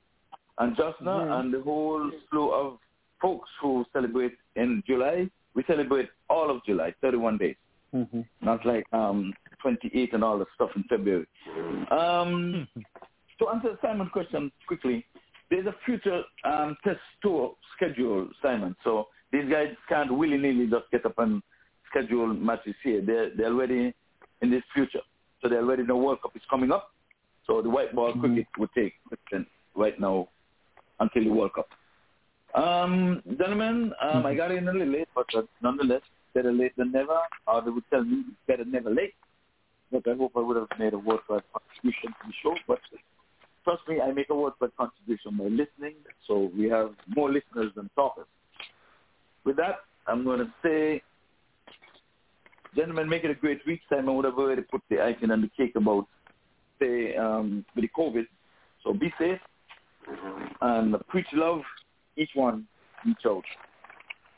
and 0.58 0.74
Jyotsna 0.76 1.02
Mhm. 1.02 1.40
and 1.40 1.54
the 1.54 1.60
whole 1.62 2.10
slew 2.30 2.50
of 2.52 2.78
folks 3.20 3.50
who 3.60 3.84
celebrate 3.92 4.36
in 4.56 4.82
July. 4.86 5.28
We 5.54 5.64
celebrate 5.64 6.08
all 6.30 6.48
of 6.50 6.64
July, 6.64 6.94
31 7.02 7.38
days, 7.38 7.56
Mm-hmm. 7.94 8.20
not 8.40 8.64
like 8.64 8.86
um, 8.94 9.34
28 9.60 10.12
and 10.14 10.22
all 10.24 10.38
the 10.38 10.46
stuff 10.54 10.70
in 10.76 10.84
February. 10.84 11.26
Um, 11.90 12.68
to 13.38 13.48
answer 13.48 13.76
Simon's 13.82 14.12
question 14.12 14.50
quickly, 14.68 15.04
there's 15.50 15.66
a 15.66 15.74
future 15.84 16.22
um, 16.44 16.76
test 16.84 17.00
tour 17.20 17.56
schedule, 17.76 18.28
Simon. 18.40 18.76
So 18.84 19.08
these 19.32 19.50
guys 19.50 19.74
can't 19.88 20.16
willy-nilly 20.16 20.68
just 20.68 20.88
get 20.92 21.04
up 21.04 21.18
and 21.18 21.42
schedule 21.90 22.28
matches 22.28 22.74
here. 22.82 23.02
They're, 23.04 23.30
they're 23.36 23.52
already 23.52 23.94
in 24.42 24.50
this 24.50 24.62
future. 24.74 25.00
So 25.42 25.48
they 25.48 25.56
already 25.56 25.82
know 25.82 25.96
World 25.96 26.22
Cup 26.22 26.32
is 26.36 26.42
coming 26.48 26.70
up. 26.70 26.90
So 27.46 27.62
the 27.62 27.70
white 27.70 27.94
ball 27.94 28.12
cricket 28.12 28.46
would 28.58 28.70
take 28.74 28.94
right 29.74 29.98
now 29.98 30.28
until 31.00 31.24
the 31.24 31.30
World 31.30 31.52
Cup. 31.54 31.68
Um, 32.54 33.22
gentlemen, 33.38 33.92
um, 34.02 34.26
I 34.26 34.34
got 34.34 34.50
in 34.50 34.68
a 34.68 34.72
little 34.72 34.88
late, 34.88 35.08
but 35.14 35.26
uh, 35.34 35.42
nonetheless, 35.62 36.02
better 36.34 36.52
late 36.52 36.76
than 36.76 36.92
never. 36.92 37.18
Or 37.46 37.62
they 37.62 37.70
would 37.70 37.84
tell 37.90 38.04
me 38.04 38.24
better 38.46 38.64
never 38.64 38.90
late. 38.90 39.14
But 39.90 40.02
I 40.06 40.14
hope 40.16 40.32
I 40.36 40.40
would 40.40 40.56
have 40.56 40.68
made 40.78 40.92
a 40.92 40.98
worthwhile 40.98 41.42
contribution 41.52 42.10
to 42.10 42.26
the 42.26 42.32
show. 42.42 42.54
But 42.68 42.78
trust 43.64 43.82
me, 43.88 44.00
I 44.00 44.12
make 44.12 44.30
a 44.30 44.34
worthwhile 44.34 44.70
contribution 44.76 45.36
by 45.36 45.44
listening. 45.44 45.94
So 46.26 46.50
we 46.56 46.68
have 46.68 46.90
more 47.08 47.30
listeners 47.30 47.72
than 47.74 47.90
talkers. 47.96 48.26
With 49.44 49.56
that, 49.56 49.80
I'm 50.06 50.24
going 50.24 50.40
to 50.40 50.52
say, 50.62 51.02
gentlemen, 52.74 53.08
make 53.08 53.24
it 53.24 53.30
a 53.30 53.34
great 53.34 53.60
week. 53.66 53.80
Simon 53.88 54.16
would 54.16 54.24
have 54.24 54.38
already 54.38 54.62
put 54.62 54.82
the 54.90 55.00
icing 55.00 55.30
on 55.30 55.40
the 55.40 55.50
cake 55.56 55.74
about, 55.76 56.06
say, 56.80 57.16
um, 57.16 57.64
with 57.74 57.84
the 57.84 57.90
COVID. 57.96 58.26
So 58.82 58.92
be 58.92 59.12
safe 59.18 59.38
and 60.60 60.96
preach 61.08 61.26
love. 61.32 61.60
Each 62.16 62.30
one, 62.34 62.66
each 63.08 63.24
out. 63.26 63.44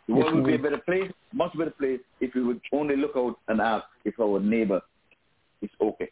The 0.08 0.14
world 0.14 0.34
would 0.34 0.44
be 0.44 0.54
a 0.54 0.58
better 0.58 0.78
place, 0.78 1.10
much 1.32 1.56
better 1.56 1.70
place, 1.70 2.00
if 2.20 2.34
we 2.34 2.42
would 2.42 2.60
only 2.72 2.96
look 2.96 3.12
out 3.16 3.36
and 3.48 3.60
ask 3.60 3.84
if 4.04 4.18
our 4.20 4.40
neighbor 4.40 4.80
is 5.62 5.70
okay. 5.80 6.10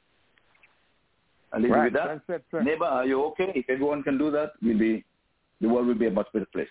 And 1.52 1.64
leave 1.64 1.72
it 1.72 1.74
Right, 1.74 1.84
with 1.84 1.92
that. 1.94 2.22
that's 2.26 2.40
it, 2.40 2.44
sir. 2.50 2.62
Neighbor, 2.62 2.84
are 2.84 3.04
you 3.04 3.22
okay? 3.26 3.52
If 3.54 3.68
everyone 3.68 4.02
can 4.02 4.16
do 4.16 4.30
that, 4.30 4.52
we'll 4.62 4.78
be, 4.78 5.04
the 5.60 5.68
world 5.68 5.86
will 5.86 5.94
be 5.94 6.06
a 6.06 6.10
much 6.10 6.28
better 6.32 6.46
place. 6.52 6.68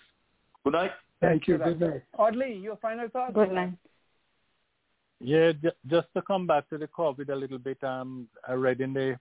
Good 0.63 0.73
night. 0.73 0.91
Thank 1.21 1.47
you. 1.47 1.57
Good 1.57 1.79
night. 1.81 2.03
Audley, 2.17 2.53
your 2.53 2.77
final 2.77 3.09
thoughts? 3.09 3.33
Good 3.35 3.51
night. 3.51 3.73
Yeah, 5.19 5.51
ju- 5.51 5.71
just 5.87 6.07
to 6.15 6.21
come 6.21 6.47
back 6.47 6.69
to 6.69 6.77
the 6.77 6.87
COVID 6.87 7.29
a 7.29 7.35
little 7.35 7.57
bit, 7.57 7.83
um, 7.83 8.27
I 8.47 8.53
read 8.53 8.79
in 8.79 8.93
the 8.93 9.19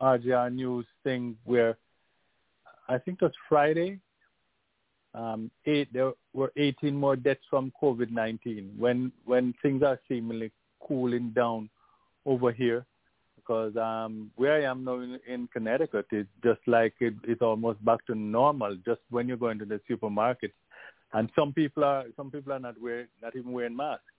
RJR 0.00 0.52
news 0.52 0.86
thing 1.04 1.36
where 1.44 1.78
I 2.88 2.98
think 2.98 3.22
it 3.22 3.24
was 3.24 3.32
Friday, 3.48 3.98
um, 5.14 5.50
eight 5.66 5.92
there 5.92 6.12
were 6.34 6.52
18 6.56 6.94
more 6.94 7.16
deaths 7.16 7.44
from 7.48 7.72
COVID-19. 7.82 8.76
When 8.76 9.12
when 9.24 9.54
things 9.62 9.82
are 9.82 9.98
seemingly 10.08 10.52
cooling 10.86 11.30
down 11.30 11.70
over 12.26 12.52
here, 12.52 12.84
because 13.36 13.76
um, 13.76 14.30
where 14.36 14.54
I 14.54 14.70
am 14.70 14.84
now 14.84 15.00
in, 15.00 15.18
in 15.26 15.48
Connecticut, 15.52 16.06
it's 16.10 16.28
just 16.42 16.60
like 16.66 16.94
it, 17.00 17.14
it's 17.24 17.42
almost 17.42 17.82
back 17.84 18.04
to 18.06 18.14
normal. 18.14 18.76
Just 18.84 19.00
when 19.10 19.28
you 19.28 19.36
go 19.36 19.48
into 19.48 19.64
the 19.64 19.80
supermarket, 19.88 20.52
and 21.12 21.30
some 21.34 21.52
people 21.52 21.84
are 21.84 22.04
some 22.16 22.30
people 22.30 22.52
are 22.52 22.58
not 22.58 22.80
wearing 22.80 23.08
not 23.22 23.36
even 23.36 23.52
wearing 23.52 23.76
masks 23.76 24.11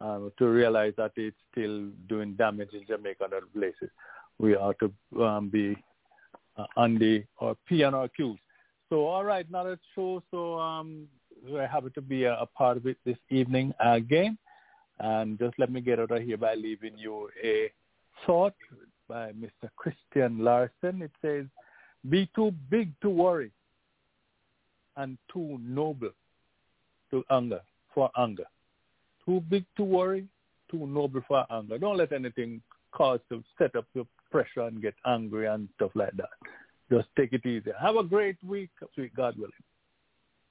um, 0.00 0.32
to 0.38 0.46
realize 0.46 0.94
that 0.96 1.12
it's 1.16 1.36
still 1.52 1.88
doing 2.08 2.34
damage 2.34 2.70
in 2.72 2.86
Jamaica 2.86 3.24
and 3.24 3.34
other 3.34 3.46
places. 3.54 3.90
We 4.38 4.56
ought 4.56 4.76
to 4.78 5.22
um, 5.22 5.48
be 5.50 5.76
uh, 6.56 6.66
on 6.76 6.98
the 6.98 7.24
or 7.38 7.56
P 7.68 7.84
on 7.84 7.94
our 7.94 8.08
cues. 8.08 8.38
So 8.88 9.06
all 9.06 9.24
right, 9.24 9.46
let's 9.50 9.80
show. 9.94 10.22
So 10.30 10.58
um, 10.58 11.06
we're 11.46 11.66
happy 11.66 11.90
to 11.94 12.00
be 12.00 12.24
a, 12.24 12.34
a 12.34 12.46
part 12.46 12.76
of 12.76 12.86
it 12.86 12.96
this 13.04 13.18
evening 13.30 13.72
again. 13.80 14.38
And 14.98 15.38
just 15.38 15.58
let 15.58 15.70
me 15.70 15.80
get 15.80 15.98
out 15.98 16.10
of 16.10 16.22
here 16.22 16.36
by 16.36 16.54
leaving 16.54 16.98
you 16.98 17.30
a 17.42 17.70
thought 18.26 18.54
by 19.08 19.32
Mr. 19.32 19.68
Christian 19.76 20.38
Larson. 20.44 21.02
It 21.02 21.12
says, 21.22 21.46
"Be 22.08 22.28
too 22.34 22.52
big 22.70 22.92
to 23.00 23.10
worry, 23.10 23.50
and 24.96 25.16
too 25.32 25.58
noble 25.62 26.10
to 27.10 27.24
anger 27.30 27.60
for 27.94 28.10
anger." 28.16 28.46
Too 29.30 29.40
big 29.48 29.64
to 29.76 29.84
worry, 29.84 30.26
too 30.70 30.86
noble 30.88 31.20
for 31.28 31.46
anger. 31.52 31.78
Don't 31.78 31.96
let 31.96 32.12
anything 32.12 32.60
cause 32.90 33.20
to 33.28 33.44
set 33.58 33.76
up 33.76 33.86
your 33.94 34.06
pressure 34.32 34.62
and 34.62 34.82
get 34.82 34.94
angry 35.06 35.46
and 35.46 35.68
stuff 35.76 35.92
like 35.94 36.16
that. 36.16 36.30
Just 36.90 37.06
take 37.16 37.32
it 37.32 37.46
easy. 37.46 37.70
Have 37.80 37.94
a 37.94 38.02
great 38.02 38.36
week, 38.44 38.70
sweet 38.94 39.14
God 39.14 39.36
willing. 39.36 39.52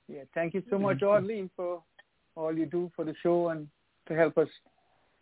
Yeah, 0.08 0.24
thank 0.34 0.54
you 0.54 0.64
so 0.70 0.80
much, 0.80 1.04
Audley, 1.04 1.50
for 1.58 1.84
all 2.36 2.58
you 2.58 2.66
do 2.66 2.90
for 2.96 3.04
the 3.04 3.14
show 3.22 3.50
and 3.50 3.68
to 4.08 4.16
help 4.16 4.38
us 4.38 4.48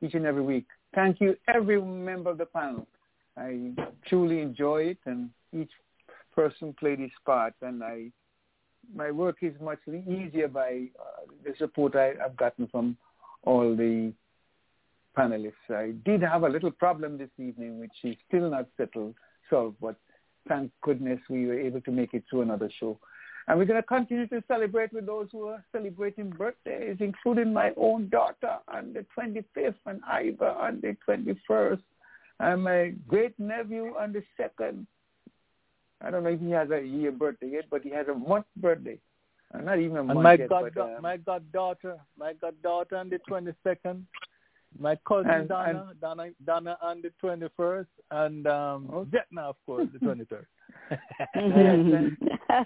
each 0.02 0.14
and 0.14 0.27
every 0.27 0.44
week. 0.44 0.68
Thank 0.94 1.19
you, 1.19 1.36
every 1.48 1.82
member 1.82 2.30
of 2.30 2.38
the 2.38 2.45
panel. 2.45 2.86
I 3.36 3.72
truly 4.08 4.40
enjoy 4.40 4.84
it, 4.84 5.00
and 5.06 5.32
each 5.52 5.72
person 6.36 6.76
played 6.80 7.00
his 7.00 7.11
part, 7.26 7.56
and 7.64 7.84
I 7.84 8.11
my 8.95 9.11
work 9.11 9.38
is 9.42 9.53
much 9.60 9.80
easier 9.88 10.48
by 10.48 10.86
uh, 10.98 11.26
the 11.44 11.53
support 11.58 11.95
I, 11.95 12.14
I've 12.24 12.38
gotten 12.38 12.68
from 12.68 12.95
all 13.48 13.76
the 13.76 14.14
panelists. 15.17 15.69
I 15.69 15.93
did 16.06 16.22
have 16.22 16.43
a 16.43 16.50
little 16.50 16.72
problem 16.72 17.17
this 17.17 17.30
evening, 17.40 17.80
which 17.80 17.98
is 18.03 18.16
still 18.27 18.50
not 18.50 18.67
settled, 18.76 19.16
solved, 19.50 19.77
but 19.82 19.95
thank 20.50 20.72
goodness 20.82 21.19
we 21.30 21.45
were 21.45 21.59
able 21.59 21.82
to 21.82 21.92
make 21.92 22.14
it 22.14 22.24
through 22.30 22.42
another 22.42 22.69
show. 22.80 23.00
And 23.48 23.58
we're 23.58 23.66
going 23.66 23.82
to 23.82 23.88
continue 23.88 24.27
to 24.27 24.43
celebrate 24.50 24.92
with 24.92 25.06
those 25.06 25.30
who 25.32 25.48
are 25.48 25.64
celebrating 25.72 26.30
birthdays, 26.30 26.98
including 27.00 27.53
my 27.53 27.72
own 27.77 28.09
daughter 28.09 28.58
on 28.67 28.93
the 28.93 29.06
25th 29.17 29.76
and 29.85 30.01
Ivor 30.06 30.50
on 30.50 30.82
the 30.82 30.98
21st, 31.08 31.82
and 32.42 32.64
my 32.64 32.93
great 33.08 33.40
nephew 33.40 33.95
on 33.98 34.11
the 34.11 34.24
2nd. 34.38 34.85
I 36.01 36.11
don't 36.11 36.24
know 36.26 36.32
if 36.32 36.42
he 36.42 36.51
has 36.51 36.69
a 36.69 36.82
year 36.82 37.14
birthday 37.14 37.51
yet, 37.53 37.66
but 37.72 37.82
he 37.82 37.92
has 37.92 38.08
a 38.09 38.14
month 38.14 38.45
birthday. 38.58 39.00
Uh, 39.53 39.59
not 39.59 39.80
even 39.80 39.98
a 39.98 40.03
my 40.03 40.35
god, 40.35 40.72
uh, 40.77 40.84
um, 40.84 41.01
my 41.01 41.17
goddaughter, 41.17 41.98
my 42.19 42.34
goddaughter 42.34 42.98
on 42.98 43.09
the 43.09 43.17
twenty 43.27 43.53
second, 43.64 44.06
my 44.77 44.98
cousin 45.08 45.32
and, 45.32 45.50
Donna, 45.50 45.88
and, 45.90 46.01
Donna, 46.01 46.30
Donna 46.45 46.77
on 46.82 47.01
the 47.01 47.11
twenty 47.22 47.48
first, 47.56 47.90
and 48.11 48.45
um. 48.48 48.90
Oh. 48.92 49.08
Vietnam, 49.09 49.45
of 49.45 49.56
course, 49.66 49.88
the 49.93 50.00
twenty 50.00 50.26
third. 50.26 50.45
yeah, 51.35 51.72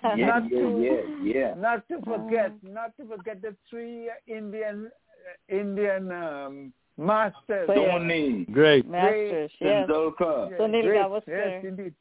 not 0.03 0.17
yeah, 0.17 0.39
to, 0.49 0.81
yeah, 1.23 1.33
yeah. 1.33 1.53
Not 1.55 1.87
to 1.89 2.01
forget, 2.01 2.51
not 2.63 2.97
to 2.97 3.05
forget 3.05 3.41
the 3.41 3.55
three 3.69 4.09
Indian, 4.27 4.89
uh, 4.89 5.55
Indian 5.55 6.11
um, 6.11 6.73
masters. 6.97 7.67
Tony, 7.67 8.45
great, 8.51 8.87
masters, 8.87 9.51
great. 9.59 9.69
yes. 9.69 9.87
Tendulkar. 9.87 10.49
Yes, 10.49 11.23
great. 11.25 11.37
yes, 11.37 11.65
indeed. 11.67 11.93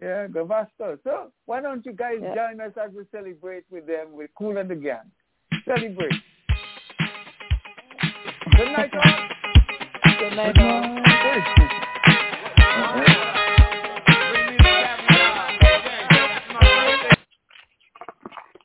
Yeah, 0.00 0.26
Gavaskar. 0.26 0.98
So 1.04 1.30
why 1.46 1.60
don't 1.60 1.84
you 1.86 1.92
guys 1.92 2.16
yeah. 2.20 2.34
join 2.34 2.60
us 2.60 2.72
as 2.82 2.90
we 2.94 3.04
celebrate 3.12 3.64
with 3.70 3.86
them 3.86 4.12
with 4.12 4.30
Kool 4.36 4.58
and 4.58 4.68
the 4.68 4.74
Gang? 4.74 5.10
Celebrate. 5.64 6.12
Good 8.56 8.72
night, 8.72 8.90
all. 8.94 9.28
Good 10.18 10.36
night, 10.36 10.58
all. 10.58 11.00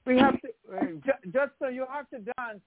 We 0.06 0.18
have 0.18 0.42
to, 0.42 0.48
uh, 0.76 0.86
just 1.32 1.52
so 1.60 1.68
you 1.68 1.86
have 1.92 2.10
to 2.10 2.18
dance. 2.18 2.62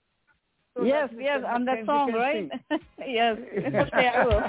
So 0.77 0.85
yes, 0.85 1.11
yes, 1.19 1.43
on 1.47 1.65
that 1.67 1.85
song, 1.85 2.13
right? 2.13 2.49
yes. 3.07 3.37
Okay, 3.67 4.09
I 4.09 4.25
will. 4.25 4.43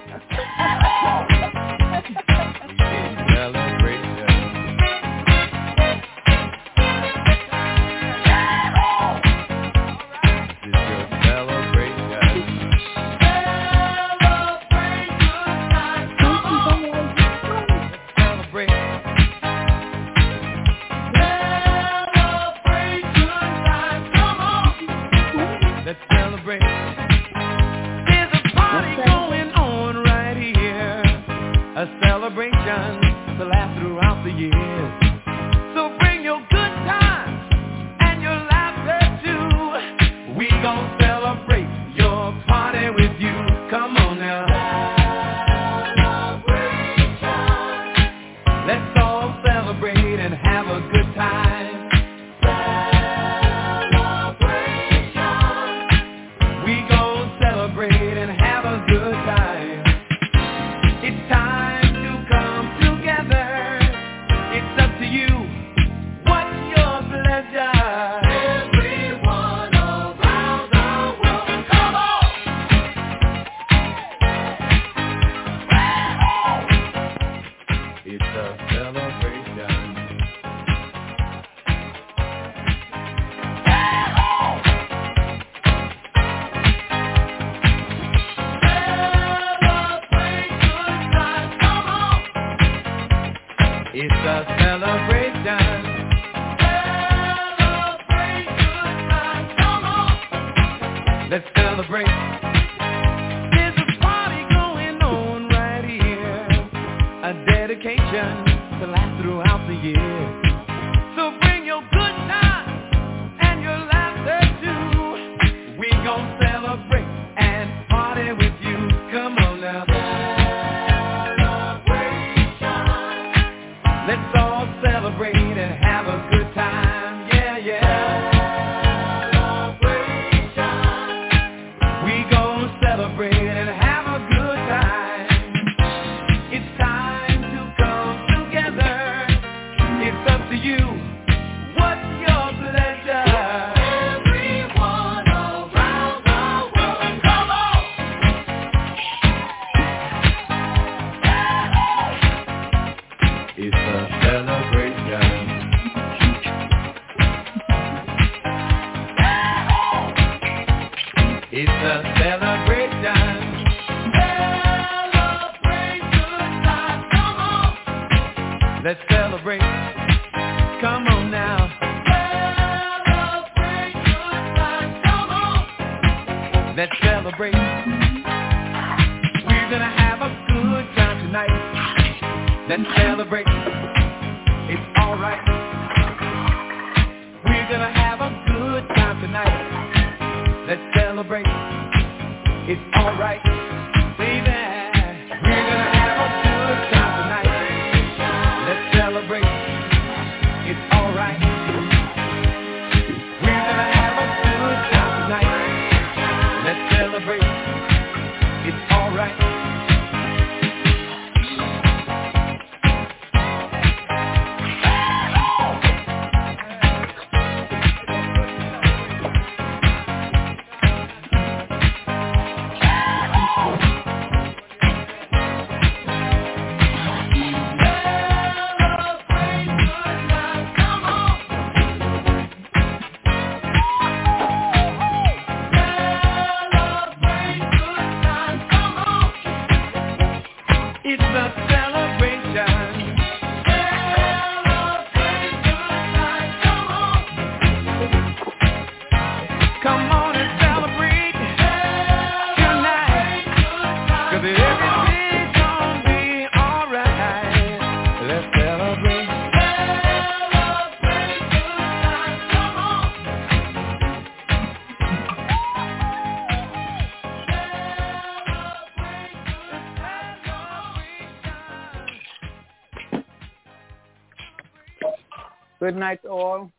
Good 275.93 275.99
night, 275.99 276.25
all. 276.25 276.71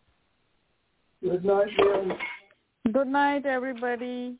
Good 1.22 1.44
night, 1.44 1.68
Leon. 1.78 2.18
Good 2.92 3.06
night, 3.06 3.46
everybody. 3.46 4.34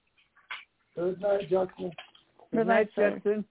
Good 0.97 1.21
night, 1.21 1.49
Jatin. 1.49 1.69
Good, 1.79 1.93
Good 2.53 2.67
night, 2.67 2.89
night. 2.97 3.25
Jatin. 3.25 3.45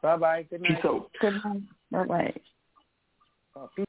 Bye 0.00 0.16
bye. 0.16 0.46
Good 0.48 0.62
night. 0.62 0.76
Peace 0.76 0.84
out. 0.86 1.10
Good 1.20 1.34
night. 1.44 1.62
Bye 1.90 2.04
bye. 2.04 2.34
Uh, 3.54 3.66
peace 3.76 3.84